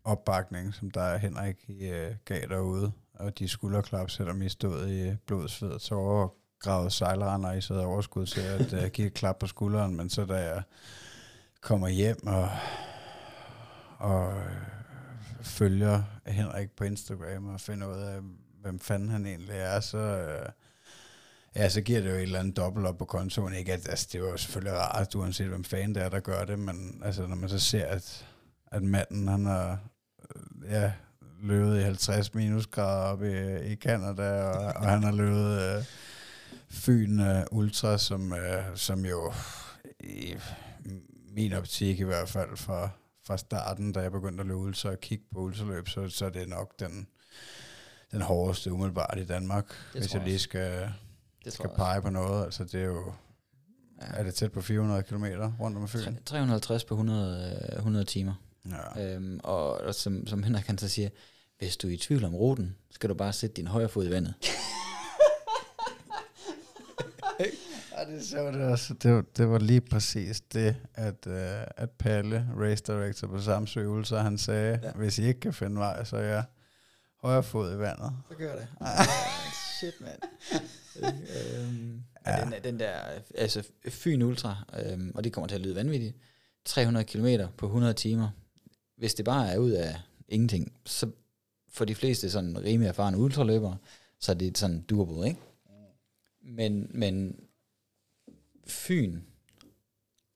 opbakning, 0.04 0.74
som 0.74 0.92
der 0.92 1.18
Henrik 1.18 1.66
øh, 1.70 2.16
gav 2.26 2.42
derude, 2.50 2.92
og 3.14 3.40
de 3.40 3.48
skulderklap, 3.48 4.10
selvom 4.10 4.42
I 4.42 4.50
stod 4.50 4.88
i 4.88 5.02
øh, 5.02 5.16
blodsved 5.26 5.70
og 5.70 5.82
tårer 5.82 6.24
og 6.24 6.38
gravede 6.60 6.92
sejlrender, 6.92 7.50
og 7.50 7.58
I 7.58 7.62
sad 7.62 7.78
overskud 7.78 8.26
til 8.26 8.42
at 8.42 8.74
øh, 8.74 8.90
give 8.90 9.08
et 9.08 9.14
klap 9.14 9.38
på 9.40 9.48
skulderen, 9.48 9.96
men 9.96 10.10
så 10.10 10.26
da 10.26 10.36
jeg 10.36 10.64
kommer 11.62 11.88
hjem 11.88 12.28
og, 12.28 12.50
og 13.98 14.38
øh, 14.38 14.52
følger 15.42 16.04
Henrik 16.26 16.72
på 16.72 16.84
Instagram 16.84 17.54
og 17.54 17.62
finder 17.62 17.88
ud 17.88 18.02
af, 18.02 18.20
hvem 18.62 18.80
fanden 18.80 19.10
han 19.10 19.26
egentlig 19.26 19.56
er, 19.56 19.80
så... 19.80 19.98
Øh, 19.98 20.50
Ja, 21.56 21.70
så 21.70 21.82
giver 21.82 22.02
det 22.02 22.10
jo 22.10 22.16
et 22.16 22.22
eller 22.22 22.40
andet 22.40 22.58
dobbelt 22.58 22.88
op 22.88 22.98
på 22.98 23.06
kontoen. 23.06 23.54
Ikke? 23.54 23.74
At, 23.74 23.90
altså, 23.90 24.08
det 24.12 24.22
er 24.22 24.30
jo 24.30 24.38
selvfølgelig 24.38 24.80
rart, 24.80 25.16
uanset 25.16 25.48
hvem 25.48 25.64
fan 25.64 25.96
det 25.96 26.04
er, 26.04 26.10
der 26.10 26.20
gør 26.20 26.46
det, 26.46 26.60
men 26.60 27.02
altså, 27.06 27.28
når 27.28 27.36
man 27.36 27.50
så 27.50 27.60
ser, 27.60 27.86
at, 27.86 28.26
at 28.72 28.84
manden, 28.84 29.28
han 29.28 29.46
har 29.46 29.80
øh, 30.36 30.72
ja, 30.72 30.92
løbet 31.42 31.80
i 31.80 31.84
50 31.84 32.34
minusgrader 32.34 33.12
op 33.12 33.24
i, 33.24 33.72
i 33.72 33.76
Canada, 33.76 34.44
og, 34.44 34.74
og 34.76 34.90
han 34.90 35.04
har 35.04 35.12
løbet 35.12 35.62
øh, 35.62 35.84
Fyn 36.70 37.20
øh, 37.20 37.44
Ultra, 37.52 37.98
som, 37.98 38.34
øh, 38.34 38.64
som 38.76 39.06
jo 39.06 39.34
i 40.00 40.36
min 41.36 41.54
optik 41.54 42.00
i 42.00 42.04
hvert 42.04 42.30
fald 42.30 42.58
fra, 42.58 42.90
fra 43.28 43.38
starten, 43.38 43.92
da 43.92 44.00
jeg 44.00 44.12
begyndte 44.12 44.42
at 44.42 44.48
løbe 44.48 44.60
ultra 44.60 44.90
og 44.90 45.00
kigge 45.00 45.26
på 45.32 45.40
ultraløb, 45.40 45.90
så, 45.90 46.10
så 46.10 46.26
er 46.26 46.30
det 46.30 46.50
nok 46.50 46.80
den, 46.80 47.08
den 48.12 48.22
hårdeste 48.22 48.74
umiddelbart 48.74 49.18
i 49.18 49.26
Danmark, 49.26 49.68
Det 49.68 50.02
hvis 50.02 50.14
jeg 50.14 50.24
lige 50.24 50.40
skal, 50.40 50.94
Det 51.46 51.54
skal 51.54 51.70
pege 51.76 52.02
på 52.02 52.10
noget. 52.10 52.44
Altså 52.46 52.64
det 52.64 52.76
er 52.82 52.86
jo, 52.86 53.14
Ja. 54.02 54.06
er 54.20 54.24
det 54.24 54.36
tæt 54.36 54.52
på 54.52 54.62
400 54.62 55.04
km 55.04 55.26
rundt 55.60 55.78
om 55.78 55.88
Fyn? 55.88 56.00
Tre- 56.00 56.14
350 56.26 56.84
på 56.84 56.94
100, 56.94 57.58
øh, 57.72 57.78
100 57.78 58.06
timer. 58.06 58.34
Ja. 58.96 59.16
Øhm, 59.16 59.40
og, 59.44 59.72
og 59.82 59.96
som, 59.96 60.28
som 60.28 60.44
Henrik 60.44 60.66
han 60.68 60.78
så 60.78 60.88
siger, 60.88 61.10
hvis 61.60 61.78
du 61.78 61.88
er 61.88 61.92
i 61.92 61.98
tvivl 61.98 62.24
om 62.26 62.36
ruten, 62.36 62.76
skal 62.92 63.10
du 63.10 63.14
bare 63.14 63.34
sætte 63.34 63.56
din 63.56 63.68
højre 63.68 63.90
fod 63.90 64.08
i 64.08 64.12
vandet. 64.12 64.34
Ja, 67.98 68.06
det, 68.16 68.26
så 68.26 68.38
det, 68.52 68.62
også, 68.62 68.94
det, 68.94 69.14
var, 69.14 69.24
det 69.38 69.50
var 69.50 69.60
lige 69.60 69.82
præcis 69.82 70.42
det, 70.42 70.76
at, 70.94 71.28
uh, 71.28 71.34
at 71.78 71.90
Palle, 72.00 72.48
race 72.60 72.84
director 72.88 73.28
på 73.28 73.40
Samsø 73.42 73.86
Ultra, 73.86 74.18
han 74.22 74.38
sagde, 74.38 74.80
Ja. 74.84 74.92
hvis 74.92 75.20
I 75.20 75.24
ikke 75.26 75.40
kan 75.40 75.54
finde 75.54 75.76
vej, 75.80 76.04
så 76.04 76.18
er 76.18 76.22
jeg 76.22 76.44
højre 77.24 77.44
fod 77.44 77.74
i 77.76 77.80
vandet. 77.80 78.12
Så 78.30 78.36
gør 78.38 78.56
det. 78.56 78.68
Shit, 79.80 79.94
mand. 80.02 80.20
Øhm, 81.02 82.04
Ja. 82.26 82.44
den, 82.44 82.64
den 82.64 82.80
der, 82.80 83.00
altså 83.36 83.64
Fyn 83.90 84.22
Ultra, 84.22 84.66
øhm, 84.86 85.12
og 85.16 85.24
det 85.24 85.34
kommer 85.34 85.48
til 85.48 85.56
at 85.56 85.62
lyde 85.62 85.76
vanvittigt, 85.76 86.16
300 86.66 87.06
km 87.06 87.28
på 87.58 87.66
100 87.66 87.94
timer. 87.94 88.30
Hvis 88.98 89.14
det 89.14 89.26
bare 89.26 89.52
er 89.54 89.58
ud 89.58 89.72
af 89.72 89.96
ingenting, 90.28 90.74
så 90.86 91.12
for 91.70 91.86
de 91.86 91.96
fleste 91.96 92.30
sådan 92.30 92.64
rimelig 92.64 92.88
erfarne 92.90 93.18
ultraløbere, 93.18 93.78
så 94.20 94.32
er 94.32 94.36
det 94.36 94.58
sådan 94.58 94.82
doable, 94.82 95.28
ikke? 95.28 95.40
Men, 96.42 96.88
men 96.94 97.40
Fyn 98.68 99.20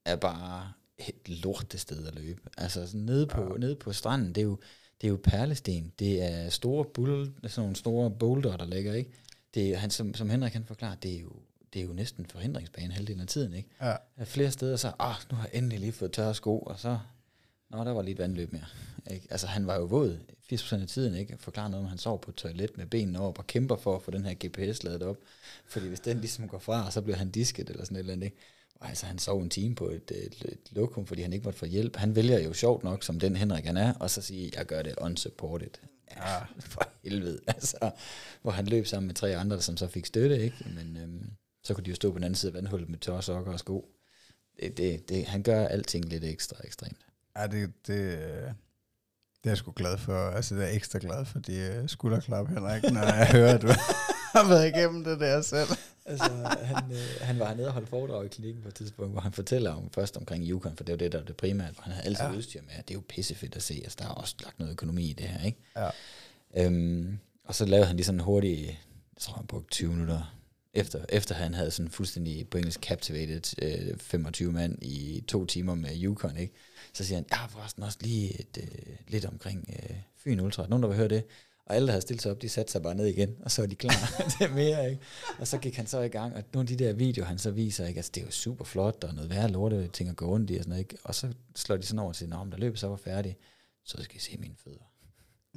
er 0.04 0.16
bare 0.16 0.72
et 0.98 1.28
lortested 1.28 2.06
at 2.06 2.14
løbe. 2.14 2.40
Altså 2.58 2.86
sådan 2.86 3.00
nede, 3.00 3.26
på, 3.26 3.42
ja. 3.52 3.58
nede 3.58 3.76
på 3.76 3.92
stranden, 3.92 4.28
det 4.28 4.38
er 4.38 4.44
jo, 4.44 4.58
det 5.00 5.06
er 5.06 5.10
jo 5.10 5.20
perlesten. 5.22 5.92
Det 5.98 6.22
er 6.22 6.48
store 6.48 6.84
bull, 6.84 7.32
sådan 7.46 7.62
nogle 7.62 7.76
store 7.76 8.10
boulder, 8.10 8.56
der 8.56 8.66
ligger, 8.66 8.94
ikke? 8.94 9.10
Det 9.54 9.78
han, 9.78 9.90
som, 9.90 10.14
som 10.14 10.30
Henrik 10.30 10.52
kan 10.52 10.64
forklare, 10.64 10.96
det 11.02 11.16
er 11.16 11.20
jo, 11.20 11.32
det 11.72 11.82
er 11.82 11.86
jo 11.86 11.92
næsten 11.92 12.26
forhindringsbane 12.26 12.92
halvdelen 12.92 13.20
af 13.20 13.26
tiden, 13.26 13.54
ikke? 13.54 13.68
Ja. 13.80 13.94
Er 14.16 14.24
flere 14.24 14.50
steder, 14.50 14.76
så, 14.76 14.92
ah, 14.98 15.14
nu 15.30 15.36
har 15.36 15.48
jeg 15.52 15.58
endelig 15.58 15.80
lige 15.80 15.92
fået 15.92 16.12
tørre 16.12 16.34
sko, 16.34 16.58
og 16.58 16.78
så, 16.80 16.98
nå, 17.70 17.84
der 17.84 17.90
var 17.90 18.02
lige 18.02 18.12
et 18.12 18.18
vandløb 18.18 18.52
mere. 18.52 18.66
Ikke? 19.10 19.26
Altså, 19.30 19.46
han 19.46 19.66
var 19.66 19.76
jo 19.76 19.84
våd 19.84 20.18
80% 20.52 20.80
af 20.80 20.88
tiden, 20.88 21.14
ikke? 21.14 21.36
Forklarer 21.38 21.68
noget 21.68 21.80
om, 21.80 21.86
at 21.86 21.90
han 21.90 21.98
sov 21.98 22.20
på 22.20 22.30
et 22.30 22.34
toilet 22.34 22.78
med 22.78 22.86
benene 22.86 23.20
op 23.20 23.38
og 23.38 23.46
kæmper 23.46 23.76
for 23.76 23.96
at 23.96 24.02
få 24.02 24.10
den 24.10 24.24
her 24.24 24.34
GPS 24.34 24.82
ladet 24.82 25.02
op. 25.02 25.16
Fordi 25.66 25.88
hvis 25.88 26.00
den 26.00 26.18
ligesom 26.18 26.48
går 26.48 26.58
fra, 26.58 26.90
så 26.90 27.00
bliver 27.00 27.16
han 27.16 27.30
disket 27.30 27.70
eller 27.70 27.84
sådan 27.84 27.96
et 27.96 28.00
eller 28.00 28.12
andet, 28.12 28.24
ikke? 28.24 28.36
Og 28.74 28.88
altså, 28.88 29.06
han 29.06 29.18
sov 29.18 29.42
en 29.42 29.50
time 29.50 29.74
på 29.74 29.88
et, 29.88 30.10
et, 30.10 30.44
et 30.44 30.58
lokum, 30.70 31.06
fordi 31.06 31.22
han 31.22 31.32
ikke 31.32 31.44
måtte 31.44 31.58
få 31.58 31.66
hjælp. 31.66 31.96
Han 31.96 32.16
vælger 32.16 32.38
jo 32.38 32.52
sjovt 32.52 32.84
nok, 32.84 33.02
som 33.02 33.20
den 33.20 33.36
Henrik 33.36 33.64
han 33.64 33.76
er, 33.76 33.94
og 33.94 34.10
så 34.10 34.22
sige, 34.22 34.52
jeg 34.56 34.66
gør 34.66 34.82
det 34.82 34.94
unsupported. 35.00 35.70
Ja, 36.16 36.38
for 36.60 36.82
helvede. 37.04 37.40
Altså, 37.46 37.90
hvor 38.42 38.50
han 38.50 38.66
løb 38.66 38.86
sammen 38.86 39.06
med 39.06 39.14
tre 39.14 39.36
andre, 39.36 39.60
som 39.60 39.76
så 39.76 39.86
fik 39.86 40.06
støtte, 40.06 40.38
ikke? 40.38 40.56
Men 40.74 40.96
øhm, 40.96 41.30
så 41.64 41.74
kunne 41.74 41.84
de 41.84 41.90
jo 41.90 41.96
stå 41.96 42.10
på 42.12 42.18
den 42.18 42.24
anden 42.24 42.34
side 42.34 42.50
af 42.50 42.54
vandhullet 42.54 42.88
med 42.88 42.98
tørre 42.98 43.22
sokker 43.22 43.52
og 43.52 43.58
sko. 43.58 43.88
Det, 44.60 44.76
det, 44.76 45.08
det, 45.08 45.26
han 45.26 45.42
gør 45.42 45.66
alting 45.66 46.04
lidt 46.04 46.24
ekstra 46.24 46.56
ekstremt. 46.64 47.06
Ja, 47.36 47.46
det, 47.46 47.72
det, 47.86 48.18
det 49.44 49.44
er 49.44 49.50
jeg 49.50 49.56
sgu 49.56 49.72
glad 49.76 49.98
for. 49.98 50.30
Altså, 50.30 50.54
det 50.54 50.64
er 50.64 50.68
ekstra 50.68 50.98
glad 50.98 51.24
for 51.24 51.38
de 51.38 51.56
øh, 51.56 51.88
skulderklap, 51.88 52.48
Henrik, 52.48 52.82
når 52.82 53.02
jeg 53.02 53.28
hører, 53.32 53.54
at 53.54 53.62
du 53.62 53.68
har 54.34 54.48
været 54.48 54.68
igennem 54.68 55.04
det 55.04 55.20
der 55.20 55.42
selv. 55.42 55.68
Altså, 56.08 56.30
han, 56.62 56.92
øh, 56.92 57.20
han 57.20 57.38
var 57.38 57.54
nede 57.54 57.66
og 57.66 57.72
holdt 57.72 57.88
foredrag 57.88 58.24
i 58.24 58.28
klinikken 58.28 58.62
på 58.62 58.68
et 58.68 58.74
tidspunkt, 58.74 59.12
hvor 59.12 59.20
han 59.20 59.32
fortæller 59.32 59.70
om 59.70 59.90
først 59.90 60.16
omkring 60.16 60.44
Yukon, 60.48 60.76
for 60.76 60.84
det 60.84 60.92
er 60.92 60.96
jo 60.96 60.98
det, 60.98 61.12
der 61.12 61.18
er 61.18 61.24
det 61.24 61.36
primære, 61.36 61.70
hvor 61.72 61.82
han 61.82 61.92
havde 61.92 62.06
altid 62.06 62.24
ja. 62.24 62.30
Ja. 62.30 62.36
udstyr 62.36 62.60
med, 62.62 62.70
det 62.76 62.90
er 62.90 62.94
jo 62.94 63.02
pissefedt 63.08 63.56
at 63.56 63.62
se, 63.62 63.80
altså 63.84 63.96
der 63.98 64.04
er 64.04 64.12
også 64.12 64.34
lagt 64.44 64.58
noget 64.58 64.72
økonomi 64.72 65.10
i 65.10 65.12
det 65.12 65.26
her, 65.28 65.46
ikke? 65.46 65.58
Ja. 65.76 65.90
Øhm, 66.56 67.18
og 67.44 67.54
så 67.54 67.64
lavede 67.64 67.86
han 67.86 67.96
lige 67.96 68.06
sådan 68.06 68.20
en 68.20 68.24
hurtig, 68.24 68.66
jeg 68.66 69.20
tror 69.20 69.34
han 69.34 69.46
brugte 69.46 69.70
20 69.70 69.90
minutter, 69.90 70.38
efter, 70.74 71.04
efter 71.08 71.34
han 71.34 71.54
havde 71.54 71.70
sådan 71.70 71.90
fuldstændig 71.90 72.48
på 72.48 72.58
engelsk 72.58 72.80
captivated 72.80 73.62
øh, 73.62 73.98
25 73.98 74.52
mand 74.52 74.82
i 74.82 75.24
to 75.28 75.44
timer 75.44 75.74
med 75.74 75.90
Yukon, 76.02 76.36
ikke? 76.36 76.54
Så 76.92 77.04
siger 77.04 77.16
han, 77.16 77.26
har 77.32 77.48
forresten 77.48 77.82
også 77.82 77.98
lige 78.00 78.40
et, 78.40 78.58
øh, 78.60 78.94
lidt 79.08 79.24
omkring 79.24 79.68
øh, 79.72 79.96
Fyn 80.16 80.40
Ultra. 80.40 80.66
Nogen, 80.68 80.82
der 80.82 80.88
vil 80.88 80.96
høre 80.96 81.08
det? 81.08 81.24
Og 81.68 81.74
alle, 81.74 81.86
der 81.86 81.92
havde 81.92 82.02
stillet 82.02 82.22
sig 82.22 82.32
op, 82.32 82.42
de 82.42 82.48
satte 82.48 82.72
sig 82.72 82.82
bare 82.82 82.94
ned 82.94 83.06
igen, 83.06 83.36
og 83.44 83.50
så 83.50 83.62
var 83.62 83.66
de 83.66 83.74
klar 83.74 83.94
til 84.38 84.50
mere, 84.50 84.90
ikke? 84.90 85.02
Og 85.38 85.46
så 85.46 85.58
gik 85.58 85.76
han 85.76 85.86
så 85.86 86.00
i 86.00 86.08
gang, 86.08 86.34
og 86.34 86.42
nogle 86.52 86.70
af 86.70 86.76
de 86.76 86.84
der 86.84 86.92
videoer, 86.92 87.26
han 87.26 87.38
så 87.38 87.50
viser, 87.50 87.86
ikke? 87.86 87.98
Altså, 87.98 88.10
det 88.14 88.20
er 88.20 88.24
jo 88.24 88.30
super 88.30 88.64
flot, 88.64 89.04
og 89.04 89.14
noget 89.14 89.30
værre 89.30 89.48
lorte 89.48 89.88
ting 89.88 90.08
at 90.08 90.16
gå 90.16 90.26
rundt 90.26 90.50
i, 90.50 90.54
og 90.54 90.58
sådan 90.58 90.68
noget, 90.68 90.80
ikke? 90.80 90.96
Og 91.04 91.14
så 91.14 91.32
slår 91.56 91.76
de 91.76 91.82
sådan 91.86 91.98
over 91.98 92.12
til, 92.12 92.24
at 92.24 92.30
der 92.30 92.56
løbet 92.56 92.78
så 92.78 92.88
var 92.88 92.96
færdig, 92.96 93.36
så 93.84 94.02
skal 94.02 94.16
I 94.16 94.20
se 94.20 94.36
mine 94.38 94.54
fødder. 94.64 94.84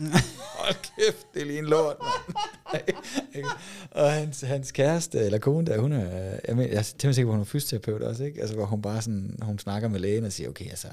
Hold 0.59 0.75
kæft, 0.75 1.33
det 1.33 1.41
er 1.41 1.45
lige 1.45 1.59
en 1.59 1.65
lort, 1.65 1.97
mand. 1.99 3.45
Og 3.91 4.11
hans, 4.11 4.41
hans 4.41 4.71
kæreste, 4.71 5.19
eller 5.19 5.37
kone 5.37 5.67
der, 5.67 5.79
hun 5.79 5.91
er, 5.91 6.39
jeg, 6.47 6.55
men, 6.55 6.69
jeg 6.69 6.77
er 6.77 6.93
temmelig 6.97 7.15
sikker 7.15 7.27
på, 7.27 7.31
hun 7.31 7.41
er 7.41 7.45
fysioterapeut 7.45 8.01
også, 8.01 8.23
ikke? 8.23 8.41
Altså, 8.41 8.55
hvor 8.55 8.65
hun 8.65 8.81
bare 8.81 9.01
sådan, 9.01 9.39
hun 9.41 9.59
snakker 9.59 9.87
med 9.89 9.99
lægen 9.99 10.23
og 10.23 10.31
siger, 10.31 10.49
okay, 10.49 10.69
altså, 10.69 10.87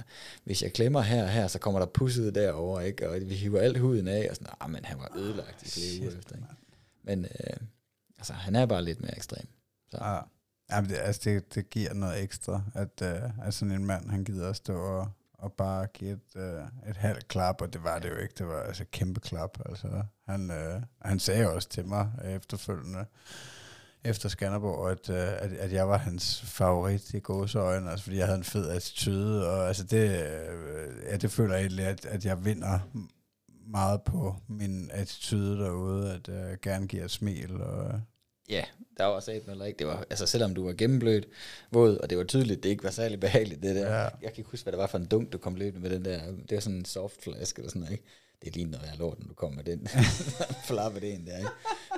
hvis 0.44 0.62
jeg 0.62 0.72
klemmer 0.72 1.00
her 1.00 1.22
og 1.22 1.30
her, 1.30 1.46
så 1.46 1.58
kommer 1.58 1.80
der 1.80 1.86
pus 1.86 2.18
ud 2.18 2.30
derovre, 2.30 2.86
ikke? 2.86 3.10
Og 3.10 3.16
vi 3.20 3.34
hiver 3.34 3.60
alt 3.60 3.78
huden 3.78 4.08
af, 4.08 4.26
og 4.30 4.36
sådan, 4.36 4.52
ah, 4.60 4.70
men 4.70 4.84
han 4.84 4.98
var 4.98 5.12
ødelagt 5.16 5.62
i 5.62 5.70
flere 5.70 6.00
uger 6.00 6.18
efter, 6.18 6.36
ikke? 6.36 6.46
Men, 7.02 7.24
øh, 7.24 7.56
altså, 8.18 8.32
han 8.32 8.56
er 8.56 8.66
bare 8.66 8.84
lidt 8.84 9.00
mere 9.00 9.16
ekstrem. 9.16 9.46
Så. 9.90 9.98
Ja. 10.00 10.18
Jamen, 10.70 10.90
det, 10.90 10.96
altså, 10.96 11.20
det, 11.24 11.54
det 11.54 11.70
giver 11.70 11.94
noget 11.94 12.22
ekstra, 12.22 12.62
at, 12.74 13.02
uh, 13.02 13.46
at 13.46 13.54
sådan 13.54 13.72
en 13.72 13.84
mand, 13.84 14.10
han 14.10 14.24
gider 14.24 14.48
at 14.48 14.56
stå 14.56 14.74
og, 14.74 15.08
og 15.38 15.52
bare 15.52 15.86
give 15.86 16.12
et, 16.12 16.36
øh, 16.36 16.90
et 16.90 16.96
halvt 16.96 17.28
klap, 17.28 17.60
og 17.60 17.72
det 17.72 17.84
var 17.84 17.98
det 17.98 18.10
jo 18.10 18.16
ikke, 18.16 18.34
det 18.38 18.46
var 18.46 18.60
altså 18.60 18.82
et 18.82 18.90
kæmpe 18.90 19.20
klap. 19.20 19.58
Altså, 19.66 20.02
han, 20.26 20.50
øh, 20.50 20.82
han 21.02 21.18
sagde 21.18 21.54
også 21.54 21.68
til 21.68 21.86
mig 21.86 22.10
efterfølgende, 22.24 23.04
efter 24.04 24.28
Skanderborg, 24.28 24.90
at, 24.90 25.10
øh, 25.10 25.32
at, 25.42 25.52
at 25.52 25.72
jeg 25.72 25.88
var 25.88 25.96
hans 25.96 26.42
favorit 26.42 27.14
i 27.14 27.20
gåseøjne, 27.20 27.90
altså 27.90 28.04
fordi 28.04 28.16
jeg 28.16 28.26
havde 28.26 28.38
en 28.38 28.44
fed 28.44 28.68
attitude, 28.68 29.50
og 29.50 29.68
altså 29.68 29.84
det, 29.84 30.26
øh, 30.26 31.04
ja, 31.04 31.16
det 31.16 31.30
føler 31.30 31.54
jeg 31.54 31.62
egentlig, 31.62 31.84
at, 31.84 32.06
at 32.06 32.24
jeg 32.24 32.44
vinder 32.44 32.78
meget 33.66 34.02
på 34.02 34.36
min 34.48 34.90
attitude 34.92 35.58
derude, 35.58 36.14
at 36.14 36.28
jeg 36.28 36.60
gerne 36.60 36.86
giver 36.86 37.04
et 37.04 37.10
smil. 37.10 37.60
Og, 37.60 38.00
Ja, 38.48 38.64
der 38.96 39.04
var 39.04 39.12
også 39.12 39.40
eller 39.46 39.64
ikke. 39.64 39.78
Det 39.78 39.86
var, 39.86 40.04
altså 40.10 40.26
selvom 40.26 40.54
du 40.54 40.64
var 40.64 40.72
gennemblødt, 40.72 41.28
våd, 41.70 41.96
og 41.96 42.10
det 42.10 42.18
var 42.18 42.24
tydeligt, 42.24 42.62
det 42.62 42.68
ikke 42.68 42.84
var 42.84 42.90
særlig 42.90 43.20
behageligt, 43.20 43.62
det 43.62 43.76
der. 43.76 43.96
Ja. 43.96 44.02
Jeg 44.02 44.10
kan 44.20 44.38
ikke 44.38 44.50
huske, 44.50 44.64
hvad 44.64 44.72
det 44.72 44.78
var 44.78 44.86
for 44.86 44.98
en 44.98 45.06
dunk, 45.06 45.32
du 45.32 45.38
kom 45.38 45.54
løbende 45.54 45.88
med 45.88 45.96
den 45.96 46.04
der. 46.04 46.26
Det 46.26 46.52
var 46.52 46.60
sådan 46.60 46.78
en 46.78 46.84
softflaske 46.84 47.58
eller 47.58 47.70
sådan 47.70 47.80
noget, 47.80 47.92
ikke? 47.92 48.04
Det 48.44 48.56
ligner 48.56 48.70
noget, 48.70 48.90
jeg 48.90 48.98
lort, 48.98 49.18
når 49.18 49.26
du 49.26 49.34
kom 49.34 49.52
med 49.52 49.64
den. 49.64 49.88
Flappe 50.68 51.00
det 51.00 51.26
der, 51.26 51.38
ikke? 51.38 51.50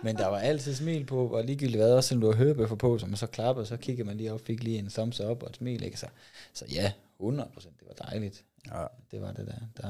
Men 0.02 0.16
der 0.16 0.26
var 0.26 0.38
altid 0.38 0.74
smil 0.74 1.04
på, 1.04 1.26
og 1.26 1.44
ligegyldigt 1.44 1.76
hvad, 1.76 1.92
også 1.92 2.08
selvom 2.08 2.20
du 2.20 2.26
har 2.30 2.36
hørebøffer 2.36 2.76
på, 2.76 2.98
så 2.98 3.06
man 3.06 3.16
så 3.16 3.26
klappede, 3.26 3.66
så 3.66 3.76
kiggede 3.76 4.06
man 4.06 4.16
lige 4.16 4.32
op, 4.32 4.40
fik 4.40 4.62
lige 4.62 4.78
en 4.78 4.88
thumbs 4.88 5.20
up 5.20 5.42
og 5.42 5.48
et 5.50 5.56
smil, 5.56 5.82
ikke? 5.82 6.00
Så, 6.00 6.06
så 6.52 6.64
ja, 6.72 6.92
100% 7.22 7.24
det 7.24 7.86
var 7.86 8.06
dejligt. 8.06 8.44
ja. 8.66 8.86
Det 9.10 9.20
var 9.20 9.32
det 9.32 9.46
der. 9.46 9.82
Der 9.82 9.88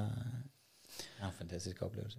var 1.20 1.26
en 1.26 1.34
fantastisk 1.38 1.82
oplevelse. 1.82 2.18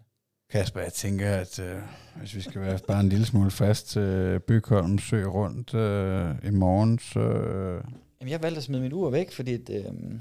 Kasper, 0.51 0.81
jeg 0.81 0.93
tænker, 0.93 1.29
at 1.35 1.59
øh, 1.59 1.81
hvis 2.15 2.35
vi 2.35 2.41
skal 2.41 2.61
være 2.61 2.79
bare 2.87 2.99
en 2.99 3.09
lille 3.09 3.25
smule 3.25 3.51
fast 3.51 3.87
til 3.87 4.01
øh, 4.01 4.39
Bygholm 4.39 4.99
Sø 4.99 5.23
rundt 5.23 5.73
øh, 5.73 6.35
i 6.43 6.49
morgen, 6.49 6.99
så... 6.99 7.19
Øh, 7.19 7.83
Jamen, 8.21 8.31
jeg 8.31 8.43
valgte 8.43 8.57
at 8.57 8.63
smide 8.63 8.81
mit 8.81 8.93
ur 8.93 9.09
væk, 9.09 9.31
fordi 9.31 9.57
det, 9.57 9.85
øh, 9.85 10.19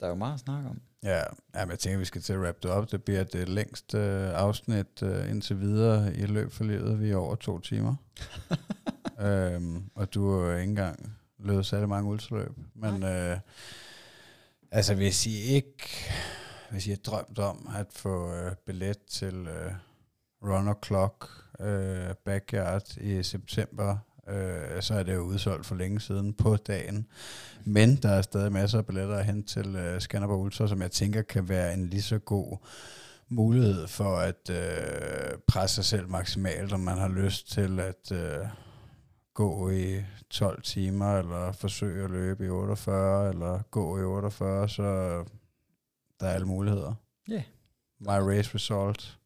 der 0.00 0.06
er 0.06 0.08
jo 0.08 0.14
meget 0.14 0.34
at 0.34 0.40
snakke 0.40 0.68
om. 0.68 0.80
ja, 1.02 1.20
jamen, 1.54 1.70
jeg 1.70 1.78
tænker, 1.78 1.96
at 1.96 2.00
vi 2.00 2.04
skal 2.04 2.22
til 2.22 2.32
at 2.32 2.38
wrap 2.38 2.62
det 2.62 2.70
op. 2.70 2.92
Det 2.92 3.02
bliver 3.04 3.24
det 3.24 3.48
længste 3.48 3.98
øh, 3.98 4.30
afsnit 4.34 5.02
øh, 5.02 5.30
indtil 5.30 5.60
videre 5.60 6.16
i 6.16 6.26
løb 6.26 6.52
for 6.52 6.64
livet. 6.64 7.00
Vi 7.00 7.10
er 7.10 7.16
over 7.16 7.34
to 7.34 7.58
timer. 7.58 7.94
øhm, 9.26 9.82
og 9.94 10.14
du 10.14 10.30
har 10.30 10.46
jo 10.46 10.52
ikke 10.52 10.70
engang 10.70 11.16
løbet 11.38 11.66
særlig 11.66 11.88
mange 11.88 12.10
ultraløb. 12.10 12.52
Men 12.74 13.02
øh, 13.02 13.38
altså, 14.70 14.94
hvis 14.94 15.26
I 15.26 15.40
ikke 15.40 15.88
hvis 16.70 16.86
I 16.86 16.90
har 16.90 16.96
drømt 16.96 17.38
om 17.38 17.68
at 17.76 17.86
få 17.90 18.32
øh, 18.34 18.52
billet 18.66 18.98
til 18.98 19.34
øh, 19.34 19.72
Runner 20.42 20.74
Clock 20.84 21.28
øh, 21.60 22.14
Backyard 22.24 22.96
i 22.96 23.22
september, 23.22 23.96
øh, 24.28 24.82
så 24.82 24.94
er 24.94 25.02
det 25.02 25.14
jo 25.14 25.20
udsolgt 25.20 25.66
for 25.66 25.74
længe 25.74 26.00
siden 26.00 26.34
på 26.34 26.56
dagen. 26.56 27.06
Men 27.64 27.96
der 27.96 28.08
er 28.08 28.22
stadig 28.22 28.52
masser 28.52 28.78
af 28.78 28.86
billetter 28.86 29.22
hen 29.22 29.42
til 29.42 29.76
øh, 29.76 30.00
Skanderborg 30.00 30.40
Ultra, 30.40 30.68
som 30.68 30.82
jeg 30.82 30.90
tænker 30.90 31.22
kan 31.22 31.48
være 31.48 31.74
en 31.74 31.86
lige 31.86 32.02
så 32.02 32.18
god 32.18 32.56
mulighed 33.28 33.86
for 33.86 34.16
at 34.16 34.50
øh, 34.50 35.38
presse 35.48 35.74
sig 35.74 35.84
selv 35.84 36.08
maksimalt, 36.08 36.72
om 36.72 36.80
man 36.80 36.98
har 36.98 37.08
lyst 37.08 37.52
til 37.52 37.80
at 37.80 38.12
øh, 38.12 38.46
gå 39.34 39.70
i 39.70 40.02
12 40.30 40.62
timer, 40.62 41.18
eller 41.18 41.52
forsøge 41.52 42.04
at 42.04 42.10
løbe 42.10 42.46
i 42.46 42.48
48, 42.48 43.28
eller 43.28 43.62
gå 43.70 43.98
i 43.98 44.02
48, 44.02 44.68
så 44.68 45.24
der 46.20 46.26
er 46.26 46.30
alle 46.34 46.46
muligheder. 46.46 46.94
Ja. 47.28 47.32
Yeah. 47.32 47.42
My 48.00 48.06
Race 48.36 48.54
Result, 48.54 49.18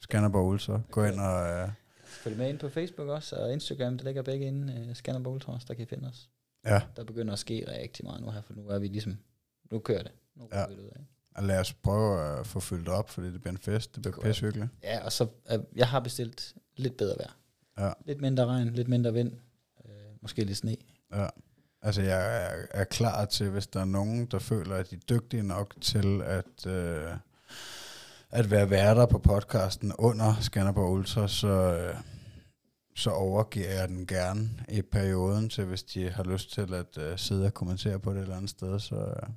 Skanderborg 0.00 0.46
Ultra. 0.46 0.80
Gå 0.90 1.04
ind 1.04 1.20
og... 1.20 1.50
Øh, 1.50 1.68
Følg 2.04 2.36
med 2.38 2.48
ind 2.48 2.58
på 2.58 2.68
Facebook 2.68 3.08
også, 3.08 3.36
og 3.36 3.52
Instagram, 3.52 3.98
der 3.98 4.04
ligger 4.04 4.22
begge 4.22 4.46
inde, 4.46 4.86
uh, 4.88 4.96
Skanderborg 4.96 5.34
Ultras, 5.34 5.64
der 5.64 5.74
kan 5.74 5.82
I 5.82 5.86
finde 5.86 6.08
os. 6.08 6.28
ja, 6.64 6.82
Der 6.96 7.04
begynder 7.04 7.32
at 7.32 7.38
ske 7.38 7.64
rigtig 7.68 8.04
meget 8.04 8.22
nu 8.22 8.30
her, 8.30 8.40
for 8.42 8.52
nu 8.54 8.68
er 8.68 8.78
vi 8.78 8.86
ligesom, 8.88 9.18
nu 9.70 9.78
kører 9.78 10.02
det. 10.02 10.12
Nu 10.36 10.48
Ja. 10.52 10.66
vi 10.66 10.74
det 10.74 10.80
ud 10.80 10.88
af. 10.88 11.00
og 11.36 11.42
lad 11.44 11.60
os 11.60 11.72
prøve 11.72 12.38
at 12.38 12.46
få 12.46 12.60
fyldt 12.60 12.88
op, 12.88 13.10
fordi 13.10 13.32
det 13.32 13.40
bliver 13.40 13.52
en 13.52 13.58
fest. 13.58 13.94
Det 13.94 14.02
bliver 14.02 14.14
Det 14.14 14.22
pissehyggeligt. 14.24 14.70
Ja, 14.82 15.04
og 15.04 15.12
så, 15.12 15.24
uh, 15.54 15.60
jeg 15.76 15.88
har 15.88 16.00
bestilt 16.00 16.54
lidt 16.76 16.96
bedre 16.96 17.16
vejr. 17.18 17.36
Ja. 17.86 17.92
Lidt 18.06 18.20
mindre 18.20 18.46
regn, 18.46 18.70
lidt 18.70 18.88
mindre 18.88 19.12
vind, 19.12 19.32
uh, 19.84 19.90
måske 20.22 20.44
lidt 20.44 20.58
sne. 20.58 20.76
Ja. 21.12 21.28
Altså, 21.82 22.02
jeg 22.02 22.44
er, 22.44 22.66
er 22.70 22.84
klar 22.84 23.24
til, 23.24 23.50
hvis 23.50 23.66
der 23.66 23.80
er 23.80 23.84
nogen, 23.84 24.26
der 24.26 24.38
føler, 24.38 24.76
at 24.76 24.90
de 24.90 24.94
er 24.96 25.00
dygtige 25.08 25.42
nok 25.42 25.74
til 25.80 26.22
at, 26.22 26.66
øh, 26.66 27.10
at 28.30 28.50
være 28.50 28.70
værter 28.70 29.06
på 29.06 29.18
podcasten 29.18 29.92
under 29.98 30.34
Skanderborg 30.40 30.92
Ultra, 30.92 31.28
så, 31.28 31.48
øh, 31.48 31.94
så 32.96 33.10
overgiver 33.10 33.70
jeg 33.70 33.88
den 33.88 34.06
gerne 34.06 34.50
i 34.68 34.82
perioden 34.82 35.48
til, 35.48 35.64
hvis 35.64 35.82
de 35.82 36.10
har 36.10 36.24
lyst 36.24 36.52
til 36.52 36.74
at 36.74 36.98
øh, 36.98 37.18
sidde 37.18 37.46
og 37.46 37.54
kommentere 37.54 37.98
på 37.98 38.10
det 38.10 38.16
et 38.16 38.22
eller 38.22 38.36
andet 38.36 38.50
sted. 38.50 38.78
Så, 38.80 38.96
øh, 38.96 39.28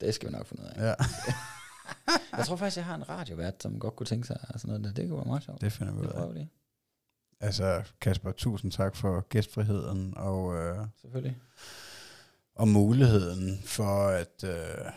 Det 0.00 0.14
skal 0.14 0.28
vi 0.28 0.32
nok 0.32 0.46
finde 0.46 0.62
ud 0.62 0.68
af. 0.68 0.88
ja, 0.88 0.94
Jeg 2.36 2.46
tror 2.46 2.56
faktisk, 2.56 2.76
jeg 2.76 2.84
har 2.84 2.94
en 2.94 3.08
radiovært, 3.08 3.62
som 3.62 3.78
godt 3.78 3.96
kunne 3.96 4.06
tænke 4.06 4.26
sig 4.26 4.38
sådan 4.56 4.68
noget. 4.68 4.84
der. 4.84 4.92
Det 4.92 5.08
kunne 5.08 5.16
være 5.18 5.26
meget 5.26 5.42
sjovt. 5.42 5.60
det 5.60 5.72
finder 5.72 5.92
vi 5.92 5.98
ud 6.00 6.06
af. 6.36 6.48
Altså, 7.40 7.82
Kasper, 8.00 8.32
tusind 8.32 8.72
tak 8.72 8.96
for 8.96 9.20
gæstfriheden 9.28 10.14
og, 10.16 10.54
øh, 10.56 10.86
Selvfølgelig. 11.00 11.38
Og 12.54 12.68
muligheden 12.68 13.62
for 13.64 14.06
at, 14.06 14.44
øh, 14.44 14.92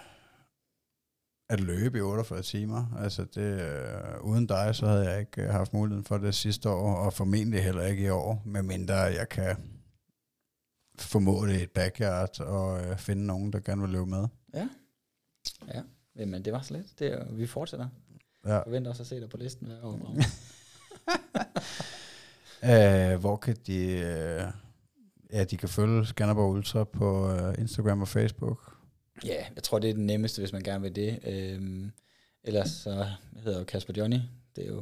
at 1.50 1.60
løbe 1.60 1.98
i 1.98 2.02
48 2.02 2.42
timer. 2.42 2.98
Altså, 3.00 3.26
det, 3.26 3.62
øh, 3.62 4.22
uden 4.22 4.48
dig, 4.48 4.76
så 4.76 4.88
havde 4.88 5.10
jeg 5.10 5.20
ikke 5.20 5.42
øh, 5.42 5.50
haft 5.50 5.74
muligheden 5.74 6.06
for 6.06 6.18
det 6.18 6.36
sidste 6.36 6.70
år, 6.70 6.96
og 6.96 7.14
formentlig 7.14 7.64
heller 7.64 7.84
ikke 7.84 8.04
i 8.04 8.10
år, 8.10 8.42
medmindre 8.46 8.96
jeg 8.96 9.30
kan 9.30 9.58
formå 11.00 11.46
det 11.46 11.60
i 11.60 11.64
et 11.64 11.72
backyard 11.72 12.40
og 12.40 12.86
øh, 12.86 12.98
finde 12.98 13.26
nogen, 13.26 13.54
der 13.54 13.60
gerne 13.60 13.82
vil 13.82 13.92
løbe 13.92 14.06
med. 14.06 14.28
Ja. 14.54 14.70
Ja. 15.74 15.82
Jamen, 16.16 16.46
det 16.46 16.54
var 16.54 16.62
så 16.62 16.74
lidt. 16.74 17.00
Det 17.00 17.28
vi 17.32 17.48
fortsætter. 17.48 17.88
Ja. 18.46 18.60
Forventer 18.60 18.90
også 18.90 19.04
at 19.04 19.08
se 19.08 19.20
dig 19.20 19.30
på 19.30 19.38
listen 19.38 19.68
hver 19.68 19.84
år. 19.84 20.16
Øh, 22.64 23.20
hvor 23.20 23.38
kan 23.38 23.56
de... 23.68 23.88
Øh, 23.88 24.44
ja, 25.34 25.44
de 25.44 25.58
kan 25.58 25.70
følge 25.70 26.06
Skanderborg 26.06 26.52
Ultra 26.52 26.84
på 26.84 27.32
øh, 27.32 27.56
Instagram 27.60 28.02
og 28.02 28.08
Facebook. 28.08 28.78
Ja, 29.26 29.46
jeg 29.56 29.64
tror, 29.64 29.80
det 29.80 29.90
er 29.90 29.94
det 29.94 30.04
nemmeste, 30.04 30.42
hvis 30.42 30.54
man 30.54 30.64
gerne 30.64 30.82
vil 30.82 30.96
det. 30.96 31.20
Øhm, 31.28 31.92
ellers 32.44 32.70
så 32.70 33.06
hedder 33.36 33.52
jeg 33.52 33.60
jo 33.60 33.64
Kasper 33.64 33.94
Johnny. 33.98 34.18
Det 34.56 34.64
er 34.64 34.68
jo... 34.68 34.82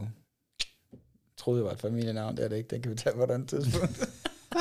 Jeg 0.91 1.37
troede, 1.37 1.57
det 1.59 1.65
var 1.65 1.71
et 1.71 1.79
familienavn, 1.79 2.37
det 2.37 2.45
er 2.45 2.49
det 2.49 2.57
ikke. 2.57 2.67
Den 2.69 2.81
kan 2.81 2.91
vi 2.91 2.95
tage 2.95 3.15
på 3.15 3.23
et 3.23 3.31
andet 3.31 3.49
tidspunkt. 3.49 3.99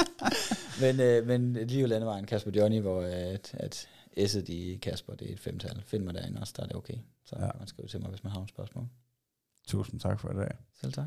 men, 0.82 1.00
øh, 1.00 1.26
men 1.26 1.52
lige 1.52 1.86
landevejen 1.86 2.26
Kasper 2.26 2.50
Johnny, 2.56 2.80
hvor 2.80 3.02
at, 3.02 3.54
at 3.54 3.88
S'et 4.18 4.52
i 4.52 4.78
Kasper, 4.82 5.14
det 5.14 5.28
er 5.28 5.32
et 5.32 5.40
femtal. 5.40 5.82
Find 5.86 6.04
mig 6.04 6.14
derinde 6.14 6.40
også, 6.40 6.52
der 6.56 6.62
er 6.62 6.66
det 6.66 6.76
okay. 6.76 6.96
Så 7.24 7.36
Ja. 7.38 7.50
man 7.58 7.66
skrive 7.66 7.88
til 7.88 8.00
mig, 8.00 8.08
hvis 8.10 8.24
man 8.24 8.30
har 8.30 8.38
nogle 8.38 8.48
spørgsmål. 8.48 8.86
Tusind 9.66 10.00
tak 10.00 10.20
for 10.20 10.30
i 10.30 10.34
dag. 10.36 10.50
Selv 10.80 10.92
tak. 10.92 11.06